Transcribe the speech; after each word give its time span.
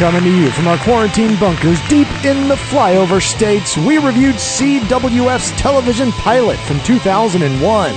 Coming 0.00 0.22
to 0.22 0.34
you 0.34 0.50
from 0.52 0.66
our 0.66 0.78
quarantine 0.78 1.38
bunkers 1.38 1.78
deep 1.86 2.08
in 2.24 2.48
the 2.48 2.54
flyover 2.54 3.20
states, 3.20 3.76
we 3.76 3.98
reviewed 3.98 4.36
CWF's 4.36 5.50
television 5.60 6.10
pilot 6.12 6.58
from 6.60 6.80
2001. 6.84 7.92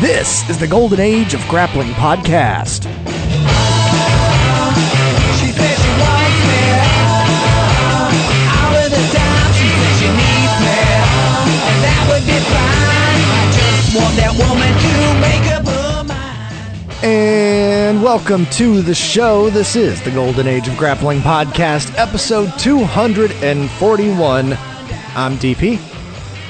This 0.00 0.50
is 0.50 0.58
the 0.58 0.66
Golden 0.66 0.98
Age 0.98 1.32
of 1.32 1.46
Grappling 1.46 1.92
Podcast. 1.92 2.86
Want 13.94 14.16
that 14.16 14.34
woman 14.36 14.72
to 14.78 15.09
And 17.02 18.02
welcome 18.02 18.44
to 18.46 18.82
the 18.82 18.94
show. 18.94 19.48
This 19.48 19.74
is 19.74 20.02
the 20.02 20.10
Golden 20.10 20.46
Age 20.46 20.68
of 20.68 20.76
Grappling 20.76 21.20
Podcast, 21.20 21.96
episode 21.96 22.52
241. 22.58 24.52
I'm 24.52 25.36
DP. 25.38 25.78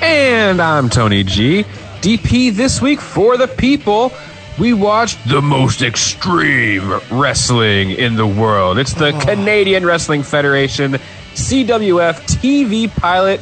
And 0.03 0.61
I'm 0.61 0.89
Tony 0.89 1.23
G. 1.23 1.63
DP 2.01 2.51
this 2.53 2.83
week 2.83 3.01
for 3.01 3.37
the 3.37 3.47
people. 3.47 4.11
We 4.59 4.73
watched 4.73 5.25
the 5.29 5.41
most 5.41 5.83
extreme 5.83 6.99
wrestling 7.13 7.93
in 7.93 8.17
the 8.17 8.27
world. 8.27 8.77
It's 8.77 8.95
the 8.95 9.15
oh. 9.15 9.21
Canadian 9.21 9.87
Wrestling 9.87 10.25
Federation 10.25 10.95
CWF 11.35 12.23
TV 12.27 12.91
pilot, 12.91 13.39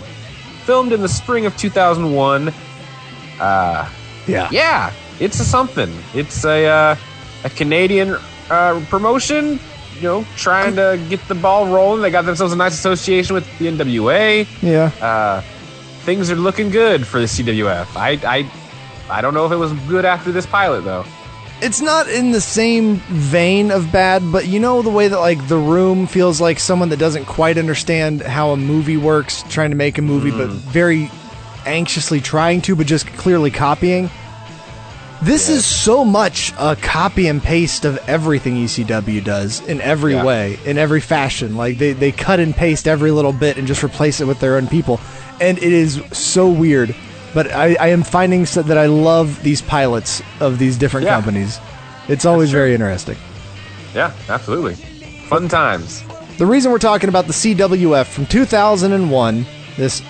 filmed 0.67 0.93
in 0.93 1.01
the 1.01 1.09
spring 1.09 1.47
of 1.47 1.57
2001. 1.57 2.53
Uh, 3.41 3.91
yeah. 4.27 4.49
Yeah, 4.53 4.93
it's 5.21 5.41
a 5.41 5.45
something. 5.45 5.93
It's 6.15 6.45
a 6.45 6.67
uh, 6.67 6.97
a 7.45 7.51
Canadian 7.51 8.17
uh, 8.51 8.81
promotion. 8.89 9.59
You 9.97 10.03
know, 10.03 10.27
trying 10.37 10.77
to 10.77 11.01
get 11.09 11.27
the 11.27 11.35
ball 11.35 11.67
rolling. 11.67 12.03
They 12.03 12.11
got 12.11 12.25
themselves 12.25 12.53
a 12.53 12.57
nice 12.57 12.75
association 12.75 13.35
with 13.35 13.45
the 13.59 13.67
NWA. 13.67 14.47
Yeah. 14.63 14.93
uh, 15.05 15.41
things 16.05 16.31
are 16.31 16.37
looking 16.37 16.71
good 16.71 17.05
for 17.07 17.19
the 17.19 17.27
CWF. 17.27 17.97
I, 17.97 18.11
I, 18.25 18.51
I 19.11 19.21
don't 19.21 19.35
know 19.35 19.45
if 19.47 19.51
it 19.53 19.57
was 19.57 19.73
good 19.89 20.05
after 20.05 20.31
this 20.31 20.47
pilot 20.47 20.83
though. 20.83 21.05
it's 21.61 21.81
not 21.81 22.09
in 22.09 22.31
the 22.31 22.41
same 22.41 22.97
vein 23.09 23.73
of 23.73 23.91
bad, 23.91 24.23
but 24.31 24.47
you 24.47 24.61
know 24.61 24.83
the 24.83 24.91
way 24.91 25.09
that 25.09 25.19
like 25.19 25.49
the 25.49 25.59
room 25.59 26.07
feels 26.07 26.41
like 26.41 26.61
someone 26.61 26.91
that 26.91 26.99
doesn't 27.01 27.25
quite 27.25 27.59
understand 27.59 28.23
how 28.23 28.51
a 28.51 28.57
movie 28.57 28.97
works, 28.97 29.43
trying 29.49 29.71
to 29.71 29.77
make 29.77 29.99
a 29.99 30.03
movie, 30.03 30.31
but 30.31 30.49
very 30.51 31.11
anxiously 31.67 32.21
trying 32.21 32.61
to, 32.63 32.77
but 32.77 32.87
just 32.87 33.07
clearly 33.19 33.51
copying. 33.51 34.09
This 35.21 35.49
is 35.49 35.67
so 35.67 36.05
much 36.05 36.53
a 36.59 36.77
copy 36.77 37.27
and 37.27 37.43
paste 37.43 37.85
of 37.85 37.97
everything 38.09 38.55
ECW 38.55 39.23
does 39.25 39.61
in 39.67 39.81
every 39.81 40.13
Yeah. 40.15 40.25
way, 40.25 40.59
in 40.65 40.79
every 40.79 41.01
fashion. 41.01 41.57
Like 41.57 41.79
they, 41.79 41.93
they 41.93 42.13
cut 42.13 42.39
and 42.39 42.55
paste 42.55 42.87
every 42.87 43.11
little 43.11 43.33
bit 43.33 43.57
and 43.59 43.67
just 43.67 43.83
replace 43.83 44.21
it 44.21 44.27
with 44.27 44.39
their 44.39 44.57
own 44.57 44.69
people. 44.69 45.01
And 45.41 45.59
it 45.59 45.73
is 45.73 46.01
so 46.13 46.49
weird. 46.49 46.95
But 47.35 47.53
I, 47.53 47.75
I 47.81 47.89
am 47.89 48.05
finding 48.05 48.47
so 48.47 48.63
that 48.63 48.79
I 48.79 48.87
love 48.87 49.43
these 49.43 49.61
pilots 49.61 50.23
of 50.41 50.59
these 50.61 50.77
different 50.79 51.07
Yeah. 51.07 51.15
companies. 51.17 51.59
It's 52.07 52.25
always 52.25 52.53
very 52.53 52.73
interesting. 52.73 53.17
Yeah, 53.95 54.13
absolutely. 54.29 54.75
Fun 55.29 55.49
times. 55.49 56.05
The 56.39 56.47
reason 56.47 56.71
we're 56.71 56.79
talking 56.79 57.09
about 57.09 57.27
the 57.27 57.33
CWF 57.33 58.07
from 58.07 58.27
2001, 58.27 59.47
this 59.77 60.01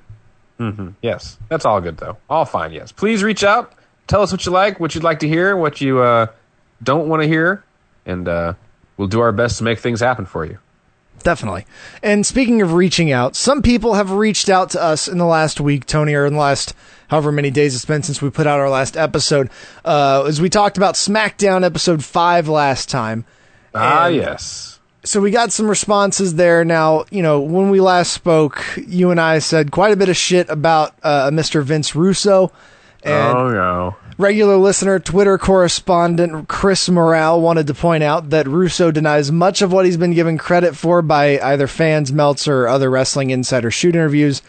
Yes, 1.01 1.39
that's 1.49 1.65
all 1.65 1.81
good 1.81 1.97
though. 1.97 2.19
All 2.29 2.45
fine. 2.45 2.73
Yes. 2.73 2.93
Please 2.93 3.23
reach 3.23 3.43
out. 3.43 3.73
Tell 4.07 4.23
us 4.23 4.33
what 4.33 4.45
you 4.45 4.53
like, 4.53 4.79
what 4.81 4.95
you'd 4.95 5.05
like 5.05 5.21
to 5.21 5.29
hear, 5.29 5.57
what 5.57 5.81
you 5.81 6.01
uh, 6.01 6.27
don't 6.83 7.09
want 7.09 7.23
to 7.23 7.29
hear, 7.29 7.65
and 8.05 8.27
uh, 8.29 8.55
we'll 8.97 9.09
do 9.09 9.21
our 9.21 9.33
best 9.33 9.59
to 9.59 9.65
make 9.65 9.79
things 9.79 10.01
happen 10.01 10.27
for 10.27 10.45
you. 10.45 10.59
Definitely. 11.23 11.67
And 12.03 12.25
speaking 12.25 12.63
of 12.63 12.73
reaching 12.73 13.13
out, 13.13 13.37
some 13.37 13.63
people 13.63 13.95
have 13.95 14.11
reached 14.11 14.49
out 14.49 14.71
to 14.71 14.83
us 14.83 15.07
in 15.07 15.19
the 15.19 15.27
last 15.27 15.61
week, 15.61 15.87
Tony, 15.87 16.15
or 16.15 16.27
in 16.27 16.33
the 16.33 16.39
last 16.39 16.75
however 17.09 17.33
many 17.33 17.51
days 17.51 17.75
it's 17.75 17.85
been 17.85 18.03
since 18.03 18.23
we 18.23 18.31
put 18.31 18.47
out 18.47 18.61
our 18.61 18.71
last 18.71 18.97
episode. 18.97 19.51
Uh, 19.85 20.25
as 20.27 20.41
we 20.41 20.49
talked 20.49 20.77
about 20.77 20.95
SmackDown 20.95 21.65
episode 21.65 22.05
5 22.05 22.49
last 22.49 22.89
time. 22.89 23.25
Ah, 23.75 24.07
yes. 24.07 24.81
so 25.05 25.21
we 25.21 25.31
got 25.31 25.53
some 25.53 25.69
responses 25.69 26.37
there. 26.37 26.65
Now, 26.65 27.05
you 27.11 27.23
know, 27.23 27.41
when 27.41 27.71
we 27.71 27.81
last 27.81 28.13
spoke, 28.13 28.65
you 28.77 29.11
and 29.11 29.21
I 29.21 29.41
said 29.41 29.71
quite 29.71 29.93
a 29.93 29.97
bit 29.97 30.09
of 30.09 30.17
shit 30.17 30.49
about 30.49 30.95
uh, 31.03 31.31
Mr. 31.31 31.63
Vince 31.63 31.95
Russo. 31.95 32.53
And 33.03 33.37
oh 33.37 33.51
no. 33.51 33.97
Regular 34.21 34.57
listener, 34.57 34.99
Twitter 34.99 35.39
correspondent 35.39 36.47
Chris 36.49 36.89
Morale 36.89 37.41
wanted 37.41 37.67
to 37.67 37.75
point 37.75 38.03
out 38.05 38.31
that 38.31 38.47
Russo 38.47 38.91
denies 38.91 39.33
much 39.33 39.63
of 39.63 39.73
what 39.73 39.85
he's 39.87 39.97
been 39.97 40.15
given 40.15 40.39
credit 40.39 40.77
for 40.77 41.03
by 41.03 41.41
either 41.41 41.67
fans, 41.67 42.13
Meltzer, 42.13 42.63
or 42.63 42.69
other 42.69 42.91
Wrestling 42.91 43.31
Insider 43.31 43.71
shoot 43.71 43.95
interviews. 43.95 44.43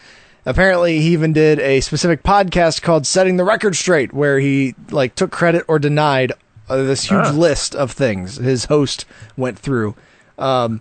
Apparently, 0.44 0.98
he 1.00 1.12
even 1.12 1.32
did 1.32 1.58
a 1.60 1.80
specific 1.80 2.22
podcast 2.22 2.82
called 2.82 3.06
"Setting 3.06 3.36
the 3.36 3.44
Record 3.44 3.74
Straight," 3.76 4.12
where 4.12 4.38
he 4.40 4.74
like 4.90 5.14
took 5.14 5.30
credit 5.30 5.64
or 5.68 5.78
denied 5.78 6.32
uh, 6.68 6.76
this 6.76 7.04
huge 7.04 7.26
Ah. 7.26 7.30
list 7.32 7.74
of 7.74 7.92
things 7.92 8.36
his 8.36 8.64
host 8.66 9.04
went 9.36 9.58
through. 9.58 9.94
Um, 10.38 10.80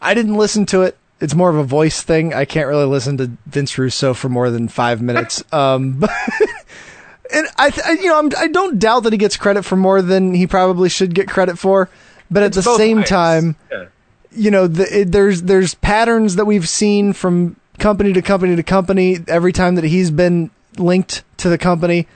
I 0.00 0.14
didn't 0.14 0.36
listen 0.36 0.66
to 0.66 0.82
it. 0.82 0.96
It's 1.20 1.34
more 1.34 1.50
of 1.50 1.56
a 1.56 1.62
voice 1.64 2.02
thing. 2.02 2.34
I 2.34 2.44
can't 2.44 2.66
really 2.66 2.86
listen 2.86 3.16
to 3.18 3.30
Vince 3.46 3.76
Russo 3.78 4.14
for 4.14 4.28
more 4.28 4.50
than 4.50 4.66
five 4.66 5.00
minutes. 5.02 5.44
Um, 5.52 5.92
but 5.92 6.10
and 7.32 7.46
I, 7.58 7.70
th- 7.70 7.86
I 7.86 7.92
you 7.92 8.06
know, 8.08 8.18
I'm, 8.18 8.30
I 8.38 8.48
don't 8.48 8.78
doubt 8.78 9.00
that 9.04 9.12
he 9.12 9.16
gets 9.18 9.36
credit 9.36 9.64
for 9.64 9.76
more 9.76 10.02
than 10.02 10.34
he 10.34 10.46
probably 10.46 10.88
should 10.88 11.14
get 11.14 11.28
credit 11.28 11.58
for. 11.58 11.88
But 12.30 12.42
at 12.44 12.52
the 12.54 12.62
same 12.62 12.98
ways. 12.98 13.08
time, 13.08 13.56
Yeah. 13.70 13.84
you 14.30 14.50
know, 14.50 14.66
the, 14.66 15.00
it, 15.00 15.12
there's 15.12 15.42
there's 15.42 15.74
patterns 15.74 16.36
that 16.36 16.46
we've 16.46 16.68
seen 16.68 17.12
from 17.12 17.56
company 17.78 18.12
to 18.14 18.22
company 18.22 18.56
to 18.56 18.62
company 18.62 19.18
every 19.28 19.52
time 19.52 19.74
that 19.74 19.84
he's 19.84 20.10
been 20.10 20.50
linked 20.78 21.24
to 21.38 21.48
the 21.48 21.58
company. 21.58 22.06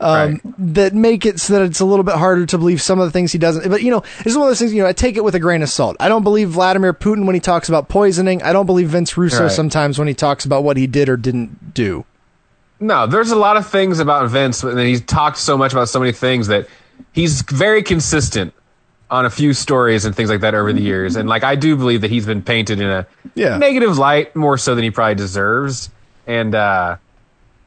Um, 0.00 0.40
That 0.58 0.94
make 0.94 1.24
it 1.24 1.38
so 1.38 1.52
that 1.52 1.62
it's 1.62 1.78
a 1.78 1.84
little 1.84 2.02
bit 2.02 2.16
harder 2.16 2.44
to 2.44 2.58
believe 2.58 2.82
some 2.82 2.98
of 2.98 3.06
the 3.06 3.12
things 3.12 3.30
he 3.30 3.38
doesn't. 3.38 3.68
But 3.70 3.82
you 3.84 3.90
know, 3.92 4.02
it's 4.26 4.34
one 4.34 4.42
of 4.42 4.50
those 4.50 4.58
things. 4.58 4.74
You 4.74 4.82
know, 4.82 4.88
I 4.88 4.92
take 4.92 5.16
it 5.16 5.22
with 5.22 5.36
a 5.36 5.40
grain 5.40 5.62
of 5.62 5.68
salt. 5.70 5.96
I 6.00 6.08
don't 6.08 6.24
believe 6.24 6.50
Vladimir 6.50 6.92
Putin 6.92 7.24
when 7.24 7.34
he 7.34 7.40
talks 7.40 7.68
about 7.68 7.88
poisoning. 7.88 8.42
I 8.42 8.52
don't 8.52 8.66
believe 8.66 8.88
Vince 8.88 9.16
Russo 9.16 9.44
Right. 9.44 9.52
sometimes 9.52 10.00
when 10.00 10.08
he 10.08 10.14
talks 10.14 10.44
about 10.44 10.64
what 10.64 10.76
he 10.76 10.88
did 10.88 11.08
or 11.08 11.16
didn't 11.16 11.72
do. 11.72 12.04
No, 12.82 13.06
there's 13.06 13.30
a 13.30 13.36
lot 13.36 13.56
of 13.56 13.66
things 13.68 14.00
about 14.00 14.28
Vince, 14.28 14.62
and 14.64 14.78
he's 14.80 15.00
talked 15.02 15.38
so 15.38 15.56
much 15.56 15.72
about 15.72 15.88
so 15.88 16.00
many 16.00 16.10
things 16.12 16.48
that 16.48 16.66
he's 17.12 17.42
very 17.42 17.82
consistent 17.82 18.52
on 19.08 19.24
a 19.24 19.30
few 19.30 19.52
stories 19.52 20.04
and 20.04 20.16
things 20.16 20.28
like 20.30 20.40
that 20.40 20.54
over 20.54 20.72
the 20.72 20.80
years. 20.80 21.16
And 21.16 21.28
like 21.28 21.44
I 21.44 21.54
do 21.54 21.76
believe 21.76 22.00
that 22.00 22.10
he's 22.10 22.26
been 22.26 22.42
painted 22.42 22.80
in 22.80 22.88
a 22.90 23.06
Yeah. 23.34 23.58
negative 23.58 23.98
light 23.98 24.34
more 24.34 24.56
so 24.58 24.74
than 24.74 24.82
he 24.84 24.90
probably 24.90 25.14
deserves. 25.14 25.90
And 26.26 26.54
uh 26.54 26.96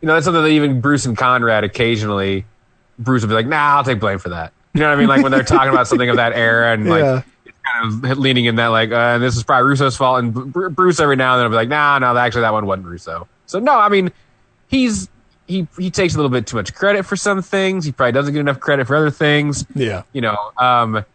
you 0.02 0.08
know, 0.08 0.16
that's 0.16 0.26
something 0.26 0.42
that 0.44 0.50
even 0.50 0.82
Bruce 0.82 1.06
and 1.06 1.16
Conrad 1.18 1.64
occasionally 1.64 2.46
Bruce 2.98 3.22
will 3.22 3.30
be 3.30 3.36
like, 3.36 3.46
nah, 3.48 3.78
I'll 3.78 3.84
take 3.84 4.00
blame 4.00 4.18
for 4.20 4.30
that. 4.30 4.54
You 4.74 4.82
know 4.82 4.88
what 4.90 4.96
I 4.96 5.00
mean? 5.00 5.08
Like 5.08 5.22
when 5.22 5.32
they're 5.32 5.44
talking 5.44 5.70
about 5.70 5.88
something 5.88 6.10
of 6.10 6.16
that 6.18 6.34
era 6.34 6.74
and 6.74 6.90
like 6.90 7.04
Yeah. 7.04 7.22
it's 7.46 7.58
kind 7.64 8.04
of 8.12 8.18
leaning 8.18 8.46
in 8.46 8.56
that 8.56 8.68
like, 8.68 8.92
uh, 8.92 9.20
this 9.20 9.38
is 9.38 9.44
probably 9.44 9.70
Russo's 9.70 9.96
fault. 9.96 10.20
And 10.24 10.34
Br- 10.34 10.70
Bruce 10.70 11.00
every 11.00 11.16
now 11.16 11.34
and 11.34 11.40
then 11.42 11.46
will 11.46 11.52
be 11.52 11.62
like, 11.62 11.70
nah, 11.70 12.00
no, 12.00 12.18
actually 12.18 12.42
that 12.42 12.54
one 12.54 12.66
wasn't 12.66 12.88
Russo. 12.88 13.28
So 13.46 13.60
no, 13.60 13.78
I 13.78 13.90
mean, 13.90 14.12
he's 14.76 15.10
he 15.48 15.68
he 15.78 15.90
takes 15.92 16.14
a 16.14 16.18
little 16.18 16.30
bit 16.32 16.48
too 16.48 16.58
much 16.58 16.74
credit 16.74 17.06
for 17.06 17.16
some 17.16 17.42
things. 17.42 17.86
He 17.86 17.92
probably 17.92 18.12
doesn't 18.14 18.34
get 18.34 18.40
enough 18.40 18.60
credit 18.60 18.88
for 18.88 18.96
other 18.96 19.12
things. 19.12 19.66
Yeah. 19.76 20.04
You 20.14 20.22
know, 20.22 20.38
um, 20.58 21.06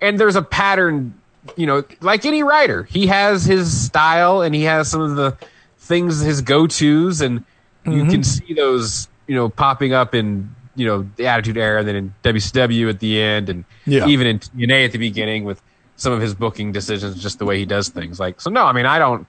and 0.00 0.18
there's 0.18 0.36
a 0.36 0.42
pattern. 0.42 1.14
You 1.56 1.66
know, 1.66 1.84
like 2.00 2.24
any 2.24 2.42
writer, 2.42 2.84
he 2.84 3.06
has 3.08 3.44
his 3.44 3.84
style 3.86 4.40
and 4.40 4.54
he 4.54 4.62
has 4.62 4.90
some 4.90 5.02
of 5.02 5.16
the 5.16 5.36
things 5.78 6.20
his 6.20 6.40
go 6.40 6.66
tos, 6.66 7.20
and 7.20 7.44
you 7.84 8.06
can 8.06 8.24
see 8.24 8.54
those 8.54 9.08
you 9.26 9.34
know 9.34 9.50
popping 9.50 9.92
up 9.92 10.14
in 10.14 10.54
you 10.74 10.86
know 10.86 11.06
the 11.16 11.26
Attitude 11.26 11.58
Era, 11.58 11.80
and 11.80 11.88
then 11.88 11.96
in 11.96 12.14
WCW 12.22 12.88
at 12.88 12.98
the 13.00 13.20
end, 13.20 13.50
and 13.50 13.64
Yeah. 13.84 14.06
even 14.06 14.26
in 14.26 14.38
TNA 14.38 14.86
at 14.86 14.92
the 14.92 14.98
beginning 14.98 15.44
with 15.44 15.60
some 15.96 16.14
of 16.14 16.20
his 16.22 16.34
booking 16.34 16.72
decisions, 16.72 17.22
just 17.22 17.38
the 17.38 17.44
way 17.44 17.58
he 17.58 17.66
does 17.66 17.90
things. 17.90 18.18
Like 18.18 18.40
so, 18.40 18.48
no, 18.50 18.64
I 18.64 18.72
mean, 18.72 18.86
I 18.86 18.98
don't. 18.98 19.26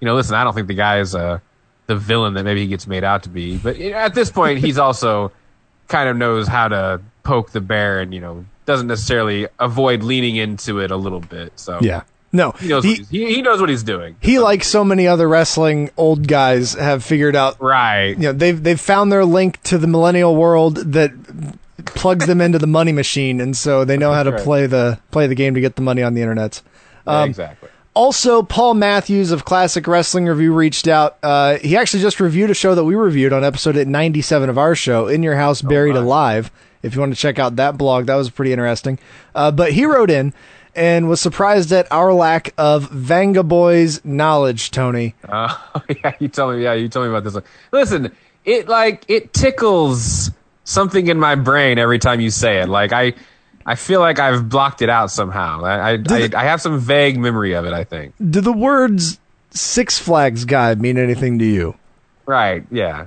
You 0.00 0.06
know, 0.06 0.14
listen, 0.14 0.36
I 0.36 0.44
don't 0.44 0.54
think 0.54 0.68
the 0.68 0.74
guy 0.74 1.00
is 1.00 1.16
uh, 1.16 1.40
the 1.86 1.96
villain 1.96 2.34
that 2.34 2.44
maybe 2.44 2.60
he 2.62 2.66
gets 2.66 2.86
made 2.86 3.04
out 3.04 3.22
to 3.24 3.28
be, 3.28 3.56
but 3.58 3.76
at 3.78 4.14
this 4.14 4.30
point, 4.30 4.58
he's 4.58 4.78
also 4.78 5.30
kind 5.88 6.08
of 6.08 6.16
knows 6.16 6.48
how 6.48 6.68
to 6.68 7.00
poke 7.22 7.50
the 7.50 7.60
bear 7.60 8.00
and 8.00 8.12
you 8.14 8.20
know 8.20 8.44
doesn't 8.64 8.88
necessarily 8.88 9.46
avoid 9.60 10.02
leaning 10.02 10.34
into 10.36 10.80
it 10.80 10.90
a 10.90 10.96
little 10.96 11.20
bit. 11.20 11.52
So 11.56 11.78
Yeah. 11.80 12.02
No, 12.32 12.50
he 12.50 12.66
knows 12.68 12.82
he, 12.84 12.90
what 12.90 12.98
he's, 12.98 13.08
he, 13.08 13.34
he 13.36 13.42
knows 13.42 13.60
what 13.60 13.70
he's 13.70 13.84
doing. 13.84 14.16
he 14.20 14.40
like 14.40 14.64
so 14.64 14.84
many 14.84 15.06
other 15.06 15.28
wrestling 15.28 15.90
old 15.96 16.26
guys 16.26 16.74
have 16.74 17.04
figured 17.04 17.36
out 17.36 17.60
Right. 17.62 18.08
you 18.16 18.24
know 18.24 18.32
they've 18.32 18.60
they've 18.60 18.80
found 18.80 19.10
their 19.12 19.24
link 19.24 19.62
to 19.64 19.78
the 19.78 19.86
millennial 19.86 20.34
world 20.34 20.76
that 20.92 21.12
plugs 21.84 22.26
them 22.26 22.40
into 22.40 22.58
the 22.58 22.66
money 22.66 22.92
machine 22.92 23.40
and 23.40 23.56
so 23.56 23.84
they 23.84 23.96
know 23.96 24.12
how 24.12 24.22
to 24.24 24.32
Right. 24.32 24.40
play 24.42 24.66
the 24.66 24.98
play 25.12 25.26
the 25.28 25.34
game 25.34 25.54
to 25.54 25.60
get 25.60 25.76
the 25.76 25.82
money 25.82 26.02
on 26.02 26.14
the 26.14 26.20
internet. 26.22 26.60
Yeah, 27.06 27.20
Um, 27.22 27.28
exactly. 27.30 27.68
Also, 27.96 28.42
Paul 28.42 28.74
Matthews 28.74 29.30
of 29.30 29.46
Classic 29.46 29.86
Wrestling 29.86 30.26
Review 30.26 30.52
reached 30.52 30.86
out. 30.86 31.16
Uh, 31.22 31.56
he 31.56 31.78
actually 31.78 32.02
just 32.02 32.20
reviewed 32.20 32.50
a 32.50 32.54
show 32.54 32.74
that 32.74 32.84
we 32.84 32.94
reviewed 32.94 33.32
on 33.32 33.42
episode 33.42 33.74
97 33.74 34.50
of 34.50 34.58
our 34.58 34.74
show, 34.74 35.08
In 35.08 35.22
Your 35.22 35.34
House 35.34 35.62
Buried 35.62 35.94
nice. 35.94 36.02
Alive. 36.02 36.50
If 36.82 36.94
you 36.94 37.00
want 37.00 37.14
to 37.14 37.18
check 37.18 37.38
out 37.38 37.56
that 37.56 37.78
blog, 37.78 38.04
that 38.06 38.16
was 38.16 38.28
pretty 38.28 38.52
interesting. 38.52 38.98
Uh, 39.34 39.50
but 39.50 39.72
he 39.72 39.86
wrote 39.86 40.10
in 40.10 40.34
and 40.74 41.08
was 41.08 41.22
surprised 41.22 41.72
at 41.72 41.90
our 41.90 42.12
lack 42.12 42.52
of 42.58 42.90
Vengaboys 42.90 44.04
knowledge, 44.04 44.72
Tony. 44.72 45.14
Uh, 45.26 45.56
yeah, 46.04 46.12
you 46.18 46.28
tell 46.28 46.52
me. 46.52 46.62
Yeah, 46.62 46.74
you 46.74 46.90
tell 46.90 47.02
me 47.02 47.08
about 47.08 47.24
this 47.24 47.32
one. 47.32 47.44
Listen, 47.72 48.12
it 48.44 48.68
like 48.68 49.06
it 49.08 49.32
tickles 49.32 50.30
something 50.64 51.06
in 51.06 51.18
my 51.18 51.34
brain 51.34 51.78
every 51.78 51.98
time 51.98 52.20
you 52.20 52.28
say 52.28 52.60
it. 52.60 52.68
Like 52.68 52.92
I, 52.92 53.14
I 53.66 53.74
feel 53.74 54.00
like 54.00 54.18
I've 54.20 54.48
blocked 54.48 54.80
it 54.80 54.88
out 54.88 55.10
somehow. 55.10 55.64
I, 55.64 55.94
I, 55.94 55.98
I, 56.08 56.30
I 56.36 56.44
have 56.44 56.62
some 56.62 56.78
vague 56.78 57.18
memory 57.18 57.52
of 57.52 57.66
it. 57.66 57.72
I 57.72 57.84
think. 57.84 58.14
Do 58.30 58.40
the 58.40 58.52
words 58.52 59.18
Six 59.50 59.98
Flags 59.98 60.44
guy 60.44 60.74
mean 60.76 60.98
anything 60.98 61.38
to 61.40 61.44
you? 61.44 61.74
Right. 62.26 62.64
Yeah. 62.70 63.06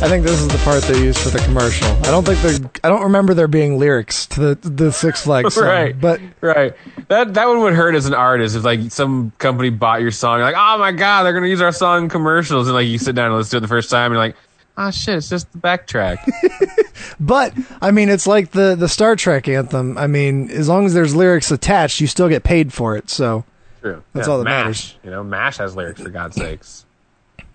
I 0.00 0.06
think 0.08 0.24
this 0.24 0.40
is 0.40 0.46
the 0.46 0.58
part 0.58 0.82
they 0.84 1.02
used 1.02 1.18
for 1.18 1.30
the 1.30 1.40
commercial. 1.40 1.88
I 1.88 2.12
don't 2.12 2.24
think 2.24 2.40
there. 2.40 2.70
I 2.84 2.88
don't 2.88 3.02
remember 3.02 3.34
there 3.34 3.48
being 3.48 3.78
lyrics 3.78 4.26
to 4.26 4.54
the 4.54 4.68
the 4.68 4.92
Six 4.92 5.24
Flags 5.24 5.54
song, 5.56 5.64
right. 5.64 6.00
but 6.00 6.20
Right. 6.40 6.74
That 7.08 7.34
that 7.34 7.48
one 7.48 7.60
would 7.60 7.74
hurt 7.74 7.96
as 7.96 8.06
an 8.06 8.14
artist 8.14 8.54
if 8.54 8.62
like 8.62 8.92
some 8.92 9.32
company 9.38 9.70
bought 9.70 10.00
your 10.00 10.12
song. 10.12 10.38
You're 10.38 10.46
like, 10.46 10.54
oh 10.56 10.78
my 10.78 10.92
god, 10.92 11.24
they're 11.24 11.32
gonna 11.32 11.48
use 11.48 11.60
our 11.60 11.72
song 11.72 12.04
in 12.04 12.08
commercials, 12.08 12.68
and 12.68 12.74
like 12.74 12.86
you 12.86 12.98
sit 12.98 13.16
down 13.16 13.26
and 13.26 13.34
listen 13.34 13.50
to 13.50 13.56
it 13.56 13.60
the 13.60 13.68
first 13.68 13.90
time, 13.90 14.12
and 14.12 14.14
you're 14.14 14.24
like, 14.24 14.36
oh 14.76 14.90
shit, 14.92 15.16
it's 15.16 15.28
just 15.28 15.50
the 15.52 15.58
backtrack. 15.58 16.18
But 17.20 17.54
I 17.80 17.90
mean, 17.90 18.08
it's 18.08 18.26
like 18.26 18.52
the 18.52 18.74
the 18.76 18.88
Star 18.88 19.16
Trek 19.16 19.48
anthem. 19.48 19.98
I 19.98 20.06
mean, 20.06 20.50
as 20.50 20.68
long 20.68 20.86
as 20.86 20.94
there's 20.94 21.14
lyrics 21.14 21.50
attached, 21.50 22.00
you 22.00 22.06
still 22.06 22.28
get 22.28 22.44
paid 22.44 22.72
for 22.72 22.96
it. 22.96 23.10
So, 23.10 23.44
True. 23.80 24.02
That's 24.12 24.26
Yeah, 24.26 24.32
all 24.32 24.38
that 24.38 24.44
Mash, 24.44 24.64
matters. 24.64 24.96
You 25.02 25.10
know, 25.10 25.24
Mash 25.24 25.58
has 25.58 25.74
lyrics 25.76 26.00
for 26.00 26.10
God's 26.10 26.36
sakes. 26.36 26.84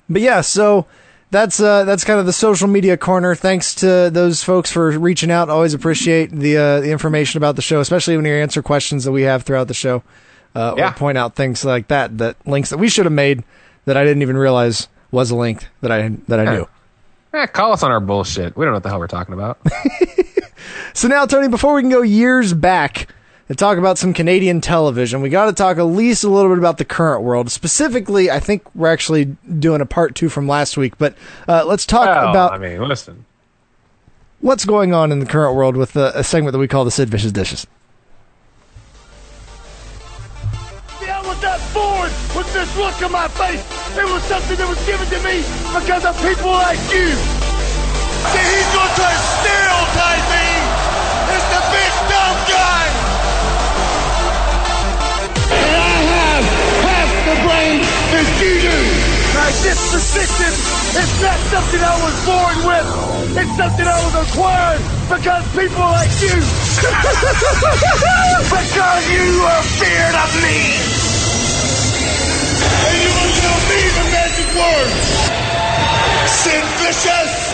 but 0.09 0.21
yeah, 0.21 0.41
so 0.41 0.85
that's 1.33 1.59
uh 1.59 1.83
that's 1.83 2.05
kind 2.05 2.19
of 2.19 2.25
the 2.25 2.31
social 2.33 2.69
media 2.69 2.95
corner. 2.95 3.35
Thanks 3.35 3.75
to 3.75 4.09
those 4.09 4.41
folks 4.43 4.71
for 4.71 4.89
reaching 4.97 5.29
out. 5.31 5.49
Always 5.49 5.73
appreciate 5.73 6.31
the 6.31 6.55
uh, 6.57 6.79
the 6.79 6.91
information 6.91 7.37
about 7.39 7.57
the 7.57 7.61
show, 7.61 7.81
especially 7.81 8.15
when 8.15 8.25
you 8.25 8.31
answer 8.33 8.61
questions 8.61 9.03
that 9.03 9.11
we 9.11 9.23
have 9.23 9.43
throughout 9.43 9.67
the 9.67 9.73
show, 9.73 10.03
uh, 10.55 10.75
Yeah. 10.77 10.89
or 10.89 10.93
point 10.93 11.17
out 11.17 11.35
things 11.35 11.65
like 11.65 11.89
that 11.89 12.17
that 12.19 12.37
links 12.47 12.69
that 12.69 12.77
we 12.77 12.87
should 12.87 13.05
have 13.05 13.11
made 13.13 13.43
that 13.85 13.97
I 13.97 14.05
didn't 14.05 14.21
even 14.21 14.37
realize 14.37 14.87
was 15.11 15.29
a 15.31 15.35
link 15.35 15.67
that 15.81 15.91
I 15.91 16.09
that 16.29 16.39
I 16.39 16.43
Yeah. 16.43 16.53
knew. 16.53 16.67
Eh, 17.33 17.47
call 17.47 17.73
us 17.73 17.83
on 17.83 17.91
our 17.91 17.99
bullshit. 17.99 18.55
We 18.55 18.63
don't 18.63 18.71
know 18.71 18.75
what 18.77 18.83
the 18.83 18.89
hell 18.89 18.99
we're 18.99 19.07
talking 19.07 19.33
about. 19.33 19.57
So 20.93 21.07
now, 21.07 21.25
Tony, 21.25 21.47
before 21.49 21.73
we 21.73 21.81
can 21.81 21.89
go 21.89 22.03
years 22.03 22.53
back 22.53 23.07
and 23.49 23.57
talk 23.57 23.77
about 23.77 23.97
some 23.97 24.13
Canadian 24.13 24.61
television, 24.61 25.21
we 25.21 25.29
got 25.29 25.45
to 25.45 25.53
talk 25.53 25.77
at 25.77 25.83
least 25.83 26.23
a 26.23 26.29
little 26.29 26.49
bit 26.49 26.57
about 26.57 26.77
the 26.77 26.85
current 26.85 27.23
world. 27.23 27.51
Specifically, 27.51 28.31
I 28.31 28.39
think 28.39 28.63
we're 28.73 28.91
actually 28.91 29.25
doing 29.59 29.81
a 29.81 29.85
part 29.85 30.15
two 30.15 30.29
from 30.29 30.47
last 30.47 30.77
week, 30.77 30.97
but 30.97 31.15
uh, 31.47 31.65
let's 31.65 31.85
talk 31.85 32.07
well, 32.07 32.29
about 32.29 32.53
I 32.53 32.57
mean, 32.57 32.81
listen. 32.87 33.25
what's 34.39 34.65
going 34.65 34.93
on 34.93 35.11
in 35.11 35.19
the 35.19 35.25
current 35.25 35.55
world 35.55 35.75
with 35.75 35.95
a, 35.95 36.13
a 36.15 36.23
segment 36.23 36.53
that 36.53 36.59
we 36.59 36.67
call 36.67 36.85
the 36.85 36.91
Sid 36.91 37.09
Vicious 37.09 37.31
Dishes. 37.31 37.67
See, 40.99 41.09
I 41.09 41.21
was 41.21 41.41
not 41.41 41.59
born 41.73 42.09
with 42.37 42.53
this 42.53 42.77
look 42.77 43.01
on 43.03 43.11
my 43.11 43.27
face. 43.27 43.61
It 43.97 44.05
was 44.05 44.23
something 44.23 44.57
that 44.57 44.69
was 44.69 44.79
given 44.87 45.05
to 45.05 45.19
me 45.21 45.43
because 45.75 46.05
of 46.05 46.15
people 46.23 46.49
like 46.49 46.79
you. 46.89 47.11
See, 48.23 48.39
he's 48.39 48.69
going 48.71 48.87
to 48.87 48.95
try 48.95 49.11
to 49.11 49.23
stereotype 49.35 50.25
me 50.31 50.47
as 51.27 51.43
the 51.51 51.61
big 51.75 51.91
dumb 52.07 52.37
guy. 52.47 53.12
Brain 57.53 57.77
that 58.13 58.27
you 58.41 58.53
do. 58.65 58.77
Now, 59.37 59.49
this 59.61 59.79
persistence 59.93 60.61
is 60.97 61.11
not 61.21 61.39
something 61.53 61.81
I 61.81 61.95
was 62.01 62.15
born 62.25 62.57
with. 62.65 62.87
It's 63.37 63.53
something 63.57 63.85
I 63.85 63.97
was 64.05 64.15
acquired 64.25 64.81
because 65.09 65.43
people 65.53 65.85
like 65.85 66.13
you. 66.21 66.33
because 68.53 69.03
you 69.09 69.27
are 69.45 69.63
feared 69.77 70.17
of 70.17 70.31
me. 70.41 70.57
And 72.89 72.97
you 73.01 73.11
will 73.13 73.33
tell 73.37 73.59
me 73.69 73.81
the 73.97 74.05
magic 74.13 74.49
words. 74.57 74.97
Sid 76.25 76.65
Vicious, 76.81 77.53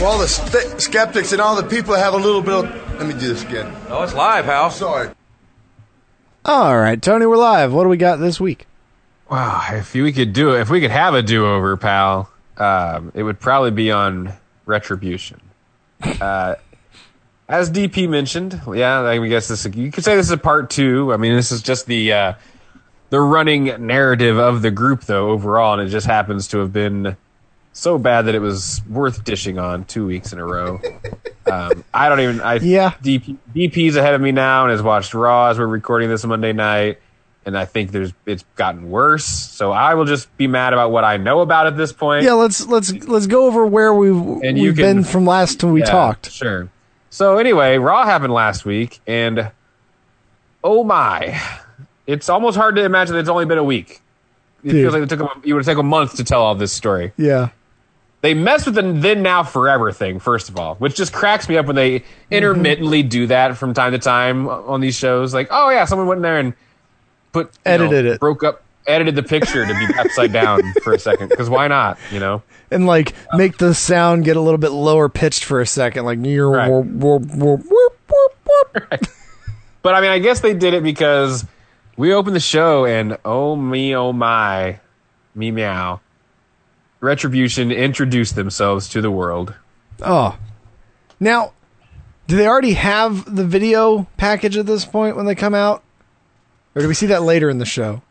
Ticious. 0.00 0.08
Well, 0.08 0.18
the 0.18 0.28
st- 0.28 0.80
skeptics 0.80 1.32
and 1.32 1.40
all 1.40 1.56
the 1.56 1.68
people 1.68 1.94
that 1.94 2.00
have 2.00 2.14
a 2.14 2.18
little 2.18 2.40
bit 2.40 2.54
of. 2.54 2.98
Let 2.98 3.06
me 3.06 3.12
do 3.12 3.28
this 3.28 3.42
again. 3.42 3.74
Oh, 3.88 4.02
it's 4.02 4.14
live, 4.14 4.46
Hal. 4.46 4.70
Sorry. 4.70 5.10
All 6.44 6.78
right, 6.78 7.00
Tony, 7.00 7.26
we're 7.26 7.36
live. 7.36 7.72
What 7.72 7.82
do 7.82 7.90
we 7.90 7.98
got 7.98 8.16
this 8.16 8.40
week? 8.40 8.66
Wow, 9.30 9.62
if 9.70 9.94
we 9.94 10.12
could 10.12 10.32
do 10.32 10.54
if 10.56 10.70
we 10.70 10.80
could 10.80 10.90
have 10.90 11.14
a 11.14 11.22
do-over, 11.22 11.76
pal, 11.76 12.30
um, 12.56 13.12
it 13.14 13.22
would 13.22 13.38
probably 13.38 13.70
be 13.70 13.92
on 13.92 14.32
Retribution. 14.66 15.40
Uh, 16.20 16.54
as 17.48 17.70
DP 17.70 18.08
mentioned, 18.08 18.60
yeah, 18.74 19.00
I 19.02 19.24
guess 19.28 19.48
this 19.48 19.66
you 19.74 19.92
could 19.92 20.02
say 20.02 20.16
this 20.16 20.26
is 20.26 20.32
a 20.32 20.38
part 20.38 20.70
two. 20.70 21.12
I 21.12 21.16
mean, 21.18 21.34
this 21.34 21.52
is 21.52 21.62
just 21.62 21.86
the 21.86 22.12
uh, 22.12 22.32
the 23.10 23.20
running 23.20 23.86
narrative 23.86 24.38
of 24.38 24.62
the 24.62 24.70
group, 24.70 25.02
though 25.02 25.30
overall, 25.30 25.78
and 25.78 25.86
it 25.86 25.90
just 25.90 26.06
happens 26.06 26.48
to 26.48 26.58
have 26.58 26.72
been 26.72 27.16
so 27.72 27.98
bad 27.98 28.22
that 28.22 28.34
it 28.34 28.40
was 28.40 28.82
worth 28.88 29.24
dishing 29.24 29.58
on 29.58 29.84
two 29.84 30.06
weeks 30.06 30.32
in 30.32 30.38
a 30.38 30.44
row. 30.44 30.80
Um, 31.50 31.84
I 31.94 32.08
don't 32.08 32.20
even. 32.20 32.40
I 32.40 32.54
Yeah. 32.56 32.90
DP, 33.02 33.36
DP's 33.54 33.96
ahead 33.96 34.14
of 34.14 34.20
me 34.20 34.32
now 34.32 34.64
and 34.64 34.70
has 34.72 34.82
watched 34.82 35.14
Raw 35.14 35.48
as 35.48 35.58
we're 35.58 35.66
recording 35.66 36.08
this 36.08 36.24
Monday 36.24 36.52
night, 36.52 36.98
and 37.46 37.56
I 37.56 37.64
think 37.64 37.90
there's 37.92 38.12
it's 38.26 38.44
gotten 38.56 38.90
worse. 38.90 39.24
So 39.24 39.72
I 39.72 39.94
will 39.94 40.04
just 40.04 40.34
be 40.36 40.46
mad 40.46 40.72
about 40.72 40.90
what 40.90 41.04
I 41.04 41.16
know 41.16 41.40
about 41.40 41.66
at 41.66 41.76
this 41.76 41.92
point. 41.92 42.24
Yeah, 42.24 42.32
let's 42.34 42.66
let's 42.66 42.92
let's 43.06 43.26
go 43.26 43.46
over 43.46 43.64
where 43.66 43.94
we've 43.94 44.14
And 44.42 44.58
we've 44.58 44.74
can- 44.76 44.96
been 44.96 45.04
from 45.04 45.24
last 45.26 45.60
time 45.60 45.72
we 45.72 45.80
Yeah, 45.80 45.86
talked. 45.86 46.30
Sure. 46.30 46.68
So 47.08 47.38
anyway, 47.38 47.78
Raw 47.78 48.04
happened 48.04 48.32
last 48.32 48.64
week, 48.64 49.00
and 49.06 49.50
oh 50.62 50.84
my, 50.84 51.40
it's 52.06 52.28
almost 52.28 52.56
hard 52.56 52.76
to 52.76 52.84
imagine 52.84 53.14
that 53.14 53.20
it's 53.20 53.28
only 53.28 53.46
been 53.46 53.58
a 53.58 53.64
week. 53.64 54.00
It 54.62 54.68
Dude. 54.70 54.82
feels 54.82 54.94
like 54.94 55.02
it 55.04 55.08
took 55.08 55.18
them, 55.20 55.28
you 55.42 55.54
would 55.54 55.64
take 55.64 55.78
a 55.78 55.82
month 55.82 56.16
to 56.16 56.24
tell 56.24 56.42
all 56.42 56.54
this 56.54 56.72
story. 56.72 57.12
Yeah. 57.16 57.48
They 58.22 58.34
mess 58.34 58.66
with 58.66 58.74
the 58.74 58.82
then 58.82 59.22
now 59.22 59.42
forever 59.42 59.92
thing, 59.92 60.18
first 60.18 60.50
of 60.50 60.58
all, 60.58 60.74
which 60.74 60.94
just 60.94 61.12
cracks 61.12 61.48
me 61.48 61.56
up 61.56 61.66
when 61.66 61.76
they 61.76 62.00
mm-hmm. 62.00 62.34
intermittently 62.34 63.02
do 63.02 63.26
that 63.28 63.56
from 63.56 63.72
time 63.72 63.92
to 63.92 63.98
time 63.98 64.48
on 64.48 64.80
these 64.80 64.94
shows. 64.94 65.32
Like, 65.32 65.48
oh 65.50 65.70
yeah, 65.70 65.86
someone 65.86 66.06
went 66.06 66.18
in 66.18 66.22
there 66.22 66.38
and 66.38 66.54
put 67.32 67.50
Edited 67.64 68.04
know, 68.04 68.12
it. 68.12 68.20
broke 68.20 68.44
up, 68.44 68.62
edited 68.86 69.14
the 69.14 69.22
picture 69.22 69.66
to 69.66 69.74
be 69.74 69.86
upside 69.98 70.32
down 70.32 70.60
for 70.82 70.92
a 70.92 70.98
second. 70.98 71.30
Because 71.30 71.48
why 71.48 71.68
not? 71.68 71.98
You 72.12 72.20
know. 72.20 72.42
And 72.70 72.86
like 72.86 73.14
make 73.34 73.56
the 73.56 73.74
sound 73.74 74.24
get 74.24 74.36
a 74.36 74.40
little 74.40 74.58
bit 74.58 74.70
lower 74.70 75.08
pitched 75.08 75.44
for 75.44 75.60
a 75.60 75.66
second, 75.66 76.04
like 76.04 76.18
near 76.18 76.48
Right. 78.90 79.08
But 79.82 79.94
I 79.94 80.00
mean, 80.00 80.10
I 80.10 80.18
guess 80.18 80.40
they 80.40 80.54
did 80.54 80.74
it 80.74 80.82
because 80.82 81.46
we 81.96 82.12
opened 82.12 82.36
the 82.36 82.40
show 82.40 82.84
and 82.84 83.16
oh 83.24 83.56
me, 83.56 83.96
oh 83.96 84.12
my, 84.12 84.78
me 85.34 85.50
meow. 85.50 86.00
Retribution 87.00 87.72
introduced 87.72 88.34
themselves 88.36 88.88
to 88.90 89.00
the 89.00 89.10
world. 89.10 89.54
Oh. 90.02 90.38
Now, 91.18 91.52
do 92.26 92.36
they 92.36 92.46
already 92.46 92.74
have 92.74 93.34
the 93.34 93.44
video 93.44 94.06
package 94.16 94.56
at 94.56 94.66
this 94.66 94.84
point 94.84 95.16
when 95.16 95.26
they 95.26 95.34
come 95.34 95.54
out? 95.54 95.82
Or 96.74 96.82
do 96.82 96.88
we 96.88 96.94
see 96.94 97.06
that 97.06 97.22
later 97.22 97.48
in 97.50 97.58
the 97.58 97.64
show? 97.66 98.02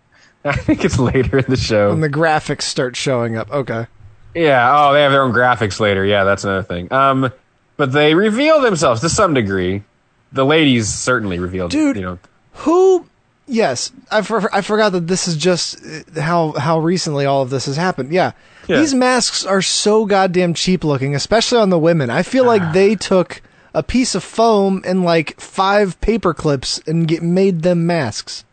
I 0.44 0.54
think 0.56 0.84
it's 0.86 0.98
later 1.00 1.38
in 1.38 1.46
the 1.48 1.58
show. 1.58 1.90
When 1.90 2.02
the 2.02 2.10
graphics 2.10 2.64
start 2.64 2.96
showing 2.96 3.36
up. 3.38 3.52
Okay. 3.52 3.88
Yeah. 4.34 4.72
Oh, 4.74 4.94
they 4.94 5.02
have 5.04 5.12
their 5.12 5.24
own 5.24 5.34
graphics 5.34 5.80
later. 5.80 6.06
Yeah, 6.06 6.24
that's 6.24 6.44
another 6.44 6.64
thing. 6.64 6.92
Um, 6.92 7.32
but 7.78 7.92
they 7.92 8.16
reveal 8.16 8.62
themselves 8.62 9.02
to 9.02 9.10
some 9.10 9.34
degree. 9.34 9.84
the 10.32 10.46
ladies 10.46 10.88
certainly 10.94 11.40
revealed, 11.40 11.72
Dude. 11.72 11.96
You 11.96 12.02
know, 12.02 12.20
Who? 12.54 13.06
Yes, 13.48 13.92
I, 14.12 14.22
for, 14.22 14.54
I 14.54 14.62
forgot 14.62 14.92
that 14.92 15.08
this 15.08 15.28
is 15.28 15.36
just 15.36 15.84
uh, 15.84 16.22
how 16.22 16.52
how 16.52 16.80
recently 16.80 17.26
all 17.26 17.42
of 17.42 17.50
this 17.50 17.66
has 17.66 17.78
happened. 17.78 18.12
Yeah. 18.12 18.34
Yeah. 18.70 18.80
these 18.80 18.94
masks 18.94 19.46
are 19.46 19.62
so 19.62 20.06
goddamn 20.06 20.54
cheap 20.54 20.84
looking, 20.84 21.16
especially 21.16 21.58
on 21.60 21.70
the 21.72 21.80
women. 21.80 22.10
I 22.10 22.22
feel 22.24 22.44
Ah. 22.46 22.48
like 22.50 22.74
they 22.74 22.96
took 22.96 23.42
a 23.74 23.84
piece 23.84 24.16
of 24.16 24.24
foam 24.24 24.82
and 24.86 25.04
like 25.04 25.40
five 25.42 26.00
paper 26.02 26.34
clips 26.34 26.80
and 26.88 27.08
get, 27.08 27.22
made 27.24 27.64
them 27.64 27.86
masks. 27.88 28.44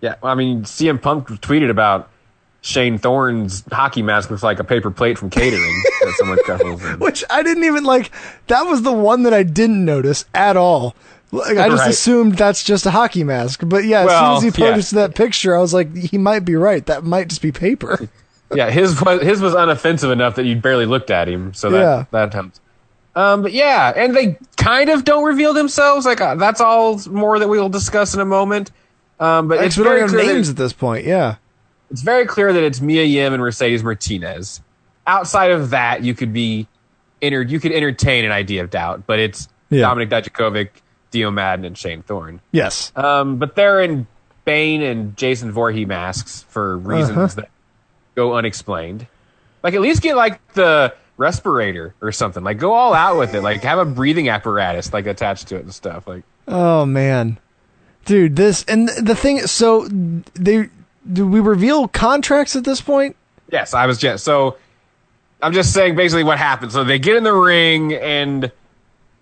yeah. 0.00 0.14
I 0.22 0.34
mean, 0.34 0.62
CM 0.64 1.00
Punk 1.00 1.28
tweeted 1.28 1.68
about 1.70 2.08
Shane 2.62 2.98
Thorne's 2.98 3.64
hockey 3.72 4.02
mask 4.02 4.30
looks 4.30 4.42
like 4.42 4.58
a 4.60 4.64
paper 4.64 4.90
plate 4.90 5.16
from 5.18 5.30
catering 5.30 5.82
that 6.02 6.14
someone 6.18 6.38
shuffles 6.46 6.84
in. 6.84 6.98
Which 6.98 7.22
I 7.30 7.42
didn't 7.42 7.64
even 7.64 7.84
like. 7.84 8.10
That 8.48 8.62
was 8.62 8.82
the 8.82 8.92
one 8.92 9.22
that 9.24 9.32
I 9.34 9.42
didn't 9.44 9.84
notice 9.84 10.24
at 10.34 10.56
all. 10.58 10.94
Like, 11.32 11.56
I 11.58 11.68
just 11.68 11.80
Right. 11.82 11.90
assumed 11.90 12.36
that's 12.36 12.62
just 12.64 12.84
a 12.86 12.90
hockey 12.90 13.24
mask. 13.24 13.60
But 13.64 13.84
yeah, 13.84 14.00
as 14.00 14.06
Well, 14.06 14.40
soon 14.40 14.48
as 14.48 14.56
he 14.56 14.62
yeah. 14.64 14.74
posted 14.74 14.98
that 14.98 15.14
picture, 15.14 15.56
I 15.56 15.60
was 15.60 15.72
like, 15.72 15.94
he 15.96 16.18
might 16.18 16.44
be 16.44 16.56
right. 16.56 16.84
That 16.86 17.04
might 17.04 17.28
just 17.28 17.40
be 17.42 17.52
paper. 17.52 18.08
Yeah, 18.54 18.70
his 18.70 19.00
was 19.00 19.22
his 19.22 19.40
was 19.40 19.54
unoffensive 19.54 20.10
enough 20.12 20.34
that 20.36 20.44
you 20.44 20.56
barely 20.56 20.86
looked 20.86 21.10
at 21.10 21.28
him, 21.28 21.54
so 21.54 21.70
that 21.70 21.80
Yeah. 21.80 22.04
that 22.10 22.34
helps. 22.34 22.60
Um, 23.14 23.42
but 23.42 23.52
yeah, 23.52 23.92
and 23.94 24.14
they 24.16 24.38
kind 24.56 24.88
of 24.90 25.04
don't 25.04 25.24
reveal 25.24 25.52
themselves. 25.52 26.06
Like 26.06 26.20
uh, 26.20 26.34
that's 26.36 26.60
all 26.60 27.00
more 27.08 27.38
that 27.38 27.48
we'll 27.48 27.68
discuss 27.68 28.14
in 28.14 28.20
a 28.20 28.24
moment. 28.24 28.70
Um, 29.18 29.48
but 29.48 29.62
it's 29.64 29.76
very 29.76 30.08
clear 30.08 30.22
that 30.22 30.32
names 30.34 30.48
at 30.48 30.56
this 30.56 30.72
point. 30.72 31.04
Yeah. 31.06 31.36
it's 31.90 32.02
very 32.02 32.24
clear 32.26 32.52
that 32.52 32.62
it's 32.62 32.80
Mia 32.80 33.04
Yim 33.04 33.32
and 33.34 33.40
Mercedes 33.42 33.82
Martinez. 33.84 34.60
Outside 35.06 35.50
of 35.50 35.70
that, 35.70 36.02
you 36.04 36.14
could 36.14 36.32
be 36.32 36.66
enter 37.20 37.42
you 37.42 37.60
could 37.60 37.72
entertain 37.72 38.24
an 38.24 38.32
idea 38.32 38.62
of 38.64 38.70
doubt, 38.70 39.04
but 39.06 39.18
it's 39.18 39.48
Yeah. 39.70 39.84
Dominik 39.86 40.08
Dijakovic, 40.08 40.68
Dio 41.10 41.30
Maddin, 41.30 41.64
and 41.66 41.76
Shane 41.76 42.02
Thorne. 42.02 42.40
Yes. 42.52 42.92
Um, 42.96 43.36
but 43.36 43.54
they're 43.56 43.80
in 43.80 44.06
Bane 44.44 44.82
and 44.82 45.16
Jason 45.16 45.52
Voorhees 45.52 45.86
masks 45.86 46.44
for 46.48 46.78
reasons 46.78 47.16
Uh-huh. 47.18 47.26
that 47.42 47.48
go 48.20 48.34
unexplained. 48.34 49.06
Like 49.62 49.74
at 49.74 49.80
least 49.80 50.02
get 50.02 50.16
like 50.16 50.52
the 50.54 50.94
respirator 51.16 51.94
or 52.00 52.12
something. 52.12 52.42
Like 52.44 52.58
go 52.58 52.72
all 52.72 52.94
out 52.94 53.18
with 53.18 53.34
it. 53.34 53.42
Like 53.42 53.62
have 53.62 53.78
a 53.78 53.84
breathing 53.84 54.28
apparatus 54.28 54.92
like 54.92 55.06
attached 55.06 55.48
to 55.48 55.56
it 55.56 55.62
and 55.62 55.74
stuff. 55.74 56.06
Like 56.06 56.22
Oh 56.46 56.84
man, 56.84 57.38
dude, 58.04 58.36
this 58.36 58.64
and 58.64 58.88
the 58.88 59.14
thing. 59.14 59.46
So 59.46 59.86
they 59.88 60.68
do 61.10 61.26
we 61.26 61.40
reveal 61.40 61.88
contracts 61.88 62.56
at 62.56 62.64
this 62.64 62.80
point? 62.80 63.16
yes, 63.50 63.74
I 63.74 63.86
was 63.86 63.98
just 63.98 64.24
so. 64.24 64.56
I'm 65.42 65.54
just 65.54 65.72
saying 65.72 65.96
basically 65.96 66.24
what 66.24 66.36
happened. 66.36 66.70
So 66.70 66.84
they 66.84 66.98
get 66.98 67.16
in 67.16 67.24
the 67.24 67.32
ring 67.32 67.94
and 67.94 68.52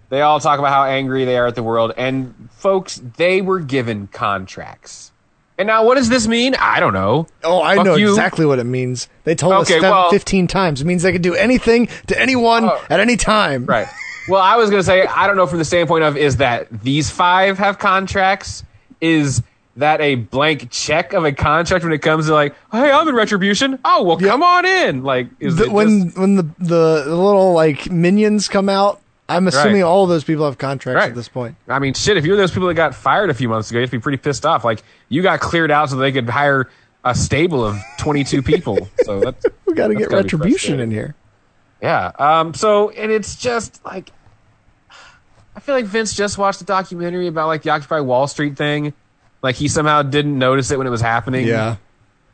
they 0.08 0.20
all 0.20 0.40
talk 0.40 0.58
about 0.58 0.72
how 0.72 0.84
angry 0.84 1.24
they 1.24 1.36
are 1.38 1.46
at 1.46 1.54
the 1.54 1.62
world. 1.62 1.92
And 1.96 2.48
folks, 2.50 3.00
they 3.16 3.40
were 3.40 3.60
given 3.60 4.08
contracts. 4.08 5.12
And 5.58 5.66
now 5.66 5.84
what 5.84 5.96
does 5.96 6.08
this 6.08 6.28
mean? 6.28 6.54
I 6.54 6.78
don't 6.78 6.92
know. 6.92 7.26
Oh, 7.42 7.60
I 7.60 7.74
Fuck 7.76 7.84
know 7.86 7.94
you. 7.96 8.10
exactly 8.10 8.46
what 8.46 8.58
it 8.60 8.64
means. 8.64 9.08
They 9.24 9.34
told 9.34 9.54
Okay, 9.54 9.76
us 9.76 9.82
that 9.82 9.90
well- 9.90 10.10
15 10.10 10.46
times. 10.46 10.80
It 10.80 10.86
means 10.86 11.02
they 11.02 11.12
can 11.12 11.20
do 11.22 11.34
anything 11.34 11.88
to 12.06 12.20
anyone 12.20 12.64
Oh. 12.64 12.80
at 12.88 13.00
any 13.00 13.16
time. 13.16 13.66
Right. 13.66 13.88
Well, 14.28 14.40
I 14.40 14.56
was 14.56 14.70
going 14.70 14.80
to 14.80 14.84
say, 14.86 15.04
I 15.06 15.26
don't 15.26 15.36
know 15.36 15.46
from 15.46 15.58
the 15.58 15.64
standpoint 15.64 16.04
of 16.04 16.16
is 16.16 16.36
that 16.36 16.68
these 16.82 17.10
five 17.10 17.58
have 17.58 17.78
contracts? 17.78 18.62
Is 19.00 19.42
that 19.76 20.00
a 20.00 20.16
blank 20.16 20.70
check 20.70 21.12
of 21.12 21.24
a 21.24 21.32
contract 21.32 21.82
when 21.84 21.92
it 21.92 22.02
comes 22.02 22.26
to 22.26 22.34
like, 22.34 22.54
hey, 22.70 22.90
I'm 22.90 23.08
in 23.08 23.14
retribution? 23.14 23.78
Oh, 23.84 24.02
well, 24.04 24.18
come 24.18 24.42
on 24.42 24.64
in. 24.66 25.02
Like, 25.02 25.28
is 25.40 25.56
The, 25.56 25.64
it 25.64 25.72
when 25.72 26.04
just- 26.06 26.18
when 26.18 26.34
the, 26.36 26.42
the 26.58 27.02
the 27.06 27.16
little 27.16 27.52
like 27.52 27.90
minions 27.90 28.48
come 28.48 28.68
out, 28.68 29.00
I'm 29.28 29.46
assuming 29.46 29.74
Right. 29.82 29.82
all 29.82 30.04
of 30.04 30.08
those 30.08 30.24
people 30.24 30.44
have 30.46 30.56
contracts 30.58 30.96
Right. 30.96 31.10
at 31.10 31.14
this 31.14 31.28
point. 31.28 31.56
I 31.68 31.78
mean, 31.78 31.94
shit, 31.94 32.16
if 32.16 32.24
you're 32.24 32.36
those 32.36 32.50
people 32.50 32.68
that 32.68 32.74
got 32.74 32.94
fired 32.94 33.28
a 33.30 33.34
few 33.34 33.48
months 33.48 33.70
ago, 33.70 33.78
you 33.78 33.82
have 33.82 33.90
to 33.90 33.98
be 33.98 34.00
pretty 34.02 34.16
pissed 34.18 34.46
off. 34.46 34.64
Like, 34.64 34.82
you 35.10 35.20
got 35.22 35.40
cleared 35.40 35.70
out 35.70 35.90
so 35.90 35.96
they 35.96 36.12
could 36.12 36.28
hire 36.30 36.68
a 37.04 37.14
stable 37.14 37.64
of 37.64 37.76
22 37.98 38.42
people. 38.42 38.88
So 39.04 39.20
that's, 39.20 39.44
We 39.66 39.74
got 39.74 39.88
to 39.88 39.94
get 39.94 40.10
retribution 40.10 40.80
in 40.80 40.90
here. 40.90 41.14
yeah. 41.82 42.12
Um, 42.18 42.54
so, 42.54 42.90
and 42.90 43.10
it's 43.12 43.36
just 43.36 43.84
like, 43.84 44.10
I 45.56 45.60
feel 45.60 45.74
like 45.74 45.86
Vince 45.86 46.14
just 46.14 46.38
watched 46.38 46.60
a 46.60 46.64
documentary 46.64 47.26
about 47.26 47.48
like 47.48 47.62
the 47.62 47.70
Occupy 47.70 48.00
Wall 48.00 48.26
Street 48.28 48.56
thing. 48.56 48.92
Like, 49.42 49.56
he 49.56 49.68
somehow 49.68 50.02
didn't 50.02 50.38
notice 50.38 50.70
it 50.70 50.78
when 50.78 50.86
it 50.86 50.90
was 50.90 51.00
happening. 51.00 51.46
Yeah. 51.46 51.76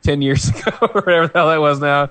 10 0.03 0.21
years 0.21 0.49
ago 0.49 0.71
or 0.81 1.01
whatever 1.01 1.27
the 1.27 1.33
hell 1.33 1.49
that 1.49 1.59
was 1.61 1.79
now. 1.79 2.09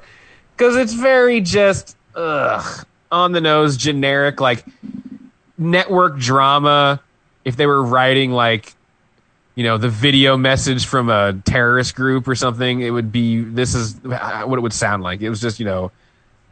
Because 0.56 0.76
it's 0.76 0.92
very 0.94 1.40
just, 1.40 1.96
ugh, 2.14 2.86
on 3.10 3.32
the 3.32 3.40
nose, 3.40 3.76
generic, 3.76 4.40
like 4.40 4.64
network 5.58 6.18
drama. 6.18 7.00
If 7.44 7.56
they 7.56 7.66
were 7.66 7.82
writing, 7.82 8.32
like, 8.32 8.74
you 9.54 9.64
know, 9.64 9.78
the 9.78 9.88
video 9.88 10.36
message 10.36 10.86
from 10.86 11.10
a 11.10 11.34
terrorist 11.44 11.94
group 11.94 12.26
or 12.26 12.34
something, 12.34 12.80
it 12.80 12.90
would 12.90 13.12
be 13.12 13.40
this 13.42 13.74
is 13.74 13.94
what 14.02 14.58
it 14.58 14.62
would 14.62 14.72
sound 14.72 15.02
like. 15.02 15.20
It 15.20 15.28
was 15.30 15.40
just, 15.40 15.60
you 15.60 15.66
know, 15.66 15.92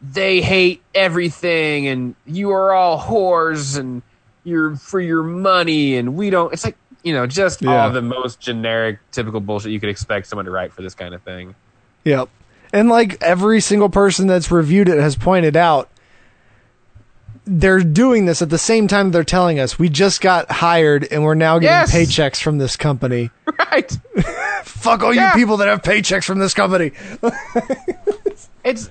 they 0.02 0.40
hate 0.42 0.82
everything 0.94 1.86
and 1.88 2.14
you 2.26 2.50
are 2.50 2.72
all 2.72 3.00
whores 3.00 3.78
and 3.78 4.02
you're 4.44 4.76
for 4.76 5.00
your 5.00 5.22
money 5.22 5.96
and 5.96 6.14
we 6.16 6.28
don't. 6.30 6.52
It's 6.52 6.64
like, 6.64 6.76
you 7.02 7.12
know, 7.12 7.26
just 7.26 7.62
Yeah. 7.62 7.84
all 7.84 7.90
the 7.90 8.02
most 8.02 8.40
generic, 8.40 8.98
typical 9.12 9.40
bullshit 9.40 9.72
you 9.72 9.80
could 9.80 9.88
expect 9.88 10.26
someone 10.26 10.44
to 10.44 10.50
write 10.50 10.72
for 10.72 10.82
this 10.82 10.94
kind 10.94 11.14
of 11.14 11.22
thing. 11.22 11.54
Yep. 12.04 12.28
And 12.72 12.88
like 12.88 13.22
every 13.22 13.60
single 13.60 13.88
person 13.88 14.26
that's 14.26 14.50
reviewed 14.50 14.88
it 14.88 14.98
has 14.98 15.16
pointed 15.16 15.56
out, 15.56 15.88
they're 17.44 17.80
doing 17.80 18.24
this 18.26 18.40
at 18.42 18.50
the 18.50 18.58
same 18.58 18.86
time 18.86 19.10
they're 19.10 19.24
telling 19.24 19.58
us 19.58 19.78
we 19.78 19.88
just 19.88 20.20
got 20.20 20.50
hired 20.50 21.06
and 21.10 21.24
we're 21.24 21.34
now 21.34 21.58
getting 21.58 21.92
Yes. 21.92 21.92
paychecks 21.94 22.40
from 22.42 22.58
this 22.58 22.76
company. 22.76 23.30
Right. 23.72 23.90
Fuck 24.64 25.02
all 25.02 25.14
Yeah. 25.14 25.28
you 25.34 25.40
people 25.40 25.56
that 25.58 25.68
have 25.68 25.82
paychecks 25.82 26.24
from 26.24 26.38
this 26.38 26.54
company. 26.54 26.92
It's 28.64 28.88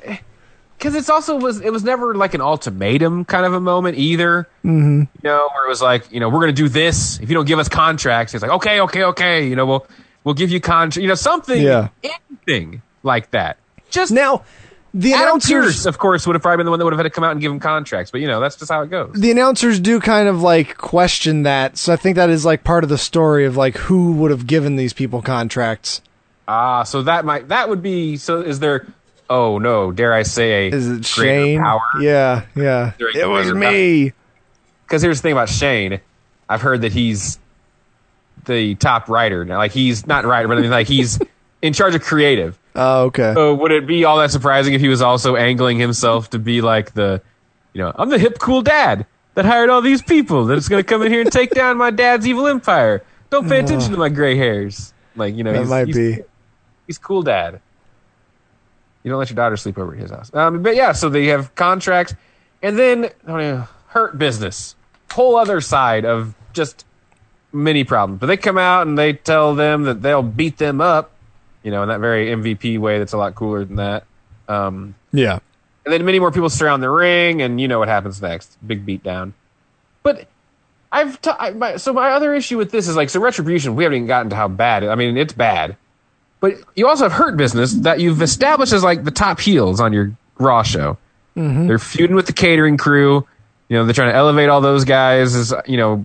because 0.77 0.95
it's 0.95 1.09
also 1.09 1.37
was 1.37 1.61
it 1.61 1.71
was 1.71 1.83
never 1.83 2.13
like 2.15 2.33
an 2.33 2.41
ultimatum 2.41 3.23
kind 3.25 3.45
of 3.45 3.53
a 3.53 3.59
moment 3.61 3.97
either. 3.97 4.47
Mm-hmm. 4.65 4.99
You 5.01 5.07
know, 5.23 5.49
where 5.53 5.65
it 5.65 5.69
was 5.69 5.81
like, 5.81 6.11
you 6.11 6.19
know, 6.19 6.27
we're 6.29 6.41
going 6.41 6.53
to 6.53 6.61
do 6.61 6.67
this 6.67 7.19
if 7.21 7.29
you 7.29 7.35
don't 7.35 7.45
give 7.47 7.57
us 7.59 7.69
contracts. 7.69 8.33
It's 8.33 8.41
like, 8.41 8.51
okay, 8.51 8.81
okay, 8.81 9.03
okay. 9.03 9.47
You 9.47 9.55
know, 9.55 9.65
we'll 9.65 9.87
we'll 10.25 10.33
give 10.35 10.49
you 10.51 10.59
contract. 10.59 10.97
You 11.01 11.07
know, 11.07 11.15
something, 11.15 11.61
Yeah. 11.61 11.87
anything 12.03 12.81
like 13.03 13.31
that. 13.31 13.57
Just 13.91 14.11
Now, 14.11 14.43
the 14.93 15.13
Adam 15.13 15.23
announcers 15.27 15.65
Pearce, 15.65 15.85
of 15.85 15.97
course, 15.97 16.27
would 16.27 16.35
have 16.35 16.41
probably 16.41 16.57
been 16.57 16.65
the 16.65 16.71
one 16.71 16.79
that 16.79 16.85
would 16.85 16.93
have 16.93 16.99
had 16.99 17.03
to 17.03 17.09
come 17.09 17.23
out 17.23 17.31
and 17.31 17.39
give 17.41 17.51
him 17.51 17.59
contracts. 17.59 18.11
But 18.11 18.21
you 18.21 18.27
know, 18.27 18.39
that's 18.41 18.57
just 18.57 18.71
how 18.71 18.81
it 18.81 18.89
goes. 18.89 19.13
the 19.13 19.31
announcers 19.31 19.79
do 19.79 19.99
kind 19.99 20.27
of 20.27 20.41
like 20.41 20.77
question 20.77 21.43
that. 21.43 21.77
So 21.77 21.93
I 21.93 21.95
think 21.95 22.15
that 22.17 22.29
is 22.29 22.43
like 22.45 22.63
part 22.63 22.83
of 22.83 22.89
the 22.89 22.97
story 22.97 23.45
of 23.45 23.55
like 23.55 23.77
who 23.77 24.13
would 24.13 24.31
have 24.31 24.47
given 24.47 24.75
these 24.75 24.93
people 24.93 25.21
contracts. 25.21 26.01
Ah, 26.47 26.83
so 26.83 27.03
that 27.03 27.23
might 27.23 27.47
that 27.49 27.69
would 27.69 27.81
be. 27.81 28.17
So 28.17 28.41
is 28.41 28.59
there? 28.59 28.85
Oh 29.29 29.59
no, 29.59 29.93
dare 29.93 30.13
I 30.13 30.23
say 30.23 30.67
a 30.67 30.75
Is 30.75 30.89
it 30.89 31.05
Shane? 31.05 31.59
Power? 31.61 31.79
Yeah, 32.01 32.45
yeah. 32.53 32.91
It 32.99 33.29
was 33.29 33.53
me. 33.53 34.11
because 34.83 35.01
here's 35.01 35.19
the 35.19 35.21
thing 35.21 35.31
about 35.31 35.47
Shane. 35.47 36.01
I've 36.49 36.61
heard 36.61 36.81
that 36.81 36.91
he's 36.91 37.39
the 38.45 38.75
top 38.75 39.07
writer 39.07 39.45
now. 39.45 39.57
Like 39.57 39.71
he's 39.71 40.05
not 40.05 40.25
writer, 40.25 40.49
but 40.49 40.57
I 40.57 40.61
mean 40.61 40.69
like 40.71 40.87
he's 40.87 41.17
in 41.61 41.71
charge 41.71 41.95
of 41.95 42.01
creative. 42.01 42.57
Oh, 42.75 43.05
okay. 43.05 43.33
So 43.33 43.55
would 43.55 43.71
it 43.71 43.85
be 43.85 44.05
all 44.05 44.17
that 44.19 44.31
surprising 44.31 44.73
if 44.73 44.81
he 44.81 44.87
was 44.87 45.01
also 45.01 45.35
angling 45.35 45.79
himself 45.79 46.29
to 46.31 46.39
be 46.39 46.61
like 46.61 46.93
the, 46.93 47.21
you 47.73 47.81
know, 47.81 47.91
I'm 47.95 48.09
the 48.09 48.19
hip 48.19 48.39
cool 48.39 48.61
dad 48.61 49.05
that 49.35 49.45
hired 49.45 49.69
all 49.69 49.81
these 49.81 50.01
people 50.01 50.45
that's 50.45 50.67
going 50.67 50.81
to 50.81 50.87
come 50.87 51.01
in 51.01 51.11
here 51.11 51.21
and 51.21 51.31
take 51.31 51.51
down 51.51 51.77
my 51.77 51.91
dad's 51.91 52.27
evil 52.27 52.47
empire. 52.47 53.03
Don't 53.29 53.47
pay 53.47 53.59
attention 53.59 53.91
to 53.91 53.97
my 53.97 54.09
gray 54.09 54.35
hairs. 54.35 54.93
Like 55.15 55.35
you 55.35 55.43
know, 55.43 55.53
that 55.53 55.59
he's, 55.59 55.69
might 55.69 55.87
he's, 55.87 55.95
be. 55.95 56.17
he's 56.87 56.97
cool 56.97 57.21
dad. 57.21 57.61
You 59.03 59.09
don't 59.09 59.19
let 59.19 59.29
your 59.29 59.35
daughter 59.35 59.57
sleep 59.57 59.77
over 59.77 59.93
at 59.93 59.99
his 59.99 60.11
house. 60.11 60.33
Um, 60.33 60.61
but 60.61 60.75
yeah, 60.75 60.91
so 60.91 61.09
they 61.09 61.27
have 61.27 61.55
contracts, 61.55 62.13
and 62.61 62.77
then 62.77 63.09
know, 63.25 63.67
hurt 63.87 64.17
business, 64.17 64.75
whole 65.11 65.35
other 65.35 65.59
side 65.59 66.05
of 66.05 66.35
just 66.53 66.85
many 67.51 67.83
problems. 67.83 68.19
But 68.19 68.27
they 68.27 68.37
come 68.37 68.57
out 68.57 68.87
and 68.87 68.97
they 68.97 69.13
tell 69.13 69.55
them 69.55 69.83
that 69.83 70.01
they'll 70.01 70.23
beat 70.23 70.57
them 70.57 70.81
up, 70.81 71.10
you 71.63 71.71
know, 71.71 71.83
in 71.83 71.89
that 71.89 71.99
very 71.99 72.27
MVP 72.27 72.79
way. 72.79 72.99
That's 72.99 73.13
a 73.13 73.17
lot 73.17 73.35
cooler 73.35 73.63
than 73.65 73.75
that. 73.77 74.03
Um, 74.47 74.95
Yeah. 75.11 75.39
and 75.85 75.93
then 75.93 76.03
many 76.05 76.19
more 76.19 76.31
people 76.31 76.49
surround 76.49 76.81
the 76.83 76.89
ring, 76.89 77.41
and 77.41 77.59
you 77.61 77.67
know 77.67 77.79
what 77.79 77.87
happens 77.87 78.21
next. 78.21 78.57
Big 78.65 78.85
beatdown. 78.85 79.33
But 80.03 80.27
I've 80.91 81.21
t- 81.21 81.31
I, 81.39 81.51
my, 81.51 81.77
so 81.77 81.93
my 81.93 82.11
other 82.11 82.33
issue 82.33 82.57
with 82.57 82.71
this 82.71 82.87
is 82.87 82.95
like 82.95 83.09
so 83.09 83.19
retribution. 83.21 83.75
We 83.75 83.83
haven't 83.83 83.97
even 83.97 84.07
gotten 84.07 84.29
to 84.31 84.35
how 84.35 84.47
bad. 84.47 84.83
I 84.83 84.95
mean, 84.95 85.15
it's 85.17 85.33
bad. 85.33 85.77
But 86.39 86.55
you 86.75 86.87
also 86.87 87.03
have 87.05 87.13
hurt 87.13 87.37
business 87.37 87.71
that 87.73 87.99
you've 87.99 88.21
established 88.21 88.73
as 88.73 88.83
like 88.83 89.03
the 89.03 89.11
top 89.11 89.39
heels 89.39 89.79
on 89.79 89.93
your 89.93 90.11
Raw 90.39 90.63
show. 90.63 90.97
They're 91.35 91.79
feuding 91.79 92.15
with 92.15 92.25
the 92.25 92.33
catering 92.33 92.75
crew. 92.77 93.25
You 93.69 93.77
know, 93.77 93.85
they're 93.85 93.93
trying 93.93 94.11
to 94.11 94.15
elevate 94.17 94.49
all 94.49 94.59
those 94.59 94.83
guys 94.83 95.33
as 95.35 95.53
you 95.65 95.77
know, 95.77 96.03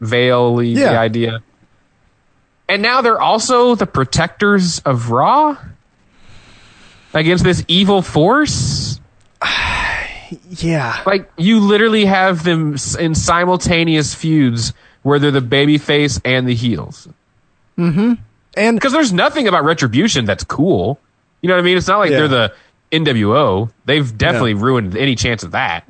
veil 0.00 0.56
the 0.56 0.66
Yeah. 0.66 0.98
idea. 1.00 1.40
And 2.68 2.82
now 2.82 3.00
they're 3.00 3.20
also 3.20 3.74
the 3.74 3.86
protectors 3.86 4.80
of 4.80 5.10
Raw 5.10 5.56
against 7.14 7.44
this 7.44 7.64
evil 7.68 8.02
force. 8.02 9.00
Yeah. 10.50 11.02
Like 11.06 11.30
you 11.38 11.60
literally 11.60 12.04
have 12.04 12.42
them 12.42 12.76
in 12.98 13.14
simultaneous 13.14 14.12
feuds 14.12 14.72
where 15.02 15.20
they're 15.20 15.30
the 15.30 15.40
baby 15.40 15.78
face 15.78 16.20
and 16.24 16.48
the 16.48 16.54
heels. 16.54 17.08
Mm-hmm. 17.78 18.14
And 18.56 18.76
Because 18.76 18.92
there's 18.92 19.12
nothing 19.12 19.46
about 19.46 19.62
Retribution 19.62 20.24
that's 20.24 20.42
cool. 20.42 20.98
You 21.42 21.48
know 21.48 21.54
what 21.54 21.60
I 21.60 21.62
mean? 21.62 21.76
It's 21.76 21.86
not 21.86 21.98
like 21.98 22.10
Yeah. 22.10 22.26
they're 22.26 22.28
the 22.28 22.54
NWO. 22.90 23.70
They've 23.84 24.18
definitely 24.18 24.54
ruined 24.54 24.96
any 24.96 25.14
chance 25.14 25.44
of 25.44 25.52
that. 25.52 25.88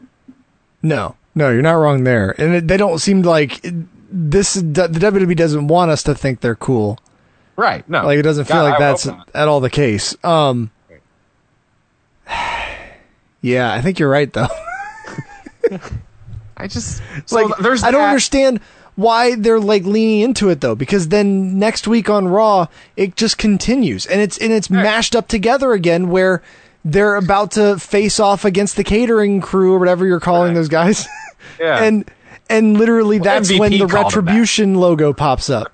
no, 0.82 1.16
no, 1.34 1.50
you're 1.50 1.62
not 1.62 1.72
wrong 1.72 2.04
there. 2.04 2.34
And 2.38 2.56
it, 2.56 2.68
they 2.68 2.76
don't 2.76 2.98
seem 2.98 3.22
like 3.22 3.64
this. 4.10 4.54
The 4.54 4.62
WWE 4.88 5.36
doesn't 5.36 5.68
want 5.68 5.90
us 5.90 6.02
to 6.04 6.14
think 6.14 6.40
they're 6.40 6.54
cool. 6.54 6.98
Right. 7.56 7.88
No. 7.88 8.04
Like 8.04 8.18
it 8.18 8.22
doesn't 8.22 8.44
feel 8.46 8.56
God, 8.56 8.62
like 8.64 8.74
I 8.74 8.78
that's 8.78 9.06
at 9.06 9.48
all 9.48 9.60
the 9.60 9.70
case. 9.70 10.16
Um, 10.24 10.70
yeah, 13.40 13.72
I 13.72 13.80
think 13.80 13.98
you're 13.98 14.10
right 14.10 14.32
though. 14.32 14.48
I 16.56 16.68
just 16.68 17.02
so 17.26 17.36
like 17.36 17.58
there's 17.58 17.82
I 17.82 17.90
don't 17.90 18.00
that. 18.02 18.08
understand 18.08 18.60
why 18.94 19.34
they're 19.34 19.60
like 19.60 19.84
leaning 19.84 20.20
into 20.20 20.48
it 20.48 20.60
though 20.62 20.74
because 20.74 21.08
then 21.08 21.58
next 21.58 21.86
week 21.86 22.08
on 22.08 22.28
Raw 22.28 22.68
it 22.96 23.14
just 23.14 23.36
continues 23.36 24.06
and 24.06 24.22
it's 24.22 24.38
and 24.38 24.52
it's 24.52 24.70
mashed 24.70 25.14
up 25.14 25.28
together 25.28 25.72
again 25.72 26.08
where 26.08 26.42
they're 26.82 27.16
about 27.16 27.50
to 27.52 27.78
face 27.78 28.18
off 28.18 28.44
against 28.46 28.76
the 28.76 28.84
catering 28.84 29.40
crew 29.42 29.74
or 29.74 29.78
whatever 29.78 30.06
you're 30.06 30.20
calling 30.20 30.54
those 30.54 30.68
guys. 30.68 31.06
Yeah. 31.60 31.84
and 31.84 32.10
and 32.48 32.78
literally 32.78 33.18
that's 33.18 33.56
when 33.56 33.72
the 33.72 33.78
called 33.86 33.90
them 33.90 33.96
that. 33.96 34.04
retribution 34.04 34.74
logo 34.74 35.12
pops 35.12 35.50
up. 35.50 35.72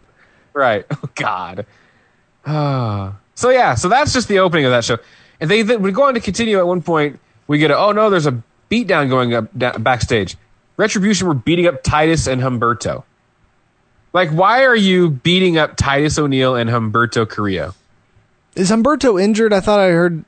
Right. 0.53 0.85
Oh 1.05 1.09
God. 1.15 1.67
Ah. 2.47 3.17
so 3.35 3.51
yeah, 3.51 3.75
so 3.75 3.89
that's 3.89 4.13
just 4.13 4.29
the 4.29 4.39
opening 4.39 4.65
of 4.65 4.71
that 4.71 4.85
show, 4.85 4.99
and 5.41 5.51
they, 5.51 5.63
they 5.63 5.77
would 5.77 5.95
go 5.95 6.05
on 6.05 6.15
to 6.15 6.21
continue. 6.21 6.59
At 6.59 6.67
one 6.67 6.83
point, 6.83 7.19
we 7.47 7.59
get 7.59 7.71
a 7.71 7.79
oh 7.79 7.93
no, 7.93 8.11
there's 8.11 8.27
a 8.27 8.43
beatdown 8.71 9.09
going 9.09 9.35
up 9.35 9.49
backstage. 9.83 10.37
Retribution 10.77 11.29
were 11.29 11.35
beating 11.35 11.67
up 11.67 11.83
Titus 11.83 12.27
and 12.27 12.41
Humberto. 12.41 13.05
Like, 14.13 14.31
why 14.31 14.65
are 14.65 14.77
you 14.77 15.11
beating 15.11 15.59
up 15.59 15.77
Titus 15.77 16.19
O'Neil 16.19 16.55
and 16.55 16.69
Humberto 16.69 17.29
Carrillo? 17.29 17.75
Is 18.55 18.71
Humberto 18.71 19.23
injured? 19.23 19.53
I 19.53 19.61
thought 19.61 19.81
I 19.81 19.89
heard 19.89 20.25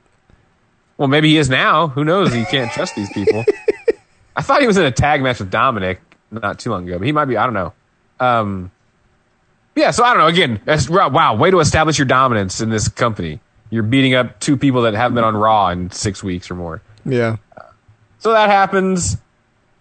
Well, 0.97 1.07
maybe 1.07 1.29
he 1.29 1.37
is 1.37 1.49
now. 1.49 1.89
Who 1.89 2.03
knows? 2.03 2.35
You 2.35 2.45
can't 2.45 2.71
trust 2.71 2.95
these 2.95 3.11
people. 3.13 3.45
I 4.35 4.41
thought 4.41 4.61
he 4.61 4.67
was 4.67 4.77
in 4.77 4.85
a 4.85 4.91
tag 4.91 5.21
match 5.21 5.39
with 5.39 5.51
Dominik 5.51 5.97
not 6.31 6.59
too 6.59 6.71
long 6.71 6.87
ago, 6.87 6.97
but 6.97 7.05
he 7.05 7.11
might 7.11 7.25
be. 7.25 7.37
I 7.37 7.45
don't 7.45 7.53
know. 7.53 7.73
Um, 8.19 8.71
yeah, 9.75 9.91
so 9.91 10.03
I 10.03 10.09
don't 10.09 10.19
know. 10.19 10.27
Again, 10.27 10.61
that's, 10.65 10.89
wow, 10.89 11.35
way 11.35 11.51
to 11.51 11.59
establish 11.59 11.97
your 11.97 12.05
dominance 12.05 12.61
in 12.61 12.69
this 12.69 12.87
company. 12.87 13.39
You're 13.69 13.83
beating 13.83 14.13
up 14.13 14.39
two 14.39 14.55
people 14.57 14.83
that 14.83 14.93
haven't 14.93 15.15
been 15.15 15.23
on 15.23 15.35
Raw 15.35 15.69
in 15.69 15.91
six 15.91 16.23
weeks 16.23 16.49
or 16.49 16.55
more. 16.55 16.81
yeah. 17.05 17.37
So 18.19 18.31
that 18.31 18.49
happens. 18.49 19.17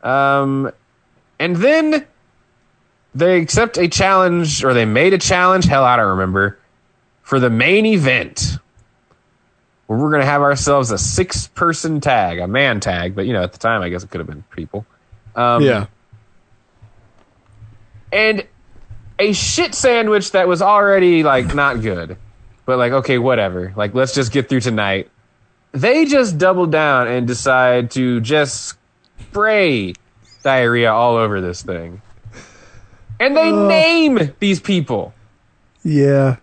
Um, 0.03 0.71
and 1.39 1.57
then 1.57 2.07
they 3.15 3.41
accept 3.41 3.79
a 3.79 3.89
challenge, 3.89 4.63
or 4.65 4.75
they 4.75 4.85
made 4.85 5.15
a 5.15 5.19
challenge. 5.19 5.65
Hell, 5.65 5.85
I 5.85 5.97
don't 5.97 6.11
remember. 6.11 6.59
For 7.23 7.41
the 7.41 7.49
main 7.49 7.87
event, 7.87 8.59
where 9.87 9.99
we're 9.99 10.11
going 10.11 10.21
to 10.21 10.27
have 10.27 10.43
ourselves 10.43 10.91
a 10.91 10.99
six 10.99 11.47
person 11.49 12.01
tag, 12.03 12.39
a 12.39 12.47
man 12.47 12.81
tag, 12.81 13.15
but 13.15 13.25
you 13.25 13.33
know, 13.33 13.43
at 13.43 13.53
the 13.53 13.59
time, 13.59 13.81
I 13.81 13.89
guess 13.89 14.03
it 14.03 14.11
could 14.11 14.19
have 14.21 14.29
been 14.29 14.45
people. 14.55 14.85
Um, 15.35 15.63
yeah. 15.63 15.87
And 18.15 18.47
a 19.19 19.33
shit 19.33 19.75
sandwich 19.75 20.31
that 20.31 20.47
was 20.47 20.63
already 20.63 21.25
like 21.25 21.53
not 21.53 21.83
good, 21.83 22.17
but 22.65 22.79
like, 22.79 22.93
okay, 22.93 23.19
whatever. 23.19 23.73
Like, 23.77 23.93
let's 23.93 24.15
just 24.15 24.33
get 24.33 24.49
through 24.49 24.61
tonight. 24.61 25.11
They 25.73 26.05
just 26.05 26.39
double 26.39 26.67
down 26.67 27.09
and 27.09 27.27
decide 27.27 27.91
to 27.93 28.21
just 28.21 28.77
spray 29.19 29.95
diarrhea 30.45 30.93
all 30.93 31.17
over 31.17 31.41
this 31.41 31.63
thing. 31.63 32.01
And 33.19 33.37
they 33.37 33.51
name 33.51 34.33
these 34.39 34.61
people. 34.61 35.13
Yeah. 35.83 36.37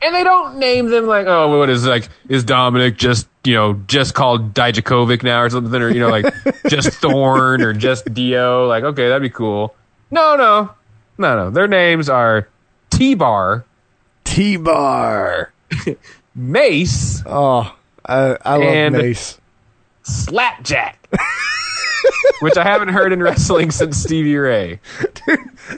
And 0.00 0.14
they 0.14 0.24
don't 0.24 0.58
name 0.58 0.88
them 0.88 1.06
like, 1.06 1.26
oh, 1.26 1.58
what 1.58 1.68
is 1.68 1.84
like, 1.84 2.08
is 2.28 2.44
Dominik 2.44 2.96
just, 2.96 3.28
you 3.44 3.54
know, 3.54 3.74
just 3.86 4.14
called 4.14 4.54
Dijakovic 4.54 5.22
now 5.22 5.42
or 5.42 5.50
something, 5.50 5.80
or, 5.80 5.90
you 5.90 6.00
know, 6.00 6.10
like 6.10 6.32
just 6.68 6.90
Thorne 6.94 7.62
or 7.62 7.72
just 7.72 8.12
Dio. 8.12 8.68
Like, 8.68 8.84
okay, 8.84 9.08
that'd 9.08 9.22
be 9.22 9.30
cool. 9.30 9.74
No, 10.10 10.36
no, 10.36 10.70
no, 11.18 11.36
no. 11.36 11.50
Their 11.50 11.68
names 11.68 12.08
are 12.08 12.48
T 12.90 13.14
Bar, 13.14 13.64
T 14.24 14.56
bar. 14.56 15.52
Mace, 16.34 17.22
Oh, 17.26 17.74
I 18.06 18.36
I 18.44 18.56
love 18.56 18.62
And- 18.62 18.96
Mace. 18.96 19.38
Slapjack. 20.04 20.98
Which 22.40 22.56
I 22.56 22.64
haven't 22.64 22.88
heard 22.88 23.12
in 23.12 23.22
wrestling 23.22 23.70
since 23.70 23.96
Stevie 23.98 24.36
Ray. 24.36 24.80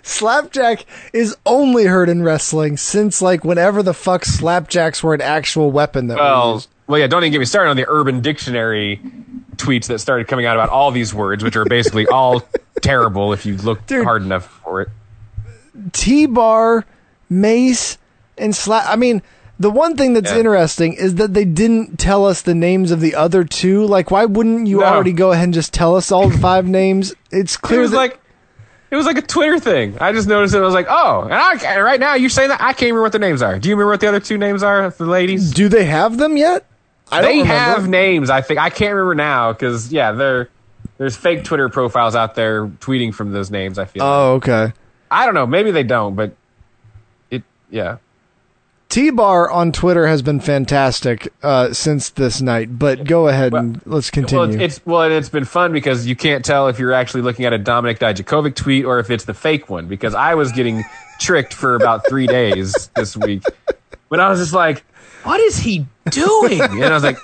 Slapjack 0.02 0.86
is 1.12 1.36
only 1.44 1.84
heard 1.84 2.08
in 2.08 2.22
wrestling 2.22 2.76
since 2.78 3.20
like 3.20 3.44
whenever 3.44 3.82
the 3.82 3.92
fuck 3.92 4.22
slapjacks 4.24 5.02
were 5.02 5.12
an 5.14 5.20
actual 5.20 5.70
weapon 5.70 6.06
that 6.06 6.16
Well, 6.16 6.54
used. 6.54 6.68
well, 6.86 6.98
yeah. 6.98 7.06
Don't 7.06 7.22
even 7.22 7.32
get 7.32 7.38
me 7.40 7.44
started 7.44 7.70
on 7.70 7.76
the 7.76 7.84
Urban 7.88 8.20
Dictionary 8.22 9.00
tweets 9.56 9.86
that 9.88 9.98
started 9.98 10.26
coming 10.26 10.46
out 10.46 10.56
about 10.56 10.70
all 10.70 10.90
these 10.90 11.12
words, 11.12 11.44
which 11.44 11.56
are 11.56 11.64
basically 11.66 12.06
all 12.06 12.42
terrible 12.80 13.32
if 13.34 13.44
you 13.44 13.56
look 13.58 13.84
Dude. 13.86 14.04
hard 14.04 14.22
enough 14.22 14.46
for 14.64 14.80
it. 14.80 14.88
T 15.92 16.26
bar, 16.26 16.84
Mace, 17.28 17.98
and 18.38 18.54
slap. 18.54 18.84
I 18.88 18.96
mean, 18.96 19.22
the 19.58 19.70
one 19.70 19.96
thing 19.96 20.12
that's 20.14 20.30
Yeah. 20.32 20.38
interesting 20.38 20.92
is 20.94 21.14
that 21.16 21.34
they 21.34 21.44
didn't 21.44 21.98
tell 21.98 22.26
us 22.26 22.42
the 22.42 22.54
names 22.54 22.90
of 22.90 23.00
the 23.00 23.14
other 23.14 23.44
two. 23.44 23.84
Like, 23.86 24.10
why 24.10 24.24
wouldn't 24.24 24.66
you 24.66 24.80
No. 24.80 24.86
already 24.86 25.12
go 25.12 25.32
ahead 25.32 25.44
and 25.44 25.54
just 25.54 25.72
tell 25.72 25.96
us 25.96 26.10
all 26.12 26.28
the 26.28 26.38
five 26.38 26.66
names? 26.66 27.14
It's 27.30 27.56
clear. 27.56 27.78
It 27.78 27.82
was 27.82 27.90
that 27.92 27.96
like 27.96 28.20
it 28.90 28.96
was 28.96 29.06
like 29.06 29.18
a 29.18 29.22
Twitter 29.22 29.58
thing. 29.58 29.96
I 30.00 30.12
just 30.12 30.28
noticed 30.28 30.54
it. 30.54 30.58
I 30.58 30.60
was 30.60 30.74
like, 30.74 30.86
oh, 30.88 31.22
and 31.22 31.32
I, 31.34 31.80
right 31.80 31.98
now 31.98 32.14
you're 32.14 32.30
saying 32.30 32.50
that 32.50 32.60
I 32.60 32.72
can't 32.72 32.82
remember 32.82 33.02
what 33.02 33.12
the 33.12 33.18
names 33.18 33.42
are. 33.42 33.58
Do 33.58 33.68
you 33.68 33.74
remember 33.74 33.90
what 33.92 34.00
the 34.00 34.06
other 34.08 34.20
two 34.20 34.38
names 34.38 34.62
are? 34.62 34.88
The 34.90 35.04
ladies. 35.06 35.50
do 35.52 35.68
they 35.68 35.84
have 35.84 36.16
them 36.16 36.36
yet? 36.36 36.64
I 37.10 37.20
they 37.22 37.38
don't 37.38 37.46
have 37.46 37.88
names. 37.88 38.30
I 38.30 38.40
think 38.40 38.60
I 38.60 38.70
can't 38.70 38.94
remember 38.94 39.14
now 39.14 39.52
because 39.52 39.92
yeah, 39.92 40.12
there 40.12 40.48
there's 40.98 41.16
fake 41.16 41.44
Twitter 41.44 41.68
profiles 41.68 42.14
out 42.14 42.34
there 42.34 42.66
tweeting 42.66 43.12
from 43.12 43.32
those 43.32 43.50
names. 43.50 43.78
I 43.78 43.84
feel. 43.84 44.02
Oh, 44.02 44.34
like. 44.34 44.48
Oh, 44.48 44.52
okay. 44.54 44.72
I 45.14 45.26
don't 45.26 45.34
know. 45.34 45.46
Maybe 45.46 45.70
they 45.70 45.84
don't, 45.84 46.16
but 46.16 46.34
it 47.30 47.44
yeah. 47.70 47.98
T 48.88 49.10
Bar 49.10 49.48
on 49.48 49.70
Twitter 49.70 50.08
has 50.08 50.22
been 50.22 50.40
fantastic 50.40 51.32
uh, 51.42 51.72
since 51.72 52.10
this 52.10 52.42
night, 52.42 52.78
but 52.78 53.04
go 53.04 53.28
ahead 53.28 53.54
and 53.54 53.80
let's 53.86 54.10
continue. 54.10 54.40
Well, 54.40 54.50
it's, 54.50 54.78
it's 54.78 54.86
well, 54.86 55.02
and 55.02 55.14
it's 55.14 55.28
been 55.28 55.44
fun 55.44 55.72
because 55.72 56.04
you 56.06 56.16
can't 56.16 56.44
tell 56.44 56.66
if 56.66 56.80
you're 56.80 56.92
actually 56.92 57.22
looking 57.22 57.44
at 57.44 57.52
a 57.52 57.58
Dominik 57.60 57.98
Dijakovic 57.98 58.56
tweet 58.56 58.84
or 58.84 58.98
if 58.98 59.08
it's 59.08 59.24
the 59.24 59.34
fake 59.34 59.70
one. 59.70 59.86
Because 59.86 60.16
I 60.16 60.34
was 60.34 60.50
getting 60.50 60.82
tricked 61.20 61.54
for 61.54 61.76
about 61.76 62.08
three 62.08 62.26
days 62.26 62.90
this 62.96 63.16
week, 63.16 63.44
but 64.08 64.18
I 64.18 64.28
was 64.28 64.40
just 64.40 64.52
like, 64.52 64.84
"What 65.22 65.38
is 65.38 65.56
he 65.58 65.86
doing?" 66.10 66.60
And 66.60 66.84
I 66.84 66.92
was 66.94 67.04
like, 67.04 67.18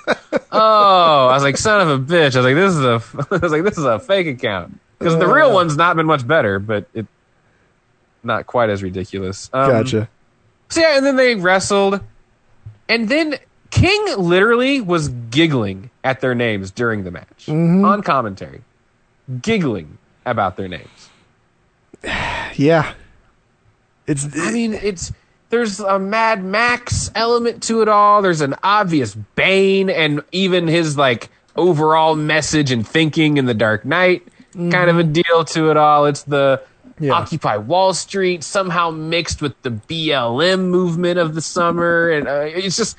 "Oh," 0.49 1.27
I 1.27 1.33
was 1.33 1.43
like, 1.43 1.57
"Son 1.57 1.81
of 1.81 1.89
a 1.89 1.99
bitch!" 1.99 2.37
I 2.37 2.41
was 2.41 2.45
like, 2.45 2.55
"This 2.55 2.73
is 2.73 2.83
a," 2.85 3.27
I 3.35 3.37
was 3.37 3.51
like, 3.51 3.63
"This 3.63 3.77
is 3.77 3.83
a 3.83 3.99
fake 3.99 4.27
account." 4.27 4.79
Because 4.97 5.17
the 5.17 5.27
real 5.27 5.51
one's 5.51 5.75
not 5.75 5.95
been 5.95 6.05
much 6.05 6.25
better, 6.25 6.59
but 6.59 6.85
it 6.93 7.05
not 8.23 8.47
quite 8.47 8.69
as 8.69 8.83
ridiculous. 8.83 9.49
Um, 9.53 9.69
gotcha. 9.69 10.09
so 10.69 10.81
yeah, 10.81 10.97
and 10.97 11.05
then 11.05 11.15
they 11.15 11.35
wrestled, 11.35 12.01
and 12.89 13.09
then 13.09 13.37
King 13.69 14.17
literally 14.17 14.81
was 14.81 15.09
giggling 15.09 15.89
at 16.03 16.19
their 16.21 16.35
names 16.35 16.71
during 16.71 17.03
the 17.03 17.11
match 17.11 17.47
on 17.49 18.01
commentary, 18.03 18.61
giggling 19.41 19.97
about 20.25 20.57
their 20.57 20.67
names. 20.67 21.09
Yeah. 22.55 22.93
It's 24.07 24.25
I 24.37 24.51
mean, 24.51 24.73
it's 24.73 25.13
there's 25.51 25.79
a 25.79 25.97
Mad 25.97 26.43
Max 26.43 27.09
element 27.15 27.63
to 27.63 27.81
it 27.81 27.87
all. 27.87 28.21
There's 28.21 28.41
an 28.41 28.55
obvious 28.61 29.15
Bane, 29.15 29.89
and 29.89 30.21
even 30.33 30.67
his 30.67 30.97
like 30.97 31.29
overall 31.55 32.15
message 32.15 32.71
and 32.71 32.85
thinking 32.85 33.37
in 33.37 33.45
the 33.45 33.53
Dark 33.53 33.85
Knight 33.85 34.27
kind 34.53 34.89
of 34.89 34.97
a 34.97 35.03
deal 35.03 35.45
to 35.45 35.69
it 35.71 35.77
all. 35.77 36.05
It's 36.07 36.23
the 36.23 36.61
Yeah. 37.01 37.13
Occupy 37.13 37.57
Wall 37.57 37.95
Street 37.95 38.43
somehow 38.43 38.91
mixed 38.91 39.41
with 39.41 39.59
the 39.63 39.71
BLM 39.71 40.67
movement 40.69 41.17
of 41.17 41.33
the 41.33 41.41
summer, 41.41 42.11
and 42.11 42.27
uh, 42.27 42.41
it's 42.41 42.77
just 42.77 42.95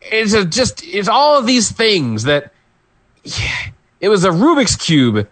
it's 0.00 0.32
a, 0.32 0.44
just 0.44 0.84
it's 0.84 1.08
all 1.08 1.36
of 1.36 1.44
these 1.44 1.72
things 1.72 2.22
that 2.22 2.52
yeah, 3.24 3.70
it 4.00 4.08
was 4.08 4.22
a 4.24 4.30
Rubik's 4.30 4.76
cube 4.76 5.28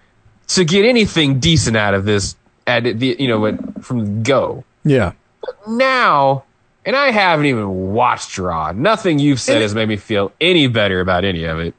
to 0.49 0.65
get 0.65 0.85
anything 0.85 1.39
decent 1.39 1.77
out 1.77 1.95
of 1.95 2.05
this 2.05 2.35
at 2.67 2.83
the 2.83 3.17
you 3.17 3.29
know 3.29 3.57
from 3.81 4.25
go 4.25 4.65
yeah. 4.85 5.13
now, 5.69 6.45
and 6.85 6.97
I 6.97 7.13
haven't 7.13 7.47
even 7.47 7.93
watched 7.93 8.39
Raw. 8.39 8.73
Nothing 8.73 9.21
you've 9.21 9.41
said 9.41 9.57
And 9.57 9.63
has 9.63 9.75
made 9.75 9.89
me 9.89 9.97
feel 9.97 10.33
any 10.41 10.67
better 10.67 11.01
about 11.01 11.25
any 11.25 11.45
of 11.45 11.61
it. 11.61 11.75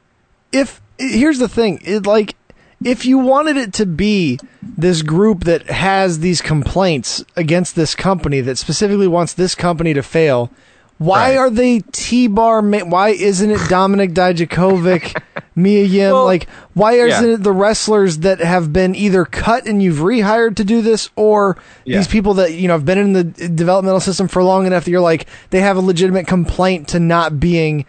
if 0.50 0.80
here's 0.98 1.38
the 1.38 1.48
thing 1.48 1.80
it 1.84 2.06
like 2.06 2.36
if 2.84 3.04
you 3.04 3.18
wanted 3.18 3.56
it 3.56 3.72
to 3.74 3.86
be 3.86 4.38
this 4.62 5.02
group 5.02 5.44
that 5.44 5.66
has 5.68 6.20
these 6.20 6.40
complaints 6.40 7.24
against 7.36 7.76
this 7.76 7.94
company 7.94 8.40
that 8.40 8.56
specifically 8.58 9.06
wants 9.08 9.34
this 9.34 9.54
company 9.54 9.92
to 9.94 10.02
fail 10.02 10.50
why 10.98 11.30
Right. 11.30 11.38
are 11.38 11.48
they 11.50 11.80
T-bar 11.92 12.60
ma- 12.60 12.80
why 12.84 13.08
isn't 13.10 13.50
it 13.50 13.58
Dominik 13.60 14.12
Dijakovic 14.12 15.18
Mia 15.56 15.84
Yim, 15.84 16.12
Well, 16.12 16.24
like 16.26 16.46
why 16.74 16.92
isn't 16.92 17.26
yeah. 17.28 17.34
it 17.36 17.42
the 17.42 17.52
wrestlers 17.52 18.18
that 18.18 18.40
have 18.40 18.70
been 18.72 18.94
either 18.94 19.24
cut 19.24 19.64
and 19.66 19.82
you've 19.82 19.98
rehired 19.98 20.56
to 20.56 20.64
do 20.64 20.82
this, 20.82 21.08
or 21.16 21.56
Yeah. 21.86 21.96
these 21.98 22.06
people 22.08 22.34
that 22.34 22.52
you 22.52 22.68
know 22.68 22.74
have 22.74 22.84
been 22.84 22.98
in 22.98 23.12
the 23.14 23.24
developmental 23.24 24.00
system 24.00 24.28
for 24.28 24.42
long 24.42 24.66
enough 24.66 24.84
that 24.84 24.90
you're 24.90 25.00
like 25.00 25.26
they 25.48 25.60
have 25.60 25.78
a 25.78 25.80
legitimate 25.80 26.26
complaint 26.26 26.88
to 26.88 27.00
not 27.00 27.40
being 27.40 27.86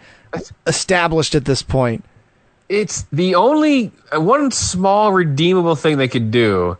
established 0.66 1.34
at 1.34 1.44
this 1.44 1.62
point. 1.62 2.04
It's 2.72 3.02
the 3.12 3.34
only 3.34 3.92
uh, 4.14 4.20
one 4.20 4.50
small 4.50 5.12
redeemable 5.12 5.76
thing 5.76 5.98
they 5.98 6.08
could 6.08 6.30
do 6.30 6.76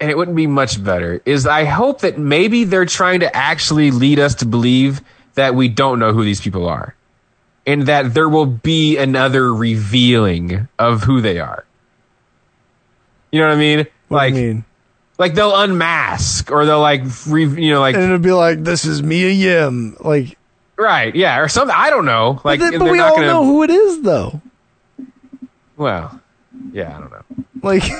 and 0.00 0.10
it 0.10 0.16
wouldn't 0.16 0.36
be 0.36 0.46
much 0.46 0.82
better 0.82 1.20
is 1.26 1.46
i 1.46 1.64
hope 1.64 2.00
that 2.02 2.18
maybe 2.18 2.64
they're 2.64 2.84
trying 2.86 3.20
to 3.20 3.36
actually 3.36 3.90
lead 3.90 4.18
us 4.18 4.36
to 4.36 4.46
believe 4.46 5.00
that 5.34 5.54
we 5.54 5.68
don't 5.68 5.98
know 5.98 6.12
who 6.12 6.24
these 6.24 6.40
people 6.40 6.68
are 6.68 6.94
and 7.66 7.82
that 7.86 8.14
there 8.14 8.28
will 8.28 8.46
be 8.46 8.96
another 8.96 9.52
revealing 9.52 10.68
of 10.78 11.02
who 11.02 11.20
they 11.20 11.38
are 11.38 11.64
you 13.32 13.40
know 13.40 13.48
what 13.48 13.54
i 13.54 13.58
mean 13.58 13.78
What 14.08 14.16
like 14.18 14.34
mean? 14.34 14.64
like 15.18 15.34
they'll 15.34 15.54
unmask 15.60 16.50
or 16.50 16.64
they'll 16.64 16.80
like 16.80 17.02
re, 17.26 17.44
you 17.44 17.72
know 17.72 17.80
like 17.80 17.94
And 17.94 18.04
it'll 18.04 18.18
be 18.18 18.32
like, 18.32 18.64
"This 18.64 18.86
is 18.86 19.02
Mia 19.02 19.28
Yim," 19.28 19.96
like. 20.00 20.38
right 20.78 21.14
yeah 21.14 21.38
or 21.38 21.46
something 21.48 21.76
i 21.76 21.90
don't 21.90 22.06
know 22.06 22.40
like 22.42 22.58
but, 22.60 22.72
and 22.72 22.78
but 22.78 22.90
we 22.90 23.00
all 23.00 23.14
gonna 23.14 23.26
know 23.26 23.44
who 23.44 23.62
it 23.62 23.68
is, 23.70 24.00
though. 24.00 24.40
Well 25.80 26.20
yeah 26.72 26.96
i 26.96 27.00
don't 27.00 27.10
know 27.10 27.24
Like, 27.62 27.82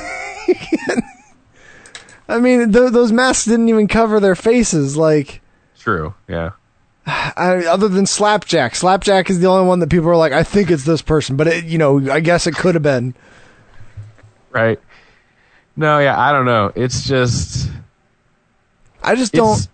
I 2.28 2.38
mean, 2.38 2.72
th- 2.72 2.92
those 2.92 3.10
masks 3.10 3.44
didn't 3.46 3.68
even 3.68 3.88
cover 3.88 4.20
their 4.20 4.34
faces. 4.36 4.96
Like, 4.96 5.40
true 5.78 6.14
yeah 6.28 6.50
I, 7.06 7.64
other 7.68 7.88
than 7.88 8.06
Slapjack, 8.06 8.74
Slapjack 8.76 9.30
is 9.30 9.40
the 9.40 9.46
only 9.48 9.66
one 9.66 9.80
that 9.80 9.88
people 9.90 10.08
are 10.10 10.16
like, 10.16 10.32
I 10.32 10.44
think 10.44 10.70
it's 10.70 10.84
this 10.84 11.02
person, 11.02 11.36
but 11.36 11.48
it, 11.48 11.64
you 11.64 11.78
know, 11.78 12.08
I 12.10 12.20
guess 12.20 12.46
it 12.46 12.54
could 12.54 12.74
have 12.76 12.82
been. 12.84 13.14
right? 14.50 14.78
No, 15.76 15.98
yeah, 15.98 16.20
I 16.20 16.30
don't 16.30 16.44
know. 16.44 16.70
It's 16.76 17.02
just 17.08 17.70
I 19.02 19.14
just 19.16 19.32
don't 19.32 19.66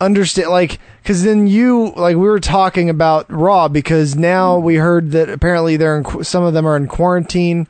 understand, 0.00 0.50
like, 0.50 0.78
because 1.02 1.22
then 1.22 1.46
you, 1.46 1.92
like, 1.96 2.16
we 2.16 2.22
were 2.22 2.40
talking 2.40 2.90
about 2.90 3.26
Raw 3.30 3.68
because 3.68 4.16
now 4.16 4.58
we 4.58 4.76
heard 4.76 5.12
that 5.12 5.28
apparently 5.28 5.76
they're 5.76 5.98
in, 5.98 6.24
some 6.24 6.42
of 6.44 6.52
them 6.54 6.66
are 6.66 6.76
in 6.76 6.86
quarantine. 6.88 7.66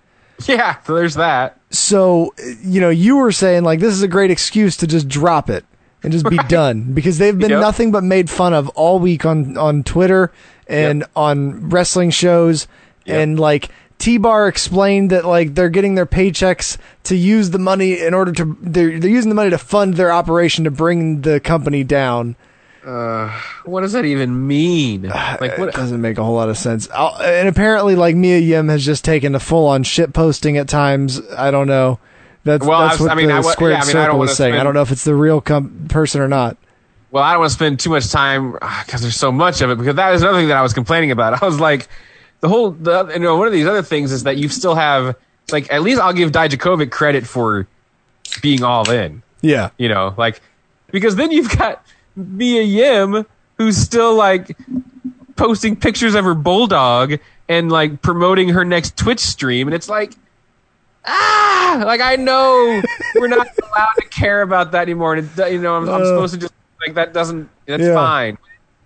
yeah. 0.47 0.77
So 0.87 0.95
there's 0.95 1.15
that. 1.15 1.59
So, 1.71 2.35
you 2.63 2.81
know, 2.81 2.91
you 2.91 3.17
were 3.17 3.33
saying 3.33 3.65
like 3.65 3.81
this 3.81 3.93
is 3.95 4.03
a 4.03 4.09
great 4.09 4.31
excuse 4.31 4.77
to 4.79 4.87
just 4.87 5.09
drop 5.09 5.49
it 5.51 5.65
and 6.03 6.13
just 6.13 6.29
be 6.29 6.37
Right. 6.37 6.49
done 6.49 6.93
because 6.93 7.19
they've 7.19 7.39
been 7.39 7.51
Yep. 7.51 7.61
nothing 7.61 7.91
but 7.93 8.05
made 8.05 8.29
fun 8.31 8.53
of 8.53 8.69
all 8.71 8.99
week 8.99 9.25
on 9.25 9.57
on 9.57 9.83
Twitter 9.85 10.33
and 10.69 11.01
Yep. 11.01 11.11
on 11.17 11.69
wrestling 11.71 12.11
shows 12.11 12.67
Yep. 13.07 13.17
and 13.17 13.39
like 13.41 13.69
T-Bar 13.99 14.49
explained 14.49 15.11
that 15.11 15.25
like 15.25 15.55
they're 15.55 15.69
getting 15.71 15.95
their 15.95 16.07
paychecks 16.07 16.77
to 17.05 17.17
use 17.17 17.51
the 17.51 17.59
money 17.59 18.01
in 18.01 18.13
order 18.15 18.33
to 18.33 18.57
they're 18.61 18.99
they're 18.99 19.11
using 19.11 19.29
the 19.31 19.35
money 19.35 19.51
to 19.51 19.59
fund 19.59 19.95
their 19.95 20.13
operation 20.13 20.65
to 20.65 20.71
bring 20.71 21.23
the 21.23 21.41
company 21.41 21.85
down. 21.85 22.37
Uh, 22.87 23.31
What 23.65 23.81
does 23.81 23.93
that 23.93 24.05
even 24.05 24.47
mean? 24.47 25.05
Like 25.05 25.53
It 25.53 25.59
what? 25.59 25.73
doesn't 25.75 26.03
make 26.03 26.19
a 26.19 26.25
whole 26.25 26.35
lot 26.35 26.51
of 26.51 26.59
sense. 26.59 26.87
I'll, 26.95 27.17
and 27.23 27.49
apparently, 27.49 27.97
like 27.97 28.15
Mia 28.15 28.39
Yim 28.39 28.69
has 28.69 28.85
just 28.85 29.05
taken 29.07 29.35
a 29.35 29.41
full 29.41 29.67
on 29.67 29.85
shit 29.85 30.13
posting 30.13 30.59
at 30.59 30.69
times. 30.69 31.21
I 31.37 31.51
don't 31.51 31.67
know. 31.67 31.99
That's 32.45 32.67
Well, 32.67 32.79
I 32.79 32.91
was- 32.91 33.01
what 33.01 33.11
I 33.11 33.15
mean, 33.15 33.29
the 33.29 33.35
I 33.37 33.41
squared 33.41 33.73
yeah, 33.73 33.79
I 33.79 33.85
mean, 33.85 33.93
circle 33.93 34.23
is 34.25 34.37
saying. 34.37 34.55
I 34.55 34.63
don't 34.65 34.75
know 34.75 34.83
if 34.83 34.93
it's 34.93 35.05
the 35.05 35.15
real 35.15 35.41
com- 35.41 35.87
person 35.89 36.21
or 36.21 36.29
not. 36.29 36.59
Well, 37.11 37.23
I 37.23 37.31
don't 37.33 37.41
want 37.41 37.51
to 37.53 37.55
spend 37.55 37.81
too 37.81 37.89
much 37.91 38.11
time 38.11 38.53
because 38.85 39.01
there's 39.01 39.17
so 39.17 39.33
much 39.33 39.63
of 39.63 39.71
it. 39.71 39.79
Because 39.79 39.95
that 39.95 40.13
is 40.15 40.21
another 40.21 40.37
thing 40.41 40.49
that 40.49 40.59
I 40.59 40.63
was 40.63 40.75
complaining 40.75 41.11
about. 41.11 41.43
I 41.43 41.47
was 41.47 41.59
like, 41.59 41.89
the 42.45 42.49
whole, 42.51 42.73
the 42.73 43.11
you 43.15 43.21
know, 43.21 43.37
one 43.39 43.47
of 43.47 43.55
these 43.55 43.67
other 43.67 43.81
things 43.83 44.13
is 44.13 44.25
that 44.25 44.37
you 44.37 44.51
still 44.51 44.75
have 44.75 45.17
like 45.51 45.73
at 45.73 45.81
least 45.83 45.99
I'll 45.99 46.13
give 46.13 46.31
Dijakovic 46.31 46.91
credit 46.91 47.27
for 47.27 47.67
being 48.43 48.63
all 48.63 48.91
in. 48.91 49.23
Yeah, 49.41 49.71
You 49.79 49.89
know, 49.89 50.13
like 50.19 50.43
because 50.91 51.17
then 51.17 51.31
you've 51.33 51.57
got 51.57 51.83
Mia 52.17 52.61
Yim 52.63 53.25
who's 53.57 53.79
still 53.79 54.15
like 54.15 54.57
posting 55.37 55.75
pictures 55.75 56.15
of 56.15 56.25
her 56.27 56.35
bulldog 56.35 57.19
and 57.49 57.73
like 57.73 58.03
promoting 58.03 58.51
her 58.51 58.63
next 58.67 58.97
Twitch 58.99 59.21
stream, 59.21 59.67
and 59.69 59.75
it's 59.75 59.89
like. 59.89 60.13
Ah, 61.07 61.83
like 61.87 62.01
I 62.01 62.17
know 62.17 62.81
we're 63.17 63.27
not 63.29 63.47
allowed 63.63 63.93
to 63.97 64.07
care 64.09 64.41
about 64.43 64.73
that 64.73 64.83
anymore. 64.83 65.15
And 65.15 65.29
it, 65.39 65.53
you 65.53 65.61
know, 65.61 65.77
I'm, 65.77 65.87
I'm 65.89 66.01
Uh. 66.03 66.05
supposed 66.07 66.35
to 66.35 66.41
just 66.41 66.55
like 66.87 66.95
that 66.95 67.13
doesn't. 67.13 67.49
That's 67.67 67.83
Yeah. 67.83 67.95
fine. 67.95 68.39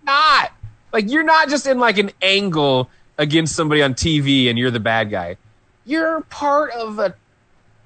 Not 0.04 0.50
like 0.92 1.08
you're 1.10 1.22
not 1.22 1.48
just 1.48 1.66
in 1.66 1.78
like 1.78 1.98
an 1.98 2.10
angle 2.22 2.90
against 3.18 3.54
somebody 3.56 3.82
on 3.82 3.94
TV 3.94 4.48
and 4.48 4.58
you're 4.58 4.70
the 4.70 4.80
bad 4.80 5.10
guy. 5.10 5.36
You're 5.84 6.20
part 6.22 6.70
of 6.72 6.98
a 6.98 7.14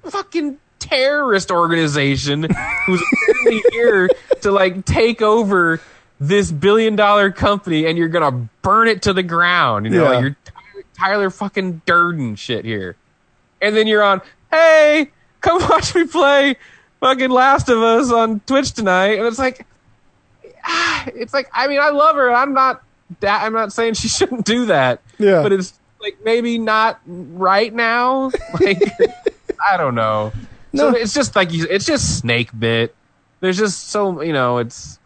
fucking 0.03 0.59
terrorist 0.79 1.49
organization 1.51 2.43
who's 2.85 3.01
apparently 3.13 3.63
here 3.71 4.09
to 4.41 4.51
like 4.51 4.85
take 4.85 5.21
over 5.21 5.81
this 6.19 6.51
billion 6.51 6.95
dollar 6.95 7.31
company 7.31 7.85
and 7.85 7.97
you're 7.97 8.07
gonna 8.09 8.47
burn 8.61 8.87
it 8.87 9.01
to 9.03 9.13
the 9.13 9.23
ground. 9.23 9.85
You 9.85 9.91
know, 9.91 10.03
Yeah. 10.03 10.09
like 10.09 10.21
you're 10.21 10.35
Tyler, 10.45 10.83
Tyler 10.97 11.29
fucking 11.29 11.81
Durden 11.85 12.35
shit 12.35 12.63
here. 12.65 12.95
And 13.61 13.75
then 13.75 13.87
you're 13.87 14.03
on, 14.03 14.21
hey, 14.51 15.09
come 15.41 15.61
watch 15.69 15.95
me 15.95 16.05
play 16.05 16.55
fucking 16.99 17.29
Last 17.31 17.69
of 17.69 17.79
Us 17.79 18.11
on 18.11 18.41
Twitch 18.41 18.71
tonight. 18.73 19.17
And 19.17 19.25
it's 19.25 19.39
like, 19.39 19.65
ah, 20.65 21.05
it's 21.15 21.33
like, 21.33 21.49
I 21.53 21.67
mean, 21.67 21.79
I 21.79 21.89
love 21.89 22.15
her. 22.17 22.29
I'm 22.31 22.53
not, 22.53 22.83
da- 23.19 23.39
I'm 23.43 23.53
not 23.53 23.73
saying 23.73 23.95
she 23.95 24.07
shouldn't 24.09 24.45
do 24.45 24.65
that. 24.67 25.01
Yeah. 25.17 25.41
But 25.43 25.51
it's 25.53 25.77
like 26.01 26.17
maybe 26.23 26.57
not 26.57 26.99
right 27.05 27.73
now. 27.73 28.31
Like, 28.59 28.81
I 29.71 29.77
don't 29.77 29.95
know. 29.95 30.31
No. 30.73 30.91
So 30.91 30.97
it's 30.97 31.13
just 31.13 31.35
like 31.35 31.51
you, 31.53 31.65
it's 31.69 31.85
just 31.85 32.17
snake 32.19 32.49
bit. 32.57 32.95
There's 33.39 33.57
just 33.57 33.89
so 33.89 34.21
you 34.21 34.33
know 34.33 34.57
it's 34.57 34.99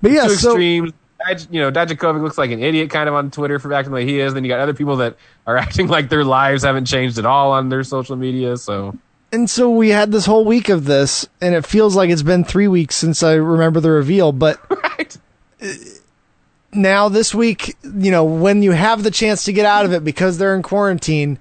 but 0.00 0.10
yeah, 0.12 0.24
two 0.24 0.34
so 0.34 0.50
extremes. 0.50 0.92
Daj- 1.28 1.48
You 1.52 1.60
know, 1.60 1.70
Dajakovic 1.70 2.20
looks 2.22 2.36
like 2.38 2.50
an 2.50 2.60
idiot 2.62 2.90
kind 2.90 3.08
of 3.08 3.14
on 3.14 3.30
Twitter 3.30 3.58
for 3.60 3.72
acting 3.72 3.92
like 3.92 4.06
he 4.06 4.18
is. 4.20 4.34
Then 4.34 4.42
you 4.44 4.48
got 4.48 4.58
other 4.60 4.74
people 4.74 4.96
that 4.96 5.16
are 5.46 5.56
acting 5.56 5.86
like 5.88 6.08
their 6.08 6.24
lives 6.24 6.64
haven't 6.64 6.86
changed 6.86 7.18
at 7.18 7.26
all 7.26 7.52
on 7.52 7.68
their 7.68 7.84
social 7.84 8.16
media. 8.16 8.56
So 8.56 8.96
and 9.32 9.48
so 9.48 9.70
we 9.70 9.90
had 9.90 10.10
this 10.12 10.26
whole 10.26 10.44
week 10.44 10.68
of 10.68 10.84
this, 10.84 11.26
and 11.40 11.54
it 11.54 11.64
feels 11.66 11.94
like 11.96 12.10
it's 12.10 12.22
been 12.22 12.44
three 12.44 12.68
weeks 12.68 12.96
since 12.96 13.22
I 13.22 13.34
remember 13.34 13.80
the 13.80 13.90
reveal. 13.90 14.32
But 14.32 14.60
right, 14.70 15.16
now 16.72 17.08
this 17.08 17.34
week, 17.34 17.76
you 17.82 18.10
know, 18.10 18.24
when 18.24 18.62
you 18.62 18.72
have 18.72 19.02
the 19.02 19.10
chance 19.10 19.44
to 19.44 19.52
get 19.52 19.66
out 19.66 19.84
of 19.84 19.92
it 19.92 20.04
because 20.04 20.38
they're 20.38 20.54
in 20.54 20.62
quarantine, 20.62 21.38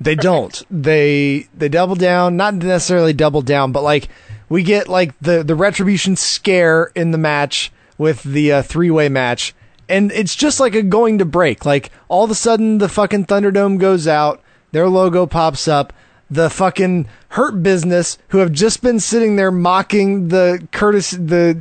they 0.00 0.14
don't. 0.14 0.62
They 0.70 1.48
they 1.56 1.68
double 1.68 1.94
down, 1.94 2.36
not 2.36 2.54
necessarily 2.54 3.12
double 3.12 3.42
down, 3.42 3.72
but 3.72 3.82
like 3.82 4.08
we 4.48 4.62
get 4.62 4.88
like 4.88 5.18
the 5.20 5.42
the 5.42 5.54
retribution 5.54 6.16
scare 6.16 6.90
in 6.94 7.10
the 7.10 7.18
match 7.18 7.72
with 7.96 8.22
the 8.22 8.52
uh, 8.52 8.62
three 8.62 8.90
way 8.90 9.08
match, 9.08 9.54
and 9.88 10.12
it's 10.12 10.34
just 10.34 10.60
like 10.60 10.74
a 10.74 10.82
going 10.82 11.18
to 11.18 11.24
break. 11.24 11.64
Like 11.64 11.90
all 12.08 12.24
of 12.24 12.30
a 12.30 12.34
sudden, 12.34 12.78
the 12.78 12.88
fucking 12.88 13.26
Thunderdome 13.26 13.78
goes 13.78 14.06
out, 14.06 14.42
their 14.72 14.88
logo 14.88 15.26
pops 15.26 15.68
up. 15.68 15.92
The 16.30 16.50
fucking 16.50 17.06
hurt 17.28 17.62
business 17.62 18.18
who 18.28 18.38
have 18.38 18.50
just 18.50 18.82
been 18.82 18.98
sitting 18.98 19.36
there 19.36 19.52
mocking 19.52 20.28
the 20.28 20.66
Curtis 20.72 21.10
the 21.10 21.60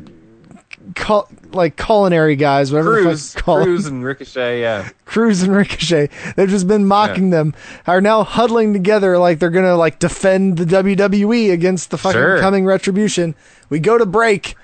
like 1.56 1.76
culinary 1.78 2.36
guys, 2.36 2.72
whatever 2.72 2.96
the 2.96 3.02
Cruz, 3.10 3.34
fuck 3.34 3.39
you 3.39 3.44
call 3.44 3.58
'em. 3.60 3.63
Crews, 3.66 3.86
and 3.88 4.04
Ricochet. 4.06 4.62
Yeah, 4.62 4.89
Crews 5.06 5.44
and 5.44 5.56
Ricochet. 5.56 6.10
They've 6.36 6.50
just 6.50 6.68
been 6.68 6.86
mocking 6.86 7.30
them. 7.30 7.54
Are 7.88 8.02
now 8.02 8.24
huddling 8.24 8.74
together 8.74 9.18
like 9.18 9.39
they're 9.39 9.50
gonna 9.50 9.76
like 9.76 10.00
defend 10.00 10.58
the 10.58 10.66
WWE 10.66 11.52
against 11.52 11.92
the 11.92 11.98
fucking 11.98 12.20
Sure. 12.20 12.39
coming 12.39 12.66
retribution. 12.66 13.36
We 13.70 13.80
go 13.80 13.98
to 13.98 14.06
break, 14.06 14.56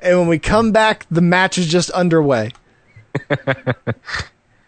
and 0.00 0.18
when 0.18 0.28
we 0.28 0.38
come 0.38 0.72
back, 0.72 1.06
the 1.10 1.20
match 1.20 1.58
is 1.58 1.66
just 1.66 1.90
underway. 1.90 2.50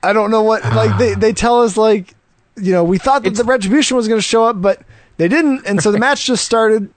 I 0.03 0.13
don't 0.13 0.31
know 0.31 0.43
what 0.43 0.65
like 0.75 0.99
they 0.99 1.15
they 1.15 1.33
tell 1.33 1.63
us 1.63 1.77
like 1.77 2.15
you 2.57 2.73
know 2.73 2.85
we 2.85 2.99
thought 2.99 3.23
that 3.23 3.29
It's- 3.33 3.39
the 3.39 3.45
retribution 3.51 3.97
was 3.97 4.09
gonna 4.09 4.21
show 4.21 4.45
up, 4.45 4.61
but 4.61 4.83
they 5.17 5.29
didn't, 5.29 5.67
and 5.67 5.83
so 5.83 5.91
the 5.93 5.99
match 5.99 6.27
just 6.27 6.45
started. 6.45 6.91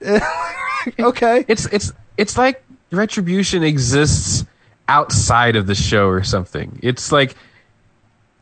okay, 1.00 1.44
it's 1.48 1.66
it's 1.66 1.92
it's 2.16 2.36
like 2.38 2.62
retribution 2.92 3.62
exists 3.62 4.44
outside 4.90 5.54
of 5.56 5.66
the 5.66 5.74
show 5.74 6.08
or 6.08 6.22
something. 6.22 6.78
It's 6.82 7.12
like 7.12 7.34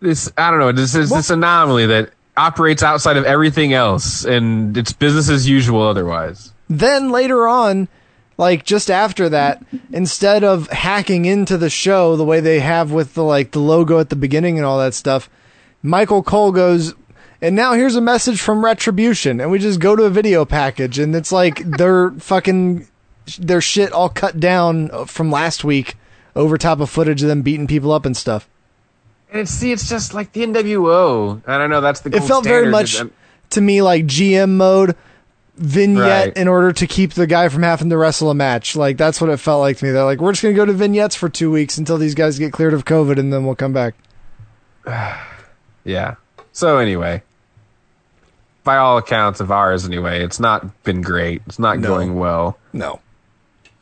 this. 0.00 0.32
I 0.36 0.50
don't 0.50 0.60
know. 0.60 0.72
This 0.72 0.94
is 0.94 1.10
this 1.10 1.30
anomaly 1.30 1.86
that 1.86 2.10
operates 2.36 2.82
outside 2.82 3.16
of 3.16 3.24
everything 3.24 3.72
else, 3.74 4.24
and 4.24 4.76
it's 4.76 4.92
business 4.92 5.28
as 5.28 5.48
usual 5.48 5.82
otherwise. 5.82 6.52
then 6.68 7.10
later 7.10 7.46
on 7.48 7.88
like 8.36 8.64
just 8.64 8.88
after 8.90 9.28
that 9.28 9.64
instead 9.92 10.44
of 10.44 10.68
hacking 10.70 11.24
into 11.24 11.58
the 11.58 11.68
show 11.70 12.14
the 12.16 12.24
way 12.24 12.38
they 12.40 12.60
have 12.60 12.92
with 12.92 13.14
the 13.14 13.22
like 13.24 13.50
the 13.50 13.58
logo 13.58 13.98
at 13.98 14.10
the 14.10 14.16
beginning 14.16 14.56
and 14.58 14.64
all 14.64 14.78
that 14.78 14.94
stuff 14.94 15.28
michael 15.82 16.22
cole 16.22 16.52
goes 16.52 16.94
and 17.42 17.56
now 17.56 17.72
here's 17.72 17.96
a 17.96 18.00
message 18.00 18.40
from 18.40 18.64
retribution 18.64 19.40
and 19.40 19.50
we 19.50 19.58
just 19.58 19.80
go 19.80 19.96
to 19.96 20.04
a 20.04 20.10
video 20.10 20.44
package 20.44 21.00
and 21.00 21.16
it's 21.16 21.32
like 21.32 21.58
their 21.78 22.12
fucking 22.12 22.86
their 23.40 23.60
shit 23.60 23.90
all 23.92 24.08
cut 24.10 24.38
down 24.38 24.88
from 25.06 25.32
last 25.32 25.64
week 25.64 25.96
over 26.38 26.56
top 26.56 26.80
of 26.80 26.88
footage 26.88 27.20
of 27.22 27.28
them 27.28 27.42
beating 27.42 27.66
people 27.66 27.92
up 27.92 28.06
and 28.06 28.16
stuff 28.16 28.48
And 29.30 29.40
it's 29.42 29.50
see, 29.50 29.72
it's 29.72 29.88
just 29.88 30.14
like 30.14 30.32
the 30.32 30.40
NWO. 30.46 31.42
I 31.46 31.58
don't 31.58 31.68
know. 31.68 31.82
That's 31.82 32.00
the 32.00 32.14
It 32.16 32.22
felt 32.22 32.44
very 32.44 32.70
much 32.70 33.02
to 33.50 33.60
me 33.60 33.82
like 33.82 34.06
GM 34.06 34.56
mode 34.56 34.96
vignette 35.56 36.26
Right. 36.28 36.36
in 36.36 36.46
order 36.48 36.72
to 36.72 36.86
keep 36.86 37.12
the 37.14 37.26
guy 37.26 37.48
from 37.48 37.62
having 37.64 37.90
to 37.90 37.96
wrestle 37.98 38.30
a 38.30 38.34
match. 38.34 38.76
Like 38.76 38.96
that's 38.96 39.20
what 39.20 39.28
it 39.28 39.38
felt 39.38 39.60
like 39.60 39.76
to 39.78 39.84
me. 39.84 39.90
They're 39.90 40.04
like, 40.04 40.20
we're 40.20 40.32
just 40.32 40.42
gonna 40.42 40.54
go 40.54 40.64
to 40.64 40.72
vignettes 40.72 41.16
for 41.16 41.28
two 41.28 41.50
weeks 41.50 41.76
until 41.76 41.98
these 41.98 42.14
guys 42.14 42.38
get 42.38 42.52
cleared 42.52 42.72
of 42.74 42.84
COVID, 42.84 43.18
and 43.18 43.32
then 43.32 43.44
we'll 43.44 43.56
come 43.56 43.72
back. 43.72 43.94
Yeah. 45.84 46.14
So 46.52 46.78
anyway, 46.78 47.22
by 48.64 48.76
all 48.76 48.98
accounts 48.98 49.40
of 49.40 49.50
ours, 49.50 49.84
anyway, 49.86 50.22
it's 50.22 50.38
not 50.40 50.82
been 50.84 51.00
great. 51.02 51.42
It's 51.46 51.58
not 51.58 51.78
No. 51.78 51.88
going 51.88 52.14
well. 52.16 52.58
No, 52.72 53.00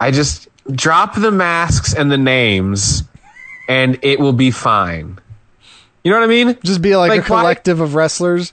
I 0.00 0.10
just 0.12 0.48
drop 0.72 1.14
the 1.14 1.30
masks 1.30 1.94
and 1.94 2.10
the 2.10 2.18
names, 2.18 3.02
and 3.68 3.98
it 4.02 4.18
will 4.20 4.32
be 4.32 4.50
fine. 4.50 5.18
You 6.04 6.10
know 6.12 6.18
what 6.18 6.24
I 6.24 6.28
mean? 6.28 6.58
just 6.64 6.82
be 6.82 6.94
like, 6.96 7.08
Like, 7.10 7.28
a 7.28 7.32
why- 7.32 7.40
collective 7.40 7.80
of 7.80 7.94
wrestlers. 7.94 8.52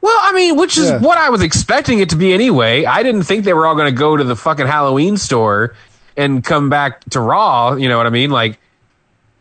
Well, 0.00 0.16
I 0.20 0.32
mean, 0.32 0.56
which 0.56 0.78
is 0.78 0.90
Yeah. 0.90 0.98
what 0.98 1.18
I 1.18 1.30
was 1.30 1.42
expecting 1.42 1.98
it 1.98 2.10
to 2.10 2.16
be 2.16 2.32
anyway. 2.32 2.84
I 2.84 3.02
didn't 3.02 3.22
think 3.24 3.44
they 3.44 3.52
were 3.52 3.66
all 3.66 3.74
going 3.74 3.92
to 3.92 3.98
go 3.98 4.16
to 4.16 4.22
the 4.22 4.36
fucking 4.36 4.66
Halloween 4.66 5.16
store 5.16 5.74
and 6.16 6.44
come 6.44 6.68
back 6.70 7.02
to 7.10 7.20
Raw. 7.20 7.74
You 7.74 7.88
know 7.88 7.96
what 7.96 8.06
I 8.06 8.10
mean? 8.10 8.30
Like, 8.30 8.60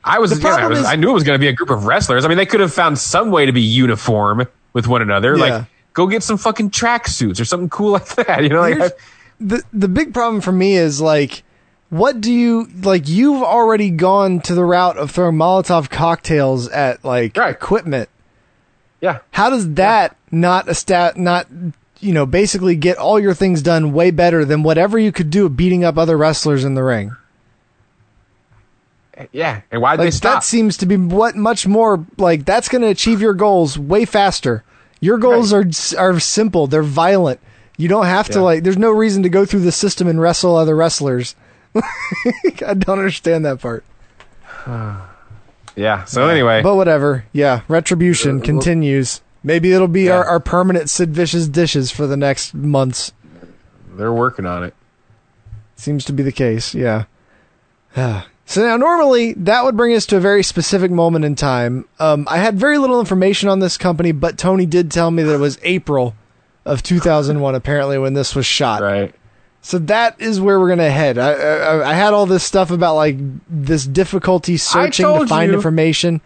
I 0.04 0.20
was, 0.20 0.40
yeah, 0.42 0.56
I, 0.56 0.68
was 0.68 0.80
is- 0.80 0.86
I 0.86 0.96
knew 0.96 1.10
it 1.12 1.14
was 1.14 1.24
going 1.24 1.36
to 1.38 1.40
be 1.40 1.48
a 1.48 1.54
group 1.54 1.70
of 1.70 1.86
wrestlers. 1.86 2.26
I 2.26 2.28
mean, 2.28 2.38
they 2.38 2.46
could 2.46 2.60
have 2.62 2.74
found 2.74 2.98
some 2.98 3.30
way 3.30 3.46
to 3.46 3.52
be 3.52 3.62
uniform 3.62 4.48
with 4.74 4.88
one 4.88 5.02
another. 5.02 5.36
Yeah. 5.36 5.44
Like, 5.58 5.66
go 5.94 6.08
get 6.08 6.24
some 6.24 6.38
fucking 6.38 6.72
tracksuits 6.72 7.40
or 7.40 7.46
something 7.46 7.70
cool 7.70 7.92
like 7.92 8.08
that. 8.16 8.42
You 8.42 8.50
know, 8.50 8.62
like, 8.62 8.98
the 9.40 9.62
the 9.74 9.88
big 9.88 10.14
problem 10.14 10.42
for 10.42 10.52
me 10.52 10.76
is 10.76 11.00
like 11.02 11.44
what 11.90 12.20
do 12.22 12.32
you 12.32 12.68
like 12.82 13.08
you've 13.08 13.42
already 13.44 13.90
gone 13.90 14.42
to 14.42 14.54
the 14.54 14.64
route 14.66 14.98
of 14.98 15.12
throwing 15.12 15.36
molotov 15.36 15.90
cocktails 15.90 16.68
at 16.70 17.04
like 17.06 17.36
Right. 17.38 17.52
equipment. 17.52 18.10
Yeah, 19.02 19.20
how 19.32 19.50
does 19.50 19.74
that 19.76 20.16
not 20.32 20.68
a 20.68 20.74
stat 20.74 21.18
not 21.18 21.48
you 22.00 22.14
know 22.14 22.26
basically 22.26 22.76
get 22.76 22.98
all 22.98 23.20
your 23.20 23.34
things 23.34 23.62
done 23.62 23.94
way 23.94 24.12
better 24.12 24.44
than 24.44 24.64
whatever 24.64 24.98
you 25.00 25.12
could 25.12 25.30
do 25.30 25.48
beating 25.50 25.84
up 25.84 25.98
other 25.98 26.18
wrestlers 26.18 26.64
in 26.66 26.74
the 26.74 26.84
ring? 26.84 27.16
Eh, 29.16 29.28
yeah. 29.32 29.62
And 29.72 29.82
why 29.82 29.96
did 29.96 30.04
they 30.06 30.12
stop? 30.12 30.36
that 30.36 30.44
seems 30.44 30.78
to 30.78 30.86
be 30.86 30.98
what 30.98 31.36
much 31.36 31.68
more 31.68 32.06
like 32.18 32.46
that's 32.46 32.70
going 32.70 32.82
to 32.82 32.88
achieve 32.90 33.22
your 33.22 33.34
goals 33.34 33.78
way 33.78 34.06
faster. 34.06 34.64
Your 35.00 35.18
goals 35.18 35.54
are 35.54 35.66
are 35.98 36.20
simple. 36.20 36.68
They're 36.68 36.84
violent. 36.84 37.40
You 37.78 37.88
don't 37.88 38.06
have 38.08 38.28
to 38.30 38.42
like 38.42 38.64
there's 38.64 38.78
no 38.78 38.92
reason 38.92 39.24
to 39.24 39.30
go 39.30 39.46
through 39.46 39.60
the 39.62 39.72
system 39.72 40.08
and 40.08 40.20
wrestle 40.20 40.56
other 40.56 40.76
wrestlers 40.76 41.36
i 42.68 42.74
don't 42.74 43.00
understand 43.00 43.46
that 43.46 43.60
part 43.60 43.84
yeah. 45.76 46.04
So 46.06 46.28
anyway, 46.28 46.62
but 46.62 46.76
whatever 46.76 47.26
yeah 47.34 47.62
retribution 47.68 48.42
continues 48.42 49.22
maybe 49.44 49.72
it'll 49.72 49.88
be 49.88 50.10
our, 50.10 50.24
Yeah. 50.24 50.30
our 50.30 50.40
permanent 50.40 50.90
sid 50.90 51.14
vicious 51.14 51.48
dishes 51.48 51.92
for 51.92 52.08
the 52.08 52.18
next 52.18 52.54
months 52.54 53.14
they're 53.98 54.14
working 54.14 54.46
on 54.46 54.64
it. 54.64 54.76
Seems 55.76 56.06
to 56.06 56.14
be 56.14 56.22
the 56.24 56.32
case, 56.32 56.74
yeah. 56.76 57.06
so 57.96 58.62
now, 58.62 58.78
normally, 58.78 59.34
that 59.34 59.64
would 59.66 59.76
bring 59.76 59.96
us 59.96 60.06
to 60.08 60.18
a 60.18 60.20
very 60.20 60.44
specific 60.44 60.92
moment 60.92 61.26
in 61.26 61.36
time. 61.36 61.86
Um, 62.00 62.28
I 62.30 62.38
had 62.38 62.60
very 62.60 62.78
little 62.78 63.00
information 63.00 63.50
on 63.50 63.60
this 63.60 63.76
company, 63.78 64.12
but 64.12 64.38
Tony 64.38 64.66
did 64.68 64.92
tell 64.92 65.10
me 65.10 65.24
that 65.24 65.34
it 65.34 65.40
was 65.40 65.58
April 65.64 66.14
of 66.64 66.84
2001, 66.84 67.56
apparently, 67.56 67.98
when 67.98 68.14
this 68.14 68.36
was 68.36 68.46
shot. 68.46 68.82
Right. 68.84 69.16
So 69.68 69.80
that 69.80 70.16
is 70.22 70.40
where 70.40 70.60
we're 70.62 70.68
going 70.68 70.80
to 70.80 70.90
head. 70.90 71.18
I, 71.18 71.34
I, 71.34 71.90
I 71.90 71.94
had 71.94 72.14
all 72.14 72.26
this 72.26 72.42
stuff 72.44 72.72
about, 72.72 72.96
like, 72.96 73.18
this 73.50 73.86
difficulty 73.86 74.56
searching 74.56 75.06
to 75.06 75.28
find 75.28 75.50
you. 75.52 75.56
information. 75.56 76.22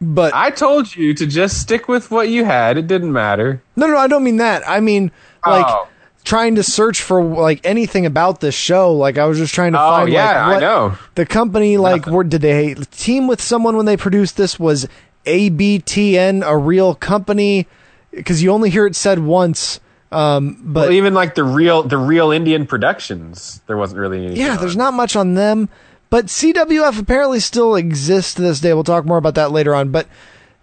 But 0.00 0.34
I 0.34 0.50
told 0.50 0.94
you 0.96 1.14
to 1.14 1.24
just 1.24 1.60
stick 1.60 1.86
with 1.86 2.10
what 2.10 2.28
you 2.28 2.44
had. 2.44 2.76
It 2.78 2.88
didn't 2.88 3.12
matter. 3.12 3.62
No, 3.76 3.86
no, 3.86 3.96
I 3.96 4.08
don't 4.08 4.24
mean 4.24 4.38
that. 4.38 4.68
I 4.68 4.80
mean 4.80 5.12
like 5.46 5.64
Oh. 5.68 5.86
trying 6.24 6.56
to 6.56 6.62
search 6.64 7.00
for 7.00 7.22
like 7.22 7.60
anything 7.64 8.04
about 8.04 8.40
this 8.40 8.54
show. 8.56 8.92
Like 8.92 9.16
I 9.16 9.24
was 9.26 9.38
just 9.38 9.54
trying 9.54 9.72
to 9.74 9.80
Oh, 9.80 9.90
find. 9.90 10.12
yeah, 10.12 10.46
like, 10.48 10.56
I 10.56 10.60
know. 10.60 10.98
the 11.14 11.24
company. 11.24 11.78
Like, 11.78 12.06
where 12.06 12.24
did 12.24 12.42
they 12.42 12.74
team 12.90 13.28
with 13.28 13.40
someone 13.40 13.76
when 13.76 13.86
they 13.86 13.96
produced 13.96 14.36
this? 14.36 14.58
Was 14.58 14.86
ABTN 15.26 16.42
a 16.44 16.56
real 16.56 16.94
company? 16.96 17.66
Because 18.10 18.42
you 18.42 18.50
only 18.50 18.70
hear 18.70 18.86
it 18.86 18.96
said 18.96 19.20
once. 19.20 19.78
Um, 20.14 20.56
but 20.62 20.82
Well, 20.88 20.92
even 20.92 21.12
like 21.14 21.34
the 21.34 21.44
real 21.44 21.82
the 21.82 21.98
real 21.98 22.30
Indian 22.30 22.66
productions, 22.66 23.60
there 23.66 23.76
wasn't 23.76 24.00
really 24.00 24.18
anything. 24.24 24.36
yeah, 24.46 24.56
there's 24.56 24.76
not 24.76 24.94
much 24.94 25.16
on 25.16 25.34
them. 25.34 25.68
But 26.10 26.26
CWF 26.26 26.98
apparently 27.00 27.40
still 27.40 27.74
exists 27.74 28.34
to 28.34 28.42
this 28.42 28.60
day. 28.60 28.72
We'll 28.72 28.84
talk 28.84 29.04
more 29.04 29.16
about 29.18 29.34
that 29.34 29.50
later 29.50 29.74
on. 29.74 29.88
But 29.90 30.06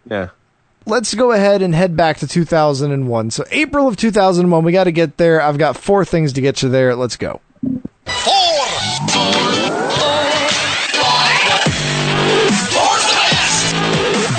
Yeah. 0.09 0.29
let's 0.85 1.13
go 1.13 1.33
ahead 1.33 1.61
and 1.61 1.75
head 1.75 1.97
back 1.97 2.17
to 2.19 2.27
2001. 2.27 3.31
So 3.31 3.43
April 3.51 3.87
of 3.87 3.97
2001, 3.97 4.63
we 4.63 4.71
got 4.71 4.85
to 4.85 4.91
get 4.93 5.17
there. 5.17 5.41
I've 5.41 5.57
got 5.57 5.75
four 5.75 6.05
things 6.05 6.31
to 6.33 6.41
get 6.41 6.61
you 6.63 6.69
there. 6.69 6.95
Let's 6.95 7.17
go. 7.17 7.41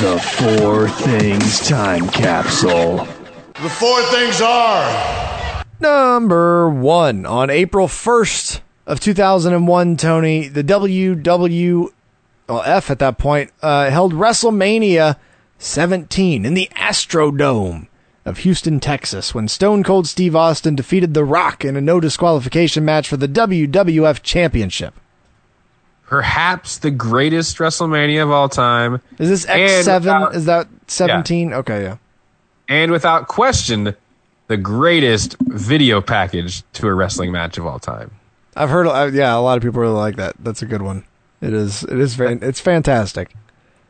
The 0.03 0.19
four 0.59 0.89
things 0.89 1.61
time 1.69 2.09
capsule. 2.09 3.07
The 3.63 3.69
four 3.71 4.03
things 4.05 4.41
are 4.41 5.65
Number 5.81 6.69
one 6.69 7.25
on 7.25 7.49
April 7.51 7.87
1st 7.87 8.61
of 8.87 8.99
2001, 9.01 9.97
Tony, 9.97 10.49
the 10.49 10.65
WWF 10.65 11.91
at 12.49 12.99
that 12.99 13.19
point 13.19 13.53
uh, 13.63 13.89
held 13.91 14.13
WrestleMania 14.15 15.17
17 15.59 16.45
in 16.45 16.55
the 16.55 16.69
Astrodome 16.77 17.87
of 18.25 18.39
Houston, 18.39 18.81
Texas, 18.81 19.33
when 19.35 19.47
Stone 19.49 19.85
Cold 19.85 20.07
Steve 20.09 20.35
Austin 20.35 20.75
defeated 20.75 21.15
The 21.15 21.25
Rock 21.25 21.65
in 21.65 21.77
a 21.77 21.81
no 21.81 22.01
disqualification 22.01 22.85
match 22.85 23.09
for 23.09 23.17
the 23.17 23.29
WWF 23.29 24.23
Championship. 24.23 24.95
Perhaps 26.07 26.79
the 26.79 26.91
greatest 26.91 27.59
WrestleMania 27.59 28.23
of 28.25 28.31
all 28.31 28.49
time, 28.49 29.01
Is 29.19 29.29
this 29.29 29.47
X7? 29.47 29.87
without- 30.01 30.35
Is 30.35 30.45
that 30.47 30.69
17? 30.89 31.53
Okay, 31.55 31.83
yeah. 31.85 31.97
And 32.73 32.91
without 32.91 33.29
question, 33.29 33.95
the 34.47 34.57
greatest 34.57 35.37
video 35.41 36.01
package 36.01 36.63
to 36.73 36.87
a 36.87 36.95
wrestling 36.95 37.31
match 37.31 37.59
of 37.59 37.67
all 37.67 37.79
time. 37.79 38.13
I've 38.57 38.71
heard, 38.71 38.87
uh, 38.87 39.11
yeah, 39.13 39.37
a 39.37 39.41
lot 39.41 39.59
of 39.59 39.63
people 39.63 39.83
really 39.83 39.93
like 39.93 40.17
that. 40.17 40.37
That's 40.39 40.63
a 40.63 40.67
good 40.67 40.81
one. 40.81 41.05
It 41.43 41.53
is. 41.53 41.83
It 41.83 41.99
is 41.99 42.15
very. 42.15 42.39
It's 42.41 42.61
fantastic. 42.61 43.35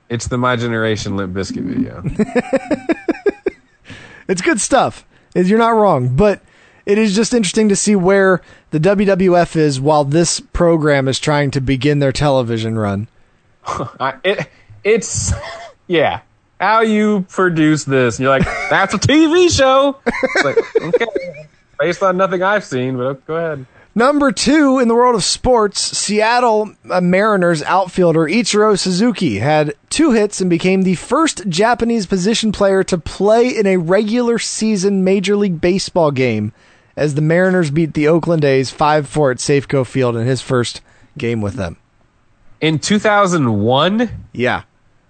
It's 0.09 0.27
the 0.27 0.37
My 0.37 0.57
Generation 0.57 1.17
Limp 1.17 1.33
Bizkit 1.33 1.63
video. 1.63 2.03
It's 4.29 4.41
good 4.41 4.61
stuff. 4.61 5.05
You're 5.35 5.59
not 5.59 5.71
wrong, 5.71 6.15
but 6.17 6.41
it 6.87 6.97
is 6.97 7.15
just 7.15 7.35
interesting 7.35 7.69
to 7.69 7.77
see 7.77 7.95
where 7.95 8.41
the 8.71 8.79
WWF 8.81 9.57
is 9.57 9.81
while 9.81 10.05
this 10.05 10.41
program 10.41 11.07
is 11.07 11.19
trying 11.21 11.51
to 11.51 11.61
begin 11.61 11.99
their 11.99 12.13
television 12.13 12.79
run. 12.79 13.09
It, 14.25 14.49
it's 14.85 15.33
yeah. 15.87 16.21
How 16.63 16.83
you 16.83 17.27
produce 17.29 17.83
this? 17.83 18.19
And 18.19 18.23
you're 18.23 18.31
like, 18.39 18.45
that's 18.71 18.95
a 18.95 18.99
TV 18.99 19.51
show. 19.51 19.97
Like, 20.45 20.57
okay, 20.81 21.49
based 21.81 22.05
on 22.05 22.17
nothing 22.17 22.41
I've 22.41 22.65
seen, 22.65 22.97
but 22.97 23.27
go 23.27 23.35
ahead. 23.35 23.67
Number 23.97 24.31
two 24.31 24.79
in 24.79 24.87
the 24.87 24.95
world 24.95 25.17
of 25.17 25.25
sports, 25.25 25.81
Seattle 25.81 26.73
uh, 26.89 27.01
Mariners 27.01 27.65
outfielder 27.65 28.27
Ichiro 28.27 28.79
Suzuki 28.79 29.41
had 29.41 29.75
two 29.91 30.13
hits 30.13 30.41
and 30.41 30.49
became 30.49 30.83
the 30.83 30.95
first 30.95 31.49
Japanese 31.49 32.07
position 32.07 32.53
player 32.53 32.85
to 32.85 32.97
play 32.97 33.49
in 33.49 33.67
a 33.67 33.79
regular 33.79 34.39
season 34.39 35.03
Major 35.03 35.35
League 35.35 35.61
Baseball 35.61 36.13
game 36.13 36.53
as 36.97 37.17
the 37.17 37.23
Mariners 37.23 37.73
beat 37.73 37.95
the 37.95 38.07
Oakland 38.07 38.45
A's 38.45 38.71
5 38.71 39.09
4 39.09 39.33
at 39.33 39.39
Safeco 39.39 39.85
Field 39.85 40.17
in 40.17 40.29
his 40.29 40.41
first 40.41 40.81
game 41.19 41.41
with 41.41 41.55
them. 41.55 41.77
In 42.61 42.79
2001, 42.79 44.09
Yeah. 44.33 44.63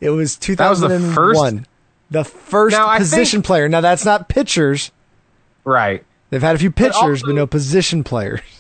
It 0.02 0.10
was 0.10 0.16
was 0.18 0.36
the 0.36 0.40
2001. 0.46 1.14
first- 1.14 1.66
The 2.10 2.24
first 2.24 2.76
Now, 2.76 2.96
position 2.98 3.38
think- 3.38 3.46
player. 3.46 3.68
Now, 3.68 3.80
that's 3.80 4.04
not 4.04 4.28
pitchers. 4.28 4.90
right? 5.64 6.04
They've 6.30 6.42
had 6.42 6.56
a 6.56 6.58
few 6.58 6.70
pitchers, 6.70 7.22
but, 7.22 7.28
also- 7.28 7.32
no 7.32 7.46
position 7.46 8.04
players. 8.04 8.40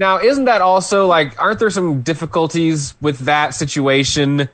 Now, 0.00 0.20
isn't 0.20 0.44
that 0.44 0.60
also 0.62 1.08
like? 1.08 1.34
Aren't 1.42 1.58
there 1.58 1.70
some 1.70 2.02
difficulties 2.02 2.94
with 3.00 3.18
that 3.20 3.52
situation? 3.52 4.48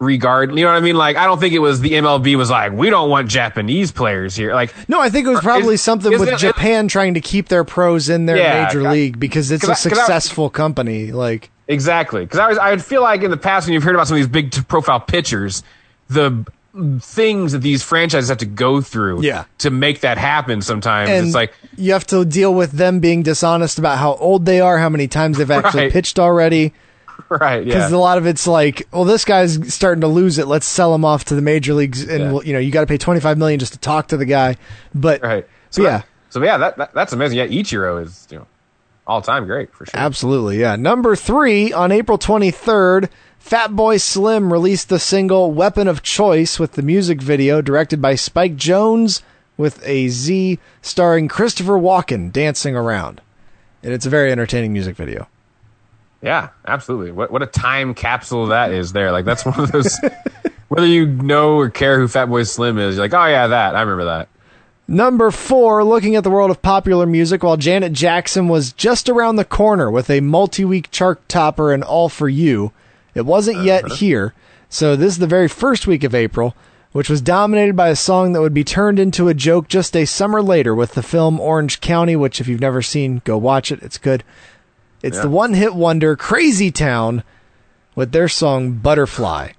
Regard, 0.00 0.50
you 0.58 0.64
know 0.64 0.72
what 0.72 0.78
I 0.78 0.80
mean? 0.80 0.96
Like, 0.96 1.16
I 1.16 1.26
don't 1.26 1.38
think 1.38 1.54
it 1.54 1.60
was 1.60 1.80
the 1.80 1.90
MLB 1.92 2.34
was 2.36 2.50
like, 2.50 2.72
we 2.72 2.90
don't 2.90 3.08
want 3.08 3.28
Japanese 3.28 3.92
players 3.92 4.34
here. 4.34 4.52
Like, 4.52 4.74
No, 4.88 4.98
I 5.00 5.10
think 5.10 5.28
it 5.28 5.30
was 5.30 5.38
probably 5.40 5.74
is- 5.74 5.82
something 5.82 6.10
with 6.18 6.28
it- 6.28 6.38
Japan 6.38 6.88
trying 6.88 7.14
to 7.14 7.20
keep 7.20 7.46
their 7.48 7.62
pros 7.62 8.08
in 8.08 8.26
their 8.26 8.36
Yeah, 8.36 8.64
major 8.64 8.84
I- 8.88 8.92
league 8.92 9.20
because 9.20 9.52
it's 9.52 9.62
a 9.62 9.68
'cause 9.68 9.86
I- 9.86 9.90
successful 9.90 10.50
company. 10.50 11.12
Like, 11.12 11.50
Exactly, 11.72 12.22
because 12.24 12.38
I 12.38 12.48
was 12.48 12.58
I 12.58 12.70
would 12.70 12.84
feel 12.84 13.02
like 13.02 13.22
in 13.22 13.30
the 13.30 13.36
past 13.36 13.66
when 13.66 13.74
you've 13.74 13.82
heard 13.82 13.94
about 13.94 14.06
some 14.08 14.16
of 14.16 14.20
these 14.22 14.28
big 14.28 14.50
t- 14.50 14.62
profile 14.62 15.00
pitchers, 15.00 15.62
the 16.08 16.44
things 17.00 17.52
that 17.52 17.58
these 17.58 17.82
franchises 17.82 18.28
have 18.30 18.38
to 18.38 18.46
go 18.46 18.80
through 18.80 19.22
Yeah. 19.22 19.44
to 19.58 19.70
make 19.70 20.00
that 20.00 20.16
happen. 20.18 20.62
Sometimes 20.62 21.10
and 21.10 21.26
it's 21.26 21.34
like 21.34 21.52
you 21.76 21.92
have 21.92 22.06
to 22.06 22.24
deal 22.24 22.54
with 22.54 22.72
them 22.72 22.98
being 23.00 23.22
dishonest 23.22 23.78
about 23.78 23.98
how 23.98 24.14
old 24.14 24.46
they 24.46 24.60
are, 24.60 24.78
how 24.78 24.88
many 24.88 25.06
times 25.06 25.36
they've 25.38 25.50
actually 25.50 25.82
Right. 25.84 25.92
pitched 25.92 26.18
already. 26.18 26.72
right. 27.28 27.62
because 27.64 27.90
Yeah. 27.90 27.96
a 27.96 28.00
lot 28.00 28.16
of 28.16 28.26
it's 28.26 28.46
like, 28.46 28.88
well, 28.90 29.04
this 29.04 29.24
guy's 29.26 29.72
starting 29.72 30.00
to 30.00 30.08
lose 30.08 30.38
it. 30.38 30.46
Let's 30.46 30.64
sell 30.66 30.94
him 30.94 31.04
off 31.04 31.24
to 31.26 31.34
the 31.34 31.42
major 31.42 31.74
leagues, 31.74 32.02
and 32.08 32.20
Yeah. 32.24 32.32
we'll, 32.32 32.44
you 32.44 32.52
know, 32.54 32.58
you 32.58 32.70
got 32.70 32.80
to 32.80 32.86
pay 32.86 32.96
twenty 32.98 33.20
five 33.20 33.36
million 33.36 33.60
just 33.60 33.74
to 33.74 33.78
talk 33.78 34.08
to 34.08 34.16
the 34.16 34.24
guy. 34.24 34.56
But 34.94 35.22
right. 35.22 35.46
So 35.70 35.82
So 35.82 35.88
yeah. 35.88 35.98
That, 35.98 36.06
so 36.30 36.42
yeah, 36.42 36.56
that, 36.56 36.78
that 36.78 36.94
that's 36.94 37.12
amazing. 37.12 37.36
Yeah, 37.36 37.46
Ichiro 37.48 38.02
is 38.02 38.26
you 38.30 38.38
know 38.38 38.46
all 39.06 39.22
time 39.22 39.46
great 39.46 39.72
for 39.74 39.86
sure. 39.86 39.98
Absolutely, 39.98 40.58
yeah. 40.58 40.76
Number 40.76 41.16
three, 41.16 41.72
on 41.72 41.92
April 41.92 42.18
23rd, 42.18 43.08
Fatboy 43.44 44.00
Slim 44.00 44.52
released 44.52 44.88
the 44.88 44.98
single 44.98 45.52
Weapon 45.52 45.88
of 45.88 46.02
Choice 46.02 46.58
with 46.58 46.72
the 46.72 46.82
music 46.82 47.20
video 47.20 47.60
directed 47.60 48.00
by 48.00 48.14
Spike 48.14 48.56
Jonze 48.56 49.22
with 49.56 49.84
a 49.86 50.08
Z 50.08 50.58
starring 50.80 51.28
Christopher 51.28 51.78
Walken 51.78 52.32
dancing 52.32 52.76
around. 52.76 53.20
And 53.82 53.92
it's 53.92 54.06
a 54.06 54.10
very 54.10 54.30
entertaining 54.30 54.72
music 54.72 54.96
video. 54.96 55.28
Yeah, 56.22 56.50
absolutely. 56.66 57.10
What 57.10 57.32
what 57.32 57.42
a 57.42 57.46
time 57.46 57.94
capsule 57.94 58.46
that 58.46 58.70
is 58.70 58.92
there. 58.92 59.10
Like 59.10 59.24
that's 59.24 59.44
one 59.44 59.58
of 59.58 59.72
those 59.72 59.98
whether 60.68 60.86
you 60.86 61.06
know 61.06 61.56
or 61.56 61.68
care 61.68 61.98
who 61.98 62.06
Fatboy 62.06 62.48
Slim 62.48 62.78
is, 62.78 62.94
you're 62.94 63.04
like, 63.04 63.12
oh 63.12 63.26
yeah, 63.26 63.48
that. 63.48 63.74
I 63.74 63.80
remember 63.80 64.04
that. 64.04 64.28
Number 64.92 65.30
four, 65.30 65.82
looking 65.84 66.16
at 66.16 66.22
the 66.22 66.28
world 66.28 66.50
of 66.50 66.60
popular 66.60 67.06
music, 67.06 67.42
while 67.42 67.56
Janet 67.56 67.94
Jackson 67.94 68.46
was 68.48 68.74
just 68.74 69.08
around 69.08 69.36
the 69.36 69.44
corner 69.46 69.90
with 69.90 70.10
a 70.10 70.20
multi 70.20 70.66
week 70.66 70.90
chart 70.90 71.26
topper 71.30 71.72
and 71.72 71.82
All 71.82 72.10
For 72.10 72.28
You, 72.28 72.72
it 73.14 73.24
wasn't 73.24 73.64
yet 73.64 73.86
uh-huh. 73.86 73.94
here. 73.94 74.34
So 74.68 74.94
this 74.94 75.14
is 75.14 75.18
the 75.18 75.26
very 75.26 75.48
first 75.48 75.86
week 75.86 76.04
of 76.04 76.14
April, 76.14 76.54
which 76.92 77.08
was 77.08 77.22
dominated 77.22 77.74
by 77.74 77.88
a 77.88 77.96
song 77.96 78.34
that 78.34 78.42
would 78.42 78.52
be 78.52 78.64
turned 78.64 78.98
into 78.98 79.28
a 79.28 79.34
joke 79.34 79.66
just 79.66 79.96
a 79.96 80.04
summer 80.04 80.42
later 80.42 80.74
with 80.74 80.92
the 80.92 81.02
film 81.02 81.40
Orange 81.40 81.80
County, 81.80 82.14
which, 82.14 82.38
if 82.38 82.46
you've 82.46 82.60
never 82.60 82.82
seen, 82.82 83.22
go 83.24 83.38
watch 83.38 83.72
it. 83.72 83.82
It's 83.82 83.96
good. 83.96 84.22
It's 85.02 85.16
Yeah. 85.16 85.22
the 85.22 85.30
one 85.30 85.54
hit 85.54 85.74
wonder 85.74 86.16
Crazy 86.16 86.70
Town 86.70 87.22
with 87.94 88.12
their 88.12 88.28
song 88.28 88.72
Butterfly. 88.72 89.52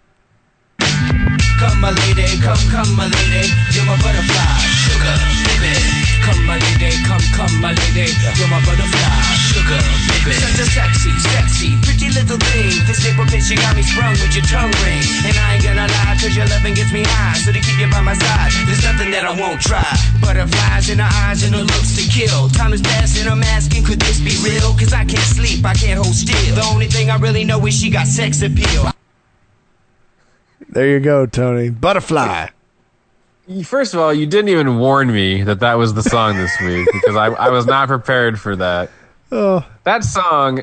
Come 0.77 1.81
my 1.81 1.89
lady, 1.89 2.37
come, 2.39 2.57
come 2.69 2.95
my 2.95 3.07
lady, 3.07 3.49
you're 3.71 3.85
my 3.85 3.97
butterfly, 3.97 4.72
sugar, 5.03 5.17
baby. 5.59 5.75
Come 6.23 6.45
my 6.47 6.55
lady, 6.55 6.95
come, 7.03 7.23
come 7.35 7.53
my 7.59 7.75
lady, 7.75 8.07
you're 8.39 8.47
my 8.47 8.63
butterfly, 8.63 9.11
sugar, 9.51 9.81
baby. 10.07 10.39
Such 10.39 10.59
a 10.63 10.67
sexy, 10.71 11.11
sexy, 11.19 11.69
pretty 11.83 12.09
little 12.15 12.39
thing. 12.39 12.71
This 12.87 13.03
paper 13.03 13.27
bitch, 13.27 13.51
you 13.51 13.57
got 13.59 13.75
me 13.75 13.83
sprung 13.83 14.15
with 14.15 14.31
your 14.31 14.45
tongue 14.47 14.71
ring. 14.87 15.03
And 15.27 15.35
I 15.35 15.55
ain't 15.55 15.63
gonna 15.63 15.87
lie, 15.87 16.15
cause 16.19 16.35
your 16.35 16.47
loving 16.47 16.75
gets 16.75 16.93
me 16.93 17.03
high. 17.03 17.35
So 17.35 17.51
to 17.51 17.59
keep 17.59 17.77
you 17.79 17.91
by 17.91 18.01
my 18.01 18.15
side, 18.15 18.51
there's 18.63 18.83
nothing 18.83 19.11
that 19.11 19.25
I 19.27 19.35
won't 19.35 19.59
try. 19.59 19.83
Butterflies 20.23 20.89
in 20.89 20.99
her 20.99 21.11
eyes 21.27 21.43
and 21.43 21.53
her 21.55 21.63
looks 21.63 21.95
to 21.99 22.03
kill. 22.07 22.47
Time 22.49 22.71
is 22.71 22.81
passing, 22.81 23.27
I'm 23.27 23.43
asking, 23.43 23.83
could 23.83 23.99
this 23.99 24.23
be 24.23 24.35
real? 24.47 24.71
Cause 24.79 24.93
I 24.93 25.03
can't 25.03 25.27
sleep, 25.27 25.65
I 25.65 25.73
can't 25.73 25.99
hold 25.99 26.15
still. 26.15 26.55
The 26.55 26.63
only 26.71 26.87
thing 26.87 27.09
I 27.09 27.17
really 27.17 27.43
know 27.43 27.59
is 27.67 27.75
she 27.75 27.89
got 27.89 28.07
sex 28.07 28.41
appeal. 28.41 28.87
There 30.69 30.87
you 30.87 30.99
go, 31.01 31.25
Tony. 31.27 31.69
Butterfly. 31.69 32.47
First 33.65 33.93
of 33.93 33.99
all, 33.99 34.13
you 34.13 34.25
didn't 34.25 34.49
even 34.49 34.79
warn 34.79 35.11
me 35.11 35.43
that 35.43 35.59
that 35.59 35.73
was 35.73 35.93
the 35.93 36.03
song 36.03 36.37
this 36.37 36.51
week 36.61 36.87
because 36.93 37.15
I, 37.15 37.25
I 37.27 37.49
was 37.49 37.65
not 37.65 37.87
prepared 37.89 38.39
for 38.39 38.55
that. 38.55 38.89
Oh. 39.31 39.65
That 39.83 40.03
song, 40.05 40.61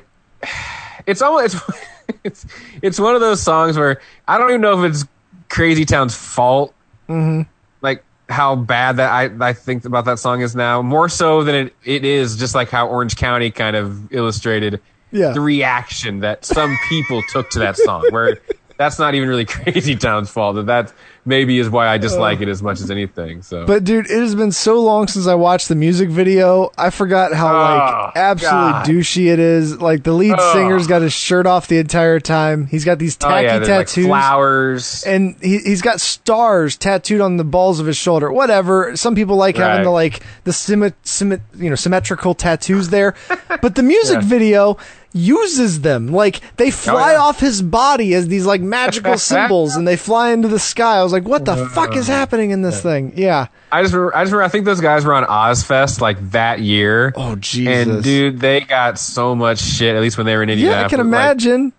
it's 1.07 1.21
almost 1.21 1.55
it's, 1.55 1.81
it's 2.25 2.47
it's 2.83 3.01
one 3.01 3.15
of 3.15 3.21
those 3.21 3.43
songs 3.43 3.77
where 3.77 4.01
I 4.27 4.39
don't 4.39 4.49
even 4.51 4.61
know 4.63 4.83
if 4.83 4.91
it's 4.91 5.05
Crazy 5.51 5.85
Town's 5.85 6.15
fault. 6.15 6.73
Mm-hmm. 7.09 7.43
Like 7.83 8.03
how 8.31 8.57
bad 8.57 8.97
that 8.97 9.11
I 9.11 9.49
I 9.49 9.53
think 9.53 9.85
about 9.85 10.07
that 10.07 10.19
song 10.19 10.41
is 10.41 10.57
now, 10.57 10.81
more 10.81 11.09
so 11.11 11.45
than 11.45 11.55
it, 11.67 11.75
it 11.85 12.05
is 12.07 12.37
just 12.37 12.55
like 12.55 12.71
how 12.71 12.89
Orange 12.89 13.17
County 13.17 13.51
kind 13.51 13.77
of 13.77 14.11
illustrated 14.13 14.81
Yeah. 15.11 15.33
the 15.33 15.41
reaction 15.41 16.21
that 16.21 16.45
some 16.47 16.79
people 16.89 17.21
took 17.29 17.51
to 17.51 17.59
that 17.59 17.77
song. 17.77 18.07
Where 18.11 18.39
that's 18.81 18.99
not 18.99 19.15
even 19.15 19.29
really 19.29 19.45
Crazy 19.57 19.95
Town's 19.95 20.31
fault. 20.31 20.57
That 20.57 20.67
that 20.67 20.93
maybe 21.27 21.59
is 21.59 21.69
why 21.69 21.87
I 21.87 21.99
dislike 21.99 22.41
it 22.41 22.49
as 22.49 22.63
much 22.63 22.81
as 22.81 22.91
anything. 22.91 23.43
So 23.43 23.67
But 23.67 23.85
dude, 23.85 24.11
it 24.11 24.19
has 24.21 24.35
been 24.35 24.53
so 24.53 24.81
long 24.81 25.07
since 25.07 25.27
I 25.27 25.35
watched 25.35 25.69
the 25.69 25.75
music 25.75 26.09
video. 26.09 26.71
I 26.79 26.89
forgot 26.89 27.35
how 27.35 27.49
Oh, 27.55 28.05
like 28.07 28.17
absolutely 28.17 28.71
God. 28.73 28.87
douchey 28.87 29.27
it 29.33 29.39
is. 29.39 29.81
Like 29.83 30.03
the 30.03 30.13
lead 30.13 30.35
Oh. 30.39 30.53
singer's 30.55 30.87
got 30.87 31.03
his 31.03 31.13
shirt 31.13 31.47
off 31.47 31.69
the 31.69 31.77
entire 31.77 32.21
time. 32.21 32.67
He's 32.67 32.87
got 32.87 32.99
these 32.99 33.19
oh 33.23 33.29
tacky 33.29 33.45
yeah, 33.47 33.59
there's 33.59 33.69
like 33.69 33.87
tattoos. 33.89 34.07
flowers. 34.07 35.05
and 35.07 35.37
he, 35.43 35.59
he's 35.59 35.83
got 35.83 36.01
stars 36.01 36.77
tattooed 36.79 37.21
on 37.21 37.37
the 37.37 37.45
balls 37.45 37.81
of 37.81 37.87
his 37.87 37.99
shoulder. 37.99 38.33
Whatever. 38.33 38.97
Some 38.97 39.15
people 39.15 39.37
like 39.37 39.57
having 39.59 39.85
the 39.85 39.91
like 39.91 40.21
the 40.45 40.53
symmet, 40.53 40.95
symmet, 41.05 41.43
you 41.55 41.69
know 41.69 41.77
symmetrical 41.77 42.35
tattoos 42.35 42.89
there, 42.89 43.15
but 43.61 43.75
the 43.75 43.83
music 43.83 44.17
Yeah. 44.23 44.29
video 44.29 44.79
uses 45.13 45.81
them. 45.81 46.09
Like 46.09 46.41
they 46.57 46.69
oh, 46.69 46.73
fly 46.73 47.13
yeah. 47.13 47.21
off 47.21 47.41
his 47.41 47.63
body 47.63 48.15
as 48.15 48.29
these 48.29 48.47
like 48.47 48.61
magical 48.61 49.19
symbols, 49.19 49.77
and 49.77 49.87
they 49.87 49.97
fly 49.97 50.31
into 50.31 50.49
the 50.49 50.59
sky. 50.59 50.99
I 50.99 51.03
was 51.03 51.13
like, 51.13 51.25
what 51.25 51.45
the 51.45 51.53
uh, 51.53 51.69
fuck 51.69 51.97
is 51.97 52.07
happening 52.07 52.51
in 52.51 52.63
this 52.63 52.83
thing? 52.83 53.13
Yeah. 53.17 53.49
I 53.73 53.83
just 53.83 53.95
remember, 53.95 54.17
I 54.17 54.25
just 54.25 54.33
remember 54.33 54.45
I 54.45 54.49
think 54.49 54.65
those 54.65 54.81
guys 54.81 55.05
were 55.05 55.15
on 55.15 55.25
Ozzfest 55.25 56.01
like 56.01 56.31
that 56.31 56.61
year. 56.61 57.13
Oh, 57.17 57.37
Jesus. 57.37 57.89
And 57.89 58.03
dude, 58.03 58.41
they 58.41 58.61
got 58.61 58.99
so 58.99 59.35
much 59.35 59.61
shit. 59.61 59.95
At 59.95 60.03
least 60.03 60.17
when 60.17 60.27
they 60.27 60.37
were 60.37 60.43
in 60.43 60.51
India. 60.51 60.71
Yeah, 60.71 60.85
I 60.85 60.89
can 60.89 61.01
imagine. 61.01 61.73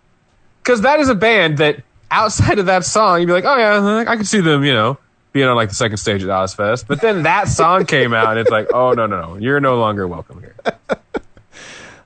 Because 0.63 0.81
that 0.81 0.99
is 0.99 1.09
a 1.09 1.15
band 1.15 1.57
that 1.57 1.83
outside 2.11 2.59
of 2.59 2.67
that 2.67 2.85
song, 2.85 3.19
you'd 3.19 3.27
be 3.27 3.33
like, 3.33 3.45
oh 3.45 3.57
yeah, 3.57 3.73
uh-huh, 3.73 4.05
I 4.07 4.15
could 4.15 4.27
see 4.27 4.41
them, 4.41 4.63
you 4.63 4.73
know, 4.73 4.97
being 5.33 5.47
on 5.47 5.55
like 5.55 5.69
the 5.69 5.75
second 5.75 5.97
stage 5.97 6.23
at 6.23 6.29
Ozzfest. 6.29 6.85
But 6.87 7.01
then 7.01 7.23
that 7.23 7.47
song 7.47 7.85
came 7.85 8.13
out, 8.13 8.31
and 8.31 8.39
it's 8.39 8.51
like, 8.51 8.71
oh 8.73 8.91
no, 8.93 9.07
no, 9.07 9.21
no, 9.21 9.37
you're 9.37 9.59
no 9.59 9.79
longer 9.79 10.07
welcome 10.07 10.39
here. 10.39 10.55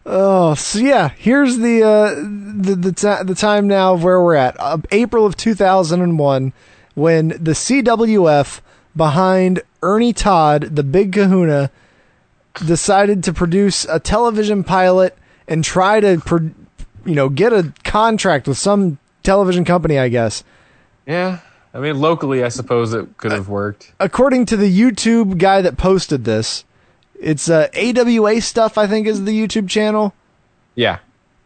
Oh, 0.05 0.53
so 0.53 0.79
yeah, 0.79 1.09
here's 1.09 1.57
the 1.57 1.81
uh, 1.83 2.15
the 2.15 2.75
the, 2.75 2.91
ti 2.91 3.23
the 3.23 3.33
time 3.35 3.67
now 3.67 3.95
of 3.95 4.03
where 4.03 4.21
we're 4.21 4.35
at. 4.35 4.55
Uh, 4.59 4.77
April 4.91 5.25
of 5.25 5.35
2001, 5.35 6.53
when 6.93 7.29
the 7.29 7.51
CWF 7.51 8.61
behind 8.95 9.63
Ernie 9.81 10.13
Todd, 10.13 10.75
the 10.75 10.83
Big 10.83 11.13
Kahuna, 11.13 11.71
decided 12.53 13.23
to 13.23 13.33
produce 13.33 13.85
a 13.85 13.99
television 13.99 14.63
pilot 14.63 15.17
and 15.47 15.63
try 15.63 15.99
to, 15.99 16.19
pro- 16.19 16.51
you 17.03 17.15
know, 17.15 17.27
get 17.29 17.51
a 17.51 17.73
contract 17.83 18.47
with 18.47 18.59
some 18.59 18.99
television 19.23 19.65
company. 19.65 19.97
I 19.97 20.09
guess. 20.09 20.43
Yeah, 21.07 21.39
I 21.73 21.79
mean, 21.79 21.99
locally, 21.99 22.43
I 22.43 22.49
suppose 22.49 22.93
it 22.93 23.17
could 23.17 23.31
have 23.31 23.49
worked. 23.49 23.91
According 23.99 24.45
to 24.47 24.57
the 24.57 24.71
YouTube 24.71 25.39
guy 25.39 25.63
that 25.63 25.77
posted 25.77 26.25
this, 26.25 26.63
it's 27.19 27.49
uh, 27.49 27.67
AWA 27.75 28.41
stuff. 28.41 28.77
I 28.77 28.87
think 28.87 29.07
is 29.07 29.23
the 29.23 29.31
YouTube 29.47 29.69
channel. 29.69 30.13
Yeah. 30.75 30.99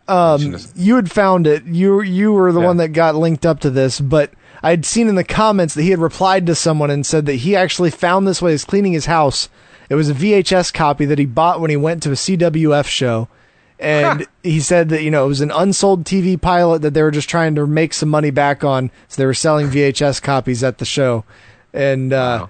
um, 0.08 0.58
you 0.76 0.96
had 0.96 1.12
found 1.12 1.46
it. 1.48 1.64
You 1.66 2.02
you 2.02 2.34
were 2.34 2.52
the 2.52 2.60
Yeah. 2.62 2.66
one 2.68 2.78
that 2.78 2.90
got 2.90 3.16
linked 3.16 3.46
up 3.46 3.60
to 3.62 3.70
this, 3.70 4.00
but 4.00 4.32
I'd 4.64 4.86
seen 4.86 5.08
in 5.08 5.16
the 5.16 5.24
comments 5.24 5.76
that 5.76 5.84
he 5.84 5.92
had 5.92 6.00
replied 6.00 6.46
to 6.48 6.56
someone 6.56 6.90
and 6.90 7.06
said 7.06 7.26
that 7.28 7.36
he 7.36 7.56
actually 7.56 7.92
found 7.92 8.28
this 8.28 8.42
while 8.42 8.50
he 8.50 8.54
was 8.54 8.66
cleaning 8.66 8.94
his 8.94 9.06
house. 9.06 9.48
It 9.90 9.96
was 9.96 10.10
a 10.10 10.14
VHS 10.14 10.74
copy 10.74 11.06
that 11.06 11.18
he 11.20 11.26
bought 11.26 11.62
when 11.62 11.70
he 11.70 11.78
went 11.78 12.04
to 12.04 12.10
a 12.12 12.16
CWF 12.16 12.86
show. 12.88 13.28
And 13.80 14.28
he 14.44 14.60
said 14.60 14.90
that, 14.90 15.02
you 15.04 15.10
know, 15.12 15.26
it 15.26 15.30
was 15.30 15.42
an 15.42 15.52
unsold 15.52 16.04
TV 16.04 16.40
pilot 16.40 16.82
that 16.82 16.94
they 16.94 17.02
were 17.02 17.12
just 17.12 17.30
trying 17.30 17.56
to 17.56 17.66
make 17.66 17.94
some 17.94 18.10
money 18.10 18.30
back 18.32 18.64
on. 18.64 18.92
So 19.08 19.22
they 19.22 19.26
were 19.26 19.34
selling 19.34 19.68
VHS 19.70 20.22
copies 20.22 20.64
at 20.64 20.80
the 20.80 20.86
show. 20.86 21.24
And, 21.74 22.12
uh, 22.14 22.40
Wow. 22.42 22.50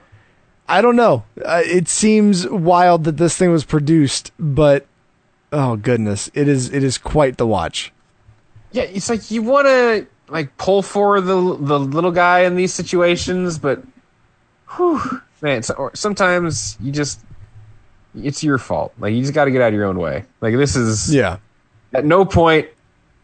I 0.70 0.82
don't 0.82 0.96
know. 0.96 1.24
Uh, 1.44 1.62
it 1.66 1.88
seems 1.88 2.48
wild 2.48 3.04
that 3.06 3.18
this 3.18 3.36
thing 3.36 3.52
was 3.52 3.66
produced, 3.66 4.32
but 4.40 4.86
oh 5.52 5.76
goodness, 5.76 6.30
it 6.34 6.48
is 6.48 6.72
it 6.72 6.84
is 6.84 6.98
quite 6.98 7.38
the 7.38 7.48
watch. 7.48 7.92
Yeah, 8.72 8.84
it's 8.84 9.10
like 9.10 9.32
you 9.32 9.42
want 9.42 9.68
to 9.68 10.08
like 10.28 10.56
pull 10.58 10.82
for 10.84 11.20
the 11.20 11.36
the 11.60 11.80
little 11.80 12.12
guy 12.12 12.42
in 12.42 12.56
these 12.56 12.74
situations, 12.74 13.58
but 13.58 13.82
whew, 14.78 15.02
man, 15.42 15.64
so, 15.64 15.90
sometimes 15.96 16.78
you 16.80 16.92
just 16.92 17.20
it's 18.16 18.44
your 18.44 18.58
fault. 18.60 18.94
Like 19.00 19.14
you 19.14 19.22
just 19.22 19.34
got 19.34 19.46
to 19.46 19.52
get 19.52 19.62
out 19.62 19.70
of 19.70 19.74
your 19.74 19.86
own 19.86 19.98
way. 20.00 20.26
Like 20.40 20.56
this 20.56 20.76
is 20.76 21.14
Yeah. 21.14 21.38
at 21.94 22.06
no 22.06 22.26
point. 22.26 22.68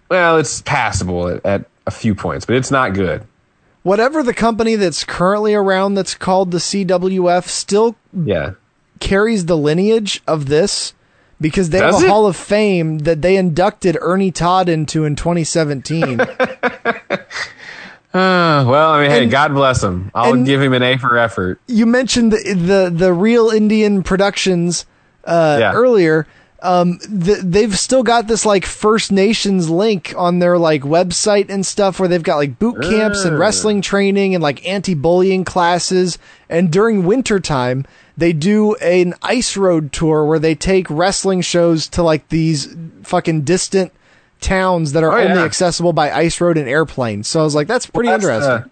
Well, 0.10 0.38
it's 0.38 0.62
passable 0.62 1.28
at, 1.28 1.46
at 1.46 1.66
a 1.88 1.92
few 1.92 2.14
points, 2.16 2.46
but 2.46 2.56
it's 2.56 2.72
not 2.72 2.94
good. 2.94 3.24
Whatever 3.86 4.24
the 4.24 4.34
company 4.34 4.76
that's 4.76 5.04
currently 5.04 5.54
around 5.54 5.94
that's 5.94 6.16
called 6.16 6.50
the 6.50 6.58
CWF 6.58 7.44
still 7.48 7.96
Yeah, 8.14 8.54
carries 9.00 9.46
the 9.46 9.56
lineage 9.56 10.24
of 10.28 10.48
this 10.48 10.94
because 11.40 11.70
they 11.70 11.80
Does 11.82 11.94
have 11.96 12.04
a 12.04 12.06
it? 12.08 12.10
Hall 12.10 12.26
of 12.26 12.36
Fame 12.36 12.98
that 13.00 13.22
they 13.22 13.38
inducted 13.38 13.96
Ernie 14.02 14.32
Todd 14.32 14.70
into 14.70 15.06
in 15.06 15.16
2017. 15.16 16.20
Uh, 18.14 18.64
well, 18.66 18.92
I 18.92 19.02
mean, 19.02 19.12
hey, 19.12 19.24
And- 19.24 19.32
God 19.32 19.54
bless 19.54 19.84
him. 19.84 20.10
I'll 20.16 20.42
give 20.42 20.62
him 20.62 20.72
an 20.72 20.82
A 20.84 20.98
for 20.98 21.18
effort. 21.18 21.60
you 21.68 21.86
mentioned 21.86 22.32
the 22.32 22.54
the, 22.54 22.90
the 22.90 23.12
Real 23.14 23.50
Indian 23.50 24.04
Productions 24.04 24.86
uh, 25.26 25.58
Yeah. 25.60 25.74
earlier. 25.74 26.26
Um, 26.62 26.98
th- 27.00 27.40
they've 27.44 27.78
still 27.78 28.02
got 28.02 28.28
this 28.28 28.46
like 28.46 28.66
First 28.66 29.12
Nations 29.12 29.70
link 29.70 30.14
on 30.18 30.40
their 30.40 30.58
like 30.58 30.82
website 30.82 31.50
and 31.50 31.66
stuff 31.66 32.00
where 32.00 32.08
they've 32.10 32.24
got 32.24 32.38
like 32.38 32.58
boot 32.58 32.82
camps 32.82 33.24
and 33.24 33.38
wrestling 33.38 33.82
training 33.82 34.34
and 34.34 34.42
like 34.42 34.66
anti-bullying 34.68 35.44
classes. 35.46 36.18
And 36.50 36.72
during 36.72 37.06
wintertime, 37.06 37.86
they 38.18 38.34
do 38.34 38.74
an 38.76 39.14
ice 39.22 39.58
road 39.58 39.92
tour 39.92 40.26
where 40.26 40.40
they 40.40 40.56
take 40.56 40.90
wrestling 40.90 41.42
shows 41.42 41.88
to 41.90 42.02
like 42.04 42.30
these 42.30 42.76
fucking 43.04 43.42
distant 43.42 43.92
towns 44.42 44.94
that 44.94 45.04
are 45.04 45.12
Oh, 45.12 45.22
only 45.22 45.36
yeah. 45.40 45.44
accessible 45.46 45.94
by 45.94 46.10
ice 46.12 46.40
road 46.42 46.58
and 46.58 46.68
airplane. 46.70 47.24
So 47.24 47.42
I 47.42 47.44
was 47.44 47.54
like, 47.54 47.68
that's 47.68 47.86
pretty 47.86 48.10
That's, 48.10 48.24
interesting. 48.24 48.52
uh, 48.52 48.68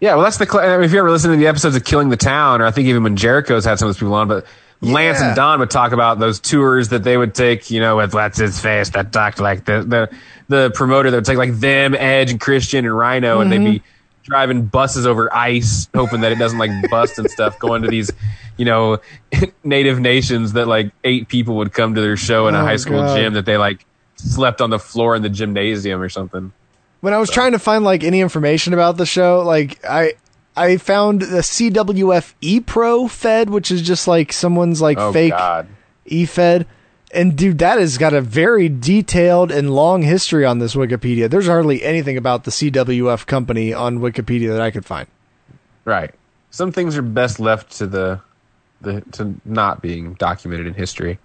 yeah, 0.00 0.14
well, 0.14 0.24
that's 0.24 0.36
the. 0.36 0.46
Cl- 0.46 0.62
I 0.62 0.76
mean, 0.76 0.84
if 0.84 0.92
you 0.92 0.98
ever 0.98 1.10
listen 1.10 1.30
to 1.30 1.36
the 1.38 1.46
episodes 1.46 1.74
of 1.74 1.82
Killing 1.84 2.10
the 2.10 2.18
Town, 2.18 2.60
or 2.60 2.66
I 2.66 2.70
think 2.70 2.86
even 2.86 3.02
when 3.02 3.16
Jericho's 3.16 3.64
had 3.64 3.78
some 3.78 3.88
of 3.88 3.94
those 3.94 3.98
people 4.00 4.12
on, 4.14 4.28
but 4.28 4.44
Lance 4.80 5.18
Yeah. 5.20 5.28
and 5.28 5.36
Don 5.36 5.58
would 5.60 5.70
talk 5.70 5.92
about 5.92 6.18
those 6.18 6.38
tours 6.40 6.90
that 6.90 7.02
they 7.02 7.16
would 7.16 7.34
take. 7.34 7.70
You 7.70 7.80
know, 7.80 7.96
with 7.96 8.14
what's 8.14 8.38
his 8.38 8.60
face 8.60 8.90
that 8.90 9.12
talked 9.12 9.40
like 9.40 9.64
the 9.64 9.82
the 9.82 10.10
the 10.48 10.70
promoter 10.74 11.10
that 11.10 11.16
would 11.16 11.24
take 11.24 11.38
like 11.38 11.54
them, 11.58 11.94
Edge, 11.94 12.30
and 12.30 12.40
Christian 12.40 12.84
and 12.84 12.96
Rhino, 12.96 13.40
and 13.40 13.50
they'd 13.50 13.58
be 13.58 13.78
mm-hmm. 13.78 13.86
driving 14.24 14.66
buses 14.66 15.06
over 15.06 15.34
ice, 15.34 15.88
hoping 15.94 16.20
that 16.20 16.32
it 16.32 16.38
doesn't 16.38 16.58
like 16.58 16.70
bust 16.90 17.18
and 17.18 17.30
stuff, 17.30 17.58
going 17.58 17.82
to 17.82 17.88
these. 17.88 18.10
You 18.58 18.64
know, 18.64 18.98
native 19.64 20.00
nations 20.00 20.54
that 20.54 20.66
like 20.66 20.90
eight 21.04 21.28
people 21.28 21.56
would 21.56 21.72
come 21.74 21.94
to 21.94 22.00
their 22.00 22.16
show 22.16 22.48
in 22.48 22.54
a 22.54 22.60
Oh, 22.60 22.64
high 22.64 22.76
school 22.76 23.00
God. 23.02 23.16
gym 23.16 23.34
that 23.34 23.44
they 23.44 23.56
like 23.58 23.84
slept 24.16 24.62
on 24.62 24.70
the 24.70 24.78
floor 24.78 25.14
in 25.14 25.20
the 25.22 25.28
gymnasium 25.28 26.00
or 26.00 26.08
something. 26.08 26.52
when 27.00 27.12
I 27.12 27.18
was 27.18 27.28
trying 27.30 27.52
to 27.52 27.58
find 27.58 27.84
like 27.84 28.02
any 28.02 28.20
information 28.22 28.72
about 28.72 28.96
the 28.96 29.04
show, 29.04 29.42
like 29.42 29.84
I 29.84 30.14
I 30.56 30.76
found 30.78 31.22
the 31.22 31.40
CWF 31.40 32.34
E 32.40 32.60
Pro 32.60 33.08
Fed, 33.08 33.50
which 33.50 33.70
is 33.70 33.82
just 33.82 34.08
like 34.08 34.32
someone's 34.32 34.80
like 34.80 34.98
Oh 34.98 35.12
fake 35.12 35.32
God. 35.32 35.68
E 36.06 36.24
Fed. 36.24 36.66
And 37.12 37.36
dude, 37.36 37.58
that 37.58 37.78
has 37.78 37.98
got 37.98 38.14
a 38.14 38.20
very 38.20 38.68
detailed 38.68 39.52
and 39.52 39.74
long 39.74 40.02
history 40.02 40.44
on 40.44 40.58
this 40.58 40.74
Wikipedia. 40.74 41.30
There's 41.30 41.46
hardly 41.46 41.82
anything 41.82 42.16
about 42.16 42.44
the 42.44 42.50
CWF 42.50 43.26
company 43.26 43.72
on 43.72 44.00
Wikipedia 44.00 44.48
that 44.48 44.60
I 44.60 44.70
could 44.70 44.84
find. 44.84 45.06
Right. 45.84 46.12
Some 46.50 46.72
things 46.72 46.96
are 46.96 47.02
best 47.02 47.38
left 47.38 47.72
to 47.78 47.86
the 47.86 48.20
the 48.80 49.02
to 49.12 49.34
not 49.44 49.82
being 49.82 50.14
documented 50.14 50.66
in 50.66 50.74
history. 50.74 51.18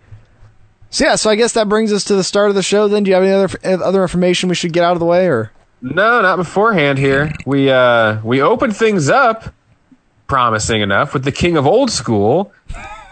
So 0.90 1.06
yeah, 1.06 1.16
so 1.16 1.30
I 1.30 1.36
guess 1.36 1.54
that 1.54 1.70
brings 1.70 1.94
us 1.94 2.04
to 2.06 2.16
the 2.16 2.24
start 2.24 2.50
of 2.50 2.56
the 2.56 2.64
show. 2.64 2.88
Then, 2.88 3.04
do 3.04 3.10
you 3.10 3.16
have 3.16 3.24
any 3.24 3.32
other 3.34 3.84
other 3.84 4.02
information 4.02 4.50
we 4.50 4.56
should 4.56 4.74
get 4.74 4.84
out 4.84 4.94
of 4.94 5.00
the 5.00 5.06
way, 5.06 5.28
or 5.28 5.52
No, 5.82 6.22
not 6.22 6.36
beforehand 6.36 7.00
here. 7.00 7.32
We 7.46 7.70
uh 7.72 8.22
we 8.24 8.42
opened 8.42 8.76
things 8.76 9.10
up 9.10 9.54
promising 10.28 10.82
enough 10.82 11.14
with 11.14 11.24
the 11.24 11.32
king 11.32 11.58
of 11.58 11.66
old 11.66 11.92
school, 11.92 12.54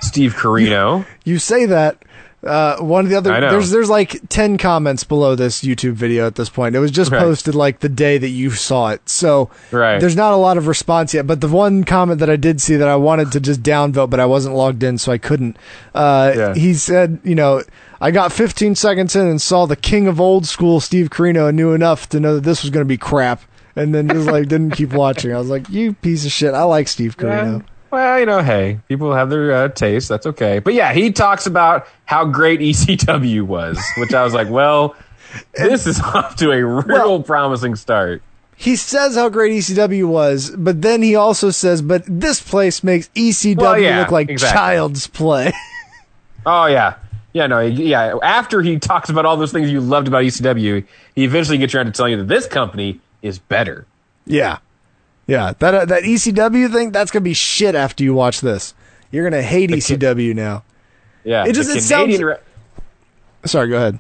Steve 0.02 0.36
Corino. 0.36 1.06
you 1.26 1.40
say 1.40 1.66
that? 1.66 1.98
Uh, 2.42 2.78
one 2.78 3.04
of 3.04 3.10
the 3.12 3.18
other 3.18 3.34
I 3.34 3.40
know. 3.42 3.52
there's 3.52 3.70
there's 3.70 3.90
like 3.90 4.22
ten 4.30 4.58
comments 4.58 5.04
below 5.04 5.36
this 5.36 5.62
YouTube 5.62 5.94
video 5.94 6.26
at 6.26 6.36
this 6.36 6.48
point. 6.50 6.74
It 6.74 6.80
was 6.80 6.92
just 6.92 7.12
Right. 7.12 7.20
posted 7.20 7.54
like 7.54 7.80
the 7.82 7.90
day 7.90 8.18
that 8.18 8.30
you 8.30 8.50
saw 8.52 8.90
it, 8.92 9.02
so 9.10 9.50
Right. 9.72 10.00
there's 10.00 10.16
not 10.16 10.32
a 10.32 10.38
lot 10.38 10.58
of 10.58 10.66
response 10.68 11.14
yet. 11.14 11.28
But 11.28 11.42
the 11.42 11.50
one 11.50 11.84
comment 11.84 12.20
that 12.22 12.30
I 12.30 12.38
did 12.38 12.62
see 12.62 12.78
that 12.78 12.88
I 12.88 12.96
wanted 12.96 13.34
to 13.34 13.42
just 13.42 13.62
downvote, 13.62 14.10
but 14.10 14.22
I 14.22 14.26
wasn't 14.26 14.56
logged 14.56 14.84
in, 14.84 14.98
so 14.98 15.12
I 15.12 15.18
couldn't. 15.18 15.58
Uh, 15.94 16.32
Yeah. 16.36 16.54
He 16.54 16.74
said, 16.76 17.20
you 17.26 17.36
know, 17.36 17.62
I 18.00 18.12
got 18.12 18.32
15 18.32 18.76
seconds 18.76 19.18
in 19.18 19.28
and 19.28 19.42
saw 19.42 19.66
the 19.66 19.76
king 19.76 20.08
of 20.08 20.22
old 20.22 20.46
school, 20.46 20.80
Steve 20.80 21.10
Corino, 21.10 21.50
and 21.50 21.58
knew 21.58 21.74
enough 21.74 22.08
to 22.10 22.22
know 22.22 22.36
that 22.36 22.46
this 22.46 22.64
was 22.64 22.70
going 22.70 22.86
to 22.86 22.88
be 22.88 22.98
crap. 22.98 23.42
And 23.76 23.94
then 23.94 24.08
just 24.08 24.28
like 24.28 24.48
didn't 24.48 24.72
keep 24.72 24.94
watching. 24.94 25.34
I 25.34 25.38
was 25.38 25.50
like, 25.50 25.70
you 25.70 25.94
piece 25.94 26.26
of 26.26 26.32
shit. 26.32 26.54
I 26.54 26.64
like 26.64 26.88
Steve 26.88 27.18
Corino. 27.18 27.64
Well, 27.92 28.20
you 28.20 28.26
know, 28.26 28.42
hey, 28.42 28.80
people 28.88 29.14
have 29.14 29.30
their 29.30 29.52
uh, 29.52 29.68
taste. 29.70 30.10
That's 30.10 30.26
okay. 30.28 30.60
But 30.60 30.74
yeah, 30.74 30.94
he 30.94 31.12
talks 31.12 31.46
about 31.48 31.88
how 32.06 32.26
great 32.26 32.60
ECW 32.62 33.42
was, 33.44 33.80
which 33.98 34.14
I 34.14 34.24
was 34.24 34.34
like, 34.34 34.50
well, 34.50 34.96
this 35.56 35.88
is 35.88 36.00
off 36.02 36.36
to 36.38 36.52
a 36.52 36.64
real 36.64 36.84
Well- 36.88 37.24
promising 37.24 37.76
start. 37.76 38.22
he 38.56 38.76
says 38.76 39.16
how 39.16 39.30
great 39.30 39.54
ECW 39.54 40.08
was, 40.08 40.52
but 40.52 40.82
then 40.82 41.02
he 41.02 41.16
also 41.16 41.50
says, 41.50 41.82
"But 41.82 42.04
this 42.08 42.42
place 42.42 42.84
makes 42.84 43.08
ECW 43.16 43.58
Well, 43.58 43.80
yeah, 43.80 44.00
look 44.02 44.12
like 44.12 44.30
exactly. 44.30 44.58
child's 44.58 45.08
play." 45.08 45.52
Oh 46.46 46.66
yeah, 46.68 46.96
yeah. 47.34 47.48
No, 47.48 47.60
yeah. 47.60 48.16
After 48.24 48.62
he 48.62 48.80
talks 48.80 49.10
about 49.10 49.26
all 49.26 49.36
those 49.38 49.52
things 49.52 49.70
you 49.70 49.82
loved 49.82 50.08
about 50.08 50.24
ECW, 50.24 50.86
he 51.14 51.24
eventually 51.26 51.58
gets 51.58 51.76
around 51.76 51.88
to 51.88 51.92
telling 51.92 52.12
you 52.14 52.18
that 52.20 52.28
this 52.30 52.48
company 52.48 53.00
is 53.22 53.40
better. 53.40 53.86
yeah, 54.26 54.60
yeah. 55.30 55.54
That 55.60 55.74
uh, 55.74 55.86
that 55.86 56.04
ECW 56.04 56.72
thing, 56.72 56.92
that's 56.92 57.12
gonna 57.12 57.24
be 57.24 57.34
shit 57.34 57.76
after 57.76 58.04
you 58.04 58.14
watch 58.14 58.42
this. 58.42 58.74
You're 59.12 59.30
gonna 59.30 59.42
hate 59.42 59.70
ECW 59.70 60.34
now. 60.36 60.64
Yeah, 61.24 61.46
It 61.46 61.54
just- 61.54 61.70
it 61.76 61.82
sounds- 61.82 62.22
Re- 62.22 62.36
Sorry, 63.46 63.70
go 63.70 63.78
ahead. 63.78 64.00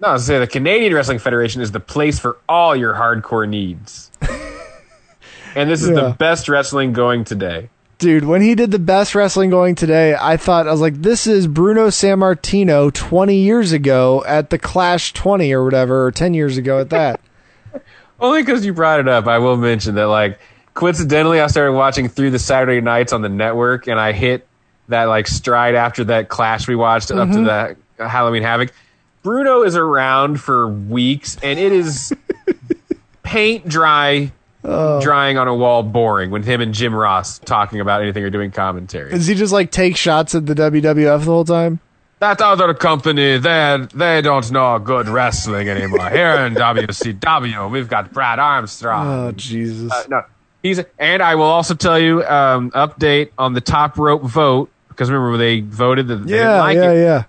no, 0.00 0.08
I 0.08 0.12
was 0.14 0.26
say 0.26 0.38
the 0.38 0.46
Canadian 0.46 0.94
Wrestling 0.94 1.18
Federation 1.18 1.60
is 1.62 1.72
the 1.72 1.80
place 1.80 2.18
for 2.18 2.38
all 2.48 2.74
your 2.76 2.94
hardcore 2.94 3.48
needs. 3.48 4.10
and 5.54 5.70
this 5.70 5.82
is 5.82 5.88
Yeah. 5.90 5.94
the 5.94 6.10
best 6.10 6.48
wrestling 6.48 6.92
going 6.92 7.24
today. 7.24 7.68
Dude, 7.98 8.24
when 8.24 8.42
he 8.42 8.54
did 8.54 8.70
the 8.72 8.78
best 8.78 9.14
wrestling 9.14 9.48
going 9.48 9.74
today, 9.74 10.14
I 10.20 10.36
thought 10.36 10.68
I 10.68 10.70
was 10.70 10.82
like, 10.82 11.00
this 11.00 11.26
is 11.26 11.46
Bruno 11.46 11.86
Sammartino 11.88 12.92
20 12.92 13.34
years 13.36 13.72
ago 13.72 14.22
at 14.26 14.50
the 14.50 14.58
Clash 14.58 15.14
20 15.14 15.50
or 15.52 15.64
whatever, 15.64 16.04
or 16.06 16.10
10 16.12 16.34
years 16.34 16.58
ago 16.58 16.78
at 16.78 16.90
that. 16.90 17.20
Only 18.20 18.42
because 18.42 18.66
you 18.66 18.74
brought 18.74 19.00
it 19.00 19.08
up, 19.08 19.26
I 19.26 19.38
will 19.38 19.56
mention 19.56 19.94
that 19.94 20.08
like 20.08 20.38
coincidentally, 20.76 21.40
I 21.40 21.48
started 21.48 21.72
watching 21.72 22.08
through 22.08 22.30
the 22.30 22.38
Saturday 22.38 22.80
nights 22.80 23.12
on 23.12 23.22
the 23.22 23.28
network, 23.28 23.88
and 23.88 23.98
I 23.98 24.12
hit 24.12 24.46
that 24.88 25.04
like 25.04 25.26
stride 25.26 25.74
after 25.74 26.04
that 26.04 26.28
Clash 26.28 26.68
we 26.68 26.76
watched 26.76 27.10
up 27.10 27.28
to 27.32 27.44
that 27.44 27.76
Halloween 27.98 28.44
Havoc. 28.44 28.72
Bruno 29.24 29.62
is 29.64 29.74
around 29.74 30.40
for 30.40 30.68
weeks, 30.68 31.36
and 31.42 31.58
it 31.58 31.72
is 31.72 32.14
paint 33.24 33.68
dry, 33.68 34.30
drying 34.62 35.38
on 35.38 35.48
a 35.48 35.54
wall, 35.54 35.82
boring. 35.82 36.30
When 36.30 36.44
him 36.44 36.60
and 36.60 36.72
Jim 36.72 36.94
Ross 36.94 37.40
talking 37.40 37.80
about 37.80 38.02
anything 38.02 38.22
or 38.22 38.30
doing 38.30 38.52
commentary. 38.52 39.10
Does 39.10 39.26
he 39.26 39.34
just 39.34 39.52
like 39.52 39.72
take 39.72 39.96
shots 39.96 40.36
at 40.36 40.46
the 40.46 40.54
WWF 40.54 41.18
the 41.18 41.24
whole 41.24 41.44
time? 41.44 41.80
that 42.18 42.40
other 42.40 42.72
company, 42.72 43.36
they 43.36 43.86
they 43.94 44.22
don't 44.22 44.50
know 44.50 44.78
good 44.78 45.08
wrestling 45.08 45.68
anymore. 45.68 46.08
Here 46.10 46.32
in 46.46 46.54
WCW, 46.54 47.70
we've 47.70 47.88
got 47.88 48.12
Brad 48.12 48.38
Armstrong. 48.38 49.06
Oh, 49.06 49.32
Jesus. 49.32 49.92
Uh, 49.92 50.04
no, 50.08 50.22
he's 50.62 50.80
and 50.98 51.22
I 51.22 51.34
will 51.34 51.44
also 51.44 51.74
tell 51.74 51.98
you 51.98 52.24
um, 52.24 52.70
update 52.72 53.30
on 53.38 53.52
the 53.52 53.60
top 53.60 53.98
rope 53.98 54.22
vote 54.22 54.70
because 54.88 55.10
remember 55.10 55.36
they 55.36 55.60
voted 55.60 56.08
that 56.08 56.16
they 56.16 56.32
didn't 56.32 56.46
yeah, 56.46 56.60
like 56.60 56.76
yeah, 56.76 56.90
it. 56.90 57.02
yeah. 57.02 57.24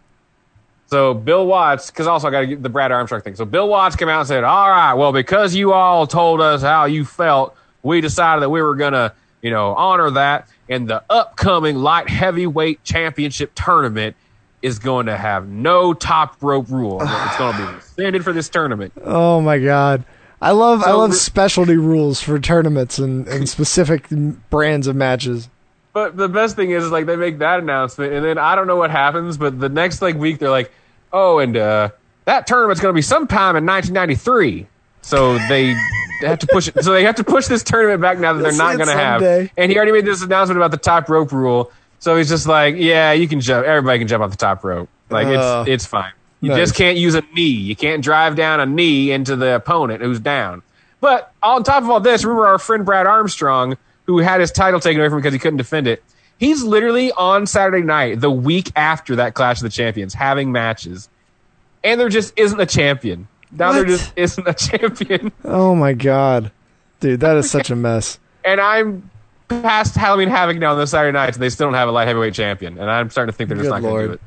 So 0.87 1.13
Bill 1.13 1.45
Watts, 1.45 1.91
because 1.91 2.07
also 2.07 2.29
I 2.29 2.31
got 2.31 2.41
to 2.41 2.47
get 2.47 2.63
the 2.63 2.69
Brad 2.69 2.91
Armstrong 2.91 3.21
thing. 3.21 3.35
So 3.35 3.43
Bill 3.43 3.67
Watts 3.67 3.97
came 3.97 4.07
out 4.07 4.19
and 4.19 4.27
said, 4.27 4.43
"All 4.43 4.69
right, 4.69 4.93
well 4.93 5.11
because 5.11 5.53
you 5.53 5.73
all 5.73 6.07
told 6.07 6.39
us 6.39 6.61
how 6.61 6.85
you 6.85 7.03
felt, 7.05 7.55
we 7.83 8.01
decided 8.01 8.41
that 8.41 8.49
we 8.49 8.61
were 8.61 8.75
gonna, 8.75 9.13
you 9.41 9.51
know, 9.51 9.75
honor 9.75 10.09
that, 10.11 10.47
and 10.69 10.87
the 10.87 11.03
upcoming 11.09 11.77
light 11.77 12.09
heavyweight 12.09 12.83
championship 12.83 13.51
tournament." 13.55 14.15
Is 14.63 14.79
going 14.79 15.05
to 15.05 15.15
have 15.15 15.47
no 15.47 15.93
top 15.93 16.35
rope 16.41 16.67
rule. 16.69 16.99
It's 16.99 17.37
going 17.37 17.55
to 17.55 17.67
be 17.67 17.73
rescinded 17.75 18.23
for 18.23 18.33
this 18.33 18.49
tournament. 18.49 18.91
Oh 19.03 19.39
my 19.39 19.59
god. 19.59 20.03
I 20.41 20.51
love 20.51 20.83
I 20.83 20.91
love 20.91 21.15
specialty 21.15 21.77
rules 21.77 22.21
for 22.21 22.39
tournaments 22.39 22.99
and, 22.99 23.27
and 23.27 23.49
specific 23.57 24.07
brands 24.49 24.87
of 24.87 24.95
matches. 24.95 25.49
But 25.93 26.15
the 26.15 26.29
best 26.29 26.55
thing 26.55 26.71
is, 26.71 26.91
like 26.91 27.07
they 27.07 27.15
make 27.15 27.39
that 27.39 27.59
announcement, 27.59 28.13
and 28.13 28.23
then 28.23 28.37
I 28.37 28.55
don't 28.55 28.67
know 28.67 28.75
what 28.75 28.91
happens, 28.91 29.37
but 29.37 29.59
the 29.59 29.69
next 29.69 30.01
like 30.01 30.15
week 30.15 30.37
they're 30.37 30.51
like, 30.51 30.71
"Oh, 31.11 31.39
and 31.39 31.57
uh, 31.57 31.89
that 32.25 32.45
tournament's 32.45 32.81
going 32.81 32.93
to 32.93 32.95
be 32.97 33.01
sometime 33.01 33.55
in 33.55 33.65
1993." 33.65 34.67
So 35.01 35.39
they 35.47 35.73
have 36.21 36.37
to 36.39 36.47
push 36.47 36.67
it. 36.67 36.83
So 36.83 36.91
they 36.91 37.03
have 37.03 37.15
to 37.15 37.23
push 37.23 37.47
this 37.47 37.63
tournament 37.63 37.99
back 38.01 38.19
now 38.19 38.33
that 38.33 38.43
they're 38.43 38.51
not 38.53 38.75
going 38.77 38.89
to 38.89 38.93
have. 38.93 39.21
And 39.57 39.71
he 39.71 39.77
already 39.77 39.91
made 39.91 40.05
this 40.05 40.21
announcement 40.21 40.57
about 40.59 40.69
the 40.69 40.77
top 40.77 41.09
rope 41.09 41.31
rule. 41.31 41.71
So 41.97 42.15
he's 42.15 42.29
just 42.29 42.45
like, 42.45 42.75
"Yeah, 42.77 43.13
you 43.13 43.27
can 43.27 43.41
jump. 43.41 43.65
Everybody 43.65 43.97
can 43.97 44.07
jump 44.07 44.23
off 44.23 44.29
the 44.29 44.37
top 44.37 44.63
rope. 44.63 44.89
Like 45.09 45.25
Uh, 45.25 45.63
it's 45.65 45.83
it's 45.83 45.85
fine. 45.87 46.11
You 46.41 46.49
nice. 46.49 46.59
just 46.59 46.75
can't 46.75 46.97
use 46.97 47.15
a 47.15 47.23
knee. 47.33 47.41
You 47.41 47.75
can't 47.75 48.03
drive 48.03 48.35
down 48.35 48.59
a 48.59 48.65
knee 48.65 49.11
into 49.11 49.35
the 49.35 49.55
opponent 49.55 50.01
who's 50.01 50.19
down." 50.19 50.61
But 50.99 51.31
on 51.43 51.63
top 51.63 51.83
of 51.83 51.89
all 51.89 51.99
this, 51.99 52.23
remember 52.23 52.47
our 52.47 52.59
friend 52.59 52.85
Brad 52.85 53.05
Armstrong, 53.05 53.77
who 54.05 54.19
had 54.19 54.41
his 54.41 54.51
title 54.51 54.79
taken 54.79 54.99
away 54.99 55.09
from 55.09 55.17
him 55.17 55.21
because 55.21 55.33
he 55.33 55.39
couldn't 55.39 55.57
defend 55.57 55.87
it. 55.87 56.03
He's 56.39 56.63
literally 56.63 57.11
on 57.13 57.45
Saturday 57.47 57.83
night, 57.83 58.21
the 58.21 58.31
week 58.31 58.71
after 58.75 59.15
that 59.17 59.33
Clash 59.33 59.57
of 59.57 59.63
the 59.63 59.69
Champions, 59.69 60.13
having 60.13 60.51
matches, 60.51 61.09
and 61.83 61.99
there 61.99 62.09
just 62.09 62.33
isn't 62.37 62.59
a 62.59 62.65
champion. 62.65 63.27
Now 63.51 63.71
there 63.71 63.85
just 63.85 64.11
isn't 64.15 64.47
a 64.47 64.53
champion, 64.53 65.31
Oh 65.43 65.73
my 65.73 65.93
god. 65.93 66.51
Dude, 66.99 67.19
that 67.21 67.37
is 67.37 67.49
such 67.57 67.69
a 67.69 67.75
mess. 67.75 68.19
and 68.43 68.59
I'm 68.61 69.09
past 69.47 69.95
Halloween 69.95 70.29
Havoc 70.29 70.57
now 70.57 70.71
on 70.73 70.77
those 70.77 70.91
Saturday 70.91 71.13
nights, 71.13 71.37
and 71.37 71.43
they 71.43 71.49
still 71.49 71.67
don't 71.67 71.73
have 71.75 71.87
a 71.89 71.91
light 71.91 72.07
heavyweight 72.07 72.33
champion, 72.33 72.77
and 72.77 72.89
I'm 72.89 73.09
starting 73.09 73.31
to 73.31 73.37
think 73.37 73.47
they're 73.49 73.57
just 73.57 73.69
Good 73.69 73.81
not 73.81 73.81
going 73.81 74.01
to 74.01 74.07
do 74.07 74.13
it. 74.15 74.21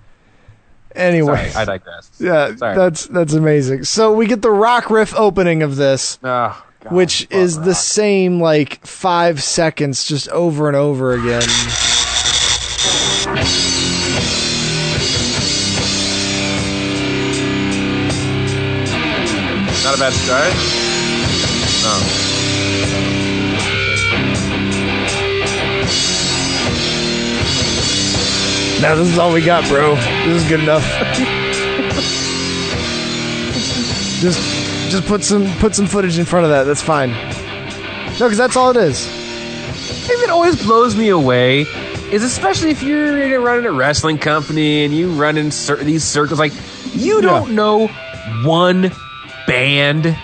Anyway. 0.94 1.52
I 1.54 1.64
digress. 1.64 2.10
yeah, 2.18 2.54
Sorry. 2.56 2.76
that's 2.76 3.06
that's 3.06 3.32
amazing. 3.34 3.84
So 3.84 4.12
we 4.14 4.26
get 4.26 4.42
the 4.42 4.50
rock 4.50 4.90
riff 4.90 5.14
opening 5.14 5.62
of 5.62 5.76
this, 5.76 6.18
Oh, 6.22 6.62
God, 6.80 6.92
which 6.92 7.26
is 7.30 7.60
the 7.60 7.74
same 7.74 8.40
like 8.40 8.84
5 8.86 9.42
seconds 9.42 10.04
just 10.04 10.28
over 10.30 10.68
and 10.68 10.76
over 10.76 11.12
again. 11.12 11.48
not 19.84 19.94
a 19.94 19.98
bad 19.98 20.12
start. 20.12 20.52
Oh. 21.82 22.19
Now 28.82 28.94
this 28.94 29.08
is 29.08 29.18
all 29.18 29.32
we 29.32 29.44
got, 29.44 29.68
bro. 29.68 29.94
This 29.94 30.42
is 30.42 30.48
good 30.48 30.60
enough. 30.60 30.82
Just 34.20 34.90
just 34.90 35.06
put 35.06 35.22
some 35.22 35.46
put 35.58 35.74
some 35.74 35.86
footage 35.86 36.18
in 36.18 36.24
front 36.24 36.44
of 36.44 36.50
that. 36.50 36.64
That's 36.64 36.82
fine. 36.82 37.10
No, 37.10 38.26
because 38.26 38.36
that's 38.38 38.56
all 38.56 38.70
it 38.70 38.76
is. 38.76 39.06
thing 39.06 40.18
that 40.20 40.30
always 40.30 40.62
blows 40.62 40.94
me 40.96 41.08
away 41.10 41.62
is 42.12 42.22
especially 42.22 42.70
if 42.70 42.82
you're 42.82 43.40
running 43.40 43.64
a 43.66 43.72
wrestling 43.72 44.18
company 44.18 44.84
and 44.84 44.92
you 44.94 45.10
run 45.12 45.36
in 45.38 45.46
these 45.84 46.04
circles, 46.04 46.38
like 46.38 46.52
you 46.92 47.20
don't 47.20 47.54
know 47.54 47.86
one 48.44 48.90
band, 49.46 50.16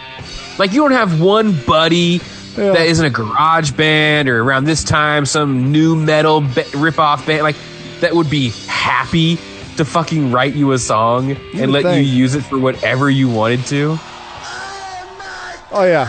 like 0.59 0.73
you 0.73 0.81
don't 0.83 0.93
have 0.93 1.21
one 1.21 1.53
buddy 1.67 2.21
Yeah. 2.57 2.73
that 2.73 2.87
isn't 2.87 3.05
a 3.07 3.11
garage 3.11 3.71
band 3.73 4.29
or 4.29 4.43
around 4.43 4.65
this 4.65 4.83
time 4.85 5.25
some 5.27 5.73
new 5.73 5.95
metal 5.97 6.41
ba- 6.41 6.65
rip-off 6.75 7.25
band, 7.27 7.43
like 7.43 7.57
that 8.01 8.15
would 8.15 8.29
be 8.31 8.51
happy 8.69 9.37
to 9.77 9.85
fucking 9.85 10.31
write 10.33 10.55
you 10.55 10.73
a 10.73 10.79
song 10.79 11.33
and 11.55 11.71
let 11.73 11.83
think. 11.85 12.07
you 12.07 12.13
use 12.13 12.35
it 12.35 12.43
for 12.43 12.59
whatever 12.59 13.11
you 13.11 13.29
wanted 13.29 13.65
to. 13.67 13.99
Oh 15.73 15.85
yeah. 15.85 16.09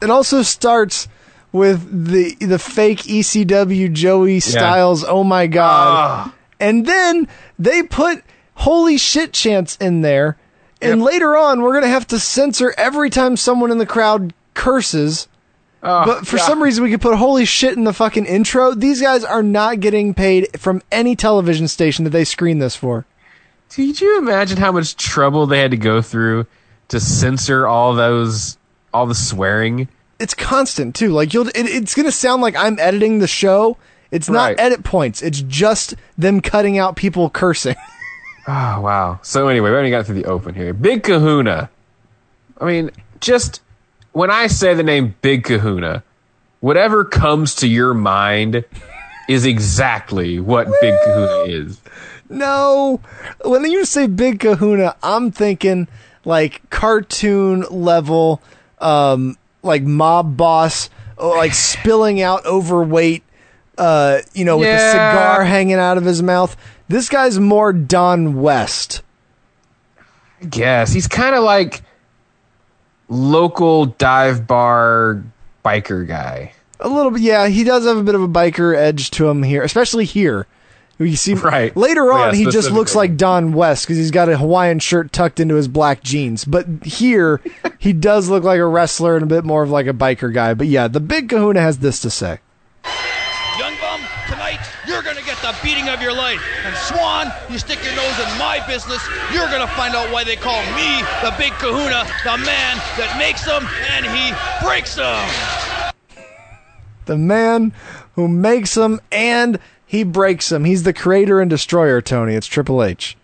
It 0.00 0.10
also 0.10 0.42
starts 0.42 1.06
with 1.52 2.08
the 2.12 2.34
the 2.44 2.58
fake 2.58 3.02
ECW 3.02 3.92
Joey 3.92 4.40
Styles. 4.40 5.04
Oh 5.04 5.22
my 5.22 5.46
god! 5.46 6.28
Ah. 6.28 6.34
And 6.58 6.86
then 6.86 7.28
they 7.58 7.84
put 7.84 8.24
holy 8.54 8.98
shit 8.98 9.32
chants 9.32 9.76
in 9.76 10.00
there. 10.02 10.36
And 10.80 11.00
Yep. 11.00 11.06
later 11.08 11.36
on, 11.36 11.62
we're 11.62 11.74
gonna 11.74 11.86
have 11.86 12.08
to 12.08 12.18
censor 12.18 12.74
every 12.76 13.10
time 13.10 13.36
someone 13.36 13.70
in 13.70 13.78
the 13.78 13.86
crowd 13.86 14.34
curses. 14.54 15.28
Oh, 15.84 16.04
But 16.06 16.26
for 16.26 16.38
some 16.38 16.62
reason, 16.62 16.84
we 16.84 16.90
could 16.90 17.00
put 17.00 17.16
holy 17.16 17.44
shit 17.44 17.76
in 17.76 17.84
the 17.84 17.92
fucking 17.92 18.24
intro. 18.26 18.72
These 18.74 19.00
guys 19.02 19.24
are 19.24 19.42
not 19.42 19.80
getting 19.80 20.14
paid 20.14 20.60
from 20.60 20.80
any 20.92 21.16
television 21.16 21.66
station 21.66 22.04
that 22.04 22.10
they 22.10 22.24
screen 22.24 22.60
this 22.60 22.76
for. 22.76 23.04
Did 23.70 24.00
you 24.00 24.18
imagine 24.18 24.58
how 24.58 24.70
much 24.70 24.96
trouble 24.96 25.46
they 25.46 25.58
had 25.58 25.70
to 25.72 25.76
go 25.76 26.00
through 26.02 26.46
to 26.88 27.00
censor 27.00 27.66
all 27.66 27.94
those, 27.94 28.58
all 28.94 29.06
the 29.06 29.14
swearing? 29.14 29.88
it's 30.20 30.34
constant 30.34 30.94
too. 30.94 31.08
Like 31.08 31.34
you'll, 31.34 31.48
it, 31.48 31.54
it's 31.56 31.96
gonna 31.96 32.12
sound 32.12 32.42
like 32.42 32.54
I'm 32.54 32.78
editing 32.78 33.18
the 33.18 33.26
show. 33.26 33.76
It's 34.12 34.28
not 34.28 34.50
Right. 34.50 34.60
edit 34.60 34.84
points. 34.84 35.20
It's 35.20 35.40
just 35.42 35.94
them 36.16 36.40
cutting 36.40 36.78
out 36.78 36.94
people 36.94 37.28
cursing. 37.28 37.74
Oh 38.46 38.80
wow! 38.82 39.18
So 39.22 39.48
anyway, 39.48 39.70
we 39.70 39.76
only 39.76 39.90
got 39.90 40.06
through 40.06 40.16
the 40.16 40.26
open 40.26 40.54
here. 40.54 40.74
Big 40.74 41.02
Kahuna. 41.02 41.70
I 42.60 42.64
mean, 42.66 42.90
just 43.18 43.62
when 44.12 44.30
I 44.30 44.46
say 44.46 44.74
the 44.74 44.82
name 44.82 45.14
Big 45.22 45.44
Kahuna, 45.44 46.02
whatever 46.60 47.04
comes 47.04 47.54
to 47.56 47.66
your 47.66 47.94
mind 47.94 48.64
is 49.28 49.44
exactly 49.46 50.40
what 50.40 50.68
Big 50.80 50.94
Kahuna 51.04 51.44
is. 51.50 51.80
no, 52.28 53.00
when 53.44 53.64
you 53.64 53.84
say 53.84 54.06
Big 54.06 54.40
Kahuna, 54.40 54.96
I'm 55.02 55.30
thinking 55.30 55.88
like 56.24 56.68
cartoon 56.70 57.62
level, 57.70 58.42
um, 58.78 59.36
like 59.62 59.82
mob 59.82 60.36
boss, 60.36 60.90
like 61.18 61.54
spilling 61.54 62.20
out 62.20 62.44
overweight, 62.46 63.22
uh, 63.78 64.20
you 64.34 64.44
know, 64.44 64.58
with 64.58 64.68
a 64.68 64.90
cigar 64.90 65.44
hanging 65.44 65.74
out 65.74 65.98
of 65.98 66.04
his 66.04 66.22
mouth. 66.22 66.56
This 66.88 67.08
guy's 67.08 67.38
more 67.38 67.72
Don 67.72 68.40
West. 68.40 69.02
I 70.40 70.46
guess 70.46 70.92
he's 70.92 71.06
kind 71.06 71.34
of 71.34 71.44
like 71.44 71.82
local 73.12 73.86
dive 73.86 74.46
bar 74.46 75.22
biker 75.64 76.06
guy. 76.08 76.52
A 76.80 76.88
little 76.88 77.12
bit, 77.12 77.20
yeah. 77.22 77.46
He 77.48 77.62
does 77.62 77.84
have 77.84 77.96
a 77.96 78.02
bit 78.02 78.14
of 78.14 78.22
a 78.22 78.28
biker 78.28 78.74
edge 78.76 79.10
to 79.12 79.28
him 79.28 79.42
here, 79.42 79.62
especially 79.62 80.04
here. 80.04 80.46
You 80.98 81.16
see, 81.16 81.34
Right. 81.34 81.76
later 81.76 82.12
on, 82.12 82.32
yeah, 82.32 82.38
he 82.38 82.44
just 82.46 82.70
looks 82.70 82.94
like 82.94 83.16
Don 83.16 83.52
West 83.52 83.84
because 83.86 83.96
he's 83.96 84.10
got 84.12 84.28
a 84.28 84.38
Hawaiian 84.38 84.78
shirt 84.78 85.12
tucked 85.12 85.40
into 85.40 85.56
his 85.56 85.66
black 85.66 86.02
jeans. 86.02 86.44
But 86.44 86.66
here, 86.84 87.40
he 87.78 87.92
does 87.92 88.28
look 88.28 88.44
like 88.44 88.60
a 88.60 88.66
wrestler 88.66 89.16
and 89.16 89.22
a 89.24 89.26
bit 89.26 89.44
more 89.44 89.62
of 89.62 89.70
like 89.70 89.86
a 89.86 89.92
biker 89.92 90.32
guy. 90.32 90.54
But 90.54 90.68
yeah, 90.68 90.88
the 90.88 91.00
big 91.00 91.28
Kahuna 91.28 91.60
has 91.60 91.78
this 91.78 91.98
to 92.00 92.10
say. 92.10 92.38
The 95.42 95.54
beating 95.62 95.88
of 95.88 96.00
your 96.00 96.12
life. 96.14 96.40
And 96.64 96.74
Swan, 96.76 97.32
you 97.50 97.58
stick 97.58 97.82
your 97.84 97.94
nose 97.94 98.18
in 98.18 98.38
my 98.38 98.64
business, 98.66 99.02
you're 99.32 99.48
gonna 99.48 99.66
find 99.74 99.94
out 99.94 100.10
why 100.12 100.24
they 100.24 100.36
call 100.36 100.62
me 100.74 101.02
the 101.22 101.34
big 101.38 101.52
kahuna, 101.54 102.06
the 102.24 102.38
man 102.44 102.76
that 102.96 103.14
makes 103.18 103.44
them 103.44 103.66
and 103.90 104.06
he 104.06 104.32
breaks 104.66 104.94
them. 104.94 105.92
The 107.06 107.18
man 107.18 107.72
who 108.14 108.28
makes 108.28 108.74
them 108.74 109.00
and 109.10 109.58
he 109.84 110.04
breaks 110.04 110.48
them. 110.48 110.64
He's 110.64 110.84
the 110.84 110.92
creator 110.92 111.40
and 111.40 111.50
destroyer, 111.50 112.00
Tony. 112.00 112.34
It's 112.34 112.46
Triple 112.46 112.82
H. 112.82 113.16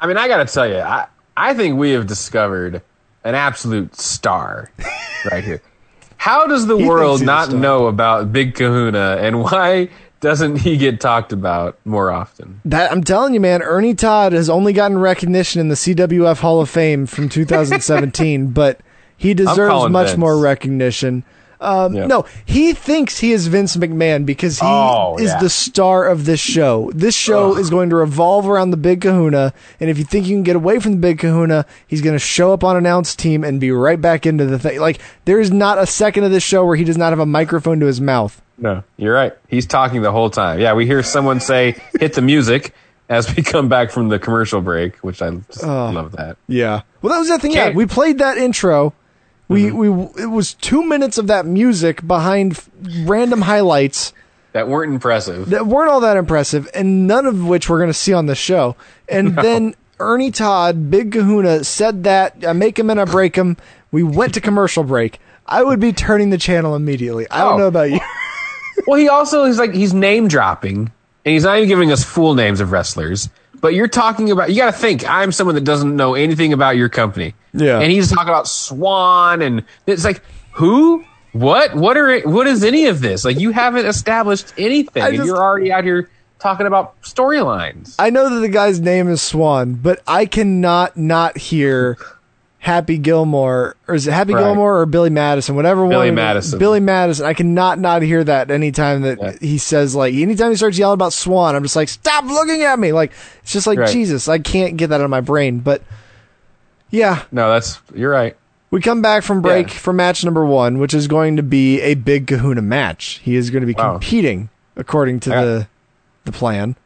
I 0.00 0.06
mean, 0.06 0.16
I 0.18 0.28
got 0.28 0.46
to 0.46 0.52
tell 0.52 0.68
you, 0.68 0.78
I 0.78 1.06
I 1.36 1.54
think 1.54 1.78
we 1.78 1.90
have 1.92 2.06
discovered 2.06 2.82
an 3.22 3.34
absolute 3.34 3.96
star 3.96 4.70
right 5.30 5.42
here. 5.44 5.62
How 6.16 6.46
does 6.46 6.66
the 6.66 6.76
He 6.76 6.86
world 6.86 7.22
not 7.22 7.48
star. 7.48 7.60
know 7.60 7.86
about 7.86 8.32
Big 8.32 8.54
Kahuna, 8.54 9.16
and 9.20 9.42
why 9.42 9.88
doesn't 10.20 10.56
he 10.56 10.76
get 10.76 11.00
talked 11.00 11.32
about 11.32 11.78
more 11.84 12.10
often? 12.10 12.60
That 12.64 12.90
I'm 12.90 13.04
telling 13.04 13.34
you, 13.34 13.40
man, 13.40 13.62
Ernie 13.62 13.94
Todd 13.94 14.32
has 14.32 14.48
only 14.48 14.72
gotten 14.72 14.98
recognition 14.98 15.60
in 15.60 15.68
the 15.68 15.74
CWF 15.74 16.38
Hall 16.40 16.60
of 16.60 16.70
Fame 16.70 17.06
from 17.06 17.28
2017, 17.28 18.48
but 18.52 18.80
he 19.16 19.34
deserves 19.34 19.90
much 19.90 20.08
Vince. 20.08 20.18
more 20.18 20.38
recognition. 20.38 21.24
Um, 21.60 21.94
Yep. 21.94 22.08
No, 22.08 22.26
he 22.44 22.74
thinks 22.74 23.18
he 23.20 23.32
is 23.32 23.46
Vince 23.46 23.74
McMahon 23.76 24.26
because 24.26 24.58
he 24.58 24.66
Oh, 24.66 25.16
is 25.18 25.30
yeah. 25.30 25.38
the 25.40 25.48
star 25.48 26.06
of 26.06 26.26
this 26.26 26.40
show. 26.40 26.90
This 26.94 27.14
show 27.14 27.56
is 27.56 27.70
going 27.70 27.88
to 27.90 27.96
revolve 27.96 28.46
around 28.48 28.70
the 28.70 28.76
Big 28.76 29.00
Kahuna, 29.00 29.54
and 29.80 29.88
if 29.88 29.96
you 29.96 30.04
think 30.04 30.26
you 30.26 30.34
can 30.36 30.42
get 30.42 30.56
away 30.56 30.78
from 30.78 30.92
the 30.92 30.98
Big 30.98 31.18
Kahuna, 31.20 31.64
he's 31.86 32.02
going 32.02 32.14
to 32.14 32.18
show 32.18 32.52
up 32.52 32.64
on 32.64 32.76
announced 32.76 33.18
team 33.18 33.44
and 33.44 33.60
be 33.60 33.70
right 33.70 34.00
back 34.00 34.26
into 34.26 34.44
the 34.44 34.58
thing. 34.58 34.78
Like 34.80 35.00
there 35.24 35.40
is 35.40 35.50
not 35.50 35.78
a 35.78 35.86
second 35.86 36.24
of 36.24 36.32
this 36.32 36.42
show 36.42 36.66
where 36.66 36.76
he 36.76 36.84
does 36.84 36.98
not 36.98 37.10
have 37.10 37.20
a 37.20 37.24
microphone 37.26 37.80
to 37.80 37.86
his 37.86 38.00
mouth. 38.00 38.42
No, 38.56 38.84
you're 38.96 39.14
right. 39.14 39.32
He's 39.48 39.66
talking 39.66 40.02
the 40.02 40.12
whole 40.12 40.30
time. 40.30 40.60
Yeah, 40.60 40.74
we 40.74 40.86
hear 40.86 41.02
someone 41.02 41.40
say, 41.40 41.76
hit 41.98 42.12
the 42.14 42.22
music 42.22 42.72
as 43.08 43.34
we 43.34 43.42
come 43.42 43.68
back 43.68 43.90
from 43.90 44.08
the 44.08 44.18
commercial 44.18 44.60
break, 44.60 44.96
which 44.98 45.20
I 45.22 45.30
just 45.30 45.62
love 45.64 46.12
that. 46.12 46.36
Yeah. 46.46 46.82
Well, 47.02 47.12
that 47.12 47.18
was 47.18 47.28
the 47.28 47.38
thing. 47.38 47.52
Yeah, 47.52 47.64
Can't- 47.64 47.76
we 47.76 47.86
played 47.86 48.18
that 48.18 48.38
intro. 48.38 48.92
We 49.48 49.64
Mm-hmm. 49.64 49.76
we 49.76 50.22
it 50.22 50.30
was 50.30 50.54
two 50.54 50.82
minutes 50.84 51.18
of 51.18 51.26
that 51.26 51.44
music 51.46 52.06
behind 52.06 52.58
random 53.04 53.42
highlights 53.42 54.14
That 54.52 54.68
weren't 54.68 54.92
impressive. 54.92 55.50
that 55.50 55.66
weren't 55.66 55.90
all 55.90 56.00
that 56.00 56.16
impressive, 56.16 56.68
and 56.74 57.06
none 57.06 57.26
of 57.26 57.44
which 57.44 57.68
we're 57.68 57.78
going 57.78 57.90
to 57.90 57.94
see 57.94 58.14
on 58.14 58.24
the 58.26 58.34
show. 58.34 58.74
And 59.08 59.36
then 59.36 59.74
Ernie 60.00 60.30
Todd, 60.30 60.90
Big 60.90 61.12
Kahuna, 61.12 61.62
said 61.64 62.04
that 62.04 62.36
I 62.46 62.52
make 62.54 62.78
him 62.78 62.88
and 62.88 62.98
I 63.00 63.04
break 63.04 63.36
him. 63.36 63.56
We 63.92 64.02
went 64.02 64.32
to 64.34 64.40
commercial 64.40 64.82
break. 64.82 65.18
I 65.46 65.62
would 65.62 65.78
be 65.78 65.92
turning 65.92 66.30
the 66.30 66.38
channel 66.38 66.74
immediately. 66.74 67.26
I 67.30 67.40
don't 67.44 67.54
Oh. 67.54 67.58
know 67.58 67.66
about 67.66 67.90
you. 67.90 68.00
Well, 68.86 68.98
he 68.98 69.08
also 69.08 69.44
is 69.44 69.58
like 69.58 69.72
he's 69.72 69.94
name 69.94 70.28
dropping, 70.28 70.92
and 71.24 71.32
he's 71.32 71.44
not 71.44 71.56
even 71.56 71.68
giving 71.68 71.92
us 71.92 72.04
full 72.04 72.34
names 72.34 72.60
of 72.60 72.72
wrestlers. 72.72 73.28
But 73.60 73.74
you're 73.74 73.88
talking 73.88 74.30
about 74.30 74.50
you 74.50 74.56
got 74.56 74.72
to 74.74 74.78
think 74.78 75.08
I'm 75.08 75.32
someone 75.32 75.54
that 75.54 75.64
doesn't 75.64 75.96
know 75.96 76.14
anything 76.14 76.52
about 76.52 76.76
your 76.76 76.88
company. 76.88 77.34
Yeah. 77.54 77.78
and 77.78 77.90
he's 77.90 78.10
talking 78.10 78.28
about 78.28 78.48
Swan, 78.48 79.40
and 79.40 79.64
it's 79.86 80.04
like 80.04 80.22
who, 80.52 81.04
what, 81.32 81.74
what 81.74 81.96
are 81.96 82.10
it, 82.10 82.26
what 82.26 82.46
is 82.46 82.62
any 82.62 82.86
of 82.86 83.00
this? 83.00 83.24
Like 83.24 83.38
you 83.38 83.52
haven't 83.52 83.86
established 83.86 84.52
anything, 84.58 85.02
I 85.02 85.08
and 85.08 85.24
you're 85.24 85.42
already 85.42 85.72
out 85.72 85.84
here 85.84 86.10
talking 86.38 86.66
about 86.66 87.00
storylines. 87.02 87.94
I 87.98 88.10
know 88.10 88.28
that 88.28 88.40
the 88.40 88.48
guy's 88.48 88.80
name 88.80 89.08
is 89.08 89.22
Swan, 89.22 89.74
but 89.74 90.02
I 90.06 90.26
cannot 90.26 90.96
not 90.96 91.38
hear 91.38 91.96
Happy 92.64 92.96
Gilmore, 92.96 93.76
or 93.86 93.94
is 93.94 94.06
it 94.06 94.12
Happy 94.12 94.32
Right. 94.32 94.40
Gilmore 94.42 94.80
or 94.80 94.86
Billy 94.86 95.10
Madison, 95.10 95.54
whatever 95.54 95.86
Billy 95.86 96.06
one. 96.08 96.14
Madison. 96.14 96.58
Billy 96.58 96.80
Madison. 96.80 97.26
I 97.26 97.34
cannot 97.34 97.78
not 97.78 98.00
hear 98.00 98.24
that 98.24 98.50
anytime 98.50 99.02
that 99.02 99.18
Yeah. 99.20 99.32
he 99.38 99.58
says 99.58 99.94
like 99.94 100.14
anytime 100.14 100.48
he 100.48 100.56
starts 100.56 100.78
yelling 100.78 100.94
about 100.94 101.12
Swan, 101.12 101.54
I'm 101.56 101.62
just 101.62 101.76
like 101.76 101.90
stop 101.90 102.24
looking 102.24 102.62
at 102.62 102.78
me. 102.78 102.92
Like 102.92 103.12
it's 103.42 103.52
just 103.52 103.66
like 103.66 103.78
Right. 103.78 103.90
Jesus, 103.92 104.28
I 104.28 104.38
can't 104.38 104.78
get 104.78 104.86
that 104.88 105.00
out 105.02 105.04
of 105.04 105.10
my 105.10 105.20
brain. 105.20 105.58
But 105.58 105.82
yeah, 106.90 107.24
No, 107.30 107.50
that's 107.52 107.80
you're 107.94 108.10
right. 108.10 108.34
we 108.70 108.80
come 108.80 109.02
back 109.02 109.24
from 109.24 109.42
break 109.42 109.68
Yeah. 109.68 109.74
for 109.74 109.92
match 109.92 110.24
number 110.24 110.46
one, 110.46 110.78
which 110.78 110.94
is 110.94 111.06
going 111.06 111.36
to 111.36 111.42
be 111.42 111.82
a 111.82 111.92
big 111.94 112.26
Kahuna 112.26 112.62
match. 112.62 113.20
He 113.22 113.36
is 113.36 113.50
going 113.50 113.60
to 113.60 113.66
be 113.66 113.74
Wow. 113.74 113.92
competing 113.92 114.48
according 114.74 115.20
to 115.20 115.36
I- 115.36 115.44
the 115.44 115.66
the 116.24 116.32
plan. 116.32 116.76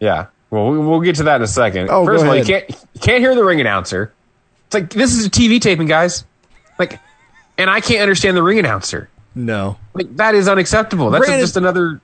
Yeah. 0.00 0.26
Well, 0.50 0.70
we- 0.70 0.78
we'll 0.78 0.98
get 1.00 1.14
to 1.16 1.22
that 1.22 1.36
in 1.36 1.42
a 1.42 1.46
second. 1.46 1.90
Oh, 1.90 2.04
First 2.04 2.24
of 2.24 2.28
all, 2.28 2.36
you 2.36 2.44
can't 2.44 2.64
you 2.68 3.00
can't 3.00 3.20
hear 3.20 3.36
the 3.36 3.44
ring 3.44 3.60
announcer. 3.60 4.12
It's 4.72 4.74
like 4.74 4.90
this 4.90 5.12
is 5.14 5.26
a 5.26 5.30
TV 5.30 5.60
taping, 5.60 5.86
guys. 5.86 6.24
Like, 6.78 6.98
and 7.58 7.68
I 7.68 7.80
can't 7.82 8.00
understand 8.00 8.38
the 8.38 8.42
ring 8.42 8.58
announcer. 8.58 9.10
No. 9.34 9.76
Like 9.92 10.16
that 10.16 10.34
is 10.34 10.48
unacceptable. 10.48 11.10
That's 11.10 11.26
just 11.26 11.58
another. 11.58 12.00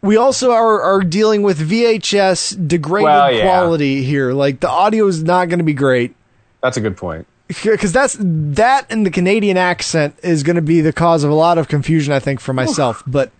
we 0.00 0.16
also 0.16 0.50
are, 0.50 0.82
are 0.82 1.00
dealing 1.02 1.42
with 1.42 1.60
VHS 1.60 2.66
degraded 2.66 3.04
Well, 3.04 3.32
yeah. 3.32 3.42
quality 3.42 4.02
here. 4.02 4.32
Like 4.32 4.58
the 4.58 4.68
audio 4.68 5.06
is 5.06 5.22
not 5.22 5.48
going 5.48 5.60
to 5.60 5.64
be 5.64 5.74
great 5.74 6.16
That's 6.60 6.76
a 6.76 6.80
good 6.80 6.96
point. 6.96 7.28
because 7.46 7.92
that's 7.92 8.16
that 8.20 8.86
and 8.90 9.06
the 9.06 9.10
Canadian 9.10 9.56
accent 9.56 10.16
is 10.24 10.42
going 10.42 10.56
to 10.56 10.62
be 10.62 10.80
the 10.80 10.92
cause 10.92 11.22
of 11.22 11.30
a 11.30 11.34
lot 11.34 11.56
of 11.56 11.68
confusion. 11.68 12.12
I 12.12 12.18
think 12.18 12.40
for 12.40 12.52
myself, 12.52 13.04
but 13.06 13.30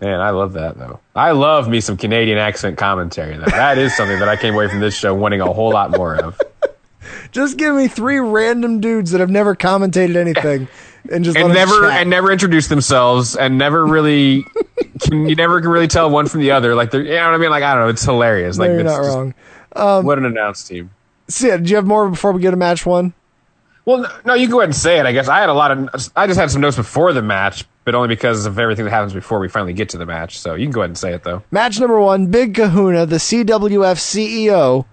Man, 0.00 0.20
I 0.20 0.30
love 0.30 0.52
that 0.54 0.76
though. 0.76 1.00
I 1.14 1.30
love 1.30 1.68
me 1.68 1.80
some 1.80 1.96
Canadian 1.96 2.36
accent 2.36 2.76
commentary 2.76 3.36
though. 3.38 3.44
That 3.46 3.78
is 3.78 3.96
something 3.96 4.18
that 4.18 4.28
I 4.28 4.36
came 4.36 4.52
away 4.52 4.68
from 4.68 4.80
this 4.80 4.94
show 4.94 5.14
wanting 5.14 5.40
a 5.40 5.50
whole 5.50 5.70
lot 5.72 5.90
more 5.92 6.16
of. 6.16 6.38
Just 7.34 7.58
give 7.58 7.74
me 7.74 7.88
three 7.88 8.18
random 8.20 8.80
dudes 8.80 9.10
that 9.10 9.20
have 9.20 9.28
never 9.28 9.54
commentated 9.54 10.16
anything, 10.16 10.68
and 11.12 11.24
just 11.24 11.36
And 11.36 11.52
never 11.52 11.84
and 11.90 12.08
never 12.08 12.30
introduce 12.32 12.68
themselves 12.68 13.34
and 13.36 13.58
never 13.58 13.84
really 13.84 14.44
can, 15.00 15.28
you 15.28 15.34
never 15.34 15.60
can 15.60 15.68
really 15.70 15.88
tell 15.88 16.08
one 16.08 16.26
from 16.28 16.40
the 16.40 16.52
other. 16.52 16.74
Like 16.74 16.90
they're 16.92 17.02
you 17.02 17.10
know 17.14 17.26
what 17.26 17.34
I 17.34 17.38
mean? 17.38 17.50
Like 17.50 17.62
I 17.64 17.74
don't 17.74 17.82
know, 17.84 17.88
it's 17.90 18.04
hilarious. 18.04 18.56
No, 18.56 18.62
Like 18.64 18.70
you're 18.70 18.80
it's 18.80 18.86
not 18.90 19.02
just- 19.02 19.16
wrong. 19.16 19.34
Um, 19.76 20.06
what 20.06 20.18
an 20.18 20.24
announced 20.24 20.68
team. 20.68 20.90
So 21.28 21.48
yeah, 21.48 21.56
did 21.56 21.68
you 21.68 21.76
have 21.76 21.86
more 21.86 22.08
before 22.08 22.30
we 22.32 22.40
get 22.40 22.52
to 22.52 22.56
match 22.56 22.86
one? 22.86 23.12
Well, 23.86 24.06
no, 24.24 24.32
you 24.34 24.46
can 24.46 24.52
go 24.52 24.60
ahead 24.60 24.68
and 24.68 24.76
say 24.76 24.98
it. 25.00 25.04
I 25.04 25.12
guess 25.12 25.28
I 25.28 25.40
had 25.40 25.48
a 25.48 25.52
lot 25.52 25.70
of. 25.72 26.10
I 26.16 26.26
just 26.28 26.38
had 26.38 26.50
some 26.50 26.60
notes 26.62 26.76
before 26.76 27.12
the 27.12 27.20
match, 27.22 27.64
but 27.84 27.94
only 27.94 28.08
because 28.08 28.46
of 28.46 28.58
everything 28.58 28.84
that 28.86 28.92
happens 28.92 29.12
before 29.12 29.40
we 29.40 29.48
finally 29.48 29.72
get 29.74 29.88
to 29.90 29.98
the 29.98 30.06
match. 30.06 30.38
So 30.38 30.54
you 30.54 30.64
can 30.64 30.72
go 30.72 30.80
ahead 30.80 30.90
and 30.90 30.96
say 30.98 31.12
it 31.12 31.22
though. 31.24 31.42
Match 31.50 31.80
number 31.80 32.00
one: 32.00 32.28
Big 32.28 32.54
Kahuna, 32.54 33.04
the 33.04 33.16
CWF 33.16 33.98
CEO, 33.98 34.86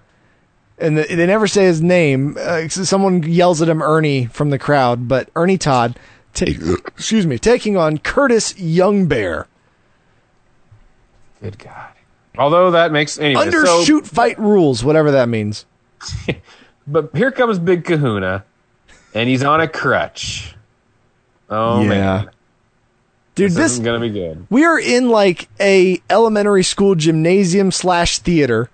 and 0.82 0.98
the, 0.98 1.04
they 1.04 1.26
never 1.26 1.48
say 1.48 1.66
his 1.66 1.82
name. 1.82 2.38
Uh, 2.40 2.68
someone 2.68 3.24
yells 3.24 3.62
at 3.62 3.70
him, 3.70 3.82
Ernie, 3.82 4.26
from 4.26 4.50
the 4.50 4.60
crowd, 4.60 5.08
but 5.08 5.30
Ernie 5.36 5.58
Todd, 5.58 5.98
take, 6.34 6.58
excuse 6.88 7.26
me, 7.26 7.38
taking 7.38 7.78
on 7.78 7.98
Curtis 8.00 8.54
Youngbear. 8.54 9.46
Good 11.42 11.58
God. 11.60 11.92
Although 12.38 12.72
that 12.72 12.92
makes 12.92 13.18
anyway. 13.20 13.50
so- 13.52 13.58
Undershoot 13.84 14.06
fight 14.08 14.40
rules, 14.40 14.84
whatever 14.84 15.12
that 15.12 15.30
means. 15.30 15.66
but 16.88 17.10
here 17.16 17.32
comes 17.32 17.60
Big 17.60 17.84
Kahuna, 17.84 18.44
and 19.14 19.30
he's 19.30 19.44
on 19.44 19.62
a 19.62 19.68
crutch. 19.68 20.56
Oh 21.50 21.84
man, 21.84 22.30
dude, 23.36 23.52
this, 23.52 23.56
this 23.58 23.72
isn't 23.74 23.84
gonna 23.84 24.00
be 24.00 24.10
good. 24.10 24.48
we 24.50 24.64
are 24.64 24.80
in 24.80 25.10
like 25.10 25.50
a 25.60 26.02
elementary 26.10 26.64
school 26.64 26.96
gymnasium 26.96 27.72
slash 27.72 28.20
theater. 28.20 28.70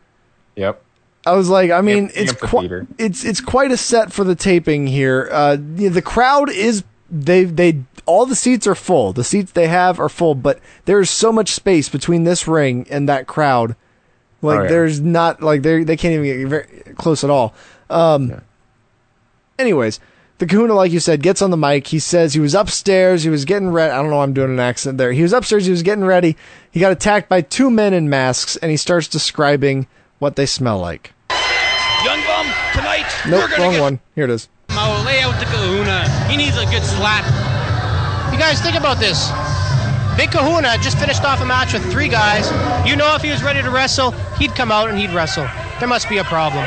Yep. 0.55 0.81
I 1.27 1.33
was 1.33 1.49
like, 1.49 1.71
I 1.71 1.81
mean, 1.81 2.09
it's 2.15 2.31
quite 2.31 2.71
it's 2.97 3.23
it's 3.25 3.41
quite 3.41 3.71
a 3.71 3.77
set 3.77 4.11
for 4.11 4.23
the 4.23 4.35
taping 4.35 4.87
here. 4.87 5.27
Uh, 5.31 5.57
the 5.59 6.01
crowd 6.01 6.49
is 6.49 6.83
they 7.09 7.43
they 7.43 7.81
all 8.05 8.25
the 8.25 8.35
seats 8.35 8.65
are 8.67 8.75
full. 8.75 9.13
The 9.13 9.23
seats 9.23 9.51
they 9.51 9.67
have 9.67 9.99
are 9.99 10.09
full, 10.09 10.35
but 10.35 10.59
there 10.85 10.99
is 10.99 11.09
so 11.09 11.31
much 11.31 11.51
space 11.51 11.89
between 11.89 12.23
this 12.23 12.47
ring 12.47 12.87
and 12.89 13.07
that 13.09 13.27
crowd. 13.27 13.75
Like 14.41 14.59
Oh, 14.59 14.63
yeah. 14.63 14.69
there's 14.69 15.01
not 15.01 15.41
like 15.41 15.61
they 15.63 15.83
they 15.83 15.97
can't 15.97 16.13
even 16.13 16.25
get 16.25 16.47
very 16.47 16.93
close 16.95 17.23
at 17.23 17.29
all. 17.29 17.53
Um. 17.89 18.41
Anyways, 19.59 19.99
the 20.37 20.45
Kahuna, 20.45 20.75
like 20.75 20.91
you 20.91 20.99
said, 20.99 21.23
gets 21.23 21.41
on 21.41 21.49
the 21.49 21.57
mic. 21.57 21.87
He 21.87 21.99
says 21.99 22.33
he 22.33 22.39
was 22.39 22.53
upstairs. 22.53 23.23
He 23.23 23.29
was 23.29 23.43
getting 23.45 23.69
ready. 23.71 23.91
I 23.91 23.97
don't 23.97 24.09
know. 24.11 24.17
why 24.17 24.23
I'm 24.23 24.33
doing 24.33 24.51
an 24.51 24.59
accent 24.59 24.97
there. 24.99 25.11
He 25.11 25.23
was 25.23 25.33
upstairs. 25.33 25.65
He 25.65 25.71
was 25.71 25.81
getting 25.83 26.05
ready. 26.05 26.37
He 26.69 26.79
got 26.79 26.91
attacked 26.91 27.27
by 27.27 27.41
two 27.41 27.71
men 27.71 27.93
in 27.93 28.09
masks, 28.09 28.55
and 28.57 28.69
he 28.69 28.77
starts 28.77 29.07
describing 29.07 29.87
what 30.19 30.35
they 30.35 30.45
smell 30.45 30.79
like. 30.79 31.13
Young 32.77 32.85
bum, 32.85 32.93
tonight 32.93 33.05
Nope, 33.27 33.49
you're 33.49 33.59
wrong 33.59 33.71
get 33.73 33.81
one. 33.81 33.99
Here 34.15 34.25
it 34.25 34.29
is. 34.29 34.49
Mo, 34.69 35.03
lay 35.05 35.21
out 35.21 35.37
the 35.39 35.45
kahuna. 35.45 36.07
He 36.29 36.37
needs 36.37 36.57
a 36.57 36.65
good 36.65 36.83
slap. 36.83 37.25
You 38.31 38.37
guys 38.37 38.61
think 38.61 38.75
about 38.75 38.99
this. 38.99 39.29
Big 40.17 40.31
Kahuna 40.31 40.77
just 40.81 40.97
finished 40.97 41.23
off 41.23 41.41
a 41.41 41.45
match 41.45 41.73
with 41.73 41.83
three 41.91 42.07
guys. 42.09 42.49
You 42.87 42.95
know 42.95 43.13
if 43.15 43.21
he 43.21 43.29
was 43.29 43.43
ready 43.43 43.61
to 43.61 43.69
wrestle, 43.69 44.11
he'd 44.37 44.55
come 44.55 44.71
out 44.71 44.89
and 44.89 44.97
he'd 44.97 45.11
wrestle. 45.11 45.47
There 45.79 45.87
must 45.87 46.09
be 46.09 46.17
a 46.17 46.23
problem. 46.23 46.65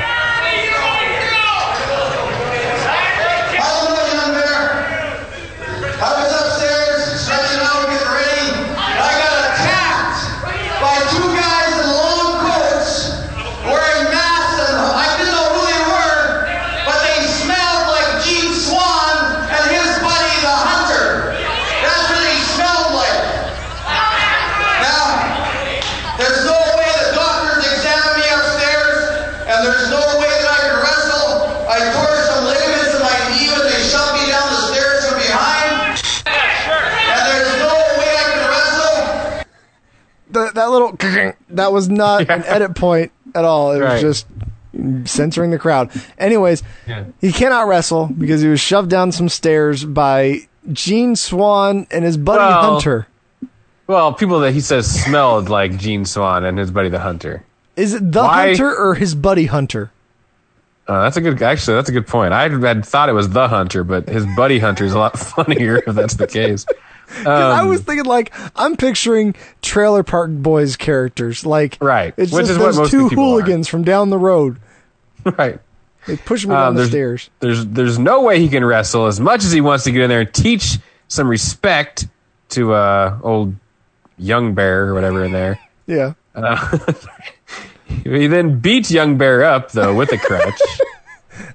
I 6.00 6.16
was 6.16 6.32
upstairs, 6.32 7.20
stretching 7.20 7.60
out, 7.60 7.84
getting 7.90 8.08
ready, 8.08 8.46
and 8.72 8.98
I 9.04 9.12
got 9.20 9.36
attacked 9.52 10.16
by 10.80 10.96
two 11.12 11.28
guys 11.36 11.76
in 11.76 11.86
long 11.92 12.40
coats 12.40 13.20
wearing 13.68 14.08
masks, 14.08 14.64
and 14.64 14.80
I 14.80 15.04
didn't 15.20 15.34
know 15.36 15.48
who 15.52 15.62
they 15.68 15.82
were, 15.92 16.48
but 16.88 16.98
they 17.04 17.20
smelled 17.44 17.84
like 17.92 18.24
Gene 18.24 18.48
Swan 18.56 19.44
and 19.52 19.64
his 19.68 19.92
buddy, 20.00 20.34
the 20.40 20.56
Hunter. 20.56 21.36
That's 21.84 22.06
what 22.08 22.22
they 22.24 22.40
smelled 22.56 22.96
like. 22.96 23.20
Now, 24.80 25.04
there's 26.16 26.48
no 26.48 26.56
way 26.80 26.88
the 26.96 27.12
doctors 27.12 27.60
examined 27.76 28.24
me 28.24 28.26
upstairs, 28.32 29.04
and 29.52 29.58
there's 29.68 29.92
no 29.92 30.00
way 30.16 30.32
that 30.32 30.48
I 30.48 30.60
can 30.64 30.76
wrestle. 30.80 31.28
I 31.68 31.76
tore 31.92 32.16
some 32.24 32.48
ligaments 32.48 32.96
in 32.96 33.04
my 33.04 33.16
knee 33.28 33.52
when 33.52 33.68
they 33.68 33.84
shoved 33.84 34.16
me 34.16 34.32
down 34.32 34.48
the 34.48 34.64
stairs 34.72 35.04
from 35.04 35.20
behind. 35.20 35.76
And 36.24 37.22
there's 37.26 37.58
no 37.58 37.74
way 37.98 38.10
I 38.10 38.24
can 38.32 38.42
wrestle. 38.48 39.44
That 40.40 40.54
that 40.54 40.70
little 40.70 40.92
that 41.50 41.72
was 41.72 41.88
not 41.88 42.28
an 42.30 42.44
edit 42.44 42.74
point 42.74 43.12
at 43.34 43.44
all. 43.44 43.72
It 43.72 43.80
Right. 43.80 43.92
was 44.04 44.24
just 44.24 44.26
censoring 45.10 45.50
the 45.50 45.58
crowd. 45.58 45.90
Anyways, 46.18 46.62
Yeah. 46.86 47.04
he 47.20 47.32
cannot 47.32 47.66
wrestle 47.68 48.06
because 48.06 48.40
he 48.42 48.48
was 48.48 48.60
shoved 48.60 48.88
down 48.90 49.12
some 49.12 49.28
stairs 49.28 49.84
by 49.84 50.40
Gene 50.72 51.16
Swan 51.16 51.86
and 51.90 52.04
his 52.04 52.16
buddy 52.16 52.38
Well- 52.38 52.72
Hunter. 52.74 53.06
Well, 53.86 54.12
people 54.12 54.38
that 54.40 54.52
he 54.52 54.60
says 54.60 54.86
smelled 54.88 55.48
like 55.48 55.76
Gene 55.76 56.04
Swan 56.04 56.44
and 56.44 56.56
his 56.58 56.70
buddy 56.70 56.88
the 56.88 57.00
Hunter. 57.00 57.42
Is 57.74 57.92
it 57.94 58.12
the 58.12 58.22
Why- 58.22 58.48
Hunter 58.48 58.72
or 58.76 58.94
his 58.94 59.16
buddy 59.16 59.46
Hunter? 59.46 59.90
Uh, 60.86 61.02
that's 61.02 61.16
a 61.16 61.20
good. 61.20 61.40
Actually, 61.42 61.74
that's 61.76 61.88
a 61.88 61.92
good 61.92 62.06
point. 62.06 62.32
I 62.32 62.42
had 62.48 62.84
thought 62.84 63.08
it 63.08 63.12
was 63.12 63.28
the 63.30 63.48
Hunter, 63.48 63.82
but 63.84 64.08
his 64.08 64.26
buddy 64.36 64.58
Hunter 64.60 64.84
is 64.84 64.92
a 64.92 64.98
lot 64.98 65.18
funnier 65.18 65.82
if 65.86 65.94
that's 65.94 66.14
the 66.14 66.26
case. 66.26 66.66
'Cause 67.16 67.26
I 67.26 67.60
Um, 67.60 67.68
was 67.68 67.80
thinking 67.80 68.06
like 68.06 68.32
I'm 68.56 68.76
picturing 68.76 69.34
Trailer 69.62 70.02
Park 70.02 70.30
Boys 70.30 70.76
characters, 70.76 71.44
like 71.44 71.76
Right, 71.80 72.14
It's 72.16 72.32
which 72.32 72.42
just 72.46 72.52
is 72.52 72.58
what 72.58 72.66
those 72.66 72.78
most 72.78 72.90
two 72.90 73.08
people 73.08 73.24
are. 73.24 73.26
hooligans 73.28 73.68
from 73.68 73.82
down 73.82 74.10
the 74.10 74.18
road. 74.18 74.56
right. 75.38 75.58
They 76.06 76.16
push 76.16 76.46
me 76.46 76.54
Um, 76.54 76.60
down 76.60 76.74
the 76.76 76.86
stairs. 76.86 77.28
There's 77.40 77.66
there's 77.66 77.98
no 77.98 78.22
way 78.22 78.38
he 78.40 78.48
can 78.48 78.64
wrestle 78.64 79.06
as 79.06 79.20
much 79.20 79.44
as 79.44 79.52
he 79.52 79.60
wants 79.60 79.84
to 79.84 79.90
get 79.92 80.02
in 80.02 80.08
there 80.08 80.20
and 80.20 80.32
teach 80.32 80.78
some 81.08 81.28
respect 81.28 82.06
to 82.50 82.72
uh 82.72 83.16
old 83.22 83.54
young 84.16 84.54
bear 84.54 84.86
or 84.88 84.94
whatever 84.94 85.24
in 85.24 85.32
there. 85.32 85.58
Yeah. 85.86 86.12
He 88.04 88.28
then 88.28 88.60
beats 88.60 88.90
young 88.90 89.18
bear 89.18 89.44
up 89.44 89.72
though 89.72 89.94
with 89.94 90.12
a 90.12 90.16
crutch. 90.18 90.60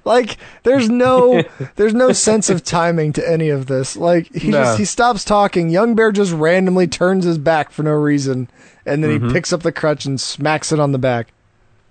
Like 0.04 0.36
there's 0.62 0.88
no 0.88 1.42
there's 1.76 1.94
no 1.94 2.12
sense 2.12 2.50
of 2.50 2.62
timing 2.64 3.12
to 3.14 3.28
any 3.28 3.48
of 3.48 3.66
this. 3.66 3.96
Like 3.96 4.34
he 4.34 4.48
No. 4.50 4.62
just 4.64 4.78
he 4.78 4.84
stops 4.84 5.24
talking. 5.24 5.68
Young 5.70 5.94
Bear 5.94 6.12
just 6.12 6.32
randomly 6.32 6.86
turns 6.86 7.24
his 7.24 7.38
back 7.38 7.70
for 7.70 7.82
no 7.82 7.92
reason, 7.92 8.48
and 8.84 9.02
then 9.02 9.10
Mm-hmm. 9.10 9.28
he 9.28 9.32
picks 9.32 9.52
up 9.52 9.62
the 9.62 9.72
crutch 9.72 10.04
and 10.04 10.20
smacks 10.20 10.72
it 10.72 10.78
on 10.80 10.92
the 10.92 10.98
back. 10.98 11.32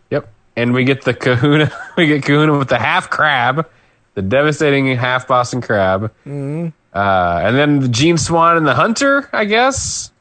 yep. 0.10 0.28
And 0.56 0.74
we 0.74 0.84
get 0.86 1.04
the 1.04 1.14
Kahuna. 1.14 1.72
We 1.98 2.08
get 2.08 2.24
Kahuna 2.24 2.58
with 2.58 2.70
the 2.70 2.80
half 2.80 3.10
crab, 3.10 3.68
the 4.14 4.22
devastating 4.22 4.96
half 4.96 5.28
Boston 5.28 5.62
crab. 5.62 6.12
Mm-hmm. 6.26 6.68
Uh, 6.94 7.40
and 7.44 7.58
then 7.58 7.80
the 7.82 7.90
Gene 7.90 8.18
Swan 8.18 8.56
and 8.56 8.66
the 8.66 8.74
Hunter. 8.76 9.30
I 9.34 9.44
guess. 9.46 10.12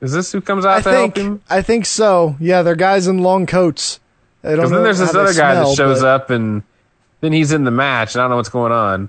Is 0.00 0.12
this 0.12 0.30
who 0.32 0.40
comes 0.40 0.64
out 0.66 0.72
I 0.72 0.76
to 0.78 0.90
think 0.90 1.16
help 1.16 1.26
him? 1.26 1.42
I 1.48 1.62
think 1.62 1.86
so. 1.86 2.36
Yeah, 2.40 2.62
they're 2.62 2.74
guys 2.74 3.06
in 3.06 3.18
long 3.18 3.46
coats. 3.46 3.98
I 4.44 4.48
don't 4.48 4.56
Because 4.56 4.70
then 4.72 4.82
there's 4.82 4.98
this 4.98 5.14
other 5.14 5.32
guy 5.32 5.54
smell, 5.54 5.70
that 5.70 5.76
shows 5.76 6.00
but- 6.00 6.08
up 6.08 6.30
and 6.30 6.62
then 7.20 7.32
he's 7.32 7.52
in 7.52 7.64
the 7.64 7.70
match 7.70 8.14
and 8.14 8.20
I 8.20 8.24
don't 8.24 8.30
know 8.30 8.36
what's 8.36 8.48
going 8.48 8.72
on. 8.72 9.08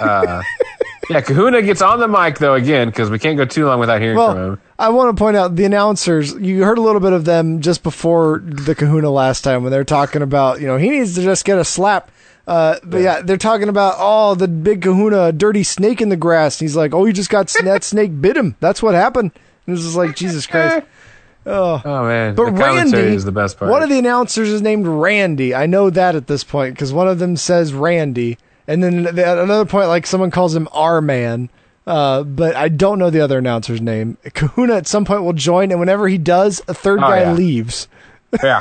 Uh, 0.00 0.42
yeah, 1.10 1.20
Kahuna 1.20 1.62
gets 1.62 1.82
on 1.82 2.00
the 2.00 2.08
mic 2.08 2.38
though 2.38 2.54
again 2.54 2.88
because 2.88 3.10
we 3.10 3.18
can't 3.18 3.36
go 3.36 3.44
too 3.44 3.66
long 3.66 3.80
without 3.80 4.00
hearing 4.00 4.16
from 4.16 4.36
him. 4.36 4.60
I 4.78 4.90
want 4.90 5.16
to 5.16 5.20
point 5.20 5.36
out 5.36 5.56
the 5.56 5.64
announcers. 5.64 6.34
You 6.34 6.64
heard 6.64 6.78
a 6.78 6.82
little 6.82 7.00
bit 7.00 7.12
of 7.12 7.24
them 7.24 7.60
just 7.60 7.82
before 7.82 8.42
the 8.44 8.74
Kahuna 8.74 9.10
last 9.10 9.42
time 9.42 9.62
when 9.62 9.72
they're 9.72 9.84
talking 9.84 10.22
about, 10.22 10.60
you 10.60 10.66
know, 10.66 10.76
he 10.76 10.90
needs 10.90 11.14
to 11.14 11.22
just 11.22 11.44
get 11.44 11.58
a 11.58 11.64
slap. 11.64 12.10
Uh, 12.46 12.78
but 12.82 13.02
yeah. 13.02 13.20
they're 13.20 13.36
talking 13.36 13.68
about, 13.68 13.96
oh, 13.98 14.34
the 14.34 14.48
big 14.48 14.80
Kahuna, 14.80 15.24
a 15.24 15.32
dirty 15.32 15.62
snake 15.62 16.00
in 16.00 16.08
the 16.08 16.16
grass. 16.16 16.58
And 16.58 16.66
he's 16.66 16.76
like, 16.76 16.94
oh, 16.94 17.04
you 17.04 17.12
just 17.12 17.28
got 17.28 17.48
that 17.62 17.84
snake 17.84 18.20
bit 18.22 18.36
him. 18.36 18.56
That's 18.60 18.82
what 18.82 18.94
happened. 18.94 19.32
And 19.66 19.76
this 19.76 19.84
is 19.84 19.96
like, 19.96 20.16
Jesus 20.16 20.46
Christ. 20.46 20.86
Oh 21.50 21.80
man, 22.06 22.34
But 22.34 22.52
Randy 22.52 22.98
is 22.98 23.24
the 23.24 23.32
best 23.32 23.58
part. 23.58 23.70
One 23.70 23.82
of 23.82 23.88
the 23.88 23.98
announcers 23.98 24.48
is 24.50 24.60
named 24.62 24.86
Randy. 24.86 25.54
I 25.54 25.66
know 25.66 25.90
that 25.90 26.14
at 26.14 26.26
this 26.26 26.44
point 26.44 26.74
because 26.74 26.92
one 26.92 27.08
of 27.08 27.18
them 27.18 27.36
says 27.36 27.72
Randy, 27.72 28.38
and 28.66 28.82
then 28.82 29.06
at 29.06 29.38
another 29.38 29.64
point, 29.64 29.88
like 29.88 30.06
someone 30.06 30.30
calls 30.30 30.54
him 30.54 30.68
R 30.72 31.00
Man. 31.00 31.48
Uh, 31.86 32.22
but 32.22 32.54
I 32.54 32.68
don't 32.68 32.98
know 32.98 33.08
the 33.08 33.20
other 33.22 33.38
announcer's 33.38 33.80
name. 33.80 34.18
Kahuna 34.34 34.74
at 34.74 34.86
some 34.86 35.06
point 35.06 35.22
will 35.24 35.32
join, 35.32 35.70
and 35.70 35.80
whenever 35.80 36.06
he 36.06 36.18
does, 36.18 36.60
a 36.68 36.74
third 36.74 36.98
Oh, 36.98 37.08
guy 37.08 37.20
yeah. 37.22 37.32
leaves. 37.32 37.88
yeah, 38.42 38.60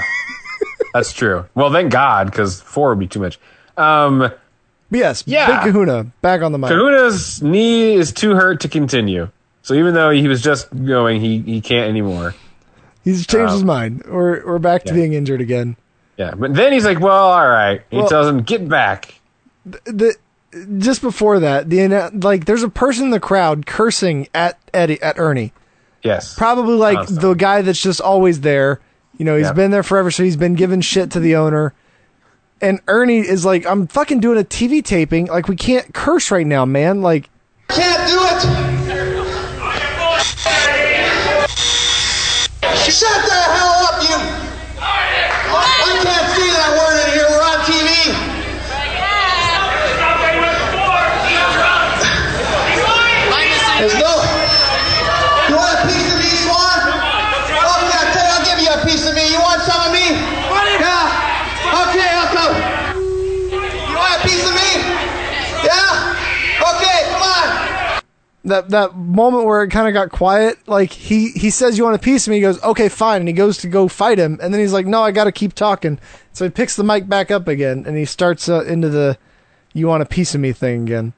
that's 0.94 1.12
true. 1.12 1.46
Well, 1.54 1.72
thank 1.74 1.92
God 1.92 2.28
because 2.32 2.62
four 2.62 2.90
would 2.90 3.00
be 3.00 3.08
too 3.08 3.20
much. 3.20 3.38
Um, 3.76 4.32
yes, 4.90 5.24
Yeah. 5.28 5.62
Big 5.62 5.74
Kahuna 5.74 6.06
back 6.22 6.42
on 6.42 6.54
the 6.54 6.58
mic. 6.58 6.70
Kahuna's 6.70 7.44
knee 7.44 7.96
is 7.96 8.14
too 8.14 8.34
hurt 8.34 8.62
to 8.62 8.70
continue. 8.70 9.30
So 9.62 9.74
even 9.74 9.94
though 9.94 10.12
he 10.12 10.30
was 10.30 10.42
just 10.42 10.70
going, 10.86 11.20
he 11.20 11.40
he 11.42 11.60
can't 11.60 11.90
anymore. 11.90 12.34
He's 13.08 13.26
changed 13.26 13.50
Oh. 13.50 13.54
his 13.54 13.62
um, 13.62 13.68
mind. 13.68 14.04
We're 14.06 14.46
we're 14.46 14.60
back 14.60 14.84
to 14.84 14.90
Yeah. 14.90 14.96
being 14.96 15.14
injured 15.14 15.40
again. 15.40 15.78
Yeah, 16.18 16.34
but 16.36 16.54
then 16.56 16.74
he's 16.74 16.84
like, 16.86 17.00
"Well, 17.00 17.16
all 17.30 17.48
right." 17.48 17.82
He 17.90 17.98
Well- 17.98 18.10
tells 18.10 18.28
him, 18.28 18.42
"Get 18.42 18.68
back." 18.68 19.16
the 19.86 20.16
just 20.78 21.02
before 21.02 21.40
that, 21.40 21.70
the 21.70 22.10
like 22.22 22.46
there's 22.46 22.64
a 22.64 22.70
person 22.70 23.06
in 23.06 23.10
the 23.12 23.20
crowd 23.20 23.66
cursing 23.66 24.28
at 24.34 24.58
Eddie 24.74 25.02
at 25.02 25.18
Ernie. 25.20 25.54
Yes. 26.04 26.36
Probably 26.36 26.76
like 26.76 26.98
Constant. 26.98 27.22
the 27.22 27.34
guy 27.34 27.62
that's 27.62 27.82
just 27.82 28.02
always 28.02 28.42
there. 28.42 28.80
You 29.18 29.26
know, 29.26 29.36
he's 29.38 29.48
Yep. 29.48 29.56
been 29.56 29.72
there 29.72 29.84
forever, 29.84 30.12
so 30.12 30.24
he's 30.24 30.36
been 30.38 30.56
giving 30.56 30.82
shit 30.82 31.10
to 31.12 31.20
the 31.20 31.36
owner. 31.36 31.74
And 32.62 32.80
Ernie 32.88 33.20
is 33.20 33.46
like, 33.46 33.66
I'm 33.66 33.88
fucking 33.88 34.20
doing 34.20 34.38
a 34.40 34.44
TV 34.44 34.82
taping. 34.84 35.28
Like, 35.28 35.48
we 35.48 35.56
can't 35.56 35.94
curse 35.94 36.30
right 36.32 36.46
now, 36.48 36.66
man. 36.66 37.02
Like, 37.02 37.30
Can't 37.68 38.08
do 38.10 38.18
it. 38.20 38.48
Shut 42.88 43.20
the 43.28 43.36
hell 43.36 43.84
up, 43.84 44.00
you. 44.00 44.16
I 44.80 45.92
can't 46.08 46.28
say 46.32 46.48
that 46.56 46.72
word 46.72 46.96
in 47.04 47.20
here. 47.20 47.28
We're 47.28 47.44
on 47.44 47.60
TV. 47.68 47.92
There's 53.76 53.92
no. 54.00 54.24
You 55.52 55.60
want 55.60 55.84
a 55.84 55.92
piece 55.92 56.08
of 56.10 56.18
me, 56.18 56.32
Swan? 56.48 56.80
Okay, 57.52 57.92
I'll 57.92 58.08
tell 58.16 58.24
you, 58.24 58.34
I'll 58.40 58.48
give 58.48 58.60
you 58.64 58.72
a 58.72 58.80
piece 58.88 59.04
of 59.04 59.14
me. 59.14 59.36
You 59.36 59.40
want 59.44 59.62
some 59.68 59.84
of 59.84 59.92
me? 59.92 60.08
Yeah. 60.80 61.92
Okay, 61.92 62.08
I'll 62.08 62.32
come. 62.32 62.56
You 63.52 63.96
want 64.00 64.16
a 64.16 64.22
piece 64.24 64.48
of 64.48 64.56
me? 64.56 64.96
Yeah. 65.60 66.16
Okay, 66.72 67.04
come 67.12 67.20
on. 67.20 67.48
That 68.48 68.70
that 68.70 68.96
moment 68.96 69.46
where 69.46 69.64
it 69.64 69.70
kind 69.70 69.88
of 69.88 69.94
got 69.94 70.10
quiet, 70.12 70.58
like 70.68 70.92
he 70.92 71.32
he 71.32 71.50
says 71.50 71.78
you 71.78 71.84
want 71.84 71.96
a 71.96 72.00
piece 72.00 72.28
of 72.28 72.32
me, 72.32 72.38
he 72.38 72.42
goes 72.42 72.62
okay 72.64 72.90
fine, 72.90 73.22
and 73.22 73.28
he 73.28 73.34
goes 73.34 73.58
to 73.60 73.68
go 73.68 73.88
fight 73.88 74.18
him, 74.18 74.40
and 74.42 74.54
then 74.54 74.60
he's 74.62 74.74
like 74.74 74.86
no 74.86 75.02
I 75.02 75.12
got 75.12 75.26
to 75.26 75.32
keep 75.32 75.54
talking, 75.54 76.00
so 76.34 76.46
he 76.46 76.52
picks 76.52 76.76
the 76.76 76.84
mic 76.84 77.08
back 77.08 77.32
up 77.32 77.48
again, 77.48 77.84
and 77.88 77.98
he 77.98 78.06
starts 78.06 78.50
uh, 78.50 78.64
into 78.64 78.90
the 78.90 79.18
you 79.74 79.88
want 79.88 80.02
a 80.02 80.06
piece 80.06 80.34
of 80.34 80.42
me 80.42 80.52
thing 80.52 80.84
again. 80.84 81.14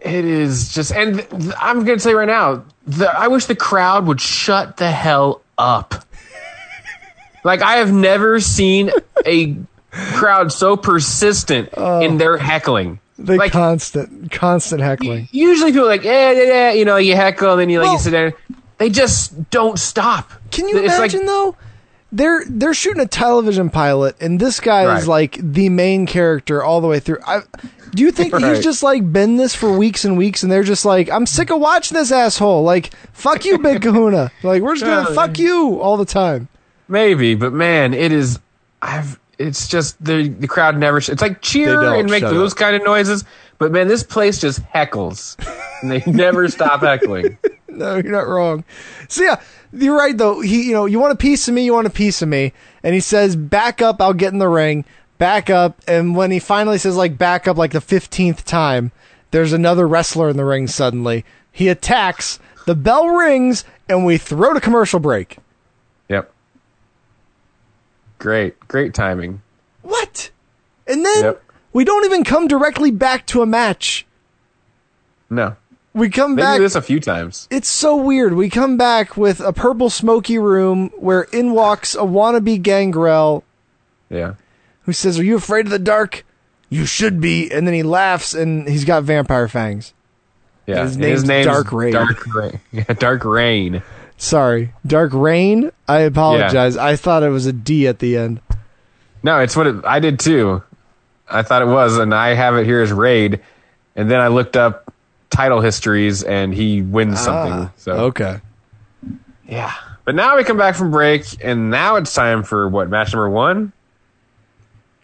It 0.00 0.26
is 0.26 0.74
just, 0.74 0.92
and 0.92 1.16
th- 1.16 1.30
th- 1.30 1.52
I'm 1.58 1.84
going 1.84 1.96
to 1.96 2.02
say 2.02 2.12
right 2.12 2.26
now, 2.26 2.64
the, 2.86 3.08
I 3.08 3.28
wish 3.28 3.46
the 3.46 3.56
crowd 3.56 4.06
would 4.06 4.20
shut 4.20 4.76
the 4.76 4.90
hell 4.90 5.40
up. 5.56 5.94
like 7.44 7.62
I 7.62 7.76
have 7.76 7.90
never 7.92 8.38
seen 8.38 8.90
a 9.24 9.56
crowd 9.90 10.52
so 10.52 10.76
persistent 10.76 11.70
in 12.02 12.18
their 12.18 12.36
heckling. 12.36 13.00
The 13.18 13.36
Like- 13.36 13.52
constant 13.52 14.30
constant 14.32 14.80
heckling. 14.82 15.28
Usually 15.30 15.70
people 15.70 15.86
are 15.86 15.90
like, 15.90 16.04
yeah, 16.04 16.32
yeah, 16.32 16.42
yeah, 16.42 16.72
you 16.72 16.84
know, 16.84 16.96
you 16.96 17.14
heckle, 17.14 17.52
and 17.52 17.60
then 17.60 17.68
you 17.70 17.78
like 17.78 17.84
Well- 17.86 17.92
you 17.94 18.00
sit 18.00 18.10
there. 18.10 18.34
They 18.78 18.90
just 18.90 19.50
don't 19.50 19.78
stop. 19.78 20.32
Can 20.50 20.66
you 20.68 20.78
It's 20.78 20.94
imagine 20.96 21.20
like, 21.20 21.26
though? 21.28 21.56
They're 22.10 22.44
they're 22.48 22.74
shooting 22.74 23.00
a 23.02 23.06
television 23.06 23.70
pilot, 23.70 24.16
and 24.20 24.38
this 24.40 24.58
guy 24.60 24.96
is 24.98 25.06
like 25.08 25.38
the 25.40 25.68
main 25.68 26.06
character 26.06 26.62
all 26.62 26.80
the 26.80 26.86
way 26.88 26.98
through. 27.00 27.18
I, 27.26 27.40
do 27.94 28.02
you 28.02 28.10
think 28.12 28.32
Right. 28.34 28.44
he's 28.54 28.62
just 28.64 28.82
like 28.82 29.12
been 29.12 29.36
this 29.36 29.54
for 29.54 29.76
weeks 29.76 30.04
and 30.04 30.16
weeks, 30.18 30.42
and 30.42 30.50
they're 30.50 30.62
just 30.64 30.84
like, 30.84 31.08
I'm 31.10 31.26
sick 31.26 31.50
of 31.50 31.60
watching 31.60 31.96
this 31.96 32.10
asshole. 32.12 32.62
Like, 32.64 32.90
fuck 33.12 33.44
you, 33.44 33.58
Big 33.58 33.82
Kahuna. 33.82 34.30
Like, 34.42 34.62
we're 34.62 34.74
just 34.74 34.84
gonna 34.86 35.14
fuck 35.14 35.38
you 35.38 35.80
all 35.80 35.96
the 35.96 36.04
time. 36.04 36.48
Maybe, 36.88 37.34
but 37.36 37.52
man, 37.52 37.94
it 37.94 38.10
is. 38.12 38.38
I've. 38.82 39.18
It's 39.38 39.68
just 39.68 40.02
the 40.04 40.28
the 40.28 40.46
crowd 40.46 40.78
never. 40.78 41.00
Sh- 41.00 41.10
it's 41.10 41.22
like 41.22 41.40
cheer 41.40 41.82
and 41.82 42.10
make 42.10 42.22
those 42.22 42.52
up. 42.52 42.58
kind 42.58 42.76
of 42.76 42.84
noises, 42.84 43.24
but 43.58 43.72
man, 43.72 43.88
this 43.88 44.02
place 44.02 44.40
just 44.40 44.62
heckles, 44.62 45.36
and 45.82 45.90
they 45.90 46.02
never 46.10 46.48
stop 46.48 46.80
heckling. 46.80 47.38
No, 47.76 47.96
you're 47.96 48.12
not 48.12 48.28
wrong. 48.28 48.62
So 49.08 49.24
yeah, 49.24 49.40
you're 49.72 49.96
right 49.96 50.16
though. 50.16 50.40
He, 50.40 50.68
you 50.68 50.72
know, 50.72 50.86
you 50.86 51.00
want 51.00 51.12
a 51.12 51.16
piece 51.16 51.48
of 51.48 51.54
me, 51.54 51.64
you 51.64 51.72
want 51.74 51.88
a 51.88 51.90
piece 51.90 52.22
of 52.22 52.28
me, 52.28 52.52
and 52.84 52.94
he 52.94 53.00
says, 53.00 53.34
"Back 53.34 53.82
up, 53.82 54.00
I'll 54.00 54.14
get 54.14 54.32
in 54.32 54.38
the 54.38 54.48
ring." 54.48 54.84
Back 55.18 55.50
up, 55.50 55.80
and 55.88 56.14
when 56.14 56.30
he 56.30 56.38
finally 56.38 56.78
says 56.78 56.96
like 56.96 57.18
"back 57.18 57.48
up" 57.48 57.56
like 57.56 57.72
the 57.72 57.80
fifteenth 57.80 58.44
time, 58.44 58.92
there's 59.32 59.52
another 59.52 59.88
wrestler 59.88 60.28
in 60.28 60.36
the 60.36 60.44
ring. 60.44 60.68
Suddenly, 60.68 61.24
he 61.50 61.66
attacks. 61.68 62.38
The 62.66 62.76
bell 62.76 63.08
rings, 63.08 63.64
and 63.88 64.06
we 64.06 64.18
throw 64.18 64.54
to 64.54 64.60
commercial 64.60 65.00
break. 65.00 65.38
Great, 68.18 68.58
great 68.68 68.94
timing. 68.94 69.42
What? 69.82 70.30
And 70.86 71.04
then 71.04 71.24
Yep. 71.24 71.42
we 71.72 71.84
don't 71.84 72.04
even 72.04 72.24
come 72.24 72.48
directly 72.48 72.90
back 72.90 73.26
to 73.26 73.42
a 73.42 73.46
match. 73.46 74.06
No, 75.30 75.56
We 75.94 76.10
come 76.10 76.36
they 76.36 76.42
back. 76.42 76.56
do 76.58 76.62
this 76.62 76.74
a 76.74 76.82
few 76.82 77.00
times. 77.00 77.46
It's 77.50 77.68
so 77.68 77.96
weird. 77.96 78.34
We 78.34 78.48
come 78.50 78.76
back 78.76 79.16
with 79.16 79.40
a 79.40 79.52
purple 79.52 79.90
smoky 79.90 80.38
room 80.38 80.90
where 80.96 81.22
in 81.32 81.52
walks 81.52 81.94
a 81.94 81.98
wannabe 82.00 82.60
Gangrel 82.62 83.44
Yeah. 84.10 84.34
who 84.82 84.92
says, 84.92 85.18
Are 85.18 85.24
you 85.24 85.36
afraid 85.36 85.66
of 85.66 85.70
the 85.70 85.78
dark? 85.78 86.24
You 86.68 86.86
should 86.86 87.20
be. 87.20 87.50
And 87.50 87.66
then 87.66 87.74
he 87.74 87.82
laughs 87.82 88.34
and 88.34 88.68
he's 88.68 88.84
got 88.84 89.02
vampire 89.04 89.48
fangs. 89.48 89.92
Yeah. 90.66 90.82
His 90.84 90.94
And 90.96 91.26
name's 91.28 91.46
Dark 91.46 91.72
Rain. 91.72 91.92
Dark 91.92 92.26
Rain. 92.34 92.60
Yeah, 92.72 92.84
Dark 92.84 93.24
Rain. 93.24 93.82
Sorry. 94.24 94.72
Dark 94.86 95.12
Rain? 95.12 95.70
I 95.86 96.00
apologize. 96.00 96.76
I 96.76 96.96
thought 96.96 97.22
it 97.22 97.28
was 97.28 97.46
a 97.46 97.52
D 97.52 97.86
at 97.86 97.98
the 97.98 98.16
end. 98.16 98.40
No, 99.22 99.38
it's 99.40 99.54
what 99.56 99.66
it, 99.66 99.84
I 99.84 100.00
did 100.00 100.18
too. 100.18 100.62
I 101.28 101.42
thought 101.42 101.62
it 101.62 101.66
was, 101.68 101.98
and 101.98 102.14
I 102.14 102.34
have 102.34 102.56
it 102.56 102.64
here 102.64 102.80
as 102.82 102.90
Raid, 102.92 103.40
and 103.96 104.10
then 104.10 104.20
I 104.20 104.28
looked 104.28 104.56
up 104.56 104.92
title 105.30 105.60
histories, 105.60 106.22
and 106.22 106.54
he 106.54 106.80
wins 106.82 107.20
something. 107.20 107.70
So 107.76 107.92
Ah, 107.92 108.00
Okay. 108.04 108.40
yeah. 109.48 109.72
But 110.04 110.14
now 110.14 110.36
we 110.36 110.44
come 110.44 110.56
back 110.58 110.74
from 110.74 110.90
break, 110.90 111.24
and 111.42 111.70
now 111.70 111.96
it's 111.96 112.12
time 112.14 112.42
for 112.44 112.68
what 112.68 112.88
match 112.90 113.12
number 113.12 113.28
one. 113.30 113.72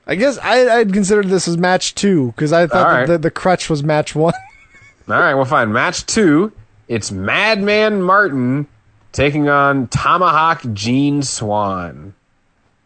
I 0.06 0.14
guess 0.14 0.38
I, 0.38 0.78
I'd 0.78 0.92
considered 0.92 1.28
this 1.28 1.46
as 1.48 1.56
match 1.56 1.94
two 1.94 2.28
because 2.32 2.52
I 2.52 2.66
thought 2.66 2.86
right. 2.86 3.06
the, 3.06 3.16
the 3.18 3.30
crutch 3.30 3.70
was 3.70 3.82
match 3.82 4.14
one. 4.14 4.34
All 5.08 5.14
right, 5.18 5.34
well, 5.34 5.44
fine. 5.44 5.72
Match 5.72 6.04
two. 6.06 6.52
It's 6.88 7.10
Madman 7.12 8.02
Martin 8.02 8.66
taking 9.12 9.48
on 9.48 9.88
Tomahawk 9.88 10.62
Gene 10.72 11.22
Swan. 11.22 12.14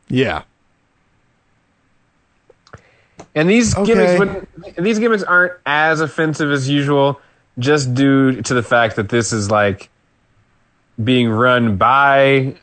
yeah. 0.09 0.43
And 3.37 3.49
these 3.51 3.77
Okay. 3.77 3.95
gimmicks, 3.95 4.47
and 4.77 4.87
these 4.87 4.99
gimmicks 5.01 5.22
aren't 5.25 5.55
as 5.66 6.01
offensive 6.01 6.51
as 6.53 6.68
usual, 6.68 7.20
just 7.59 7.93
due 7.95 8.41
to 8.43 8.55
the 8.55 8.62
fact 8.62 8.95
that 8.97 9.09
this 9.09 9.33
is 9.33 9.51
like 9.51 9.89
being 11.03 11.29
run 11.29 11.77
by 11.77 12.55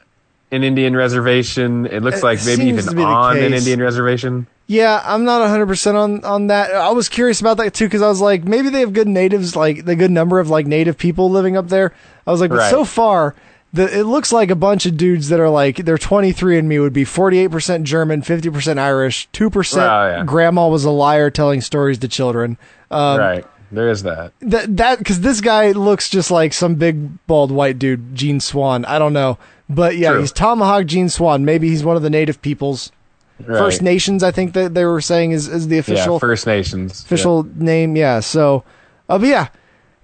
an 0.51 0.64
Indian 0.64 0.95
reservation. 0.95 1.86
It 1.88 2.03
looks 2.03 2.20
It 2.20 2.24
like 2.24 2.39
maybe 2.45 2.66
even 2.66 2.99
on 2.99 3.38
an. 3.38 3.53
Indian 3.53 3.82
reservation. 3.82 4.47
Yeah, 4.68 5.01
I'm 5.05 5.26
not 5.26 5.41
100% 5.41 5.95
on, 5.95 6.24
on 6.24 6.47
that. 6.47 6.74
I 6.74 6.91
was 6.91 7.09
curious 7.09 7.41
about 7.41 7.57
that 7.57 7.74
too 7.74 7.86
because 7.88 8.01
I 8.01 8.07
was 8.07 8.22
like, 8.22 8.45
maybe 8.45 8.70
they 8.70 8.80
have 8.80 8.93
good 8.93 9.07
natives, 9.09 9.55
like 9.57 9.84
the 9.84 9.97
good 9.97 10.12
number 10.12 10.39
of 10.39 10.49
like 10.49 10.66
native 10.66 10.97
people 10.97 11.30
living 11.30 11.57
up 11.57 11.68
there. 11.68 11.91
I 12.26 12.32
was 12.32 12.39
like, 12.39 12.49
but 12.51 12.59
Right. 12.59 12.70
so 12.72 12.86
far, 12.86 13.36
the, 13.74 13.99
it 13.99 14.03
looks 14.03 14.32
like 14.34 14.49
a 14.49 14.55
bunch 14.55 14.86
of 14.86 14.97
dudes 14.97 15.30
that 15.30 15.39
are 15.39 15.49
like, 15.49 15.78
they're 15.78 15.97
23 15.97 16.57
and 16.59 16.67
me 16.67 16.80
would 16.80 16.93
be 16.93 17.05
48% 17.05 17.84
German, 17.84 18.22
50% 18.22 18.78
Irish, 18.78 19.30
2% 19.32 19.78
Wow, 19.78 20.07
yeah. 20.07 20.24
grandma 20.26 20.67
was 20.67 20.84
a 20.86 20.91
liar 20.91 21.30
telling 21.30 21.61
stories 21.61 21.97
to 21.99 22.07
children. 22.07 22.57
Um, 22.89 23.19
right. 23.19 23.45
There 23.72 23.88
is 23.88 24.03
that. 24.03 24.34
That, 24.41 24.76
that, 24.78 24.97
because 24.97 25.22
this 25.22 25.39
guy 25.39 25.72
looks 25.72 26.09
just 26.09 26.30
like 26.30 26.51
some 26.51 26.76
big 26.76 27.26
bald 27.26 27.51
white 27.51 27.80
dude, 27.80 28.15
Gene 28.15 28.41
Swan. 28.41 28.84
I 28.84 28.99
don't 28.99 29.13
know. 29.13 29.38
But 29.69 29.95
yeah, 29.95 30.11
True. 30.11 30.19
he's 30.19 30.34
Tomahawk 30.34 30.86
Gene 30.86 31.07
Swan. 31.07 31.45
Maybe 31.45 31.69
he's 31.69 31.84
one 31.84 31.95
of 31.95 32.01
the 32.03 32.09
native 32.09 32.41
peoples. 32.41 32.91
Right. 33.39 33.57
First 33.57 33.82
Nations, 33.82 34.24
I 34.24 34.32
think 34.32 34.53
that 34.53 34.74
they 34.74 34.86
were 34.86 35.01
saying 35.01 35.32
is, 35.32 35.47
is 35.47 35.69
the 35.69 35.78
official 35.78 36.15
yeah, 36.15 36.19
First 36.19 36.45
Nations. 36.45 37.01
official 37.01 37.43
name. 37.55 37.95
Yeah. 37.95 38.19
So, 38.19 38.63
uh, 39.07 39.17
but 39.17 39.28
yeah, 39.28 39.47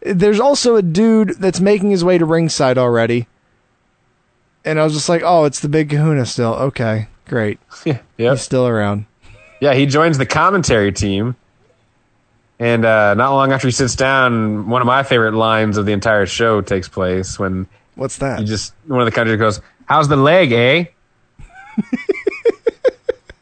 there's 0.01 0.39
also 0.39 0.75
a 0.75 0.81
dude 0.81 1.35
that's 1.39 1.59
making 1.59 1.91
his 1.91 2.03
way 2.03 2.17
to 2.17 2.25
ringside 2.25 2.77
already, 2.77 3.27
and 4.67 4.79
I 4.79 4.83
was 4.83 4.93
just 4.93 5.09
like, 5.09 5.21
oh, 5.25 5.45
it's 5.45 5.59
the 5.61 5.69
Big 5.69 5.89
Kahuna 5.89 6.25
still. 6.25 6.53
Okay, 6.55 7.07
great. 7.25 7.59
Yeah. 7.85 7.99
Yep. 8.17 8.31
He's 8.33 8.41
still 8.41 8.67
around. 8.67 9.05
Yeah, 9.61 9.73
he 9.73 9.85
joins 9.85 10.17
the 10.17 10.25
commentary 10.25 10.91
team. 10.91 11.35
And 12.59 12.83
uh, 12.85 13.13
not 13.13 13.31
long 13.33 13.51
after 13.51 13.67
he 13.67 13.71
sits 13.71 13.95
down, 13.95 14.67
one 14.69 14.81
of 14.81 14.87
my 14.87 15.03
favorite 15.03 15.33
lines 15.35 15.77
of 15.77 15.85
the 15.85 15.93
entire 15.93 16.25
show 16.25 16.61
takes 16.61 16.87
place 16.89 17.37
when 17.37 17.67
What's 17.95 18.17
that? 18.17 18.39
he 18.39 18.45
just 18.45 18.73
one 18.87 18.99
of 18.99 19.05
the 19.05 19.11
country 19.11 19.37
goes, 19.37 19.61
"How's 19.85 20.07
the 20.07 20.15
leg, 20.15 20.51
eh? 20.51 20.85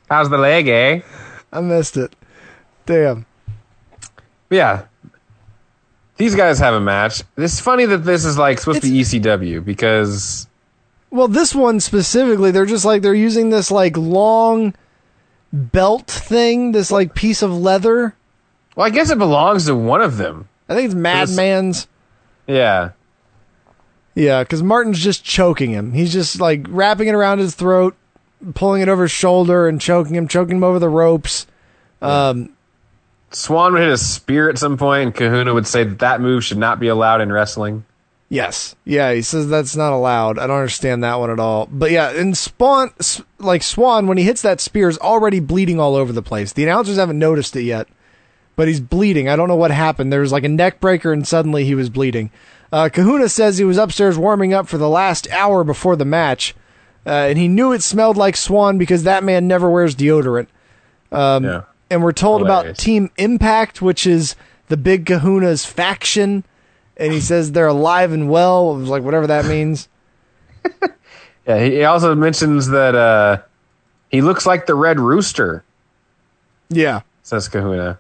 How's 0.10 0.30
the 0.30 0.38
leg, 0.38 0.68
eh?" 0.68 1.02
I 1.52 1.62
missed 1.62 1.96
it. 1.98 2.14
Damn. 2.86 3.26
Yeah, 4.50 4.86
these 6.18 6.36
guys 6.36 6.60
have 6.60 6.74
a 6.74 6.80
match. 6.82 7.24
It's 7.38 7.60
funny 7.60 7.86
that 7.86 8.00
this 8.00 8.26
is 8.26 8.38
like 8.38 8.60
supposed 8.60 8.82
to 8.84 8.92
be 8.92 9.00
ECW 9.02 9.64
because 9.64 10.48
Well, 11.10 11.28
this 11.28 11.56
one 11.56 11.80
specifically, 11.80 12.52
they're 12.52 12.66
just 12.66 12.86
like 12.86 13.02
they're 13.02 13.14
using 13.14 13.50
this 13.50 13.72
like 13.72 13.96
long 13.96 14.74
belt 15.54 16.08
thing, 16.08 16.72
this 16.72 16.92
like 16.92 17.16
piece 17.16 17.42
of 17.42 17.52
leather. 17.52 18.16
well, 18.76 18.86
I 18.86 18.90
guess 18.90 19.10
it 19.10 19.18
belongs 19.18 19.66
to 19.66 19.76
one 19.76 20.02
of 20.02 20.18
them. 20.18 20.50
I 20.68 20.76
think 20.76 20.88
it's 20.88 20.96
Madman's. 20.96 21.88
Yeah, 22.48 22.92
Yeah, 24.14 24.44
because 24.44 24.62
Martin's 24.62 25.00
just 25.00 25.24
choking 25.24 25.72
him. 25.72 25.94
He's 25.94 26.14
just 26.14 26.40
like 26.40 26.66
wrapping 26.70 27.08
it 27.08 27.16
around 27.16 27.40
his 27.40 27.56
throat, 27.56 27.96
pulling 28.54 28.82
it 28.82 28.90
over 28.90 29.04
his 29.04 29.12
shoulder, 29.12 29.68
and 29.68 29.80
choking 29.82 30.16
him, 30.16 30.28
choking 30.28 30.58
him 30.58 30.64
over 30.64 30.80
the 30.80 30.90
ropes. 30.90 31.48
Um, 32.02 32.56
Swan 33.32 33.74
would 33.74 33.82
hit 33.82 33.92
a 33.92 33.98
spear 33.98 34.50
at 34.50 34.58
some 34.58 34.78
point, 34.78 35.04
and 35.04 35.16
Kahuna 35.16 35.54
would 35.54 35.68
say 35.68 35.84
that 35.84 36.00
that 36.00 36.22
move 36.22 36.44
should 36.44 36.58
not 36.58 36.80
be 36.80 36.88
allowed 36.88 37.22
in 37.22 37.32
wrestling. 37.32 37.86
Yes. 38.30 38.76
Yeah, 38.86 39.14
he 39.14 39.22
says 39.22 39.48
that's 39.48 39.76
not 39.76 39.94
allowed. 39.94 40.40
I 40.40 40.48
don't 40.48 40.58
understand 40.58 41.04
that 41.04 41.20
one 41.20 41.30
at 41.30 41.40
all. 41.40 41.68
But 41.72 41.92
yeah, 41.92 42.10
and 42.10 42.36
Spawn, 42.36 42.92
like 43.40 43.62
Swan, 43.62 44.08
when 44.08 44.18
he 44.18 44.24
hits 44.24 44.42
that 44.42 44.60
spear, 44.60 44.90
is 44.90 44.98
already 44.98 45.40
bleeding 45.40 45.80
all 45.80 45.96
over 45.96 46.12
the 46.12 46.24
place. 46.24 46.52
The 46.54 46.64
announcers 46.64 46.98
haven't 46.98 47.20
noticed 47.20 47.56
it 47.56 47.64
yet, 47.64 47.88
but 48.56 48.68
he's 48.68 48.80
bleeding. 48.80 49.30
I 49.30 49.36
don't 49.36 49.48
know 49.48 49.56
what 49.56 49.72
happened. 49.72 50.12
There 50.12 50.22
was 50.22 50.32
like 50.32 50.44
a 50.44 50.50
neck 50.50 50.80
breaker, 50.80 51.14
and 51.14 51.28
suddenly 51.28 51.66
he 51.66 51.76
was 51.76 51.90
bleeding. 51.90 52.32
Uh, 52.72 52.90
Kahuna 52.92 53.30
says 53.30 53.58
he 53.58 53.64
was 53.64 53.78
upstairs 53.78 54.18
warming 54.18 54.54
up 54.54 54.68
for 54.68 54.80
the 54.80 54.90
last 54.90 55.30
hour 55.30 55.64
before 55.64 55.96
the 55.96 56.04
match, 56.04 56.56
uh, 57.06 57.10
and 57.10 57.38
he 57.38 57.48
knew 57.48 57.72
it 57.74 57.84
smelled 57.84 58.18
like 58.18 58.36
Swan 58.36 58.80
because 58.80 59.04
that 59.04 59.24
man 59.24 59.48
never 59.48 59.70
wears 59.70 59.96
deodorant. 59.96 60.48
Um, 61.12 61.44
Yeah. 61.44 61.62
And 61.92 62.02
we're 62.04 62.12
told 62.14 62.42
about 62.42 62.66
Team 62.80 63.12
Impact, 63.18 63.80
which 63.84 64.08
is 64.08 64.36
the 64.70 64.76
big 64.78 65.06
Kahuna's 65.06 65.64
faction 65.68 66.44
and 66.98 67.12
he 67.14 67.20
says 67.22 67.52
they're 67.52 67.68
alive 67.68 68.12
and 68.12 68.30
well, 68.30 68.76
like 68.78 69.04
whatever 69.04 69.28
that 69.28 69.46
means. 69.46 69.88
Yeah, 71.48 71.64
he 71.64 71.84
also 71.84 72.16
mentions 72.16 72.70
that 72.70 72.96
uh, 72.96 73.38
he 74.10 74.22
looks 74.24 74.48
like 74.48 74.66
the 74.66 74.74
Red 74.74 75.00
Rooster, 75.00 75.64
Yeah. 76.70 77.02
says 77.22 77.48
Kahuna. 77.48 78.00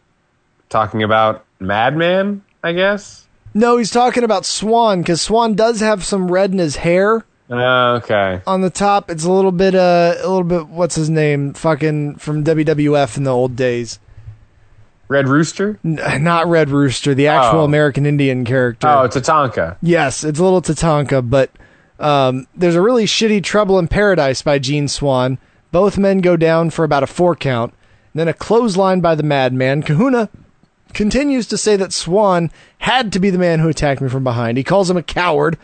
Talking 0.69 1.03
about 1.03 1.45
Madman, 1.59 2.41
I 2.63 2.71
guess? 2.73 3.27
No, 3.53 3.77
he's 3.77 3.91
talking 3.91 4.23
about 4.23 4.45
Swan 4.45 5.01
because 5.01 5.21
Swan 5.21 5.53
does 5.53 5.79
have 5.79 6.03
some 6.03 6.31
red 6.31 6.53
in 6.53 6.57
his 6.57 6.77
hair 6.77 7.23
Uh, 7.47 7.99
okay. 8.03 8.41
on 8.47 8.61
the 8.61 8.71
top. 8.71 9.11
It's 9.11 9.23
a 9.25 9.31
little 9.31 9.51
bit, 9.51 9.75
uh, 9.75 10.15
a 10.17 10.27
little 10.27 10.43
bit. 10.43 10.67
What's 10.67 10.95
his 10.95 11.11
name? 11.11 11.53
Fucking 11.53 12.15
from 12.15 12.43
WWF 12.43 13.15
in 13.15 13.25
the 13.25 13.31
old 13.31 13.55
days. 13.55 13.99
Red 15.07 15.27
Rooster? 15.27 15.77
N- 15.85 15.99
not 16.23 16.47
Red 16.47 16.69
Rooster, 16.69 17.13
the 17.13 17.27
actual 17.27 17.61
Oh. 17.61 17.65
American 17.65 18.05
Indian 18.05 18.43
character. 18.45 18.87
Oh, 18.87 19.07
Tatanka. 19.07 19.77
Yes, 19.81 20.23
it's 20.23 20.39
a 20.39 20.43
little 20.43 20.61
Tatanka, 20.61 21.27
but 21.29 21.51
um, 21.99 22.47
there's 22.55 22.75
a 22.75 22.81
really 22.81 23.05
shitty 23.05 23.43
Trouble 23.43 23.77
in 23.79 23.87
Paradise 23.87 24.41
by 24.41 24.57
Gene 24.59 24.87
Swan. 24.87 25.37
Both 25.71 25.97
men 25.97 26.19
go 26.19 26.35
down 26.37 26.69
for 26.71 26.83
about 26.83 27.03
a 27.03 27.07
four 27.07 27.35
count. 27.35 27.73
Then 28.13 28.27
a 28.27 28.33
clothesline 28.33 29.01
by 29.01 29.15
the 29.15 29.23
Madman. 29.23 29.83
Kahuna 29.83 30.29
continues 30.93 31.47
to 31.47 31.57
say 31.57 31.75
that 31.75 31.91
Swan 31.93 32.49
had 32.79 33.11
to 33.13 33.19
be 33.19 33.29
the 33.29 33.37
man 33.37 33.59
who 33.59 33.67
attacked 33.69 34.01
me 34.01 34.07
from 34.09 34.23
behind. 34.23 34.57
He 34.57 34.63
calls 34.63 34.89
him 34.89 34.97
a 34.97 35.03
coward. 35.03 35.57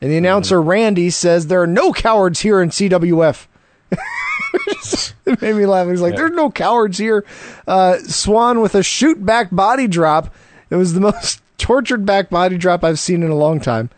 And 0.00 0.10
the 0.12 0.16
announcer, 0.16 0.60
Randy, 0.62 1.10
says 1.10 1.46
there 1.46 1.62
are 1.62 1.66
no 1.66 1.92
cowards 1.92 2.40
here 2.40 2.60
in 2.60 2.68
CWF. 2.70 3.46
It 3.92 5.40
made 5.40 5.54
me 5.54 5.66
laugh. 5.66 5.88
He's 5.88 6.00
like, 6.00 6.16
there's 6.16 6.32
no 6.32 6.50
cowards 6.50 6.98
here. 6.98 7.24
Uh, 7.66 7.98
Swan 7.98 8.60
with 8.60 8.74
a 8.74 8.82
shoot 8.82 9.24
back 9.24 9.48
body 9.50 9.86
drop. 9.88 10.34
It 10.70 10.76
was 10.76 10.94
the 10.94 11.00
most 11.12 11.40
tortured 11.58 12.04
back 12.06 12.30
body 12.30 12.58
drop 12.58 12.84
I've 12.84 12.98
seen 12.98 13.22
in 13.22 13.30
a 13.30 13.36
long 13.36 13.60
time. 13.60 13.90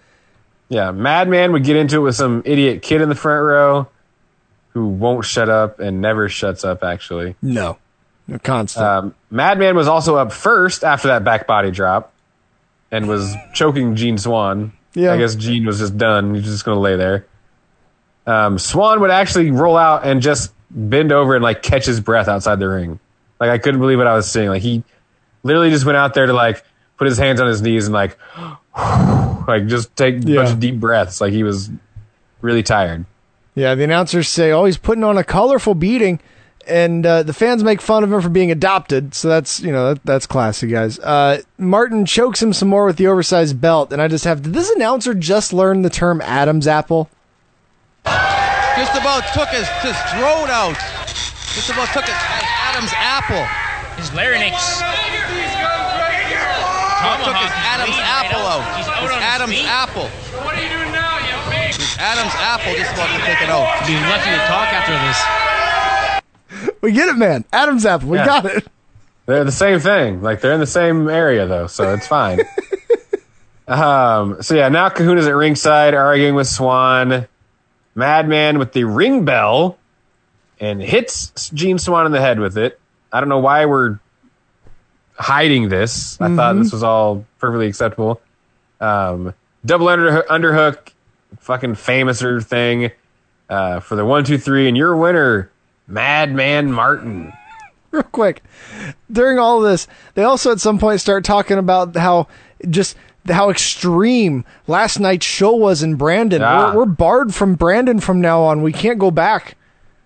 Yeah, 0.68 0.90
Madman 0.90 1.52
would 1.52 1.64
get 1.64 1.76
into 1.76 1.96
it 1.96 2.00
with 2.00 2.16
some 2.16 2.42
idiot 2.44 2.82
kid 2.82 3.00
in 3.00 3.08
the 3.08 3.14
front 3.14 3.42
row 3.42 3.88
who 4.70 4.86
won't 4.86 5.24
shut 5.24 5.48
up 5.48 5.80
and 5.80 6.00
never 6.00 6.28
shuts 6.28 6.64
up, 6.64 6.84
actually. 6.84 7.34
No. 7.40 7.78
No 8.26 8.38
constant. 8.38 8.84
Um, 8.84 9.14
Madman 9.30 9.74
was 9.74 9.88
also 9.88 10.16
up 10.16 10.30
first 10.32 10.84
after 10.84 11.08
that 11.08 11.24
back 11.24 11.46
body 11.46 11.70
drop 11.70 12.12
and 12.90 13.08
was 13.08 13.34
choking 13.54 13.96
Gene 13.96 14.18
Swan. 14.18 14.72
Yeah. 14.92 15.14
I 15.14 15.16
guess 15.16 15.34
Gene 15.34 15.64
was 15.64 15.78
just 15.78 15.96
done. 15.96 16.34
He 16.34 16.40
was 16.40 16.50
just 16.50 16.64
going 16.64 16.76
to 16.76 16.80
lay 16.80 16.96
there. 16.96 17.26
Um, 18.28 18.58
Swan 18.58 19.00
would 19.00 19.10
actually 19.10 19.50
roll 19.50 19.76
out 19.76 20.04
and 20.06 20.20
just 20.20 20.52
bend 20.70 21.12
over 21.12 21.34
and 21.34 21.42
like 21.42 21.62
catch 21.62 21.86
his 21.86 21.98
breath 22.00 22.28
outside 22.28 22.58
the 22.58 22.68
ring. 22.68 23.00
Like 23.40 23.50
I 23.50 23.58
couldn't 23.58 23.80
believe 23.80 23.98
what 23.98 24.06
I 24.06 24.14
was 24.14 24.30
seeing. 24.30 24.48
Like 24.48 24.62
he 24.62 24.82
literally 25.42 25.70
just 25.70 25.84
went 25.86 25.96
out 25.96 26.14
there 26.14 26.26
to 26.26 26.32
like 26.32 26.62
put 26.98 27.06
his 27.06 27.16
hands 27.16 27.40
on 27.40 27.46
his 27.46 27.62
knees 27.62 27.86
and 27.86 27.94
like 27.94 28.18
like 29.48 29.66
just 29.66 29.94
take 29.96 30.16
a 30.16 30.28
Yeah. 30.28 30.36
bunch 30.42 30.50
of 30.50 30.60
deep 30.60 30.78
breaths. 30.78 31.20
Like 31.20 31.32
he 31.32 31.42
was 31.42 31.70
really 32.40 32.62
tired. 32.62 33.04
Yeah, 33.54 33.74
the 33.74 33.82
announcers 33.84 34.28
say, 34.28 34.52
"Oh, 34.52 34.66
he's 34.66 34.76
putting 34.78 35.02
on 35.02 35.18
a 35.18 35.24
colorful 35.24 35.74
beating," 35.74 36.20
and 36.68 37.04
uh, 37.04 37.24
the 37.24 37.32
fans 37.32 37.64
make 37.64 37.80
fun 37.80 38.04
of 38.04 38.12
him 38.12 38.20
for 38.20 38.28
being 38.28 38.52
adopted. 38.52 39.14
So 39.14 39.28
that's 39.28 39.58
you 39.60 39.72
know 39.72 39.94
that, 39.94 40.04
that's 40.04 40.26
classy, 40.26 40.68
guys. 40.68 40.98
Uh, 41.00 41.42
Martin 41.56 42.06
chokes 42.06 42.40
him 42.40 42.52
some 42.52 42.68
more 42.68 42.84
with 42.84 42.96
the 42.98 43.08
oversized 43.08 43.60
belt, 43.60 43.92
and 43.92 44.00
I 44.00 44.06
just 44.06 44.24
have 44.26 44.42
did 44.42 44.52
this 44.52 44.70
announcer 44.70 45.12
just 45.14 45.52
learn 45.52 45.82
the 45.82 45.90
term 45.90 46.20
Adam's 46.20 46.68
apple? 46.68 47.08
Just 48.76 48.94
about 48.94 49.22
took 49.34 49.48
his, 49.50 49.66
his 49.82 49.96
throat 50.14 50.48
out. 50.50 50.78
Just 51.54 51.70
about 51.70 51.88
took 51.92 52.04
his, 52.04 52.14
Adam's 52.14 52.92
apple. 52.94 53.42
His 53.98 54.12
larynx. 54.14 54.54
took 57.24 57.36
his 57.36 57.52
Adam's 57.66 57.98
apple 57.98 58.38
right 58.38 58.62
out. 58.62 58.62
He's 58.76 58.86
His 58.86 58.94
out 58.94 59.02
on 59.02 59.08
his 59.10 59.22
Adam's 59.22 59.58
feet. 59.58 59.66
apple. 59.66 60.08
What 60.44 60.54
are 60.54 60.62
you 60.62 60.68
doing 60.70 60.92
now, 60.92 61.18
you 61.18 61.34
big? 61.50 61.74
Adam's 61.98 62.34
apple 62.38 62.72
just 62.74 62.92
about 62.94 63.10
to 63.10 63.20
take 63.26 63.42
it 63.42 63.50
out. 63.50 63.66
Be 63.86 63.94
lucky 64.06 64.30
to 64.30 64.42
talk 64.46 64.68
after 64.70 64.94
this. 65.02 66.72
We 66.80 66.92
get 66.92 67.08
it, 67.08 67.16
man. 67.16 67.44
Adam's 67.52 67.84
apple. 67.86 68.08
We 68.10 68.18
Yeah. 68.18 68.26
got 68.26 68.46
it. 68.46 68.66
They're 69.26 69.44
the 69.44 69.52
same 69.52 69.80
thing. 69.80 70.22
Like 70.22 70.40
they're 70.40 70.52
in 70.52 70.60
the 70.60 70.66
same 70.66 71.08
area 71.08 71.46
though, 71.46 71.66
so 71.66 71.92
it's 71.92 72.06
fine. 72.06 72.40
um, 73.68 74.40
so 74.42 74.54
yeah, 74.54 74.68
now 74.68 74.88
Kahuna's 74.88 75.26
at 75.26 75.34
ringside 75.34 75.94
arguing 75.94 76.34
with 76.34 76.46
Swan. 76.46 77.26
Madman 77.98 78.58
with 78.58 78.72
the 78.72 78.84
ring 78.84 79.24
bell 79.24 79.76
and 80.60 80.80
hits 80.80 81.50
Gene 81.50 81.78
Swan 81.78 82.06
in 82.06 82.12
the 82.12 82.20
head 82.20 82.38
with 82.38 82.56
it. 82.56 82.80
I 83.12 83.20
don't 83.20 83.28
know 83.28 83.40
why 83.40 83.66
we're 83.66 83.98
hiding 85.14 85.68
this. 85.68 86.20
I 86.20 86.34
thought 86.34 86.54
this 86.54 86.72
was 86.72 86.82
all 86.82 87.26
perfectly 87.38 87.66
acceptable. 87.66 88.20
Um, 88.80 89.34
double 89.66 89.88
under 89.88 90.22
underhook, 90.22 90.92
fucking 91.40 91.74
famouser 91.74 92.44
thing 92.44 92.92
uh, 93.48 93.80
for 93.80 93.96
the 93.96 94.04
one, 94.04 94.24
two, 94.24 94.38
three, 94.38 94.68
and 94.68 94.76
your 94.76 94.96
winner, 94.96 95.50
Madman 95.88 96.70
Martin. 96.70 97.32
real 97.90 98.02
quick. 98.04 98.42
During 99.10 99.38
all 99.38 99.58
of 99.58 99.70
this, 99.70 99.88
they 100.14 100.22
also 100.22 100.52
at 100.52 100.60
some 100.60 100.78
point 100.78 101.00
start 101.00 101.24
talking 101.24 101.58
about 101.58 101.96
how 101.96 102.28
just 102.68 102.96
how 103.30 103.50
extreme 103.50 104.44
last 104.66 104.98
night's 105.00 105.26
show 105.26 105.54
was 105.54 105.82
in 105.82 105.96
Brandon. 105.96 106.40
Yeah. 106.40 106.72
We're, 106.72 106.78
we're 106.80 106.86
barred 106.86 107.34
from 107.34 107.54
Brandon 107.54 108.00
from 108.00 108.20
now 108.20 108.42
on. 108.42 108.62
We 108.62 108.72
can't 108.72 108.98
go 108.98 109.10
back. 109.10 109.56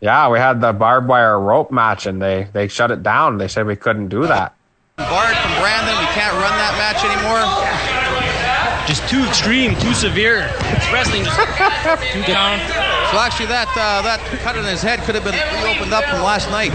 Yeah, 0.01 0.29
we 0.31 0.39
had 0.39 0.61
the 0.61 0.73
barbed 0.73 1.09
wire 1.09 1.39
rope 1.39 1.71
match, 1.71 2.07
and 2.07 2.21
they 2.21 2.49
they 2.53 2.67
shut 2.69 2.91
it 2.91 3.03
down. 3.03 3.39
They 3.39 3.47
said 3.49 3.67
we 3.67 3.77
couldn't 3.77 4.09
do 4.09 4.27
that. 4.27 4.55
Barred 4.97 5.37
from 5.37 5.53
Brandon. 5.63 5.95
We 5.99 6.07
can't 6.11 6.35
run 6.35 6.57
that 6.59 6.75
match 6.79 7.05
anymore. 7.05 7.92
Just 8.87 9.09
too 9.09 9.23
extreme, 9.25 9.75
too 9.77 9.95
severe. 9.95 10.51
It's 10.75 10.93
Wrestling 10.93 11.25
just 11.25 11.37
too 12.13 12.23
down. 12.23 12.59
So 13.13 13.19
actually, 13.19 13.47
that 13.47 13.69
uh, 13.77 14.03
that 14.03 14.19
cut 14.43 14.57
in 14.57 14.65
his 14.65 14.83
head 14.83 14.99
could 15.01 15.15
have 15.15 15.23
been 15.25 15.39
reopened 15.63 15.93
up 15.93 16.05
from 16.05 16.23
last 16.23 16.51
night. 16.51 16.73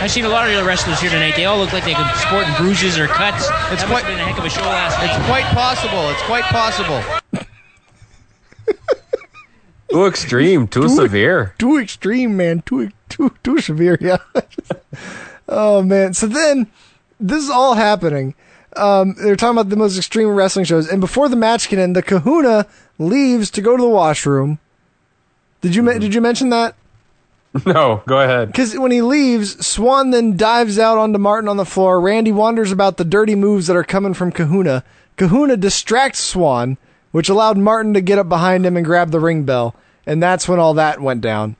I've 0.00 0.10
seen 0.10 0.24
a 0.24 0.28
lot 0.28 0.48
of 0.48 0.54
the 0.54 0.62
wrestlers 0.64 1.00
here 1.00 1.10
tonight. 1.10 1.34
They 1.34 1.46
all 1.46 1.58
look 1.58 1.72
like 1.72 1.84
they 1.84 1.94
could 1.94 2.06
sport 2.16 2.46
bruises 2.58 2.98
or 2.98 3.06
cuts. 3.08 3.48
It's 3.72 3.82
that 3.82 3.88
quite- 3.90 4.04
been 4.04 4.18
a 4.20 4.24
heck 4.24 4.38
of 4.38 4.44
a 4.44 4.50
show 4.50 4.62
last 4.62 4.98
night. 4.98 5.10
It's 5.16 5.26
quite 5.26 5.44
possible. 5.52 6.08
It's 6.10 6.22
quite 6.22 6.44
possible. 6.44 7.02
Too 9.90 10.06
extreme, 10.06 10.66
too 10.66 10.88
severe. 10.88 11.54
Too 11.58 11.78
extreme, 11.78 12.36
man. 12.36 12.62
Too 12.62 12.90
too 13.08 13.32
too 13.44 13.60
severe. 13.60 13.96
Yeah. 14.00 14.16
oh 15.48 15.82
man. 15.82 16.14
So 16.14 16.26
then 16.26 16.66
this 17.20 17.44
is 17.44 17.50
all 17.50 17.74
happening. 17.74 18.34
Um, 18.76 19.14
they're 19.18 19.36
talking 19.36 19.56
about 19.58 19.68
the 19.70 19.76
most 19.76 19.96
extreme 19.96 20.28
wrestling 20.28 20.64
shows, 20.64 20.88
and 20.88 21.00
before 21.00 21.28
the 21.28 21.36
match 21.36 21.68
can 21.68 21.78
end, 21.78 21.94
the 21.94 22.02
Kahuna 22.02 22.66
leaves 22.98 23.50
to 23.52 23.60
go 23.62 23.76
to 23.76 23.82
the 23.82 23.88
washroom. 23.88 24.58
Did 25.60 25.74
you 25.74 25.82
men- 25.82 26.00
did 26.00 26.14
you 26.14 26.20
mention 26.20 26.50
that? 26.50 26.74
No, 27.66 28.02
go 28.08 28.18
ahead. 28.18 28.48
Because 28.48 28.76
when 28.76 28.90
he 28.90 29.00
leaves, 29.00 29.64
Swan 29.64 30.10
then 30.10 30.36
dives 30.36 30.76
out 30.76 30.98
onto 30.98 31.20
Martin 31.20 31.48
on 31.48 31.56
the 31.56 31.64
floor. 31.64 32.00
Randy 32.00 32.32
wonders 32.32 32.72
about 32.72 32.96
the 32.96 33.04
dirty 33.04 33.36
moves 33.36 33.68
that 33.68 33.76
are 33.76 33.84
coming 33.84 34.12
from 34.12 34.32
Kahuna. 34.32 34.82
Kahuna 35.16 35.56
distracts 35.56 36.18
Swan, 36.18 36.78
which 37.12 37.28
allowed 37.28 37.56
Martin 37.56 37.94
to 37.94 38.00
get 38.00 38.18
up 38.18 38.28
behind 38.28 38.66
him 38.66 38.76
and 38.76 38.84
grab 38.84 39.12
the 39.12 39.20
ring 39.20 39.44
bell. 39.44 39.76
And 40.04 40.20
that's 40.20 40.48
when 40.48 40.58
all 40.58 40.74
that 40.74 41.00
went 41.00 41.20
down. 41.20 41.54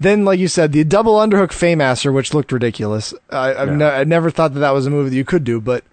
Then, 0.00 0.24
like 0.24 0.40
you 0.40 0.48
said, 0.48 0.72
the 0.72 0.82
double 0.82 1.14
underhook 1.14 1.50
Faymaster, 1.52 2.12
which 2.12 2.34
looked 2.34 2.50
ridiculous. 2.50 3.14
I, 3.30 3.64
ne- 3.66 3.84
I 3.84 4.02
never 4.02 4.32
thought 4.32 4.54
that 4.54 4.60
that 4.60 4.74
was 4.74 4.86
a 4.86 4.90
move 4.90 5.08
that 5.10 5.16
you 5.16 5.24
could 5.24 5.44
do, 5.44 5.60
but 5.60 5.84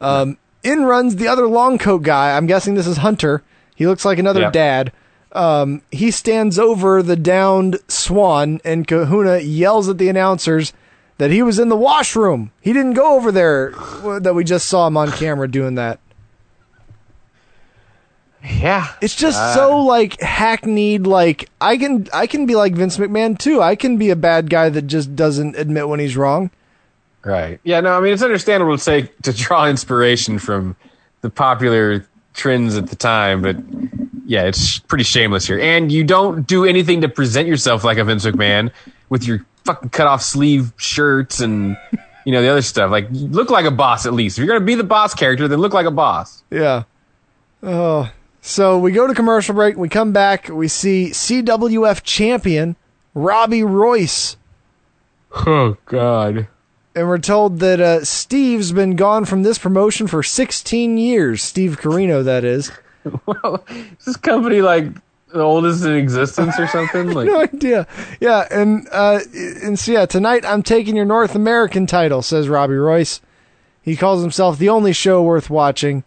um, 0.00 0.38
in 0.62 0.84
runs 0.84 1.16
the 1.16 1.28
other 1.28 1.46
long 1.46 1.78
coat 1.78 2.02
guy. 2.02 2.36
I'm 2.36 2.46
guessing 2.46 2.74
this 2.74 2.86
is 2.86 2.98
Hunter. 2.98 3.42
He 3.74 3.86
looks 3.86 4.04
like 4.04 4.18
another 4.18 4.40
Yeah. 4.42 4.50
dad. 4.50 4.92
Um, 5.32 5.82
he 5.90 6.10
stands 6.10 6.58
over 6.58 7.02
the 7.02 7.16
downed 7.16 7.78
Swan, 7.86 8.60
and 8.64 8.86
Kahuna 8.86 9.38
yells 9.38 9.88
at 9.88 9.98
the 9.98 10.08
announcers 10.08 10.72
that 11.18 11.30
he 11.30 11.42
was 11.42 11.58
in 11.58 11.68
the 11.68 11.76
washroom. 11.76 12.50
He 12.60 12.72
didn't 12.72 12.94
go 12.94 13.14
over 13.16 13.30
there. 13.30 13.74
uh, 14.04 14.18
That 14.20 14.34
we 14.34 14.42
just 14.44 14.68
saw 14.68 14.86
him 14.86 14.96
on 14.96 15.10
camera 15.12 15.46
doing 15.48 15.74
that. 15.74 15.98
Yeah, 18.44 18.86
It's 19.00 19.16
just 19.16 19.54
so 19.54 19.78
like 19.84 20.18
hackneyed. 20.20 21.06
Like 21.06 21.50
I 21.60 21.76
can 21.76 22.06
I 22.14 22.26
can 22.28 22.46
be 22.46 22.54
like 22.54 22.72
Vince 22.74 22.96
McMahon 22.96 23.36
too. 23.36 23.60
I 23.60 23.74
can 23.74 23.96
be 23.96 24.10
a 24.10 24.16
bad 24.16 24.48
guy 24.48 24.68
that 24.68 24.82
just 24.86 25.16
doesn't 25.16 25.56
admit 25.56 25.88
when 25.88 25.98
he's 26.00 26.16
wrong. 26.16 26.50
Right. 27.28 27.60
Yeah, 27.62 27.80
no, 27.80 27.96
I 27.96 28.00
mean 28.00 28.12
it's 28.12 28.22
understandable 28.22 28.76
to 28.76 28.82
say 28.82 29.10
to 29.22 29.32
draw 29.32 29.66
inspiration 29.66 30.38
from 30.38 30.76
the 31.20 31.30
popular 31.30 32.06
trends 32.34 32.76
at 32.76 32.88
the 32.88 32.96
time, 32.96 33.42
but 33.42 33.56
yeah, 34.26 34.44
it's 34.44 34.78
pretty 34.78 35.04
shameless 35.04 35.46
here. 35.46 35.58
And 35.58 35.90
you 35.90 36.04
don't 36.04 36.46
do 36.46 36.64
anything 36.64 37.00
to 37.02 37.08
present 37.08 37.48
yourself 37.48 37.84
like 37.84 37.98
a 37.98 38.04
Vince 38.04 38.24
McMahon 38.24 38.70
with 39.08 39.26
your 39.26 39.44
fucking 39.64 39.90
cut 39.90 40.06
off 40.06 40.22
sleeve 40.22 40.72
shirts 40.76 41.40
and 41.40 41.76
you 42.24 42.32
know 42.32 42.42
the 42.42 42.48
other 42.48 42.62
stuff. 42.62 42.90
Like 42.90 43.08
look 43.10 43.50
like 43.50 43.64
a 43.64 43.70
boss 43.70 44.06
at 44.06 44.12
least. 44.14 44.38
If 44.38 44.44
you're 44.44 44.52
gonna 44.54 44.64
be 44.64 44.74
the 44.74 44.84
boss 44.84 45.14
character, 45.14 45.48
then 45.48 45.58
look 45.58 45.74
like 45.74 45.86
a 45.86 45.90
boss. 45.90 46.42
Yeah. 46.50 46.84
Oh. 47.62 48.10
So 48.40 48.78
we 48.78 48.92
go 48.92 49.06
to 49.06 49.14
commercial 49.14 49.54
break. 49.54 49.76
We 49.76 49.88
come 49.88 50.12
back. 50.12 50.48
We 50.48 50.68
see 50.68 51.10
CWF 51.10 52.02
champion 52.02 52.76
Robbie 53.14 53.64
Royce. 53.64 54.36
Oh 55.46 55.76
God. 55.86 56.48
And 56.94 57.06
we're 57.08 57.18
told 57.18 57.60
that 57.60 57.80
uh, 57.80 58.04
Steve's 58.04 58.72
been 58.72 58.96
gone 58.96 59.24
from 59.24 59.42
this 59.44 59.58
promotion 59.58 60.06
for 60.08 60.22
16 60.22 60.98
years. 60.98 61.42
Steve 61.42 61.78
Corino, 61.80 62.24
that 62.24 62.44
is. 62.44 62.70
Well, 63.24 63.64
is 63.70 64.04
this 64.04 64.16
company 64.18 64.60
like 64.60 64.86
the 65.28 65.40
oldest 65.40 65.82
in 65.84 65.94
existence 65.94 66.58
or 66.58 66.66
something? 66.66 67.10
Like 67.14 67.26
no 67.28 67.40
idea. 67.40 67.86
Yeah, 68.20 68.46
and 68.50 68.86
uh, 68.92 69.20
and 69.34 69.78
so 69.78 69.92
yeah, 69.92 70.04
tonight 70.04 70.44
I'm 70.44 70.62
taking 70.62 70.94
your 70.94 71.06
North 71.06 71.34
American 71.34 71.86
title, 71.86 72.20
says 72.20 72.48
Robbie 72.50 72.74
Royce. 72.74 73.22
He 73.80 73.96
calls 73.96 74.20
himself 74.20 74.58
the 74.58 74.68
only 74.68 74.92
show 74.92 75.22
worth 75.22 75.48
watching. 75.48 76.04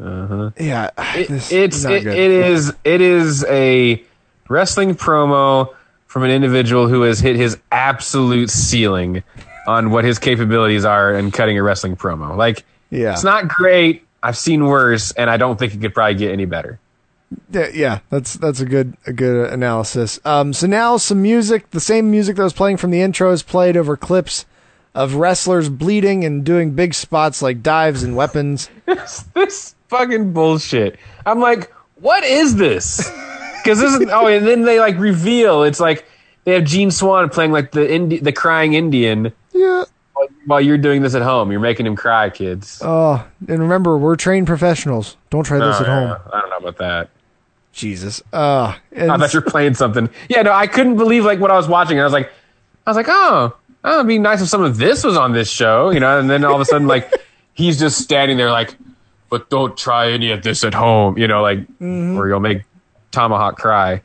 Uh-huh. 0.00 0.50
Yeah, 0.58 0.90
It- 1.16 1.30
it's 1.30 1.50
it, 1.84 2.06
it 2.06 2.16
is 2.30 2.72
it 2.84 3.00
is 3.00 3.44
a 3.46 4.02
wrestling 4.48 4.94
promo 4.94 5.74
from 6.10 6.24
an 6.24 6.30
individual 6.32 6.88
who 6.88 7.02
has 7.02 7.20
hit 7.20 7.36
his 7.36 7.56
absolute 7.70 8.50
ceiling 8.50 9.22
on 9.68 9.90
what 9.90 10.04
his 10.04 10.18
capabilities 10.18 10.84
are 10.84 11.14
in 11.14 11.30
cutting 11.30 11.56
a 11.56 11.62
wrestling 11.62 11.94
promo. 11.94 12.36
Like 12.36 12.64
Yeah. 12.90 13.12
it's 13.12 13.22
not 13.22 13.46
great. 13.46 14.04
I've 14.20 14.36
seen 14.36 14.66
worse, 14.66 15.12
and 15.12 15.30
I 15.30 15.36
don't 15.36 15.56
think 15.56 15.72
it 15.72 15.80
could 15.80 15.94
probably 15.94 16.16
get 16.16 16.32
any 16.32 16.46
better. 16.46 16.80
Yeah, 17.52 17.68
yeah, 17.72 17.98
that's 18.10 18.34
that's 18.34 18.58
a 18.58 18.64
good 18.66 18.96
a 19.06 19.12
good 19.12 19.52
analysis. 19.52 20.18
Um, 20.24 20.52
so 20.52 20.66
now 20.66 20.96
some 20.96 21.22
music, 21.22 21.70
the 21.70 21.78
same 21.78 22.10
music 22.10 22.34
that 22.36 22.42
was 22.42 22.52
playing 22.52 22.76
from 22.78 22.90
the 22.90 23.00
intro 23.02 23.30
is 23.30 23.44
played 23.44 23.76
over 23.76 23.96
clips 23.96 24.46
of 24.96 25.14
wrestlers 25.14 25.68
bleeding 25.68 26.24
and 26.24 26.44
doing 26.44 26.72
big 26.72 26.92
spots 26.92 27.40
like 27.40 27.62
dives 27.62 28.02
and 28.02 28.16
weapons. 28.16 28.68
this 28.86 29.76
fucking 29.86 30.32
bullshit. 30.32 30.98
I'm 31.24 31.38
like, 31.38 31.72
what 32.00 32.24
is 32.24 32.56
this? 32.56 33.08
Because 33.62 33.78
this 33.80 33.94
is 33.94 34.08
oh, 34.10 34.26
and 34.26 34.46
then 34.46 34.62
they 34.62 34.80
like 34.80 34.98
reveal 34.98 35.62
it's 35.62 35.80
like 35.80 36.04
they 36.44 36.54
have 36.54 36.64
Gene 36.64 36.90
Swan 36.90 37.28
playing 37.28 37.52
like 37.52 37.72
the 37.72 37.90
Indi- 37.92 38.18
the 38.20 38.32
crying 38.32 38.74
Indian 38.74 39.32
Yeah. 39.52 39.84
while- 40.14 40.28
while 40.46 40.60
you're 40.60 40.78
doing 40.78 41.02
this 41.02 41.14
at 41.14 41.22
home. 41.22 41.50
You're 41.50 41.60
making 41.60 41.86
him 41.86 41.96
cry, 41.96 42.30
kids. 42.30 42.80
Oh, 42.84 43.24
and 43.48 43.58
remember, 43.60 43.96
we're 43.98 44.16
trained 44.16 44.46
professionals. 44.46 45.16
Don't 45.30 45.44
try 45.44 45.58
this 45.58 45.76
Oh, 45.78 45.84
at 45.84 45.86
home. 45.86 46.16
I 46.32 46.40
don't 46.40 46.50
know 46.50 46.56
about 46.68 46.78
that. 46.78 47.08
Jesus. 47.72 48.20
Uh, 48.32 48.74
and 48.92 49.12
I 49.12 49.16
thought 49.16 49.32
you're 49.32 49.42
playing 49.42 49.74
something. 49.74 50.08
Yeah, 50.28 50.42
no, 50.42 50.52
I 50.52 50.66
couldn't 50.66 50.96
believe 50.96 51.24
like 51.24 51.38
what 51.38 51.50
I 51.50 51.56
was 51.56 51.68
watching. 51.68 52.00
I 52.00 52.04
was 52.04 52.12
like, 52.12 52.30
I 52.86 52.90
was 52.90 52.96
like, 52.96 53.06
oh, 53.08 53.54
oh, 53.84 53.94
it'd 53.94 54.08
be 54.08 54.18
nice 54.18 54.42
if 54.42 54.48
some 54.48 54.62
of 54.62 54.76
this 54.76 55.04
was 55.04 55.16
on 55.16 55.32
this 55.32 55.48
show, 55.50 55.90
you 55.90 56.00
know. 56.00 56.18
And 56.18 56.28
then 56.28 56.44
all 56.44 56.54
of 56.56 56.60
a 56.60 56.64
sudden, 56.64 56.88
like, 56.88 57.12
he's 57.54 57.78
just 57.78 57.98
standing 57.98 58.36
there, 58.38 58.50
like, 58.50 58.74
but 59.30 59.48
don't 59.50 59.76
try 59.76 60.10
any 60.10 60.32
of 60.32 60.42
this 60.42 60.64
at 60.64 60.74
home, 60.74 61.16
you 61.16 61.28
know, 61.28 61.42
like, 61.42 61.60
or 61.80 62.28
you'll 62.28 62.40
make 62.40 62.62
Tomahawk 63.10 63.56
cry. 63.58 64.02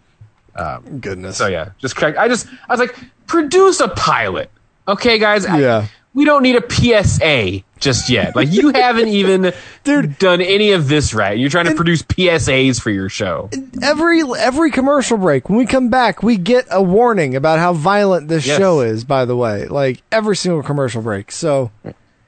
Um, 0.56 1.00
goodness. 1.00 1.38
So 1.38 1.48
yeah, 1.48 1.72
just. 1.80 2.02
I 2.02 2.28
just, 2.28 2.48
I 2.70 2.74
was 2.74 2.80
like, 2.80 2.96
produce 3.28 3.80
a 3.82 3.90
pilot, 3.90 4.50
okay, 4.88 5.18
guys. 5.20 5.46
I- 5.46 5.60
Yeah. 5.60 5.88
we 6.14 6.24
don't 6.24 6.44
need 6.44 6.56
a 6.56 6.64
PSA 6.72 7.62
just 7.78 8.10
yet. 8.10 8.38
Like 8.38 8.50
you 8.54 8.70
haven't 8.74 9.10
even 9.10 9.52
Dude. 9.84 10.18
done 10.18 10.40
any 10.40 10.72
of 10.72 10.88
this 10.88 11.14
right. 11.14 11.38
You're 11.38 11.50
trying 11.50 11.66
to 11.66 11.76
produce 11.76 12.04
PSAs 12.04 12.80
for 12.82 12.90
your 12.90 13.10
show. 13.10 13.50
every 13.82 14.22
every 14.40 14.72
commercial 14.72 15.18
break 15.18 15.50
when 15.50 15.58
we 15.58 15.66
come 15.66 15.90
back 15.90 16.24
we 16.24 16.38
get 16.38 16.66
a 16.72 16.82
warning 16.82 17.36
about 17.36 17.60
how 17.60 17.74
violent 17.74 18.30
this 18.30 18.48
Yes. 18.48 18.58
show 18.58 18.80
is 18.80 19.04
by 19.04 19.26
the 19.26 19.36
way 19.36 19.68
like 19.68 20.02
every 20.12 20.38
single 20.38 20.64
commercial 20.64 21.02
break 21.02 21.32
so 21.34 21.70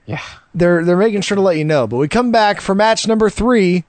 Yeah. 0.05 0.19
they're 0.53 0.83
they're 0.83 0.97
making 0.97 1.21
sure 1.21 1.35
to 1.35 1.41
let 1.41 1.55
you 1.57 1.63
know 1.63 1.87
but 1.87 1.95
we 1.95 2.09
come 2.09 2.31
back 2.33 2.59
for 2.59 2.75
match 2.75 3.07
number 3.07 3.29
three 3.29 3.85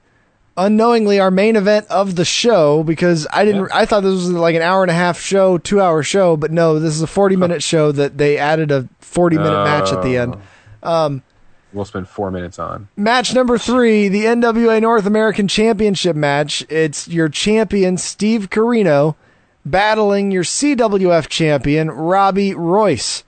unknowingly 0.59 1.19
our 1.19 1.31
main 1.31 1.55
event 1.55 1.87
of 1.89 2.15
the 2.15 2.25
show 2.25 2.83
because 2.83 3.25
i 3.31 3.45
didn't 3.45 3.71
i 3.73 3.85
thought 3.85 4.01
this 4.01 4.13
was 4.13 4.29
like 4.31 4.55
an 4.55 4.61
hour 4.61 4.81
and 4.83 4.91
a 4.91 4.93
half 4.93 5.19
show 5.19 5.57
two 5.57 5.79
hour 5.79 6.03
show 6.03 6.35
but 6.35 6.51
no 6.51 6.79
this 6.79 6.93
is 6.93 7.01
a 7.01 7.07
40 7.07 7.35
minute 7.37 7.63
show 7.63 7.91
that 7.91 8.17
they 8.17 8.37
added 8.37 8.69
a 8.71 8.87
40 8.99 9.37
minute 9.37 9.63
match 9.63 9.91
at 9.91 10.03
the 10.03 10.17
end 10.17 10.35
oh. 10.83 11.05
um, 11.05 11.23
We'll 11.71 11.85
spend 11.85 12.07
four 12.07 12.31
minutes 12.31 12.57
on. 12.57 12.87
Match 12.97 13.33
number 13.35 13.57
three, 13.57 14.07
the 14.07 14.25
NWA 14.25 14.81
North 14.81 15.05
American 15.05 15.47
Championship 15.47 16.15
match. 16.15 16.65
It's 16.67 17.07
your 17.07 17.29
champion, 17.29 17.97
Steve 17.97 18.49
Corino, 18.49 19.15
battling 19.63 20.31
your 20.31 20.43
CWF 20.43 21.27
champion, 21.27 21.91
Robbie 21.91 22.55
Royce. 22.55 23.23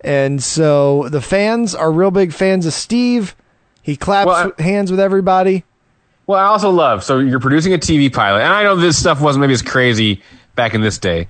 And 0.00 0.42
so 0.42 1.08
the 1.10 1.20
fans 1.20 1.74
are 1.74 1.92
real 1.92 2.10
big 2.10 2.32
fans 2.32 2.66
of 2.66 2.72
Steve. 2.72 3.36
He 3.82 3.96
claps 3.96 4.26
Well, 4.26 4.52
I- 4.58 4.62
hands 4.62 4.90
with 4.90 5.00
everybody. 5.00 5.64
Well, 6.28 6.38
I 6.38 6.44
also 6.44 6.70
love 6.70 7.02
so 7.02 7.18
you're 7.18 7.40
producing 7.40 7.72
a 7.74 7.78
TV 7.78 8.12
pilot, 8.12 8.42
and 8.42 8.52
I 8.52 8.62
know 8.62 8.76
this 8.76 8.96
stuff 9.00 9.20
wasn't 9.20 9.40
maybe 9.40 9.54
as 9.54 9.62
crazy 9.62 10.22
back 10.54 10.74
in 10.74 10.82
this 10.82 10.98
day, 10.98 11.26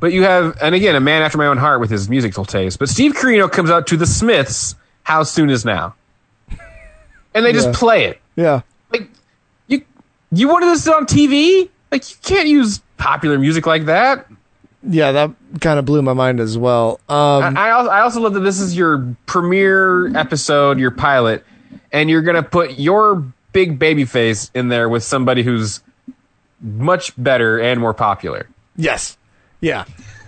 but 0.00 0.12
you 0.12 0.24
have, 0.24 0.58
and 0.60 0.74
again, 0.74 0.96
a 0.96 1.00
man 1.00 1.22
after 1.22 1.38
my 1.38 1.46
own 1.46 1.58
heart 1.58 1.80
with 1.80 1.90
his 1.90 2.08
musical 2.10 2.44
taste. 2.44 2.78
But 2.80 2.88
Steve 2.88 3.12
Corino 3.12 3.50
comes 3.50 3.70
out 3.70 3.86
to 3.86 3.96
the 3.96 4.04
Smiths. 4.06 4.74
How 5.04 5.22
soon 5.22 5.48
is 5.48 5.64
now? 5.64 5.94
And 7.34 7.46
they 7.46 7.52
just 7.54 7.68
Yeah. 7.68 7.72
play 7.74 8.04
it. 8.04 8.20
Yeah. 8.36 8.60
Like 8.90 9.08
you, 9.68 9.82
you 10.32 10.48
wanted 10.48 10.66
this 10.66 10.86
on 10.86 11.06
TV? 11.06 11.70
Like 11.90 12.10
you 12.10 12.16
can't 12.22 12.46
use 12.46 12.80
popular 12.98 13.38
music 13.38 13.64
like 13.66 13.86
that. 13.86 14.26
Yeah, 14.82 15.12
that 15.12 15.30
kind 15.60 15.78
of 15.78 15.86
blew 15.86 16.02
my 16.02 16.12
mind 16.12 16.40
as 16.40 16.58
well. 16.58 17.00
Um, 17.08 17.56
I, 17.56 17.68
I 17.68 17.70
also, 17.70 17.90
I 17.90 18.00
also 18.00 18.20
love 18.20 18.34
that 18.34 18.40
this 18.40 18.60
is 18.60 18.76
your 18.76 19.16
premiere 19.24 20.14
episode, 20.16 20.78
your 20.78 20.90
pilot, 20.90 21.42
and 21.90 22.10
you're 22.10 22.20
gonna 22.20 22.42
put 22.42 22.78
your 22.78 23.24
big 23.52 23.78
baby 23.78 24.04
face 24.04 24.50
in 24.54 24.68
there 24.68 24.88
with 24.88 25.02
somebody 25.04 25.42
who's 25.42 25.82
much 26.60 27.12
better 27.22 27.58
and 27.60 27.80
more 27.80 27.94
popular. 27.94 28.48
yes. 28.76 29.16
Yeah. 29.60 29.84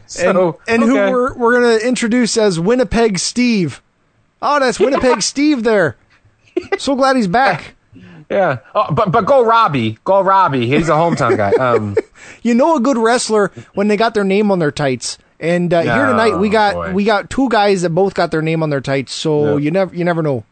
So 0.07 0.61
and 0.69 0.83
and 0.83 0.91
okay. 0.93 1.07
who 1.07 1.13
we're, 1.13 1.35
we're 1.35 1.61
going 1.61 1.79
to 1.81 1.87
introduce 1.89 2.37
as 2.37 2.61
Winnipeg 2.61 3.19
Steve. 3.19 3.83
Oh, 4.43 4.61
that's 4.61 4.79
Winnipeg 4.79 5.23
Steve 5.23 5.65
there. 5.65 5.97
So 6.79 6.95
glad 6.95 7.17
he's 7.17 7.27
back. 7.27 7.75
Yeah. 8.31 8.59
Oh, 8.75 8.93
but 8.93 9.11
but 9.11 9.23
go 9.27 9.45
Robbie. 9.45 9.99
Go 10.05 10.21
Robbie. 10.21 10.67
He's 10.69 10.89
a 10.89 10.93
hometown 10.93 11.37
guy. 11.37 11.51
Um 11.53 11.97
You 12.43 12.55
know 12.55 12.77
a 12.77 12.81
good 12.81 12.97
wrestler 12.97 13.51
when 13.75 13.89
they 13.89 13.97
got 13.97 14.15
their 14.15 14.25
name 14.25 14.51
on 14.53 14.59
their 14.61 14.71
tights. 14.71 15.19
And 15.41 15.73
uh, 15.75 15.83
here 15.83 16.07
Oh, 16.07 16.11
tonight 16.13 16.37
we 16.39 16.49
got 16.49 16.75
boy. 16.75 16.93
we 16.93 17.05
got 17.05 17.29
two 17.29 17.49
guys 17.49 17.83
that 17.83 17.91
both 17.91 18.15
got 18.15 18.31
their 18.31 18.43
name 18.43 18.63
on 18.63 18.71
their 18.71 18.81
tights. 18.81 19.13
So 19.13 19.57
Yeah. 19.57 19.65
you 19.65 19.71
never 19.73 19.95
you 19.97 20.05
never 20.05 20.23
know. 20.23 20.45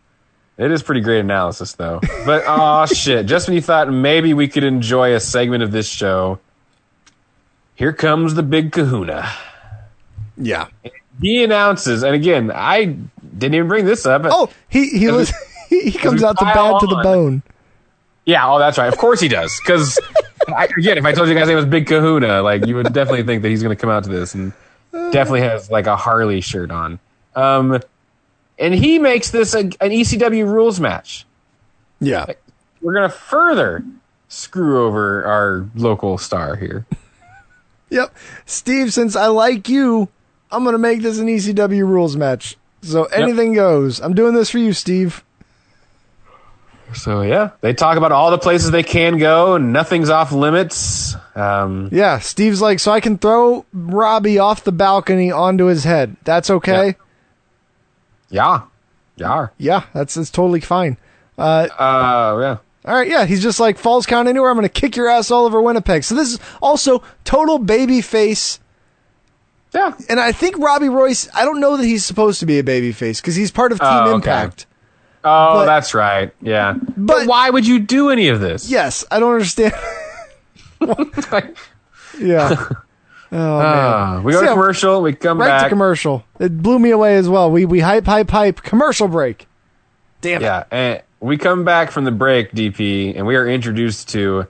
It 0.58 0.70
is 0.70 0.82
pretty 0.82 1.00
great 1.00 1.20
analysis 1.20 1.72
though. 1.74 2.00
But 2.24 2.44
oh 2.46 2.86
shit. 2.86 3.26
Just 3.26 3.48
when 3.48 3.54
you 3.54 3.62
thought 3.62 3.90
maybe 3.90 4.34
we 4.34 4.48
could 4.48 4.64
enjoy 4.64 5.14
a 5.14 5.20
segment 5.20 5.62
of 5.62 5.72
this 5.72 5.88
show, 5.88 6.38
here 7.74 7.92
comes 7.92 8.34
the 8.34 8.42
big 8.42 8.72
kahuna. 8.72 9.30
Yeah. 10.36 10.68
He 11.20 11.44
announces, 11.44 12.02
and 12.02 12.14
again, 12.14 12.50
I 12.54 12.96
didn't 13.38 13.54
even 13.54 13.68
bring 13.68 13.84
this 13.84 14.06
up. 14.06 14.22
Oh, 14.24 14.50
he 14.68 14.88
he 14.88 15.08
was 15.08 15.32
he 15.68 15.92
comes 15.92 16.22
out 16.22 16.38
to 16.38 16.44
bad 16.44 16.80
to 16.80 16.86
the 16.86 17.00
bone. 17.02 17.42
Yeah, 18.24 18.48
oh, 18.48 18.58
that's 18.58 18.78
right. 18.78 18.88
Of 18.88 18.98
course 18.98 19.20
he 19.20 19.28
does. 19.28 19.58
Because 19.64 19.98
again, 20.76 20.96
if 20.96 21.04
I 21.04 21.12
told 21.12 21.28
you 21.28 21.34
guys 21.34 21.48
name 21.48 21.56
was 21.56 21.66
Big 21.66 21.86
Kahuna, 21.86 22.42
like 22.42 22.66
you 22.66 22.76
would 22.76 22.92
definitely 22.92 23.24
think 23.24 23.42
that 23.42 23.48
he's 23.48 23.62
going 23.62 23.76
to 23.76 23.80
come 23.80 23.90
out 23.90 24.04
to 24.04 24.10
this, 24.10 24.34
and 24.34 24.52
definitely 24.92 25.40
has 25.40 25.70
like 25.70 25.86
a 25.86 25.96
Harley 25.96 26.40
shirt 26.40 26.70
on. 26.70 26.98
Um, 27.34 27.80
and 28.62 28.74
he 28.74 28.98
makes 28.98 29.30
this 29.30 29.54
a, 29.54 29.58
an 29.60 29.90
ECW 29.90 30.46
rules 30.46 30.80
match. 30.80 31.26
Yeah. 32.00 32.26
We're 32.80 32.94
going 32.94 33.08
to 33.08 33.14
further 33.14 33.84
screw 34.28 34.86
over 34.86 35.24
our 35.24 35.68
local 35.74 36.16
star 36.16 36.56
here. 36.56 36.86
Yep. 37.90 38.16
Steve, 38.46 38.92
since 38.92 39.14
I 39.16 39.26
like 39.26 39.68
you, 39.68 40.08
I'm 40.50 40.64
gonna 40.64 40.78
make 40.78 41.02
this 41.02 41.18
an 41.18 41.26
ECW 41.26 41.86
rules 41.86 42.16
match. 42.16 42.56
So 42.80 43.04
anything 43.04 43.52
goes. 43.52 44.00
I'm 44.00 44.14
doing 44.14 44.34
this 44.34 44.50
for 44.50 44.58
you, 44.58 44.72
Steve. 44.72 45.22
So 46.94 47.22
yeah, 47.22 47.50
they 47.60 47.72
talk 47.74 47.96
about 47.96 48.12
all 48.12 48.30
the 48.30 48.38
places 48.38 48.70
they 48.70 48.82
can 48.82 49.18
go, 49.18 49.54
and 49.54 49.72
nothing's 49.72 50.10
off 50.10 50.32
limits. 50.32 51.16
Um, 51.34 51.88
Yeah, 51.92 52.18
Steve's 52.18 52.60
like, 52.60 52.80
so 52.80 52.92
I 52.92 53.00
can 53.00 53.16
throw 53.18 53.64
Robbie 53.72 54.38
off 54.38 54.64
the 54.64 54.72
balcony 54.72 55.30
onto 55.30 55.66
his 55.66 55.84
head. 55.84 56.16
That's 56.24 56.50
okay. 56.50 56.96
Yeah, 58.32 58.62
yeah, 59.16 59.48
Yeah, 59.58 59.84
that's 59.94 60.14
that's 60.14 60.30
totally 60.30 60.60
fine. 60.60 60.96
uh, 61.38 61.66
yeah. 61.78 62.56
All 62.84 62.94
right, 62.96 63.06
yeah, 63.08 63.26
he's 63.26 63.40
just 63.42 63.60
like 63.60 63.78
falls 63.78 64.06
count 64.06 64.26
anywhere. 64.28 64.50
I'm 64.50 64.56
going 64.56 64.64
to 64.68 64.80
kick 64.80 64.96
your 64.96 65.06
ass 65.06 65.30
all 65.30 65.46
over 65.46 65.62
Winnipeg. 65.62 66.02
So 66.02 66.16
this 66.16 66.32
is 66.32 66.40
also 66.60 67.04
total 67.22 67.60
baby 67.60 68.00
face. 68.00 68.58
Yeah, 69.72 69.92
And 70.10 70.18
I 70.20 70.32
think 70.32 70.58
Robbie 70.58 70.88
Royce, 70.88 71.28
I 71.34 71.44
don't 71.44 71.60
know 71.60 71.76
that 71.78 71.84
he's 71.86 72.04
supposed 72.04 72.40
to 72.40 72.46
be 72.46 72.58
a 72.58 72.64
baby 72.64 72.90
face 72.92 73.20
because 73.20 73.36
he's 73.36 73.50
part 73.52 73.70
of 73.72 73.78
Team 73.78 73.88
Oh, 73.88 74.00
okay. 74.08 74.14
Impact. 74.16 74.66
Oh, 75.24 75.54
But- 75.60 75.66
that's 75.66 75.94
right. 75.94 76.32
Yeah. 76.42 76.74
But, 76.74 76.96
But- 76.96 77.26
why 77.28 77.48
would 77.48 77.66
you 77.66 77.78
do 77.78 78.10
any 78.10 78.28
of 78.28 78.40
this? 78.40 78.68
Yes, 78.68 79.04
I 79.10 79.20
don't 79.20 79.32
understand. 79.32 79.72
yeah. 82.20 82.68
Oh 83.32 83.58
man. 83.58 83.64
Ah, 83.64 84.20
we 84.22 84.32
go 84.32 84.40
So, 84.40 84.46
to 84.46 84.52
commercial. 84.52 85.02
We 85.02 85.14
come 85.14 85.40
Right 85.40 85.62
to 85.62 85.68
commercial. 85.68 86.22
It 86.38 86.62
blew 86.62 86.78
me 86.78 86.90
away 86.90 87.16
as 87.16 87.28
well. 87.28 87.50
We 87.50 87.64
we 87.64 87.80
hype 87.80 88.04
hype 88.04 88.30
hype 88.30 88.62
commercial 88.62 89.08
break. 89.08 89.46
Damn 90.20 90.42
it. 90.42 90.44
Yeah, 90.44 90.64
and 90.70 91.02
we 91.20 91.38
come 91.38 91.64
back 91.64 91.90
from 91.90 92.04
the 92.04 92.10
break, 92.12 92.52
DP, 92.52 93.16
and 93.16 93.26
we 93.26 93.36
are 93.36 93.48
introduced 93.48 94.10
to 94.10 94.46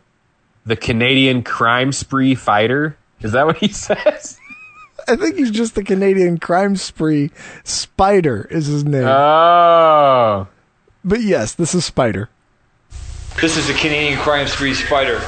the 0.66 0.76
Canadian 0.76 1.42
crime 1.44 1.92
spree 1.92 2.34
fighter. 2.34 2.96
Is 3.20 3.32
that 3.32 3.46
what 3.46 3.58
he 3.58 3.68
says? 3.72 4.38
I 5.08 5.16
think 5.16 5.36
he's 5.36 5.50
just 5.50 5.74
the 5.74 5.82
Canadian 5.84 6.38
crime 6.38 6.76
spree. 6.76 7.30
Spider 7.64 8.46
is 8.50 8.66
his 8.66 8.84
name. 8.84 9.06
Oh, 9.06 10.46
but 11.04 11.20
yes, 11.20 11.54
this 11.54 11.74
is 11.74 11.84
Spider. 11.84 12.28
This 13.40 13.56
is 13.56 13.66
the 13.66 13.74
Canadian 13.74 14.18
crime 14.18 14.46
spree 14.46 14.74
spider. 14.74 15.20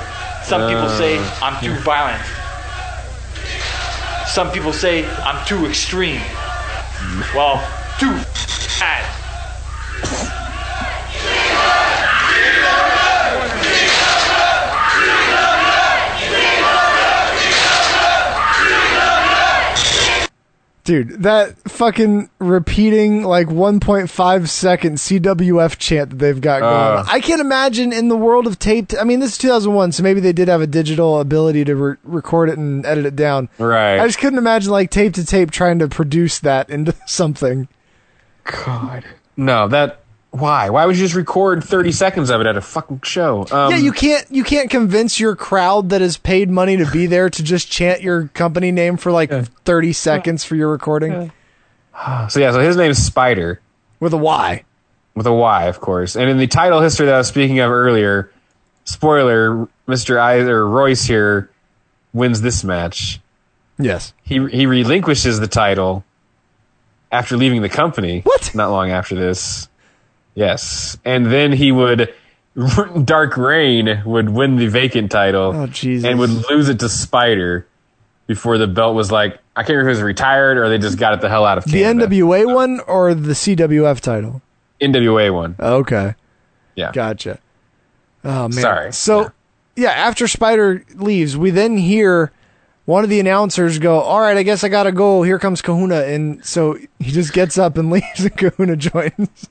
Some 0.45 0.69
people 0.69 0.89
say 0.91 1.19
I'm 1.41 1.59
too 1.65 1.73
violent. 1.83 2.23
Some 4.27 4.51
people 4.51 4.72
say 4.72 5.05
I'm 5.20 5.45
too 5.47 5.66
extreme. 5.66 6.20
Well, 7.35 7.59
too 7.99 8.12
bad. 8.81 9.24
Dude, 20.85 21.22
that 21.22 21.57
fucking 21.70 22.28
repeating 22.39 23.24
like 23.24 23.47
1.5 23.47 24.49
second 24.49 24.97
CWF 24.99 25.78
chant 25.78 26.11
that 26.11 26.18
they've 26.18 26.39
got 26.41 26.61
going 26.61 26.74
Uh. 26.74 26.99
on. 27.01 27.07
I 27.09 27.20
can't 27.20 27.41
imagine 27.41 27.91
in 27.91 28.09
the 28.09 28.16
world 28.18 28.47
of 28.47 28.59
taped. 28.59 28.95
I 29.01 29.05
mean, 29.05 29.20
this 29.20 29.32
is 29.32 29.39
2001, 29.39 29.93
so 29.93 30.03
maybe 30.03 30.20
they 30.20 30.35
did 30.35 30.49
have 30.49 30.61
a 30.61 30.66
digital 30.66 31.20
ability 31.20 31.64
to 31.64 31.74
re- 31.74 31.97
record 32.05 32.51
it 32.51 32.59
and 32.59 32.85
edit 32.85 33.07
it 33.07 33.16
down. 33.16 33.49
right. 33.59 33.99
I 33.99 34.07
just 34.07 34.18
couldn't 34.18 34.39
imagine 34.39 34.70
like 34.72 34.91
tape 34.91 35.14
to 35.14 35.24
tape 35.24 35.51
trying 35.51 35.78
to 35.78 35.89
produce 35.89 36.39
that 36.41 36.68
into 36.68 36.95
something. 37.07 37.66
God. 38.45 39.05
No, 39.39 39.66
that. 39.68 40.01
Why? 40.35 40.68
Why 40.68 40.85
would 40.85 40.97
you 40.97 41.05
just 41.05 41.14
record 41.14 41.62
30 41.62 41.93
seconds 41.93 42.28
of 42.28 42.41
it 42.41 42.47
at 42.49 42.57
a 42.57 42.61
fucking 42.61 43.03
show? 43.05 43.47
Um, 43.53 43.70
yeah, 43.70 43.76
you 43.76 43.93
can't 43.93 44.26
you 44.30 44.43
can't 44.43 44.68
convince 44.68 45.20
your 45.20 45.37
crowd 45.37 45.91
that 45.91 46.01
has 46.01 46.16
paid 46.16 46.51
money 46.51 46.76
to 46.76 46.91
be 46.91 47.07
there 47.14 47.30
to 47.30 47.43
just 47.43 47.70
chant 47.70 48.03
your 48.03 48.26
company 48.35 48.72
name 48.72 48.97
for 48.97 49.12
like 49.12 49.30
30 49.30 49.93
seconds 49.93 50.43
for 50.45 50.57
your 50.57 50.70
recording 50.70 51.30
So, 52.28 52.41
yeah, 52.41 52.51
so 52.51 52.59
his 52.59 52.76
name 52.76 52.91
is 52.91 53.05
Spider. 53.05 53.61
with 54.01 54.12
a 54.12 54.16
Y. 54.16 54.64
with 55.14 55.28
a 55.28 55.32
Y, 55.32 55.64
of 55.66 55.80
course. 55.80 56.16
And 56.16 56.28
in 56.28 56.39
the 56.39 56.49
title 56.49 56.80
history 56.80 57.07
that 57.07 57.14
I 57.14 57.18
was 57.18 57.28
speaking 57.28 57.61
of 57.61 57.70
earlier, 57.70 58.32
spoiler, 58.82 59.68
Mr. 59.87 60.18
I 60.18 60.39
or 60.39 60.66
Royce 60.66 61.05
here 61.05 61.49
wins 62.12 62.41
this 62.41 62.64
match. 62.64 63.20
Yes. 63.78 64.12
He 64.24 64.45
he 64.49 64.66
relinquishes 64.66 65.39
the 65.39 65.47
title 65.47 66.05
after 67.12 67.37
leaving 67.37 67.62
the 67.62 67.68
company. 67.68 68.22
What? 68.22 68.53
Not 68.53 68.70
long 68.72 68.91
after 68.91 69.14
this. 69.14 69.68
Yes. 70.35 70.97
And 71.05 71.26
then 71.26 71.53
he 71.53 71.72
would 71.72 72.12
Dark 73.05 73.37
Reign 73.37 74.03
would 74.05 74.28
win 74.28 74.57
the 74.57 74.66
vacant 74.68 75.11
title 75.11 75.53
Oh 75.55 75.66
Jesus. 75.66 76.09
and 76.09 76.18
would 76.18 76.30
lose 76.51 76.68
it 76.68 76.80
to 76.80 76.89
Spider 76.89 77.66
before 78.26 78.59
the 78.59 78.66
belt 78.66 78.95
was 78.95 79.11
like 79.12 79.39
I 79.57 79.62
can't 79.62 79.70
remember 79.70 79.91
if 79.91 79.97
it 79.97 79.99
was 79.99 80.03
retired 80.03 80.59
or 80.59 80.68
they 80.68 80.78
just 80.78 80.99
got 80.99 81.14
it 81.14 81.20
the 81.20 81.28
hell 81.28 81.45
out 81.45 81.59
of 81.59 81.64
the 81.64 81.70
Canada. 81.70 82.09
NWA 82.09 82.53
one 82.55 82.80
or 82.87 83.14
the 83.14 83.35
CWF 83.35 84.01
title? 84.01 84.43
NWA 84.80 85.32
one. 85.32 85.55
Okay. 85.61 86.14
Yeah. 86.74 86.91
Gotcha. 86.93 87.39
Oh 88.24 88.43
man. 88.49 88.53
Sorry. 88.53 88.93
So 88.93 89.30
yeah. 89.76 89.91
after 89.91 90.26
Spider 90.26 90.85
leaves, 90.95 91.37
we 91.37 91.51
then 91.51 91.76
hear 91.76 92.32
one 92.87 93.05
of 93.05 93.11
the 93.11 93.20
announcers 93.20 93.78
go, 93.78 94.01
"All 94.01 94.20
right, 94.20 94.37
I 94.37 94.43
guess 94.43 94.62
I 94.64 94.68
gotta 94.68 94.93
go. 94.93 95.22
Here 95.22 95.39
comes 95.39 95.62
Kahuna," 95.62 96.03
and 96.03 96.45
so 96.45 96.76
he 96.99 97.11
just 97.12 97.32
gets 97.32 97.57
up 97.59 97.78
and 97.78 97.91
leaves, 97.93 98.20
and 98.20 98.37
Kahuna 98.37 98.76
joins. 98.76 99.49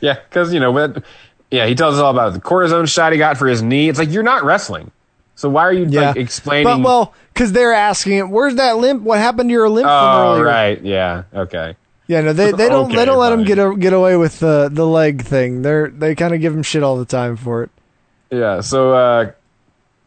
Yeah, 0.00 0.14
because 0.14 0.52
you 0.52 0.60
know, 0.60 0.72
but 0.72 1.04
yeah, 1.50 1.66
he 1.66 1.74
tells 1.74 1.96
us 1.96 2.00
all 2.00 2.10
about 2.10 2.32
the 2.32 2.40
cortisone 2.40 2.88
shot 2.88 3.12
he 3.12 3.18
got 3.18 3.36
for 3.36 3.46
his 3.46 3.62
knee. 3.62 3.88
It's 3.88 3.98
like 3.98 4.10
you're 4.10 4.22
not 4.22 4.44
wrestling, 4.44 4.90
so 5.34 5.48
why 5.48 5.62
are 5.62 5.72
you 5.72 5.86
like 5.86 6.16
explaining? 6.16 6.64
But 6.64 6.80
well, 6.80 7.14
because 7.34 7.52
they're 7.52 7.72
asking 7.72 8.12
him, 8.18 8.30
"Where's 8.30 8.54
that 8.56 8.78
limp? 8.78 9.02
What 9.02 9.18
happened 9.18 9.48
to 9.50 9.52
your 9.52 9.68
limp 9.68 9.86
from 9.86 9.92
oh 9.92 10.32
earlier?" 10.32 10.44
right, 10.44 10.80
yeah, 10.82 11.24
okay, 11.34 11.76
Yeah, 12.06 12.20
no, 12.22 12.32
they 12.32 12.52
they 12.52 12.68
don't 12.68 12.94
they 12.94 13.04
don't 13.04 13.18
let 13.18 13.32
him 13.32 13.44
get 13.44 13.58
a, 13.58 13.76
get 13.76 13.92
away 13.92 14.16
with 14.16 14.38
the 14.40 14.68
the 14.72 14.86
leg 14.86 15.22
thing. 15.22 15.62
They're 15.62 15.88
they 15.88 16.14
kind 16.14 16.34
of 16.34 16.40
give 16.40 16.54
him 16.54 16.62
shit 16.62 16.82
all 16.82 16.96
the 16.96 17.04
time 17.04 17.36
for 17.36 17.64
it. 17.64 17.70
yeah. 18.30 18.60
So 18.60 18.94
uh, 18.94 19.32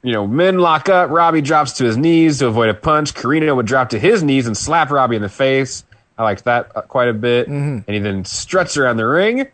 you 0.02 0.12
know, 0.12 0.28
men 0.28 0.60
lock 0.60 0.90
up. 0.90 1.10
Robbie 1.10 1.42
drops 1.42 1.74
to 1.74 1.86
his 1.86 1.98
knees 1.98 2.40
to 2.40 2.48
avoid 2.48 2.70
a 2.70 2.74
punch. 2.74 3.14
Corino 3.14 3.56
would 3.56 3.66
drop 3.66 3.90
to 3.90 4.00
his 4.00 4.22
knees 4.24 4.48
and 4.48 4.58
slap 4.58 4.92
Robbie 4.92 5.16
in 5.16 5.22
the 5.22 5.30
face. 5.30 5.84
I 6.18 6.24
liked 6.24 6.44
that 6.44 6.72
uh, 6.76 6.82
quite 6.82 7.08
a 7.08 7.14
bit. 7.14 7.48
And 7.48 7.84
he 7.88 8.00
then 8.00 8.24
struts 8.26 8.78
around 8.78 8.98
the 8.98 9.06
ring. 9.08 9.48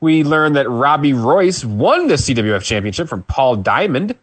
We 0.00 0.24
learn 0.24 0.54
that 0.54 0.68
Robbie 0.68 1.12
Royce 1.12 1.64
won 1.64 2.08
the 2.08 2.14
CWF 2.14 2.62
championship 2.62 3.08
from 3.08 3.22
Paul 3.24 3.56
Diamond. 3.56 4.16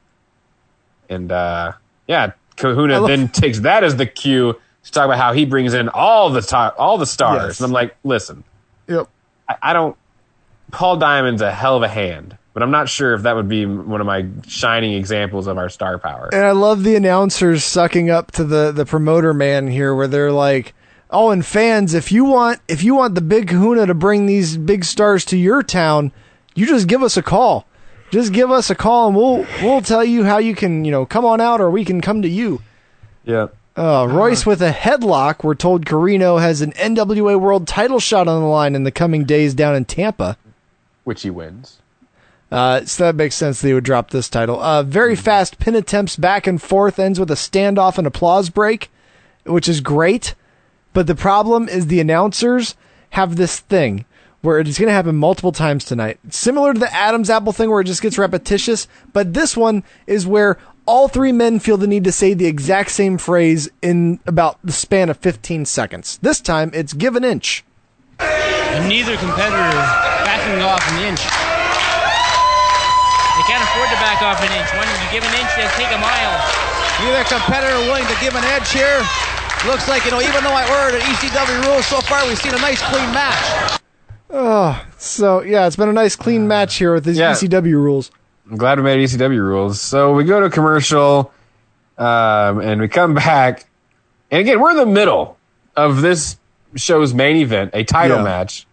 And 1.10 1.32
uh, 1.32 1.74
yeah, 2.08 2.32
Kahuna 2.56 3.00
love- 3.02 3.08
then 3.08 3.28
takes 3.30 3.60
that 3.62 3.84
as 3.84 3.96
the 3.96 4.06
cue 4.08 4.54
to 4.84 4.92
talk 4.92 5.06
about 5.06 5.18
how 5.18 5.34
he 5.34 5.46
brings 5.46 5.74
in 5.74 5.90
all 5.90 6.30
the 6.30 6.42
top, 6.42 6.76
all 6.78 6.98
the 6.98 7.06
stars. 7.06 7.44
Yes. 7.44 7.60
And 7.60 7.66
I'm 7.68 7.72
like, 7.72 7.96
listen, 8.04 8.44
Yep. 8.88 9.08
I, 9.50 9.56
I 9.62 9.74
don't. 9.74 9.96
Paul 10.72 10.98
Diamond's 10.98 11.42
a 11.42 11.52
hell 11.52 11.78
of 11.78 11.84
a 11.84 11.88
hand, 11.88 12.38
but 12.54 12.62
I'm 12.64 12.72
not 12.72 12.90
sure 12.90 13.14
if 13.14 13.22
that 13.24 13.36
would 13.36 13.48
be 13.48 13.66
one 13.66 14.02
of 14.02 14.08
my 14.08 14.26
shining 14.48 14.94
examples 14.94 15.48
of 15.48 15.58
our 15.58 15.70
star 15.70 15.98
power. 15.98 16.30
And 16.34 16.44
I 16.44 16.52
love 16.52 16.84
the 16.84 16.96
announcers 16.96 17.64
sucking 17.64 18.10
up 18.10 18.32
to 18.34 18.44
the 18.44 18.72
the 18.74 18.86
promoter 18.86 19.34
man 19.34 19.68
here, 19.68 19.94
where 19.96 20.08
they're 20.10 20.32
like, 20.32 20.74
"Oh, 21.10 21.32
and 21.32 21.46
fans, 21.46 21.94
if 21.94 22.12
you 22.12 22.26
want 22.26 22.60
if 22.68 22.84
you 22.84 22.96
want 22.96 23.16
the 23.16 23.22
big 23.22 23.48
Kahuna 23.48 23.86
to 23.86 23.94
bring 23.94 24.26
these 24.26 24.58
big 24.58 24.84
stars 24.84 25.26
to 25.26 25.38
your 25.38 25.64
town, 25.64 26.12
you 26.56 26.66
just 26.66 26.88
give 26.88 27.04
us 27.04 27.18
a 27.18 27.24
call. 27.24 27.66
Just 28.12 28.32
give 28.32 28.52
us 28.52 28.70
a 28.70 28.76
call, 28.76 29.08
and 29.08 29.16
we'll 29.16 29.46
we'll 29.62 29.82
tell 29.82 30.04
you 30.04 30.24
how 30.24 30.38
you 30.38 30.56
can 30.56 30.86
you 30.86 30.92
know 30.92 31.06
come 31.06 31.26
on 31.26 31.42
out, 31.42 31.62
or 31.62 31.70
we 31.70 31.86
can 31.86 32.02
come 32.02 32.22
to 32.22 32.30
you." 32.30 32.62
Yeah. 33.26 33.48
Uh, 33.76 34.08
Royce 34.10 34.44
with 34.44 34.62
a 34.62 34.72
headlock. 34.72 35.44
We're 35.44 35.54
told 35.54 35.86
Corino 35.86 36.42
has 36.42 36.62
an 36.62 36.72
NWA 36.72 37.40
World 37.40 37.68
Title 37.68 38.00
shot 38.00 38.28
on 38.28 38.42
the 38.42 38.48
line 38.48 38.74
in 38.74 38.86
the 38.86 38.92
coming 38.92 39.24
days 39.24 39.54
down 39.54 39.76
in 39.76 39.86
Tampa. 39.86 40.36
Which 41.04 41.22
he 41.22 41.30
wins. 41.30 41.78
Uh, 42.52 42.86
so 42.86 43.04
that 43.04 43.16
makes 43.16 43.36
sense 43.36 43.62
that 43.62 43.68
he 43.68 43.74
would 43.74 43.84
drop 43.84 44.10
this 44.10 44.30
title. 44.30 44.60
Uh, 44.60 44.82
very 44.82 45.16
fast 45.16 45.60
pin 45.60 45.76
attempts 45.76 46.16
back 46.16 46.48
and 46.48 46.62
forth 46.62 46.98
ends 46.98 47.20
with 47.20 47.30
a 47.30 47.36
standoff 47.36 47.98
and 47.98 48.08
applause 48.08 48.50
break, 48.50 48.90
which 49.46 49.68
is 49.68 49.82
great. 49.82 50.34
But 50.94 51.08
the 51.08 51.16
problem 51.16 51.70
is 51.70 51.88
the 51.88 52.00
announcers 52.00 52.76
have 53.12 53.36
this 53.36 53.60
thing 53.60 54.06
where 54.42 54.60
it's 54.60 54.78
going 54.78 54.88
to 54.88 54.94
happen 54.94 55.16
multiple 55.16 55.52
times 55.52 55.84
tonight. 55.84 56.20
Similar 56.30 56.74
to 56.74 56.80
the 56.80 56.94
Adam's 56.94 57.30
apple 57.30 57.54
thing 57.54 57.70
where 57.70 57.82
it 57.82 57.86
just 57.86 58.02
gets 58.02 58.18
repetitious, 58.18 58.88
but 59.14 59.34
this 59.34 59.58
one 59.58 59.84
is 60.06 60.28
where 60.28 60.58
all 60.86 61.08
three 61.08 61.32
men 61.32 61.60
feel 61.60 61.78
the 61.78 61.88
need 61.88 62.06
to 62.06 62.12
say 62.12 62.34
the 62.34 62.46
exact 62.46 62.92
same 62.92 63.18
phrase 63.18 63.70
in 63.82 64.20
about 64.26 64.58
the 64.64 64.72
span 64.72 65.10
of 65.10 65.18
15 65.18 65.66
seconds. 65.66 66.18
This 66.22 66.40
time 66.40 66.72
it's 66.74 66.94
give 66.94 67.16
an 67.16 67.24
inch. 67.24 67.66
And 68.20 68.88
neither 68.88 69.18
competitor 69.18 69.68
is 69.68 69.90
backing 70.24 70.64
off 70.64 70.82
an 70.96 71.04
inch. 71.04 71.22
They 73.36 73.46
can't 73.46 73.62
afford 73.62 73.90
to 73.90 74.00
back 74.02 74.24
off 74.24 74.40
an 74.42 74.50
inch. 74.56 74.70
When 74.74 74.88
you 74.88 75.10
give 75.12 75.24
an 75.28 75.36
inch, 75.38 75.52
they 75.60 75.68
take 75.76 75.92
a 75.92 76.00
mile. 76.00 76.34
Neither 77.04 77.24
competitor 77.30 77.78
willing 77.86 78.08
to 78.08 78.18
give 78.22 78.34
an 78.34 78.46
edge 78.46 78.72
here. 78.72 79.04
Looks 79.68 79.88
like, 79.90 80.06
you 80.06 80.12
know, 80.12 80.22
even 80.22 80.44
though 80.44 80.54
I 80.54 80.64
ordered 80.86 80.96
an 80.98 81.02
ECW 81.02 81.66
rules 81.68 81.86
so 81.86 82.00
far, 82.02 82.26
we've 82.26 82.38
seen 82.40 82.54
a 82.54 82.58
nice 82.58 82.82
clean 82.82 83.12
match. 83.14 83.82
Oh, 84.30 84.86
so 84.98 85.42
yeah, 85.44 85.68
it's 85.68 85.76
been 85.76 85.90
a 85.90 85.94
nice 85.94 86.16
clean 86.16 86.48
match 86.48 86.76
here 86.78 86.94
with 86.94 87.04
these 87.04 87.18
Yeah. 87.18 87.34
ECW 87.34 87.74
rules. 87.74 88.10
I'm 88.50 88.56
glad 88.58 88.78
we 88.78 88.84
made 88.86 89.00
ECW 89.00 89.40
rules. 89.40 89.82
So 89.82 90.14
we 90.14 90.24
go 90.24 90.40
to 90.40 90.50
commercial, 90.50 91.34
um, 91.98 92.60
and 92.62 92.80
we 92.80 92.88
come 92.88 93.14
back, 93.14 93.66
and 94.32 94.40
again 94.40 94.60
we're 94.62 94.72
in 94.72 94.78
the 94.78 94.86
middle 94.86 95.38
of 95.76 96.02
this 96.02 96.38
show's 96.76 97.14
main 97.14 97.36
event, 97.38 97.72
a 97.74 97.84
title 97.84 98.18
Yeah. 98.18 98.24
match. 98.24 98.66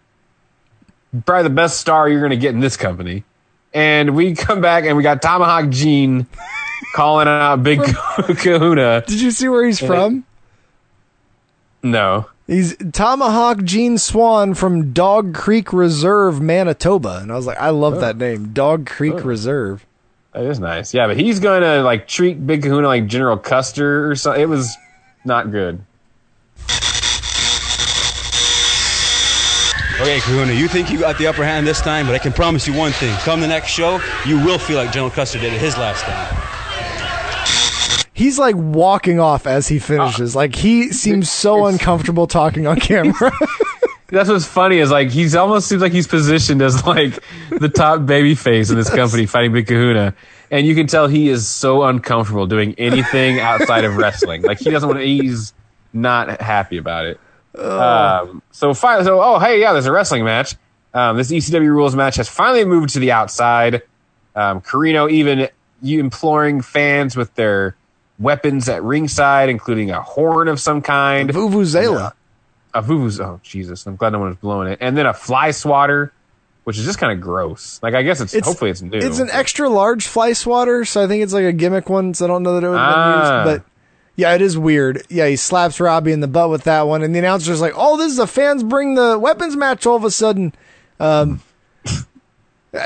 Probably 1.25 1.43
the 1.43 1.49
best 1.55 1.79
star 1.79 2.07
you're 2.07 2.21
going 2.21 2.29
to 2.31 2.37
get 2.37 2.53
in 2.53 2.61
this 2.61 2.77
company. 2.77 3.23
And 3.73 4.15
we 4.15 4.33
come 4.35 4.61
back 4.61 4.85
and 4.85 4.95
we 4.95 5.03
got 5.03 5.21
Tomahawk 5.21 5.69
Gene 5.71 6.25
calling 6.95 7.27
out 7.27 7.63
Big 7.63 7.81
Kahuna. 8.37 9.03
Did 9.05 9.19
you 9.21 9.31
see 9.31 9.49
where 9.49 9.65
he's 9.65 9.79
from? 9.79 10.23
No. 11.85 12.25
He's 12.47 12.75
Tomahawk 12.93 13.63
Gene 13.63 13.99
Swan 13.99 14.55
from 14.55 14.91
Dog 14.91 15.35
Creek 15.35 15.71
Reserve, 15.71 16.41
Manitoba. 16.41 17.19
And 17.21 17.31
I 17.31 17.35
was 17.35 17.45
like, 17.45 17.59
I 17.59 17.69
love 17.69 17.95
oh. 17.95 17.99
that 17.99 18.17
name, 18.17 18.53
Dog 18.53 18.87
Creek 18.87 19.13
oh. 19.13 19.21
Reserve. 19.21 19.85
That 20.33 20.45
is 20.45 20.59
nice. 20.59 20.95
Yeah, 20.95 21.05
but 21.05 21.15
he's 21.15 21.39
going 21.39 21.61
to 21.61 21.83
like 21.83 22.07
treat 22.07 22.45
Big 22.45 22.63
Kahuna 22.63 22.87
like 22.87 23.05
General 23.05 23.37
Custer 23.37 24.09
or 24.09 24.15
something. 24.15 24.41
It 24.41 24.49
was 24.49 24.75
not 25.25 25.51
good. 25.51 25.79
Okay, 30.01 30.19
Kahuna, 30.21 30.53
you 30.53 30.67
think 30.67 30.89
you 30.89 30.99
got 30.99 31.19
the 31.19 31.27
upper 31.27 31.45
hand 31.45 31.67
this 31.67 31.81
time, 31.81 32.07
but 32.07 32.15
I 32.15 32.19
can 32.19 32.33
promise 32.33 32.67
you 32.67 32.73
one 32.73 32.93
thing. 32.93 33.15
Come 33.19 33.41
the 33.41 33.47
next 33.47 33.69
show, 33.69 34.01
you 34.25 34.43
will 34.43 34.57
feel 34.57 34.77
like 34.77 34.91
General 34.91 35.11
Custer 35.11 35.39
did 35.39 35.53
it 35.53 35.61
his 35.61 35.77
last 35.77 36.03
time. 36.03 36.54
He's 38.15 38.39
like 38.39 38.55
walking 38.55 39.19
off 39.19 39.45
as 39.45 39.67
he 39.67 39.77
finishes. 39.77 40.37
like 40.37 40.55
he 40.55 40.93
seems 40.93 41.29
so 41.29 41.65
uncomfortable 41.65 42.27
talking 42.27 42.65
on 42.65 42.79
camera. 42.79 43.29
That's 44.07 44.29
what's 44.29 44.45
funny 44.45 44.77
is 44.77 44.89
like 44.89 45.09
he's 45.09 45.35
almost 45.35 45.67
seems 45.67 45.81
like 45.81 45.91
he's 45.91 46.07
positioned 46.07 46.61
as 46.61 46.85
like 46.85 47.21
the 47.49 47.67
top 47.67 48.05
baby 48.05 48.33
face 48.33 48.69
in 48.69 48.77
this 48.77 48.89
company 48.89 49.25
fighting 49.25 49.51
Big 49.51 49.67
Kahuna. 49.67 50.15
And 50.49 50.65
you 50.65 50.75
can 50.75 50.87
tell 50.87 51.07
he 51.07 51.27
is 51.27 51.45
so 51.45 51.83
uncomfortable 51.83 52.47
doing 52.47 52.73
anything 52.77 53.41
outside 53.41 53.83
of 53.83 53.97
wrestling. 53.97 54.43
Like 54.43 54.59
he 54.59 54.69
doesn't 54.69 54.87
want 54.87 55.01
to, 55.01 55.05
he's 55.05 55.53
not 55.91 56.39
happy 56.39 56.77
about 56.77 57.07
it. 57.07 57.19
Um, 57.59 58.41
so 58.51 58.73
finally, 58.73 59.03
so 59.03 59.21
oh 59.21 59.39
hey 59.39 59.59
yeah, 59.59 59.73
there's 59.73 59.87
a 59.87 59.91
wrestling 59.91 60.23
match. 60.23 60.55
Um, 60.93 61.17
this 61.17 61.33
ECW 61.33 61.67
rules 61.67 61.97
match 61.97 62.15
has 62.15 62.29
finally 62.29 62.63
moved 62.63 62.91
to 62.91 62.99
the 62.99 63.11
outside. 63.11 63.81
Um, 64.35 64.61
Corino 64.61 65.11
even 65.11 65.49
you 65.81 65.99
imploring 65.99 66.61
fans 66.61 67.17
with 67.17 67.35
their 67.35 67.75
weapons 68.19 68.69
at 68.69 68.83
ringside, 68.83 69.49
including 69.49 69.91
a 69.91 70.01
horn 70.01 70.47
of 70.47 70.59
some 70.59 70.81
kind. 70.81 71.29
A 71.29 71.33
Vuvuzela. 71.33 72.13
A 72.73 72.81
vuvuz. 72.83 73.19
Oh 73.23 73.39
Jesus! 73.41 73.85
I'm 73.87 73.95
glad 73.95 74.11
no 74.11 74.19
one 74.19 74.27
was 74.29 74.37
blowing 74.37 74.67
it. 74.69 74.79
And 74.81 74.97
then 74.97 75.05
a 75.05 75.13
fly 75.13 75.51
swatter, 75.51 76.11
which 76.65 76.77
is 76.77 76.83
just 76.83 76.99
kind 76.99 77.13
of 77.13 77.21
gross. 77.21 77.79
Like 77.81 77.93
I 77.93 78.01
guess 78.03 78.19
it's, 78.19 78.33
hopefully 78.45 78.69
it's 78.71 78.81
new. 78.81 78.97
It's 78.97 79.19
an 79.19 79.29
extra 79.31 79.69
large 79.69 80.07
fly 80.07 80.33
swatter, 80.33 80.83
so 80.83 81.01
I 81.01 81.07
think 81.07 81.23
it's 81.23 81.31
like 81.31 81.45
a 81.45 81.53
gimmick 81.53 81.89
one. 81.89 82.13
So 82.13 82.25
I 82.25 82.27
don't 82.27 82.43
know 82.43 82.59
that 82.59 82.65
it 82.65 82.69
would 82.69 82.77
have 82.77 82.93
been 82.95 83.03
Ah. 83.03 83.43
used, 83.45 83.61
but 83.63 83.71
yeah, 84.17 84.33
it 84.33 84.41
is 84.41 84.57
weird. 84.57 85.03
Yeah, 85.09 85.27
he 85.27 85.37
slaps 85.37 85.79
Robbie 85.79 86.11
in 86.11 86.19
the 86.19 86.27
butt 86.27 86.49
with 86.49 86.63
that 86.65 86.81
one, 86.85 87.01
and 87.01 87.15
the 87.15 87.19
announcer's 87.19 87.61
like, 87.61 87.73
"Oh, 87.77 87.95
this 87.95 88.11
is 88.11 88.19
a 88.19 88.27
fans 88.27 88.61
bring 88.61 88.95
the 88.95 89.17
weapons 89.17 89.55
match." 89.55 89.85
All 89.85 89.95
of 89.95 90.03
a 90.03 90.11
sudden, 90.11 90.53
um, 90.99 91.41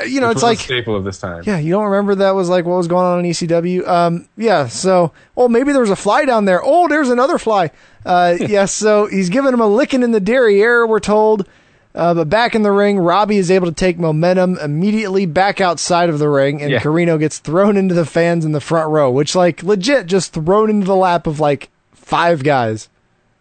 you 0.06 0.20
know, 0.20 0.28
Which 0.28 0.36
it's 0.36 0.42
like 0.42 0.58
staple 0.58 0.94
of 0.96 1.04
this 1.04 1.18
time. 1.18 1.42
Yeah, 1.46 1.58
you 1.58 1.70
don't 1.72 1.84
remember 1.84 2.14
that 2.16 2.30
was 2.32 2.48
like 2.48 2.64
what 2.64 2.76
was 2.76 2.88
going 2.88 3.04
on 3.06 3.24
in 3.24 3.30
ECW. 3.30 3.86
Um, 3.86 4.28
yeah, 4.36 4.66
so 4.68 5.12
oh 5.36 5.48
maybe 5.48 5.72
there 5.72 5.80
was 5.80 5.90
a 5.90 5.96
fly 5.96 6.24
down 6.24 6.44
there. 6.44 6.60
Oh, 6.62 6.88
there's 6.88 7.10
another 7.10 7.38
fly. 7.38 7.70
Uh, 8.04 8.36
yes, 8.40 8.72
so 8.72 9.06
he's 9.06 9.28
giving 9.28 9.52
him 9.52 9.60
a 9.60 9.66
licking 9.66 10.02
in 10.02 10.12
the 10.12 10.20
derriere. 10.20 10.86
We're 10.86 11.00
told. 11.00 11.46
Uh, 11.92 12.14
but 12.14 12.28
back 12.28 12.54
in 12.54 12.62
the 12.62 12.70
ring, 12.70 13.00
Robbie 13.00 13.38
is 13.38 13.50
able 13.50 13.66
to 13.66 13.72
take 13.72 13.98
momentum 13.98 14.56
immediately 14.58 15.26
back 15.26 15.60
outside 15.60 16.08
of 16.08 16.20
the 16.20 16.28
ring, 16.28 16.62
and 16.62 16.70
Yeah. 16.70 16.78
Corino 16.78 17.18
gets 17.18 17.38
thrown 17.40 17.76
into 17.76 17.94
the 17.96 18.06
fans 18.06 18.44
in 18.44 18.52
the 18.52 18.60
front 18.60 18.90
row, 18.90 19.10
which 19.10 19.34
like 19.34 19.64
legit 19.64 20.06
just 20.06 20.32
thrown 20.32 20.70
into 20.70 20.86
the 20.86 20.94
lap 20.94 21.26
of 21.26 21.40
like 21.40 21.68
five 21.92 22.44
guys. 22.44 22.88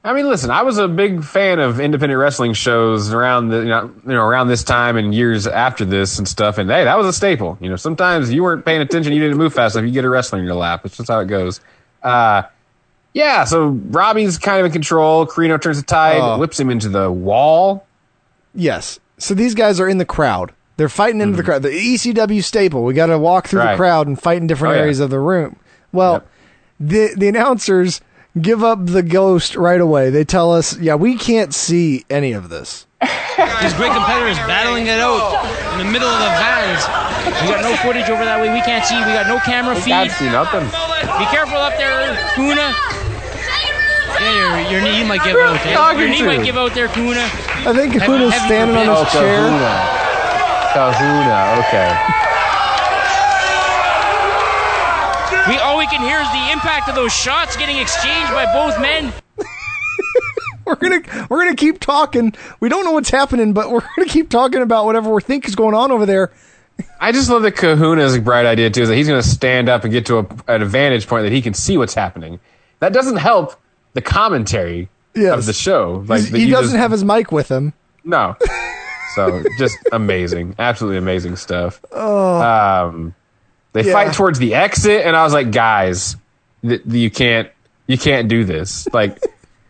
I 0.04 0.14
mean, 0.14 0.28
listen, 0.30 0.50
I 0.50 0.62
was 0.62 0.78
a 0.78 0.88
big 0.88 1.24
fan 1.26 1.60
of 1.60 1.80
independent 1.82 2.18
wrestling 2.20 2.54
shows 2.54 3.12
around 3.14 3.50
the 3.50 3.58
you 3.58 3.66
know, 3.66 3.94
you 4.06 4.14
know 4.14 4.24
around 4.26 4.48
this 4.48 4.64
time 4.64 4.96
and 4.96 5.14
years 5.14 5.46
after 5.46 5.84
this 5.84 6.18
and 6.18 6.28
stuff. 6.28 6.58
And 6.58 6.70
hey, 6.70 6.86
that 6.86 6.98
was 6.98 7.06
a 7.06 7.12
staple. 7.14 7.58
You 7.60 7.70
know, 7.70 7.76
sometimes 7.76 8.32
you 8.32 8.42
weren't 8.44 8.64
paying 8.64 8.80
attention, 8.82 9.12
you 9.12 9.20
didn't 9.20 9.38
move 9.38 9.54
fast 9.54 9.76
enough, 9.76 9.86
you 9.88 9.94
get 9.94 10.06
a 10.06 10.10
wrestler 10.10 10.40
in 10.40 10.46
your 10.46 10.56
lap. 10.56 10.86
It's 10.86 10.96
just 10.96 11.10
how 11.10 11.20
it 11.20 11.26
goes. 11.28 11.60
Uh, 12.02 12.44
yeah, 13.14 13.44
so 13.44 13.68
Robbie's 13.68 14.38
kind 14.38 14.60
of 14.62 14.68
in 14.68 14.72
control. 14.72 15.26
Corino 15.28 15.62
turns 15.62 15.78
the 15.78 15.84
tide, 15.86 16.20
Oh. 16.22 16.38
whips 16.38 16.58
him 16.60 16.70
into 16.70 16.88
the 16.88 17.12
wall. 17.12 17.86
Yes. 18.56 19.00
So 19.18 19.34
these 19.34 19.54
guys 19.54 19.80
are 19.82 19.90
in 19.90 19.98
the 19.98 20.06
crowd. 20.06 20.54
They're 20.78 20.88
fighting 20.90 21.20
into 21.20 21.36
the 21.36 21.44
crowd. 21.44 21.62
The 21.64 21.70
ECW 21.72 22.42
staple. 22.42 22.84
We 22.86 22.94
got 22.94 23.08
to 23.08 23.20
walk 23.20 23.48
through 23.48 23.60
the 23.62 23.66
Mm-hmm. 23.68 23.78
Crowd 23.78 24.08
and 24.08 24.22
fight 24.22 24.38
in 24.38 24.48
different 24.48 24.74
Oh, 24.74 24.76
yeah. 24.78 24.82
areas 24.84 25.02
of 25.02 25.10
the 25.10 25.20
room. 25.20 25.58
Well, 25.92 26.24
the 26.80 27.14
the 27.18 27.28
announcers 27.28 28.00
give 28.40 28.64
up 28.64 28.86
the 28.86 29.04
ghost 29.04 29.56
right 29.56 29.80
away. 29.82 30.10
They 30.10 30.24
tell 30.24 30.52
us, 30.54 30.78
"Yeah, 30.78 30.96
we 30.96 31.16
can't 31.16 31.54
see 31.54 32.06
any 32.10 32.34
of 32.34 32.50
this." 32.50 32.86
These 33.02 33.74
great 33.76 33.94
competitors 33.94 34.38
battling 34.44 34.88
it 34.88 35.00
out 35.00 35.40
in 35.74 35.78
the 35.80 35.86
middle 35.90 36.08
of 36.10 36.20
the 36.20 36.32
vans. 36.36 36.84
We 37.42 37.48
got 37.48 37.64
no 37.64 37.76
footage 37.78 38.10
over 38.10 38.26
that 38.26 38.40
way. 38.42 38.52
We 38.54 38.62
can't 38.62 38.84
see. 38.86 38.96
We 38.98 39.14
got 39.16 39.28
no 39.28 39.40
camera 39.40 39.76
feed. 39.76 39.92
Can't 39.92 40.12
see 40.12 40.28
nothing. 40.30 40.66
Be 41.18 41.26
careful 41.32 41.58
up 41.58 41.78
there, 41.78 42.16
Kuna. 42.36 42.76
Yeah, 44.20 44.68
your, 44.70 44.80
your 44.80 44.82
knee 44.84 45.08
might 45.08 45.24
give 45.24 45.38
out. 45.38 45.56
eh? 45.66 45.72
Your 45.98 46.10
knee 46.10 46.22
might 46.22 46.44
give 46.44 46.58
out 46.58 46.74
there, 46.74 46.90
Kuna. 46.90 47.24
I 47.64 47.72
think 47.74 48.02
Kuna's 48.04 48.36
standing 48.36 48.76
on 48.76 49.06
his 49.06 49.14
bed. 49.14 49.22
chair. 49.24 49.40
Kahuna, 50.76 51.64
okay. 51.64 51.90
Can 55.90 56.02
hear 56.02 56.20
is 56.20 56.32
the 56.32 56.52
impact 56.52 56.90
of 56.90 56.96
those 56.96 57.12
shots 57.14 57.58
getting 57.58 57.78
exchanged 57.78 58.32
by 58.32 58.46
both 58.54 58.80
men. 58.82 59.12
We're 60.66 60.76
gonna 60.76 61.02
we're 61.30 61.44
gonna 61.46 61.56
keep 61.56 61.80
talking. 61.80 62.34
We 62.60 62.70
don't 62.70 62.86
know 62.86 62.92
what's 62.92 63.10
happening, 63.10 63.54
but 63.54 63.72
we're 63.72 63.80
gonna 63.96 64.08
keep 64.08 64.30
talking 64.30 64.62
about 64.62 64.86
whatever 64.86 65.10
we 65.12 65.20
think 65.22 65.48
is 65.48 65.56
going 65.56 65.74
on 65.74 65.92
over 65.92 66.06
there. 66.06 66.32
I 67.00 67.12
just 67.12 67.28
love 67.30 67.42
that 67.42 67.56
Kahuna's 67.56 68.16
a 68.16 68.22
bright 68.22 68.46
idea 68.46 68.70
too. 68.70 68.84
Is 68.84 68.90
that 68.90 68.96
he's 68.96 69.08
going 69.08 69.22
to 69.22 69.28
stand 69.28 69.68
up 69.68 69.84
and 69.84 69.92
get 69.92 70.06
to 70.06 70.20
a, 70.20 70.28
an 70.48 70.62
advantage 70.62 71.08
point 71.08 71.24
that 71.24 71.32
he 71.32 71.42
can 71.42 71.54
see 71.56 71.76
what's 71.78 71.94
happening. 71.96 72.40
That 72.80 72.94
doesn't 72.94 73.18
help 73.18 73.56
the 73.94 74.02
commentary 74.02 74.90
Yes. 75.16 75.38
of 75.40 75.46
the 75.48 75.54
show. 75.54 76.06
Like 76.08 76.24
he 76.24 76.50
doesn't 76.50 76.68
just- 76.68 76.76
have 76.76 76.92
his 76.92 77.04
mic 77.04 77.32
with 77.32 77.50
him. 77.50 77.74
no. 78.04 78.36
So 79.16 79.44
just 79.58 79.76
amazing, 79.92 80.56
absolutely 80.60 81.00
amazing 81.00 81.36
stuff. 81.36 81.82
Oh. 81.92 82.42
Um, 82.42 83.16
they 83.74 83.84
Yeah. 83.84 83.94
fight 83.94 84.14
towards 84.14 84.40
the 84.40 84.56
exit, 84.56 85.06
and 85.06 85.16
I 85.16 85.24
was 85.24 85.34
like, 85.34 85.52
guys, 85.52 86.16
th- 86.64 86.82
you 86.88 87.10
can't, 87.12 87.50
you 87.88 87.98
can't 87.98 88.28
do 88.28 88.44
this. 88.44 88.88
Like, 88.94 89.20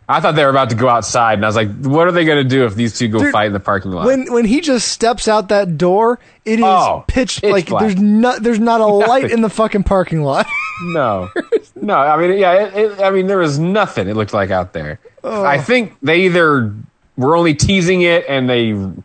I 0.08 0.20
thought 0.20 0.34
they 0.34 0.42
were 0.44 0.50
about 0.50 0.70
to 0.70 0.76
go 0.76 0.88
outside, 0.88 1.34
and 1.34 1.44
I 1.44 1.48
was 1.48 1.54
like, 1.56 1.70
what 1.82 2.08
are 2.08 2.12
they 2.12 2.24
going 2.24 2.42
to 2.42 2.48
do 2.48 2.64
if 2.64 2.74
these 2.74 2.98
two 2.98 3.06
go 3.08 3.20
Dude, 3.20 3.32
fight 3.32 3.46
in 3.46 3.52
the 3.52 3.60
parking 3.60 3.92
lot? 3.92 4.06
When 4.06 4.32
when 4.32 4.44
he 4.44 4.60
just 4.60 4.88
steps 4.88 5.28
out 5.28 5.48
that 5.50 5.78
door, 5.78 6.18
it 6.44 6.58
is 6.58 6.64
Oh, 6.64 7.04
pitch, 7.06 7.40
pitch 7.42 7.50
like 7.52 7.66
black. 7.68 7.82
there's 7.82 7.96
not 7.96 8.42
there's 8.42 8.58
not 8.58 8.80
a 8.80 8.86
light 9.10 9.30
in 9.30 9.40
the 9.40 9.48
fucking 9.50 9.84
parking 9.84 10.22
lot. 10.22 10.46
No, 10.82 11.28
no. 11.76 11.94
I 11.94 12.16
mean, 12.16 12.38
yeah. 12.38 12.52
It, 12.54 12.74
it, 12.74 13.00
I 13.02 13.10
mean, 13.10 13.26
there 13.26 13.36
was 13.36 13.58
nothing. 13.58 14.08
It 14.08 14.16
looked 14.16 14.32
like 14.32 14.50
out 14.50 14.72
there. 14.72 14.98
Oh. 15.22 15.44
I 15.44 15.58
think 15.58 15.94
they 16.00 16.22
either 16.22 16.74
were 17.18 17.36
only 17.36 17.52
teasing 17.54 18.00
it 18.00 18.24
and 18.26 18.48
they, 18.48 18.68
you 18.68 18.96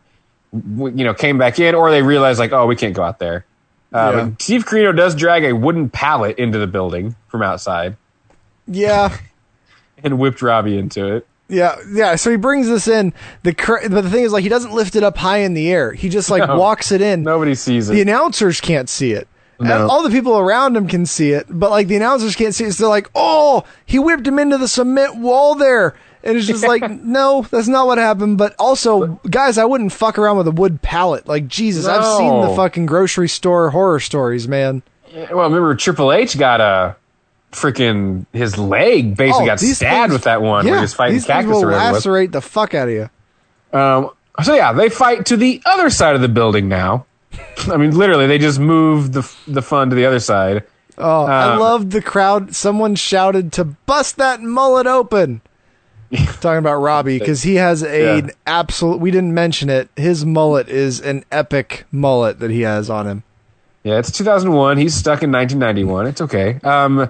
know, 0.53 1.13
came 1.13 1.37
back 1.37 1.59
in, 1.59 1.75
or 1.75 1.91
they 1.91 2.01
realized 2.01 2.39
like, 2.39 2.53
oh, 2.53 2.65
we 2.65 2.77
can't 2.77 2.93
go 2.95 3.03
out 3.03 3.19
there. 3.19 3.43
Um, 3.95 4.15
Yeah. 4.17 4.29
Steve 4.39 4.65
Corino 4.65 4.95
does 4.95 5.15
drag 5.15 5.43
a 5.45 5.53
wooden 5.53 5.89
pallet 5.89 6.37
into 6.37 6.57
the 6.59 6.67
building 6.67 7.15
from 7.27 7.41
outside 7.41 7.95
yeah. 8.67 9.15
and 10.03 10.17
whipped 10.19 10.41
Robbie 10.41 10.77
into 10.77 11.15
it. 11.15 11.27
Yeah, 11.47 11.75
yeah. 11.93 12.15
So 12.15 12.31
he 12.31 12.37
brings 12.37 12.67
this 12.67 12.87
in. 12.87 13.13
The 13.43 13.53
cr- 13.53 13.87
but 13.89 14.03
the 14.03 14.09
thing 14.09 14.23
is, 14.23 14.33
like, 14.33 14.41
he 14.41 14.49
doesn't 14.49 14.73
lift 14.73 14.95
it 14.95 15.03
up 15.03 15.15
high 15.17 15.37
in 15.39 15.53
the 15.53 15.71
air. 15.71 15.93
He 15.93 16.09
just 16.09 16.31
like 16.31 16.43
No. 16.47 16.57
walks 16.57 16.91
it 16.91 17.01
in. 17.01 17.21
Nobody 17.21 17.53
sees 17.53 17.87
it. 17.89 17.93
The 17.93 18.01
announcers 18.01 18.59
can't 18.59 18.89
see 18.89 19.11
it. 19.11 19.27
No. 19.59 19.83
And 19.83 19.83
All 19.91 20.01
the 20.03 20.09
people 20.09 20.37
around 20.39 20.75
him 20.75 20.87
can 20.87 21.05
see 21.05 21.31
it, 21.31 21.45
but 21.47 21.69
like 21.69 21.87
the 21.87 21.95
announcers 21.95 22.35
can't 22.35 22.53
see 22.55 22.65
it. 22.65 22.73
So 22.73 22.83
they're 22.85 22.89
like, 22.89 23.09
"Oh, 23.15 23.63
he 23.85 23.99
whipped 23.99 24.25
him 24.27 24.39
into 24.39 24.57
the 24.57 24.67
cement 24.67 25.15
wall 25.17 25.53
there," 25.55 25.93
and 26.25 26.35
it's 26.37 26.47
just 26.47 26.65
like, 26.67 26.89
"No, 27.03 27.45
that's 27.49 27.67
not 27.67 27.87
what 27.87 27.97
happened." 27.97 28.37
But 28.37 28.55
also, 28.59 29.19
guys, 29.29 29.57
I 29.57 29.65
wouldn't 29.65 29.91
fuck 29.93 30.17
around 30.17 30.37
with 30.37 30.47
a 30.47 30.51
wood 30.51 30.81
pallet. 30.81 31.27
Like 31.27 31.47
Jesus, 31.47 31.85
I've 31.85 32.05
seen 32.17 32.41
the 32.41 32.55
fucking 32.55 32.85
grocery 32.87 33.29
store 33.29 33.69
horror 33.69 33.99
stories, 33.99 34.47
man. 34.47 34.81
Well, 35.13 35.43
remember 35.49 35.75
Triple 35.75 36.11
H 36.11 36.37
got 36.37 36.59
a 36.61 36.95
freaking 37.51 38.25
his 38.33 38.57
leg 38.57 39.15
basically 39.15 39.43
Oh, 39.43 39.45
got 39.45 39.59
stabbed 39.61 40.09
things- 40.09 40.13
with 40.13 40.23
that 40.23 40.41
one 40.41 40.65
Yeah, 40.65 40.71
where 40.71 40.79
he 40.79 40.83
was 40.83 40.93
fighting 40.93 41.15
these 41.15 41.25
cactus 41.25 41.51
will 41.53 41.63
or 41.63 41.67
whatever 41.67 41.83
it 41.83 41.91
was. 41.93 42.05
lacerate 42.05 42.31
the 42.33 42.41
fuck 42.41 42.73
out 42.73 42.89
of 42.89 42.93
you. 42.93 43.09
Um, 43.71 44.09
so 44.43 44.53
yeah, 44.55 44.73
they 44.73 44.89
fight 44.89 45.27
to 45.27 45.37
the 45.37 45.61
other 45.65 45.89
side 45.89 46.15
of 46.15 46.21
the 46.21 46.27
building 46.27 46.67
now. 46.67 47.05
I 47.71 47.77
mean, 47.77 47.97
literally, 47.97 48.27
they 48.27 48.37
just 48.37 48.59
moved 48.59 49.13
the 49.13 49.29
the 49.47 49.61
fun 49.61 49.89
to 49.89 49.95
the 49.95 50.05
other 50.05 50.19
side. 50.19 50.63
Oh, 50.97 51.25
I 51.25 51.53
Um, 51.53 51.59
loved 51.59 51.91
the 51.91 52.01
crowd. 52.01 52.55
Someone 52.55 52.95
shouted 52.95 53.51
to 53.53 53.63
bust 53.65 54.17
that 54.17 54.41
mullet 54.41 54.87
open. 54.87 55.41
Talking 56.13 56.59
about 56.59 56.77
Robbie 56.77 57.19
because 57.19 57.43
he 57.43 57.55
has 57.55 57.83
a 57.83 58.21
Yeah. 58.21 58.29
absolute. 58.45 58.99
We 58.99 59.11
didn't 59.11 59.33
mention 59.33 59.69
it. 59.69 59.89
His 59.95 60.25
mullet 60.25 60.69
is 60.69 60.99
an 61.01 61.23
epic 61.31 61.85
mullet 61.91 62.39
that 62.39 62.51
he 62.51 62.61
has 62.61 62.89
on 62.89 63.07
him. 63.07 63.23
Yeah, 63.83 63.99
it's 63.99 64.11
2001. 64.11 64.77
He's 64.77 64.93
stuck 64.95 65.21
in 65.23 65.31
1991. 65.31 66.07
It's 66.07 66.21
okay. 66.21 66.59
Um, 66.63 67.09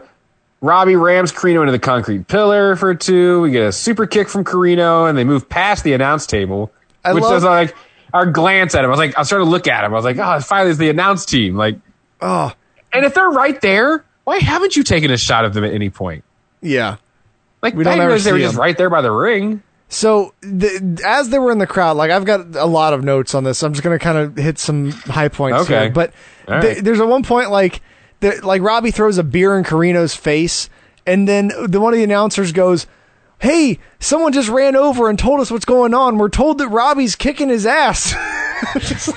Robbie 0.62 0.96
rams 0.96 1.32
Corino 1.32 1.62
into 1.62 1.72
the 1.72 1.80
concrete 1.80 2.28
pillar 2.28 2.76
for 2.76 2.96
two. 2.96 3.42
We 3.42 3.52
get 3.52 3.64
a 3.68 3.72
super 3.72 4.08
kick 4.08 4.28
from 4.30 4.44
Corino, 4.44 5.08
and 5.08 5.18
they 5.18 5.24
move 5.24 5.48
past 5.48 5.84
the 5.84 5.94
announce 5.94 6.26
table, 6.26 6.72
I 7.04 7.14
which 7.14 7.22
love- 7.24 7.34
does 7.34 7.44
like 7.44 7.76
our 8.14 8.26
glance 8.26 8.74
at 8.76 8.84
him. 8.84 8.88
I 8.88 8.92
was 8.92 8.98
like, 9.00 9.18
I 9.18 9.24
started 9.24 9.46
to 9.46 9.52
look 9.52 9.68
at 9.68 9.84
him. 9.84 9.92
I 9.94 9.96
was 9.96 10.06
like, 10.06 10.18
oh, 10.18 10.40
finally, 10.40 10.72
it's 10.72 10.80
the 10.80 10.90
announce 10.90 11.26
team. 11.26 11.56
Like, 11.56 11.78
Oh, 12.22 12.52
and 12.94 13.06
if 13.06 13.14
they're 13.14 13.30
right 13.30 13.60
there, 13.62 14.04
why 14.24 14.38
haven't 14.40 14.76
you 14.76 14.84
taken 14.84 15.12
a 15.12 15.18
shot 15.18 15.44
of 15.46 15.54
them 15.54 15.64
at 15.66 15.74
any 15.74 15.90
point? 15.90 16.24
yeah. 16.62 16.96
Like, 17.66 17.76
We 17.76 17.84
don't 17.84 18.00
ever 18.00 18.18
they 18.20 18.32
were 18.32 18.40
just 18.40 18.54
them. 18.56 18.62
right 18.62 18.78
there 18.78 18.90
by 18.90 19.02
the 19.02 19.12
ring. 19.12 19.62
So 19.88 20.34
the, 20.42 21.02
as 21.06 21.30
they 21.30 21.38
were 21.40 21.52
in 21.52 21.58
the 21.60 21.68
crowd, 21.68 21.96
like 21.98 22.10
I've 22.12 22.26
got 22.26 22.56
a 22.56 22.66
lot 22.66 22.94
of 22.94 23.04
notes 23.04 23.36
on 23.36 23.44
this. 23.44 23.62
I'm 23.64 23.74
just 23.74 23.84
gonna 23.84 24.00
kind 24.00 24.18
of 24.18 24.36
hit 24.36 24.58
some 24.58 24.92
high 24.92 25.28
points 25.28 25.62
Okay. 25.64 25.82
here. 25.84 25.90
But 25.92 26.14
right. 26.48 26.84
there's 26.84 27.00
a 27.00 27.06
one 27.06 27.24
point 27.24 27.52
like 27.52 27.82
the, 28.20 28.40
like 28.44 28.62
Robbie 28.62 28.92
throws 28.92 29.18
a 29.18 29.24
beer 29.24 29.58
in 29.58 29.64
Corino's 29.64 30.16
face, 30.16 30.70
and 31.06 31.28
then 31.28 31.52
the 31.68 31.80
one 31.80 31.94
of 31.94 31.98
the 31.98 32.04
announcers 32.04 32.52
goes, 32.52 32.88
hey, 33.40 33.78
someone 34.00 34.32
just 34.34 34.50
ran 34.50 34.76
over 34.76 35.08
and 35.10 35.20
told 35.20 35.40
us 35.40 35.52
what's 35.52 35.66
going 35.66 35.94
on. 35.94 36.18
We're 36.18 36.30
told 36.30 36.58
that 36.58 36.70
Robbie's 36.70 37.16
kicking 37.16 37.50
his 37.50 37.66
ass. 37.66 38.16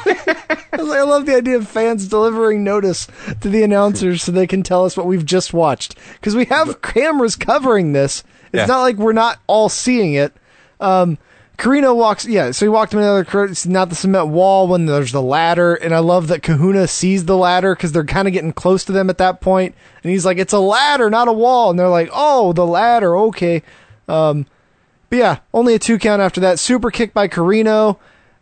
Like- 0.04 0.28
I 0.28 0.76
like, 0.82 0.98
I 0.98 1.02
love 1.04 1.24
the 1.26 1.36
idea 1.36 1.56
of 1.56 1.68
fans 1.68 2.08
delivering 2.08 2.64
notice 2.64 3.06
to 3.40 3.48
the 3.48 3.62
announcers 3.62 4.22
so 4.24 4.32
they 4.32 4.48
can 4.48 4.64
tell 4.64 4.84
us 4.84 4.96
what 4.96 5.06
we've 5.06 5.24
just 5.24 5.54
watched. 5.54 5.94
Because 6.14 6.34
we 6.34 6.46
have 6.46 6.82
cameras 6.82 7.36
covering 7.36 7.92
this. 7.92 8.24
It's 8.52 8.60
Yeah. 8.60 8.66
not 8.66 8.80
like 8.82 8.96
we're 8.96 9.12
not 9.12 9.38
all 9.46 9.68
seeing 9.68 10.14
it. 10.14 10.32
Um, 10.80 11.18
Corino 11.58 11.94
walks, 11.96 12.24
yeah, 12.24 12.52
so 12.52 12.64
he 12.64 12.68
walked 12.68 12.92
him 12.94 13.00
another, 13.00 13.26
it's 13.44 13.66
not 13.66 13.88
the 13.88 13.96
cement 13.96 14.28
wall 14.28 14.68
when 14.68 14.86
there's 14.86 15.10
the 15.10 15.20
ladder. 15.20 15.74
And 15.74 15.92
I 15.92 15.98
love 15.98 16.28
that 16.28 16.40
Kahuna 16.42 16.86
sees 16.86 17.24
the 17.24 17.36
ladder 17.36 17.74
because 17.74 17.90
they're 17.90 18.04
kind 18.04 18.28
of 18.28 18.32
getting 18.34 18.52
close 18.52 18.84
to 18.84 18.92
them 18.92 19.10
at 19.10 19.18
that 19.18 19.40
point. 19.40 19.74
And 20.04 20.12
he's 20.12 20.24
like, 20.24 20.38
it's 20.38 20.52
a 20.52 20.60
ladder, 20.60 21.10
not 21.10 21.26
a 21.26 21.32
wall. 21.32 21.70
And 21.70 21.78
they're 21.78 21.88
like, 21.88 22.10
oh, 22.12 22.52
the 22.52 22.64
ladder, 22.64 23.16
okay. 23.16 23.64
Um, 24.06 24.46
but 25.10 25.16
yeah, 25.18 25.38
only 25.52 25.74
a 25.74 25.80
two 25.80 25.98
count 25.98 26.22
after 26.22 26.40
that. 26.42 26.60
Super 26.60 26.92
kick 26.92 27.12
by 27.12 27.26
Corino 27.26 27.96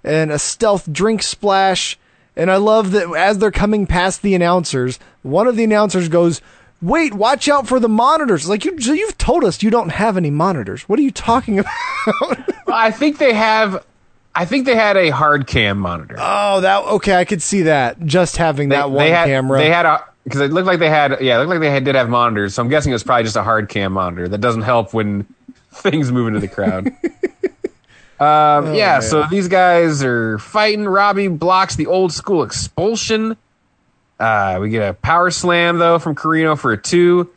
and 0.04 0.30
a 0.30 0.38
stealth 0.38 0.92
drink 0.92 1.22
splash. 1.22 1.98
And 2.36 2.50
I 2.50 2.56
love 2.56 2.90
that 2.90 3.10
as 3.16 3.38
they're 3.38 3.50
coming 3.50 3.86
past 3.86 4.20
the 4.20 4.34
announcers, 4.34 4.98
one 5.22 5.46
of 5.46 5.56
the 5.56 5.64
announcers 5.64 6.10
goes, 6.10 6.42
"Wait, 6.86 7.14
watch 7.14 7.48
out 7.48 7.66
for 7.66 7.80
the 7.80 7.88
monitors!" 7.88 8.48
Like 8.48 8.64
you, 8.64 8.76
you've 8.78 9.18
told 9.18 9.44
us 9.44 9.62
you 9.62 9.70
don't 9.70 9.90
have 9.90 10.16
any 10.16 10.30
monitors. 10.30 10.82
What 10.88 10.98
are 10.98 11.02
you 11.02 11.10
talking 11.10 11.58
about? 11.60 11.74
Well, 12.66 12.76
I 12.76 12.90
think 12.90 13.18
they 13.18 13.34
have. 13.34 13.84
I 14.34 14.44
think 14.44 14.66
they 14.66 14.76
had 14.76 14.96
a 14.96 15.10
hard 15.10 15.46
cam 15.46 15.78
monitor. 15.78 16.16
oh, 16.18 16.60
that 16.60 16.84
okay. 16.84 17.14
I 17.14 17.24
could 17.24 17.42
see 17.42 17.62
that 17.62 18.04
just 18.04 18.36
having 18.36 18.68
that 18.68 18.90
one 18.90 19.04
they 19.04 19.10
had, 19.10 19.26
camera. 19.26 19.58
They 19.58 19.70
had 19.70 19.86
a 19.86 20.04
because 20.24 20.40
it 20.40 20.52
looked 20.52 20.66
like 20.66 20.78
they 20.78 20.90
had 20.90 21.18
yeah, 21.20 21.36
it 21.36 21.38
looked 21.38 21.50
like 21.50 21.60
they 21.60 21.70
had, 21.70 21.84
did 21.84 21.94
have 21.94 22.08
monitors. 22.08 22.54
So 22.54 22.62
I'm 22.62 22.68
guessing 22.68 22.92
it 22.92 22.94
was 22.94 23.04
probably 23.04 23.24
just 23.24 23.36
a 23.36 23.42
hard 23.42 23.68
cam 23.68 23.92
monitor. 23.92 24.28
That 24.28 24.40
doesn't 24.40 24.62
help 24.62 24.92
when 24.92 25.26
things 25.72 26.10
move 26.12 26.28
into 26.28 26.40
the 26.40 26.48
crowd. 26.48 26.88
um, 28.20 28.74
yeah, 28.74 29.00
so 29.00 29.24
these 29.30 29.48
guys 29.48 30.02
are 30.02 30.38
fighting. 30.38 30.84
Robbie 30.84 31.28
blocks 31.28 31.76
the 31.76 31.86
old 31.86 32.12
school 32.12 32.42
expulsion. 32.42 33.36
Uh, 34.18 34.58
we 34.60 34.70
get 34.70 34.88
a 34.88 34.94
power 34.94 35.30
slam 35.30 35.78
though 35.78 35.98
from 35.98 36.14
Corino 36.14 36.58
for 36.58 36.72
a 36.72 36.76
two. 36.80 37.30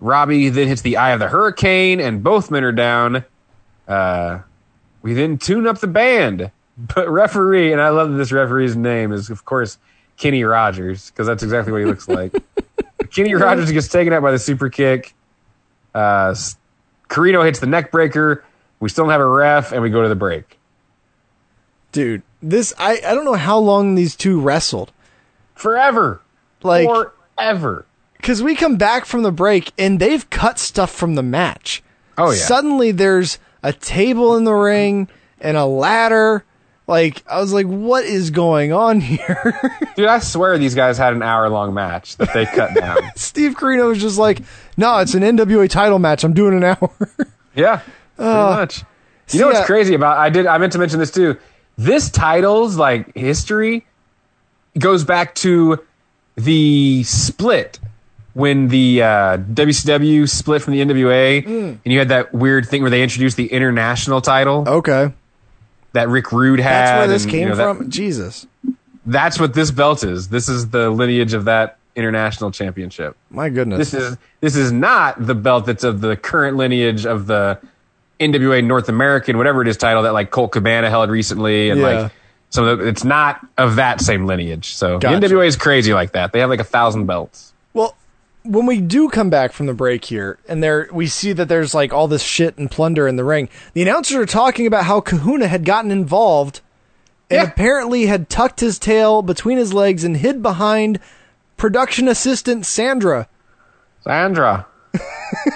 Robbie 0.00 0.48
then 0.48 0.68
hits 0.68 0.82
the 0.82 0.96
eye 0.96 1.10
of 1.10 1.20
the 1.20 1.28
hurricane, 1.28 2.00
and 2.00 2.22
both 2.22 2.50
men 2.50 2.64
are 2.64 2.72
down. 2.72 3.24
Uh, 3.86 4.40
we 5.02 5.12
then 5.14 5.38
tune 5.38 5.66
up 5.66 5.78
the 5.78 5.86
band. 5.86 6.50
But 6.94 7.10
referee, 7.10 7.72
and 7.72 7.80
I 7.82 7.90
love 7.90 8.10
that 8.10 8.16
this 8.16 8.32
referee's 8.32 8.74
name 8.74 9.12
is, 9.12 9.28
of 9.28 9.44
course, 9.44 9.76
Kenny 10.16 10.44
Rogers, 10.44 11.10
because 11.10 11.26
that's 11.26 11.42
exactly 11.42 11.72
what 11.72 11.80
he 11.82 11.84
looks 11.84 12.08
like. 12.08 12.32
Kenny 13.12 13.34
Rogers 13.34 13.70
gets 13.70 13.88
taken 13.88 14.14
out 14.14 14.22
by 14.22 14.30
the 14.30 14.38
super 14.38 14.70
kick. 14.70 15.12
Uh, 15.94 16.34
Corino 17.10 17.44
hits 17.44 17.58
the 17.58 17.66
neck 17.66 17.90
breaker. 17.90 18.44
We 18.78 18.88
still 18.88 19.04
don't 19.04 19.12
have 19.12 19.20
a 19.20 19.26
ref, 19.26 19.72
and 19.72 19.82
we 19.82 19.90
go 19.90 20.02
to 20.02 20.08
the 20.08 20.14
break. 20.14 20.58
Dude, 21.92 22.22
this 22.40 22.72
I 22.78 23.00
I 23.06 23.14
don't 23.14 23.26
know 23.26 23.34
how 23.34 23.58
long 23.58 23.94
these 23.94 24.16
two 24.16 24.40
wrestled. 24.40 24.90
Forever. 25.60 26.20
Like 26.62 26.88
Forever. 26.88 27.86
because 28.16 28.42
we 28.42 28.54
come 28.54 28.76
back 28.76 29.04
from 29.04 29.22
the 29.22 29.32
break 29.32 29.72
and 29.78 29.98
they've 30.00 30.28
cut 30.30 30.58
stuff 30.58 30.90
from 30.90 31.14
the 31.14 31.22
match. 31.22 31.82
Oh, 32.18 32.30
yeah. 32.30 32.36
Suddenly 32.36 32.92
there's 32.92 33.38
a 33.62 33.72
table 33.72 34.36
in 34.36 34.44
the 34.44 34.52
ring 34.54 35.08
and 35.40 35.56
a 35.56 35.64
ladder. 35.64 36.44
Like 36.86 37.22
I 37.26 37.40
was 37.40 37.52
like, 37.52 37.66
what 37.66 38.04
is 38.04 38.30
going 38.30 38.72
on 38.72 39.00
here? 39.00 39.54
Dude, 39.96 40.06
I 40.08 40.18
swear 40.18 40.58
these 40.58 40.74
guys 40.74 40.98
had 40.98 41.12
an 41.14 41.22
hour 41.22 41.48
long 41.48 41.72
match 41.72 42.16
that 42.16 42.32
they 42.34 42.46
cut 42.46 42.74
down. 42.74 42.98
Steve 43.16 43.54
Corino 43.54 43.88
was 43.88 44.00
just 44.00 44.18
like, 44.18 44.40
no, 44.76 44.98
it's 44.98 45.14
an 45.14 45.22
NWA 45.22 45.68
title 45.70 45.98
match. 45.98 46.24
I'm 46.24 46.32
doing 46.34 46.54
an 46.56 46.64
hour. 46.64 46.90
Yeah, 47.54 47.76
pretty 48.16 48.30
Uh, 48.30 48.50
much. 48.56 48.82
You 49.30 49.40
know 49.40 49.46
what's 49.46 49.60
yeah. 49.60 49.66
crazy 49.66 49.94
about? 49.94 50.18
I 50.18 50.30
did. 50.30 50.46
I 50.46 50.58
meant 50.58 50.72
to 50.72 50.78
mention 50.78 50.98
this 50.98 51.12
too. 51.12 51.36
This 51.78 52.10
title's 52.10 52.76
like 52.76 53.14
history 53.16 53.86
goes 54.78 55.04
back 55.04 55.34
to 55.36 55.78
the 56.36 57.02
split 57.04 57.78
when 58.34 58.68
the 58.68 59.02
uh, 59.02 59.36
WCW 59.38 60.28
split 60.28 60.62
from 60.62 60.72
the 60.74 60.80
NWA, 60.80 61.44
Mm. 61.44 61.78
and 61.84 61.92
you 61.92 61.98
had 61.98 62.08
that 62.08 62.32
weird 62.32 62.66
thing 62.68 62.80
where 62.82 62.90
they 62.90 63.02
introduced 63.02 63.36
the 63.36 63.46
international 63.52 64.20
title 64.20 64.64
okay, 64.68 65.12
that 65.92 66.08
Rick 66.08 66.30
Rude 66.32 66.60
had. 66.60 66.72
that's 66.86 66.98
where 67.00 67.08
this 67.08 67.22
and, 67.24 67.30
came 67.32 67.40
you 67.42 67.48
know, 67.50 67.56
that- 67.56 67.76
from. 67.76 67.90
Jesus, 67.90 68.46
that's 69.04 69.40
what 69.40 69.54
this 69.54 69.70
belt 69.72 70.04
is. 70.04 70.28
This 70.28 70.48
is 70.48 70.68
the 70.70 70.90
lineage 70.90 71.34
of 71.34 71.46
that 71.46 71.78
international 71.96 72.52
championship. 72.52 73.16
my 73.30 73.48
goodness. 73.48 73.90
This 73.90 73.94
is 73.94 74.16
this 74.40 74.56
is 74.56 74.70
not 74.70 75.26
the 75.26 75.34
belt 75.34 75.66
that's 75.66 75.82
of 75.84 76.00
the 76.00 76.16
current 76.16 76.56
lineage 76.56 77.04
of 77.04 77.26
the 77.26 77.58
NWA 78.20 78.62
North 78.64 78.88
American, 78.88 79.36
whatever 79.38 79.60
it 79.62 79.68
is, 79.68 79.76
title 79.76 80.04
that 80.04 80.12
like 80.12 80.30
Colt 80.30 80.52
Cabana 80.52 80.88
held 80.88 81.10
recently, 81.10 81.68
and 81.70 81.80
Yeah. 81.80 81.86
like 82.02 82.12
so 82.50 82.78
it's 82.80 83.04
not 83.04 83.40
of 83.56 83.76
that 83.76 84.00
same 84.00 84.26
lineage. 84.26 84.74
So 84.74 84.98
Gotcha. 84.98 85.20
the 85.20 85.26
NWA 85.34 85.46
is 85.46 85.56
crazy 85.56 85.94
like 85.94 86.12
that. 86.12 86.32
They 86.32 86.40
have 86.40 86.50
like 86.50 86.60
a 86.60 86.64
thousand 86.64 87.06
belts. 87.06 87.52
Well, 87.72 87.96
when 88.42 88.66
we 88.66 88.80
do 88.80 89.08
come 89.08 89.30
back 89.30 89.52
from 89.52 89.66
the 89.66 89.74
break 89.74 90.04
here, 90.04 90.38
and 90.48 90.62
there 90.62 90.88
we 90.92 91.06
see 91.06 91.32
that 91.32 91.48
there's 91.48 91.74
like 91.74 91.92
all 91.92 92.08
this 92.08 92.22
shit 92.22 92.58
and 92.58 92.70
plunder 92.70 93.06
in 93.06 93.16
the 93.16 93.24
ring, 93.24 93.48
the 93.74 93.82
announcers 93.82 94.16
are 94.16 94.26
talking 94.26 94.66
about 94.66 94.84
how 94.84 95.00
Kahuna 95.00 95.46
had 95.46 95.64
gotten 95.64 95.90
involved 95.90 96.60
and 97.30 97.36
Yeah. 97.36 97.48
apparently 97.52 98.06
had 98.06 98.28
tucked 98.28 98.60
his 98.60 98.78
tail 98.78 99.22
between 99.22 99.56
his 99.58 99.72
legs 99.72 100.02
and 100.04 100.16
hid 100.16 100.42
behind 100.42 100.98
production 101.56 102.08
assistant 102.08 102.66
Sandra. 102.66 103.28
Sandra, 104.02 104.66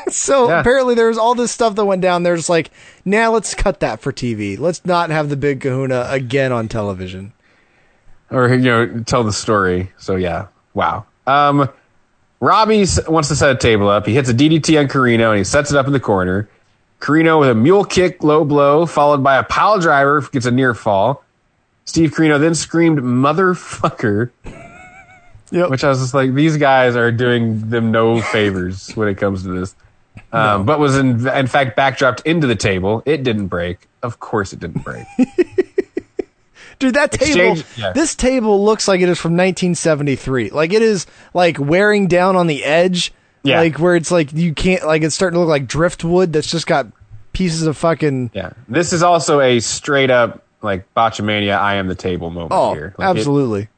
So 0.08 0.48
Yeah. 0.48 0.60
apparently 0.60 0.94
there 0.94 1.08
was 1.08 1.18
all 1.18 1.34
this 1.34 1.50
stuff 1.50 1.74
that 1.74 1.84
went 1.84 2.00
down. 2.00 2.22
There's 2.22 2.48
like, 2.48 2.70
now 3.04 3.32
let's 3.32 3.54
cut 3.54 3.80
that 3.80 4.00
for 4.00 4.12
TV. 4.12 4.58
Let's 4.58 4.84
not 4.86 5.10
have 5.10 5.28
the 5.28 5.36
big 5.36 5.60
Kahuna 5.60 6.06
again 6.08 6.52
on 6.52 6.68
television. 6.68 7.32
or 8.30 8.48
you 8.48 8.58
know, 8.58 9.00
tell 9.00 9.24
the 9.24 9.32
story. 9.32 9.90
So 9.98 10.14
yeah, 10.16 10.46
wow. 10.74 11.04
Um, 11.26 11.68
Robbie 12.40 12.86
wants 13.08 13.28
to 13.30 13.36
set 13.36 13.50
a 13.50 13.58
table 13.58 13.88
up. 13.88 14.06
He 14.06 14.14
hits 14.14 14.28
a 14.28 14.34
DDT 14.34 14.78
on 14.78 14.86
Corino 14.88 15.30
and 15.30 15.38
he 15.38 15.44
sets 15.44 15.70
it 15.72 15.76
up 15.76 15.86
in 15.86 15.92
the 15.92 16.00
corner. 16.00 16.48
Corino 17.00 17.40
with 17.40 17.48
a 17.50 17.54
mule 17.54 17.84
kick, 17.84 18.22
low 18.22 18.44
blow, 18.44 18.86
followed 18.86 19.22
by 19.22 19.36
a 19.36 19.42
pile 19.42 19.78
driver, 19.80 20.20
gets 20.20 20.46
a 20.46 20.50
near 20.50 20.74
fall. 20.74 21.22
Steve 21.86 22.12
Corino 22.12 22.38
then 22.40 22.54
screamed 22.54 23.00
"motherfucker," 23.00 24.30
Yep. 25.54 25.70
which 25.70 25.84
I 25.84 25.88
was 25.88 26.00
just 26.00 26.12
like, 26.14 26.34
these 26.34 26.56
guys 26.56 26.96
are 26.96 27.10
doing 27.12 27.70
them 27.70 27.90
no 27.92 28.20
favors 28.20 28.90
when 28.96 29.08
it 29.08 29.14
comes 29.16 29.42
to 29.44 29.48
this. 29.60 29.74
Um, 30.32 30.66
But 30.66 30.78
was 30.80 30.96
in, 30.98 31.26
in 31.28 31.46
fact 31.46 31.76
backdropped 31.76 32.22
into 32.26 32.46
the 32.46 32.56
table. 32.56 33.02
It 33.06 33.22
didn't 33.22 33.46
break. 33.46 33.86
Of 34.02 34.18
course, 34.20 34.52
it 34.52 34.58
didn't 34.60 34.82
break. 34.84 35.06
Dude, 36.80 36.94
that 36.96 37.12
table, 37.12 37.52
Exchange- 37.52 37.64
yeah. 37.78 37.92
this 37.92 38.14
table 38.16 38.64
looks 38.64 38.88
like 38.88 39.00
it 39.00 39.08
is 39.08 39.18
from 39.18 39.32
1973. 39.32 40.50
Like 40.50 40.72
it 40.72 40.82
is 40.82 41.06
like 41.32 41.56
wearing 41.58 42.08
down 42.08 42.34
on 42.36 42.46
the 42.48 42.64
edge. 42.64 43.12
Yeah. 43.44 43.60
Like 43.60 43.78
where 43.78 43.94
it's 43.94 44.10
like 44.10 44.32
you 44.32 44.52
can't, 44.54 44.84
like 44.84 45.02
it's 45.02 45.14
starting 45.14 45.36
to 45.36 45.40
look 45.40 45.48
like 45.48 45.66
driftwood 45.68 46.32
that's 46.32 46.50
just 46.50 46.66
got 46.66 46.86
pieces 47.32 47.62
of 47.66 47.76
fucking. 47.76 48.30
Yeah, 48.34 48.54
this 48.68 48.92
is 48.92 49.02
also 49.02 49.38
a 49.40 49.60
straight 49.60 50.10
up 50.10 50.42
like 50.62 50.92
botchamania. 50.94 51.56
I 51.58 51.74
am 51.76 51.86
the 51.86 51.94
table 51.94 52.30
moment 52.30 52.52
Oh, 52.52 52.74
here. 52.74 52.94
Like, 52.98 53.06
absolutely. 53.08 53.62
It, 53.62 53.68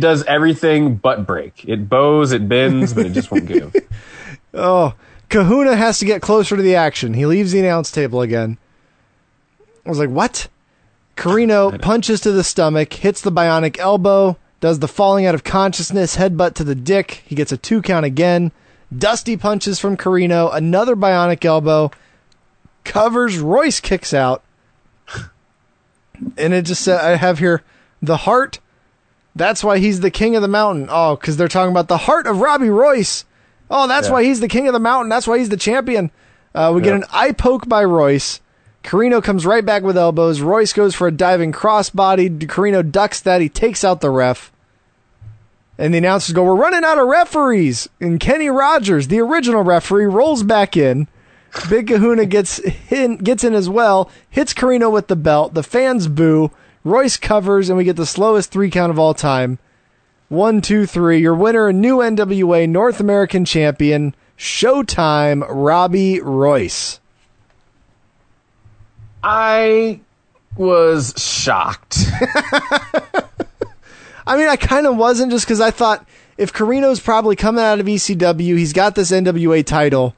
does 0.00 0.24
everything 0.24 0.96
but 0.96 1.26
break. 1.26 1.64
It 1.66 1.88
bows, 1.88 2.32
it 2.32 2.48
bends, 2.48 2.92
but 2.92 3.06
it 3.06 3.12
just 3.12 3.30
won't 3.30 3.46
give. 3.46 3.74
Oh, 4.52 4.94
Kahuna 5.28 5.76
has 5.76 6.00
to 6.00 6.04
get 6.04 6.22
closer 6.22 6.56
to 6.56 6.62
the 6.62 6.74
action. 6.74 7.14
He 7.14 7.24
leaves 7.24 7.52
the 7.52 7.60
announce 7.60 7.92
table 7.92 8.20
again. 8.20 8.58
I 9.86 9.88
was 9.88 9.98
like, 10.00 10.10
what? 10.10 10.48
Corino 11.16 11.80
punches 11.80 12.20
to 12.22 12.32
the 12.32 12.42
stomach, 12.42 12.92
hits 12.94 13.20
the 13.20 13.30
bionic 13.30 13.78
elbow, 13.78 14.36
does 14.58 14.80
the 14.80 14.88
falling 14.88 15.24
out 15.24 15.36
of 15.36 15.44
consciousness, 15.44 16.16
headbutt 16.16 16.54
to 16.54 16.64
the 16.64 16.74
dick. 16.74 17.22
He 17.26 17.36
gets 17.36 17.52
a 17.52 17.56
two 17.56 17.80
count 17.80 18.04
again. 18.04 18.50
Dusty 18.96 19.36
punches 19.36 19.78
from 19.78 19.96
Corino, 19.96 20.52
another 20.52 20.96
bionic 20.96 21.44
elbow, 21.44 21.92
covers, 22.82 23.38
Royce 23.38 23.78
kicks 23.78 24.12
out. 24.12 24.42
And 26.36 26.52
it 26.52 26.62
just 26.62 26.82
said, 26.82 27.00
I 27.00 27.16
have 27.16 27.38
here 27.38 27.62
the 28.02 28.18
heart. 28.18 28.58
That's 29.36 29.62
why 29.62 29.78
he's 29.78 30.00
the 30.00 30.10
king 30.10 30.34
of 30.36 30.42
the 30.42 30.48
mountain. 30.48 30.88
Oh, 30.90 31.16
because 31.16 31.36
they're 31.36 31.48
talking 31.48 31.70
about 31.70 31.88
the 31.88 31.96
heart 31.96 32.26
of 32.26 32.40
Robbie 32.40 32.68
Royce. 32.70 33.24
Oh, 33.70 33.86
that's 33.86 34.08
Yeah. 34.08 34.14
why 34.14 34.24
he's 34.24 34.40
the 34.40 34.48
king 34.48 34.66
of 34.66 34.72
the 34.72 34.80
mountain. 34.80 35.08
That's 35.08 35.26
why 35.26 35.38
he's 35.38 35.48
the 35.50 35.56
champion. 35.56 36.10
Uh, 36.54 36.72
we 36.74 36.82
get 36.82 36.94
an 36.94 37.04
eye 37.12 37.32
poke 37.32 37.68
by 37.68 37.84
Royce. 37.84 38.40
Corino 38.82 39.22
comes 39.22 39.46
right 39.46 39.64
back 39.64 39.82
with 39.82 39.96
elbows. 39.96 40.40
Royce 40.40 40.72
goes 40.72 40.94
for 40.94 41.06
a 41.06 41.12
diving 41.12 41.52
crossbody. 41.52 42.36
Corino 42.46 42.88
ducks 42.90 43.20
that. 43.20 43.40
He 43.40 43.48
takes 43.48 43.84
out 43.84 44.00
the 44.00 44.10
ref. 44.10 44.50
And 45.78 45.94
the 45.94 45.98
announcers 45.98 46.34
go, 46.34 46.42
We're 46.44 46.54
running 46.56 46.84
out 46.84 46.98
of 46.98 47.06
referees. 47.06 47.88
And 48.00 48.18
Kenny 48.18 48.48
Rogers, 48.50 49.08
the 49.08 49.20
original 49.20 49.62
referee, 49.62 50.06
rolls 50.06 50.42
back 50.42 50.76
in. 50.76 51.08
Big 51.68 51.88
Kahuna 51.88 52.26
gets 52.26 52.60
in, 52.90 53.16
gets 53.18 53.44
in 53.44 53.54
as 53.54 53.68
well, 53.68 54.10
hits 54.28 54.54
Corino 54.54 54.90
with 54.90 55.08
the 55.08 55.16
belt. 55.16 55.54
The 55.54 55.62
fans 55.62 56.06
boo. 56.08 56.50
Royce 56.84 57.16
covers, 57.16 57.68
and 57.68 57.76
we 57.76 57.84
get 57.84 57.96
the 57.96 58.06
slowest 58.06 58.50
three 58.50 58.70
count 58.70 58.90
of 58.90 58.98
all 58.98 59.14
time. 59.14 59.58
One, 60.28 60.60
two, 60.60 60.86
three. 60.86 61.20
Your 61.20 61.34
winner, 61.34 61.72
new 61.72 61.98
NWA 61.98 62.68
North 62.68 63.00
American 63.00 63.44
champion, 63.44 64.14
Showtime, 64.38 65.44
Robbie 65.48 66.20
Royce. 66.20 67.00
I 69.22 70.00
was 70.56 71.14
shocked. 71.18 71.98
I 74.26 74.36
mean, 74.36 74.48
I 74.48 74.56
kind 74.56 74.86
of 74.86 74.96
wasn't 74.96 75.32
just 75.32 75.44
because 75.44 75.60
I 75.60 75.70
thought 75.70 76.06
if 76.38 76.52
Corino's 76.52 77.00
probably 77.00 77.36
coming 77.36 77.62
out 77.62 77.80
of 77.80 77.86
ECW, 77.86 78.56
he's 78.56 78.72
got 78.72 78.94
this 78.94 79.10
NWA 79.10 79.64
title. 79.64 80.14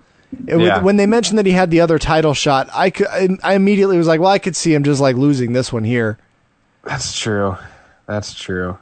Yeah. 0.47 0.80
when 0.80 0.97
they 0.97 1.06
mentioned 1.06 1.39
that 1.39 1.47
he 1.47 1.52
had 1.52 1.70
the 1.70 1.80
other 1.80 1.98
title 1.98 2.32
shot, 2.32 2.68
I 2.72 2.90
could, 2.90 3.06
I, 3.09 3.28
I 3.43 3.55
immediately 3.55 3.98
was 3.98 4.06
like, 4.06 4.20
well, 4.20 4.30
I 4.30 4.39
could 4.39 4.56
see 4.56 4.72
him 4.72 4.82
just 4.82 5.01
like 5.01 5.16
losing 5.16 5.52
this 5.52 5.72
one 5.72 5.84
here. 5.84 6.16
That's 6.84 7.18
true. 7.18 7.56
That's 8.06 8.34
true. 8.34 8.78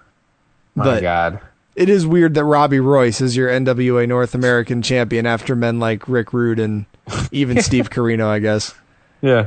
My 0.75 0.85
But- 0.85 1.03
God. 1.03 1.41
It 1.77 1.89
is 1.89 2.07
weird 2.07 2.35
that 2.35 2.45
Robbie 2.45 2.81
Royce 2.81 3.21
is 3.21 3.37
your 3.37 3.49
NWA 3.49 4.07
North 4.07 4.35
American 4.35 4.83
champion 4.83 5.25
after 5.25 5.55
men 5.57 5.79
like 5.79 6.07
Rick 6.09 6.33
Rude 6.33 6.59
and 6.59 6.85
even 7.31 7.63
Steve 7.63 7.89
Corino, 7.91 8.27
I 8.27 8.39
guess. 8.41 8.75
Yeah. 9.23 9.47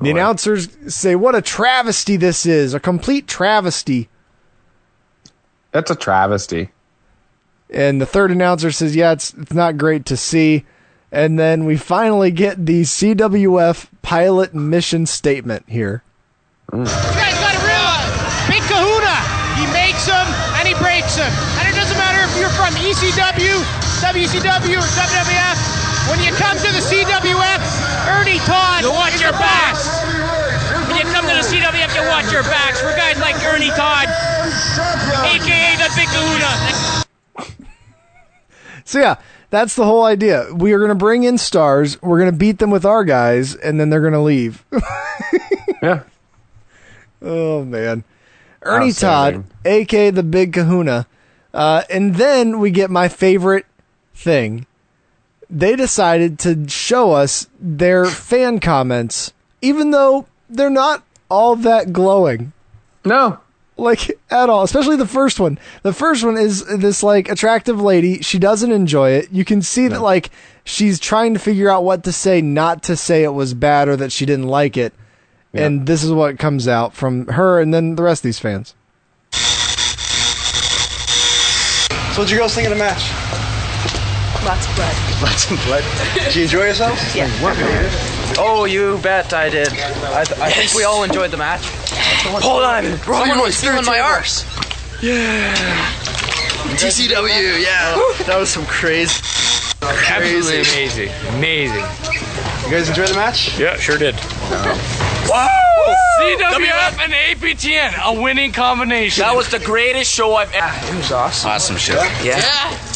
The 0.00 0.10
announcers 0.10 0.68
say, 0.88 1.14
"What 1.16 1.34
a 1.34 1.42
travesty 1.42 2.16
this 2.16 2.46
is! 2.46 2.72
A 2.72 2.80
complete 2.80 3.26
travesty." 3.26 4.08
That's 5.72 5.90
a 5.90 5.96
travesty. 5.96 6.70
And 7.68 8.00
the 8.00 8.06
third 8.06 8.30
announcer 8.30 8.70
says, 8.70 8.94
"Yeah, 8.94 9.12
it's 9.12 9.34
it's 9.34 9.52
not 9.54 9.76
great 9.76 10.06
to 10.06 10.16
see." 10.16 10.64
And 11.10 11.38
then 11.38 11.64
we 11.64 11.76
finally 11.76 12.30
get 12.30 12.64
the 12.64 12.82
CWF 12.82 13.88
pilot 14.02 14.54
mission 14.54 15.04
statement 15.06 15.64
here. 15.66 16.02
You 16.74 16.82
guys 16.82 17.38
gotta 17.38 17.62
realize, 17.62 18.10
Big 18.50 18.62
Kahuna, 18.66 19.16
he 19.54 19.70
makes 19.70 20.02
them 20.02 20.26
and 20.58 20.66
he 20.66 20.74
breaks 20.82 21.14
them. 21.14 21.30
And 21.62 21.70
it 21.70 21.78
doesn't 21.78 21.94
matter 21.94 22.26
if 22.26 22.34
you're 22.34 22.50
from 22.58 22.74
ECW, 22.74 23.62
WCW, 24.02 24.74
or 24.74 24.90
WWF. 24.98 25.58
When 26.10 26.18
you 26.22 26.34
come 26.34 26.58
to 26.58 26.70
the 26.74 26.82
CWF, 26.82 27.62
Ernie 28.10 28.38
Todd 28.46 28.82
You 28.82 28.90
watch 28.90 29.20
your 29.22 29.32
backs. 29.32 29.86
When 30.90 30.98
you 30.98 31.06
come 31.14 31.22
to 31.26 31.34
the 31.34 31.46
CWF, 31.46 31.94
you 31.94 32.02
watch 32.10 32.30
your 32.32 32.42
backs 32.42 32.80
for 32.82 32.90
guys 32.98 33.18
like 33.18 33.36
Ernie 33.46 33.70
Todd, 33.70 34.10
aka 35.22 35.76
the 35.78 35.90
Big 35.94 36.08
Kahuna. 36.10 37.04
So 38.84 38.98
yeah, 38.98 39.16
that's 39.50 39.76
the 39.76 39.84
whole 39.84 40.04
idea. 40.04 40.46
We 40.52 40.72
are 40.72 40.78
going 40.78 40.90
to 40.90 40.94
bring 40.96 41.22
in 41.22 41.38
stars. 41.38 42.00
We're 42.02 42.18
going 42.18 42.30
to 42.30 42.36
beat 42.36 42.58
them 42.58 42.70
with 42.70 42.84
our 42.84 43.04
guys, 43.04 43.54
and 43.54 43.78
then 43.78 43.90
they're 43.90 44.00
going 44.00 44.12
to 44.12 44.20
leave. 44.20 44.64
yeah. 45.82 46.02
Oh 47.22 47.64
man, 47.64 48.04
Ernie 48.62 48.92
Todd, 48.92 49.44
aka 49.64 50.10
the 50.10 50.22
Big 50.22 50.52
Kahuna, 50.52 51.06
uh, 51.54 51.82
and 51.90 52.16
then 52.16 52.58
we 52.58 52.70
get 52.70 52.90
my 52.90 53.08
favorite 53.08 53.66
thing. 54.14 54.66
They 55.48 55.76
decided 55.76 56.38
to 56.40 56.68
show 56.68 57.12
us 57.12 57.48
their 57.60 58.06
fan 58.06 58.58
comments, 58.60 59.32
even 59.62 59.90
though 59.90 60.26
they're 60.48 60.70
not 60.70 61.04
all 61.30 61.56
that 61.56 61.92
glowing. 61.92 62.52
No, 63.04 63.38
like 63.76 64.10
at 64.30 64.50
all. 64.50 64.64
Especially 64.64 64.96
the 64.96 65.06
first 65.06 65.38
one. 65.38 65.58
The 65.82 65.92
first 65.92 66.24
one 66.24 66.36
is 66.36 66.64
this 66.64 67.02
like 67.02 67.28
attractive 67.28 67.80
lady. 67.80 68.22
She 68.22 68.38
doesn't 68.38 68.72
enjoy 68.72 69.10
it. 69.10 69.30
You 69.30 69.44
can 69.44 69.62
see 69.62 69.88
that 69.88 70.02
like 70.02 70.30
she's 70.64 70.98
trying 70.98 71.34
to 71.34 71.40
figure 71.40 71.70
out 71.70 71.84
what 71.84 72.04
to 72.04 72.12
say, 72.12 72.40
not 72.40 72.82
to 72.84 72.96
say 72.96 73.22
it 73.22 73.34
was 73.34 73.54
bad 73.54 73.88
or 73.88 73.96
that 73.96 74.12
she 74.12 74.26
didn't 74.26 74.48
like 74.48 74.76
it. 74.76 74.92
And 75.58 75.86
this 75.86 76.02
is 76.02 76.10
what 76.12 76.38
comes 76.38 76.68
out 76.68 76.94
from 76.94 77.26
her 77.28 77.60
and 77.60 77.72
then 77.72 77.96
the 77.96 78.02
rest 78.02 78.20
of 78.20 78.24
these 78.24 78.38
fans. 78.38 78.74
So 82.12 82.22
what'd 82.22 82.30
you 82.30 82.38
girls 82.38 82.54
think 82.54 82.66
of 82.66 82.72
the 82.72 82.78
match? 82.78 83.12
Lots 84.44 84.66
of 84.68 84.76
blood. 84.76 84.96
Lots 85.22 85.50
of 85.50 85.64
blood. 85.66 85.84
Did 86.14 86.34
you 86.36 86.42
enjoy 86.44 86.64
yourself? 86.66 87.14
Yeah. 87.14 87.28
Oh, 88.38 88.64
you 88.64 88.98
bet 89.02 89.32
I 89.32 89.48
did. 89.50 89.68
I, 89.68 90.24
th- 90.24 90.40
I 90.40 90.50
think 90.50 90.74
we 90.74 90.84
all 90.84 91.02
enjoyed 91.04 91.30
the 91.30 91.36
match. 91.36 91.60
Hold 92.42 92.62
on, 92.62 92.84
someone 92.98 93.38
was 93.40 93.60
feeling 93.60 93.84
my 93.84 94.00
arse. 94.00 94.44
Yeah. 95.02 95.54
TCW, 96.76 97.60
yeah. 97.62 97.96
That 98.26 98.36
was 98.38 98.50
some 98.50 98.64
crazy. 98.66 99.22
Absolutely 99.82 100.60
amazing. 100.60 101.10
Amazing. 101.36 101.84
You 102.64 102.70
guys 102.70 102.88
enjoy 102.88 103.06
the 103.06 103.14
match? 103.14 103.58
Yeah, 103.58 103.76
sure 103.76 103.98
did. 103.98 104.14
Wow! 104.50 105.05
CWF 105.28 106.98
and 107.00 107.12
APTN, 107.12 107.94
a 108.04 108.20
winning 108.20 108.52
combination. 108.52 109.22
That 109.22 109.36
was 109.36 109.50
the 109.50 109.58
greatest 109.58 110.10
show 110.12 110.34
I've 110.34 110.50
ah, 110.54 110.84
ever. 110.84 110.94
It 110.94 110.98
was 110.98 111.12
awesome. 111.12 111.50
Awesome 111.50 111.76
show. 111.76 112.02
Yeah. 112.22 112.40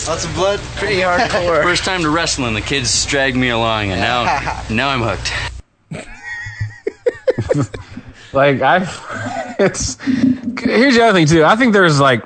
Lots 0.06 0.24
of 0.24 0.34
blood. 0.34 0.60
Pretty 0.76 0.96
hardcore. 0.96 1.62
First 1.62 1.84
time 1.84 2.02
to 2.02 2.10
wrestling, 2.10 2.54
the 2.54 2.60
kids 2.60 3.04
dragged 3.06 3.36
me 3.36 3.50
along, 3.50 3.90
and 3.90 4.00
now, 4.00 4.62
now 4.70 4.88
I'm 4.88 5.02
hooked. 5.02 5.32
Like 8.32 8.62
I, 8.62 9.56
it's 9.58 10.00
here's 10.04 10.94
the 10.94 11.02
other 11.02 11.18
thing 11.18 11.26
too. 11.26 11.44
I 11.44 11.56
think 11.56 11.72
there's 11.72 12.00
like 12.00 12.24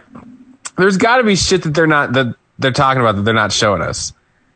there's 0.77 0.97
got 0.97 1.19
to 1.19 1.25
be 1.25 1.37
shit 1.37 1.63
that 1.63 1.73
they're 1.73 1.87
not 1.87 2.13
that 2.13 2.35
they're 2.59 2.73
talking 2.73 3.01
about 3.01 3.17
that 3.17 3.23
they're 3.23 3.35
not 3.35 3.53
showing 3.53 3.81
us. 3.81 4.13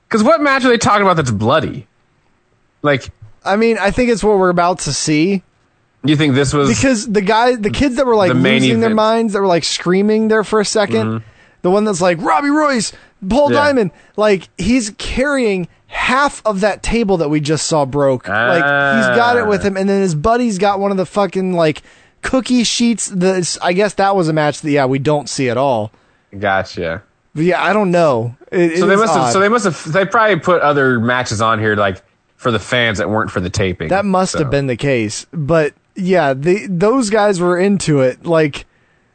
Because 0.07 0.23
what 0.23 0.41
match 0.41 0.65
are 0.65 0.69
they 0.69 0.79
talking 0.79 1.03
about 1.03 1.16
that's 1.16 1.31
bloody? 1.31 1.87
Like, 2.81 3.11
I 3.49 3.57
mean, 3.57 3.79
I 3.79 3.91
think 3.91 4.11
it's 4.11 4.23
what 4.23 4.39
we're 4.39 4.51
about 4.51 4.81
to 4.81 4.93
see. 4.93 5.43
you 6.05 6.16
think 6.16 6.35
this 6.35 6.53
was 6.53 6.69
because 6.69 7.11
the 7.11 7.23
guy, 7.23 7.57
the 7.57 7.70
kids 7.70 7.97
that 7.97 8.07
were 8.07 8.16
like 8.16 8.29
The 8.29 8.35
main 8.35 8.62
losing 8.62 8.81
their 8.81 8.89
event. 8.89 8.97
minds, 8.97 9.33
that 9.33 9.41
were 9.41 9.47
like 9.47 9.65
screaming 9.65 10.29
there 10.29 10.45
for 10.45 10.61
a 10.61 10.65
2nd 10.65 10.89
mm-hmm. 10.89 11.29
the 11.62 11.70
one 11.70 11.85
that's 11.85 12.01
like 12.01 12.20
Robbie 12.20 12.51
Royce, 12.51 12.93
Paul 13.29 13.53
Yeah. 13.53 13.59
Diamond, 13.59 13.91
like 14.16 14.49
he's 14.59 14.91
carrying 14.99 15.69
half 15.89 16.43
of 16.47 16.61
that 16.61 16.83
table 16.83 17.16
that 17.16 17.31
we 17.31 17.41
just 17.41 17.66
saw 17.66 17.85
broke. 17.85 18.29
Like 18.29 18.62
he's 18.62 19.16
got 19.16 19.37
it 19.37 19.47
with 19.47 19.62
ah. 19.62 19.69
him, 19.69 19.77
and 19.77 19.89
then 19.89 20.01
his 20.01 20.15
buddy's 20.15 20.59
got 20.59 20.79
one 20.79 20.91
of 20.91 20.97
the 20.97 21.07
fucking 21.07 21.55
like 21.55 21.83
cookie 22.23 22.65
sheets. 22.65 23.07
That 23.07 23.59
I 23.62 23.73
guess 23.73 23.95
that 23.95 24.15
was 24.15 24.29
a 24.29 24.33
match 24.33 24.61
that 24.61 24.70
yeah 24.70 24.87
we 24.87 24.99
don't 24.99 25.29
see 25.29 25.49
at 25.49 25.57
all. 25.57 25.91
Gotcha. 26.39 27.03
But 27.35 27.45
yeah, 27.45 27.62
I 27.62 27.73
don't 27.73 27.91
know. 27.91 28.37
It 28.53 28.79
so 28.79 28.87
they 28.87 28.97
must 28.97 29.15
have. 29.15 29.33
So 29.33 29.41
they 29.41 29.49
must 29.49 29.65
have. 29.65 29.93
They 29.93 30.05
probably 30.05 30.41
put 30.41 30.61
other 30.62 31.01
matches 31.01 31.41
on 31.41 31.59
here 31.59 31.77
like 31.77 32.03
for 32.39 32.51
the 32.51 32.59
fans 32.59 32.97
that 32.97 33.10
weren't 33.10 33.31
for 33.31 33.40
the 33.40 33.51
taping. 33.51 33.89
That 33.89 34.06
must 34.06 34.32
So, 34.32 34.39
have 34.39 34.51
been 34.51 34.66
the 34.69 34.77
case. 34.77 35.27
But 35.32 35.74
yeah, 35.94 36.32
the 36.32 36.66
those 36.69 37.10
guys 37.10 37.39
were 37.40 37.59
into 37.59 38.01
it. 38.01 38.24
Like 38.24 38.65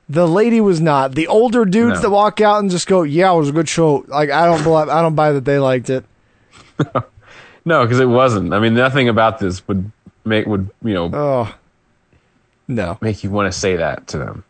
the 0.07 0.27
lady 0.27 0.61
was 0.61 0.79
not. 0.79 1.15
The 1.15 1.25
older 1.27 1.65
dudes 1.65 1.95
No. 1.95 2.01
that 2.01 2.09
walk 2.11 2.39
out 2.41 2.59
and 2.59 2.69
just 2.69 2.85
go, 2.87 3.01
"Yeah, 3.01 3.33
it 3.33 3.37
was 3.37 3.49
a 3.49 3.53
good 3.53 3.67
show." 3.69 4.05
Like 4.07 4.29
I 4.29 4.45
don't 4.45 4.61
believe, 4.61 4.89
I 4.89 5.01
don't 5.01 5.15
buy 5.15 5.31
that 5.31 5.45
they 5.45 5.57
liked 5.57 5.89
it. 5.89 6.05
No, 7.65 7.83
because 7.85 8.01
it 8.01 8.09
wasn't. 8.09 8.53
I 8.53 8.59
mean, 8.59 8.73
nothing 8.73 9.07
about 9.07 9.39
this 9.39 9.65
would 9.69 9.89
make 10.25 10.45
would 10.45 10.69
you 10.83 10.93
know. 10.93 11.09
Oh, 11.13 11.55
no, 12.67 12.97
make 12.99 13.23
you 13.23 13.29
want 13.29 13.51
to 13.53 13.57
say 13.57 13.77
that 13.77 14.05
to 14.07 14.17
them. 14.17 14.43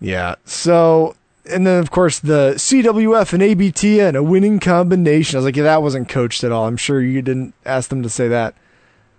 Yeah. 0.00 0.34
So 0.44 1.14
and 1.50 1.66
then 1.66 1.78
of 1.78 1.90
course 1.90 2.18
the 2.18 2.54
CWF 2.56 3.32
and 3.32 3.42
APTN 3.42 4.16
a 4.16 4.22
winning 4.22 4.60
combination. 4.60 5.36
I 5.36 5.38
was 5.38 5.44
like, 5.44 5.56
yeah, 5.56 5.64
that 5.64 5.82
wasn't 5.82 6.08
coached 6.08 6.44
at 6.44 6.52
all. 6.52 6.66
I'm 6.66 6.76
sure 6.76 7.00
you 7.00 7.22
didn't 7.22 7.54
ask 7.64 7.90
them 7.90 8.02
to 8.02 8.08
say 8.08 8.28
that. 8.28 8.54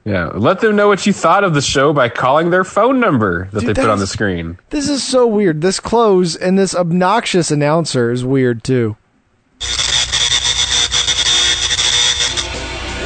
Yeah, 0.04 0.32
let 0.34 0.62
them 0.62 0.76
know 0.76 0.88
what 0.88 1.06
you 1.06 1.14
thought 1.14 1.44
of 1.44 1.54
the 1.54 1.62
show 1.62 1.94
by 1.94 2.10
calling 2.10 2.50
their 2.50 2.64
phone 2.64 3.00
number 3.00 3.50
that 3.52 3.60
Dude, 3.60 3.76
they 3.76 3.82
put 3.82 3.90
on 3.90 4.00
the 4.00 4.08
screen. 4.08 4.58
This 4.72 4.90
is 4.90 5.04
so 5.04 5.28
weird. 5.28 5.62
This 5.62 5.80
close 5.80 6.36
and 6.36 6.58
this 6.58 6.74
obnoxious 6.74 7.52
announcer 7.52 8.12
is 8.12 8.26
weird 8.26 8.64
too. 8.64 8.98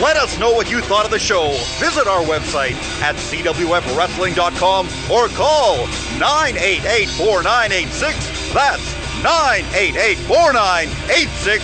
Let 0.02 0.18
us 0.18 0.38
know 0.39 0.52
what 0.52 0.69
you 0.69 0.81
thought 0.81 1.06
of 1.06 1.11
the 1.11 1.19
show. 1.19 1.52
Visit 1.80 2.06
our 2.07 2.22
website 2.23 2.73
at 3.02 3.15
cwfwrestling.com 3.15 4.88
or 5.11 5.27
call 5.30 5.88
988-4986. 6.19 8.53
That's 8.53 9.05
988-4986. 9.23 11.59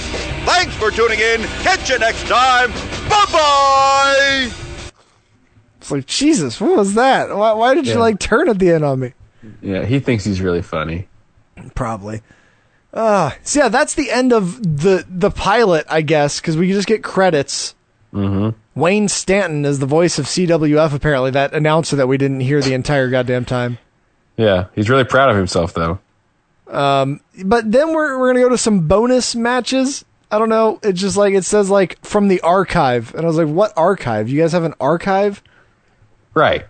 Thanks 0.45 0.75
for 0.75 0.91
tuning 0.91 1.19
in. 1.19 1.41
Catch 1.63 1.89
you 1.89 1.99
next 1.99 2.27
time. 2.27 2.71
Bye-bye. 3.09 4.51
It's 5.77 5.91
like 5.91 6.05
Jesus, 6.05 6.61
what 6.61 6.77
was 6.77 6.93
that? 6.93 7.35
Why, 7.35 7.53
why 7.53 7.73
did 7.73 7.87
you 7.87 7.95
like 7.95 8.19
turn 8.19 8.49
at 8.49 8.59
the 8.59 8.71
end 8.71 8.83
on 8.83 8.99
me? 8.99 9.13
Yeah, 9.61 9.85
he 9.85 9.99
thinks 9.99 10.23
he's 10.23 10.39
really 10.39 10.61
funny. 10.61 11.07
Probably. 11.73 12.21
Uh, 12.93 13.31
so 13.43 13.61
yeah, 13.61 13.69
that's 13.69 13.95
the 13.95 14.11
end 14.11 14.33
of 14.33 14.61
the 14.61 15.05
the 15.09 15.31
pilot, 15.31 15.85
I 15.89 16.01
guess, 16.01 16.39
because 16.39 16.57
we 16.57 16.71
just 16.71 16.87
get 16.87 17.03
credits. 17.03 17.73
Mm-hmm. 18.13 18.49
Wayne 18.79 19.07
Stanton 19.07 19.65
is 19.65 19.79
the 19.79 19.85
voice 19.85 20.19
of 20.19 20.25
CWF. 20.25 20.93
Apparently, 20.93 21.31
that 21.31 21.53
announcer 21.53 21.95
that 21.95 22.07
we 22.07 22.17
didn't 22.17 22.41
hear 22.41 22.61
the 22.61 22.73
entire 22.73 23.09
goddamn 23.09 23.45
time. 23.45 23.77
Yeah, 24.37 24.67
he's 24.75 24.89
really 24.89 25.05
proud 25.05 25.29
of 25.29 25.37
himself 25.37 25.73
though. 25.73 25.99
Um, 26.71 27.19
but 27.43 27.71
then 27.71 27.93
we're 27.93 28.17
we're 28.17 28.29
gonna 28.29 28.43
go 28.43 28.49
to 28.49 28.57
some 28.57 28.87
bonus 28.87 29.35
matches. 29.35 30.05
I 30.31 30.39
don't 30.39 30.49
know. 30.49 30.79
It's 30.81 30.99
just 30.99 31.17
like 31.17 31.33
it 31.33 31.43
says 31.43 31.69
like 31.69 32.03
from 32.05 32.29
the 32.29 32.39
archive, 32.41 33.13
and 33.13 33.23
I 33.23 33.27
was 33.27 33.37
like, 33.37 33.47
what 33.47 33.73
archive? 33.75 34.29
You 34.29 34.39
guys 34.41 34.53
have 34.53 34.63
an 34.63 34.73
archive? 34.79 35.43
Right. 36.33 36.65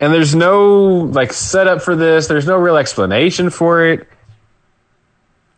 And 0.00 0.12
there's 0.12 0.34
no 0.34 0.84
like 1.12 1.32
setup 1.32 1.80
for 1.80 1.96
this. 1.96 2.26
There's 2.26 2.46
no 2.46 2.58
real 2.58 2.76
explanation 2.76 3.48
for 3.48 3.84
it. 3.86 4.06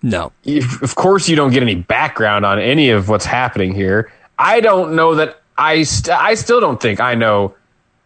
No. 0.02 0.30
If, 0.44 0.82
of 0.82 0.94
course, 0.94 1.28
you 1.28 1.34
don't 1.34 1.50
get 1.52 1.62
any 1.62 1.74
background 1.74 2.44
on 2.44 2.60
any 2.60 2.90
of 2.90 3.08
what's 3.08 3.24
happening 3.24 3.74
here. 3.74 4.12
I 4.38 4.60
don't 4.60 4.94
know 4.94 5.16
that 5.16 5.40
I 5.58 5.82
st- 5.82 6.16
I 6.16 6.34
still 6.34 6.60
don't 6.60 6.80
think 6.80 7.00
I 7.00 7.14
know 7.14 7.54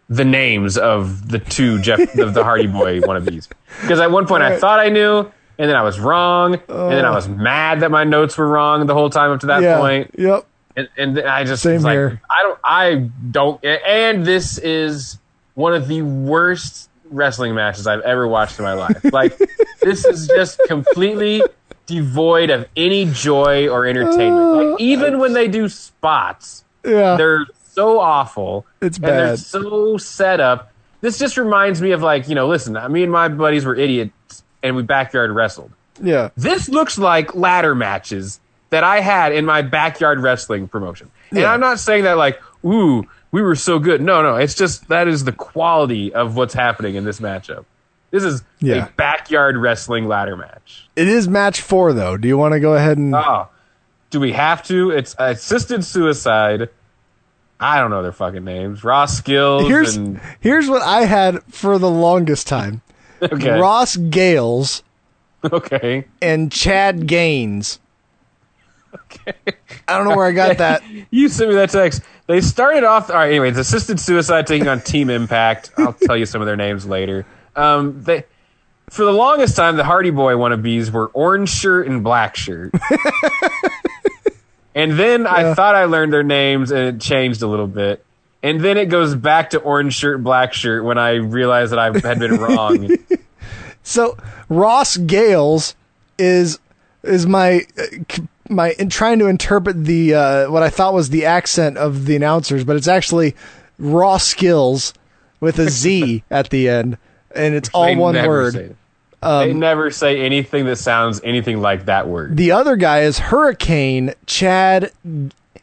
the 0.09 0.25
names 0.25 0.79
of 0.79 1.29
the 1.29 1.39
two 1.39 1.81
Jeff 1.83 2.01
of 2.19 2.33
the 2.33 2.43
Hardy 2.43 2.69
Boy 2.69 3.01
wannabes. 3.03 3.49
Because 3.83 4.01
at 4.01 4.11
one 4.11 4.27
point 4.27 4.43
I 4.43 4.57
thought 4.59 4.81
I 4.81 4.89
knew, 4.89 5.31
and 5.61 5.69
then 5.69 5.77
I 5.77 5.83
was 5.83 6.01
wrong, 6.01 6.55
and 6.55 6.91
then 6.93 7.05
I 7.05 7.11
was 7.11 7.29
mad 7.29 7.81
that 7.81 7.91
my 7.91 8.03
notes 8.03 8.39
were 8.39 8.49
wrong 8.49 8.87
the 8.87 8.95
whole 8.95 9.11
time 9.11 9.31
up 9.31 9.41
to 9.41 9.47
that 9.49 9.63
yeah. 9.63 9.79
point. 9.79 10.15
Yep. 10.17 10.47
And, 10.75 10.89
and 10.97 11.17
then 11.19 11.27
I 11.27 11.45
just 11.45 11.63
Same 11.63 11.83
like, 11.83 11.93
here. 11.93 12.23
I 12.31 12.43
don't, 12.43 12.59
I 12.65 12.95
don't, 13.31 13.63
and 13.63 14.25
this 14.25 14.57
is 14.57 15.19
one 15.53 15.75
of 15.75 15.87
the 15.87 16.01
worst 16.01 16.89
wrestling 17.11 17.55
matches 17.55 17.87
I've 17.87 18.01
ever 18.01 18.27
watched 18.27 18.59
in 18.59 18.65
my 18.65 18.73
life. 18.73 19.05
Like, 19.13 19.37
this 19.83 20.07
is 20.07 20.29
just 20.29 20.59
completely 20.67 21.43
devoid 21.85 22.49
of 22.49 22.67
any 22.75 23.11
joy 23.13 23.69
or 23.69 23.85
entertainment. 23.85 24.53
Like, 24.53 24.67
uh, 24.67 24.77
even 24.79 25.19
when 25.19 25.35
they 25.35 25.47
do 25.47 25.69
spots, 25.69 26.65
Yeah. 26.87 27.17
they're 27.17 27.45
so 27.73 28.01
awful. 28.01 28.65
It's 28.81 28.97
And 28.97 29.07
they're 29.07 29.37
so 29.37 29.99
set 29.99 30.41
up. 30.41 30.73
This 31.03 31.19
just 31.19 31.37
reminds 31.37 31.83
me 31.83 31.91
of 31.91 32.01
like, 32.01 32.31
you 32.31 32.35
know, 32.35 32.49
listen, 32.49 32.79
me 32.91 33.03
and 33.03 33.13
my 33.13 33.29
buddies 33.29 33.67
were 33.67 33.77
idiots 33.77 34.15
and 34.63 34.77
we 34.77 34.83
backyard 34.83 35.31
wrestled. 35.31 35.71
Yeah. 36.03 36.31
This 36.37 36.69
looks 36.69 36.99
like 36.99 37.35
ladder 37.35 37.75
matches 37.75 38.41
that 38.71 38.85
I 38.85 39.01
had 39.01 39.33
in 39.33 39.45
my 39.45 39.63
backyard 39.63 40.21
wrestling 40.21 40.69
promotion. 40.69 41.11
And 41.31 41.41
Yeah. 41.41 41.53
I'm 41.53 41.61
not 41.61 41.79
saying 41.81 42.05
that 42.05 42.17
like, 42.17 42.41
ooh, 42.65 43.05
we 43.33 43.43
were 43.43 43.55
so 43.57 43.79
good. 43.79 44.01
No, 44.01 44.23
no, 44.23 44.37
it's 44.37 44.55
just 44.55 44.89
that 44.89 45.09
is 45.09 45.25
the 45.25 45.33
quality 45.33 46.13
of 46.15 46.37
what's 46.37 46.55
happening 46.55 46.95
in 46.95 47.05
this 47.05 47.21
matchup. 47.21 47.65
This 48.11 48.25
is 48.25 48.43
Yeah. 48.61 48.87
a 48.87 48.91
backyard 48.97 49.57
wrestling 49.57 50.09
ladder 50.09 50.37
match. 50.37 50.89
It 50.97 51.07
is 51.09 51.29
match 51.29 51.61
four 51.61 51.93
though. 51.93 52.17
Do 52.17 52.27
you 52.29 52.37
want 52.39 52.53
to 52.55 52.61
go 52.61 52.75
ahead 52.75 52.99
and? 52.99 53.15
Oh, 53.15 53.49
do 54.11 54.19
we 54.21 54.33
have 54.33 54.63
to? 54.65 54.91
It's 54.91 55.15
assisted 55.19 55.85
suicide. 55.85 56.69
I 57.61 57.79
don't 57.79 57.91
know 57.91 58.03
their 58.03 58.11
fucking 58.13 58.43
names. 58.45 58.83
Ross 58.83 59.17
Skills 59.19 59.69
here's 59.69 59.95
and 59.97 60.21
here's 60.41 60.69
what 60.69 60.83
I 60.83 61.05
had 61.05 61.43
for 61.45 61.79
the 61.79 61.91
longest 61.91 62.47
time. 62.49 62.81
Okay. 63.23 63.59
Ross 63.59 63.97
Gales 63.97 64.83
okay. 65.45 66.07
and 66.23 66.51
Chad 66.51 67.07
Gaines. 67.07 67.81
Okay. 68.95 69.35
I 69.87 69.97
don't 69.97 70.09
know 70.09 70.17
where 70.17 70.27
I 70.27 70.33
got 70.33 70.59
that. 70.59 70.83
You 71.11 71.29
sent 71.29 71.51
me 71.51 71.57
that 71.57 71.71
text. 71.71 72.03
They 72.27 72.41
started 72.41 72.85
off. 72.85 73.11
All 73.11 73.17
right. 73.17 73.29
Anyways, 73.29 73.57
assisted 73.57 74.01
suicide 74.01 74.47
taking 74.47 74.69
on 74.69 74.81
Team 74.81 75.11
Impact. 75.11 75.73
I'll 75.79 75.93
tell 75.93 76.17
you 76.17 76.27
some 76.27 76.41
of 76.41 76.47
their 76.47 76.57
names 76.57 76.87
later. 76.87 77.27
Um, 77.57 78.03
they 78.03 78.25
for 78.89 79.05
the 79.05 79.13
longest 79.13 79.57
time 79.57 79.77
the 79.77 79.85
Hardy 79.85 80.11
Boy 80.11 80.35
wannabes 80.35 80.91
were 80.91 81.09
orange 81.09 81.51
shirt 81.51 81.87
and 81.87 82.03
black 82.03 82.37
shirt. 82.37 82.75
and 84.75 84.93
then 84.93 85.27
I 85.27 85.55
thought 85.55 85.77
I 85.77 85.85
learned 85.85 86.13
their 86.13 86.25
names 86.25 86.71
and 86.73 86.97
it 86.97 87.01
changed 87.01 87.43
a 87.43 87.47
little 87.47 87.69
bit. 87.69 88.05
And 88.43 88.61
then 88.61 88.79
it 88.79 88.87
goes 88.87 89.15
back 89.15 89.51
to 89.51 89.59
orange 89.59 89.95
shirt, 89.95 90.23
black 90.25 90.53
shirt 90.55 90.83
when 90.85 90.97
I 90.99 91.15
realized 91.17 91.73
that 91.73 91.79
I 91.79 91.87
had 92.07 92.19
been 92.19 92.37
wrong. 92.39 92.89
So 93.83 94.17
Ross 94.51 94.99
Gales 94.99 95.75
is 96.19 96.59
is 97.03 97.27
my 97.27 97.63
uh, 97.79 98.21
my 98.51 98.73
in 98.79 98.91
trying 98.91 99.19
to 99.21 99.27
interpret 99.27 99.85
the 99.85 100.15
uh, 100.15 100.51
what 100.51 100.63
I 100.63 100.69
thought 100.69 100.93
was 100.93 101.09
the 101.09 101.25
accent 101.25 101.79
of 101.79 102.05
the 102.05 102.15
announcers, 102.15 102.63
but 102.63 102.77
it's 102.77 102.87
actually 102.89 103.35
Raw 103.79 104.19
Skills 104.19 104.93
with 105.41 105.59
a 105.59 105.71
Z 105.71 106.23
at 106.31 106.51
the 106.51 106.69
end, 106.69 106.99
and 107.35 107.55
it's 107.55 107.71
all 107.73 107.87
They 107.87 107.97
one 107.97 108.15
word. 108.27 108.55
it. 108.55 108.77
they 109.23 109.53
never 109.55 109.91
say 109.91 110.21
anything 110.21 110.67
that 110.67 110.77
sounds 110.77 111.21
anything 111.25 111.61
like 111.63 111.87
that 111.87 112.07
word. 112.07 112.37
The 112.37 112.53
other 112.53 112.77
guy 112.77 113.01
is 113.01 113.19
Hurricane 113.19 114.13
Chad 114.27 114.93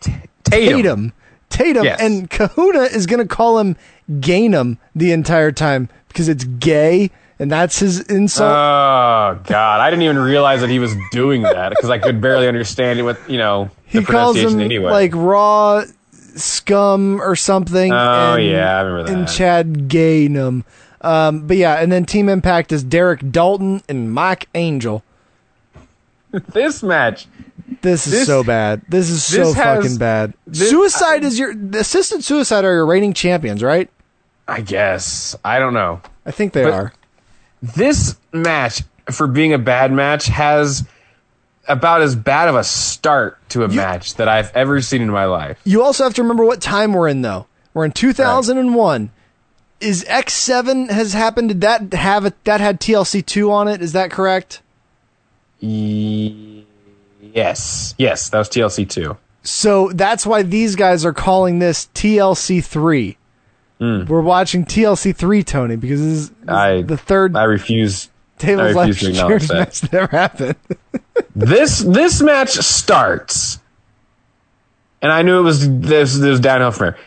Tatum. 0.01 0.21
Tatum, 0.43 1.13
Yes. 1.59 1.99
and 1.99 2.29
Kahuna 2.29 2.81
is 2.81 3.05
going 3.05 3.19
to 3.19 3.27
call 3.27 3.59
him 3.59 3.75
Gainum 4.09 4.77
the 4.95 5.11
entire 5.11 5.51
time 5.51 5.89
because 6.07 6.29
it's 6.29 6.43
gay, 6.43 7.11
and 7.39 7.51
that's 7.51 7.79
his 7.79 8.01
insult. 8.01 8.51
Oh 8.51 9.39
God! 9.43 9.79
I 9.79 9.89
didn't 9.89 10.03
even 10.03 10.19
realize 10.19 10.61
that 10.61 10.69
he 10.69 10.79
was 10.79 10.95
doing 11.11 11.41
that 11.43 11.69
because 11.69 11.89
I 11.89 11.97
could 11.97 12.21
barely 12.21 12.47
understand 12.47 12.99
it 12.99 13.03
with 13.03 13.19
you 13.29 13.37
know 13.37 13.69
he 13.85 13.99
the 13.99 14.05
calls 14.05 14.37
him 14.37 14.59
anyway. 14.59 14.91
like 14.91 15.11
raw 15.13 15.83
scum 16.11 17.21
or 17.21 17.35
something. 17.35 17.91
Oh, 17.91 18.35
and, 18.35 18.45
yeah, 18.45 18.77
I 18.77 18.81
remember 18.81 19.11
that. 19.11 19.17
And. 19.17 19.27
Chad 19.27 19.73
Gainum. 19.89 20.63
Um, 21.01 21.47
but 21.47 21.57
yeah, 21.57 21.75
and 21.75 21.91
then 21.91 22.05
Team 22.05 22.27
Impact 22.27 22.71
is 22.71 22.83
Derek 22.83 23.31
Dalton 23.31 23.81
and 23.87 24.11
Mike 24.11 24.49
Angel. 24.55 25.03
this 26.31 26.83
match. 26.83 27.27
This 27.81 28.07
is 28.07 28.13
This- 28.13 28.27
so 28.27 28.43
bad. 28.43 28.81
This 28.87 29.09
is 29.09 29.23
so 29.23 29.37
this 29.45 29.53
has- 29.55 29.83
fucking 29.83 29.97
bad. 29.97 30.33
this- 30.45 30.69
suicide 30.69 31.23
is 31.23 31.37
your 31.37 31.53
the 31.53 31.79
assisted 31.79 32.23
suicide 32.23 32.63
are 32.65 32.73
your 32.73 32.85
reigning 32.85 33.13
champions, 33.13 33.61
right? 33.61 33.89
I 34.47 34.61
guess 34.61 35.35
I 35.43 35.59
don't 35.59 35.73
know. 35.73 36.01
I 36.25 36.31
think 36.31 36.53
they 36.53 36.63
But- 36.63 36.73
are. 36.73 36.93
This 37.61 38.15
match, 38.31 38.83
for 39.11 39.27
being 39.27 39.51
a 39.53 39.57
bad 39.57 39.91
match, 39.91 40.27
has 40.27 40.83
about 41.67 42.01
as 42.01 42.15
bad 42.15 42.47
of 42.47 42.55
a 42.55 42.63
start 42.63 43.37
to 43.49 43.63
a 43.63 43.67
match 43.67 44.15
that 44.15 44.29
I've 44.29 44.55
ever 44.55 44.79
seen 44.81 45.01
in 45.01 45.09
my 45.09 45.25
life. 45.25 45.59
You 45.65 45.83
also 45.83 46.03
have 46.05 46.13
to 46.13 46.21
remember 46.21 46.45
what 46.45 46.61
time 46.61 46.93
we're 46.93 47.09
in, 47.09 47.23
though. 47.23 47.47
We're 47.73 47.83
in 47.85 47.91
2001. 47.91 49.09
Is 49.81 50.03
X7 50.05 50.89
has 50.89 51.13
happened? 51.13 51.49
Did 51.49 51.61
that 51.61 51.93
have 51.93 52.25
it? 52.25 52.35
That 52.45 52.61
had 52.61 52.79
TLC 52.79 53.21
two 53.21 53.51
on 53.51 53.67
it? 53.67 53.81
Is 53.81 53.91
that 53.91 54.09
correct? 54.11 54.61
E- 55.59 56.63
yes, 57.33 57.95
yes, 57.97 58.29
that 58.29 58.37
was 58.37 58.49
TLC 58.49 58.89
two. 58.89 59.17
So 59.43 59.89
that's 59.93 60.25
why 60.25 60.41
these 60.43 60.75
guys 60.75 61.05
are 61.05 61.13
calling 61.13 61.59
this 61.59 61.87
TLC 61.93 62.63
three. 62.63 63.17
Hmm. 63.79 64.05
We're 64.05 64.21
watching 64.21 64.65
TLC 64.65 65.15
three, 65.15 65.43
Tony, 65.43 65.75
because 65.75 65.99
this 66.01 66.09
is, 66.09 66.29
this 66.29 66.39
is 66.43 66.49
I 66.49 66.81
the 66.81 66.97
third 66.97 67.35
I 67.37 67.43
refuse. 67.43 68.09
tables 68.39 68.75
I 68.75 68.87
refuse 68.87 68.99
to 68.99 69.09
acknowledge 69.09 69.47
chairs 69.47 69.47
that. 69.49 69.53
match 69.59 69.81
that 69.81 69.93
ever 69.93 70.07
happened. 70.11 70.55
this 71.35 71.79
this 71.79 72.21
match 72.21 72.49
starts, 72.51 73.59
and 75.01 75.11
I 75.11 75.21
knew 75.21 75.39
it 75.39 75.43
was 75.43 75.69
this, 75.79 76.17
this 76.17 76.39
downhill 76.39 76.71
from 76.71 76.93
here. 76.93 76.97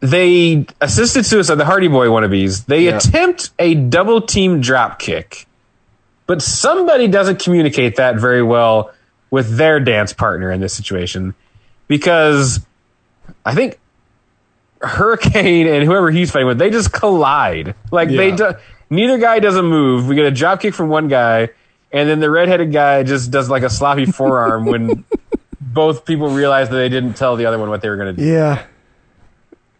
They 0.00 0.66
assisted 0.80 1.24
suicide, 1.26 1.56
the 1.56 1.64
Hardy 1.64 1.88
Boy 1.88 2.06
wannabes. 2.06 2.66
They 2.66 2.84
Yeah. 2.86 2.96
attempt 2.96 3.50
a 3.58 3.74
double 3.74 4.20
team 4.22 4.60
drop 4.60 4.98
kick, 4.98 5.46
but 6.26 6.42
somebody 6.42 7.06
doesn't 7.08 7.38
communicate 7.40 7.96
that 7.96 8.16
very 8.16 8.42
well 8.42 8.92
with 9.32 9.56
their 9.56 9.80
dance 9.80 10.12
partner 10.12 10.52
in 10.52 10.60
this 10.60 10.74
situation 10.74 11.34
because 11.88 12.60
I 13.44 13.54
think 13.54 13.80
Hurricane 14.82 15.66
and 15.66 15.84
whoever 15.84 16.10
he's 16.10 16.30
fighting 16.30 16.46
with, 16.46 16.58
they 16.58 16.70
just 16.70 16.92
collide. 16.92 17.74
Like 17.90 18.10
they 18.10 18.30
do, 18.32 18.52
neither 18.90 19.18
guy 19.18 19.38
does 19.38 19.56
a 19.56 19.62
move. 19.62 20.06
We 20.06 20.14
get 20.14 20.26
a 20.26 20.30
drop 20.30 20.60
kick 20.60 20.74
from 20.74 20.90
one 20.90 21.08
guy, 21.08 21.48
and 21.90 22.08
then 22.08 22.20
the 22.20 22.30
redheaded 22.30 22.72
guy 22.72 23.02
just 23.04 23.30
does 23.30 23.48
like 23.48 23.62
a 23.62 23.70
sloppy 23.70 24.04
forearm 24.04 24.66
when 24.66 25.04
both 25.60 26.04
people 26.04 26.28
realize 26.28 26.68
that 26.68 26.76
they 26.76 26.90
didn't 26.90 27.14
tell 27.14 27.36
the 27.36 27.46
other 27.46 27.58
one 27.58 27.70
what 27.70 27.80
they 27.80 27.88
were 27.88 27.96
going 27.96 28.14
to 28.14 28.22
do. 28.22 28.28
yeah, 28.28 28.66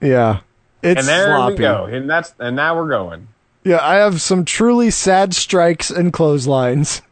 yeah. 0.01 0.41
It's 0.83 1.01
and 1.01 1.07
there 1.09 1.27
sloppy. 1.27 1.55
we 1.55 1.59
go. 1.59 1.85
And 1.85 2.09
that's 2.09 2.35
and 2.39 2.57
now 2.57 2.75
we're 2.75 2.89
going. 2.89 3.29
Yeah, 3.65 3.79
I 3.81 3.97
have 3.97 4.21
some 4.23 4.47
truly 4.47 4.91
sad 4.91 5.35
strikes 5.35 5.91
and 5.91 6.11
clotheslines. 6.11 7.03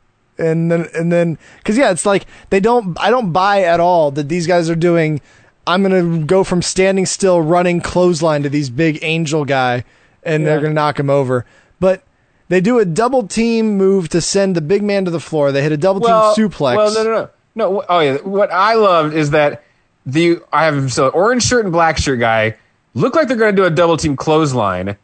And 0.41 0.71
then 0.71 0.89
and 0.95 1.13
then 1.13 1.39
cuz 1.65 1.77
yeah, 1.77 1.91
it's 1.91 2.07
like 2.07 2.27
they 2.51 2.61
don't 2.61 2.99
I 3.01 3.11
don't 3.11 3.33
buy 3.33 3.63
at 3.63 3.79
all 3.79 4.11
that 4.13 4.29
these 4.29 4.47
guys 4.47 4.71
are 4.71 4.75
doing 4.77 5.21
I'm 5.67 5.85
to 5.85 6.25
go 6.25 6.43
from 6.43 6.63
standing 6.63 7.07
still 7.07 7.41
running 7.41 7.81
clothesline 7.81 8.43
to 8.43 8.49
these 8.49 8.71
big 8.71 8.99
angel 9.03 9.45
guy 9.45 9.85
and 10.23 10.47
they're 10.47 10.61
going 10.61 10.71
to 10.71 10.75
knock 10.75 10.99
him 10.99 11.11
over. 11.11 11.45
But 11.79 12.03
they 12.49 12.61
do 12.61 12.79
a 12.79 12.85
double 12.85 13.27
team 13.27 13.77
move 13.77 14.09
to 14.11 14.21
send 14.21 14.57
the 14.57 14.61
big 14.61 14.83
man 14.83 15.05
to 15.05 15.11
the 15.11 15.21
floor. 15.21 15.53
They 15.53 15.63
hit 15.63 15.73
a 15.73 15.77
double 15.77 16.01
Well, 16.01 16.35
team 16.35 16.49
suplex. 16.49 16.77
Well, 16.77 16.95
no, 16.95 17.05
no, 17.05 17.11
no, 17.13 17.29
no. 17.55 17.85
Oh 17.89 18.01
yeah. 18.01 18.17
What 18.17 18.51
I 18.51 18.75
loved 18.75 19.15
is 19.15 19.31
that 19.31 19.63
the 20.07 20.39
I 20.53 20.65
have 20.65 20.93
so 20.93 21.09
orange 21.09 21.45
shirt 21.45 21.65
and 21.65 21.73
black 21.73 21.99
shirt 21.99 22.19
guy 22.19 22.57
look 22.95 23.15
like 23.15 23.29
they're 23.29 23.37
to 23.37 23.53
do 23.53 23.65
a 23.65 23.71
double 23.71 23.97
team 23.97 24.17
clothesline, 24.17 24.97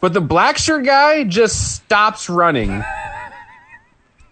but 0.00 0.14
the 0.14 0.20
black 0.20 0.56
shirt 0.58 0.84
guy 0.84 1.24
just 1.24 1.74
stops 1.74 2.30
running, 2.30 2.70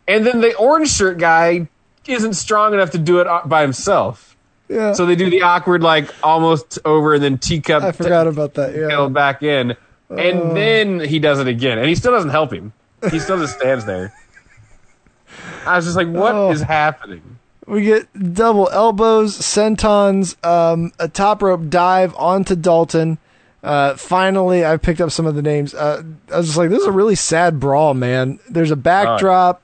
and 0.09 0.27
then 0.27 0.41
the 0.41 0.55
orange 0.57 0.91
shirt 0.91 1.19
guy 1.19 1.69
isn't 2.07 2.35
strong 2.35 2.75
enough 2.75 2.91
to 2.91 2.99
do 2.99 3.21
it 3.21 3.27
uh, 3.27 3.43
by 3.45 3.63
himself. 3.63 4.37
Yeah. 4.69 4.93
So 4.95 5.05
they 5.07 5.17
do 5.17 5.29
the 5.31 5.43
awkward 5.43 5.83
like 5.83 6.13
almost 6.23 6.79
over 6.85 7.15
and 7.15 7.23
then 7.23 7.39
teacup. 7.39 7.83
I 7.83 7.93
forgot 7.93 8.27
about 8.27 8.55
that. 8.55 8.75
Yeah. 8.75 9.07
back 9.09 9.43
in, 9.43 9.77
and 10.11 10.41
Oh. 10.41 10.55
then 10.55 11.01
he 11.01 11.19
does 11.19 11.39
it 11.41 11.47
again, 11.49 11.79
and 11.79 11.87
he 11.89 11.95
still 11.95 12.13
doesn't 12.13 12.31
help 12.31 12.53
him. 12.53 12.73
He 13.11 13.19
still 13.19 13.39
just 13.39 13.57
stands 13.59 13.85
there. 13.85 14.13
I 15.67 15.77
was 15.77 15.85
just 15.85 15.97
like, 15.97 16.09
"What 16.09 16.35
is 16.53 16.63
Oh. 16.63 16.67
happening?" 16.67 17.23
We 17.67 17.83
get 17.83 18.35
double 18.35 18.69
elbows, 18.73 19.37
sentons, 19.39 20.37
um, 20.45 20.93
a 20.99 21.07
top 21.09 21.43
rope 21.43 21.69
dive 21.69 22.15
onto 22.17 22.57
Dalton. 22.57 23.19
Uh, 23.63 23.95
finally, 23.95 24.67
I 24.67 24.77
picked 24.79 25.01
up 25.01 25.13
some 25.13 25.27
of 25.27 25.37
the 25.37 25.43
names. 25.43 25.73
Uh, 25.73 26.03
I 26.33 26.39
was 26.39 26.47
just 26.47 26.59
like, 26.59 26.71
this 26.71 26.81
is 26.81 26.89
a 26.89 26.93
really 26.93 27.15
sad 27.15 27.61
brawl, 27.61 27.95
man. 27.95 28.41
There's 28.51 28.73
a 28.73 28.77
backdrop. 28.77 29.62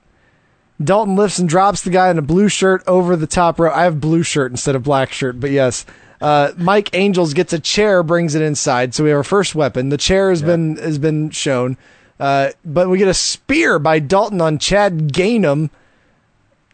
Dalton 0.82 1.16
lifts 1.16 1.38
and 1.38 1.48
drops 1.48 1.82
the 1.82 1.90
guy 1.90 2.10
in 2.10 2.18
a 2.18 2.22
blue 2.22 2.48
shirt 2.48 2.82
over 2.86 3.16
the 3.16 3.26
top 3.26 3.58
row. 3.58 3.72
I 3.72 3.82
have 3.84 4.00
blue 4.00 4.22
shirt 4.22 4.50
instead 4.52 4.76
of 4.76 4.84
black 4.84 5.12
shirt, 5.12 5.40
but 5.40 5.50
yes. 5.50 5.84
Uh, 6.20 6.52
Mike 6.56 6.90
Angels 6.94 7.32
gets 7.34 7.52
a 7.52 7.58
chair, 7.58 8.02
brings 8.02 8.34
it 8.34 8.42
inside. 8.42 8.94
So 8.94 9.04
we 9.04 9.10
have 9.10 9.18
our 9.18 9.24
first 9.24 9.54
weapon. 9.54 9.88
The 9.88 9.96
chair 9.96 10.30
has 10.30 10.42
been 10.42 10.76
has 10.76 10.98
been 10.98 11.30
shown, 11.30 11.76
uh, 12.18 12.50
but 12.64 12.88
we 12.88 12.98
get 12.98 13.08
a 13.08 13.14
spear 13.14 13.78
by 13.78 13.98
Dalton 14.00 14.40
on 14.40 14.58
Chad 14.58 15.12
Gainham. 15.12 15.70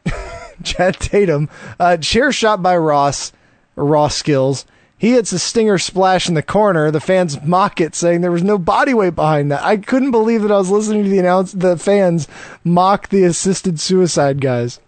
Chad 0.63 0.95
Tatum. 0.95 1.49
Uh, 1.79 1.97
chair 1.99 2.33
shot 2.33 2.63
by 2.63 2.77
Ross, 2.77 3.33
Ross 3.77 4.17
Skills. 4.17 4.65
He 4.97 5.13
hits 5.13 5.33
a 5.33 5.39
stinger 5.39 5.77
splash 5.79 6.29
in 6.29 6.35
the 6.35 6.43
corner. 6.43 6.91
The 6.91 7.01
fans 7.01 7.43
mock 7.43 7.81
it, 7.81 7.95
saying 7.95 8.21
there 8.21 8.31
was 8.31 8.45
no 8.45 8.57
body 8.59 8.95
weight 8.95 9.15
behind 9.15 9.51
that. 9.51 9.63
I 9.63 9.77
couldn't 9.77 10.13
believe 10.13 10.43
that 10.43 10.53
I 10.53 10.57
was 10.57 10.71
listening 10.71 11.05
to 11.05 11.11
the 11.11 11.19
announce 11.19 11.53
the 11.53 11.77
fans 11.77 12.27
mock 12.63 13.09
the 13.09 13.25
assisted 13.25 13.81
suicide 13.81 14.41
guys. 14.41 14.81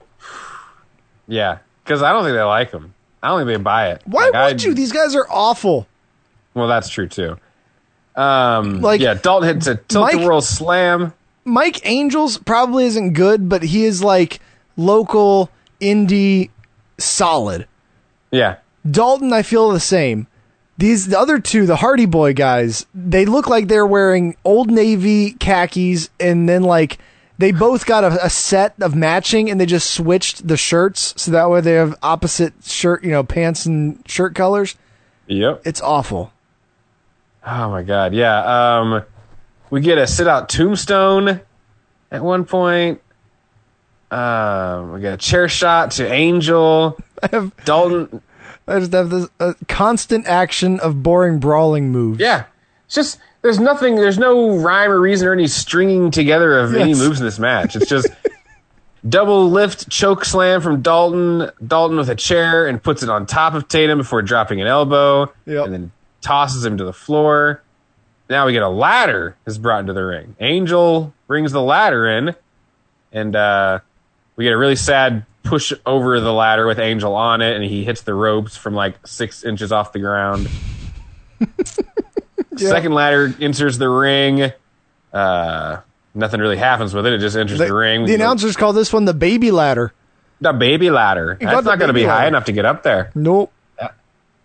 Yeah, 1.28 1.58
because 1.84 2.02
I 2.02 2.12
don't 2.12 2.22
think 2.24 2.34
they 2.36 2.42
like 2.42 2.70
him. 2.70 2.94
I 3.22 3.28
don't 3.28 3.40
think 3.40 3.48
they 3.58 3.62
buy 3.62 3.90
it. 3.90 4.02
Why 4.06 4.26
Like, 4.26 4.34
I- 4.34 4.46
would 4.48 4.62
you? 4.62 4.74
These 4.74 4.92
guys 4.92 5.14
are 5.16 5.26
awful. 5.28 5.86
Well, 6.54 6.68
that's 6.68 6.88
true 6.88 7.08
too. 7.08 7.36
Um, 8.14 8.80
Like, 8.80 9.00
yeah, 9.00 9.14
Dalton 9.14 9.48
hits 9.48 9.66
a 9.66 9.74
tilt 9.74 10.04
Mike- 10.04 10.20
the 10.20 10.26
world 10.26 10.44
slam. 10.44 11.12
Mike 11.44 11.80
Angels 11.84 12.38
probably 12.38 12.86
isn't 12.86 13.12
good, 13.12 13.48
but 13.48 13.62
he 13.62 13.84
is 13.84 14.02
like 14.02 14.40
local 14.76 15.50
indie 15.80 16.50
solid. 16.98 17.66
Yeah, 18.30 18.56
Dalton, 18.90 19.32
I 19.32 19.42
feel 19.42 19.70
the 19.70 19.80
same. 19.80 20.26
These 20.78 21.06
the 21.06 21.18
other 21.18 21.38
two, 21.38 21.66
the 21.66 21.76
Hardy 21.76 22.06
Boy 22.06 22.34
guys, 22.34 22.86
they 22.94 23.24
look 23.24 23.48
like 23.48 23.68
they're 23.68 23.86
wearing 23.86 24.36
old 24.44 24.70
Navy 24.70 25.32
khakis, 25.32 26.10
and 26.20 26.48
then 26.48 26.62
like 26.62 26.98
they 27.38 27.50
both 27.50 27.86
got 27.86 28.04
a, 28.04 28.24
a 28.24 28.30
set 28.30 28.74
of 28.80 28.94
matching, 28.94 29.50
and 29.50 29.58
they 29.58 29.66
just 29.66 29.90
switched 29.90 30.46
the 30.46 30.56
shirts 30.56 31.14
so 31.16 31.30
that 31.30 31.48
way 31.48 31.60
they 31.62 31.72
have 31.72 31.94
opposite 32.02 32.52
shirt, 32.62 33.02
you 33.04 33.10
know, 33.10 33.24
pants 33.24 33.64
and 33.64 34.02
shirt 34.06 34.34
colors. 34.34 34.76
Yep. 35.28 35.62
It's 35.64 35.80
awful. 35.80 36.32
Oh 37.46 37.70
my 37.70 37.82
god, 37.82 38.12
yeah. 38.12 38.78
Um, 38.78 39.02
we 39.70 39.80
get 39.80 39.98
a 39.98 40.06
sit 40.06 40.28
out 40.28 40.48
tombstone 40.48 41.40
at 42.10 42.22
one 42.22 42.44
point. 42.44 43.00
Um, 44.10 44.92
we 44.92 45.00
get 45.00 45.14
a 45.14 45.16
chair 45.16 45.48
shot 45.48 45.92
to 45.92 46.12
Angel. 46.12 46.98
I 47.22 47.28
have 47.32 47.64
Dalton. 47.64 48.22
I 48.68 48.78
just 48.80 48.92
have 48.92 49.10
this 49.10 49.28
uh, 49.38 49.54
constant 49.68 50.26
action 50.26 50.80
of 50.80 51.02
boring 51.02 51.38
brawling 51.38 51.90
moves. 51.90 52.18
Yeah, 52.20 52.46
it's 52.86 52.94
just 52.94 53.18
there's 53.42 53.60
nothing. 53.60 53.96
There's 53.96 54.18
no 54.18 54.56
rhyme 54.56 54.90
or 54.90 55.00
reason 55.00 55.28
or 55.28 55.32
any 55.32 55.46
stringing 55.46 56.10
together 56.10 56.58
of 56.58 56.74
any 56.74 56.94
moves 56.94 57.20
in 57.20 57.26
this 57.26 57.38
match. 57.38 57.76
It's 57.76 57.88
just 57.88 58.08
double 59.08 59.50
lift 59.50 59.88
choke 59.88 60.24
slam 60.24 60.60
from 60.60 60.82
Dalton. 60.82 61.50
Dalton 61.64 61.96
with 61.96 62.08
a 62.08 62.16
chair 62.16 62.66
and 62.66 62.82
puts 62.82 63.02
it 63.02 63.08
on 63.08 63.26
top 63.26 63.54
of 63.54 63.68
Tatum 63.68 63.98
before 63.98 64.22
dropping 64.22 64.60
an 64.60 64.66
elbow, 64.66 65.32
and 65.64 65.72
then 65.72 65.92
tosses 66.20 66.64
him 66.64 66.76
to 66.78 66.84
the 66.84 66.92
floor. 66.92 67.62
Now 68.28 68.46
we 68.46 68.52
get 68.52 68.64
a 68.64 68.68
ladder 68.68 69.36
is 69.46 69.58
brought 69.58 69.80
into 69.80 69.92
the 69.92 70.04
ring. 70.04 70.34
Angel 70.40 71.14
brings 71.28 71.52
the 71.52 71.62
ladder 71.62 72.08
in, 72.08 72.34
and 73.12 73.36
uh, 73.36 73.78
we 74.34 74.44
get 74.44 74.52
a 74.52 74.58
really 74.58 74.74
sad 74.74 75.24
push 75.46 75.72
over 75.86 76.20
the 76.20 76.32
ladder 76.32 76.66
with 76.66 76.78
Angel 76.78 77.14
on 77.14 77.40
it, 77.40 77.54
and 77.54 77.64
he 77.64 77.84
hits 77.84 78.02
the 78.02 78.14
ropes 78.14 78.56
from 78.56 78.74
like 78.74 79.06
six 79.06 79.44
inches 79.44 79.72
off 79.72 79.92
the 79.92 80.00
ground. 80.00 80.48
Second 82.56 82.92
ladder 82.92 83.34
enters 83.40 83.78
the 83.78 83.88
ring. 83.88 84.52
Uh, 85.12 85.80
nothing 86.14 86.40
really 86.40 86.56
happens 86.56 86.94
with 86.94 87.06
it. 87.06 87.12
It 87.12 87.18
just 87.18 87.36
enters 87.36 87.58
the, 87.58 87.72
ring. 87.74 88.04
The 88.04 88.14
announcers 88.14 88.56
call 88.56 88.72
this 88.72 88.92
one 88.92 89.04
the 89.04 89.14
baby 89.14 89.50
ladder. 89.50 89.92
the 90.40 90.52
baby 90.52 90.90
ladder. 90.90 91.36
You 91.40 91.46
That's 91.46 91.64
not 91.66 91.78
going 91.78 91.88
to 91.88 91.94
be 91.94 92.00
baby 92.00 92.08
high 92.08 92.16
ladder. 92.16 92.28
enough 92.28 92.44
to 92.46 92.52
get 92.52 92.64
up 92.64 92.82
there. 92.82 93.10
Nope. 93.14 93.52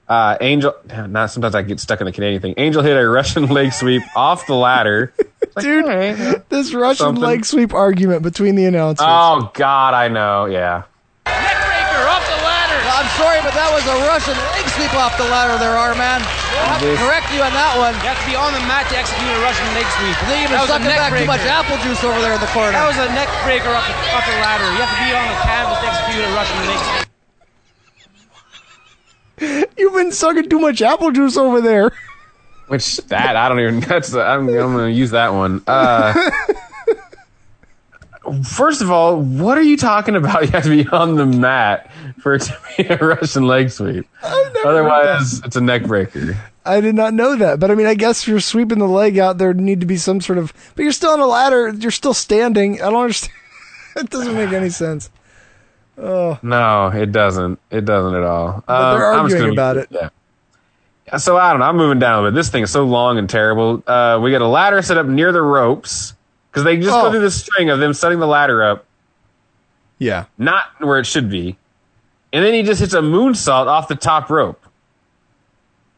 Uh, 0.08 0.38
Angel, 0.42 0.74
not 1.08 1.32
sometimes 1.32 1.56
I 1.56 1.62
get 1.62 1.80
stuck 1.80 2.02
in 2.02 2.06
the 2.06 2.12
Canadian 2.12 2.42
thing. 2.42 2.54
Angel 2.58 2.84
hit 2.84 2.98
a 2.98 3.08
Russian 3.08 3.46
leg 3.54 3.72
sweep 3.72 4.04
off 4.14 4.46
the 4.46 4.56
ladder. 4.56 5.14
Dude, 5.60 6.44
this 6.50 6.74
Russian 6.74 7.06
Something. 7.06 7.24
leg 7.24 7.46
sweep 7.46 7.74
argument 7.74 8.22
between 8.22 8.56
the 8.56 8.66
announcers. 8.66 9.06
Oh 9.10 9.52
God, 9.54 9.94
I 9.94 10.10
know. 10.10 10.48
Yeah. 10.48 10.84
That 13.62 13.70
was 13.70 13.86
a 13.86 13.94
Russian 14.10 14.34
leg 14.58 14.66
sweep 14.74 14.90
off 14.98 15.14
the 15.22 15.30
ladder 15.30 15.54
there, 15.62 15.78
our 15.78 15.94
man. 15.94 16.26
I'll 16.66 16.74
have 16.74 16.82
to 16.82 16.98
correct 16.98 17.30
you 17.30 17.46
on 17.46 17.54
that 17.54 17.78
one. 17.78 17.94
You 18.02 18.10
have 18.10 18.18
to 18.18 18.26
be 18.26 18.34
on 18.34 18.58
the 18.58 18.64
mat 18.66 18.90
to 18.90 18.98
execute 18.98 19.30
a 19.30 19.38
Russian 19.46 19.70
leg 19.78 19.86
sweep. 20.02 20.18
They 20.26 20.42
even 20.42 20.58
That 20.58 20.66
was 20.66 20.74
a 20.74 20.82
sucking 20.82 20.90
neck 20.90 20.98
back 20.98 21.14
too 21.14 21.30
much 21.30 21.46
apple 21.46 21.78
juice 21.86 22.02
over 22.02 22.18
there 22.26 22.34
in 22.34 22.42
the 22.42 22.50
corner. 22.58 22.74
That 22.74 22.90
was 22.90 22.98
a 22.98 23.06
neck 23.14 23.30
breaker 23.46 23.70
off 23.70 23.86
the, 23.86 23.94
off 24.18 24.26
the 24.26 24.34
ladder. 24.42 24.66
You 24.66 24.82
have 24.82 24.90
to 24.90 25.02
be 25.06 25.14
on 25.14 25.30
the 25.30 25.38
canvas 25.46 25.78
to 25.78 25.86
execute 25.94 26.26
a 26.26 26.34
Russian 26.34 26.58
leg 26.66 26.82
sweep. 26.90 27.06
You've 29.78 29.94
been 29.94 30.12
sucking 30.12 30.50
too 30.50 30.60
much 30.60 30.82
apple 30.82 31.14
juice 31.14 31.38
over 31.38 31.62
there. 31.62 31.94
Which 32.66 32.98
that 33.14 33.38
I 33.38 33.46
don't 33.46 33.62
even. 33.62 33.80
That's 33.86 34.10
I'm, 34.18 34.50
I'm 34.50 34.74
going 34.74 34.90
to 34.90 34.98
use 34.98 35.12
that 35.12 35.34
one. 35.38 35.62
Uh, 35.70 36.18
first 38.44 38.82
of 38.82 38.92
all, 38.92 39.22
what 39.22 39.58
are 39.58 39.64
you 39.64 39.78
talking 39.78 40.16
about? 40.16 40.42
You 40.46 40.52
have 40.52 40.64
to 40.64 40.70
be 40.70 40.88
on 40.90 41.16
the 41.16 41.26
mat 41.26 41.92
for 42.20 42.36
it 42.36 42.44
to 42.44 42.58
be 42.78 42.84
a 42.88 42.98
Russian 42.98 43.44
leg 43.48 43.70
sweep. 43.72 44.08
Otherwise, 44.24 45.40
it's 45.44 45.56
a 45.56 45.62
neck 45.62 45.84
breaker. 45.84 46.38
I 46.66 46.82
did 46.82 46.96
not 46.96 47.14
know 47.14 47.36
that, 47.36 47.60
but 47.60 47.72
I 47.72 47.76
mean, 47.76 47.88
I 47.88 47.96
guess 47.96 48.22
if 48.24 48.28
you're 48.28 48.40
sweeping 48.40 48.80
the 48.80 48.88
leg 48.88 49.18
out, 49.18 49.38
there 49.38 49.54
need 49.54 49.80
to 49.82 49.86
be 49.88 49.98
some 49.98 50.22
sort 50.22 50.38
of. 50.38 50.54
But 50.76 50.84
you're 50.84 50.92
still 50.92 51.12
on 51.12 51.20
a 51.20 51.26
ladder. 51.26 51.70
You're 51.70 51.92
still 51.92 52.14
standing. 52.14 52.82
I 52.82 52.90
don't 52.90 53.02
understand. 53.02 53.34
it 53.96 54.10
doesn't 54.10 54.36
make 54.36 54.52
any 54.52 54.70
sense. 54.70 55.10
Oh, 55.98 56.40
No, 56.42 56.88
it 56.88 57.12
doesn't. 57.12 57.60
It 57.70 57.86
doesn't 57.86 58.16
at 58.16 58.24
all. 58.24 58.64
But 58.66 58.94
they're 58.94 59.14
Um, 59.14 59.20
I'm 59.20 59.26
just 59.26 59.36
arguing 59.36 59.54
about 59.54 59.78
it. 59.78 59.88
Yeah. 59.92 60.10
So 61.18 61.38
I 61.38 61.52
don't 61.52 61.60
know. 61.60 61.66
I'm 61.66 61.78
moving 61.78 62.00
down, 62.00 62.24
but 62.24 62.34
this 62.34 62.50
thing 62.50 62.64
is 62.64 62.72
so 62.72 62.86
long 62.86 63.18
and 63.18 63.30
terrible. 63.30 63.84
Uh, 63.86 64.20
we 64.22 64.32
got 64.32 64.42
a 64.42 64.48
ladder 64.48 64.82
set 64.82 64.98
up 64.98 65.06
near 65.06 65.32
the 65.32 65.42
ropes 65.42 66.14
because 66.52 66.64
they 66.64 66.78
just 66.78 66.90
Oh. 66.92 67.04
go 67.04 67.12
through 67.12 67.22
this 67.22 67.40
string 67.40 67.70
of 67.70 67.80
them 67.80 67.94
setting 67.94 68.20
the 68.20 68.28
ladder 68.28 68.62
up, 68.64 68.86
yeah. 70.00 70.26
not 70.38 70.64
where 70.80 71.00
it 71.00 71.06
should 71.06 71.30
be, 71.30 71.58
and 72.34 72.44
then 72.46 72.54
he 72.54 72.64
just 72.64 72.82
hits 72.82 72.94
a 72.94 73.00
moonsault 73.02 73.68
off 73.68 73.88
the 73.88 73.96
top 73.96 74.30
rope. 74.30 74.62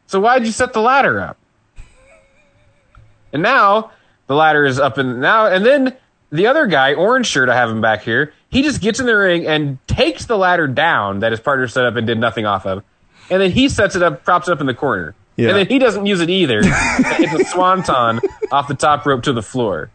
So 0.07 0.19
why'd 0.19 0.45
you 0.45 0.51
set 0.51 0.73
the 0.73 0.81
ladder 0.81 1.19
up? 1.19 1.37
And 3.31 3.41
now 3.41 3.91
the 4.27 4.35
ladder 4.35 4.65
is 4.65 4.79
up 4.79 4.97
and 4.97 5.19
now 5.21 5.47
and 5.47 5.65
then 5.65 5.95
the 6.31 6.47
other 6.47 6.65
guy, 6.67 6.93
orange 6.93 7.27
shirt, 7.27 7.49
I 7.49 7.55
have 7.55 7.69
him 7.69 7.81
back 7.81 8.01
here. 8.03 8.33
He 8.49 8.61
just 8.63 8.81
gets 8.81 8.99
in 8.99 9.05
the 9.05 9.15
ring 9.15 9.45
and 9.47 9.77
takes 9.87 10.25
the 10.25 10.37
ladder 10.37 10.67
down 10.67 11.19
that 11.19 11.31
his 11.31 11.39
partner 11.39 11.67
set 11.67 11.85
up 11.85 11.95
and 11.95 12.05
did 12.07 12.19
nothing 12.19 12.45
off 12.45 12.65
of, 12.65 12.83
and 13.29 13.41
then 13.41 13.51
he 13.51 13.69
sets 13.69 13.95
it 13.95 14.03
up, 14.03 14.23
props 14.23 14.47
it 14.47 14.51
up 14.51 14.59
in 14.61 14.65
the 14.67 14.73
corner, 14.73 15.15
Yeah. 15.35 15.49
and 15.49 15.57
then 15.57 15.67
he 15.67 15.79
doesn't 15.79 16.05
use 16.05 16.21
it 16.21 16.29
either. 16.29 16.59
it's 16.63 17.33
a 17.33 17.45
swanton 17.51 18.19
off 18.51 18.67
the 18.67 18.73
top 18.75 19.05
rope 19.05 19.23
to 19.23 19.33
the 19.33 19.41
floor. 19.43 19.89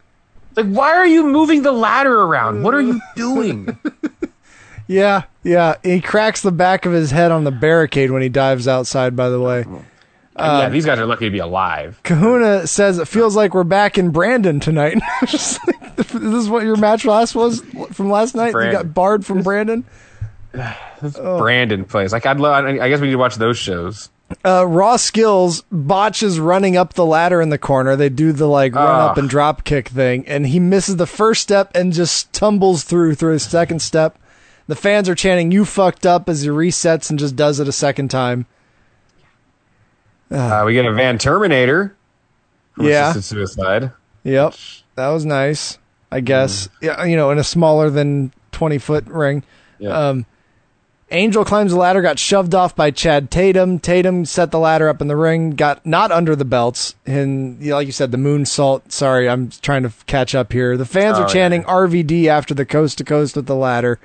Like, 0.57 0.67
why 0.67 0.91
are 0.95 1.07
you 1.07 1.27
moving 1.27 1.63
the 1.63 1.73
ladder 1.73 2.21
around? 2.21 2.63
What 2.63 2.75
are 2.75 2.81
you 2.81 3.01
doing? 3.17 3.79
Yeah, 4.87 5.25
yeah. 5.45 5.75
He 5.83 6.01
cracks 6.01 6.43
the 6.43 6.51
back 6.53 6.87
of 6.87 6.93
his 6.93 7.11
head 7.11 7.31
on 7.31 7.45
the 7.45 7.51
barricade 7.51 8.11
when 8.11 8.23
he 8.23 8.29
dives 8.29 8.67
outside, 8.67 9.15
by 9.15 9.29
the 9.29 9.41
way. 9.41 9.65
Uh, 10.35 10.61
yeah, 10.63 10.69
these 10.69 10.87
guys 10.87 10.99
are 10.99 11.07
lucky 11.07 11.25
to 11.27 11.31
be 11.31 11.41
alive. 11.41 12.01
Kahuna 12.05 12.67
says 12.67 12.99
it 12.99 13.09
feels 13.09 13.35
like 13.37 13.55
we're 13.55 13.65
back 13.65 13.99
in 13.99 14.11
Brandon 14.11 14.61
tonight. 14.61 14.99
Like, 15.99 16.11
this 16.11 16.45
is 16.45 16.49
what 16.49 16.63
your 16.63 16.77
match 16.77 17.05
last 17.05 17.35
was 17.35 17.61
from 17.91 18.09
last 18.09 18.37
night. 18.37 18.55
You 18.55 18.71
got 18.71 18.95
barred 18.95 19.27
from 19.27 19.43
Brandon. 19.43 19.85
Brandon 21.13 21.85
plays. 21.85 22.13
Like 22.13 22.25
I'd 22.25 22.39
love. 22.39 22.65
I 22.65 22.89
guess 22.89 23.01
we 23.01 23.09
need 23.09 23.15
to 23.15 23.19
watch 23.19 23.35
those 23.35 23.59
shows. 23.59 24.09
Uh, 24.45 24.67
Raw 24.67 24.97
Skills 24.97 25.63
botches 25.73 26.39
running 26.39 26.77
up 26.77 26.93
the 26.93 27.07
ladder 27.07 27.41
in 27.41 27.49
the 27.49 27.57
corner. 27.59 27.97
They 27.97 28.11
do 28.11 28.33
the 28.33 28.47
like 28.47 28.75
run 28.75 29.01
up 29.01 29.17
Ah. 29.17 29.21
and 29.21 29.29
drop 29.29 29.65
kick 29.65 29.89
thing, 29.89 30.27
and 30.29 30.47
he 30.47 30.61
misses 30.61 30.97
the 30.97 31.07
first 31.07 31.41
step 31.43 31.71
and 31.75 31.93
just 31.95 32.31
tumbles 32.33 32.85
through 32.85 33.15
through 33.15 33.33
his 33.33 33.45
second 33.45 33.81
step. 33.81 34.19
The 34.67 34.77
fans 34.77 35.09
are 35.09 35.15
chanting 35.15 35.51
"You 35.51 35.65
fucked 35.65 36.05
up" 36.05 36.29
as 36.29 36.43
he 36.43 36.49
resets 36.51 37.09
and 37.09 37.19
just 37.19 37.37
does 37.37 37.59
it 37.59 37.69
a 37.69 37.73
second 37.73 38.09
time. 38.11 38.45
Uh, 40.31 40.63
we 40.67 40.75
get 40.75 40.85
a 40.85 40.93
Van 40.93 41.17
Terminator. 41.17 41.97
Yeah. 42.79 43.13
Suicide. 43.15 43.93
Yep, 44.25 44.55
that 44.97 45.09
was 45.09 45.25
nice. 45.25 45.79
I 46.13 46.21
guess 46.21 46.69
yeah, 46.83 47.03
you 47.05 47.17
know, 47.17 47.31
in 47.31 47.39
a 47.39 47.45
smaller 47.45 47.89
than 47.89 48.33
twenty 48.53 48.77
foot 48.79 49.07
ring. 49.07 49.43
Yeah. 49.79 49.91
Um, 50.09 50.27
Angel 51.11 51.43
climbs 51.45 51.73
the 51.73 51.79
ladder, 51.79 52.03
got 52.03 52.19
shoved 52.19 52.55
off 52.55 52.77
by 52.77 52.91
Chad 52.91 53.31
Tatum. 53.31 53.79
Tatum 53.79 54.27
set 54.27 54.51
the 54.51 54.59
ladder 54.59 54.91
up 54.91 55.01
in 55.01 55.09
the 55.09 55.17
ring, 55.17 55.53
got 55.53 55.85
not 55.87 56.13
under 56.13 56.37
the 56.37 56.45
belts, 56.45 56.95
and 57.07 57.59
you 57.63 57.71
know, 57.71 57.77
like 57.77 57.87
you 57.87 57.93
said, 57.93 58.11
the 58.11 58.19
moonsault. 58.19 58.93
Sorry, 58.93 59.27
I'm 59.29 59.49
trying 59.63 59.85
to 59.85 59.93
catch 60.07 60.35
up 60.35 60.53
here. 60.53 60.77
The 60.77 60.85
fans 60.85 61.17
Oh, 61.19 61.23
are 61.23 61.29
chanting 61.29 61.63
RVD 61.65 62.27
after 62.27 62.53
the 62.53 62.67
coast 62.67 62.99
to 62.99 63.05
coast 63.05 63.37
with 63.37 63.47
the 63.47 63.55
ladder, 63.55 63.99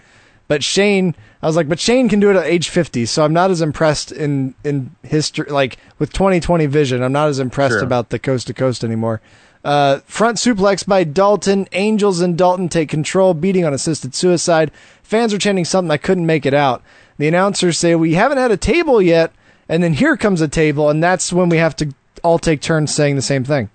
but 0.48 0.64
Shane, 0.64 1.14
I 1.42 1.48
was 1.48 1.58
like, 1.58 1.68
but 1.68 1.80
Shane 1.80 2.08
can 2.08 2.22
do 2.22 2.30
it 2.30 2.38
at 2.38 2.46
age 2.46 2.70
50, 2.70 3.06
so 3.06 3.26
I'm 3.26 3.34
not 3.34 3.52
as 3.52 3.60
impressed 3.62 4.14
in 4.14 4.56
in 4.64 4.92
history, 5.04 5.50
like 5.52 5.78
with 6.00 6.14
2020 6.14 6.68
vision. 6.68 7.04
I'm 7.04 7.12
not 7.12 7.28
as 7.28 7.40
impressed 7.40 7.74
Sure. 7.74 7.84
about 7.84 8.12
the 8.12 8.20
coast 8.20 8.48
to 8.48 8.54
coast 8.54 8.82
anymore. 8.82 9.20
Uh, 9.66 10.00
front 10.06 10.38
suplex 10.38 10.86
by 10.86 11.06
Dalton. 11.06 11.68
Angels 11.72 12.20
and 12.20 12.38
Dalton 12.38 12.68
take 12.68 12.90
control, 12.90 13.34
beating 13.34 13.64
on 13.64 13.74
assisted 13.74 14.14
suicide. 14.14 14.72
Fans 15.04 15.34
are 15.34 15.38
chanting 15.38 15.66
something 15.66 15.92
I 15.92 15.98
couldn't 15.98 16.26
make 16.26 16.46
it 16.46 16.54
out. 16.54 16.82
The 17.18 17.28
announcers 17.28 17.78
say 17.78 17.94
we 17.96 18.16
haven't 18.16 18.40
had 18.40 18.52
a 18.52 18.58
table 18.58 19.02
yet, 19.02 19.32
And 19.70 19.82
then 19.84 19.94
here 19.94 20.18
comes 20.18 20.42
a 20.42 20.48
table, 20.48 20.90
and 20.90 21.02
that's 21.04 21.32
when 21.32 21.48
we 21.50 21.58
have 21.58 21.76
to 21.78 21.94
all 22.24 22.40
take 22.40 22.62
turns 22.62 22.94
saying 22.94 23.16
the 23.16 23.22
same 23.22 23.44
thing. 23.44 23.70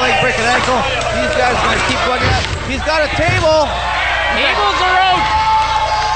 Leg 0.00 0.20
break 0.20 0.36
an 0.36 0.44
ankle. 0.44 0.76
These 1.16 1.34
guys 1.36 1.56
are 1.56 1.64
going 1.64 1.78
to 1.80 1.86
keep 1.88 2.00
going 2.04 2.20
up. 2.20 2.44
He's 2.68 2.84
got 2.84 3.00
a 3.00 3.10
table. 3.16 3.64
Tables 4.36 4.78
are 4.84 4.98
out. 5.00 5.24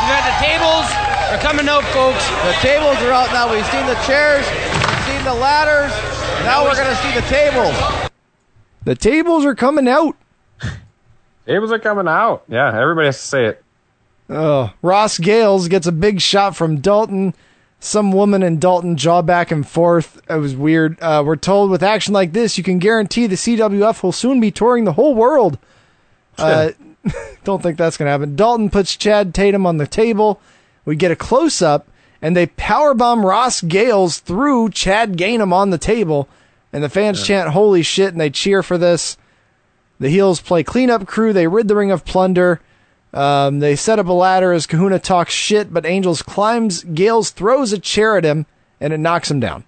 You 0.00 0.06
got 0.12 0.24
the 0.28 0.36
tables 0.44 0.86
They're 1.30 1.40
coming 1.40 1.68
out, 1.68 1.84
folks. 1.96 2.28
The 2.44 2.52
tables 2.60 2.96
are 3.04 3.12
out 3.12 3.32
now. 3.32 3.50
We've 3.50 3.64
seen 3.72 3.86
the 3.86 3.96
chairs. 4.06 4.44
We've 4.44 5.04
seen 5.08 5.24
the 5.24 5.34
ladders. 5.34 5.92
Now 6.44 6.64
we're 6.64 6.76
going 6.76 6.94
to 6.94 7.00
see 7.00 7.14
the 7.14 7.26
tables. 7.26 7.74
The 8.84 8.94
tables 8.94 9.44
are 9.46 9.54
coming 9.54 9.88
out. 9.88 10.16
Tables 11.46 11.72
are 11.72 11.78
coming 11.78 12.06
out. 12.08 12.44
Yeah, 12.48 12.78
everybody 12.78 13.06
has 13.06 13.20
to 13.20 13.26
say 13.26 13.46
it. 13.46 13.63
Oh, 14.28 14.72
Ross 14.82 15.18
Gales 15.18 15.68
gets 15.68 15.86
a 15.86 15.92
big 15.92 16.20
shot 16.20 16.56
from 16.56 16.80
Dalton. 16.80 17.34
Some 17.80 18.12
woman 18.12 18.42
and 18.42 18.60
Dalton 18.60 18.96
jaw 18.96 19.20
back 19.20 19.50
and 19.50 19.66
forth. 19.68 20.22
It 20.30 20.36
was 20.36 20.56
weird. 20.56 20.98
Uh, 21.00 21.22
we're 21.24 21.36
told 21.36 21.70
with 21.70 21.82
action 21.82 22.14
like 22.14 22.32
this, 22.32 22.56
you 22.56 22.64
can 22.64 22.78
guarantee 22.78 23.26
the 23.26 23.36
CWF 23.36 24.02
will 24.02 24.12
soon 24.12 24.40
be 24.40 24.50
touring 24.50 24.84
the 24.84 24.94
whole 24.94 25.14
world. 25.14 25.58
Uh, 26.38 26.70
don't 27.44 27.62
think 27.62 27.76
that's 27.76 27.98
going 27.98 28.06
to 28.06 28.12
happen. 28.12 28.36
Dalton 28.36 28.70
puts 28.70 28.96
Chad 28.96 29.34
Tatum 29.34 29.66
on 29.66 29.76
the 29.76 29.86
table. 29.86 30.40
We 30.86 30.96
get 30.96 31.10
a 31.10 31.16
close 31.16 31.60
up, 31.60 31.88
and 32.22 32.34
they 32.34 32.46
powerbomb 32.46 33.22
Ross 33.22 33.60
Gales 33.60 34.18
through 34.18 34.70
Chad 34.70 35.18
Gainham 35.18 35.52
on 35.52 35.68
the 35.68 35.78
table. 35.78 36.28
And 36.72 36.82
the 36.82 36.88
fans 36.88 37.24
chant, 37.24 37.50
Holy 37.50 37.82
shit, 37.82 38.12
and 38.12 38.20
they 38.20 38.30
cheer 38.30 38.62
for 38.62 38.78
this. 38.78 39.16
The 40.00 40.08
heels 40.08 40.40
play 40.40 40.64
cleanup 40.64 41.06
crew. 41.06 41.32
They 41.32 41.46
rid 41.46 41.68
the 41.68 41.76
ring 41.76 41.92
of 41.92 42.04
plunder. 42.04 42.60
Um, 43.14 43.60
they 43.60 43.76
set 43.76 44.00
up 44.00 44.08
a 44.08 44.12
ladder 44.12 44.52
as 44.52 44.66
Kahuna 44.66 44.98
talks 44.98 45.32
shit, 45.32 45.72
but 45.72 45.86
Angels 45.86 46.20
climbs. 46.20 46.82
Gales 46.82 47.30
throws 47.30 47.72
a 47.72 47.78
chair 47.78 48.18
at 48.18 48.24
him, 48.24 48.44
and 48.80 48.92
it 48.92 48.98
knocks 48.98 49.30
him 49.30 49.38
down. 49.40 49.64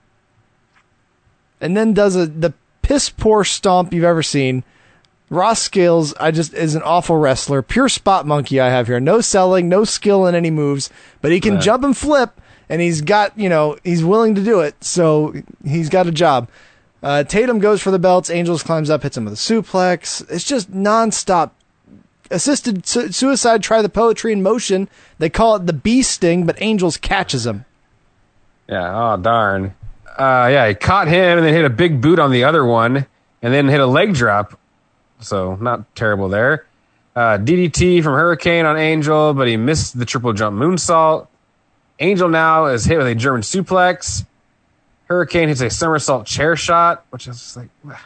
And 1.61 1.77
then 1.77 1.95
does 1.95 2.17
a 2.17 2.27
the 2.27 2.53
piss 2.83 3.09
poor 3.09 3.45
stomp 3.45 3.93
you've 3.93 4.05
ever 4.05 4.23
seen. 4.23 4.65
Ross 5.31 5.61
Scales, 5.61 6.15
I 6.21 6.31
just 6.31 6.55
is 6.55 6.75
an 6.75 6.83
awful 6.83 7.17
wrestler, 7.17 7.63
pure 7.63 7.89
spot 7.89 8.27
monkey. 8.27 8.61
I 8.61 8.69
have 8.69 8.87
here, 8.89 9.01
no 9.01 9.21
selling, 9.21 9.69
no 9.69 9.85
skill 9.85 10.27
in 10.27 10.35
any 10.35 10.51
moves, 10.51 10.91
but 11.23 11.33
he 11.33 11.41
can 11.41 11.55
Yeah. 11.55 11.61
jump 11.61 11.85
and 11.85 11.97
flip, 11.97 12.41
and 12.69 12.81
he's 12.81 13.01
got 13.01 13.33
you 13.39 13.49
know 13.49 13.77
he's 13.85 14.05
willing 14.05 14.35
to 14.35 14.43
do 14.45 14.61
it, 14.61 14.75
so 14.83 15.33
he's 15.65 15.89
got 15.89 16.07
a 16.07 16.13
job. 16.13 16.49
Uh, 17.03 17.23
Tatum 17.23 17.59
goes 17.61 17.81
for 17.81 17.91
the 17.91 17.99
belts. 17.99 18.31
Angels 18.31 18.63
climbs 18.63 18.91
up, 18.91 19.03
hits 19.03 19.17
him 19.17 19.25
with 19.25 19.35
a 19.35 19.37
suplex. 19.37 20.29
It's 20.31 20.45
just 20.45 20.73
nonstop 20.73 21.51
assisted 22.31 22.87
su- 22.87 23.13
suicide. 23.13 23.63
Try 23.63 23.83
the 23.83 23.89
poetry 23.89 24.33
in 24.33 24.43
motion. 24.43 24.89
They 25.19 25.31
call 25.31 25.57
it 25.57 25.67
the 25.67 25.73
bee 25.73 26.03
sting, 26.03 26.47
but 26.47 26.61
Angels 26.61 26.97
catches 26.97 27.47
him. 27.47 27.65
Yeah. 28.69 29.15
Oh 29.15 29.17
darn. 29.17 29.75
Uh, 30.19 30.49
yeah, 30.51 30.69
he 30.69 30.75
caught 30.75 31.09
him 31.09 31.39
and 31.39 31.47
then 31.47 31.53
hit 31.53 31.65
a 31.65 31.71
big 31.71 32.01
boot 32.01 32.19
on 32.19 32.31
the 32.31 32.45
other 32.45 32.65
one, 32.65 33.07
and 33.43 33.53
then 33.53 33.69
hit 33.69 33.81
a 33.81 33.87
leg 33.87 34.15
drop. 34.15 34.59
So 35.21 35.57
not 35.57 35.95
terrible 35.95 36.29
there. 36.29 36.67
Uh, 37.15 37.39
DDT 37.39 38.03
from 38.03 38.13
Hurricane 38.15 38.67
on 38.67 38.77
Angel, 38.77 39.33
but 39.35 39.47
he 39.49 39.57
missed 39.57 39.99
the 39.99 40.05
triple 40.05 40.33
jump 40.33 40.59
moonsault. 40.59 41.29
Angel 41.99 42.29
now 42.29 42.67
is 42.67 42.85
hit 42.85 42.99
with 42.99 43.07
a 43.07 43.15
German 43.15 43.41
suplex. 43.43 44.27
Hurricane 45.07 45.49
hits 45.49 45.61
a 45.61 45.71
somersault 45.71 46.27
chair 46.27 46.57
shot, 46.57 47.07
which 47.11 47.27
is 47.29 47.57
like, 47.57 47.69
what 47.83 47.99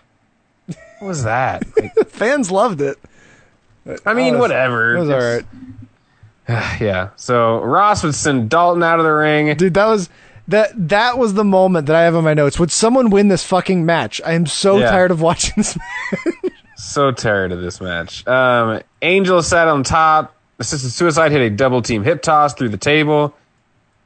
was 1.00 1.24
that? 1.24 1.64
Like, 1.76 2.08
Fans 2.08 2.50
loved 2.50 2.80
it. 2.80 2.98
I 4.06 4.14
mean, 4.14 4.34
Oh, 4.34 4.38
was- 4.38 4.40
whatever. 4.40 4.94
It 4.96 5.00
was 5.00 5.08
It's- 5.08 5.44
right. 6.48 6.80
yeah. 6.80 7.08
So 7.16 7.60
Ross 7.60 8.02
would 8.02 8.14
send 8.14 8.50
Dalton 8.50 8.82
out 8.82 8.98
of 8.98 9.04
the 9.04 9.12
ring. 9.12 9.54
Dude, 9.56 9.74
that 9.74 9.86
was 9.86 10.08
that 10.48 10.70
that 10.88 11.16
was 11.18 11.34
the 11.34 11.44
moment 11.44 11.86
that 11.86 11.94
I 11.96 12.02
have 12.02 12.16
on 12.16 12.24
my 12.24 12.34
notes. 12.34 12.58
Would 12.58 12.72
someone 12.72 13.10
win 13.10 13.28
this 13.28 13.44
fucking 13.44 13.86
match? 13.86 14.20
I 14.24 14.32
am 14.32 14.46
so 14.46 14.78
Yeah. 14.78 14.90
tired 14.90 15.10
of 15.10 15.20
watching 15.20 15.54
this. 15.58 15.78
So 16.76 17.12
tired 17.12 17.52
of 17.52 17.60
this 17.60 17.78
match. 17.78 18.26
Um, 18.26 18.80
Angel 19.02 19.42
sat 19.42 19.68
on 19.68 19.82
top. 19.84 20.34
Assisted 20.58 20.88
Suicide 20.90 21.30
hit 21.30 21.42
a 21.42 21.50
double 21.50 21.82
team 21.82 22.02
hip 22.02 22.22
toss 22.22 22.54
through 22.54 22.70
the 22.70 22.78
table. 22.78 23.34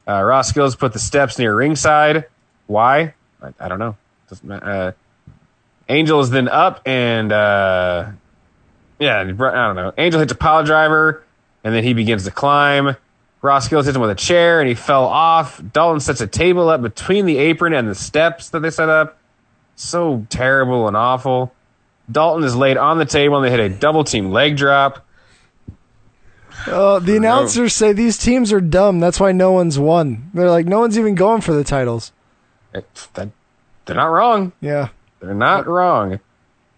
Uh, 0.09 0.21
Ross 0.21 0.49
Skills 0.49 0.75
put 0.75 0.93
the 0.93 0.99
steps 0.99 1.39
near 1.39 1.55
ringside. 1.55 2.25
Why? 2.67 3.15
I, 3.41 3.53
I 3.61 3.69
don't 3.69 3.79
know. 3.79 3.97
Uh, 4.51 4.91
Angel 5.89 6.19
is 6.19 6.31
then 6.31 6.49
up 6.49 6.83
and 6.85 7.31
uh, 7.33 8.09
yeah, 9.05 9.21
I 9.21 9.25
don't 9.25 9.77
know. 9.77 9.93
Angel 9.99 10.21
hits 10.21 10.33
a 10.33 10.37
pile 10.37 10.65
driver 10.65 11.23
and 11.63 11.75
then 11.75 11.85
he 11.85 11.95
begins 11.95 12.25
to 12.25 12.31
climb. 12.31 12.97
Ross 13.43 13.67
Skills 13.67 13.85
hits 13.87 13.95
him 13.95 14.01
with 14.01 14.11
a 14.11 14.15
chair 14.15 14.61
and 14.61 14.69
he 14.69 14.75
fell 14.75 15.05
off. 15.05 15.61
Dalton 15.73 16.01
sets 16.01 16.21
a 16.21 16.27
table 16.27 16.69
up 16.71 16.81
between 16.83 17.27
the 17.27 17.37
apron 17.37 17.75
and 17.75 17.89
the 17.89 17.95
steps 17.95 18.49
that 18.51 18.61
they 18.61 18.71
set 18.71 18.89
up. 18.89 19.19
So 19.77 20.27
terrible 20.31 20.89
and 20.89 20.97
awful. 20.97 21.53
Dalton 22.11 22.45
is 22.45 22.55
laid 22.57 22.77
on 22.77 22.99
the 22.99 23.05
table 23.05 23.37
and 23.37 23.45
they 23.45 23.51
hit 23.51 23.61
a 23.61 23.69
double 23.69 24.05
team 24.05 24.31
leg 24.31 24.57
drop. 24.57 25.05
Uh, 26.67 26.99
the 27.01 27.17
announcers 27.17 27.75
say 27.75 27.93
these 27.93 28.17
teams 28.17 28.53
are 28.53 28.61
dumb. 28.61 29.01
That's 29.01 29.19
why 29.21 29.33
no 29.33 29.53
one's 29.53 29.79
won. 29.79 30.31
They're 30.33 30.49
like, 30.51 30.67
no 30.67 30.81
one's 30.81 30.99
even 30.99 31.15
going 31.15 31.41
for 31.41 31.53
the 31.53 31.65
titles. 31.65 32.13
It- 32.73 33.09
that- 33.15 33.31
they're 33.87 33.97
not 33.97 34.07
wrong. 34.07 34.53
Yeah. 34.61 34.89
They're 35.21 35.35
not 35.35 35.67
wrong. 35.67 36.21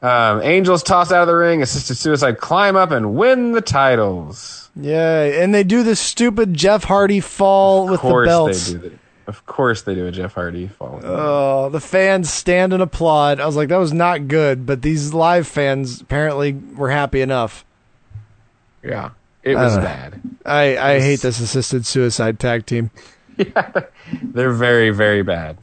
Um, 0.06 0.42
Angels 0.42 0.82
toss 0.82 1.10
out 1.10 1.22
of 1.22 1.26
the 1.28 1.34
ring, 1.34 1.62
assisted 1.62 1.96
suicide 1.96 2.38
climb 2.38 2.76
up 2.76 2.90
and 2.90 3.14
win 3.14 3.52
the 3.52 3.60
titles. 3.60 4.70
Yeah, 4.76 5.22
and 5.22 5.54
they 5.54 5.64
do 5.64 5.82
this 5.82 5.98
stupid 5.98 6.54
Jeff 6.54 6.84
Hardy 6.84 7.20
fall 7.20 7.84
with 7.86 7.94
Of 7.94 8.02
the 8.02 8.08
course 8.10 8.26
belts. 8.28 8.66
they 8.72 8.72
do. 8.74 8.78
The, 8.90 8.98
of 9.28 9.44
course 9.46 9.82
they 9.82 9.94
do 9.94 10.06
a 10.06 10.12
Jeff 10.12 10.34
Hardy 10.34 10.68
fall. 10.68 11.00
Oh, 11.02 11.68
the 11.70 11.80
fans 11.80 12.32
stand 12.32 12.72
and 12.72 12.82
applaud. 12.82 13.40
I 13.40 13.46
was 13.46 13.56
like, 13.56 13.70
that 13.70 13.78
was 13.78 13.92
not 13.92 14.28
good, 14.28 14.66
but 14.66 14.82
these 14.82 15.12
live 15.12 15.48
fans 15.48 16.00
apparently 16.00 16.52
were 16.52 16.90
happy 16.90 17.20
enough. 17.22 17.64
yeah, 18.84 19.10
it 19.42 19.56
was 19.56 19.74
don't 19.74 19.82
bad. 19.82 20.20
I, 20.44 20.76
I 20.78 21.00
hate 21.00 21.20
this 21.20 21.40
assisted 21.40 21.84
suicide 21.86 22.38
tag 22.38 22.66
team. 22.66 22.90
yeah, 23.36 23.72
They're 24.22 24.52
very, 24.52 24.90
very 24.90 25.22
bad. 25.22 25.58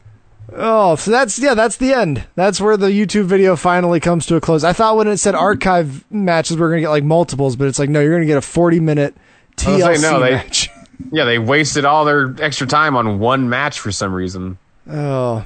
Oh, 0.55 0.95
so 0.95 1.11
that's 1.11 1.39
yeah, 1.39 1.53
that's 1.53 1.77
the 1.77 1.93
end. 1.93 2.25
That's 2.35 2.61
where 2.61 2.77
the 2.77 2.87
YouTube 2.87 3.25
video 3.25 3.55
finally 3.55 3.99
comes 3.99 4.25
to 4.27 4.35
a 4.35 4.41
close. 4.41 4.63
I 4.63 4.73
thought 4.73 4.97
when 4.97 5.07
it 5.07 5.17
said 5.17 5.33
hmm. 5.33 5.41
archive 5.41 6.09
matches, 6.11 6.57
we 6.57 6.63
are 6.63 6.69
gonna 6.69 6.81
get 6.81 6.89
like 6.89 7.03
multiples, 7.03 7.55
but 7.55 7.67
it's 7.67 7.79
like 7.79 7.89
no, 7.89 8.01
you're 8.01 8.13
gonna 8.13 8.25
get 8.25 8.37
a 8.37 8.41
40 8.41 8.79
minute 8.79 9.15
TLC 9.57 9.79
like, 9.81 9.99
no, 9.99 10.19
they- 10.19 10.31
match. 10.31 10.69
Yeah, 11.11 11.25
they 11.25 11.37
wasted 11.37 11.85
all 11.85 12.05
their 12.05 12.33
extra 12.39 12.65
time 12.65 12.95
on 12.95 13.19
one 13.19 13.49
match 13.49 13.79
for 13.79 13.91
some 13.91 14.13
reason. 14.13 14.57
Oh. 14.89 15.43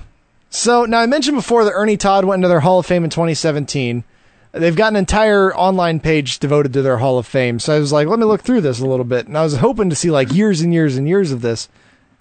So 0.50 0.86
now 0.86 1.00
I 1.00 1.06
mentioned 1.08 1.36
before 1.36 1.66
that 1.66 1.72
Ernie 1.72 1.98
Todd 1.98 2.26
went 2.26 2.40
into 2.40 2.48
their 2.48 2.60
Hall 2.60 2.80
of 2.80 2.86
Fame 2.86 3.04
in 3.04 3.10
2017. 3.10 4.04
They've 4.52 4.76
got 4.76 4.94
an 4.94 4.96
entire 4.96 5.56
online 5.56 6.00
page 6.00 6.40
devoted 6.40 6.74
to 6.74 6.82
their 6.82 6.98
Hall 6.98 7.18
of 7.18 7.26
Fame. 7.26 7.60
So 7.60 7.76
I 7.76 7.80
was 7.80 7.92
like, 7.92 8.08
let 8.08 8.20
me 8.20 8.26
look 8.26 8.42
through 8.42 8.62
this 8.62 8.80
a 8.80 8.86
little 8.86 9.06
bit. 9.06 9.28
And 9.28 9.38
I 9.38 9.44
was 9.44 9.58
hoping 9.58 9.90
to 9.90 9.96
see 9.96 10.12
like 10.12 10.32
years 10.32 10.62
and 10.62 10.74
years 10.74 10.96
and 10.96 11.08
years 11.08 11.32
of 11.32 11.42
this. 11.42 11.70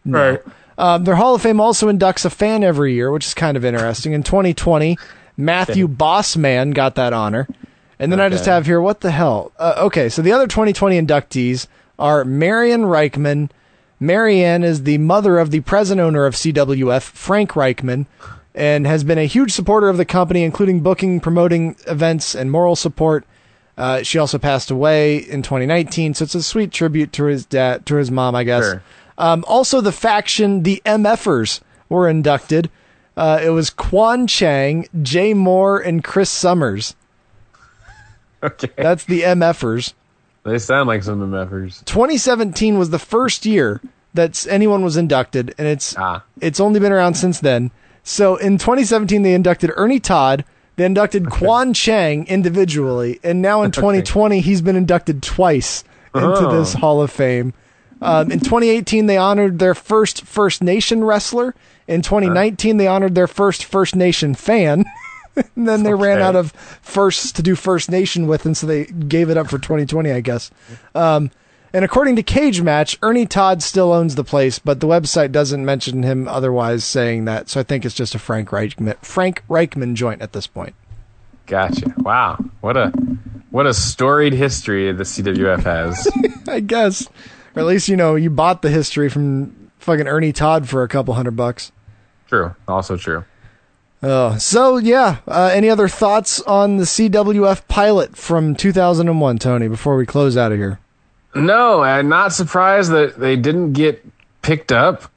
No. 0.05 0.33
Right. 0.33 0.43
Um, 0.79 1.05
their 1.05 1.15
Hall 1.17 1.35
of 1.35 1.43
Fame 1.43 1.61
also 1.61 1.91
inducts 1.91 2.25
a 2.25 2.31
fan 2.31 2.63
every 2.63 2.95
year, 2.95 3.11
which 3.11 3.27
is 3.27 3.35
kind 3.35 3.57
of 3.57 3.65
interesting. 3.65 4.13
In 4.13 4.23
2020, 4.23 4.99
Matthew 5.37 5.89
Bossman 5.89 6.75
got 6.75 6.95
that 6.97 7.13
honor. 7.13 7.49
And 7.99 8.13
then 8.13 8.21
I 8.21 8.29
just 8.29 8.45
have 8.45 8.67
here, 8.67 8.81
what 8.81 9.01
the 9.01 9.11
hell? 9.11 9.53
Uh, 9.59 9.75
okay, 9.79 10.11
so 10.11 10.21
the 10.21 10.33
other 10.33 10.47
2020 10.47 11.01
inductees 11.01 11.67
are 11.99 12.25
Marion 12.25 12.83
Reichman. 12.83 13.49
Marianne 13.99 14.63
is 14.63 14.83
the 14.83 14.99
mother 14.99 15.39
of 15.39 15.51
the 15.51 15.61
present 15.61 15.99
owner 15.99 16.27
of 16.27 16.35
CWF, 16.35 17.03
Frank 17.03 17.53
Reichman, 17.53 18.05
and 18.55 18.87
has 18.87 19.03
been 19.03 19.17
a 19.17 19.25
huge 19.25 19.53
supporter 19.53 19.89
of 19.89 19.97
the 19.97 20.05
company, 20.05 20.43
including 20.43 20.81
booking, 20.81 21.21
promoting 21.21 21.77
events, 21.87 22.35
and 22.35 22.51
moral 22.51 22.77
support. 22.77 23.25
Uh, 23.79 24.03
she 24.03 24.19
also 24.19 24.39
passed 24.39 24.71
away 24.71 25.17
in 25.17 25.43
2019, 25.43 26.15
so 26.15 26.25
it's 26.25 26.35
a 26.35 26.43
sweet 26.43 26.73
tribute 26.73 27.13
to 27.13 27.25
his 27.25 27.47
dad, 27.47 27.87
to 27.87 27.97
his 27.97 28.11
mom, 28.11 28.35
I 28.35 28.45
guess. 28.45 28.65
Sure. 28.65 28.83
Um, 29.19 29.45
also, 29.49 29.81
the 29.81 29.93
faction, 29.93 30.63
the 30.63 30.83
MFers, 30.85 31.61
were 31.89 32.09
inducted. 32.09 32.71
Uh, 33.17 33.41
it 33.43 33.49
was 33.51 33.71
Quan 33.71 34.27
Chang, 34.27 34.87
Jay 35.03 35.33
Moore, 35.33 35.79
and 35.81 36.05
Chris 36.05 36.29
Summers. 36.31 36.95
Okay. 38.43 38.69
That's 38.77 39.05
the 39.05 39.23
MFers. 39.23 39.95
They 40.45 40.59
sound 40.59 40.87
like 40.89 41.03
some 41.03 41.21
MFers. 41.21 41.85
2017 41.87 42.79
was 42.79 42.91
the 42.91 42.99
first 42.99 43.47
year 43.47 43.81
that 44.15 44.47
anyone 44.49 44.85
was 44.85 44.97
inducted, 44.97 45.55
and 45.59 45.67
it's 45.67 45.97
Ah. 45.99 46.23
it's 46.41 46.61
only 46.61 46.79
been 46.79 46.93
around 46.93 47.15
since 47.15 47.41
then. 47.41 47.71
So 48.05 48.37
in 48.37 48.59
2017, 48.59 49.23
they 49.23 49.35
inducted 49.35 49.73
Ernie 49.77 49.99
Todd. 49.99 50.45
They 50.77 50.85
inducted 50.85 51.31
Quan 51.31 51.73
Chang 51.73 52.27
individually, 52.29 53.19
and 53.25 53.41
now 53.43 53.63
in 53.63 53.71
2020, 53.73 54.41
he's 54.41 54.61
been 54.61 54.77
inducted 54.77 55.23
twice 55.23 55.83
into 56.15 56.27
Oh. 56.49 56.57
this 56.59 56.75
Hall 56.75 57.01
of 57.03 57.11
Fame. 57.11 57.53
Um, 58.03 58.31
in 58.31 58.41
2018, 58.41 59.07
they 59.07 59.17
honored 59.17 59.59
their 59.59 59.75
first 59.75 60.23
First 60.23 60.63
Nation 60.63 61.03
wrestler. 61.03 61.55
In 61.89 62.03
2019, 62.03 62.77
they 62.77 62.87
honored 62.87 63.15
their 63.15 63.27
first 63.27 63.65
First 63.65 63.97
Nation 63.97 64.35
fan. 64.35 64.85
and 65.57 65.69
then 65.69 65.83
they 65.83 65.95
ran 65.95 66.21
out 66.21 66.37
of 66.37 66.53
firsts 66.83 67.33
to 67.33 67.43
do 67.43 67.55
First 67.55 67.91
Nation 67.91 68.27
with, 68.27 68.45
and 68.47 68.57
so 68.57 68.67
they 68.67 68.85
gave 68.85 69.31
it 69.31 69.37
up 69.37 69.49
for 69.49 69.59
2020, 69.59 70.11
I 70.11 70.21
guess. 70.21 70.51
Um, 70.95 71.31
And 71.73 71.85
according 71.85 72.17
to 72.17 72.23
Cage 72.23 72.63
Match, 72.63 72.97
Ernie 73.03 73.27
Todd 73.27 73.63
still 73.63 73.93
owns 73.93 74.15
the 74.15 74.25
place, 74.25 74.59
but 74.59 74.81
the 74.81 74.87
website 74.87 75.31
doesn't 75.33 75.65
mention 75.65 76.05
him 76.05 76.27
otherwise 76.27 76.85
saying 76.85 77.27
that. 77.27 77.51
So 77.51 77.61
I 77.61 77.65
think 77.65 77.85
it's 77.85 77.95
just 77.95 78.15
a 78.15 78.19
Frank 78.19 78.49
Reichman, 78.49 78.97
Frank 79.05 79.43
Reichman 79.49 79.93
joint 79.95 80.23
at 80.23 80.33
this 80.33 80.47
point. 80.47 80.75
Gotcha. 81.47 81.93
Wow. 81.99 82.39
What 82.61 82.77
a 82.79 82.89
what 83.51 83.67
a 83.67 83.75
storied 83.75 84.33
history 84.33 84.91
the 84.93 85.05
CWF 85.05 85.63
has. 85.65 86.09
I 86.49 86.61
guess, 86.61 87.09
or 87.57 87.61
at 87.61 87.67
least 87.67 87.89
you 87.89 87.97
know 87.97 88.15
you 88.15 88.31
bought 88.31 88.63
the 88.63 88.71
history 88.71 89.09
from 89.09 89.71
fucking 89.79 90.07
Ernie 90.07 90.33
Todd 90.33 90.69
for 90.69 90.83
a 90.83 90.89
couple 90.89 91.15
hundred 91.15 91.37
bucks. 91.37 91.73
true. 92.29 92.55
Also 92.69 92.97
true. 92.97 93.25
Oh, 94.03 94.37
so 94.39 94.77
yeah. 94.77 95.19
Uh, 95.27 95.51
any 95.53 95.71
other 95.71 95.89
thoughts 95.89 96.41
on 96.43 96.77
the 96.77 96.85
CWF 96.85 97.67
pilot 97.67 98.17
from 98.17 98.55
2001, 98.55 99.39
Tony? 99.39 99.69
Before 99.69 99.97
we 99.97 100.05
close 100.07 100.37
out 100.37 100.53
of 100.53 100.59
here. 100.59 100.79
No, 101.35 101.83
I'm 101.83 102.09
not 102.09 102.33
surprised 102.33 102.91
that 102.93 103.19
they 103.19 103.37
didn't 103.37 103.73
get 103.73 104.05
picked 104.43 104.71
up. 104.71 105.11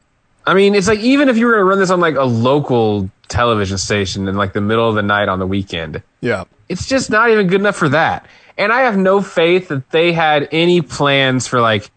I 0.48 0.54
mean, 0.54 0.76
it's 0.76 0.88
like 0.88 1.00
even 1.00 1.30
if 1.30 1.38
you 1.38 1.46
were 1.46 1.52
going 1.54 1.62
to 1.62 1.66
run 1.70 1.80
this 1.80 1.92
on 1.92 2.00
like 2.00 2.16
a 2.16 2.24
local 2.24 3.10
television 3.28 3.78
station 3.78 4.28
in 4.28 4.36
like 4.36 4.54
the 4.54 4.62
middle 4.62 4.88
of 4.90 4.96
the 4.96 5.04
night 5.04 5.28
on 5.30 5.40
the 5.40 5.46
weekend, 5.48 6.02
Yeah. 6.22 6.46
it's 6.70 6.88
just 6.88 7.10
not 7.10 7.30
even 7.30 7.48
good 7.48 7.60
enough 7.62 7.76
for 7.76 7.90
that. 7.90 8.26
And 8.58 8.72
I 8.74 8.82
have 8.82 8.98
no 8.98 9.22
faith 9.22 9.68
that 9.68 9.90
they 9.92 10.12
had 10.14 10.50
any 10.52 10.82
plans 10.82 11.48
for 11.48 11.62
like, 11.62 11.92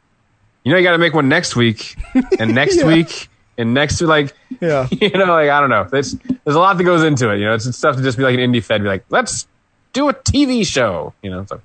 you 0.64 0.72
know, 0.72 0.78
you 0.78 0.84
got 0.84 0.92
to 0.92 0.98
make 0.98 1.14
one 1.14 1.28
next 1.28 1.56
week 1.56 1.96
and 2.38 2.54
next 2.54 2.76
Yeah. 2.78 2.86
week 2.86 3.28
and 3.58 3.74
next 3.74 3.98
to 3.98 4.06
like, 4.06 4.32
Yeah. 4.60 4.86
you 4.92 5.10
know, 5.10 5.26
like 5.26 5.50
I 5.50 5.60
don't 5.60 5.70
know. 5.70 5.84
There's 5.90 6.12
there's 6.44 6.56
a 6.56 6.60
lot 6.60 6.78
that 6.78 6.84
goes 6.84 7.02
into 7.04 7.30
it. 7.30 7.38
You 7.38 7.46
know, 7.46 7.54
it's, 7.54 7.66
it's 7.66 7.78
stuff 7.78 7.96
to 7.96 8.02
just 8.02 8.16
be 8.18 8.24
like 8.24 8.34
an 8.34 8.40
indie 8.40 8.62
fed, 8.62 8.82
be 8.82 8.88
like, 8.88 9.04
let's 9.10 9.46
do 9.92 10.08
a 10.08 10.14
TV 10.14 10.66
show. 10.66 11.14
You 11.22 11.30
know, 11.30 11.46
so 11.46 11.60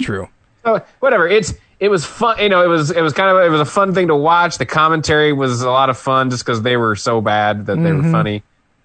True. 0.00 0.28
so 0.64 0.82
whatever. 1.00 1.26
It's 1.28 1.54
it 1.80 1.88
was 1.88 2.04
fun. 2.04 2.38
You 2.38 2.48
know, 2.48 2.62
it 2.62 2.68
was 2.68 2.90
it 2.90 3.00
was 3.02 3.12
kind 3.12 3.30
of 3.36 3.44
it 3.44 3.48
was 3.50 3.60
a 3.60 3.64
fun 3.70 3.94
thing 3.94 4.08
to 4.08 4.16
watch. 4.16 4.58
The 4.58 4.66
commentary 4.66 5.32
was 5.32 5.62
a 5.62 5.70
lot 5.70 5.90
of 5.90 5.98
fun 5.98 6.30
just 6.30 6.44
because 6.44 6.62
they 6.62 6.76
were 6.76 6.96
so 6.96 7.20
bad 7.20 7.66
that 7.66 7.76
they 7.76 7.92
were 7.92 8.02
Mhm. 8.02 8.12
funny. 8.12 8.42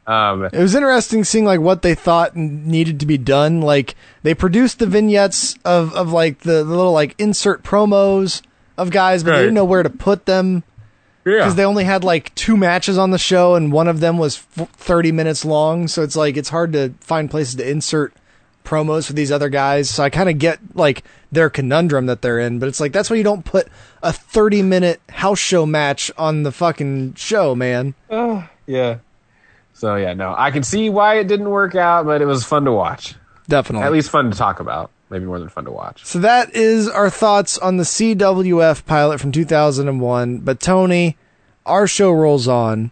Um, 0.07 0.45
It 0.45 0.57
was 0.59 0.73
interesting 0.73 1.23
seeing 1.23 1.45
like 1.45 1.59
what 1.59 1.83
they 1.83 1.93
thought 1.93 2.35
needed 2.35 2.99
to 3.01 3.05
be 3.05 3.19
done. 3.19 3.61
Like 3.61 3.93
they 4.23 4.33
produced 4.33 4.79
the 4.79 4.87
vignettes 4.87 5.55
of 5.63 5.93
of 5.93 6.11
like 6.11 6.39
the, 6.39 6.63
the 6.63 6.75
little 6.75 6.93
like 6.93 7.13
insert 7.19 7.61
promos 7.63 8.41
of 8.79 8.91
guys, 8.91 9.23
but 9.23 9.31
they 9.33 9.39
didn't 9.39 9.53
know 9.53 9.65
where 9.65 9.83
to 9.83 9.89
put 9.89 10.25
them. 10.25 10.63
Yeah. 11.25 11.39
Because 11.39 11.55
they 11.55 11.65
only 11.65 11.83
had 11.83 12.03
like 12.03 12.33
two 12.33 12.57
matches 12.57 12.97
on 12.97 13.11
the 13.11 13.17
show, 13.17 13.55
and 13.55 13.71
one 13.71 13.87
of 13.87 13.99
them 13.99 14.17
was 14.17 14.43
f- 14.57 14.69
thirty 14.71 15.11
minutes 15.11 15.45
long. 15.45 15.87
So 15.87 16.01
it's 16.01 16.15
like 16.15 16.37
it's 16.37 16.49
hard 16.49 16.73
to 16.73 16.93
find 17.01 17.29
places 17.29 17.55
to 17.55 17.69
insert 17.69 18.13
promos 18.63 19.05
for 19.07 19.13
these 19.13 19.31
other 19.31 19.49
guys. 19.49 19.89
So 19.89 20.03
I 20.03 20.09
kind 20.09 20.29
of 20.29 20.39
get 20.39 20.59
like 20.75 21.03
their 21.31 21.49
conundrum 21.49 22.05
that 22.07 22.21
they're 22.21 22.39
in, 22.39 22.57
but 22.57 22.69
it's 22.69 22.79
like 22.79 22.93
that's 22.93 23.09
why 23.09 23.17
you 23.17 23.23
don't 23.23 23.45
put 23.45 23.67
a 24.01 24.13
thirty 24.13 24.61
minute 24.61 25.01
house 25.09 25.39
show 25.39 25.65
match 25.65 26.09
on 26.17 26.43
the 26.43 26.51
fucking 26.51 27.13
show, 27.15 27.53
man. 27.53 27.93
Oh, 28.09 28.47
yeah. 28.65 28.99
So 29.73 29.95
yeah, 29.97 30.13
no, 30.13 30.33
I 30.37 30.51
can 30.51 30.63
see 30.63 30.89
why 30.89 31.19
it 31.19 31.27
didn't 31.27 31.49
work 31.49 31.75
out, 31.75 32.05
but 32.05 32.21
it 32.21 32.25
was 32.25 32.43
fun 32.43 32.65
to 32.65 32.71
watch. 32.71 33.15
Definitely. 33.47 33.85
At 33.85 33.91
least 33.91 34.09
fun 34.09 34.31
to 34.31 34.37
talk 34.37 34.59
about. 34.59 34.89
Maybe 35.09 35.25
more 35.25 35.39
than 35.39 35.49
fun 35.49 35.65
to 35.65 35.71
watch. 35.71 36.05
So 36.05 36.19
that 36.19 36.55
is 36.55 36.87
our 36.87 37.09
thoughts 37.09 37.57
on 37.57 37.77
the 37.77 37.83
CWF 37.83 38.85
pilot 38.85 39.19
from 39.19 39.31
2001. 39.31 40.37
But 40.39 40.59
Tony, 40.59 41.17
our 41.65 41.87
show 41.87 42.11
rolls 42.11 42.47
on. 42.47 42.91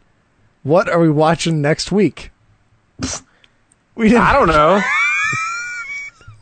What 0.64 0.90
are 0.90 1.00
we 1.00 1.10
watching 1.10 1.62
next 1.62 1.92
week? 1.92 2.32
We 3.96 4.10
didn't. 4.10 4.24
I 4.24 4.34
don't 4.34 4.48
know. 4.48 4.82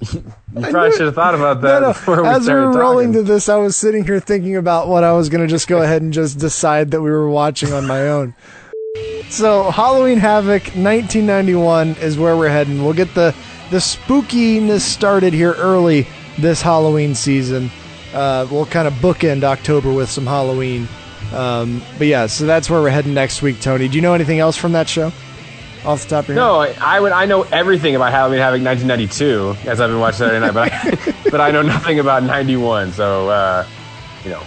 you 0.14 0.72
probably 0.72 0.92
should 0.92 1.02
have 1.08 1.16
thought 1.16 1.36
about 1.36 1.62
that 1.62 1.82
No, 1.82 1.88
no. 1.88 1.94
before 1.94 2.22
we 2.24 2.28
As 2.30 2.48
we 2.48 2.54
were 2.54 2.72
rolling 2.72 3.08
talking. 3.14 3.26
to 3.26 3.34
this, 3.34 3.50
I 3.50 3.58
was 3.58 3.76
sitting 3.76 4.06
here 4.06 4.20
thinking 4.20 4.56
about 4.56 4.88
what 4.88 5.04
I 5.04 5.12
was 5.14 5.30
going 5.30 5.42
to 5.42 5.48
just 5.48 5.68
go 5.68 5.82
ahead 5.82 6.02
and 6.02 6.14
just 6.14 6.40
decide 6.40 6.92
that 6.92 7.02
we 7.02 7.10
were 7.12 7.30
watching 7.30 7.74
on 7.74 7.86
my 7.86 8.08
own. 8.08 8.34
So 9.30 9.70
Halloween 9.72 10.20
Havoc 10.20 10.64
1991 10.76 11.96
is 11.96 12.18
where 12.18 12.38
we're 12.38 12.50
heading. 12.50 12.84
We'll 12.84 12.94
get 12.94 13.14
the 13.16 13.36
the 13.76 13.82
spookiness 13.82 14.80
started 14.80 15.34
here 15.34 15.52
early 15.52 16.08
this 16.38 16.62
Halloween 16.62 17.14
season. 17.14 17.70
Uh, 18.14 18.48
we'll 18.50 18.66
kind 18.66 18.88
of 18.88 18.94
bookend 18.94 19.44
October 19.44 19.92
with 19.92 20.10
some 20.10 20.26
Halloween. 20.26 20.88
Um, 21.34 21.82
but 21.98 22.08
yeah, 22.08 22.28
so 22.28 22.46
that's 22.46 22.70
where 22.70 22.82
we're 22.82 22.90
heading 22.90 23.14
next 23.14 23.42
week, 23.42 23.60
Tony. 23.60 23.90
Do 23.90 23.98
you 23.98 24.02
know 24.02 24.14
anything 24.14 24.40
else 24.40 24.56
from 24.56 24.72
that 24.72 24.88
show? 24.88 25.12
Off 25.84 26.04
the 26.04 26.08
top 26.08 26.24
of 26.24 26.28
your 26.30 26.36
No, 26.38 26.62
I- 26.62 26.74
I 26.80 27.02
would. 27.02 27.12
I 27.12 27.26
know 27.26 27.42
everything 27.42 27.98
about 27.98 28.14
Halloween 28.14 28.40
Havoc 28.40 28.62
1992 28.64 29.70
as 29.70 29.82
I've 29.82 29.90
been 29.90 30.00
watching 30.00 30.20
Saturday 30.20 30.40
Night, 30.40 30.54
but 30.54 30.72
I, 30.74 31.30
but 31.30 31.42
I 31.42 31.52
know 31.52 31.62
nothing 31.62 32.00
about 32.00 32.24
91. 32.24 32.94
So 32.94 33.28
uh, 33.28 33.68
you 34.24 34.30
know, 34.30 34.42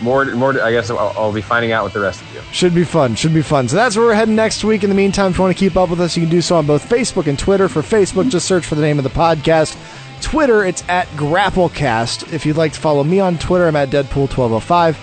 more 0.00 0.24
more. 0.26 0.60
I 0.60 0.70
guess 0.72 0.90
I'll, 0.90 1.12
I'll 1.16 1.32
be 1.32 1.40
finding 1.40 1.72
out 1.72 1.84
with 1.84 1.92
the 1.92 2.00
rest 2.00 2.22
of 2.22 2.34
you. 2.34 2.40
Should 2.52 2.74
be 2.74 2.84
fun. 2.84 3.14
Should 3.14 3.34
be 3.34 3.42
fun. 3.42 3.68
So 3.68 3.76
that's 3.76 3.96
where 3.96 4.06
we're 4.06 4.14
heading 4.14 4.34
next 4.36 4.64
week. 4.64 4.82
In 4.84 4.90
the 4.90 4.96
meantime, 4.96 5.30
if 5.30 5.38
you 5.38 5.42
want 5.42 5.56
to 5.56 5.60
keep 5.60 5.76
up 5.76 5.90
with 5.90 6.00
us, 6.00 6.16
you 6.16 6.22
can 6.22 6.30
do 6.30 6.40
so 6.40 6.56
on 6.56 6.66
both 6.66 6.88
Facebook 6.88 7.26
and 7.26 7.38
Twitter. 7.38 7.68
For 7.68 7.82
Facebook, 7.82 8.30
just 8.30 8.46
search 8.46 8.64
for 8.66 8.74
the 8.74 8.82
name 8.82 8.98
of 8.98 9.04
the 9.04 9.10
podcast. 9.10 9.76
Twitter, 10.22 10.64
it's 10.64 10.84
at 10.88 11.06
Grapplecast. 11.08 12.32
If 12.32 12.46
you'd 12.46 12.56
like 12.56 12.72
to 12.74 12.80
follow 12.80 13.02
me 13.02 13.18
on 13.20 13.38
Twitter, 13.38 13.66
I'm 13.66 13.76
at 13.76 13.90
Deadpool1205. 13.90 14.96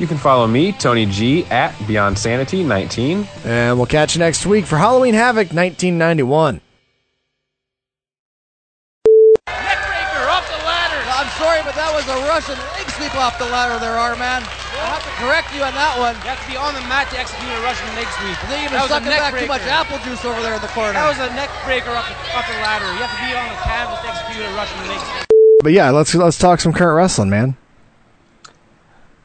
You 0.00 0.06
can 0.06 0.16
follow 0.16 0.46
me, 0.46 0.72
Tony 0.72 1.06
G, 1.06 1.44
at 1.46 1.74
Beyond 1.86 2.18
Sanity 2.18 2.62
19. 2.62 3.26
And 3.44 3.76
we'll 3.76 3.86
catch 3.86 4.14
you 4.14 4.20
next 4.20 4.46
week 4.46 4.64
for 4.64 4.78
Halloween 4.78 5.14
Havoc 5.14 5.48
1991. 5.48 6.60
Neckbreaker 9.48 10.28
off 10.28 10.46
the 10.48 10.64
ladder. 10.64 11.02
I'm 11.10 11.28
sorry, 11.38 11.62
but 11.64 11.74
that 11.74 11.92
was 11.94 12.06
a 12.06 12.28
Russian 12.28 12.58
leg 12.76 12.77
sweep 12.98 13.14
off 13.14 13.38
the 13.38 13.46
ladder 13.46 13.78
there, 13.78 13.94
our 13.94 14.18
man. 14.18 14.42
I 14.42 14.98
have 14.98 15.06
to 15.06 15.14
correct 15.22 15.54
you 15.54 15.62
on 15.62 15.72
that 15.78 15.94
one. 15.98 16.18
You 16.26 16.34
have 16.34 16.42
to 16.42 16.50
be 16.50 16.58
on 16.58 16.74
the 16.74 16.82
mat 16.90 17.06
to 17.14 17.18
execute 17.18 17.46
a 17.46 17.62
Russian 17.62 17.86
leg 17.94 18.10
sweep. 18.18 18.34
They 18.50 18.66
even 18.66 18.74
That 18.74 18.90
sucking 18.90 19.06
back 19.06 19.32
neck 19.32 19.42
too 19.42 19.46
much 19.46 19.62
apple 19.70 20.02
juice 20.02 20.22
over 20.26 20.42
there 20.42 20.58
in 20.58 20.62
the 20.62 20.72
corner. 20.74 20.98
That 20.98 21.06
was 21.06 21.18
a 21.22 21.30
neck 21.34 21.50
breaker 21.62 21.94
off 21.94 22.10
the, 22.10 22.18
off 22.34 22.46
the 22.50 22.58
ladder. 22.58 22.90
You 22.90 23.06
have 23.06 23.14
to 23.14 23.22
be 23.22 23.30
on 23.38 23.46
the 23.54 23.60
canvas 23.62 23.98
to 24.02 24.08
execute 24.10 24.42
a 24.42 24.50
Russian 24.58 24.78
leg 24.90 24.98
sweep. 24.98 25.26
But 25.62 25.72
yeah, 25.72 25.90
let's 25.90 26.14
let's 26.14 26.38
talk 26.38 26.58
some 26.58 26.72
current 26.74 26.96
wrestling, 26.98 27.30
man. 27.30 27.56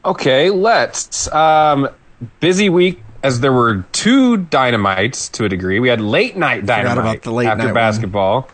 Okay, 0.04 0.50
let's. 0.50 1.26
Um, 1.34 1.90
busy 2.38 2.70
week 2.70 3.02
as 3.22 3.40
there 3.40 3.52
were 3.52 3.86
two 3.90 4.36
dynamites 4.36 5.28
to 5.30 5.44
a 5.44 5.48
degree. 5.48 5.80
We 5.80 5.88
had 5.88 6.00
late 6.00 6.36
night 6.36 6.66
dynamite 6.66 6.98
about 6.98 7.22
the 7.22 7.32
late 7.32 7.46
after 7.46 7.58
night 7.58 7.66
one. 7.66 7.74
basketball. 7.74 8.48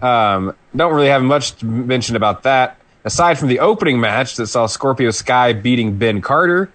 Um, 0.00 0.54
don't 0.74 0.92
really 0.94 1.08
have 1.08 1.22
much 1.22 1.56
to 1.56 1.66
mention 1.66 2.16
about 2.16 2.42
that 2.42 2.78
aside 3.04 3.38
from 3.38 3.48
the 3.48 3.60
opening 3.60 4.00
match 4.00 4.36
that 4.36 4.46
saw 4.46 4.66
Scorpio 4.66 5.10
Sky 5.10 5.52
beating 5.52 5.96
Ben 5.98 6.20
Carter. 6.20 6.70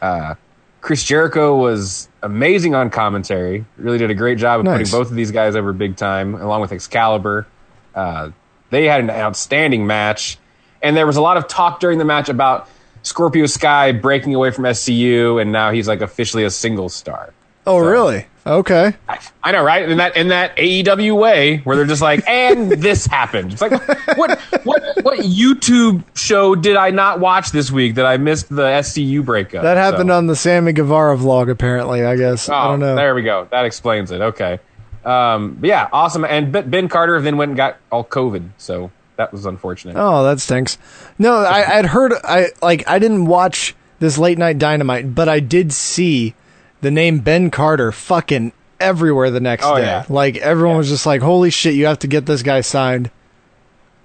Uh, 0.00 0.34
Chris 0.80 1.02
Jericho 1.02 1.56
was 1.56 2.08
amazing 2.22 2.74
on 2.74 2.90
commentary. 2.90 3.64
Really 3.76 3.98
did 3.98 4.10
a 4.10 4.14
great 4.14 4.38
job 4.38 4.60
of 4.60 4.64
Nice. 4.64 4.78
putting 4.90 4.98
both 5.00 5.10
of 5.10 5.16
these 5.16 5.30
guys 5.32 5.56
over 5.56 5.72
big 5.72 5.96
time, 5.96 6.34
along 6.34 6.60
with 6.60 6.72
Excalibur. 6.72 7.46
Uh, 7.94 8.30
they 8.70 8.84
had 8.84 9.00
an 9.00 9.10
outstanding 9.10 9.86
match, 9.86 10.38
and 10.82 10.96
there 10.96 11.06
was 11.06 11.16
a 11.16 11.22
lot 11.22 11.36
of 11.36 11.48
talk 11.48 11.80
during 11.80 11.98
the 11.98 12.04
match 12.04 12.28
about 12.28 12.68
Scorpio 13.02 13.46
Sky 13.46 13.92
breaking 13.92 14.34
away 14.34 14.50
from 14.50 14.64
SCU, 14.64 15.40
and 15.42 15.50
now 15.50 15.70
he's 15.72 15.88
like 15.88 16.00
officially 16.00 16.44
a 16.44 16.50
single 16.50 16.88
star. 16.88 17.32
Oh, 17.66 17.78
really? 17.78 18.26
Okay. 18.46 18.94
I 19.42 19.52
know, 19.52 19.62
right? 19.62 19.86
In 19.86 19.98
that 19.98 20.16
in 20.16 20.28
that 20.28 20.56
AEW 20.56 21.18
way, 21.18 21.58
where 21.64 21.76
they're 21.76 21.84
just 21.84 22.00
like, 22.00 22.26
and 22.26 22.70
this 22.72 23.04
happened. 23.04 23.52
It's 23.52 23.60
like, 23.60 23.72
what 24.16 24.38
what 24.64 24.82
what 25.02 25.18
YouTube 25.18 26.02
show 26.16 26.54
did 26.54 26.76
I 26.76 26.88
not 26.90 27.20
watch 27.20 27.50
this 27.50 27.70
week 27.70 27.96
that 27.96 28.06
I 28.06 28.16
missed 28.16 28.48
the 28.48 28.62
SCU 28.62 29.22
breakup? 29.22 29.64
That 29.64 29.76
happened 29.76 30.08
So- 30.08 30.16
on 30.16 30.26
the 30.28 30.36
Sammy 30.36 30.72
Guevara 30.72 31.16
vlog, 31.18 31.50
apparently. 31.50 32.04
I 32.06 32.16
guess. 32.16 32.48
I 32.48 32.64
Oh, 32.64 32.68
don't 32.70 32.80
know. 32.80 32.94
There 32.96 33.14
we 33.14 33.22
go. 33.22 33.46
That 33.50 33.66
explains 33.66 34.10
it. 34.12 34.20
Okay. 34.22 34.60
Um, 35.04 35.58
yeah, 35.62 35.88
awesome. 35.92 36.24
And 36.24 36.50
Ben- 36.50 36.70
Ben 36.70 36.88
Carter 36.88 37.20
then 37.20 37.36
went 37.36 37.50
and 37.50 37.56
got 37.56 37.76
all 37.92 38.04
COVID, 38.04 38.50
so 38.56 38.90
that 39.16 39.30
was 39.30 39.44
unfortunate. 39.44 39.96
Oh, 39.98 40.24
that 40.24 40.40
stinks. 40.40 40.78
No, 41.18 41.34
I, 41.36 41.78
I'd 41.78 41.86
heard. 41.86 42.14
I 42.24 42.46
like. 42.62 42.88
I 42.88 42.98
didn't 42.98 43.26
watch 43.26 43.74
this 43.98 44.16
late 44.16 44.38
night 44.38 44.58
dynamite, 44.58 45.14
but 45.14 45.28
I 45.28 45.40
did 45.40 45.72
see 45.72 46.34
the 46.80 46.90
name 46.90 47.18
Ben 47.20 47.50
Carter 47.50 47.92
fucking 47.92 48.52
everywhere 48.80 49.30
the 49.30 49.40
next 49.40 49.64
Oh, 49.66 49.76
day. 49.76 49.82
yeah. 49.82 50.04
Like 50.08 50.36
everyone 50.38 50.76
was 50.76 50.88
just 50.88 51.04
like, 51.06 51.20
"Holy 51.22 51.50
shit, 51.50 51.74
you 51.74 51.86
have 51.86 51.98
to 52.00 52.06
get 52.06 52.26
this 52.26 52.42
guy 52.42 52.60
signed." 52.60 53.10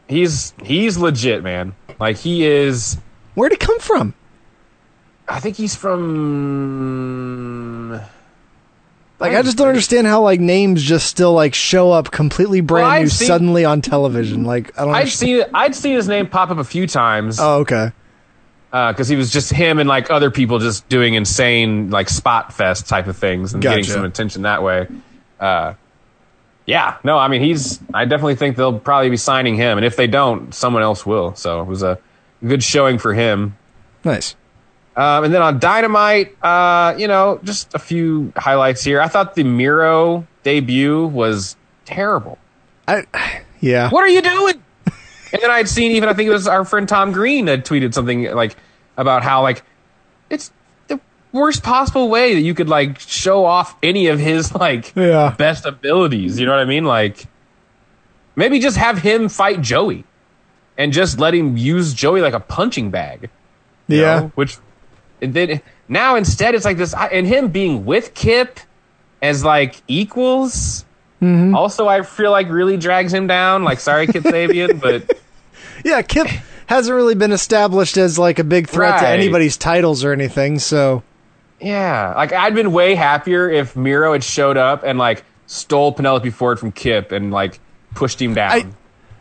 He's 0.07 0.53
he's 0.63 0.97
legit, 0.97 1.43
man. 1.43 1.73
Like 1.99 2.17
he 2.17 2.45
is. 2.45 2.97
Where'd 3.35 3.51
he 3.51 3.57
come 3.57 3.79
from? 3.79 4.13
I 5.27 5.39
think 5.39 5.55
he's 5.55 5.75
from. 6.63 7.99
Like 9.19 9.33
I 9.33 9.41
just 9.41 9.57
don't 9.57 9.69
understand 9.69 10.05
how 10.07 10.21
like 10.21 10.39
names 10.41 10.83
just 10.83 11.07
still 11.07 11.31
like 11.33 11.53
show 11.53 11.91
up 11.91 12.11
completely 12.11 12.59
brand 12.61 12.87
Well, 12.91 13.01
new 13.03 13.07
seen- 13.09 13.27
suddenly 13.27 13.63
on 13.63 13.79
television. 13.81 14.43
Like 14.43 14.77
I 14.77 14.83
don't. 14.83 14.93
I'd 14.93 15.01
understand. 15.03 15.29
seen 15.43 15.45
I'd 15.53 15.75
seen 15.75 15.95
his 15.95 16.07
name 16.09 16.27
pop 16.27 16.49
up 16.49 16.57
a 16.57 16.63
few 16.65 16.87
times. 16.87 17.39
Oh, 17.39 17.59
okay. 17.59 17.91
Because 18.73 19.07
he 19.07 19.15
was 19.15 19.31
just 19.31 19.51
him 19.51 19.77
and 19.77 19.87
like 19.87 20.09
other 20.09 20.31
people 20.31 20.57
just 20.57 20.89
doing 20.89 21.13
insane 21.13 21.91
like 21.91 22.09
spot 22.09 22.51
fest 22.51 22.89
type 22.89 23.05
of 23.05 23.15
things 23.15 23.53
and 23.53 23.61
getting 23.61 23.83
some 23.83 24.03
attention 24.03 24.41
that 24.41 24.63
way. 24.63 24.87
Uh, 25.39 25.75
yeah, 26.65 26.97
no, 27.03 27.17
I 27.17 27.27
mean 27.27 27.41
he's. 27.41 27.79
I 27.93 28.05
definitely 28.05 28.35
think 28.35 28.57
they'll 28.57 28.79
probably 28.79 29.11
be 29.11 29.17
signing 29.17 29.55
him, 29.55 29.77
and 29.77 29.85
if 29.85 29.95
they 29.95 30.07
don't, 30.07 30.55
someone 30.55 30.81
else 30.81 31.05
will. 31.05 31.35
So 31.35 31.61
it 31.61 31.67
was 31.67 31.83
a 31.83 31.99
good 32.45 32.63
showing 32.63 32.97
for 32.97 33.13
him. 33.13 33.55
Nice. 34.03 34.35
Um, 34.95 35.25
and 35.25 35.33
then 35.33 35.41
on 35.41 35.59
Dynamite, 35.59 36.35
uh, 36.43 36.95
you 36.97 37.07
know, 37.07 37.39
just 37.43 37.73
a 37.73 37.79
few 37.79 38.31
highlights 38.35 38.83
here. 38.83 39.01
I 39.01 39.07
thought 39.07 39.35
the 39.35 39.43
Miro 39.43 40.25
debut 40.43 41.05
was 41.07 41.57
terrible. 41.85 42.37
I, 42.87 43.05
yeah. 43.59 43.89
What 43.89 44.03
are 44.03 44.09
you 44.09 44.21
doing? 44.21 44.63
And 45.33 45.41
then 45.41 45.51
I'd 45.51 45.67
seen 45.67 45.91
even 45.93 46.07
I 46.07 46.13
think 46.13 46.27
it 46.27 46.31
was 46.33 46.47
our 46.47 46.63
friend 46.63 46.87
Tom 46.87 47.11
Green 47.11 47.47
had 47.47 47.65
tweeted 47.65 47.93
something 47.93 48.23
like 48.33 48.55
about 48.95 49.23
how 49.23 49.41
like 49.41 49.63
it's 50.29 50.51
the 50.87 50.99
worst 51.31 51.63
possible 51.63 52.07
way 52.09 52.35
that 52.35 52.41
you 52.41 52.53
could 52.53 52.69
like 52.69 52.99
show 52.99 53.43
off 53.43 53.75
any 53.83 54.07
of 54.07 54.19
his 54.19 54.53
like 54.55 54.93
Yeah. 54.95 55.33
best 55.37 55.65
abilities. 55.65 56.39
You 56.39 56.45
know 56.45 56.51
what 56.53 56.61
I 56.61 56.65
mean? 56.65 56.85
Like 56.85 57.25
maybe 58.35 58.59
just 58.59 58.77
have 58.77 58.99
him 58.99 59.27
fight 59.29 59.61
Joey 59.61 60.05
and 60.77 60.93
just 60.93 61.19
let 61.19 61.33
him 61.33 61.57
use 61.57 61.93
Joey 61.93 62.21
like 62.21 62.33
a 62.33 62.39
punching 62.39 62.91
bag. 62.91 63.29
Yeah. 63.87 64.19
know? 64.21 64.31
which 64.35 64.57
and 65.21 65.33
then 65.33 65.61
now 65.87 66.15
instead 66.15 66.55
it's 66.55 66.65
like 66.65 66.77
this 66.77 66.93
and 67.11 67.27
him 67.27 67.47
being 67.49 67.85
with 67.85 68.13
Kip 68.13 68.59
as 69.21 69.43
like 69.43 69.81
equals. 69.87 70.85
Mhm. 71.23 71.55
Also, 71.55 71.87
I 71.87 72.01
feel 72.03 72.31
like 72.31 72.49
really 72.49 72.77
drags 72.77 73.13
him 73.13 73.27
down. 73.27 73.63
Like, 73.63 73.79
sorry, 73.79 74.07
Kip 74.07 74.23
Sabian, 74.23 74.79
but 74.81 75.17
Yeah, 75.83 76.01
Kip 76.01 76.27
hasn't 76.65 76.95
really 76.95 77.15
been 77.15 77.31
established 77.31 77.97
as 77.97 78.17
like 78.19 78.39
a 78.39 78.43
big 78.43 78.67
threat 78.67 78.99
to 78.99 79.07
anybody's 79.07 79.57
titles 79.57 80.03
or 80.03 80.11
anything. 80.13 80.59
So 80.59 81.03
Yeah, 81.59 82.13
like 82.15 82.33
I'd 82.33 82.55
been 82.55 82.71
way 82.71 82.95
happier 82.95 83.49
if 83.49 83.75
Miro 83.75 84.13
had 84.13 84.23
showed 84.23 84.57
up 84.57 84.83
and 84.83 84.97
like 84.99 85.23
stole 85.47 85.91
Penelope 85.91 86.29
Ford 86.31 86.59
from 86.59 86.71
Kip 86.71 87.11
and 87.11 87.31
like 87.31 87.59
pushed 87.95 88.21
him 88.21 88.33
down, 88.33 88.75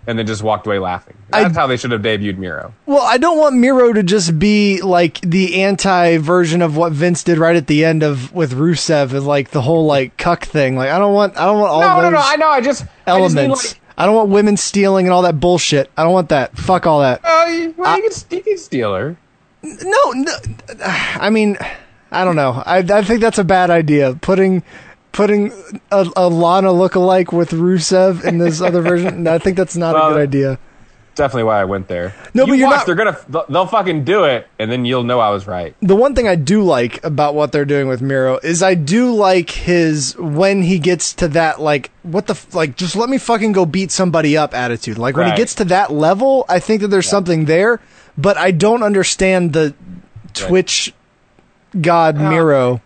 and 0.07 0.19
then 0.19 0.27
just 0.27 0.43
walked 0.43 0.67
away 0.67 0.79
laughing. 0.79 1.17
That's 1.31 1.57
how 1.57 1.67
they 1.67 1.77
should 1.77 1.93
have 1.93 2.03
debuted 2.03 2.39
Miro. 2.39 2.75
Well, 2.87 3.03
I 3.03 3.19
don't 3.19 3.39
want 3.39 3.57
Miro 3.57 3.93
to 3.93 4.03
just 4.03 4.39
be 4.39 4.83
like 4.83 5.21
the 5.21 5.63
anti 5.63 6.19
version 6.19 6.63
of 6.63 6.77
what 6.77 6.93
Vince 6.93 7.23
did 7.23 7.39
right 7.39 7.57
at 7.57 7.67
the 7.67 7.85
end 7.85 8.03
of 8.03 8.33
with 8.33 8.53
Rusev 8.53 9.13
and 9.13 9.27
like 9.27 9.51
the 9.51 9.63
whole 9.63 9.87
like 9.87 10.17
cuck 10.17 10.45
thing. 10.45 10.77
Like 10.77 10.91
I 10.91 10.99
don't 10.99 11.15
want 11.15 11.37
I 11.39 11.47
don't 11.47 11.59
want 11.59 11.71
all 11.71 11.81
no, 11.81 12.03
those 12.03 12.03
no, 12.03 12.11
no. 12.11 12.23
I 12.23 12.37
know. 12.37 12.49
I 12.49 12.61
just 12.61 12.85
elements. 13.07 13.37
I 13.37 13.49
just 13.49 13.75
mean, 13.75 13.83
I 13.97 14.07
don't 14.07 14.15
want 14.15 14.31
women 14.31 14.57
stealing 14.57 15.07
and 15.07 15.13
all 15.13 15.23
that 15.23 15.39
bullshit. 15.39 15.91
I 15.97 16.03
don't 16.03 16.13
want 16.13 16.31
that. 16.31 16.57
Fuck 16.57 16.87
all 16.87 17.01
that. 17.01 17.23
like, 17.23 17.53
you, 17.53 17.75
well, 17.77 17.97
you, 17.97 18.11
can, 18.11 18.37
you 18.37 18.43
can 18.43 18.59
steal 18.59 18.95
her. 18.95 19.17
No, 19.63 20.11
no. 20.13 20.35
I 20.85 21.31
mean, 21.31 21.57
I 22.11 22.25
don't 22.25 22.37
know. 22.37 22.63
I 22.67 22.79
I 22.79 23.03
think 23.03 23.21
that's 23.21 23.39
a 23.39 23.45
bad 23.45 23.71
idea. 23.71 24.15
Putting 24.21 24.63
putting 25.13 25.53
a, 25.91 26.07
a 26.17 26.29
Lana 26.29 26.69
lookalike 26.71 27.33
with 27.33 27.51
Rusev 27.51 28.25
in 28.25 28.39
this 28.39 28.61
other 28.61 28.81
version. 28.83 29.27
I 29.29 29.39
think 29.39 29.57
that's 29.57 29.77
not 29.77 29.95
Well, 29.95 30.09
a 30.11 30.13
good 30.15 30.21
idea. 30.23 30.59
Definitely 31.15 31.43
why 31.45 31.61
I 31.61 31.67
went 31.67 31.89
there. 31.89 32.15
No, 32.33 32.45
You 32.47 32.53
but 32.53 32.59
you're 32.59 32.69
watch, 32.69 32.77
not- 32.79 32.87
They're 32.87 32.95
gonna. 32.95 33.47
they'll- 33.51 33.67
fucking 33.67 34.05
do 34.05 34.25
it, 34.25 34.49
and 34.59 34.73
then 34.73 34.87
you'll 34.87 35.03
know 35.05 35.21
I 35.21 35.29
was 35.29 35.47
right. 35.47 35.77
The 35.83 35.95
one 35.95 36.15
thing 36.15 36.27
I 36.27 36.37
do 36.37 36.63
like 36.63 37.05
about 37.05 37.35
what 37.35 37.53
they're 37.53 37.67
doing 37.67 37.87
with 37.87 38.01
Miro 38.01 38.39
is 38.43 38.63
I 38.63 38.73
do 38.75 39.13
like 39.15 39.51
his 39.51 40.17
when 40.17 40.63
he 40.63 40.79
gets 40.79 41.13
to 41.17 41.29
that 41.29 41.61
like 41.61 41.91
what 42.03 42.29
the 42.29 42.43
like 42.55 42.77
just 42.77 42.97
let 42.97 43.11
me 43.11 43.19
fucking 43.19 43.53
go 43.53 43.67
beat 43.67 43.91
somebody 43.91 44.39
up 44.39 44.55
attitude. 44.55 44.97
Like 44.97 45.15
when 45.19 45.31
he 45.31 45.37
gets 45.37 45.55
to 45.57 45.65
that 45.67 45.93
level, 45.93 46.47
I 46.49 46.59
think 46.61 46.81
that 46.81 46.89
there's 46.89 47.09
something 47.09 47.45
there, 47.45 47.79
but 48.17 48.39
I 48.39 48.51
don't 48.51 48.83
understand 48.83 49.53
the 49.53 49.75
Twitch 50.33 50.95
god 51.79 52.17
Oh. 52.19 52.31
Miro 52.31 52.81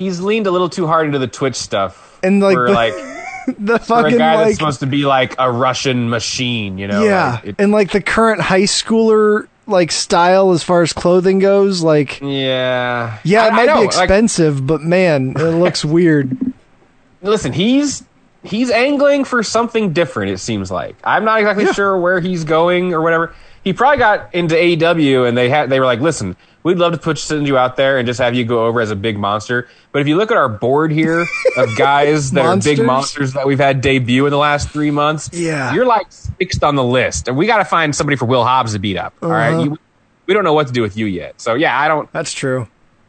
He's 0.00 0.18
leaned 0.20 0.46
a 0.48 0.50
little 0.50 0.68
too 0.70 0.86
hard 0.88 1.06
into 1.06 1.18
the 1.20 1.28
Twitch 1.28 1.54
stuff, 1.54 2.18
and 2.24 2.40
like 2.42 2.54
for 2.56 2.66
the, 2.68 2.72
like 2.72 2.94
the 3.58 3.78
for 3.78 3.98
a 4.00 4.02
fucking 4.02 4.18
guy 4.18 4.44
that's 4.44 4.56
supposed 4.56 4.80
to 4.80 4.86
be 4.86 5.04
like 5.04 5.36
a 5.38 5.52
Russian 5.52 6.08
machine. 6.10 6.78
You 6.78 6.88
know? 6.88 7.04
yeah, 7.04 7.32
Like, 7.32 7.44
it- 7.44 7.56
and 7.58 7.70
like 7.70 7.90
the 7.92 8.00
current 8.00 8.40
high 8.40 8.62
schooler 8.62 9.46
like 9.66 9.92
style 9.92 10.50
as 10.52 10.62
far 10.64 10.82
as 10.82 10.92
clothing 10.92 11.38
goes, 11.38 11.82
like 11.82 12.18
yeah, 12.22 13.18
yeah, 13.24 13.44
it 13.46 13.48
I- 13.48 13.48
I 13.48 13.56
might 13.56 13.66
know, 13.66 13.74
be 13.74 13.86
like- 13.86 13.86
expensive, 13.88 14.66
but 14.66 14.80
man, 14.80 15.34
it 15.36 15.42
looks 15.42 15.84
weird. 15.84 16.36
listen, 17.22 17.52
he's 17.52 18.02
he's 18.42 18.70
angling 18.70 19.24
for 19.24 19.42
something 19.42 19.92
different. 19.92 20.32
It 20.32 20.38
seems 20.38 20.70
like 20.70 20.96
I'm 21.04 21.24
not 21.26 21.40
exactly 21.40 21.66
sure 21.74 21.98
where 21.98 22.20
he's 22.20 22.44
going 22.44 22.94
or 22.94 23.02
whatever. 23.02 23.34
He 23.62 23.74
probably 23.74 23.98
got 23.98 24.34
into 24.34 24.54
AEW 24.54 25.28
and 25.28 25.36
they 25.36 25.50
had 25.50 25.68
they 25.68 25.78
were 25.78 25.84
like, 25.86 26.00
listen, 26.00 26.36
we'd 26.62 26.78
love 26.78 26.92
to 26.92 26.98
put 26.98 27.18
send 27.18 27.46
you 27.46 27.56
out 27.58 27.76
there 27.76 27.98
and 27.98 28.06
just 28.06 28.20
have 28.20 28.34
you 28.34 28.44
go 28.44 28.66
over 28.66 28.80
as 28.80 28.90
a 28.90 28.96
big 28.96 29.18
monster. 29.18 29.68
But 29.92 30.02
if 30.02 30.08
you 30.08 30.16
look 30.16 30.30
at 30.30 30.36
our 30.36 30.48
board 30.48 30.92
here 30.92 31.26
of 31.56 31.68
guys 31.76 32.30
that 32.32 32.44
are 32.44 32.56
big 32.56 32.82
Monsters? 32.84 33.32
that 33.32 33.46
we've 33.46 33.58
had 33.58 33.80
debut 33.80 34.26
in 34.26 34.30
the 34.30 34.38
last 34.38 34.68
three 34.70 34.90
months, 34.90 35.30
Yeah. 35.32 35.72
you're 35.74 35.86
like 35.86 36.06
sixth 36.10 36.62
on 36.62 36.76
the 36.76 36.84
list, 36.84 37.28
and 37.28 37.36
we 37.36 37.46
got 37.46 37.58
to 37.58 37.64
find 37.64 37.94
somebody 37.94 38.16
for 38.16 38.26
Will 38.26 38.44
Hobbs 38.44 38.72
to 38.74 38.78
beat 38.78 38.96
up. 38.96 39.14
All 39.22 39.30
right, 39.30 39.52
Uh-huh. 39.54 39.62
You- 39.64 39.78
we 40.26 40.34
don't 40.34 40.44
know 40.44 40.52
what 40.52 40.68
to 40.68 40.72
do 40.72 40.80
with 40.82 40.96
you 40.96 41.06
yet. 41.06 41.40
So 41.40 41.54
yeah, 41.54 41.76
I 41.78 41.88
don't. 41.88 42.10
That's 42.12 42.32
true. 42.32 42.68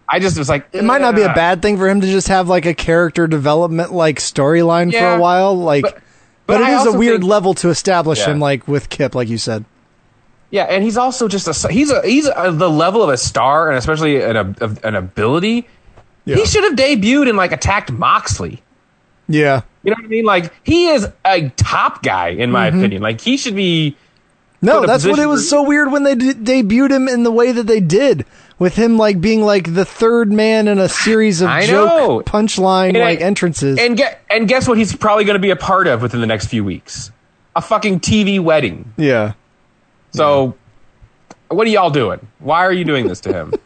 I 0.09 0.19
just 0.19 0.37
was 0.39 0.49
like, 0.49 0.67
It 0.73 0.83
might 0.83 1.01
not 1.01 1.15
be 1.15 1.21
a 1.21 1.31
bad 1.33 1.61
thing 1.61 1.77
for 1.77 1.87
him 1.87 2.01
to 2.01 2.07
just 2.07 2.27
have 2.29 2.49
like 2.49 2.65
a 2.65 2.73
character 2.73 3.27
development 3.27 3.93
like 3.93 4.17
storyline 4.19 4.91
for 4.91 5.05
a 5.15 5.19
while, 5.19 5.55
like. 5.55 5.83
But, 5.83 5.99
but 6.47 6.61
it 6.61 6.67
I 6.67 6.81
is 6.81 6.87
a 6.93 6.97
weird 6.97 7.21
think- 7.21 7.29
level 7.29 7.53
to 7.55 7.69
establish 7.69 8.19
Yeah. 8.19 8.31
him, 8.31 8.39
like 8.39 8.67
with 8.67 8.89
Kip, 8.89 9.13
like 9.15 9.29
you 9.29 9.37
said. 9.37 9.63
Yeah, 10.51 10.63
and 10.63 10.83
he's 10.83 10.97
also 10.97 11.27
just 11.27 11.47
a 11.47 11.71
he's 11.71 11.89
a 11.91 12.01
he's 12.05 12.27
a, 12.27 12.51
the 12.51 12.69
level 12.69 13.01
of 13.01 13.09
a 13.09 13.17
star, 13.17 13.69
and 13.69 13.77
especially 13.77 14.21
an 14.21 14.35
ab- 14.37 14.79
an 14.83 14.95
ability. 14.95 15.67
He 16.25 16.45
should 16.45 16.63
have 16.63 16.73
debuted 16.75 17.27
and 17.29 17.37
like 17.37 17.51
attacked 17.51 17.91
Moxley. 17.91 18.61
Yeah. 19.27 19.61
You 19.83 19.91
know 19.91 19.95
what 19.97 20.05
I 20.05 20.07
mean? 20.09 20.25
Like 20.25 20.53
he 20.63 20.87
is 20.87 21.07
a 21.25 21.49
top 21.55 22.03
guy 22.03 22.29
in 22.29 22.51
my 22.51 22.69
Mhm. 22.69 22.77
opinion. 22.79 23.01
Like 23.01 23.21
he 23.21 23.37
should 23.37 23.55
be. 23.55 23.95
No, 24.61 24.83
a 24.83 24.87
that's 24.87 25.05
what 25.07 25.17
it 25.19 25.25
was 25.25 25.49
so 25.49 25.63
weird 25.63 25.91
when 25.91 26.03
they 26.03 26.13
d- 26.15 26.33
debuted 26.33 26.91
him 26.91 27.07
in 27.07 27.23
the 27.23 27.31
way 27.31 27.51
that 27.51 27.65
they 27.65 27.79
did, 27.79 28.25
with 28.59 28.75
him 28.75 28.97
like 28.97 29.19
being 29.19 29.41
like 29.41 29.73
the 29.73 29.85
third 29.85 30.31
man 30.31 30.67
in 30.67 30.77
a 30.77 30.87
series 30.87 31.41
of 31.41 31.49
I 31.49 31.65
joke 31.65 32.25
punchline 32.25 32.93
like 32.99 33.21
entrances. 33.21 33.79
And 33.79 33.97
get 33.97 34.21
and 34.29 34.47
guess 34.47 34.67
what? 34.67 34.77
He's 34.77 34.95
probably 34.95 35.23
going 35.23 35.35
to 35.35 35.39
be 35.39 35.49
a 35.49 35.55
part 35.55 35.87
of 35.87 36.01
within 36.03 36.21
the 36.21 36.27
next 36.27 36.47
few 36.47 36.63
weeks. 36.63 37.09
A 37.55 37.61
fucking 37.61 38.01
TV 38.01 38.39
wedding. 38.39 38.93
yeah. 38.97 39.33
So, 40.11 40.55
what 41.49 41.65
are 41.67 41.69
y'all 41.69 41.89
doing? 41.89 42.25
Why 42.39 42.59
are 42.65 42.73
you 42.73 42.83
doing 42.85 43.07
this 43.07 43.19
to 43.21 43.33
him? 43.33 43.53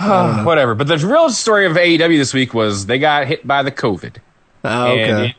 Whatever. 0.44 0.74
But 0.74 0.86
the 0.88 0.96
real 0.98 1.30
story 1.30 1.66
of 1.66 1.72
AEW 1.72 2.16
this 2.18 2.32
week 2.32 2.54
was 2.54 2.86
they 2.86 2.98
got 2.98 3.26
hit 3.26 3.46
by 3.46 3.62
the 3.62 3.70
COVID. 3.70 4.16
Oh, 4.64 4.86
And 4.96 5.10
okay. 5.12 5.26
it 5.30 5.36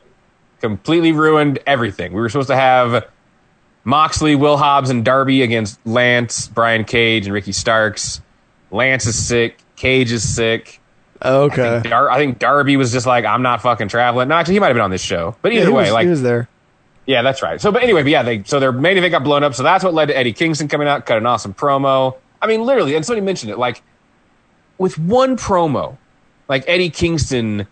completely 0.62 1.12
ruined 1.12 1.60
everything. 1.66 2.14
We 2.14 2.22
were 2.22 2.30
supposed 2.30 2.50
to 2.50 2.56
have 2.56 3.08
Moxley, 3.84 4.36
Will 4.36 4.58
Hobbs, 4.58 4.90
and 4.92 5.04
Darby 5.04 5.42
against 5.42 5.80
Lance, 5.86 6.48
Brian 6.48 6.84
Cage, 6.84 7.26
and 7.26 7.34
Ricky 7.34 7.52
Starks. 7.52 8.22
Lance 8.70 9.06
is 9.08 9.16
sick. 9.28 9.58
Cage 9.76 10.12
is 10.12 10.28
sick. 10.36 10.80
Okay. 11.24 11.68
I 11.68 11.72
think, 11.82 11.84
Dar- 11.92 12.10
I 12.12 12.18
think 12.18 12.40
Darby 12.40 12.78
was 12.78 12.92
just 12.92 13.06
like, 13.08 13.26
I'm 13.26 13.42
not 13.42 13.62
fucking 13.64 13.88
traveling. 13.88 14.28
No, 14.30 14.36
actually, 14.36 14.56
he 14.56 14.60
might 14.60 14.68
have 14.68 14.76
been 14.76 14.84
on 14.84 14.92
this 14.92 15.04
show. 15.04 15.36
But 15.42 15.54
Yeah, 15.54 15.62
either 15.62 15.70
he 15.70 15.74
way, 15.76 15.84
was, 15.84 15.92
like, 15.94 16.04
he 16.06 16.10
was 16.10 16.22
there. 16.22 16.48
Yeah, 17.12 17.22
that's 17.22 17.42
right. 17.42 17.60
So, 17.60 17.72
but 17.72 17.84
anyway, 17.84 18.04
but 18.04 18.12
yeah, 18.12 18.24
they 18.24 18.44
so 18.44 18.60
their 18.60 18.72
main 18.72 18.98
event 18.98 19.12
got 19.12 19.24
blown 19.24 19.44
up. 19.44 19.54
So 19.54 19.64
that's 19.64 19.84
what 19.84 19.94
led 19.94 20.08
to 20.08 20.18
Eddie 20.18 20.34
Kingston 20.34 20.68
coming 20.68 20.88
out, 20.88 21.06
cut 21.06 21.18
an 21.18 21.26
awesome 21.26 21.54
promo. 21.54 22.16
I 22.42 22.48
mean, 22.48 22.64
literally, 22.64 22.96
and 22.96 23.06
somebody 23.06 23.26
mentioned 23.26 23.52
it. 23.52 23.58
Like 23.58 23.82
with 24.78 24.98
one 24.98 25.38
promo, 25.38 25.98
like 26.48 26.64
Eddie 26.68 26.90
Kingston 26.90 27.68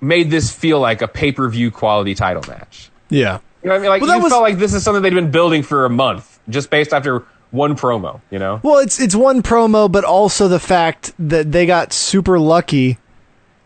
made 0.00 0.30
this 0.30 0.52
feel 0.52 0.78
like 0.78 1.00
a 1.02 1.08
pay 1.08 1.32
per 1.32 1.48
view 1.48 1.70
quality 1.70 2.14
title 2.14 2.42
match. 2.48 2.90
Yeah. 3.08 3.38
You 3.62 3.70
know 3.70 3.74
what 3.74 3.78
I 3.78 3.80
mean? 3.80 3.88
Like 3.88 4.00
Well, 4.02 4.10
that 4.10 4.16
you 4.18 4.22
was- 4.24 4.32
felt 4.32 4.42
like 4.42 4.58
this 4.58 4.74
is 4.74 4.82
something 4.84 5.02
they'd 5.02 5.14
been 5.14 5.30
building 5.30 5.62
for 5.62 5.84
a 5.86 5.90
month, 5.90 6.38
just 6.48 6.70
based 6.70 6.92
after 6.92 7.24
one 7.50 7.76
promo. 7.76 8.20
You 8.30 8.38
know? 8.38 8.60
Well, 8.62 8.78
it's 8.78 9.00
it's 9.00 9.14
one 9.16 9.42
promo, 9.42 9.90
but 9.90 10.04
also 10.04 10.46
the 10.48 10.60
fact 10.60 11.12
that 11.18 11.50
they 11.50 11.64
got 11.66 11.92
super 11.92 12.38
lucky 12.38 12.98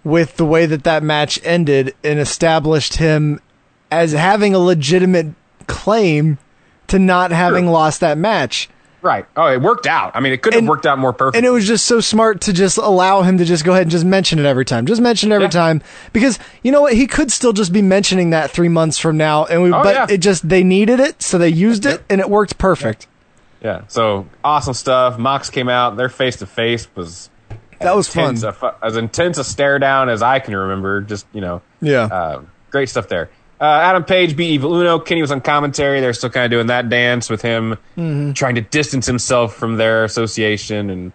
with 0.05 0.37
the 0.39 0.47
way 0.47 0.65
that 0.65 0.85
that 0.85 1.03
match 1.03 1.39
ended 1.45 1.95
and 2.03 2.19
established 2.19 2.97
him 2.97 3.41
as 3.91 4.12
having 4.12 4.55
a 4.55 4.59
legitimate 4.59 5.29
claim 5.67 6.39
to 6.89 6.99
not 6.99 7.31
having 7.31 7.67
lost 7.67 8.01
that 8.01 8.19
match. 8.19 8.69
Right. 9.03 9.25
Oh, 9.35 9.47
it 9.47 9.62
worked 9.62 9.87
out. 9.87 10.15
I 10.15 10.21
mean, 10.21 10.35
it 10.35 10.43
couldn't 10.43 10.61
have 10.65 10.69
worked 10.69 10.85
out 10.85 10.99
more 10.99 11.15
perfect. 11.15 11.37
And 11.39 11.47
it 11.47 11.51
was 11.51 11.67
just 11.67 11.87
so 11.87 12.01
smart 12.01 12.43
to 12.43 12.53
just 12.53 12.77
allow 12.77 13.23
him 13.23 13.39
to 13.39 13.47
just 13.47 13.65
go 13.65 13.73
ahead 13.73 13.83
and 13.85 13.91
just 13.91 14.05
mention 14.05 14.39
it 14.39 14.45
every 14.45 14.67
time. 14.67 14.85
Just 14.85 15.01
mention 15.01 15.33
it 15.33 15.37
every 15.37 15.49
time 15.49 15.81
because 16.12 16.39
you 16.62 16.71
know 16.71 16.83
what? 16.83 16.93
He 16.93 17.07
could 17.07 17.33
still 17.33 17.55
just 17.55 17.73
be 17.73 17.81
mentioning 17.81 18.31
that 18.31 18.51
three 18.51 18.69
months 18.69 18.99
from 18.99 19.17
now, 19.17 19.47
and 19.47 19.62
we. 19.62 19.73
Oh, 19.73 19.83
but 19.83 19.95
yeah. 19.95 20.07
it 20.11 20.19
just 20.19 20.47
they 20.47 20.62
needed 20.62 21.01
it, 21.01 21.23
so 21.23 21.39
they 21.39 21.49
used 21.49 21.87
it, 21.87 22.03
and 22.11 22.21
it 22.21 22.29
worked 22.29 22.59
perfect. 22.59 23.07
Yeah. 23.62 23.83
So 23.89 24.27
awesome 24.45 24.75
stuff. 24.75 25.19
Mox 25.19 25.49
came 25.49 25.71
out. 25.71 25.97
Their 25.97 26.11
face 26.11 26.37
to 26.37 26.47
face 26.47 26.87
was 26.95 27.31
That 27.81 27.97
was 27.97 28.07
fun. 28.07 28.37
a 28.45 28.75
as 28.83 28.99
intense 28.99 29.39
a 29.39 29.45
stare 29.45 29.79
down 29.79 30.11
as 30.11 30.21
I 30.21 30.41
can 30.41 30.55
remember. 30.55 31.01
Just 31.01 31.25
you 31.33 31.41
know, 31.41 31.62
Yeah. 31.81 32.03
uh, 32.05 32.43
great 32.71 32.91
stuff 32.91 33.09
there. 33.09 33.31
Uh, 33.61 33.65
Adam 33.65 34.05
Page 34.05 34.37
beat 34.37 34.51
Evil 34.53 34.74
Uno. 34.74 34.99
Kenny 34.99 35.20
was 35.20 35.31
on 35.31 35.41
commentary. 35.43 36.01
They're 36.01 36.15
still 36.15 36.31
kind 36.31 36.47
of 36.47 36.51
doing 36.51 36.69
that 36.69 36.89
dance 36.89 37.28
with 37.28 37.43
him, 37.43 37.77
Mhm. 37.99 38.35
trying 38.35 38.55
to 38.55 38.62
distance 38.62 39.07
himself 39.07 39.55
from 39.55 39.77
their 39.77 40.05
association 40.05 40.89
and 40.89 41.12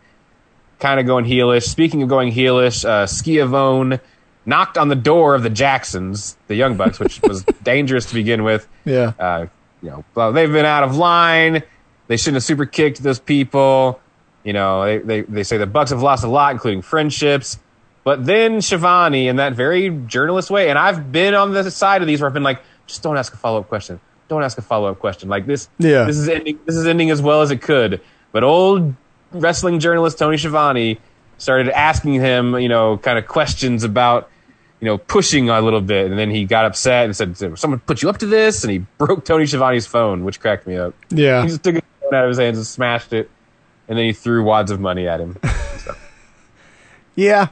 kind 0.80 1.00
of 1.00 1.06
going 1.08 1.26
heelish. 1.26 1.64
Speaking 1.64 2.04
of 2.04 2.10
going 2.10 2.32
heelish, 2.32 2.86
uh, 2.86 3.08
Schiavone 3.08 3.98
knocked 4.46 4.78
on 4.78 4.90
the 4.90 4.96
door 4.96 5.34
of 5.34 5.42
the 5.42 5.50
Jacksons, 5.50 6.38
the 6.48 6.54
Young 6.56 6.76
Bucks, 6.78 7.00
which 7.00 7.20
was 7.24 7.44
dangerous 7.64 8.06
to 8.08 8.14
begin 8.14 8.44
with. 8.44 8.68
Yeah. 8.86 9.14
Uh, 9.20 9.48
you 9.82 9.90
know, 9.90 10.04
well, 10.14 10.32
they've 10.32 10.52
been 10.52 10.66
out 10.66 10.84
of 10.84 10.96
line. 10.96 11.64
they 12.08 12.18
shouldn't 12.18 12.36
have 12.36 12.44
super 12.44 12.68
kicked 12.68 13.02
those 13.02 13.18
people. 13.20 14.00
You 14.44 14.54
know, 14.54 14.86
they, 14.86 14.98
they, 15.00 15.22
they 15.22 15.44
say 15.44 15.58
the 15.58 15.66
Bucks 15.66 15.90
have 15.90 16.04
lost 16.04 16.24
a 16.24 16.28
lot, 16.28 16.52
including 16.52 16.84
friendships. 16.84 17.58
But 18.06 18.26
then 18.26 18.62
Schiavone, 18.62 19.28
in 19.28 19.36
that 19.38 19.54
very 19.54 19.90
journalist 19.90 20.50
way, 20.50 20.70
and 20.70 20.80
I've 20.80 21.12
been 21.12 21.34
on 21.34 21.52
the 21.52 21.70
side 21.70 22.02
of 22.02 22.08
these 22.08 22.22
where 22.22 22.28
I've 22.30 22.34
been 22.34 22.44
like, 22.44 22.62
just 22.88 23.02
don't 23.04 23.18
ask 23.18 23.34
a 23.34 23.38
follow 23.38 23.60
up 23.60 23.68
question. 23.68 24.00
Don't 24.30 24.44
ask 24.44 24.58
a 24.58 24.62
follow 24.62 24.90
up 24.92 25.00
question. 25.00 25.28
Like 25.28 25.46
this, 25.48 25.68
Yeah. 25.80 26.06
this 26.06 26.18
is 26.18 26.30
ending. 26.30 26.60
This 26.66 26.76
is 26.76 26.86
ending 26.88 27.10
as 27.12 27.22
well 27.22 27.42
as 27.42 27.50
it 27.52 27.62
could. 27.62 28.00
But 28.32 28.44
old 28.44 28.94
wrestling 29.32 29.80
journalist 29.80 30.18
Tony 30.20 30.38
Schiavone 30.38 31.00
started 31.40 31.68
asking 31.70 32.14
him, 32.14 32.56
you 32.60 32.70
know, 32.70 32.98
kind 32.98 33.18
of 33.18 33.28
questions 33.28 33.84
about, 33.84 34.30
you 34.80 34.86
know, 34.86 34.98
pushing 35.00 35.50
a 35.50 35.60
little 35.62 35.82
bit, 35.82 36.10
and 36.12 36.18
then 36.20 36.30
he 36.30 36.46
got 36.46 36.66
upset 36.66 37.06
and 37.06 37.16
said, 37.16 37.36
"Someone 37.58 37.80
put 37.80 38.02
you 38.04 38.10
up 38.10 38.20
to 38.20 38.26
this," 38.28 38.64
and 38.64 38.72
he 38.72 38.78
broke 39.00 39.26
Tony 39.26 39.46
Schiavone's 39.48 39.88
phone, 39.88 40.24
which 40.24 40.40
cracked 40.40 40.68
me 40.68 40.78
up. 40.78 40.94
Yeah. 41.10 41.42
he 41.42 41.48
just 41.50 41.64
took 41.64 41.74
his 41.76 41.84
phone 42.02 42.14
out 42.14 42.24
of 42.26 42.30
his 42.30 42.38
hands 42.38 42.58
and 42.58 42.68
smashed 42.68 43.14
it, 43.14 43.32
and 43.88 43.98
then 43.98 44.06
he 44.06 44.14
threw 44.14 44.44
wads 44.44 44.70
of 44.70 44.80
money 44.80 45.08
at 45.08 45.20
him. 45.20 45.38
Yeah, 47.18 47.48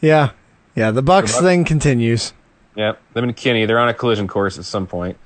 yeah, 0.00 0.30
yeah. 0.74 0.90
The 0.90 1.02
Bucks 1.02 1.32
The 1.32 1.36
Bucks- 1.36 1.44
thing 1.44 1.64
continues. 1.64 2.32
Yep, 2.76 3.00
them 3.14 3.24
and 3.24 3.36
Kenny, 3.36 3.66
they're 3.66 3.78
on 3.78 3.88
a 3.88 3.94
collision 3.94 4.28
course 4.28 4.58
at 4.58 4.64
some 4.64 4.86
point. 4.86 5.16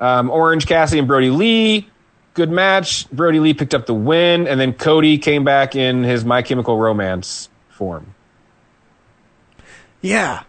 Um, 0.00 0.30
Orange 0.30 0.66
Cassidy 0.66 0.98
and 1.00 1.08
Brodie 1.08 1.30
Lee, 1.30 1.88
good 2.34 2.50
match. 2.50 3.10
Brodie 3.10 3.40
Lee 3.40 3.52
picked 3.54 3.74
up 3.74 3.86
the 3.86 3.94
win, 3.94 4.46
and 4.46 4.60
then 4.60 4.72
Cody 4.72 5.18
came 5.18 5.44
back 5.44 5.74
in 5.76 6.04
his 6.04 6.24
My 6.24 6.42
Chemical 6.42 6.78
Romance 6.78 7.48
form. 7.68 8.14
Yeah, 10.00 10.42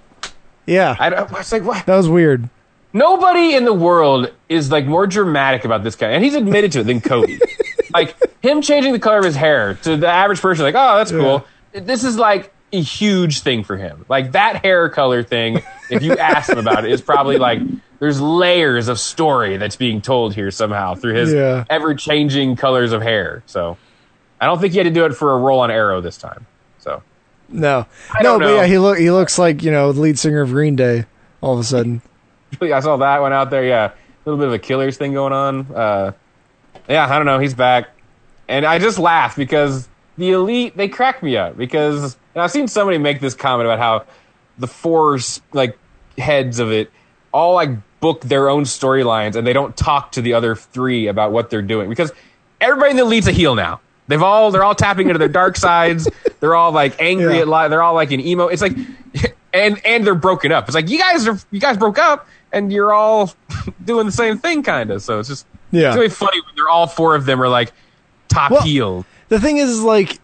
yeah. 0.65 0.95
I, 0.99 1.09
don't- 1.09 1.31
I 1.33 1.37
was 1.37 1.51
like, 1.51 1.63
what? 1.63 1.85
That 1.85 1.95
was 1.95 2.09
weird. 2.09 2.49
Nobody 2.93 3.55
in 3.55 3.65
the 3.65 3.73
world 3.73 4.31
is 4.47 4.71
like 4.71 4.85
more 4.85 5.05
dramatic 5.07 5.65
about 5.65 5.83
this 5.83 5.95
guy, 5.95 6.09
and 6.11 6.23
he's 6.23 6.35
admitted 6.35 6.71
to 6.73 6.79
it 6.81 6.83
than 6.85 7.01
Cody. 7.01 7.39
like 7.93 8.15
him 8.41 8.61
changing 8.61 8.93
the 8.93 8.99
color 8.99 9.19
of 9.19 9.25
his 9.25 9.35
hair 9.35 9.73
to 9.83 9.97
the 9.97 10.07
average 10.07 10.39
person, 10.41 10.63
like, 10.63 10.75
oh, 10.75 10.97
that's 10.97 11.11
cool. 11.11 11.45
This 11.73 12.03
is 12.05 12.17
like 12.17 12.53
a 12.75 12.81
huge 12.81 13.39
thing 13.41 13.63
for 13.63 13.77
him. 13.77 14.05
Like 14.09 14.33
that 14.33 14.63
hair 14.63 14.89
color 14.89 15.23
thing. 15.23 15.61
If 15.89 16.01
you 16.03 16.17
ask 16.17 16.49
him 16.49 16.57
about 16.57 16.85
it, 16.85 16.91
is 16.91 17.01
probably 17.01 17.37
like 17.37 17.59
there's 17.99 18.19
layers 18.21 18.87
of 18.87 18.99
story 18.99 19.57
that's 19.57 19.75
being 19.75 20.01
told 20.01 20.33
here 20.35 20.51
somehow 20.51 20.95
through 20.95 21.13
his 21.15 21.33
Yeah. 21.33 21.63
ever 21.69 21.93
changing 21.95 22.55
colors 22.55 22.91
of 22.91 23.01
hair. 23.01 23.43
So 23.45 23.77
I 24.41 24.45
don't 24.47 24.59
think 24.59 24.73
he 24.73 24.79
had 24.79 24.85
to 24.85 24.91
do 24.91 25.05
it 25.05 25.13
for 25.13 25.33
a 25.33 25.37
role 25.37 25.59
on 25.61 25.71
Arrow 25.71 26.01
this 26.01 26.17
time. 26.17 26.45
So 26.79 27.01
No, 27.49 27.85
no, 28.21 28.37
but 28.39 28.45
know. 28.45 28.55
yeah, 28.55 28.65
he 28.65 28.77
look 28.77 28.97
he 28.97 29.11
looks 29.11 29.37
like 29.39 29.63
you 29.63 29.71
know 29.71 29.91
the 29.91 30.01
lead 30.01 30.17
singer 30.19 30.41
of 30.41 30.49
Green 30.49 30.75
Day. 30.75 31.05
All 31.41 31.53
of 31.53 31.59
a 31.59 31.63
sudden, 31.63 32.01
I 32.61 32.79
saw 32.79 32.97
that 32.97 33.21
one 33.21 33.31
out 33.33 33.49
there. 33.51 33.63
Yeah, 33.63 33.85
a 33.85 33.93
little 34.25 34.39
bit 34.39 34.47
of 34.47 34.53
a 34.53 34.59
killers 34.59 34.97
thing 34.97 35.13
going 35.13 35.33
on. 35.33 35.67
Uh, 35.75 36.11
yeah, 36.89 37.05
I 37.05 37.17
don't 37.17 37.25
know. 37.27 37.37
He's 37.39 37.53
back, 37.53 37.89
and 38.47 38.65
I 38.65 38.79
just 38.79 38.97
laugh 38.97 39.35
because 39.35 39.87
the 40.17 40.31
elite 40.31 40.75
they 40.75 40.87
crack 40.87 41.21
me 41.21 41.37
up 41.37 41.55
because 41.57 42.17
and 42.35 42.43
I've 42.43 42.51
seen 42.51 42.67
somebody 42.67 42.97
make 42.99 43.19
this 43.21 43.33
comment 43.33 43.67
about 43.67 43.79
how 43.79 44.05
the 44.59 44.67
four 44.67 45.17
like 45.53 45.77
heads 46.17 46.59
of 46.59 46.71
it 46.71 46.91
all 47.31 47.55
like 47.55 47.69
book 47.99 48.21
their 48.21 48.49
own 48.49 48.63
storylines 48.63 49.35
and 49.35 49.45
they 49.47 49.53
don't 49.53 49.75
talk 49.75 50.11
to 50.13 50.21
the 50.21 50.33
other 50.33 50.55
three 50.55 51.07
about 51.07 51.31
what 51.31 51.49
they're 51.49 51.61
doing 51.61 51.89
because 51.89 52.11
everybody 52.61 52.91
in 52.91 52.97
the 52.97 53.03
elite's 53.03 53.27
a 53.27 53.31
heel 53.31 53.55
now. 53.55 53.81
They've 54.07 54.21
all 54.21 54.51
they're 54.51 54.63
all 54.63 54.75
tapping 54.75 55.07
into 55.07 55.17
their 55.17 55.27
dark 55.27 55.57
sides. 55.57 56.07
They're 56.39 56.53
all 56.53 56.71
like 56.71 57.01
angry 57.01 57.35
Yeah. 57.37 57.41
at 57.41 57.47
life. 57.47 57.71
They're 57.71 57.81
all 57.81 57.95
like 57.95 58.11
in 58.11 58.19
emo. 58.19 58.47
It's 58.49 58.61
like 58.61 58.73
and 59.53 59.83
and 59.83 60.05
they're 60.05 60.13
broken 60.13 60.51
up. 60.51 60.65
It's 60.67 60.75
like 60.75 60.89
you 60.89 60.99
guys 60.99 61.27
are 61.27 61.39
you 61.49 61.59
guys 61.59 61.75
broke 61.75 61.97
up 61.97 62.27
and 62.53 62.71
you're 62.71 62.93
all 62.93 63.33
doing 63.85 64.05
the 64.05 64.11
same 64.11 64.37
thing 64.37 64.61
kind 64.61 64.91
of. 64.91 65.01
So 65.01 65.17
it's 65.19 65.27
just 65.29 65.47
Yeah. 65.71 65.87
it's 65.87 65.95
really 65.95 66.09
funny 66.09 66.39
when 66.41 66.55
they're 66.55 66.69
all 66.69 66.85
four 66.85 67.15
of 67.15 67.25
them 67.25 67.41
are 67.41 67.49
like 67.49 67.73
top 68.27 68.51
Well- 68.51 68.61
heel. 68.61 69.05
the 69.29 69.39
thing 69.39 69.57
is, 69.57 69.71
is 69.71 69.81
like 69.81 70.19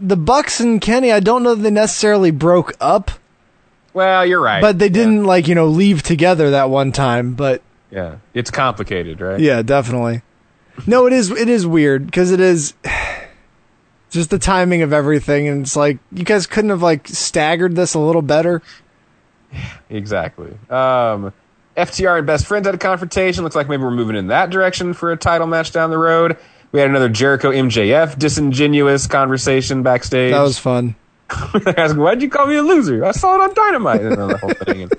the 0.00 0.16
Bucks 0.16 0.60
and 0.60 0.80
Kenny. 0.80 1.12
I 1.12 1.20
don't 1.20 1.42
know 1.42 1.54
that 1.54 1.62
they 1.62 1.70
necessarily 1.70 2.30
broke 2.30 2.72
up, 2.80 3.10
Well, 3.92 4.24
you're 4.26 4.40
right. 4.40 4.60
but 4.60 4.78
they 4.78 4.88
didn't 4.88 5.24
like 5.24 5.46
you 5.48 5.54
know 5.54 5.66
leave 5.66 6.02
together 6.02 6.50
that 6.50 6.70
one 6.70 6.92
time. 6.92 7.34
But 7.34 7.62
yeah, 7.90 8.16
it's 8.34 8.50
complicated, 8.50 9.20
right? 9.20 9.38
yeah, 9.40 9.62
definitely. 9.62 10.22
No, 10.86 11.06
it 11.06 11.12
is 11.12 11.30
it 11.30 11.48
is 11.48 11.66
weird 11.66 12.06
because 12.06 12.32
it 12.32 12.40
is 12.40 12.74
just 14.10 14.30
the 14.30 14.38
timing 14.38 14.82
of 14.82 14.92
everything, 14.92 15.46
and 15.48 15.62
it's 15.62 15.76
like 15.76 15.98
you 16.12 16.24
guys 16.24 16.46
couldn't 16.46 16.70
have 16.70 16.82
like 16.82 17.06
staggered 17.08 17.76
this 17.76 17.94
a 17.94 17.98
little 18.00 18.22
better. 18.22 18.62
Exactly. 19.88 20.48
Um, 20.68 21.32
FTR 21.76 22.18
and 22.18 22.26
Best 22.26 22.46
Friends 22.46 22.66
had 22.66 22.74
a 22.74 22.78
confrontation. 22.78 23.44
Looks 23.44 23.54
like 23.54 23.68
maybe 23.68 23.84
we're 23.84 23.92
moving 23.92 24.16
in 24.16 24.26
that 24.28 24.50
direction 24.50 24.94
for 24.94 25.12
a 25.12 25.16
title 25.16 25.46
match 25.46 25.70
down 25.72 25.90
the 25.90 25.98
road. 25.98 26.36
We 26.74 26.80
had 26.80 26.90
another 26.90 27.08
Jericho 27.08 27.52
MJF 27.52 28.18
disingenuous 28.18 29.06
conversation 29.06 29.84
backstage. 29.84 30.32
That 30.32 30.42
was 30.42 30.58
fun. 30.58 30.96
asking, 31.30 32.00
why'd 32.00 32.20
you 32.20 32.28
call 32.28 32.48
me 32.48 32.56
a 32.56 32.62
loser? 32.64 33.04
I 33.04 33.12
saw 33.12 33.36
it 33.36 33.40
on 33.42 33.54
Dynamite. 33.54 34.00
And 34.00 34.16
the 34.30 34.36
whole 34.38 34.50
thing. 34.50 34.90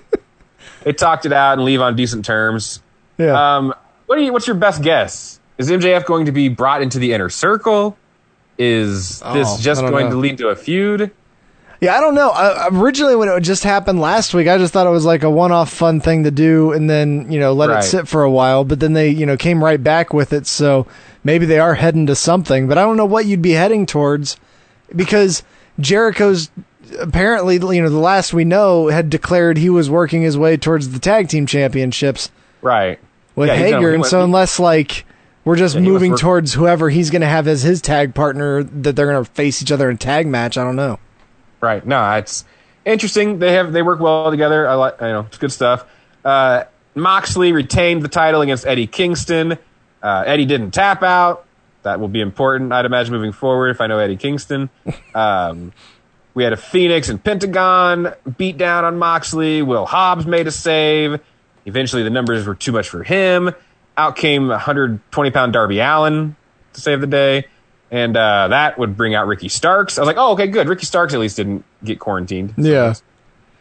They 0.85 0.93
talked 0.93 1.25
it 1.25 1.33
out 1.33 1.57
and 1.57 1.65
leave 1.65 1.81
on 1.81 1.97
decent 1.97 2.23
terms. 2.23 2.81
Yeah. 3.17 3.57
Um, 3.57 3.73
what 4.05 4.15
do 4.15 4.21
you? 4.21 4.31
What's 4.31 4.47
your 4.47 4.55
best 4.55 4.83
guess? 4.83 5.37
Is 5.57 5.69
MJF 5.69 6.05
going 6.05 6.27
to 6.27 6.31
be 6.31 6.47
brought 6.47 6.81
into 6.81 6.97
the 6.97 7.11
inner 7.11 7.29
circle? 7.29 7.97
Is 8.57 9.21
Oh, 9.25 9.33
this 9.33 9.59
just 9.59 9.81
going 9.81 10.05
know. 10.05 10.11
to 10.11 10.17
lead 10.17 10.37
to 10.37 10.47
a 10.47 10.55
feud? 10.55 11.11
Yeah, 11.81 11.95
I 11.95 11.99
don't 12.01 12.15
know. 12.15 12.29
I, 12.29 12.69
originally, 12.71 13.15
when 13.15 13.27
it 13.29 13.39
just 13.41 13.63
happened 13.63 13.99
last 13.99 14.33
week, 14.33 14.47
I 14.47 14.57
just 14.57 14.71
thought 14.73 14.87
it 14.87 14.91
was 14.91 15.05
like 15.05 15.23
a 15.23 15.29
one-off 15.29 15.71
fun 15.71 15.99
thing 15.99 16.23
to 16.23 16.31
do, 16.31 16.71
and 16.71 16.89
then 16.89 17.31
you 17.31 17.39
know 17.39 17.53
let 17.53 17.69
Right. 17.69 17.79
it 17.83 17.87
sit 17.87 18.07
for 18.07 18.23
a 18.23 18.31
while. 18.31 18.63
But 18.63 18.79
then 18.79 18.93
they 18.93 19.09
you 19.09 19.25
know 19.25 19.35
came 19.37 19.63
right 19.63 19.81
back 19.83 20.13
with 20.13 20.31
it, 20.33 20.47
so 20.47 20.87
maybe 21.23 21.45
they 21.45 21.59
are 21.59 21.75
heading 21.75 22.05
to 22.07 22.15
something. 22.15 22.67
But 22.67 22.77
I 22.77 22.81
don't 22.83 22.97
know 22.97 23.05
what 23.05 23.25
you'd 23.25 23.41
be 23.41 23.51
heading 23.51 23.85
towards 23.85 24.37
because 24.95 25.43
Jericho's 25.79 26.49
apparently 26.99 27.55
you 27.55 27.81
know 27.81 27.89
the 27.89 27.97
last 27.97 28.33
we 28.33 28.45
know 28.45 28.87
had 28.87 29.09
declared 29.09 29.57
he 29.57 29.69
was 29.69 29.89
working 29.89 30.21
his 30.21 30.37
way 30.37 30.55
towards 30.55 30.89
the 30.89 30.99
tag 30.99 31.27
team 31.27 31.45
championships 31.45 32.29
Right. 32.61 32.99
with 33.35 33.49
Yeah, 33.49 33.55
Hager, 33.55 33.93
and 33.93 34.05
so 34.05 34.23
unless 34.23 34.59
like 34.59 35.05
we're 35.43 35.55
just 35.55 35.75
Yeah, 35.75 35.81
moving 35.81 36.15
towards 36.15 36.53
whoever 36.53 36.89
he's 36.89 37.09
going 37.09 37.21
to 37.21 37.27
have 37.27 37.47
as 37.47 37.63
his 37.63 37.81
tag 37.81 38.13
partner 38.15 38.63
that 38.63 38.95
they're 38.95 39.11
going 39.11 39.23
to 39.23 39.29
face 39.31 39.61
each 39.61 39.71
other 39.71 39.89
in 39.89 39.95
a 39.95 39.99
tag 39.99 40.25
match, 40.27 40.57
I 40.57 40.63
don't 40.63 40.75
know. 40.75 40.99
Right. 41.65 41.83
No, 41.83 42.13
it's 42.13 42.45
interesting. 42.85 43.39
They 43.39 43.53
have 43.53 43.73
they 43.73 43.81
work 43.81 43.99
well 43.99 44.29
together. 44.29 44.67
I 44.67 44.75
like 44.75 45.01
you 45.01 45.07
know 45.07 45.21
it's 45.21 45.39
good 45.39 45.51
stuff. 45.51 45.83
Uh, 46.23 46.65
Moxley 46.93 47.53
retained 47.53 48.03
the 48.03 48.07
title 48.07 48.41
against 48.41 48.67
Eddie 48.67 48.85
Kingston. 48.85 49.57
Uh, 50.03 50.23
Eddie 50.27 50.45
didn't 50.45 50.71
tap 50.71 51.01
out. 51.01 51.47
That 51.81 51.99
will 51.99 52.07
be 52.07 52.21
important, 52.21 52.71
I'd 52.71 52.85
imagine, 52.85 53.13
moving 53.13 53.31
forward. 53.31 53.69
If 53.69 53.81
I 53.81 53.87
know 53.87 53.97
Eddie 53.97 54.15
Kingston, 54.15 54.69
um, 55.15 55.73
we 56.35 56.43
had 56.43 56.53
a 56.53 56.57
Fenix 56.57 57.09
and 57.09 57.23
Pentagon 57.23 58.13
beat 58.37 58.59
down 58.59 58.85
on 58.85 58.99
Moxley. 58.99 59.63
Will 59.63 59.87
Hobbs 59.87 60.27
made 60.27 60.45
a 60.45 60.51
save. 60.51 61.19
Eventually, 61.65 62.03
the 62.03 62.11
numbers 62.11 62.45
were 62.45 62.53
too 62.53 62.71
much 62.71 62.89
for 62.89 63.01
him. 63.01 63.55
Out 63.97 64.15
came 64.17 64.49
120 64.49 65.31
pound 65.31 65.53
Darby 65.53 65.79
Allin 65.79 66.35
to 66.73 66.81
save 66.81 67.01
the 67.01 67.07
day. 67.07 67.47
And 67.95 68.17
uh, 68.17 68.49
that 68.49 68.77
would 68.77 68.97
bring 68.97 69.15
out 69.15 69.27
Ricky 69.27 69.47
Starks. 69.47 69.97
I 69.97 70.01
was 70.01 70.07
like, 70.07 70.17
oh, 70.17 70.33
okay, 70.33 70.47
good. 70.47 70.67
Ricky 70.67 70.85
Starks 70.85 71.13
at 71.13 71.19
least 71.19 71.37
didn't 71.37 71.63
get 71.83 71.99
quarantined. 71.99 72.53
Yeah. 72.57 72.93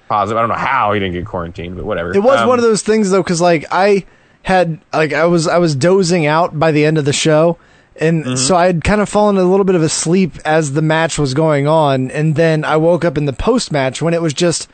Positive. 0.08 0.36
I 0.36 0.40
don't 0.40 0.48
know 0.50 0.56
how 0.56 0.92
he 0.92 1.00
didn't 1.00 1.14
get 1.14 1.24
quarantined, 1.26 1.76
but 1.76 1.84
whatever. 1.84 2.12
It 2.14 2.20
was 2.20 2.40
Um, 2.40 2.48
one 2.48 2.58
of 2.58 2.64
those 2.64 2.82
things 2.82 3.10
though, 3.10 3.22
because 3.22 3.40
like 3.40 3.64
I 3.70 4.04
had 4.42 4.80
like 4.92 5.12
I 5.12 5.26
was 5.26 5.46
I 5.46 5.58
was 5.58 5.74
dozing 5.76 6.26
out 6.26 6.58
by 6.58 6.72
the 6.72 6.84
end 6.84 6.98
of 6.98 7.04
the 7.04 7.12
show, 7.12 7.58
and 7.96 8.24
Mm-hmm. 8.24 8.36
so 8.36 8.56
I 8.56 8.66
had 8.66 8.82
kind 8.84 9.00
of 9.00 9.08
fallen 9.08 9.38
a 9.38 9.44
little 9.44 9.64
bit 9.64 9.76
of 9.76 9.82
a 9.82 9.88
sleep 9.88 10.32
as 10.44 10.72
the 10.72 10.82
match 10.82 11.18
was 11.18 11.32
going 11.32 11.66
on, 11.68 12.10
and 12.10 12.34
then 12.34 12.64
I 12.64 12.76
woke 12.76 13.04
up 13.04 13.16
in 13.16 13.24
the 13.26 13.32
post 13.32 13.72
match 13.72 14.02
when 14.02 14.12
it 14.14 14.20
was 14.20 14.34
just 14.34 14.68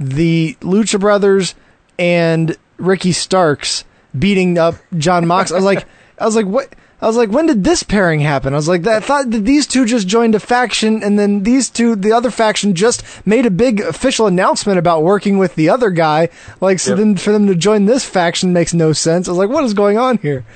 the 0.00 0.56
Lucha 0.60 0.98
Brothers 1.00 1.54
and 1.98 2.56
Ricky 2.76 3.12
Starks 3.12 3.84
beating 4.18 4.58
up 4.58 4.74
John 4.98 5.26
Mox. 5.26 5.50
I 5.52 5.54
was 5.56 5.64
like, 5.64 5.86
I 6.18 6.26
was 6.26 6.36
like, 6.36 6.46
what? 6.46 6.74
I 7.04 7.06
was 7.06 7.16
like, 7.18 7.28
when 7.28 7.44
did 7.46 7.64
this 7.64 7.82
pairing 7.82 8.20
happen? 8.20 8.54
I 8.54 8.56
was 8.56 8.66
like, 8.66 8.86
I 8.86 8.98
thought 8.98 9.28
that 9.30 9.44
these 9.44 9.66
two 9.66 9.84
just 9.84 10.08
joined 10.08 10.34
a 10.34 10.40
faction, 10.40 11.02
and 11.02 11.18
then 11.18 11.42
these 11.42 11.68
two, 11.68 11.96
the 11.96 12.12
other 12.12 12.30
faction, 12.30 12.74
just 12.74 13.04
made 13.26 13.44
a 13.44 13.50
big 13.50 13.80
official 13.80 14.26
announcement 14.26 14.78
about 14.78 15.02
working 15.02 15.36
with 15.36 15.54
the 15.54 15.68
other 15.68 15.90
guy. 15.90 16.30
Like, 16.62 16.78
so 16.80 16.92
Yep. 16.92 16.98
then 16.98 17.16
for 17.16 17.30
them 17.32 17.46
to 17.48 17.54
join 17.54 17.84
this 17.84 18.06
faction 18.06 18.54
makes 18.54 18.72
no 18.72 18.94
sense. 18.94 19.28
I 19.28 19.32
was 19.32 19.38
like, 19.38 19.50
what 19.50 19.64
is 19.64 19.74
going 19.74 19.98
on 19.98 20.16
here? 20.18 20.46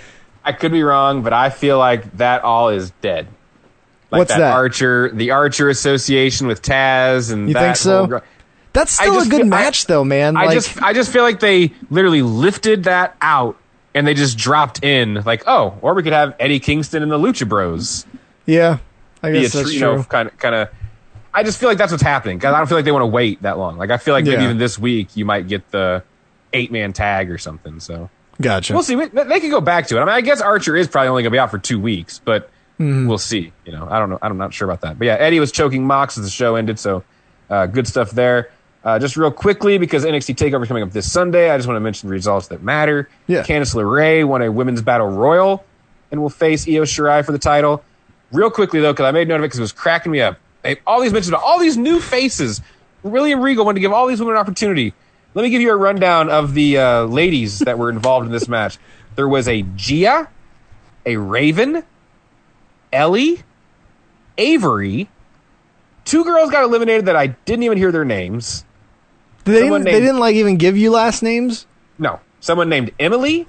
I 0.43 0.53
could 0.53 0.73
be 0.73 0.83
wrong, 0.83 1.23
but 1.23 1.35
I 1.35 1.51
feel 1.51 1.77
like 1.79 2.17
that 2.17 2.43
all 2.45 2.71
is 2.71 2.93
dead. 3.03 3.29
Like 4.11 4.21
What's 4.21 4.35
that? 4.35 4.55
Archer, 4.55 5.11
the 5.13 5.33
Archer 5.33 5.69
Association 5.69 6.47
with 6.47 6.63
Taz, 6.63 7.31
and 7.31 7.49
You 7.49 7.55
that 7.55 7.61
think 7.61 7.77
so? 7.77 8.07
gr- 8.07 8.19
That's 8.73 8.93
still 8.93 9.19
a 9.21 9.25
good 9.27 9.43
feel- 9.43 9.55
I- 9.55 9.63
match, 9.65 9.85
though, 9.87 10.03
man. 10.05 10.35
I 10.39 10.47
like, 10.47 10.55
just, 10.55 10.83
I 10.83 10.95
just 10.95 11.13
feel 11.13 11.25
like 11.25 11.41
they 11.41 11.73
literally 11.91 12.23
lifted 12.23 12.85
that 12.85 13.17
out 13.21 13.57
and 13.99 14.07
they 14.07 14.15
just 14.15 14.39
dropped 14.39 14.85
in, 14.85 15.15
like, 15.27 15.43
oh, 15.47 15.77
or 15.83 15.95
we 15.95 16.03
could 16.03 16.13
have 16.13 16.35
Eddie 16.39 16.61
Kingston 16.61 17.03
and 17.03 17.11
the 17.11 17.19
Lucha 17.19 17.49
Bros. 17.49 18.07
yeah, 18.47 18.79
I 19.23 19.33
guess 19.33 19.55
a 19.55 19.59
that's 19.59 19.73
you 19.73 19.81
true. 19.81 19.97
know, 19.97 20.03
kind 20.05 20.29
of, 20.29 20.39
kind 20.39 20.55
of. 20.55 20.69
I 21.35 21.43
just 21.43 21.59
feel 21.59 21.69
like 21.69 21.79
that's 21.79 21.93
what's 21.93 22.03
happening. 22.03 22.39
'Cause 22.39 22.55
I 22.55 22.59
don't 22.59 22.67
feel 22.69 22.79
like 22.79 22.85
they 22.85 22.93
want 22.93 23.03
to 23.03 23.07
wait 23.09 23.43
that 23.43 23.59
long. 23.59 23.77
Like 23.77 23.91
I 23.91 23.97
feel 23.99 24.15
like 24.15 24.25
maybe 24.25 24.37
Yeah. 24.39 24.45
even 24.45 24.59
this 24.59 24.79
week 24.79 25.09
you 25.17 25.25
might 25.25 25.47
get 25.49 25.71
the 25.71 26.03
eight 26.53 26.73
man 26.73 26.93
tag 26.93 27.31
or 27.31 27.39
something. 27.39 27.81
So 27.81 28.09
Gotcha. 28.41 28.73
We'll 28.73 28.83
see. 28.85 28.95
We- 28.97 29.07
They 29.07 29.41
can 29.41 29.51
go 29.51 29.61
back 29.61 29.89
to 29.89 29.97
it. 29.99 30.01
I 30.01 30.05
mean, 30.05 30.15
I 30.15 30.21
guess 30.21 30.41
Archer 30.41 30.77
is 30.77 30.87
probably 30.89 31.09
only 31.09 31.23
going 31.25 31.31
to 31.33 31.35
be 31.35 31.39
out 31.41 31.51
for 31.51 31.59
two 31.59 31.79
weeks, 31.81 32.21
but 32.25 32.49
Mhm. 32.81 33.09
we'll 33.09 33.19
see. 33.19 33.53
You 33.67 33.73
know, 33.73 33.89
I 33.91 33.99
don't 33.99 34.11
know. 34.11 34.19
I'm 34.23 34.39
not 34.39 34.55
sure 34.55 34.67
about 34.69 34.81
that. 34.83 34.99
But 34.99 35.07
yeah, 35.07 35.15
Eddie 35.15 35.41
was 35.41 35.51
choking 35.53 35.85
Mox 35.87 36.17
as 36.17 36.25
the 36.25 36.31
show 36.31 36.55
ended, 36.57 36.79
so 36.79 37.03
uh, 37.51 37.67
good 37.67 37.87
stuff 37.89 38.11
there. 38.13 38.49
Uh, 38.85 38.99
just 38.99 39.17
real 39.17 39.31
quickly, 39.31 39.77
because 39.77 40.05
NXT 40.05 40.37
Takeover 40.37 40.63
is 40.63 40.69
coming 40.69 40.83
up 40.83 40.93
this 40.93 41.11
Sunday, 41.11 41.51
I 41.51 41.57
just 41.57 41.67
want 41.67 41.77
to 41.77 41.81
mention 41.81 42.09
the 42.09 42.13
results 42.13 42.49
that 42.49 42.63
matter. 42.63 43.09
Yeah. 43.27 43.43
Candice 43.43 43.75
LeRae 43.75 44.27
won 44.27 44.41
a 44.41 44.51
women's 44.53 44.83
battle 44.83 45.09
royal 45.09 45.65
and 46.11 46.23
will 46.23 46.31
face 46.31 46.67
Io 46.67 46.83
Shirai 46.83 47.25
for 47.25 47.33
the 47.33 47.39
title. 47.39 47.83
Real 48.33 48.51
quickly 48.51 48.81
though, 48.81 48.93
because 48.93 49.05
I 49.05 49.11
made 49.11 49.29
note 49.29 49.37
of 49.37 49.41
it 49.43 49.47
because 49.47 49.59
it 49.59 49.63
was 49.63 49.73
cracking 49.73 50.13
me 50.13 50.21
up. 50.21 50.39
They, 50.63 50.77
all 50.87 51.01
these 51.01 51.13
mentions 51.13 51.31
about 51.31 51.43
all 51.43 51.59
these 51.59 51.77
new 51.77 52.01
faces. 52.01 52.61
William 53.03 53.41
Regal 53.41 53.65
wanted 53.65 53.77
to 53.77 53.81
give 53.81 53.93
all 53.93 54.07
these 54.07 54.21
women 54.21 54.35
an 54.35 54.41
opportunity. 54.41 54.93
Let 55.35 55.43
me 55.43 55.51
give 55.51 55.61
you 55.61 55.73
a 55.73 55.77
rundown 55.77 56.31
of 56.31 56.55
the 56.55 56.79
uh, 56.79 57.05
ladies 57.05 57.61
that 57.61 57.79
were 57.79 57.91
involved 57.91 58.27
in 58.27 58.33
this 58.33 58.49
match. 58.49 58.79
There 59.17 59.29
was 59.29 59.49
a 59.49 59.63
Gia, 59.77 60.29
a 61.05 61.17
Raven, 61.17 61.83
Ellie, 62.93 63.43
Avery. 64.37 65.09
Two 66.05 66.25
girls 66.25 66.51
got 66.51 66.65
eliminated 66.65 67.07
that 67.07 67.17
I 67.17 67.29
didn't 67.29 67.65
even 67.65 67.79
hear 67.79 67.93
their 67.93 68.05
names. 68.05 68.65
They, 69.49 69.61
Someone 69.61 69.81
even, 69.83 69.93
they 69.93 70.01
didn't 70.01 70.19
like 70.21 70.35
even 70.37 70.57
give 70.57 70.77
you 70.77 70.91
last 70.91 71.23
names. 71.23 71.67
No, 71.99 72.21
someone 72.41 72.69
named 72.69 72.93
Emily, 72.99 73.47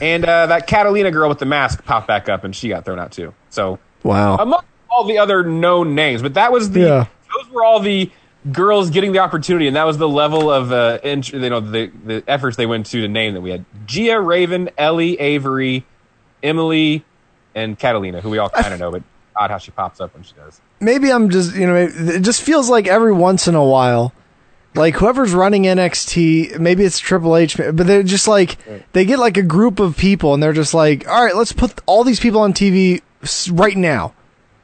and 0.00 0.24
uh, 0.24 0.46
that 0.46 0.66
Catalina 0.66 1.10
girl 1.10 1.28
with 1.28 1.38
the 1.38 1.46
mask 1.46 1.84
popped 1.84 2.06
back 2.06 2.28
up, 2.28 2.44
and 2.44 2.54
she 2.54 2.68
got 2.68 2.84
thrown 2.84 2.98
out 2.98 3.12
too. 3.12 3.34
So 3.50 3.78
Wow. 4.02 4.36
among 4.36 4.62
all 4.90 5.04
the 5.04 5.18
other 5.18 5.42
known 5.44 5.94
names, 5.94 6.22
but 6.22 6.34
that 6.34 6.52
was 6.52 6.70
the 6.70 6.80
Yeah. 6.80 7.06
those 7.42 7.50
were 7.52 7.64
all 7.64 7.80
the 7.80 8.10
girls 8.52 8.90
getting 8.90 9.12
the 9.12 9.18
opportunity, 9.18 9.66
and 9.66 9.74
that 9.76 9.84
was 9.86 9.98
the 9.98 10.08
level 10.08 10.50
of 10.50 10.70
uh, 10.72 10.98
int- 11.02 11.32
you 11.32 11.50
know 11.50 11.60
the 11.60 11.90
the 12.04 12.22
efforts 12.28 12.56
they 12.56 12.66
went 12.66 12.86
to 12.86 13.00
to 13.00 13.08
name 13.08 13.34
that 13.34 13.40
we 13.40 13.50
had: 13.50 13.64
Gia, 13.86 14.20
Raven, 14.20 14.70
Ellie, 14.78 15.18
Avery, 15.18 15.84
Emily, 16.42 17.04
and 17.54 17.78
Catalina, 17.78 18.20
who 18.20 18.30
we 18.30 18.38
all 18.38 18.48
kind 18.50 18.72
of 18.72 18.80
know, 18.80 18.90
but 18.92 19.02
odd 19.34 19.50
how 19.50 19.58
she 19.58 19.70
pops 19.70 20.00
up 20.00 20.14
when 20.14 20.22
she 20.22 20.32
does. 20.34 20.60
maybe 20.80 21.10
I'm 21.10 21.28
just 21.30 21.54
you 21.56 21.66
know 21.66 21.74
it 21.76 22.20
just 22.22 22.40
feels 22.42 22.70
like 22.70 22.86
every 22.86 23.12
once 23.12 23.48
in 23.48 23.54
a 23.54 23.64
while, 23.64 24.12
like 24.76 24.94
whoever's 24.96 25.32
running 25.32 25.64
NXT, 25.64 26.58
maybe 26.58 26.84
it's 26.84 26.98
Triple 26.98 27.36
H, 27.36 27.56
but 27.56 27.76
they're 27.86 28.02
just 28.02 28.28
like 28.28 28.56
they 28.92 29.04
get 29.04 29.18
like 29.18 29.36
a 29.36 29.42
group 29.42 29.80
of 29.80 29.96
people 29.96 30.34
and 30.34 30.42
they're 30.42 30.52
just 30.52 30.74
like, 30.74 31.06
all 31.08 31.24
right, 31.24 31.34
let's 31.36 31.52
put 31.52 31.80
all 31.86 32.04
these 32.04 32.20
people 32.20 32.40
on 32.40 32.52
TV 32.52 33.00
right 33.52 33.76
now. 33.76 34.12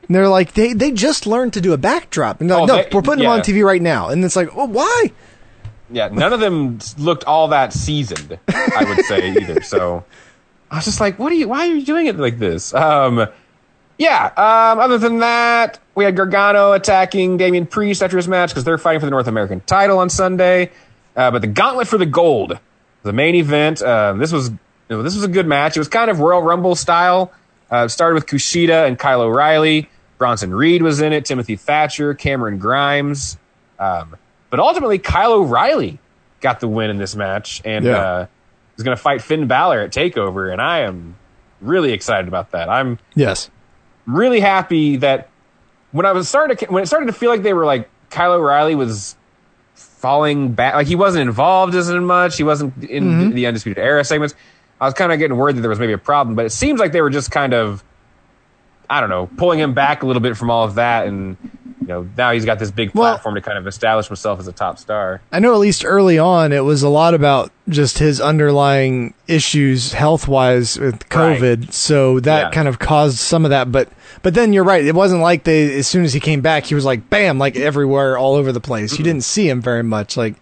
And 0.09 0.17
they're 0.17 0.29
like, 0.29 0.53
they 0.55 0.73
they 0.73 0.91
just 0.91 1.27
learned 1.27 1.53
to 1.55 1.61
do 1.61 1.73
a 1.73 1.79
backdrop, 1.79 2.41
and 2.41 2.51
they're 2.51 2.59
like, 2.59 2.71
Oh, 2.71 2.77
no, 2.77 2.83
they- 2.83 2.89
we're 2.93 3.03
putting 3.03 3.23
them 3.23 3.33
on. 3.33 3.41
TV 3.41 3.65
right 3.65 3.81
now, 3.81 4.09
and 4.09 4.25
it's 4.25 4.37
like, 4.37 4.55
well, 4.55 4.67
why? 4.69 5.13
Yeah, 5.91 6.09
none 6.09 6.33
of 6.33 6.41
them 6.41 6.79
looked 6.99 7.25
all 7.25 7.49
that 7.49 7.73
seasoned, 7.73 8.39
I 8.49 8.85
would 8.85 9.05
say 9.05 9.31
either. 9.31 9.63
So 9.63 10.05
I 10.71 10.77
was 10.77 10.87
just 10.87 11.01
like, 11.01 11.19
what 11.19 11.31
are 11.33 11.35
you 11.37 11.49
why 11.49 11.69
are 11.69 11.75
you 11.75 11.85
doing 11.85 12.07
it 12.07 12.17
like 12.19 12.39
this? 12.39 12.75
Um 12.75 13.27
yeah, 13.99 14.27
um, 14.37 14.79
other 14.81 14.99
than 14.99 15.19
that, 15.21 15.79
we 15.95 16.05
had 16.05 16.17
Gargano 16.17 16.73
attacking 16.73 17.37
Damian 17.37 17.67
Priest 17.67 18.03
after 18.03 18.17
his 18.17 18.27
match 18.29 18.51
because 18.51 18.65
they're 18.65 18.79
fighting 18.79 19.01
for 19.01 19.07
the 19.07 19.11
North 19.11 19.27
American 19.27 19.61
title 19.61 19.99
on 19.99 20.09
Sunday. 20.11 20.71
Uh, 21.15 21.31
but 21.31 21.41
the 21.43 21.47
gauntlet 21.49 21.87
for 21.89 21.99
the 21.99 22.07
gold, 22.07 22.59
the 23.03 23.13
main 23.13 23.35
event. 23.35 23.83
Uh, 23.83 24.15
this 24.15 24.33
was 24.33 24.49
you 24.51 24.57
know, 24.89 25.03
this 25.03 25.15
was 25.15 25.25
a 25.25 25.29
good 25.29 25.47
match. 25.47 25.77
It 25.77 25.81
was 25.81 25.89
kind 25.89 26.11
of 26.11 26.21
Royal 26.21 26.43
Rumble 26.43 26.75
style. 26.75 27.33
Uh, 27.71 27.89
started 27.89 28.15
with 28.15 28.27
Kushida 28.27 28.87
and 28.87 28.99
Kyle 28.99 29.23
O'Reilly. 29.23 29.89
Bronson 30.19 30.55
Reed 30.55 30.83
was 30.83 31.01
in 31.01 31.13
it. 31.13 31.25
Timothy 31.25 31.57
Thatcher, 31.57 32.15
Cameron 32.15 32.59
Grimes. 32.59 33.39
Um, 33.79 34.17
but 34.51 34.61
ultimately, 34.61 34.99
Kyle 34.99 35.33
O'Reilly 35.33 35.99
got 36.41 36.61
the 36.61 36.69
win 36.69 36.91
in 36.91 36.99
this 36.99 37.17
match 37.17 37.63
and 37.65 37.85
Yeah. 37.85 37.97
uh, 37.97 38.27
is 38.77 38.85
going 38.85 38.97
to 38.97 39.03
fight 39.03 39.23
Finn 39.23 39.47
Balor 39.47 39.81
at 39.81 39.91
Takeover, 39.93 40.53
and 40.53 40.61
I 40.61 40.81
am 40.81 41.17
really 41.61 41.93
excited 41.93 42.29
about 42.29 42.51
that. 42.51 42.69
I'm 42.69 42.99
Yes. 43.15 43.51
Really 44.07 44.41
happy 44.41 44.97
that 44.97 45.29
when 45.93 46.07
I 46.07 46.13
was 46.13 46.29
starting 46.29 46.57
to 46.57 46.67
when 46.67 46.83
it 46.83 46.87
started 46.87 47.07
to 47.07 47.13
feel 47.13 47.31
like 47.31 47.43
they 47.43 47.53
were 47.53 47.65
like 47.65 47.89
Kyle 48.11 48.33
O'Reilly 48.33 48.75
was 48.75 49.17
falling 49.75 50.53
back, 50.53 50.75
like 50.75 50.87
he 50.87 50.97
wasn't 50.97 51.23
involved 51.23 51.75
as 51.75 51.91
much, 51.91 52.37
he 52.37 52.43
wasn't 52.45 52.83
in 52.85 53.05
Mm-hmm. 53.05 53.29
the, 53.29 53.35
the 53.35 53.47
undisputed 53.47 53.83
era 53.83 54.05
segments. 54.05 54.35
I 54.81 54.87
was 54.87 54.95
kind 54.95 55.13
of 55.13 55.19
getting 55.19 55.37
worried 55.37 55.57
that 55.57 55.61
there 55.61 55.71
was 55.71 55.79
maybe 55.79 55.93
a 55.93 55.99
problem, 55.99 56.35
but 56.35 56.45
it 56.45 56.51
seems 56.51 56.81
like 56.81 56.91
they 56.93 57.01
were 57.03 57.11
just 57.11 57.31
kind 57.31 57.55
of, 57.55 57.85
I 58.91 59.01
don't 59.01 59.11
know, 59.11 59.29
pulling 59.37 59.61
him 59.61 59.75
back 59.75 60.03
a 60.03 60.07
little 60.07 60.21
bit 60.23 60.37
from 60.37 60.51
all 60.51 60.65
of 60.65 60.75
that, 60.75 61.07
and 61.07 61.37
you 61.83 61.89
know 61.89 62.09
now 62.17 62.33
he's 62.33 62.45
got 62.45 62.59
this 62.59 62.71
big 62.71 62.91
Well- 62.95 63.13
platform 63.15 63.35
to 63.37 63.41
kind 63.41 63.59
of 63.59 63.67
establish 63.67 64.07
himself 64.09 64.41
as 64.41 64.49
a 64.49 64.53
top 64.53 64.79
star. 64.79 65.21
I 65.33 65.39
know 65.41 65.53
at 65.53 65.59
least 65.59 65.85
early 65.85 66.19
on 66.19 66.53
it 66.53 66.65
was 66.65 66.83
a 66.83 66.89
lot 66.89 67.15
about 67.15 67.51
just 67.69 67.99
his 67.99 68.21
underlying 68.21 69.15
issues 69.29 69.93
health 69.93 70.29
wise 70.29 70.79
with 70.79 71.09
COVID. 71.09 71.73
So 71.73 72.21
that 72.21 72.41
Yeah. 72.45 72.51
kind 72.51 72.69
of 72.69 72.79
caused 72.79 73.19
some 73.19 73.45
of 73.45 73.51
that. 73.51 73.71
But 73.73 73.89
but 74.23 74.35
then 74.35 74.53
you're 74.53 74.65
right. 74.65 74.85
It 74.85 74.95
wasn't 74.95 75.21
like 75.23 75.45
they 75.45 75.79
as 75.79 75.87
soon 75.87 76.05
as 76.05 76.13
he 76.13 76.21
came 76.21 76.41
back, 76.41 76.65
he 76.65 76.75
was 76.75 76.85
like 76.85 77.09
bam, 77.11 77.39
like 77.39 77.57
everywhere, 77.57 78.17
all 78.19 78.35
over 78.35 78.53
the 78.53 78.61
place. 78.61 78.99
You 78.99 79.05
didn't 79.05 79.25
see 79.25 79.49
him 79.49 79.61
very 79.63 79.83
much. 79.83 80.17
Like 80.17 80.35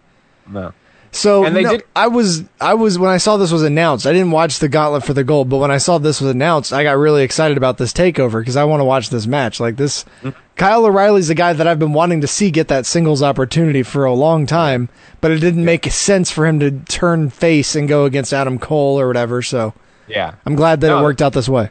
No. 0.48 0.72
so 1.12 1.44
And 1.44 1.54
they 1.56 1.62
no, 1.62 1.72
did- 1.72 1.84
I 1.94 2.06
was 2.08 2.44
I 2.60 2.74
was 2.74 2.98
when 2.98 3.10
I 3.10 3.16
saw 3.18 3.36
this 3.36 3.52
was 3.52 3.62
announced. 3.62 4.06
I 4.06 4.12
didn't 4.12 4.30
watch 4.32 4.58
the 4.58 4.68
Gauntlet 4.68 5.04
for 5.04 5.12
the 5.14 5.24
Gold, 5.24 5.48
but 5.48 5.58
when 5.58 5.70
I 5.70 5.78
saw 5.78 5.98
this 5.98 6.20
was 6.20 6.30
announced, 6.30 6.72
I 6.72 6.82
got 6.84 6.96
really 6.98 7.22
excited 7.22 7.56
about 7.56 7.78
this 7.78 7.92
takeover 7.92 8.40
because 8.40 8.56
I 8.56 8.64
want 8.64 8.80
to 8.80 8.84
watch 8.84 9.10
this 9.10 9.26
match. 9.26 9.60
Like 9.60 9.76
this, 9.76 10.04
Mm-hmm. 10.22 10.30
Kyle 10.60 10.84
O'Reilly's 10.84 11.28
the 11.28 11.34
guy 11.34 11.54
that 11.54 11.66
I've 11.66 11.78
been 11.78 11.94
wanting 11.94 12.20
to 12.20 12.26
see 12.26 12.50
get 12.50 12.68
that 12.68 12.84
singles 12.84 13.22
opportunity 13.22 13.82
for 13.82 14.04
a 14.04 14.12
long 14.12 14.44
time, 14.44 14.90
but 15.22 15.30
it 15.30 15.38
didn't 15.38 15.64
make 15.64 15.90
sense 15.90 16.30
for 16.30 16.46
him 16.46 16.60
to 16.60 16.70
turn 16.80 17.30
face 17.30 17.74
and 17.74 17.88
go 17.88 18.04
against 18.04 18.34
Adam 18.34 18.58
Cole 18.58 19.00
or 19.00 19.06
whatever. 19.06 19.40
So 19.40 19.72
Yeah, 20.06 20.34
I'm 20.44 20.56
glad 20.56 20.82
that 20.82 20.88
No. 20.88 20.98
it 20.98 21.02
worked 21.02 21.22
out 21.22 21.32
this 21.32 21.48
way. 21.48 21.70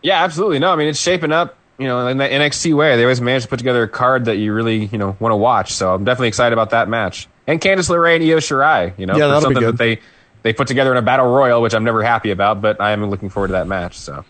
Yeah, 0.00 0.24
absolutely. 0.24 0.60
No, 0.60 0.70
I 0.72 0.76
mean 0.76 0.88
it's 0.88 0.98
shaping 0.98 1.30
up. 1.30 1.56
You 1.76 1.88
know, 1.88 2.06
in 2.08 2.16
the 2.16 2.24
NXT 2.24 2.74
way, 2.74 2.96
they 2.96 3.02
always 3.02 3.20
manage 3.20 3.42
to 3.42 3.48
put 3.50 3.58
together 3.58 3.82
a 3.82 3.88
card 3.88 4.24
that 4.24 4.36
you 4.38 4.54
really, 4.54 4.86
you 4.86 4.96
know, 4.96 5.14
want 5.20 5.32
to 5.32 5.36
watch. 5.36 5.72
So 5.74 5.92
I'm 5.92 6.04
definitely 6.04 6.28
excited 6.28 6.54
about 6.54 6.70
that 6.70 6.88
match. 6.88 7.28
And 7.46 7.60
Candice 7.60 7.90
LeRae 7.90 8.14
and 8.16 8.24
Io 8.24 8.38
Shirai. 8.38 8.94
You 8.98 9.04
know, 9.04 9.14
Yeah, 9.14 9.24
for 9.24 9.28
that'll 9.28 9.40
be 9.40 9.42
something 9.42 9.60
good. 9.62 9.72
that 9.76 9.78
they 9.78 9.98
they 10.42 10.52
put 10.54 10.68
together 10.68 10.90
in 10.90 10.96
a 10.96 11.02
battle 11.02 11.26
royal, 11.26 11.60
which 11.60 11.74
I'm 11.74 11.84
never 11.84 12.02
happy 12.02 12.30
about, 12.30 12.62
but 12.62 12.80
I 12.80 12.92
am 12.92 13.04
looking 13.10 13.28
forward 13.28 13.48
to 13.48 13.52
that 13.52 13.66
match. 13.66 13.98
So 13.98 14.24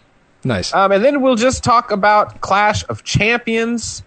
Nice. 0.44 0.74
um, 0.74 0.90
and 0.92 1.04
then 1.04 1.20
we'll 1.22 1.36
just 1.36 1.62
talk 1.62 1.90
about 1.92 2.40
Clash 2.40 2.84
of 2.88 3.04
Champions. 3.04 4.02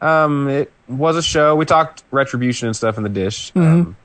Um, 0.00 0.48
it 0.48 0.72
was 0.88 1.16
a 1.16 1.22
show. 1.22 1.54
We 1.56 1.64
talked 1.64 2.04
retribution 2.10 2.66
and 2.68 2.76
stuff 2.76 2.96
in 2.96 3.02
the 3.02 3.08
dish. 3.08 3.50
Mm-hmm. 3.52 3.60
Um, 3.60 3.96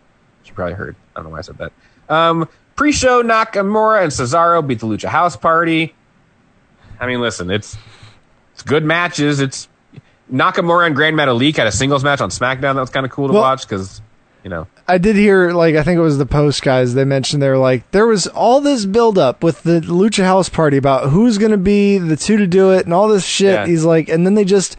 you 0.45 0.53
probably 0.53 0.73
heard. 0.75 0.95
I 1.15 1.19
don't 1.19 1.25
know 1.25 1.31
why 1.31 1.39
I 1.39 1.41
said 1.41 1.57
that. 1.57 1.71
Um, 2.09 2.47
pre-show 2.75 3.23
Nakamura 3.23 4.03
and 4.03 4.11
Cesaro 4.11 4.65
beat 4.65 4.79
the 4.79 4.87
Lucha 4.87 5.07
House 5.09 5.35
Party. 5.37 5.95
I 6.99 7.07
mean, 7.07 7.21
listen, 7.21 7.49
it's 7.51 7.77
it's 8.53 8.61
good 8.63 8.83
matches. 8.83 9.39
It's 9.39 9.67
Nakamura 10.31 10.85
and 10.87 10.95
Grand 10.95 11.15
Metalik 11.17 11.55
had 11.57 11.67
a 11.67 11.71
singles 11.71 12.03
match 12.03 12.21
on 12.21 12.29
SmackDown 12.29 12.75
that 12.75 12.81
was 12.81 12.89
kind 12.89 13.05
of 13.05 13.11
cool 13.11 13.27
to 13.27 13.33
Well- 13.33 13.41
watch 13.41 13.67
because 13.67 14.01
you 14.43 14.49
know 14.49 14.67
I 14.87 14.97
did 14.97 15.15
hear, 15.15 15.53
like, 15.53 15.75
I 15.75 15.83
think 15.83 15.97
it 15.97 16.01
was 16.01 16.17
the 16.17 16.25
post 16.25 16.61
guys, 16.61 16.93
they 16.93 17.05
mentioned 17.05 17.41
they 17.41 17.49
were 17.49 17.57
like, 17.57 17.89
there 17.91 18.05
was 18.05 18.27
all 18.27 18.59
this 18.59 18.85
build 18.85 19.17
up 19.17 19.41
with 19.41 19.63
the 19.63 19.79
Lucha 19.79 20.25
House 20.25 20.49
party 20.49 20.75
about 20.75 21.09
who's 21.09 21.37
going 21.37 21.51
to 21.51 21.57
be 21.57 21.97
the 21.97 22.17
two 22.17 22.35
to 22.37 22.47
do 22.47 22.71
it 22.71 22.83
and 22.83 22.93
all 22.93 23.07
this 23.07 23.25
shit. 23.25 23.53
Yeah. 23.53 23.65
He's 23.65 23.85
like, 23.85 24.09
and 24.09 24.25
then 24.25 24.35
they 24.35 24.43
just 24.43 24.75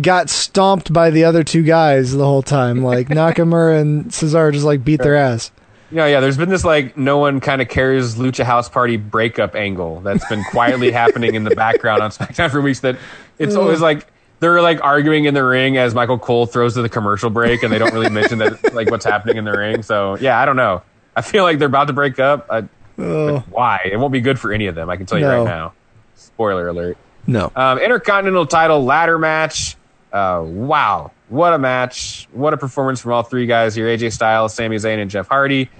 got 0.00 0.30
stomped 0.30 0.90
by 0.90 1.10
the 1.10 1.24
other 1.24 1.44
two 1.44 1.62
guys 1.62 2.12
the 2.12 2.24
whole 2.24 2.42
time. 2.42 2.82
Like, 2.82 3.08
Nakamura 3.10 3.78
and 3.78 4.06
Cesaro 4.06 4.52
just, 4.52 4.64
like, 4.64 4.84
beat 4.84 5.02
their 5.02 5.16
ass. 5.16 5.50
Yeah, 5.90 6.06
yeah. 6.06 6.20
There's 6.20 6.38
been 6.38 6.48
this 6.48 6.64
like 6.64 6.96
no 6.96 7.18
one 7.18 7.38
kind 7.40 7.60
of 7.60 7.68
cares 7.68 8.14
Lucha 8.14 8.44
House 8.44 8.66
Party 8.66 8.96
breakup 8.96 9.54
angle 9.54 10.00
that's 10.00 10.26
been 10.26 10.42
quietly 10.44 10.90
happening 10.90 11.34
in 11.34 11.44
the 11.44 11.54
background 11.54 12.02
on 12.02 12.10
SmackDown 12.12 12.50
for 12.50 12.62
weeks. 12.62 12.80
That 12.80 12.96
it's 13.38 13.56
always 13.56 13.82
like 13.82 14.06
they're 14.42 14.60
like 14.60 14.82
arguing 14.84 15.24
in 15.24 15.32
the 15.32 15.42
ring 15.44 15.78
as 15.78 15.94
Michael 15.94 16.18
Cole 16.18 16.44
throws 16.44 16.74
to 16.74 16.82
the 16.82 16.88
commercial 16.90 17.30
break, 17.30 17.62
and 17.62 17.72
they 17.72 17.78
don't 17.78 17.94
really 17.94 18.10
mention 18.10 18.38
that 18.40 18.74
like 18.74 18.90
what's 18.90 19.04
happening 19.06 19.38
in 19.38 19.44
the 19.44 19.52
ring. 19.56 19.82
So 19.82 20.16
yeah, 20.18 20.38
I 20.38 20.44
don't 20.44 20.56
know. 20.56 20.82
I 21.16 21.22
feel 21.22 21.44
like 21.44 21.58
they're 21.58 21.68
about 21.68 21.86
to 21.86 21.92
break 21.94 22.18
up. 22.18 22.46
I, 22.50 22.68
Oh. 22.98 23.38
why? 23.48 23.88
It 23.90 23.96
won't 23.96 24.12
be 24.12 24.20
good 24.20 24.38
for 24.38 24.52
any 24.52 24.66
of 24.66 24.74
them. 24.74 24.90
I 24.90 24.98
can 24.98 25.06
tell 25.06 25.18
you 25.18 25.24
No. 25.24 25.38
right 25.38 25.44
now. 25.48 25.72
Spoiler 26.14 26.68
alert. 26.68 26.98
No. 27.26 27.50
Um, 27.56 27.78
Intercontinental 27.78 28.44
title 28.46 28.84
ladder 28.84 29.18
match. 29.18 29.76
Uh, 30.12 30.42
wow, 30.44 31.10
what 31.30 31.54
a 31.54 31.58
match! 31.58 32.28
What 32.32 32.52
a 32.52 32.58
performance 32.58 33.00
from 33.00 33.12
all 33.12 33.22
three 33.22 33.46
guys 33.46 33.74
here: 33.74 33.86
AJ 33.86 34.12
Styles, 34.12 34.52
Sami 34.52 34.76
Zayn, 34.76 34.98
and 35.00 35.10
Jeff 35.10 35.26
Hardy. 35.28 35.70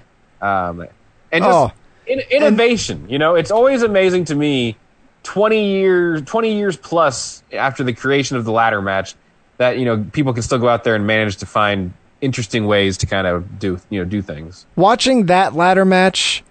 Um, 0.41 0.87
and 1.31 1.43
just 1.43 1.55
Oh. 1.55 1.71
in, 2.07 2.19
innovation. 2.31 3.05
you 3.09 3.19
know, 3.19 3.35
it's 3.35 3.51
always 3.51 3.83
amazing 3.83 4.25
to 4.25 4.35
me. 4.35 4.75
Twenty 5.23 5.71
years, 5.71 6.21
twenty 6.23 6.55
years 6.55 6.77
plus 6.77 7.43
after 7.51 7.83
the 7.83 7.93
creation 7.93 8.37
of 8.37 8.45
the 8.45 8.51
ladder 8.51 8.81
match, 8.81 9.15
that 9.57 9.77
you 9.77 9.85
know 9.85 10.05
people 10.11 10.33
can 10.33 10.43
still 10.43 10.59
go 10.59 10.67
out 10.67 10.83
there 10.83 10.95
and 10.95 11.07
manage 11.07 11.37
to 11.37 11.45
find 11.45 11.93
interesting 12.21 12.67
ways 12.67 12.97
to 12.97 13.05
kind 13.05 13.27
of 13.27 13.59
do 13.59 13.79
you 13.89 13.99
know 13.99 14.05
do 14.05 14.21
things. 14.21 14.65
Watching 14.75 15.27
that 15.27 15.55
ladder 15.55 15.85
match 15.85 16.43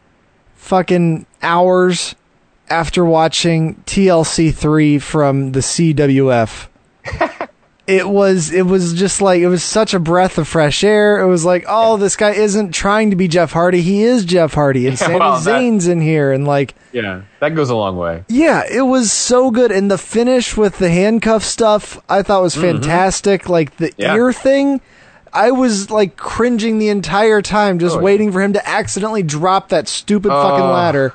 fucking 0.55 1.27
hours 1.43 2.15
after 2.71 3.05
watching 3.05 3.75
TLC 3.87 4.55
3 4.55 4.99
from 4.99 5.53
the 5.53 5.61
CWF. 5.61 6.69
it 7.97 8.09
was 8.09 8.53
it 8.53 8.63
was 8.67 8.93
just 8.95 9.21
like 9.21 9.41
it 9.41 9.49
was 9.49 9.63
such 9.63 9.93
a 9.95 9.99
breath 10.01 10.39
of 10.39 10.49
fresh 10.49 10.83
air. 10.83 11.21
It 11.21 11.27
was 11.27 11.45
like, 11.45 11.65
oh, 11.69 11.97
this 11.97 12.17
guy 12.17 12.31
isn't 12.31 12.73
trying 12.73 13.11
to 13.11 13.17
be 13.17 13.29
Jeff 13.29 13.53
Hardy. 13.53 13.83
He 13.83 14.03
is 14.03 14.25
Jeff 14.25 14.55
Hardy, 14.55 14.87
and 14.87 14.95
Yeah, 15.01 15.07
Sami 15.07 15.19
well, 15.19 15.39
Zayn's 15.41 15.87
in 15.87 16.01
here, 16.01 16.33
and 16.33 16.47
like, 16.47 16.75
Yeah, 16.93 17.23
that 17.41 17.55
goes 17.55 17.71
a 17.71 17.77
long 17.77 17.97
way. 17.97 18.25
yeah, 18.29 18.63
it 18.71 18.83
was 18.83 19.13
so 19.13 19.51
good. 19.51 19.71
And 19.71 19.91
the 19.91 19.99
finish 19.99 20.57
with 20.57 20.79
the 20.79 20.91
handcuff 20.91 21.45
stuff, 21.45 22.01
I 22.09 22.23
thought 22.23 22.43
was 22.43 22.57
Mhm. 22.57 22.61
fantastic. 22.83 23.49
Like 23.49 23.77
the 23.77 23.93
Yeah. 23.97 24.15
ear 24.17 24.33
thing, 24.33 24.81
I 25.33 25.51
was 25.51 25.91
like 25.91 26.17
cringing 26.17 26.79
the 26.79 26.89
entire 26.89 27.41
time, 27.43 27.79
just 27.79 27.97
Oh, 27.97 27.99
yeah. 27.99 28.05
waiting 28.05 28.33
for 28.33 28.41
him 28.43 28.53
to 28.55 28.69
accidentally 28.69 29.23
drop 29.23 29.69
that 29.71 29.89
stupid 29.89 30.31
fucking 30.31 30.65
Oh. 30.65 30.73
ladder. 30.73 31.15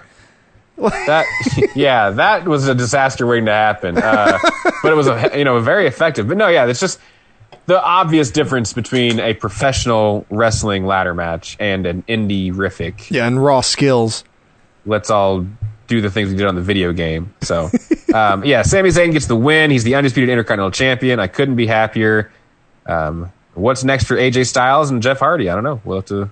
That 0.77 1.25
yeah, 1.75 2.11
that 2.11 2.47
was 2.47 2.67
a 2.67 2.75
disaster 2.75 3.25
waiting 3.25 3.45
to 3.45 3.51
happen. 3.51 3.97
Uh, 3.97 4.37
but 4.81 4.91
it 4.91 4.95
was 4.95 5.07
a 5.07 5.31
you 5.35 5.43
know 5.43 5.59
very 5.59 5.87
effective. 5.87 6.27
But 6.27 6.37
no, 6.37 6.47
yeah, 6.47 6.65
it's 6.65 6.79
just 6.79 6.99
the 7.65 7.81
obvious 7.81 8.31
difference 8.31 8.73
between 8.73 9.19
a 9.19 9.33
professional 9.33 10.25
wrestling 10.29 10.85
ladder 10.85 11.13
match 11.13 11.57
and 11.59 11.85
an 11.85 12.03
indie 12.03 12.53
rific. 12.53 13.09
Yeah, 13.09 13.27
and 13.27 13.43
raw 13.43 13.61
skills. 13.61 14.23
Let's 14.85 15.09
all 15.09 15.45
do 15.87 16.01
the 16.01 16.09
things 16.09 16.29
we 16.29 16.35
did 16.35 16.45
on 16.45 16.55
the 16.55 16.61
video 16.61 16.93
game. 16.93 17.33
So 17.41 17.69
um, 18.13 18.45
yeah, 18.45 18.61
Sami 18.61 18.89
Zayn 18.89 19.11
gets 19.11 19.27
the 19.27 19.35
win. 19.35 19.71
He's 19.71 19.83
the 19.83 19.95
undisputed 19.95 20.29
Intercontinental 20.29 20.71
Champion. 20.71 21.19
I 21.19 21.27
couldn't 21.27 21.55
be 21.55 21.67
happier. 21.67 22.31
Um, 22.85 23.31
what's 23.53 23.83
next 23.83 24.05
for 24.05 24.15
AJ 24.15 24.47
Styles 24.47 24.91
and 24.91 25.01
Jeff 25.01 25.19
Hardy? 25.19 25.49
I 25.49 25.55
don't 25.55 25.63
know. 25.63 25.81
We'll 25.83 25.97
have 25.97 26.05
to 26.05 26.31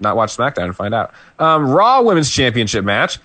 not 0.00 0.16
watch 0.16 0.36
SmackDown 0.36 0.64
and 0.64 0.76
find 0.76 0.94
out. 0.94 1.12
Um, 1.38 1.68
Raw 1.68 2.02
Women's 2.02 2.30
Championship 2.30 2.84
match. 2.84 3.18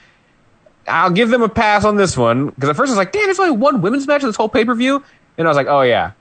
I'll 0.87 1.11
give 1.11 1.29
them 1.29 1.41
a 1.41 1.49
pass 1.49 1.85
on 1.85 1.95
this 1.95 2.17
one 2.17 2.49
because 2.49 2.69
at 2.69 2.75
first 2.75 2.89
I 2.89 2.93
was 2.93 2.97
like, 2.97 3.11
damn, 3.11 3.25
there's 3.25 3.39
only 3.39 3.57
one 3.57 3.81
women's 3.81 4.07
match 4.07 4.21
in 4.21 4.29
this 4.29 4.35
whole 4.35 4.49
pay 4.49 4.65
per 4.65 4.75
view. 4.75 5.03
And 5.37 5.47
I 5.47 5.49
was 5.49 5.57
like, 5.57 5.67
oh 5.67 5.81
yeah, 5.81 6.11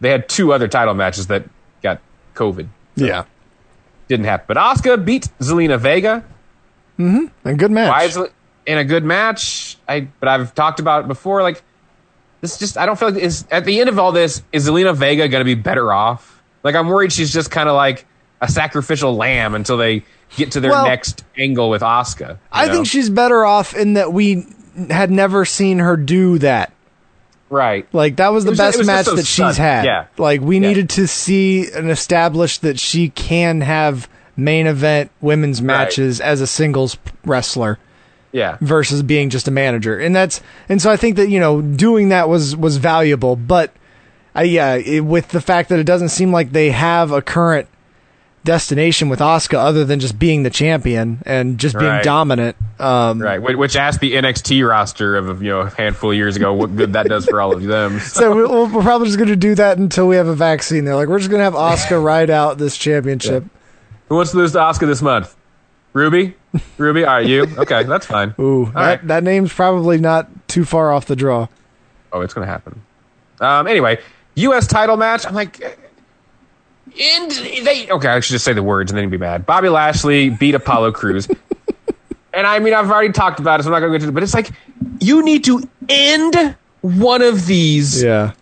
they 0.00 0.10
had 0.10 0.28
two 0.28 0.52
other 0.52 0.68
title 0.68 0.94
matches 0.94 1.28
that 1.28 1.44
got 1.82 2.00
COVID. 2.34 2.68
Yeah. 2.96 3.24
Didn't 4.08 4.26
happen. 4.26 4.44
But 4.48 4.56
Asuka 4.56 5.02
beat 5.04 5.28
Zelina 5.40 5.78
Vega. 5.78 6.24
Mm-hmm. 6.98 7.48
A 7.48 7.54
good 7.54 7.70
match. 7.70 7.88
Why 7.88 8.02
is 8.04 8.16
it 8.16 8.32
in 8.66 8.78
a 8.78 8.84
good 8.84 9.04
match? 9.04 9.78
I 9.88 10.00
but 10.00 10.28
I've 10.28 10.54
talked 10.54 10.80
about 10.80 11.04
it 11.04 11.08
before. 11.08 11.42
Like 11.42 11.62
this, 12.40 12.58
just 12.58 12.76
I 12.76 12.86
don't 12.86 12.98
feel 12.98 13.10
like 13.10 13.22
is 13.22 13.46
at 13.50 13.64
the 13.64 13.80
end 13.80 13.88
of 13.88 13.98
all 13.98 14.12
this 14.12 14.42
is 14.52 14.68
Zelina 14.68 14.94
Vega 14.94 15.28
going 15.28 15.40
to 15.40 15.44
be 15.44 15.54
better 15.54 15.92
off? 15.92 16.42
Like 16.62 16.74
I'm 16.74 16.88
worried 16.88 17.12
she's 17.12 17.32
just 17.32 17.50
kind 17.50 17.68
of 17.68 17.74
like 17.74 18.04
a 18.40 18.48
sacrificial 18.48 19.14
lamb 19.16 19.54
until 19.54 19.76
they 19.76 20.02
get 20.36 20.52
to 20.52 20.60
their 20.60 20.70
Well- 20.70 20.86
next 20.86 21.24
angle 21.36 21.68
with 21.70 21.82
Asuka. 21.82 22.38
I 22.52 22.66
know? 22.66 22.72
think 22.72 22.86
she's 22.86 23.10
better 23.10 23.44
off 23.44 23.74
in 23.74 23.94
that 23.94 24.12
we 24.12 24.46
had 24.90 25.10
never 25.10 25.44
seen 25.44 25.78
her 25.80 25.96
do 25.96 26.38
that. 26.38 26.72
right. 27.50 27.86
Like 27.92 28.16
that 28.16 28.28
was 28.32 28.44
the 28.44 28.50
was 28.52 28.58
best 28.58 28.76
it 28.76 28.78
was 28.78 28.86
match 28.86 29.06
so 29.06 29.16
that 29.16 29.26
she's 29.26 29.56
had. 29.56 29.84
Yeah. 29.84 30.04
Like 30.16 30.40
we 30.40 30.60
needed 30.60 30.88
to 30.90 31.06
see 31.08 31.70
and 31.70 31.90
establish 31.90 32.58
that 32.58 32.78
she 32.78 33.08
can 33.10 33.60
have 33.62 34.08
main 34.36 34.66
event 34.68 35.10
women's 35.20 35.60
matches 35.60 36.20
as 36.20 36.40
a 36.40 36.46
singles 36.46 36.96
wrestler 37.24 37.78
Yeah. 38.32 38.56
versus 38.60 39.02
being 39.02 39.28
just 39.30 39.48
a 39.48 39.50
manager. 39.50 39.98
And 39.98 40.14
that's 40.14 40.40
and 40.68 40.80
so 40.80 40.90
I 40.90 40.96
think 40.96 41.16
that 41.16 41.28
you 41.28 41.40
know 41.40 41.60
doing 41.60 42.10
that 42.10 42.28
was 42.28 42.56
was 42.56 42.76
valuable, 42.76 43.34
but 43.34 43.72
uh, 44.36 44.42
yeah, 44.42 44.76
it, 44.76 45.00
with 45.00 45.28
the 45.30 45.40
fact 45.40 45.70
that 45.70 45.80
it 45.80 45.84
doesn't 45.86 46.10
seem 46.10 46.30
like 46.30 46.52
they 46.52 46.70
have 46.70 47.10
a 47.10 47.20
current 47.20 47.66
destination 48.44 49.08
with 49.08 49.20
Asuka 49.20 49.58
other 49.58 49.84
than 49.84 50.00
just 50.00 50.18
being 50.18 50.42
the 50.44 50.50
champion 50.50 51.22
and 51.26 51.58
just 51.58 51.76
being 51.78 51.90
Right. 51.90 52.02
dominant. 52.04 52.56
Um, 52.78 53.20
Right, 53.20 53.38
whi- 53.40 53.54
which 53.56 53.76
asked 53.76 54.00
the 54.00 54.14
NXT 54.16 54.62
roster 54.66 55.16
of 55.16 55.42
you 55.42 55.50
know 55.50 55.60
a 55.60 55.70
handful 55.70 56.10
of 56.10 56.16
years 56.16 56.36
ago 56.36 56.52
what 56.54 56.74
good 56.74 56.94
that 56.94 57.06
does 57.08 57.26
for 57.26 57.40
all 57.40 57.52
of 57.54 57.62
them. 57.62 58.00
So 58.00 58.34
we- 58.34 58.44
we're 58.44 58.66
we're 58.72 58.82
probably 58.82 59.08
just 59.08 59.18
going 59.18 59.28
to 59.28 59.36
do 59.36 59.54
that 59.56 59.76
until 59.78 60.08
we 60.08 60.16
have 60.16 60.26
a 60.28 60.34
vaccine. 60.34 60.84
They're 60.86 60.96
like, 60.96 61.08
we're 61.08 61.18
just 61.18 61.30
going 61.30 61.40
to 61.40 61.44
have 61.44 61.54
Asuka 61.54 62.02
ride 62.12 62.30
out 62.30 62.56
this 62.58 62.76
championship. 62.76 63.44
Who 64.08 64.14
wants 64.16 64.30
to 64.32 64.38
lose 64.38 64.52
to 64.52 64.58
Asuka 64.58 64.86
this 64.86 65.02
month? 65.02 65.36
Ruby, 65.92 66.34
Ruby, 66.78 67.02
right, 67.02 67.26
you 67.26 67.46
okay? 67.58 67.82
That's 67.82 68.06
fine. 68.06 68.32
Ooh, 68.40 68.66
that, 68.66 68.74
right. 68.74 69.06
that 69.08 69.24
name's 69.24 69.52
probably 69.52 69.98
not 69.98 70.28
too 70.48 70.64
far 70.64 70.92
off 70.92 71.06
the 71.06 71.16
draw. 71.16 71.48
Oh, 72.12 72.20
it's 72.22 72.32
gonna 72.32 72.46
happen. 72.46 72.80
Um, 73.40 73.66
anyway, 73.66 73.98
U.S. 74.36 74.66
title 74.66 74.96
match. 74.96 75.26
I'm 75.26 75.34
like, 75.34 75.78
and 76.98 77.30
they 77.30 77.88
okay. 77.90 78.08
I 78.08 78.20
should 78.20 78.32
just 78.32 78.44
say 78.44 78.52
the 78.52 78.62
words 78.62 78.90
and 78.90 78.96
then 78.96 79.04
you'd 79.04 79.10
be 79.10 79.18
mad. 79.18 79.46
Bobby 79.46 79.68
Lashley 79.68 80.30
beat 80.30 80.54
Apollo 80.54 80.92
Crews. 80.92 81.28
And 82.32 82.46
I 82.46 82.58
mean, 82.58 82.74
I've 82.74 82.90
already 82.90 83.12
talked 83.12 83.40
about 83.40 83.60
it, 83.60 83.64
so 83.64 83.68
I'm 83.68 83.72
not 83.72 83.80
going 83.80 83.92
to 83.92 83.98
go 83.98 84.04
into 84.04 84.08
it. 84.08 84.14
But 84.14 84.22
it's 84.22 84.34
like 84.34 84.50
you 85.00 85.24
need 85.24 85.44
to 85.44 85.68
end 85.88 86.56
one 86.80 87.22
of 87.22 87.46
these. 87.46 88.02
Yeah. 88.02 88.32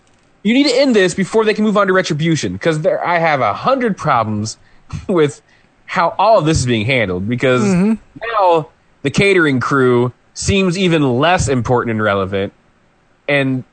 You 0.42 0.54
need 0.54 0.64
to 0.64 0.74
end 0.74 0.94
this 0.94 1.14
before 1.14 1.44
they 1.44 1.54
can 1.54 1.64
move 1.64 1.76
on 1.76 1.86
to 1.88 1.92
retribution 1.92 2.52
because 2.52 2.80
there 2.80 3.04
I 3.04 3.18
have 3.18 3.40
a 3.40 3.52
hundred 3.52 3.96
problems 3.96 4.56
with 5.08 5.42
how 5.86 6.14
all 6.18 6.38
of 6.38 6.44
this 6.44 6.58
is 6.58 6.66
being 6.66 6.86
handled 6.86 7.28
because 7.28 7.62
mm-hmm. 7.62 7.94
now 8.34 8.68
the 9.02 9.10
catering 9.10 9.58
crew 9.58 10.12
seems 10.34 10.78
even 10.78 11.18
less 11.18 11.48
important 11.48 11.92
and 11.92 12.02
relevant 12.02 12.52
and 13.26 13.64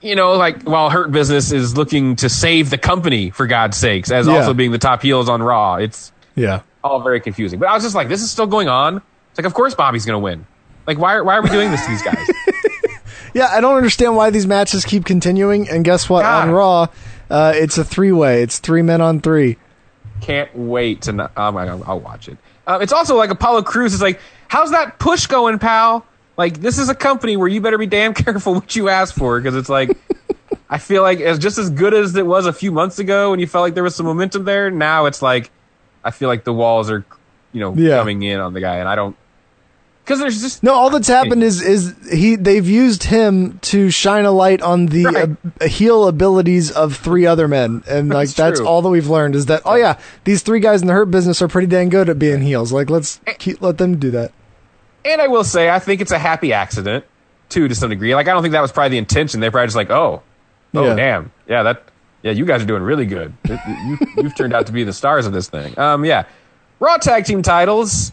you 0.00 0.14
know 0.16 0.32
like 0.34 0.62
while 0.62 0.90
hurt 0.90 1.12
business 1.12 1.52
is 1.52 1.76
looking 1.76 2.16
to 2.16 2.28
save 2.28 2.70
the 2.70 2.78
company 2.78 3.30
for 3.30 3.46
god's 3.46 3.76
sakes 3.76 4.10
as 4.10 4.26
Yeah. 4.26 4.34
also 4.38 4.52
being 4.54 4.72
the 4.72 4.78
top 4.78 5.02
heels 5.02 5.28
on 5.28 5.42
raw 5.42 5.76
it's 5.76 6.12
Yeah. 6.34 6.62
all 6.82 7.00
very 7.00 7.20
confusing 7.20 7.58
but 7.58 7.68
i 7.68 7.74
was 7.74 7.82
just 7.82 7.94
like 7.94 8.08
this 8.08 8.22
is 8.22 8.30
still 8.30 8.46
going 8.46 8.68
on 8.68 8.96
it's 9.30 9.38
like 9.38 9.46
of 9.46 9.54
course 9.54 9.74
bobby's 9.74 10.04
gonna 10.04 10.18
win 10.18 10.44
like 10.86 10.98
why, 10.98 11.20
why 11.20 11.36
are 11.36 11.42
we 11.42 11.50
doing 11.50 11.70
this 11.70 11.84
to 11.84 11.90
these 11.90 12.02
guys 12.02 12.26
Yeah, 13.34 13.48
I 13.50 13.60
don't 13.60 13.76
understand 13.76 14.16
why 14.16 14.30
these 14.30 14.46
matches 14.46 14.86
keep 14.86 15.04
continuing. 15.04 15.68
And 15.68 15.84
guess 15.84 16.08
what? 16.08 16.24
On 16.24 16.50
Raw, 16.50 16.86
uh, 17.28 17.52
it's 17.54 17.76
a 17.76 17.84
three 17.84 18.10
way. 18.12 18.42
It's 18.42 18.60
three 18.60 18.80
men 18.80 19.02
on 19.02 19.20
three. 19.20 19.58
Can't 20.22 20.48
wait 20.56 21.02
to. 21.02 21.12
Not, 21.12 21.32
oh 21.36 21.52
my 21.52 21.66
god, 21.66 21.82
I'll 21.86 22.00
watch 22.00 22.28
it. 22.28 22.38
Uh, 22.66 22.78
it's 22.80 22.94
also 22.94 23.14
like 23.16 23.28
Apollo 23.28 23.64
Crews 23.64 23.92
is 23.92 24.00
like, 24.00 24.20
how's 24.48 24.70
that 24.70 24.98
push 24.98 25.26
going, 25.26 25.58
pal? 25.58 26.06
Like 26.36 26.60
this 26.60 26.78
is 26.78 26.88
a 26.88 26.94
company 26.94 27.36
where 27.36 27.48
you 27.48 27.60
better 27.60 27.78
be 27.78 27.86
damn 27.86 28.14
careful 28.24 28.54
what 28.54 28.76
you 28.76 28.88
ask 28.88 29.14
for 29.14 29.40
because 29.40 29.56
it's 29.56 29.68
like, 29.68 29.96
I 30.70 30.78
feel 30.78 31.02
like 31.02 31.20
it's 31.20 31.38
just 31.38 31.58
as 31.58 31.70
good 31.70 31.94
as 31.94 32.14
it 32.16 32.26
was 32.26 32.46
a 32.46 32.52
few 32.52 32.72
months 32.72 32.98
ago 32.98 33.30
when 33.30 33.40
you 33.40 33.46
felt 33.46 33.62
like 33.62 33.74
there 33.74 33.84
was 33.84 33.94
some 33.94 34.06
momentum 34.06 34.44
there. 34.44 34.70
Now 34.70 35.06
it's 35.06 35.22
like, 35.22 35.50
I 36.04 36.10
feel 36.10 36.28
like 36.28 36.44
the 36.44 36.52
walls 36.52 36.90
are, 36.90 37.04
you 37.52 37.60
know, 37.60 37.74
Yeah. 37.74 37.98
coming 37.98 38.22
in 38.22 38.40
on 38.40 38.52
the 38.52 38.60
guy, 38.60 38.76
and 38.76 38.88
I 38.88 38.94
don't. 38.96 39.16
Because 40.04 40.20
there's 40.20 40.40
just 40.40 40.62
No, 40.62 40.72
all 40.74 40.88
that's 40.90 41.08
happened 41.08 41.42
is 41.42 41.60
is 41.60 41.92
he 42.12 42.36
they've 42.36 42.68
used 42.68 43.02
him 43.02 43.58
to 43.62 43.90
shine 43.90 44.24
a 44.24 44.30
light 44.30 44.62
on 44.62 44.86
the 44.86 45.36
uh, 45.60 45.66
heel 45.66 46.06
abilities 46.06 46.70
of 46.70 46.94
three 46.96 47.26
other 47.26 47.48
men, 47.48 47.82
and 47.88 48.08
like 48.08 48.28
That's 48.28 48.34
that's 48.34 48.60
all 48.60 48.82
that 48.82 48.88
we've 48.88 49.08
learned 49.08 49.34
is 49.34 49.46
that 49.46 49.62
oh 49.64 49.74
yeah, 49.74 49.98
these 50.22 50.42
three 50.42 50.60
guys 50.60 50.80
in 50.80 50.86
the 50.86 50.92
hurt 50.92 51.06
business 51.10 51.42
are 51.42 51.48
pretty 51.48 51.66
dang 51.66 51.88
good 51.88 52.08
at 52.08 52.20
being 52.20 52.40
heels. 52.40 52.72
Like 52.72 52.88
let's 52.88 53.20
keep 53.38 53.60
let 53.60 53.78
them 53.78 53.98
do 53.98 54.12
that. 54.12 54.30
And 55.06 55.20
I 55.22 55.28
will 55.28 55.44
say, 55.44 55.70
I 55.70 55.78
think 55.78 56.00
it's 56.00 56.10
a 56.10 56.18
happy 56.18 56.52
accident 56.52 57.04
too, 57.48 57.68
to 57.68 57.74
some 57.74 57.90
degree. 57.90 58.14
Like 58.14 58.28
I 58.28 58.32
don't 58.32 58.42
think 58.42 58.52
that 58.52 58.60
was 58.60 58.72
probably 58.72 58.90
the 58.90 58.98
intention. 58.98 59.40
They're 59.40 59.50
probably 59.50 59.68
just 59.68 59.76
like, 59.76 59.90
oh, 59.90 60.22
oh, 60.74 60.84
Yeah. 60.84 60.94
damn, 60.94 61.32
yeah, 61.48 61.62
that, 61.62 61.84
yeah, 62.22 62.32
you 62.32 62.44
guys 62.44 62.62
are 62.62 62.66
doing 62.66 62.82
really 62.82 63.06
good. 63.06 63.32
You, 63.48 63.98
you've 64.16 64.34
turned 64.36 64.52
out 64.52 64.66
to 64.66 64.72
be 64.72 64.82
the 64.84 64.92
stars 64.92 65.26
of 65.26 65.32
this 65.32 65.48
thing. 65.48 65.78
Um, 65.78 66.04
yeah, 66.04 66.24
Raw 66.80 66.96
tag 66.96 67.24
team 67.24 67.42
titles. 67.42 68.12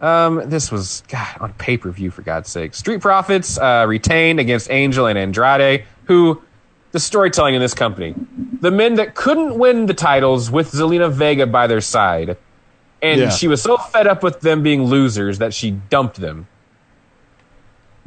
Um, 0.00 0.50
this 0.50 0.72
was 0.72 1.04
God 1.08 1.36
on 1.40 1.52
pay 1.54 1.76
per 1.76 1.90
view 1.90 2.10
for 2.10 2.22
God's 2.22 2.50
sake. 2.50 2.74
Street 2.74 3.00
Profits 3.00 3.56
uh, 3.58 3.84
retained 3.88 4.40
against 4.40 4.68
Angel 4.70 5.06
and 5.06 5.16
Andrade, 5.16 5.84
who 6.06 6.42
the 6.90 6.98
storytelling 7.00 7.54
in 7.54 7.60
this 7.60 7.72
company, 7.74 8.14
the 8.60 8.70
men 8.72 8.96
that 8.96 9.14
couldn't 9.14 9.56
win 9.58 9.86
the 9.86 9.94
titles 9.94 10.50
with 10.50 10.72
Zelina 10.72 11.10
Vega 11.10 11.46
by 11.46 11.66
their 11.68 11.80
side, 11.80 12.36
and 13.02 13.20
Yeah. 13.20 13.28
she 13.30 13.48
was 13.48 13.60
so 13.60 13.76
fed 13.76 14.06
up 14.06 14.22
with 14.22 14.40
them 14.40 14.62
being 14.62 14.84
losers 14.84 15.38
that 15.38 15.52
she 15.52 15.72
dumped 15.72 16.20
them. 16.20 16.46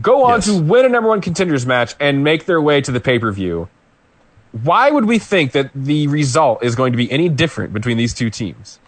Go 0.01 0.23
on 0.25 0.41
to 0.41 0.57
win 0.61 0.85
a 0.85 0.89
number 0.89 1.09
one 1.09 1.21
contenders 1.21 1.65
match 1.65 1.95
and 1.99 2.23
make 2.23 2.45
their 2.45 2.61
way 2.61 2.81
to 2.81 2.91
the 2.91 2.99
pay 2.99 3.19
per 3.19 3.31
view. 3.31 3.69
Why 4.63 4.89
would 4.89 5.05
we 5.05 5.19
think 5.19 5.51
that 5.51 5.69
the 5.75 6.07
result 6.07 6.63
is 6.63 6.75
going 6.75 6.93
to 6.93 6.97
be 6.97 7.11
any 7.11 7.29
different 7.29 7.73
between 7.73 7.97
these 7.97 8.13
two 8.13 8.29
teams 8.29 8.79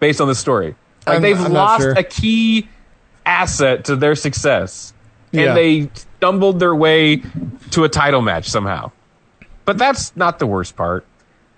based 0.00 0.20
on 0.20 0.28
the 0.28 0.34
story? 0.34 0.74
Like 1.06 1.14
I'm- 1.14 1.22
they've 1.22 1.40
I'm 1.40 1.52
lost 1.52 1.82
sure. 1.82 1.92
a 1.92 2.02
key 2.02 2.68
asset 3.24 3.84
to 3.86 3.96
their 3.96 4.14
success, 4.14 4.92
and 5.32 5.42
Yeah. 5.42 5.54
they 5.54 5.90
stumbled 5.94 6.58
their 6.60 6.74
way 6.74 7.22
to 7.70 7.84
a 7.84 7.88
title 7.88 8.22
match 8.22 8.48
somehow. 8.48 8.90
But 9.66 9.76
that's 9.76 10.12
not 10.16 10.38
the 10.38 10.46
worst 10.46 10.76
part. 10.76 11.04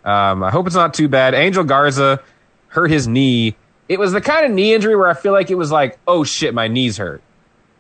Um, 0.05 0.43
I 0.43 0.51
hope 0.51 0.67
it's 0.67 0.75
not 0.77 0.95
too 0.95 1.09
bad. 1.09 1.35
Angel 1.35 1.63
Garza 1.63 2.21
hurt 2.69 2.91
his 2.91 3.07
knee. 3.07 3.55
It 3.91 3.99
was 3.99 4.13
the 4.13 4.21
kind 4.21 4.47
of 4.47 4.53
knee 4.53 4.73
injury 4.73 4.95
where 4.95 5.09
I 5.09 5.15
feel 5.15 5.33
like 5.33 5.51
it 5.51 5.57
was 5.57 5.73
like, 5.73 5.99
oh 6.07 6.23
shit, 6.23 6.55
my 6.55 6.69
knee's 6.69 6.97
hurt. 6.97 7.23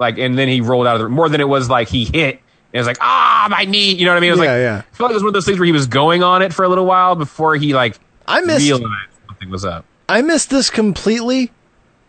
Like, 0.00 0.18
and 0.18 0.36
then 0.36 0.48
he 0.48 0.60
rolled 0.60 0.86
out 0.88 0.96
of 0.96 1.02
the 1.02 1.08
more 1.08 1.28
than 1.28 1.40
it 1.40 1.48
was 1.48 1.70
like 1.70 1.88
he 1.88 2.04
hit. 2.04 2.34
And 2.36 2.40
it 2.72 2.78
was 2.78 2.86
like, 2.88 2.98
ah, 3.00 3.46
my 3.48 3.64
knee. 3.64 3.94
You 3.94 4.06
know 4.06 4.10
what 4.12 4.16
I 4.16 4.20
mean? 4.20 4.28
It 4.30 4.32
was 4.32 4.40
Yeah, 4.40 4.52
like, 4.52 4.58
yeah. 4.60 4.82
I 4.92 4.96
feel 4.96 5.06
like 5.06 5.12
it 5.12 5.14
was 5.14 5.22
one 5.22 5.28
of 5.28 5.34
those 5.34 5.46
things 5.46 5.58
where 5.60 5.66
he 5.66 5.72
was 5.72 5.86
going 5.86 6.22
on 6.24 6.42
it 6.42 6.52
for 6.52 6.64
a 6.64 6.68
little 6.68 6.84
while 6.86 7.14
before 7.14 7.54
he 7.54 7.74
like 7.74 7.96
I 8.26 8.40
missed- 8.40 8.64
realized 8.64 8.84
something 9.28 9.50
was 9.50 9.64
up. 9.64 9.84
I 10.08 10.22
missed 10.22 10.50
this 10.50 10.68
completely. 10.68 11.52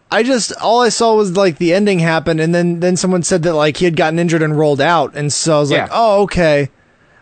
I 0.10 0.24
just 0.24 0.52
all 0.62 0.82
I 0.82 0.90
saw 0.90 1.16
was 1.16 1.38
like 1.38 1.58
the 1.60 1.74
ending 1.74 2.00
happen, 2.00 2.40
and 2.40 2.54
then 2.54 2.80
then 2.82 2.98
someone 2.98 3.24
said 3.24 3.44
that 3.44 3.54
like 3.54 3.78
he 3.78 3.86
had 3.86 3.96
gotten 3.96 4.18
injured 4.20 4.42
and 4.42 4.58
rolled 4.58 4.82
out, 4.82 5.16
and 5.16 5.32
so 5.32 5.58
I 5.58 5.60
was 5.60 5.72
Yeah. 5.72 5.84
like, 5.84 5.92
oh 5.94 6.24
okay. 6.24 6.70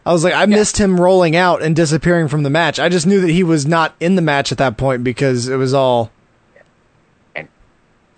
I 0.05 0.13
was 0.13 0.23
like, 0.23 0.33
I 0.33 0.45
missed 0.47 0.77
him 0.77 0.99
rolling 0.99 1.35
out 1.35 1.61
and 1.61 1.75
disappearing 1.75 2.29
from 2.29 2.41
the 2.43 2.49
match. 2.49 2.79
I 2.79 2.89
just 2.89 3.05
knew 3.05 3.19
that 3.21 3.29
he 3.29 3.43
was 3.43 3.67
not 3.67 3.93
in 3.99 4.15
the 4.15 4.21
match 4.23 4.51
at 4.51 4.57
that 4.57 4.75
point 4.77 5.03
because 5.03 5.47
it 5.49 5.57
was 5.57 5.73
all 5.73 6.09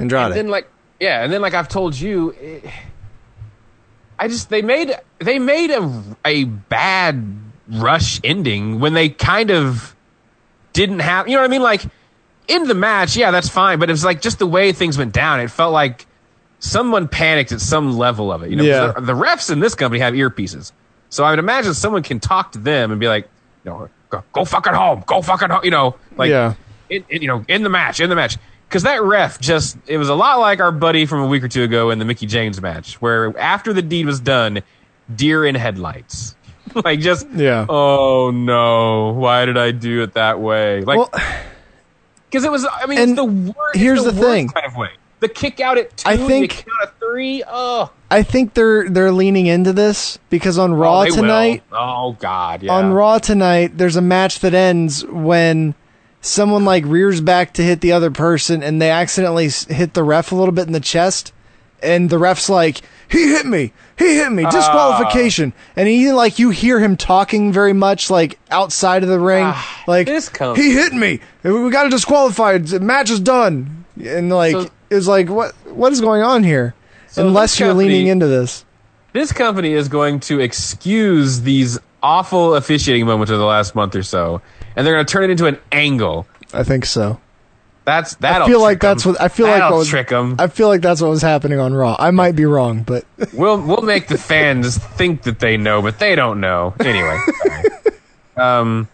Andrade. 0.01 0.25
And 0.27 0.33
then 0.35 0.47
like 0.49 0.67
yeah, 0.99 1.23
and 1.23 1.31
then 1.33 1.41
like 1.41 1.53
I've 1.53 1.67
told 1.69 1.97
you, 1.97 2.29
it, 2.39 2.63
I 4.19 4.27
just 4.27 4.49
they 4.49 4.61
made 4.61 4.93
they 5.19 5.39
made 5.39 5.71
a 5.71 6.03
a 6.25 6.43
bad 6.45 7.35
rush 7.69 8.19
ending 8.23 8.79
when 8.79 8.93
they 8.93 9.09
kind 9.09 9.49
of 9.51 9.95
didn't 10.73 10.99
have 10.99 11.27
you 11.27 11.35
know 11.35 11.41
what 11.41 11.49
I 11.49 11.51
mean 11.51 11.61
like 11.63 11.83
in 12.47 12.67
the 12.67 12.73
match 12.73 13.15
yeah 13.15 13.31
that's 13.31 13.47
fine 13.49 13.79
but 13.79 13.89
it 13.89 13.93
was 13.93 14.03
like 14.03 14.21
just 14.21 14.39
the 14.39 14.47
way 14.47 14.73
things 14.73 14.97
went 14.97 15.13
down 15.13 15.39
it 15.39 15.49
felt 15.49 15.71
like 15.71 16.05
someone 16.59 17.07
panicked 17.07 17.51
at 17.53 17.61
some 17.61 17.97
level 17.97 18.31
of 18.31 18.43
it 18.43 18.49
you 18.49 18.55
know 18.57 18.63
Yeah. 18.63 18.91
the, 18.93 19.01
the 19.01 19.13
refs 19.13 19.49
in 19.51 19.59
this 19.61 19.73
company 19.75 19.99
have 20.01 20.13
earpieces 20.13 20.71
so 21.09 21.23
I 21.23 21.29
would 21.29 21.39
imagine 21.39 21.73
someone 21.73 22.03
can 22.03 22.19
talk 22.19 22.51
to 22.53 22.59
them 22.59 22.91
and 22.91 22.99
be 22.99 23.07
like 23.07 23.29
you 23.63 23.71
know 23.71 23.89
go, 24.09 24.23
go 24.33 24.43
fucking 24.43 24.73
home 24.73 25.03
go 25.07 25.21
fucking 25.21 25.49
home 25.49 25.61
you 25.63 25.71
know 25.71 25.95
like 26.17 26.29
Yeah. 26.29 26.55
in, 26.89 27.05
in, 27.09 27.21
you 27.21 27.27
know, 27.29 27.45
in 27.47 27.63
the 27.63 27.69
match, 27.69 28.01
in 28.01 28.09
the 28.09 28.15
match. 28.15 28.37
Because 28.71 28.83
that 28.83 29.03
ref 29.03 29.37
just, 29.41 29.77
it 29.85 29.97
was 29.97 30.07
a 30.07 30.15
lot 30.15 30.39
like 30.39 30.61
our 30.61 30.71
buddy 30.71 31.05
from 31.05 31.19
a 31.19 31.27
week 31.27 31.43
or 31.43 31.49
two 31.49 31.63
ago 31.63 31.89
in 31.89 31.99
the 31.99 32.05
Mickie 32.05 32.25
James 32.25 32.61
match, 32.61 33.01
where 33.01 33.37
after 33.37 33.73
the 33.73 33.81
deed 33.81 34.05
was 34.05 34.21
done, 34.21 34.61
deer 35.13 35.45
in 35.45 35.55
headlights. 35.55 36.37
like 36.85 37.01
just, 37.01 37.27
Yeah. 37.31 37.65
oh 37.67 38.31
no, 38.31 39.11
why 39.11 39.43
did 39.45 39.57
I 39.57 39.71
do 39.71 40.03
it 40.03 40.13
that 40.13 40.39
way? 40.39 40.83
Like, 40.83 41.11
because 42.29 42.45
it 42.45 42.51
was, 42.51 42.65
I 42.65 42.85
mean, 42.85 42.97
it's 42.97 43.15
the 43.15 43.25
worst. 43.25 43.75
here's 43.75 44.05
the, 44.05 44.11
the 44.11 44.21
thing. 44.21 44.47
kind 44.47 44.65
of 44.65 44.77
way. 44.77 44.91
The 45.19 45.27
kick 45.27 45.59
out 45.59 45.77
at 45.77 45.97
two, 45.97 46.09
I 46.09 46.15
the 46.15 46.25
think- 46.27 46.51
kick 46.51 46.67
out 46.81 46.87
at 46.87 46.97
three, 46.97 47.43
oh. 47.45 47.91
I 48.09 48.23
think 48.23 48.53
they're 48.53 48.89
they're 48.89 49.11
leaning 49.11 49.47
into 49.47 49.73
this 49.73 50.17
because 50.29 50.57
on 50.57 50.71
oh, 50.71 50.75
Raw 50.75 50.99
oh, 50.99 51.03
they 51.03 51.09
will. 51.09 51.15
tonight, 51.17 51.63
Oh 51.73 52.13
god, 52.19 52.63
yeah. 52.63 52.71
on 52.71 52.93
Raw 52.93 53.17
tonight, 53.19 53.77
there's 53.77 53.97
a 53.97 54.01
match 54.01 54.39
that 54.39 54.53
ends 54.53 55.05
when 55.05 55.75
someone 56.21 56.63
like 56.65 56.83
rears 56.85 57.19
back 57.21 57.53
to 57.55 57.63
hit 57.63 57.81
the 57.81 57.91
other 57.91 58.11
person 58.11 58.61
and 58.63 58.81
they 58.81 58.89
accidentally 58.91 59.49
hit 59.49 59.93
the 59.93 60.03
ref 60.03 60.31
a 60.31 60.35
little 60.35 60.53
bit 60.53 60.67
in 60.67 60.73
the 60.73 60.79
chest, 60.79 61.33
and 61.83 62.09
the 62.09 62.19
ref's 62.19 62.49
like, 62.49 62.81
"He 63.09 63.29
hit 63.29 63.45
me, 63.45 63.73
he 63.97 64.15
hit 64.15 64.31
me, 64.31 64.43
disqualification," 64.45 65.53
ah. 65.55 65.71
and 65.77 65.87
he 65.87 66.11
like 66.11 66.37
you 66.39 66.49
hear 66.51 66.79
him 66.79 66.95
talking 66.95 67.51
very 67.51 67.73
much 67.73 68.09
like 68.09 68.39
outside 68.51 69.03
of 69.03 69.09
the 69.09 69.19
ring, 69.19 69.45
ah, 69.47 69.83
like 69.87 70.07
he 70.07 70.73
hit 70.73 70.93
me, 70.93 71.19
we 71.43 71.69
got 71.71 71.83
to 71.83 71.89
disqualify, 71.89 72.57
the 72.59 72.79
match 72.79 73.09
is 73.09 73.19
done, 73.19 73.85
and 74.03 74.29
like 74.29 74.53
So- 74.53 74.69
it's 74.89 75.07
like 75.07 75.29
what 75.29 75.53
what 75.73 75.91
is 75.91 76.01
going 76.01 76.21
on 76.21 76.43
here? 76.43 76.75
So 77.07 77.27
Unless 77.27 77.59
you're 77.59 77.69
company- 77.69 77.89
leaning 77.89 78.07
into 78.07 78.27
this. 78.27 78.63
this 79.13 79.31
company 79.33 79.73
is 79.73 79.89
going 79.89 80.19
to 80.21 80.39
excuse 80.39 81.41
these 81.41 81.77
awful 82.03 82.55
officiating 82.55 83.05
moments 83.05 83.31
of 83.31 83.37
the 83.39 83.45
last 83.45 83.75
month 83.75 83.95
or 83.95 84.03
so, 84.03 84.41
and 84.75 84.85
they're 84.85 84.93
going 84.95 85.05
to 85.05 85.11
turn 85.11 85.23
it 85.23 85.29
into 85.29 85.45
an 85.47 85.57
angle. 85.71 86.25
I 86.53 86.63
think 86.63 86.85
so. 86.85 87.19
That's 87.83 88.13
that'll 88.15 88.45
I 88.47 88.49
feel 88.49 88.61
like 88.61 88.75
'em. 88.83 88.89
that's 88.89 89.05
what 89.07 89.19
I 89.19 89.27
feel 89.27 89.47
like. 89.47 89.55
That'll 89.55 89.71
What 89.71 89.79
was, 89.79 89.87
trick 89.89 90.11
'em. 90.11 90.35
I 90.37 90.47
feel 90.47 90.67
like 90.67 90.81
that's 90.81 91.01
what 91.01 91.09
was 91.09 91.23
happening 91.23 91.59
on 91.59 91.73
Raw. 91.73 91.95
I 91.97 92.11
might 92.11 92.35
be 92.35 92.45
wrong, 92.45 92.83
but 92.83 93.05
We'll 93.33 93.59
we'll 93.59 93.81
make 93.81 94.07
the 94.07 94.19
fans 94.19 94.77
think 94.77 95.23
that 95.23 95.39
they 95.39 95.57
know, 95.57 95.81
but 95.81 95.97
they 95.97 96.13
don't 96.15 96.39
know 96.39 96.75
anyway. 96.79 97.17
um, 98.37 98.87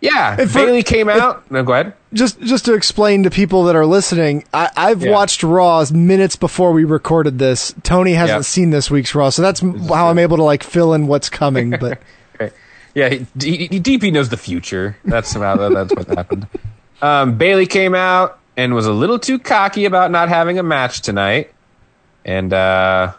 yeah, 0.00 0.36
If 0.40 0.54
Bayley 0.54 0.82
came 0.84 1.08
out. 1.08 1.50
no, 1.50 1.62
go 1.64 1.72
ahead. 1.72 1.92
just 2.14 2.40
just 2.40 2.64
to 2.66 2.74
explain 2.74 3.24
to 3.24 3.30
people 3.30 3.64
that 3.64 3.76
are 3.76 3.84
listening, 3.86 4.44
I, 4.54 4.70
I've 4.76 5.02
Yeah. 5.02 5.10
watched 5.10 5.42
Raws 5.42 5.92
minutes 5.92 6.36
before 6.36 6.72
we 6.72 6.84
recorded 6.84 7.38
this. 7.38 7.74
Tony 7.82 8.12
hasn't 8.14 8.38
Yep. 8.38 8.44
seen 8.44 8.70
this 8.70 8.90
week's 8.90 9.14
Raw, 9.14 9.28
so 9.30 9.42
that's 9.42 9.60
how 9.60 10.08
I'm 10.08 10.18
able 10.18 10.36
to 10.38 10.44
like 10.44 10.62
fill 10.62 10.94
in 10.94 11.08
what's 11.08 11.28
coming. 11.28 11.70
But. 11.78 11.98
Yeah, 12.98 13.10
DP 13.10 14.12
knows 14.12 14.28
the 14.28 14.36
future. 14.36 14.96
That's 15.04 15.36
about 15.36 15.72
that's 15.72 15.94
what 15.94 16.08
happened. 16.08 16.48
Um, 17.00 17.38
Bayley 17.38 17.66
came 17.66 17.94
out 17.94 18.40
and 18.56 18.74
was 18.74 18.86
a 18.86 18.92
little 18.92 19.20
too 19.20 19.38
cocky 19.38 19.84
about 19.84 20.10
not 20.10 20.28
having 20.28 20.58
a 20.58 20.64
match 20.64 21.02
tonight, 21.02 21.54
and 22.24 22.52
uh, 22.52 23.12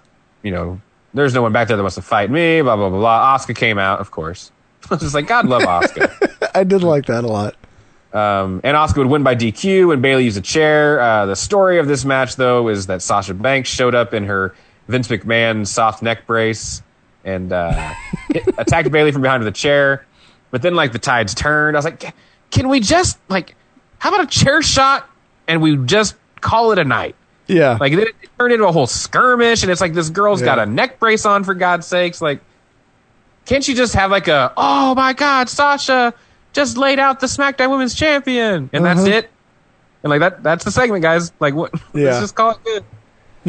you 0.43 0.51
know, 0.51 0.81
there's 1.13 1.33
no 1.33 1.41
one 1.41 1.53
back 1.53 1.69
there 1.69 1.77
that 1.77 1.83
wants 1.83 1.95
to 1.95 2.01
fight 2.01 2.29
me. 2.29 2.61
Blah 2.61 2.75
blah 2.75 2.89
blah 2.89 2.99
blah. 2.99 3.37
Asuka 3.37 3.55
came 3.55 3.77
out, 3.77 4.01
of 4.01 4.11
course. 4.11 4.51
I 4.91 4.95
was 4.95 4.99
just 4.99 5.15
like, 5.15 5.27
God 5.27 5.47
love 5.47 5.61
Asuka. 5.61 6.49
I 6.55 6.65
did 6.65 6.83
like 6.83 7.05
that 7.05 7.23
a 7.23 7.27
lot. 7.27 7.55
Um, 8.11 8.59
and 8.65 8.75
Asuka 8.75 8.97
would 8.97 9.07
win 9.07 9.23
by 9.23 9.33
DQ, 9.33 9.93
and 9.93 10.01
Bayley 10.01 10.25
used 10.25 10.37
a 10.37 10.41
chair. 10.41 10.99
Uh, 10.99 11.25
the 11.25 11.37
story 11.37 11.79
of 11.79 11.87
this 11.87 12.03
match, 12.03 12.35
though, 12.35 12.67
is 12.67 12.87
that 12.87 13.01
Sasha 13.01 13.33
Banks 13.33 13.69
showed 13.69 13.95
up 13.95 14.13
in 14.13 14.25
her 14.25 14.53
Vince 14.89 15.07
McMahon 15.07 15.65
soft 15.65 16.03
neck 16.03 16.27
brace 16.27 16.81
and 17.23 17.51
uh, 17.51 17.93
attacked 18.57 18.91
Bayley 18.91 19.11
from 19.11 19.21
behind 19.21 19.43
with 19.43 19.47
a 19.47 19.55
chair. 19.57 20.05
But 20.51 20.61
then, 20.61 20.75
like, 20.75 20.91
the 20.93 20.99
tides 20.99 21.33
turned. 21.35 21.75
I 21.75 21.79
was 21.79 21.85
like, 21.85 22.13
can 22.51 22.69
we 22.69 22.79
just, 22.79 23.19
like, 23.29 23.55
how 23.99 24.09
about 24.13 24.23
a 24.23 24.27
chair 24.27 24.61
shot 24.61 25.07
and 25.47 25.61
we 25.61 25.77
just 25.77 26.15
call 26.41 26.71
it 26.71 26.79
a 26.79 26.83
night? 26.83 27.15
Yeah, 27.47 27.77
Like, 27.79 27.91
then 27.93 28.01
it 28.07 28.15
turned 28.37 28.53
into 28.53 28.67
a 28.67 28.71
whole 28.71 28.85
skirmish, 28.87 29.63
and 29.63 29.71
it's 29.71 29.81
like 29.81 29.93
this 29.93 30.09
girl's 30.11 30.41
got 30.41 30.59
a 30.59 30.65
neck 30.67 30.99
brace 30.99 31.25
on, 31.25 31.43
for 31.43 31.55
God's 31.55 31.87
sakes. 31.87 32.21
Like, 32.21 32.41
can't 33.45 33.67
you 33.67 33.73
just 33.75 33.95
have, 33.95 34.11
like, 34.11 34.27
a, 34.27 34.53
oh 34.55 34.93
my 34.93 35.13
God, 35.13 35.49
Sasha 35.49 36.13
just 36.53 36.77
laid 36.77 36.99
out 36.99 37.19
the 37.19 37.25
SmackDown 37.27 37.71
Women's 37.71 37.95
Champion, 37.95 38.69
and 38.71 38.85
that's 38.85 39.01
Mhm. 39.01 39.07
it? 39.11 39.29
And, 40.03 40.11
like, 40.11 40.19
that 40.19 40.43
that's 40.43 40.63
the 40.63 40.71
segment, 40.71 41.01
guys. 41.01 41.31
Like, 41.39 41.55
what? 41.55 41.71
Yeah. 41.93 42.05
Let's 42.05 42.19
just 42.21 42.35
call 42.35 42.51
it 42.51 42.63
good. 42.63 42.83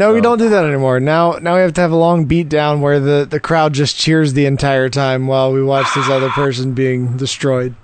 No, 0.00 0.14
we 0.14 0.20
don't 0.20 0.38
do 0.38 0.48
that 0.48 0.64
anymore. 0.64 0.98
Now, 0.98 1.32
now 1.32 1.54
we 1.56 1.60
have 1.60 1.74
to 1.74 1.80
have 1.80 1.92
a 1.92 1.96
long 1.96 2.24
beat 2.24 2.48
down 2.48 2.80
where 2.80 2.98
the 2.98 3.26
the 3.28 3.38
crowd 3.38 3.74
just 3.74 3.96
cheers 3.96 4.32
the 4.32 4.46
entire 4.46 4.88
time 4.88 5.26
while 5.26 5.52
we 5.52 5.62
watch 5.62 5.86
this 5.94 6.08
other 6.08 6.30
person 6.30 6.72
being 6.72 7.16
destroyed. 7.16 7.74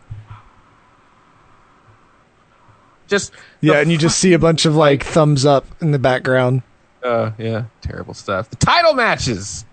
Just, 3.06 3.32
Yeah, 3.60 3.74
and 3.74 3.92
you 3.92 3.98
just 3.98 4.18
see 4.18 4.32
a 4.32 4.38
bunch 4.38 4.64
of 4.64 4.74
like 4.74 5.04
thumbs 5.04 5.44
up 5.46 5.64
in 5.80 5.92
the 5.92 5.98
background. 5.98 6.62
uh, 7.04 7.30
yeah, 7.38 7.66
terrible 7.82 8.14
stuff. 8.14 8.50
The 8.50 8.56
title 8.56 8.94
matches. 8.94 9.64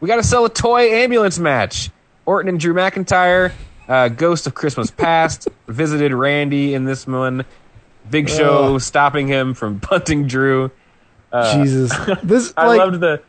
We 0.00 0.08
got 0.08 0.16
to 0.16 0.22
sell 0.22 0.44
a 0.44 0.50
toy 0.50 0.90
ambulance 0.90 1.38
match. 1.38 1.90
Orton 2.26 2.50
and 2.50 2.60
Drew 2.60 2.74
McIntyre, 2.74 3.52
uh, 3.88 4.08
Ghost 4.08 4.46
of 4.46 4.54
Christmas 4.54 4.90
Past, 4.90 5.48
visited 5.68 6.12
Randy 6.12 6.74
in 6.74 6.84
this 6.84 7.06
one. 7.06 7.46
Big 8.10 8.28
Show 8.28 8.78
stopping 8.78 9.28
him 9.28 9.54
from 9.54 9.80
punting 9.80 10.26
Drew. 10.26 10.70
Uh, 11.32 11.54
Jesus, 11.62 11.92
this 12.22 12.52
I 12.56 12.66
like 12.66 12.78
loved 12.78 13.00
the. 13.00 13.22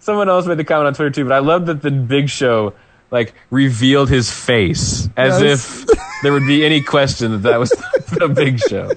Someone 0.00 0.28
else 0.28 0.46
made 0.46 0.58
the 0.58 0.64
comment 0.64 0.86
on 0.88 0.94
Twitter 0.94 1.10
too, 1.10 1.24
but 1.24 1.32
I 1.32 1.40
loved 1.40 1.66
that 1.66 1.82
the 1.82 1.90
Big 1.90 2.28
Show 2.28 2.74
like 3.10 3.34
revealed 3.50 4.08
his 4.10 4.30
face 4.30 5.08
as 5.16 5.40
Yes. 5.42 5.82
if 5.88 5.98
there 6.22 6.32
would 6.32 6.46
be 6.46 6.64
any 6.64 6.82
question 6.82 7.32
that 7.32 7.38
that 7.38 7.58
was 7.58 7.70
the 8.10 8.28
Big 8.28 8.60
Show. 8.60 8.92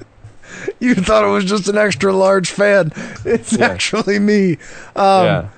you 0.80 0.94
thought 0.94 1.24
it 1.24 1.28
was 1.30 1.44
just 1.44 1.68
an 1.68 1.76
extra 1.76 2.12
large 2.14 2.50
fan. 2.50 2.92
It's 3.24 3.52
Yeah. 3.52 3.66
actually 3.68 4.18
me. 4.18 4.52
Um, 4.96 5.24
yeah. 5.26 5.48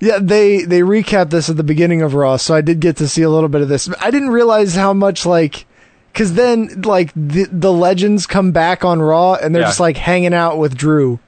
Yeah, 0.00 0.18
they 0.20 0.62
they 0.62 0.80
recapped 0.80 1.30
this 1.30 1.48
at 1.50 1.56
the 1.56 1.64
beginning 1.64 2.02
of 2.02 2.14
Raw, 2.14 2.36
so 2.36 2.54
I 2.54 2.60
did 2.60 2.78
get 2.78 2.96
to 2.98 3.08
see 3.08 3.22
a 3.22 3.30
little 3.30 3.48
bit 3.48 3.62
of 3.62 3.68
this. 3.68 3.88
I 4.00 4.10
didn't 4.12 4.30
realize 4.30 4.76
how 4.76 4.92
much 4.92 5.26
like 5.26 5.66
because 6.12 6.34
then 6.34 6.82
like 6.82 7.12
the 7.16 7.48
the 7.50 7.72
legends 7.72 8.24
come 8.26 8.52
back 8.52 8.84
on 8.84 9.02
Raw 9.02 9.34
and 9.34 9.52
they're 9.54 9.62
Yeah. 9.62 9.68
just 9.68 9.80
like 9.80 9.96
hanging 9.96 10.34
out 10.34 10.56
with 10.58 10.76
Drew. 10.76 11.18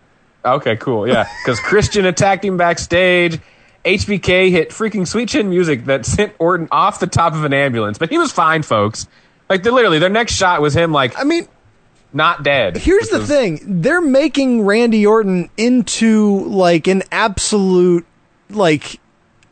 Okay, 0.44 0.76
cool. 0.76 1.06
Yeah, 1.06 1.26
because 1.44 1.60
Christian 1.60 2.06
attacked 2.06 2.44
him 2.44 2.56
backstage. 2.56 3.38
HBK 3.84 4.50
hit 4.50 4.70
freaking 4.70 5.06
sweet 5.08 5.28
chin 5.30 5.48
music 5.48 5.86
that 5.86 6.04
sent 6.04 6.34
Orton 6.38 6.68
off 6.70 7.00
the 7.00 7.06
top 7.06 7.32
of 7.34 7.44
an 7.44 7.52
ambulance, 7.54 7.96
but 7.98 8.10
he 8.10 8.18
was 8.18 8.30
fine, 8.32 8.62
folks. 8.62 9.06
Like, 9.48 9.64
literally, 9.64 9.98
their 9.98 10.10
next 10.10 10.34
shot 10.34 10.60
was 10.60 10.74
him, 10.74 10.92
like, 10.92 11.18
I 11.18 11.24
mean, 11.24 11.48
not 12.12 12.42
dead. 12.42 12.76
here's 12.76 13.08
the 13.08 13.20
was- 13.20 13.28
thing: 13.28 13.60
they're 13.82 14.00
making 14.00 14.62
Randy 14.62 15.06
Orton 15.06 15.48
into 15.56 16.44
like 16.46 16.86
an 16.88 17.02
absolute 17.12 18.06
like 18.50 18.98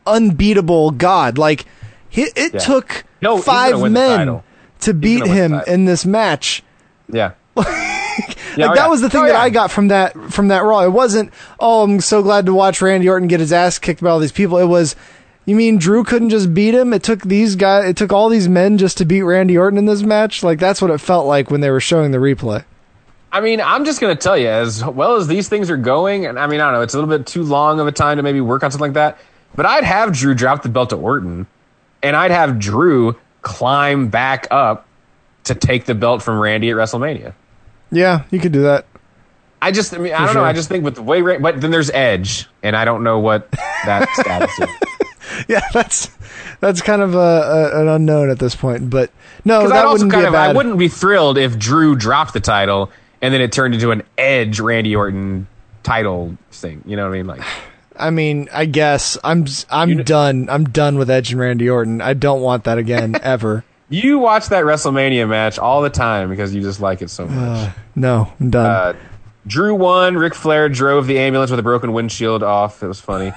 unbeatable 0.05 0.91
god. 0.91 1.37
Like 1.37 1.65
it, 2.11 2.33
it 2.35 2.53
Yeah. 2.55 2.59
took 2.59 3.03
No, 3.21 3.37
five 3.37 3.79
men 3.91 4.41
to 4.81 4.93
beat 4.93 5.19
gonna 5.19 5.31
win 5.31 5.51
the 5.51 5.57
him 5.59 5.73
in 5.73 5.85
this 5.85 6.05
match. 6.05 6.63
Yeah. 7.11 7.31
like 8.59 8.71
oh, 8.71 8.75
that 8.75 8.85
yeah. 8.85 8.87
was 8.89 9.01
the 9.01 9.09
thing 9.09 9.21
Oh, 9.21 9.25
that 9.25 9.33
yeah. 9.33 9.41
I 9.41 9.49
got 9.49 9.71
from 9.71 9.89
that 9.89 10.13
from 10.31 10.49
that 10.49 10.63
Raw. 10.63 10.81
It 10.81 10.91
wasn't, 10.91 11.33
oh, 11.59 11.83
I'm 11.83 11.99
so 12.01 12.21
glad 12.21 12.45
to 12.47 12.53
watch 12.53 12.81
Randy 12.81 13.09
Orton 13.09 13.27
get 13.27 13.39
his 13.39 13.53
ass 13.53 13.79
kicked 13.79 14.01
by 14.01 14.09
all 14.09 14.19
these 14.19 14.31
people. 14.31 14.57
It 14.57 14.65
was, 14.65 14.95
you 15.45 15.55
mean 15.55 15.77
Drew 15.77 16.03
couldn't 16.03 16.29
just 16.29 16.53
beat 16.53 16.73
him? 16.73 16.93
It 16.93 17.03
took 17.03 17.21
these 17.21 17.55
guys, 17.55 17.89
it 17.89 17.97
took 17.97 18.11
all 18.11 18.29
these 18.29 18.47
men 18.47 18.77
just 18.77 18.97
to 18.99 19.05
beat 19.05 19.23
Randy 19.23 19.57
Orton 19.57 19.77
in 19.77 19.85
this 19.85 20.03
match. 20.03 20.43
Like 20.43 20.59
that's 20.59 20.81
what 20.81 20.91
it 20.91 20.99
felt 20.99 21.25
like 21.27 21.49
when 21.51 21.61
they 21.61 21.69
were 21.69 21.79
showing 21.79 22.11
the 22.11 22.17
replay. 22.17 22.63
I 23.31 23.41
mean, 23.41 23.61
I'm 23.61 23.85
just 23.85 24.01
going 24.01 24.15
to 24.15 24.19
tell 24.21 24.37
you, 24.37 24.47
as 24.47 24.83
well 24.83 25.15
as 25.15 25.27
these 25.27 25.47
things 25.49 25.69
are 25.69 25.77
going, 25.77 26.25
and 26.25 26.39
I 26.39 26.47
mean, 26.47 26.59
I 26.59 26.65
don't 26.65 26.73
know, 26.73 26.81
it's 26.81 26.95
a 26.95 26.97
little 26.99 27.15
bit 27.15 27.27
too 27.27 27.43
long 27.43 27.79
of 27.79 27.85
a 27.85 27.91
time 27.91 28.17
to 28.17 28.23
maybe 28.23 28.41
work 28.41 28.63
on 28.63 28.71
something 28.71 28.87
like 28.87 28.93
that, 28.93 29.19
but 29.55 29.67
I'd 29.67 29.83
have 29.83 30.13
Drew 30.13 30.33
drop 30.33 30.63
the 30.63 30.69
belt 30.69 30.89
to 30.89 30.95
Orton, 30.95 31.45
and 32.01 32.15
I'd 32.15 32.31
have 32.31 32.57
Drew 32.57 33.15
climb 33.43 34.07
back 34.09 34.47
up 34.49 34.87
to 35.43 35.53
take 35.53 35.85
the 35.85 35.93
belt 35.93 36.23
from 36.23 36.39
Randy 36.39 36.71
at 36.71 36.75
WrestleMania. 36.75 37.33
Yeah, 37.91 38.23
you 38.31 38.39
could 38.39 38.51
do 38.51 38.63
that. 38.63 38.85
I 39.61 39.71
just, 39.71 39.93
I 39.93 39.97
mean, 39.97 40.13
I 40.13 40.25
don't 40.25 40.35
know. 40.35 40.43
I 40.43 40.53
just 40.53 40.69
think 40.69 40.85
with 40.85 40.95
the 40.95 41.03
way, 41.03 41.21
but 41.21 41.59
then 41.59 41.71
there's 41.71 41.89
Edge, 41.89 42.47
and 42.63 42.75
I 42.77 42.85
don't 42.85 43.03
know 43.03 43.19
what 43.19 43.51
that 43.51 44.07
status 44.13 44.57
is. 44.59 45.45
yeah, 45.49 45.61
that's 45.73 46.09
that's 46.61 46.81
kind 46.81 47.01
of 47.01 47.13
a, 47.13 47.17
a, 47.17 47.81
an 47.81 47.87
unknown 47.89 48.29
at 48.29 48.39
this 48.39 48.55
point. 48.55 48.89
But 48.89 49.11
no, 49.43 49.67
that 49.67 49.85
I'd 49.85 49.91
wouldn't 49.91 50.11
kind 50.11 50.23
be 50.23 50.27
of, 50.27 50.33
bad. 50.33 50.51
I 50.51 50.53
wouldn't 50.53 50.77
be 50.77 50.87
thrilled 50.87 51.37
if 51.37 51.59
Drew 51.59 51.95
dropped 51.95 52.33
the 52.33 52.39
title 52.39 52.89
and 53.21 53.33
then 53.33 53.41
it 53.41 53.51
turned 53.51 53.73
into 53.73 53.91
an 53.91 54.03
Edge 54.17 54.59
Randy 54.59 54.95
Orton 54.95 55.47
title 55.83 56.37
thing. 56.51 56.83
You 56.85 56.95
know 56.95 57.03
what 57.03 57.13
I 57.13 57.17
mean? 57.17 57.27
Like, 57.27 57.41
I 57.95 58.09
mean, 58.09 58.49
I 58.53 58.65
guess 58.65 59.17
I'm 59.23 59.45
I'm 59.69 60.03
done. 60.03 60.49
I'm 60.49 60.65
done 60.65 60.97
with 60.97 61.09
Edge 61.09 61.31
and 61.31 61.39
Randy 61.39 61.69
Orton. 61.69 62.01
I 62.01 62.13
don't 62.13 62.41
want 62.41 62.63
that 62.65 62.77
again 62.77 63.15
ever. 63.21 63.63
You 63.89 64.19
watch 64.19 64.49
that 64.49 64.63
WrestleMania 64.63 65.27
match 65.27 65.57
all 65.59 65.81
the 65.81 65.89
time 65.89 66.29
because 66.29 66.53
you 66.53 66.61
just 66.61 66.79
like 66.79 67.01
it 67.01 67.09
so 67.09 67.27
much. 67.27 67.69
Uh, 67.69 67.71
no, 67.95 68.31
I'm 68.39 68.49
done. 68.49 68.65
Uh, 68.65 68.93
Drew 69.47 69.73
won. 69.75 70.15
Ric 70.15 70.35
Flair 70.35 70.69
drove 70.69 71.07
the 71.07 71.17
ambulance 71.19 71.49
with 71.51 71.59
a 71.59 71.63
broken 71.63 71.93
windshield 71.93 72.43
off. 72.43 72.83
It 72.83 72.87
was 72.87 72.99
funny. 72.99 73.31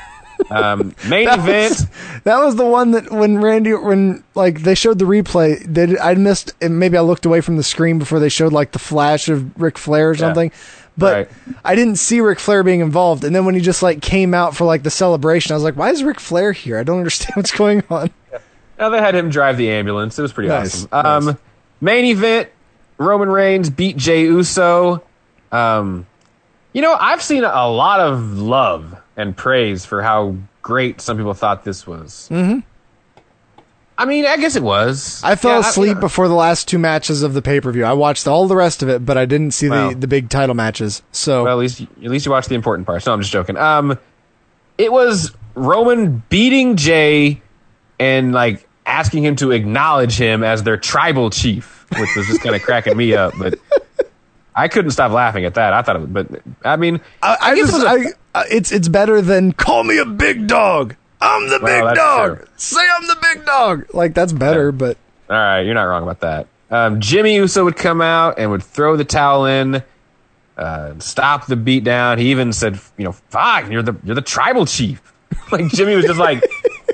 Um, 0.51 0.95
main 1.09 1.27
That 1.27 1.39
event. 1.39 1.71
was- 1.71 1.87
that 2.25 2.39
was 2.45 2.57
the 2.57 2.67
one 2.67 2.91
that 2.93 3.11
when 3.11 3.39
Randy 3.39 3.73
when 3.75 4.23
like 4.35 4.63
they 4.63 4.75
showed 4.75 4.99
the 4.99 5.05
replay, 5.07 5.63
they 5.65 5.87
did, 5.87 5.99
I 5.99 6.15
missed. 6.15 6.53
and 6.61 6.79
Maybe 6.79 6.97
I 6.97 7.01
looked 7.01 7.25
away 7.25 7.41
from 7.41 7.57
the 7.57 7.63
screen 7.63 7.99
before 7.99 8.19
they 8.21 8.29
showed 8.29 8.53
like 8.53 8.73
the 8.73 8.79
flash 8.79 9.29
of 9.29 9.59
Ric 9.61 9.79
Flair 9.79 10.11
or 10.11 10.15
something. 10.17 10.51
But 10.99 11.13
Right. 11.15 11.29
I 11.65 11.75
didn't 11.75 11.97
see 11.97 12.21
Ric 12.21 12.39
Flair 12.39 12.63
being 12.63 12.81
involved. 12.81 13.25
And 13.25 13.35
then 13.35 13.47
when 13.47 13.55
he 13.55 13.63
just 13.63 13.83
like 13.83 14.03
came 14.03 14.35
out 14.35 14.55
for 14.55 14.65
like 14.65 14.83
the 14.83 14.91
celebration, 14.91 15.53
I 15.53 15.55
was 15.57 15.63
like, 15.65 15.77
"Why 15.77 15.91
is 15.91 16.05
Ric 16.05 16.21
Flair 16.21 16.53
here? 16.53 16.77
I 16.79 16.83
don't 16.83 16.99
understand 16.99 17.37
what's 17.37 17.53
going 17.53 17.83
on." 17.89 18.11
Now 18.79 18.89
they 18.89 18.99
had 18.99 19.15
him 19.15 19.31
drive 19.31 19.57
the 19.57 19.71
ambulance. 19.71 20.19
It 20.19 20.23
was 20.23 20.33
pretty 20.33 20.49
Nice, 20.49 20.87
awesome. 20.93 21.29
Um, 21.31 21.39
Main 21.81 22.05
event: 22.07 22.49
Roman 22.99 23.29
Reigns 23.29 23.71
beat 23.71 23.97
Jey 23.97 24.23
Uso. 24.23 25.03
Um, 25.51 26.07
you 26.73 26.81
know, 26.83 26.95
I've 26.99 27.23
seen 27.23 27.45
a 27.45 27.69
lot 27.69 28.01
of 28.01 28.39
love 28.39 28.97
and 29.17 29.37
praise 29.37 29.85
for 29.85 30.01
how 30.03 30.37
great 30.63 31.01
some 31.01 31.17
people 31.17 31.35
thought 31.35 31.65
this 31.65 31.87
was. 31.87 32.29
Mm-hmm. 32.31 32.61
I 33.99 34.05
mean, 34.07 34.25
I 34.25 34.37
guess 34.39 34.57
it 34.57 34.63
was. 34.63 35.21
I 35.23 35.35
fell 35.37 35.61
Yeah, 35.61 35.69
asleep 35.69 35.95
yeah. 35.97 36.01
before 36.01 36.27
the 36.27 36.35
last 36.35 36.67
two 36.67 36.79
matches 36.79 37.23
of 37.23 37.35
the 37.35 37.43
pay 37.43 37.61
per 37.61 37.71
view. 37.71 37.85
I 37.85 37.93
watched 37.93 38.27
all 38.27 38.49
the 38.49 38.57
rest 38.57 38.83
of 38.83 38.89
it, 38.89 39.05
but 39.05 39.19
I 39.19 39.27
didn't 39.27 39.53
see 39.53 39.69
Wow. 39.69 39.91
the 39.91 39.97
the 39.97 40.07
big 40.09 40.31
title 40.31 40.55
matches. 40.55 41.03
So 41.13 41.45
Well, 41.45 41.53
at 41.55 41.59
least 41.61 41.83
at 41.83 42.11
least 42.11 42.25
you 42.27 42.33
watched 42.33 42.49
the 42.49 42.55
important 42.55 42.87
parts. 42.87 43.07
No, 43.07 43.13
I'm 43.13 43.21
just 43.21 43.33
joking. 43.33 43.57
Um, 43.59 43.99
it 44.79 44.91
was 44.91 45.33
Roman 45.55 46.23
beating 46.31 46.77
Jey 46.77 47.42
and 48.03 48.33
like 48.33 48.67
asking 48.85 49.25
him 49.25 49.37
to 49.37 49.53
acknowledge 49.53 50.17
him 50.17 50.43
as 50.43 50.63
their 50.65 50.77
tribal 50.77 51.31
chief, 51.31 51.87
which 51.99 52.17
was 52.17 52.27
just 52.27 52.41
kind 52.43 52.57
of 52.57 52.63
cracking 52.63 52.97
me 52.97 53.15
up. 53.15 53.33
But 53.39 53.59
I 54.55 54.69
couldn't 54.69 54.91
stop 54.91 55.13
laughing 55.13 55.45
at 55.45 55.55
that. 55.55 55.73
I 55.73 55.83
thought, 55.83 55.97
it, 55.97 56.01
was, 56.01 56.09
but 56.11 56.43
I 56.65 56.77
mean, 56.77 57.01
I, 57.23 57.37
I, 57.41 57.55
guess 57.55 57.71
just, 57.71 57.83
it 57.83 57.87
a- 57.87 58.39
I, 58.39 58.45
it's 58.51 58.73
it's 58.73 58.89
better 58.89 59.21
than 59.23 59.53
call 59.53 59.85
me 59.85 59.99
a 59.99 60.05
big 60.05 60.47
dog. 60.47 60.97
I'm 61.21 61.49
the 61.49 61.61
Well, 61.63 61.87
big 61.87 61.95
dog. 61.97 62.49
Say 62.57 62.81
I'm 62.97 63.07
the 63.07 63.17
big 63.23 63.47
dog. 63.47 63.87
Like 63.95 64.13
that's 64.15 64.33
better, 64.33 64.73
but 64.73 64.97
all 65.31 65.37
right, 65.37 65.61
you're 65.63 65.75
not 65.75 65.85
wrong 65.85 66.03
about 66.03 66.21
that. 66.21 66.49
Um, 66.71 67.01
Jimmy 67.01 67.37
Uso 67.37 67.65
would 67.65 67.77
come 67.77 68.01
out 68.01 68.39
and 68.39 68.51
would 68.51 68.63
throw 68.63 68.97
the 68.97 69.05
towel 69.05 69.45
in, 69.47 69.83
uh, 70.57 70.95
stop 70.99 71.47
the 71.47 71.55
beatdown. 71.55 72.19
He 72.19 72.31
even 72.31 72.53
said, 72.53 72.81
you 72.97 73.05
know, 73.05 73.13
fuck, 73.13 73.71
you're 73.71 73.83
the 73.83 73.95
you're 74.05 74.15
the 74.17 74.23
tribal 74.23 74.67
chief. 74.67 75.01
like 75.53 75.69
Jimmy 75.69 75.95
was 75.95 76.05
just 76.07 76.19
like, 76.19 76.43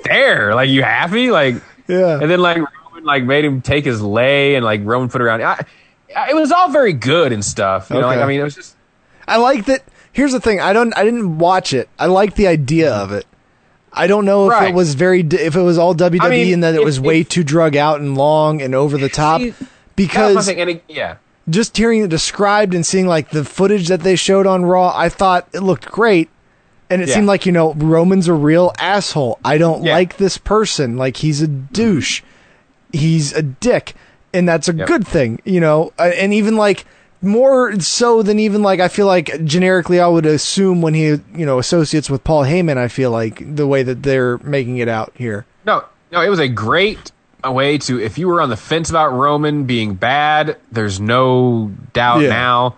there, 0.09 0.53
like 0.53 0.69
you 0.69 0.83
happy, 0.83 1.31
like 1.31 1.55
yeah. 1.87 2.19
And 2.19 2.29
then 2.29 2.39
like 2.39 2.57
Roman 2.57 3.03
like 3.03 3.23
made 3.23 3.45
him 3.45 3.61
take 3.61 3.85
his 3.85 4.01
lay 4.01 4.55
and 4.55 4.65
like 4.65 4.81
Roman 4.83 5.09
put 5.09 5.21
around. 5.21 5.41
I, 5.41 5.65
I- 6.15 6.29
it 6.29 6.35
was 6.35 6.51
all 6.51 6.69
very 6.69 6.93
good 6.93 7.31
and 7.31 7.45
stuff. 7.45 7.89
You 7.89 7.99
know, 8.01 8.07
like 8.07 8.19
I 8.19 8.25
mean, 8.25 8.39
it 8.39 8.43
was 8.43 8.55
just 8.55 8.75
I 9.27 9.37
like 9.37 9.65
that. 9.65 9.83
Here's 10.11 10.31
the 10.31 10.39
thing. 10.39 10.59
I 10.59 10.73
don't. 10.73 10.95
I 10.97 11.03
didn't 11.03 11.37
watch 11.37 11.71
it. 11.73 11.87
I 11.97 12.07
like 12.07 12.35
the 12.35 12.47
idea 12.47 12.91
mm-hmm. 12.91 13.03
of 13.03 13.11
it. 13.11 13.25
I 13.91 14.07
don't 14.07 14.25
know 14.25 14.45
if 14.45 14.51
Right. 14.51 14.69
it 14.69 14.75
was 14.75 14.95
very 14.95 15.21
if 15.21 15.55
it 15.55 15.61
was 15.61 15.77
all 15.77 15.95
WWE 15.95 16.21
I 16.21 16.29
mean, 16.29 16.53
and 16.53 16.63
that 16.63 16.75
it 16.75 16.83
was 16.83 16.99
way 16.99 17.23
too 17.23 17.43
drug 17.43 17.75
out 17.75 17.99
and 17.99 18.17
long 18.17 18.61
and 18.61 18.75
over 18.75 18.97
the 18.97 19.09
top. 19.09 19.41
My 19.41 19.53
because 19.95 20.47
it, 20.47 20.83
yeah, 20.87 21.17
just 21.49 21.75
hearing 21.75 22.03
it 22.03 22.09
described 22.09 22.73
and 22.73 22.85
seeing 22.85 23.07
like 23.07 23.31
the 23.31 23.43
footage 23.43 23.87
that 23.87 24.01
they 24.01 24.15
showed 24.15 24.47
on 24.47 24.63
Raw, 24.63 24.95
I 24.95 25.09
thought 25.09 25.47
it 25.53 25.61
looked 25.61 25.89
great. 25.89 26.29
And 26.89 27.01
it 27.01 27.07
Yeah. 27.07 27.15
seemed 27.15 27.27
like, 27.27 27.45
you 27.45 27.51
know, 27.51 27.73
Roman's 27.73 28.27
a 28.27 28.33
real 28.33 28.73
asshole. 28.79 29.37
I 29.45 29.57
don't 29.57 29.83
Yeah. 29.83 29.93
like 29.93 30.17
this 30.17 30.37
person. 30.37 30.97
Like 30.97 31.17
he's 31.17 31.41
a 31.41 31.47
douche. 31.47 32.21
He's 32.91 33.31
a 33.33 33.41
dick. 33.43 33.93
And 34.33 34.47
that's 34.47 34.67
a 34.69 34.73
Yep. 34.73 34.87
good 34.87 35.07
thing, 35.07 35.39
you 35.45 35.59
know. 35.59 35.91
Uh, 35.99 36.11
And 36.17 36.33
even 36.33 36.55
like 36.55 36.85
more 37.21 37.79
so 37.79 38.21
than 38.23 38.39
even 38.39 38.61
like 38.63 38.79
I 38.79 38.87
feel 38.87 39.05
like 39.05 39.43
generically 39.43 39.99
I 39.99 40.07
would 40.07 40.25
assume 40.25 40.81
when 40.81 40.93
he, 40.93 41.03
you 41.35 41.45
know, 41.45 41.59
associates 41.59 42.09
with 42.09 42.23
Paul 42.23 42.43
Heyman, 42.45 42.77
I 42.77 42.87
feel 42.87 43.11
like 43.11 43.43
the 43.55 43.67
way 43.67 43.83
that 43.83 44.03
they're 44.03 44.37
making 44.39 44.77
it 44.77 44.87
out 44.87 45.11
here. 45.15 45.45
no, 45.65 45.83
no, 46.11 46.21
it 46.21 46.29
was 46.29 46.39
a 46.39 46.47
great 46.47 47.11
a 47.43 47.51
way 47.51 47.77
to 47.77 47.99
if 48.01 48.17
you 48.17 48.27
were 48.27 48.41
on 48.41 48.49
the 48.49 48.57
fence 48.57 48.89
about 48.89 49.13
Roman 49.13 49.63
being 49.65 49.93
bad. 49.93 50.57
There's 50.71 50.99
no 50.99 51.71
doubt 51.93 52.21
Yeah. 52.21 52.29
now. 52.29 52.75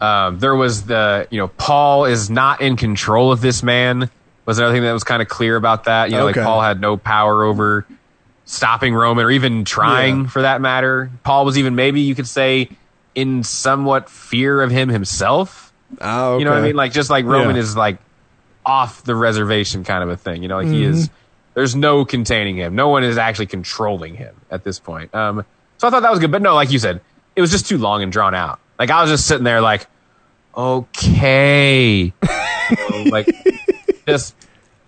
Um, 0.00 0.38
there 0.38 0.54
was 0.54 0.82
the 0.84 1.28
you 1.30 1.38
know 1.38 1.48
Paul 1.48 2.06
is 2.06 2.30
not 2.30 2.60
in 2.60 2.76
control 2.76 3.32
of 3.32 3.40
this 3.40 3.62
man. 3.62 4.10
Was 4.46 4.58
another 4.58 4.74
thing 4.74 4.82
that 4.82 4.92
was 4.92 5.04
kind 5.04 5.20
of 5.22 5.28
clear 5.28 5.56
about 5.56 5.84
that. 5.84 6.10
You 6.10 6.16
know, 6.16 6.28
Okay. 6.28 6.40
like 6.40 6.46
Paul 6.46 6.60
had 6.62 6.80
no 6.80 6.96
power 6.96 7.44
over 7.44 7.86
stopping 8.46 8.94
Roman 8.94 9.24
or 9.26 9.30
even 9.30 9.64
trying 9.64 10.22
Yeah. 10.22 10.26
for 10.30 10.42
that 10.42 10.60
matter. 10.60 11.10
Paul 11.22 11.44
was 11.44 11.56
even 11.58 11.74
maybe 11.76 12.00
you 12.00 12.14
could 12.14 12.26
say 12.26 12.68
in 13.14 13.44
somewhat 13.44 14.08
fear 14.08 14.62
of 14.62 14.70
him 14.70 14.88
himself. 14.88 15.72
Oh, 16.00 16.38
You 16.38 16.44
know 16.44 16.52
what 16.52 16.60
I 16.60 16.62
mean? 16.62 16.76
Like 16.76 16.92
just 16.92 17.10
like 17.10 17.24
Roman 17.26 17.56
Yeah. 17.56 17.62
is 17.62 17.76
like 17.76 17.98
off 18.64 19.04
the 19.04 19.14
reservation 19.14 19.84
kind 19.84 20.02
of 20.02 20.08
a 20.08 20.16
thing. 20.16 20.42
You 20.42 20.48
know, 20.48 20.56
like 20.56 20.66
he 20.68 20.82
Mhm. 20.82 20.90
is. 20.90 21.10
There's 21.54 21.74
no 21.76 22.04
containing 22.04 22.56
him. 22.56 22.74
No 22.74 22.88
one 22.88 23.02
is 23.04 23.18
actually 23.18 23.46
controlling 23.46 24.14
him 24.14 24.34
at 24.50 24.64
this 24.64 24.78
point. 24.78 25.14
Um, 25.14 25.44
so 25.78 25.86
I 25.86 25.90
thought 25.90 26.02
that 26.02 26.10
was 26.10 26.20
good, 26.20 26.30
but 26.30 26.42
no, 26.42 26.54
like 26.54 26.70
you 26.70 26.78
said, 26.78 27.00
it 27.36 27.40
was 27.40 27.50
just 27.50 27.68
too 27.68 27.76
long 27.78 28.02
and 28.02 28.10
drawn 28.12 28.34
out. 28.34 28.58
Like 28.80 28.90
I 28.90 29.02
was 29.02 29.10
just 29.10 29.28
sitting 29.28 29.44
there, 29.44 29.60
like, 29.60 29.86
okay, 30.56 32.12
like 33.10 33.28
just 34.08 34.34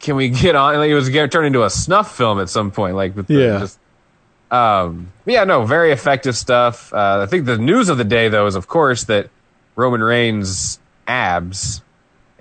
can 0.00 0.16
we 0.16 0.30
get 0.30 0.56
on? 0.56 0.76
Like, 0.76 0.90
it 0.90 0.94
was 0.94 1.08
going 1.10 1.28
to 1.28 1.32
turn 1.32 1.44
into 1.44 1.62
a 1.62 1.70
snuff 1.70 2.16
film 2.16 2.40
at 2.40 2.48
some 2.48 2.70
point. 2.72 2.96
Like, 2.96 3.14
the, 3.14 3.24
Yeah. 3.28 3.58
just 3.60 3.78
um, 4.50 5.12
yeah, 5.26 5.44
no, 5.44 5.64
very 5.64 5.92
effective 5.92 6.36
stuff. 6.36 6.92
Uh, 6.92 7.20
I 7.22 7.26
think 7.26 7.44
the 7.46 7.56
news 7.58 7.88
of 7.88 7.98
the 7.98 8.04
day, 8.04 8.28
though, 8.28 8.46
is 8.46 8.54
of 8.54 8.66
course 8.66 9.04
that 9.04 9.30
Roman 9.76 10.02
Reigns' 10.02 10.78
abs 11.06 11.82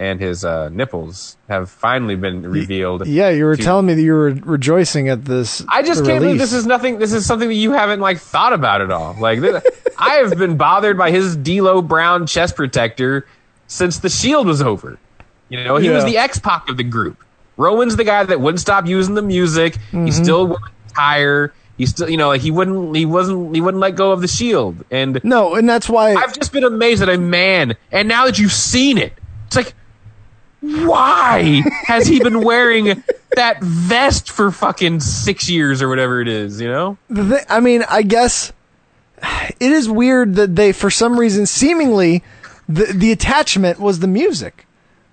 and 0.02 0.20
his 0.20 0.44
uh, 0.44 0.70
nipples 0.70 1.38
have 1.48 1.70
finally 1.70 2.16
been 2.16 2.42
revealed. 2.42 3.06
Yeah, 3.06 3.30
you 3.30 3.46
were 3.46 3.56
to- 3.56 3.62
telling 3.64 3.86
me 3.86 3.94
that 3.94 4.02
you 4.02 4.14
were 4.14 4.32
rejoicing 4.32 5.10
at 5.10 5.26
this. 5.26 5.64
I 5.70 5.84
just 5.84 6.04
can't 6.04 6.20
believe 6.22 6.40
this 6.40 6.54
is 6.54 6.66
nothing. 6.66 6.98
This 6.98 7.14
is 7.14 7.26
something 7.26 7.48
that 7.50 7.54
you 7.56 7.72
haven't 7.72 8.00
like 8.00 8.18
thought 8.18 8.52
about 8.54 8.82
at 8.82 8.90
all. 8.92 9.16
Like 9.20 9.40
this, 9.42 9.64
I 10.00 10.16
have 10.16 10.38
been 10.38 10.58
bothered 10.58 10.98
by 10.98 11.12
his 11.12 11.36
D'Lo 11.38 11.82
Brown 11.84 12.26
chest 12.26 12.56
protector 12.56 13.28
since 13.68 14.00
the 14.00 14.10
Shield 14.10 14.48
was 14.48 14.62
over. 14.62 14.98
You 15.50 15.64
know, 15.64 15.76
he 15.78 15.90
was 15.90 16.04
the 16.06 16.18
X 16.18 16.40
Pac 16.40 16.68
of 16.70 16.78
the 16.78 16.84
group. 16.84 17.24
Roman's 17.58 17.96
the 17.96 18.04
guy 18.04 18.24
that 18.24 18.42
wouldn't 18.42 18.60
stop 18.62 18.88
using 18.88 19.14
the 19.14 19.22
music. 19.22 19.78
He 19.92 19.98
Mhm. 19.98 20.14
still 20.14 20.48
wouldn't 20.48 20.72
retire. 20.88 21.54
He 21.78 21.86
still, 21.86 22.10
you 22.10 22.18
know, 22.18 22.30
like 22.30 22.42
he 22.42 22.50
wouldn't, 22.52 22.96
he 22.96 23.06
wasn't, 23.06 23.54
he 23.54 23.62
wouldn't 23.62 23.82
let 23.82 23.96
go 23.96 24.12
of 24.12 24.22
the 24.22 24.28
Shield. 24.28 24.84
And 24.90 25.20
No, 25.24 25.54
and 25.56 25.68
that's 25.70 25.88
why 25.90 26.14
I've 26.16 26.34
just 26.34 26.52
been 26.54 26.64
amazed 26.64 27.04
at 27.04 27.10
a 27.10 27.18
man. 27.18 27.76
And 27.92 28.08
now 28.08 28.26
that 28.26 28.40
you've 28.40 28.52
seen 28.54 28.98
it, 28.98 29.14
it's 29.48 29.56
like, 29.56 29.74
why 30.62 31.64
has 31.86 32.08
he 32.08 32.20
been 32.20 32.42
wearing 32.42 33.04
that 33.36 33.62
vest 33.62 34.30
for 34.30 34.52
fucking 34.52 35.00
six 35.00 35.50
years 35.50 35.82
or 35.82 35.90
whatever 35.90 36.22
it 36.22 36.28
is? 36.28 36.62
You 36.62 36.70
know? 36.70 36.98
The 37.10 37.26
thi- 37.40 37.46
I 37.50 37.60
mean, 37.60 37.84
I 37.90 38.04
guess 38.04 38.54
it 39.60 39.72
is 39.72 39.90
weird 39.90 40.36
that 40.36 40.56
they, 40.56 40.72
for 40.72 40.90
some 40.90 41.20
reason, 41.20 41.46
seemingly, 41.46 42.24
the 42.70 42.86
the 42.86 43.12
attachment 43.12 43.80
was 43.80 44.00
the 44.00 44.08
music. 44.08 44.66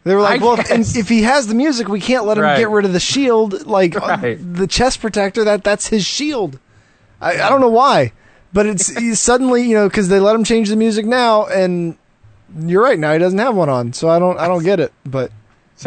They 0.04 0.14
were 0.14 0.20
like, 0.22 0.40
I 0.40 0.44
well, 0.44 0.58
if, 0.60 0.96
if 0.96 1.08
he 1.08 1.22
has 1.22 1.48
the 1.48 1.54
music, 1.54 1.88
we 1.88 2.00
can't 2.00 2.24
let 2.24 2.38
him 2.38 2.44
Right. 2.44 2.58
get 2.58 2.68
rid 2.70 2.84
of 2.84 2.92
the 2.92 3.00
shield. 3.00 3.66
Like 3.66 3.96
uh, 3.96 4.16
the 4.40 4.66
chest 4.66 5.00
protector, 5.00 5.44
that 5.44 5.64
that's 5.64 5.88
his 5.88 6.06
shield. 6.06 6.58
I, 7.20 7.32
I 7.40 7.48
don't 7.48 7.60
know 7.60 7.68
why, 7.68 8.12
but 8.52 8.66
it's 8.66 9.18
suddenly 9.18 9.62
you 9.68 9.74
know 9.74 9.88
because 9.88 10.08
they 10.08 10.20
let 10.20 10.34
him 10.34 10.44
change 10.44 10.68
the 10.68 10.76
music 10.76 11.04
now, 11.04 11.46
and 11.46 11.96
you're 12.58 12.82
right 12.82 12.98
now 12.98 13.12
he 13.12 13.18
doesn't 13.18 13.38
have 13.38 13.54
one 13.56 13.68
on, 13.68 13.92
so 13.92 14.08
I 14.08 14.18
don't 14.18 14.38
I 14.38 14.46
don't 14.48 14.62
get 14.62 14.78
it. 14.80 14.92
But 15.04 15.30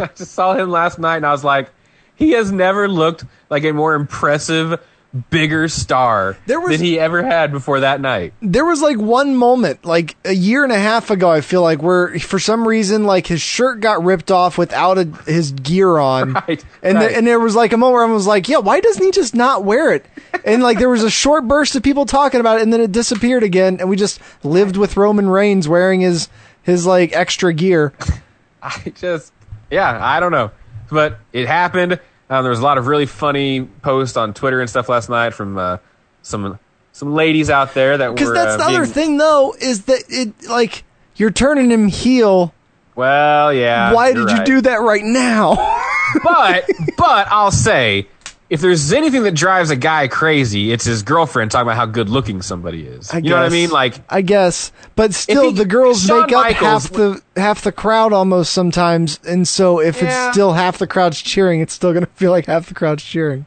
I 0.00 0.06
just 0.14 0.32
saw 0.32 0.54
him 0.54 0.70
last 0.70 0.98
night 0.98 1.16
and 1.18 1.26
I 1.26 1.32
was 1.32 1.44
like, 1.44 1.70
he 2.14 2.32
has 2.32 2.52
never 2.52 2.88
looked 2.88 3.24
like 3.50 3.64
a 3.64 3.72
more 3.72 3.94
impressive, 3.94 4.80
bigger 5.28 5.68
star 5.68 6.38
There 6.46 6.58
was- 6.60 6.78
than 6.78 6.86
he 6.86 6.98
ever 6.98 7.22
had 7.22 7.52
before 7.52 7.80
that 7.80 8.00
night. 8.00 8.32
there 8.40 8.64
was 8.64 8.80
like 8.80 8.96
one 8.96 9.36
moment 9.36 9.84
like 9.84 10.16
a 10.24 10.32
year 10.32 10.64
and 10.64 10.72
a 10.72 10.78
half 10.78 11.10
ago 11.10 11.30
i 11.30 11.42
feel 11.42 11.60
like 11.60 11.82
where 11.82 12.18
for 12.18 12.38
some 12.38 12.66
reason 12.66 13.04
like 13.04 13.26
his 13.26 13.42
shirt 13.42 13.80
got 13.80 14.02
ripped 14.02 14.30
off 14.30 14.56
without 14.56 14.96
a, 14.96 15.04
his 15.26 15.52
gear 15.52 15.98
on 15.98 16.32
Right, 16.48 16.64
and 16.82 16.96
right. 16.96 17.08
there, 17.10 17.18
and 17.18 17.26
there 17.26 17.38
was 17.38 17.54
like 17.54 17.74
a 17.74 17.76
moment 17.76 17.92
where 17.92 18.04
i 18.06 18.10
was 18.10 18.26
like 18.26 18.48
yeah 18.48 18.56
why 18.56 18.80
doesn't 18.80 19.04
he 19.04 19.10
just 19.10 19.34
not 19.34 19.64
wear 19.64 19.92
it 19.92 20.06
and 20.46 20.62
like 20.62 20.78
there 20.78 20.88
was 20.88 21.04
a 21.04 21.10
short 21.10 21.46
burst 21.46 21.76
of 21.76 21.82
people 21.82 22.06
talking 22.06 22.40
about 22.40 22.60
it 22.60 22.62
and 22.62 22.72
then 22.72 22.80
it 22.80 22.90
disappeared 22.92 23.42
again 23.42 23.76
and 23.80 23.90
we 23.90 23.96
just 23.96 24.18
lived 24.42 24.78
with 24.78 24.96
roman 24.96 25.28
reigns 25.28 25.68
wearing 25.68 26.00
his 26.00 26.30
his 26.62 26.86
like 26.86 27.12
extra 27.14 27.52
gear 27.52 27.92
I 28.62 28.92
just, 28.94 29.30
yeah, 29.72 29.98
I 30.00 30.20
don't 30.20 30.30
know. 30.32 30.50
But 30.90 31.18
it 31.32 31.48
happened. 31.48 31.98
Um, 32.30 32.44
there 32.44 32.50
was 32.50 32.60
a 32.60 32.62
lot 32.62 32.78
of 32.78 32.86
really 32.86 33.06
funny 33.06 33.62
posts 33.62 34.16
on 34.16 34.34
Twitter 34.34 34.60
and 34.60 34.70
stuff 34.70 34.88
last 34.88 35.08
night 35.08 35.34
from 35.34 35.58
uh, 35.58 35.78
some 36.22 36.58
some 36.92 37.14
ladies 37.14 37.50
out 37.50 37.74
there 37.74 37.98
that 37.98 38.10
were. 38.10 38.14
Because 38.14 38.32
that's 38.34 38.54
uh, 38.54 38.56
the 38.58 38.64
other 38.64 38.82
being- 38.82 38.92
thing, 38.92 39.16
though, 39.16 39.54
is 39.58 39.84
that 39.86 40.04
it 40.08 40.48
like 40.48 40.84
you're 41.16 41.30
turning 41.30 41.70
him 41.70 41.88
heel. 41.88 42.54
Well, 42.94 43.54
yeah. 43.54 43.92
Why 43.94 44.12
did 44.12 44.30
you 44.30 44.44
do 44.44 44.60
that 44.62 44.82
right 44.82 45.02
now? 45.02 45.54
but 46.22 46.68
but 46.98 47.26
I'll 47.30 47.50
say, 47.50 48.06
if 48.52 48.60
there's 48.60 48.92
anything 48.92 49.22
that 49.22 49.34
drives 49.34 49.70
a 49.70 49.76
guy 49.76 50.08
crazy, 50.08 50.72
it's 50.72 50.84
his 50.84 51.02
girlfriend 51.02 51.50
talking 51.50 51.62
about 51.68 51.76
how 51.76 51.86
good 51.86 52.10
looking 52.10 52.42
somebody 52.42 52.84
is. 52.86 53.10
I 53.10 53.16
you 53.18 53.30
know 53.30 53.36
what 53.36 53.46
I 53.46 53.48
mean? 53.48 53.70
Like, 53.70 53.94
I 54.10 54.20
guess, 54.20 54.72
but 54.94 55.14
still, 55.14 55.44
he- 55.50 55.56
the 55.56 55.64
girls 55.64 56.04
Shawn 56.04 56.26
make 56.26 56.32
up 56.36 56.44
Michaels- 56.44 56.82
half 56.84 56.92
the 56.92 57.22
half 57.36 57.62
the 57.62 57.72
crowd 57.72 58.12
almost 58.12 58.52
sometimes, 58.52 59.18
and 59.26 59.48
so 59.48 59.80
if 59.80 60.02
Yeah. 60.02 60.26
it's 60.28 60.34
still 60.34 60.52
half 60.52 60.76
the 60.76 60.86
crowd's 60.86 61.22
cheering, 61.22 61.60
it's 61.60 61.72
still 61.72 61.94
gonna 61.94 62.06
feel 62.14 62.30
like 62.30 62.44
half 62.44 62.66
the 62.66 62.74
crowd's 62.74 63.02
cheering. 63.02 63.46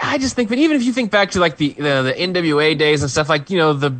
I 0.00 0.18
just 0.18 0.34
think, 0.34 0.48
but 0.48 0.58
even 0.58 0.76
if 0.76 0.82
you 0.82 0.92
think 0.92 1.12
back 1.12 1.30
to 1.30 1.38
like 1.40 1.56
the 1.58 1.74
the, 1.74 2.02
the 2.02 2.14
NWA 2.18 2.76
days 2.76 3.02
and 3.02 3.10
stuff, 3.10 3.28
like 3.28 3.48
you 3.48 3.58
know 3.58 3.72
the 3.74 3.94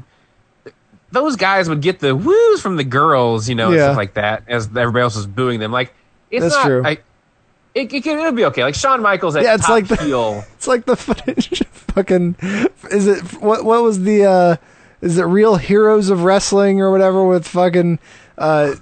those 1.13 1.37
guys 1.37 1.69
would 1.69 1.83
get 1.83 2.01
the 2.01 2.17
woos 2.17 2.61
from 2.61 2.77
the 2.77 2.85
girls, 2.85 3.49
you 3.49 3.55
know, 3.55 3.71
and 3.71 3.79
stuff 3.81 3.97
like 3.97 4.15
that, 4.15 4.43
as 4.49 4.67
everybody 4.67 5.03
else 5.03 5.15
was 5.15 5.27
booing 5.27 5.61
them. 5.61 5.71
Like, 5.71 5.95
it's 6.31 6.43
That's 6.43 6.55
not. 6.57 6.65
true. 6.67 6.83
I, 6.85 6.99
it, 7.75 7.93
it, 7.93 8.07
it'll 8.07 8.33
be 8.33 8.45
okay. 8.47 8.63
Like 8.65 8.75
Shawn 8.75 9.03
Michaels 9.03 9.37
at 9.37 9.43
Yeah, 9.45 9.55
it's 9.55 9.63
top 9.65 9.71
like 9.71 9.89
the- 9.89 9.97
heel. 9.97 10.45
It's 10.55 10.67
like 10.67 10.85
the 10.85 10.97
footage. 10.97 11.63
Fucking, 11.95 12.37
is 12.91 13.07
it 13.07 13.21
what? 13.43 13.65
What 13.65 13.83
was 13.83 14.03
the? 14.03 14.25
uh 14.25 14.57
Is 15.01 15.19
it 15.19 15.25
Real 15.25 15.57
Heroes 15.57 16.09
of 16.11 16.23
Wrestling 16.25 16.81
or 16.81 16.91
whatever 16.91 17.27
with 17.27 17.47
fucking 17.49 17.99
uh 18.39 18.75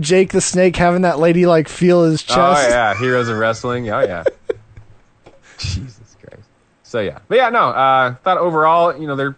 Jake 0.00 0.32
the 0.32 0.40
Snake 0.40 0.76
having 0.76 1.02
that 1.02 1.18
lady 1.18 1.46
like 1.46 1.68
feel 1.68 2.04
his 2.04 2.22
chest? 2.22 2.38
Oh 2.38 2.68
yeah, 2.68 2.94
heroes 2.98 3.28
of 3.28 3.38
wrestling. 3.38 3.88
Oh 3.90 4.00
yeah. 4.00 4.24
Jesus 5.58 6.16
Christ. 6.20 6.48
So 6.82 7.00
yeah, 7.00 7.18
but 7.28 7.36
yeah, 7.36 7.50
no. 7.50 7.68
Uh, 7.68 8.14
thought 8.16 8.38
overall, 8.38 8.96
you 8.98 9.06
know, 9.06 9.16
they're 9.16 9.36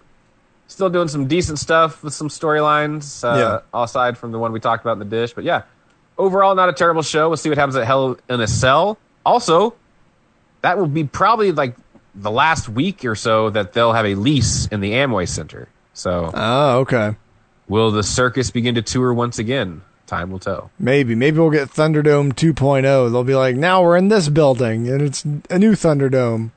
still 0.67 0.91
doing 0.91 1.09
some 1.09 1.27
decent 1.27 1.59
stuff 1.59 2.03
with 2.03 2.13
some 2.15 2.29
storylines. 2.29 3.25
Uh, 3.25 3.61
Aside 3.75 4.19
from 4.19 4.33
the 4.33 4.39
one 4.39 4.53
we 4.53 4.61
talked 4.61 4.85
about 4.85 4.93
in 4.95 4.99
the 4.99 5.05
dish, 5.05 5.33
but 5.33 5.45
yeah, 5.45 5.63
overall, 6.19 6.55
not 6.55 6.69
a 6.69 6.73
terrible 6.73 7.03
show. 7.03 7.29
We'll 7.29 7.37
see 7.37 7.49
what 7.49 7.59
happens 7.59 7.77
at 7.77 7.87
Hell 7.87 8.19
in 8.29 8.41
a 8.41 8.47
Cell. 8.49 8.99
Also, 9.25 9.75
that 10.63 10.79
will 10.79 10.87
be 10.87 11.05
probably 11.05 11.53
like 11.53 11.75
the 12.15 12.31
last 12.31 12.69
week 12.69 13.05
or 13.05 13.15
so 13.15 13.51
that 13.51 13.73
they'll 13.73 13.93
have 13.93 14.07
a 14.07 14.15
lease 14.17 14.67
in 14.67 14.81
the 14.81 14.93
Amway 14.93 15.29
Center. 15.29 15.69
So, 15.95 16.31
Oh, 16.35 16.79
okay. 16.81 17.17
will 17.69 17.91
the 17.91 18.03
circus 18.03 18.51
begin 18.51 18.75
to 18.75 18.83
tour 18.83 19.13
once 19.15 19.39
again? 19.39 19.83
Time 20.07 20.31
will 20.31 20.39
tell. 20.39 20.71
Maybe, 20.79 21.15
maybe 21.15 21.39
we'll 21.39 21.51
get 21.51 21.69
Thunderdome 21.69 22.33
2.0. 22.33 22.83
They'll 23.13 23.25
be 23.25 23.35
like, 23.35 23.57
now 23.57 23.83
we're 23.83 23.97
in 23.99 24.09
this 24.09 24.29
building, 24.31 24.89
and 24.89 25.03
it's 25.03 25.25
a 25.51 25.59
new 25.59 25.73
Thunderdome. 25.73 26.51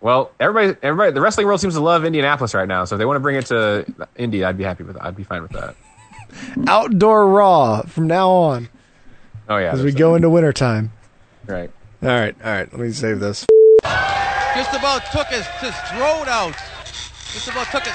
Well, 0.00 0.30
everybody, 0.38 0.78
everybody, 0.82 1.12
the 1.12 1.20
wrestling 1.20 1.46
world 1.46 1.60
seems 1.60 1.74
to 1.74 1.80
love 1.80 2.04
Indianapolis 2.04 2.54
right 2.54 2.68
now. 2.68 2.84
So 2.84 2.94
if 2.94 2.98
they 2.98 3.04
want 3.06 3.16
to 3.16 3.20
bring 3.20 3.36
it 3.36 3.46
to 3.46 3.86
Indy, 4.16 4.44
I'd 4.44 4.58
be 4.58 4.62
happy 4.64 4.84
with 4.84 4.94
that. 4.96 5.04
I'd 5.04 5.16
be 5.16 5.24
fine 5.24 5.42
with 5.42 5.52
that. 5.52 5.74
Outdoor 6.68 7.26
Raw 7.28 7.82
from 7.82 8.06
now 8.06 8.30
on 8.30 8.68
Oh 9.48 9.56
yeah, 9.56 9.72
as 9.72 9.78
we 9.78 9.84
there's 9.84 9.94
go 9.94 10.14
into 10.14 10.28
wintertime. 10.30 10.92
right. 11.46 11.70
All 12.02 12.08
right, 12.10 12.36
all 12.44 12.50
right. 12.52 12.70
Let 12.70 12.80
me 12.80 12.92
save 12.92 13.18
this. 13.18 13.44
Just 14.54 14.74
about 14.74 15.02
took 15.10 15.26
his, 15.28 15.46
his 15.58 15.74
throat 15.90 16.28
out. 16.28 16.54
Just 17.32 17.48
about 17.48 17.66
took 17.72 17.82
his 17.82 17.94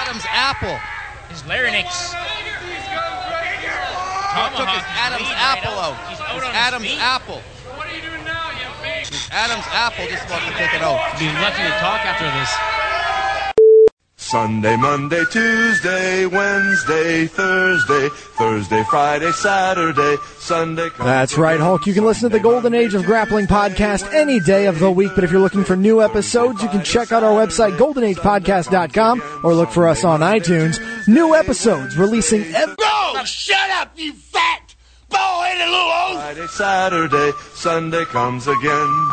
Adam's 0.00 0.24
apple. 0.30 0.78
His 1.28 1.44
larynx. 1.46 2.12
took 4.56 4.68
his 4.72 4.84
Adam's 4.96 5.28
apple 5.36 5.76
out. 5.76 5.96
He's 6.08 6.16
His 6.16 6.20
out 6.20 6.36
on 6.36 6.48
his 6.48 6.54
Adam's 6.56 6.86
feet. 6.86 7.00
apple. 7.00 7.40
What 7.76 7.86
are 7.88 7.96
you 7.96 8.02
doing 8.02 8.24
now, 8.24 8.48
you 8.56 8.68
big? 8.80 9.06
His 9.06 9.28
Adam's 9.32 9.68
apple 9.72 10.06
just 10.08 10.24
about 10.24 10.40
to 10.48 10.52
take 10.56 10.72
it 10.72 10.80
out. 10.80 10.96
Be 11.20 11.28
lucky 11.44 11.60
to 11.64 11.74
talk 11.80 12.00
after 12.08 12.24
this. 12.32 12.50
Sunday, 14.32 14.76
Monday, 14.76 15.24
Tuesday, 15.30 16.24
Wednesday, 16.24 17.26
Thursday, 17.26 18.08
Thursday, 18.08 18.82
Friday, 18.84 19.30
Saturday, 19.30 20.16
Sunday. 20.38 20.88
That's 20.98 21.36
right, 21.36 21.60
Hulk. 21.60 21.86
You 21.86 21.92
can 21.92 22.06
listen 22.06 22.30
to 22.30 22.34
the 22.34 22.42
Golden 22.42 22.72
Age 22.72 22.94
of 22.94 23.04
Grappling 23.04 23.46
podcast 23.46 24.10
any 24.14 24.40
day 24.40 24.68
of 24.68 24.78
the 24.78 24.90
week, 24.90 25.12
but 25.14 25.22
if 25.22 25.30
you're 25.30 25.42
looking 25.42 25.64
for 25.64 25.76
new 25.76 26.00
episodes, 26.00 26.62
you 26.62 26.70
can 26.70 26.82
check 26.82 27.12
out 27.12 27.22
our 27.22 27.46
website, 27.46 27.76
goldenagepodcast.com, 27.76 29.22
or 29.44 29.52
look 29.52 29.68
for 29.68 29.86
us 29.86 30.02
on 30.02 30.20
iTunes. 30.20 30.80
New 31.06 31.34
episodes 31.34 31.98
releasing 31.98 32.42
every. 32.54 32.74
No! 32.80 33.22
Shut 33.26 33.70
up, 33.72 33.92
you 33.98 34.14
fat, 34.14 34.74
bald-headed 35.10 35.68
little 35.68 35.76
oaf! 35.76 36.14
Friday, 36.14 36.46
Saturday, 36.46 37.32
Sunday 37.52 38.04
comes 38.06 38.48
again. 38.48 39.10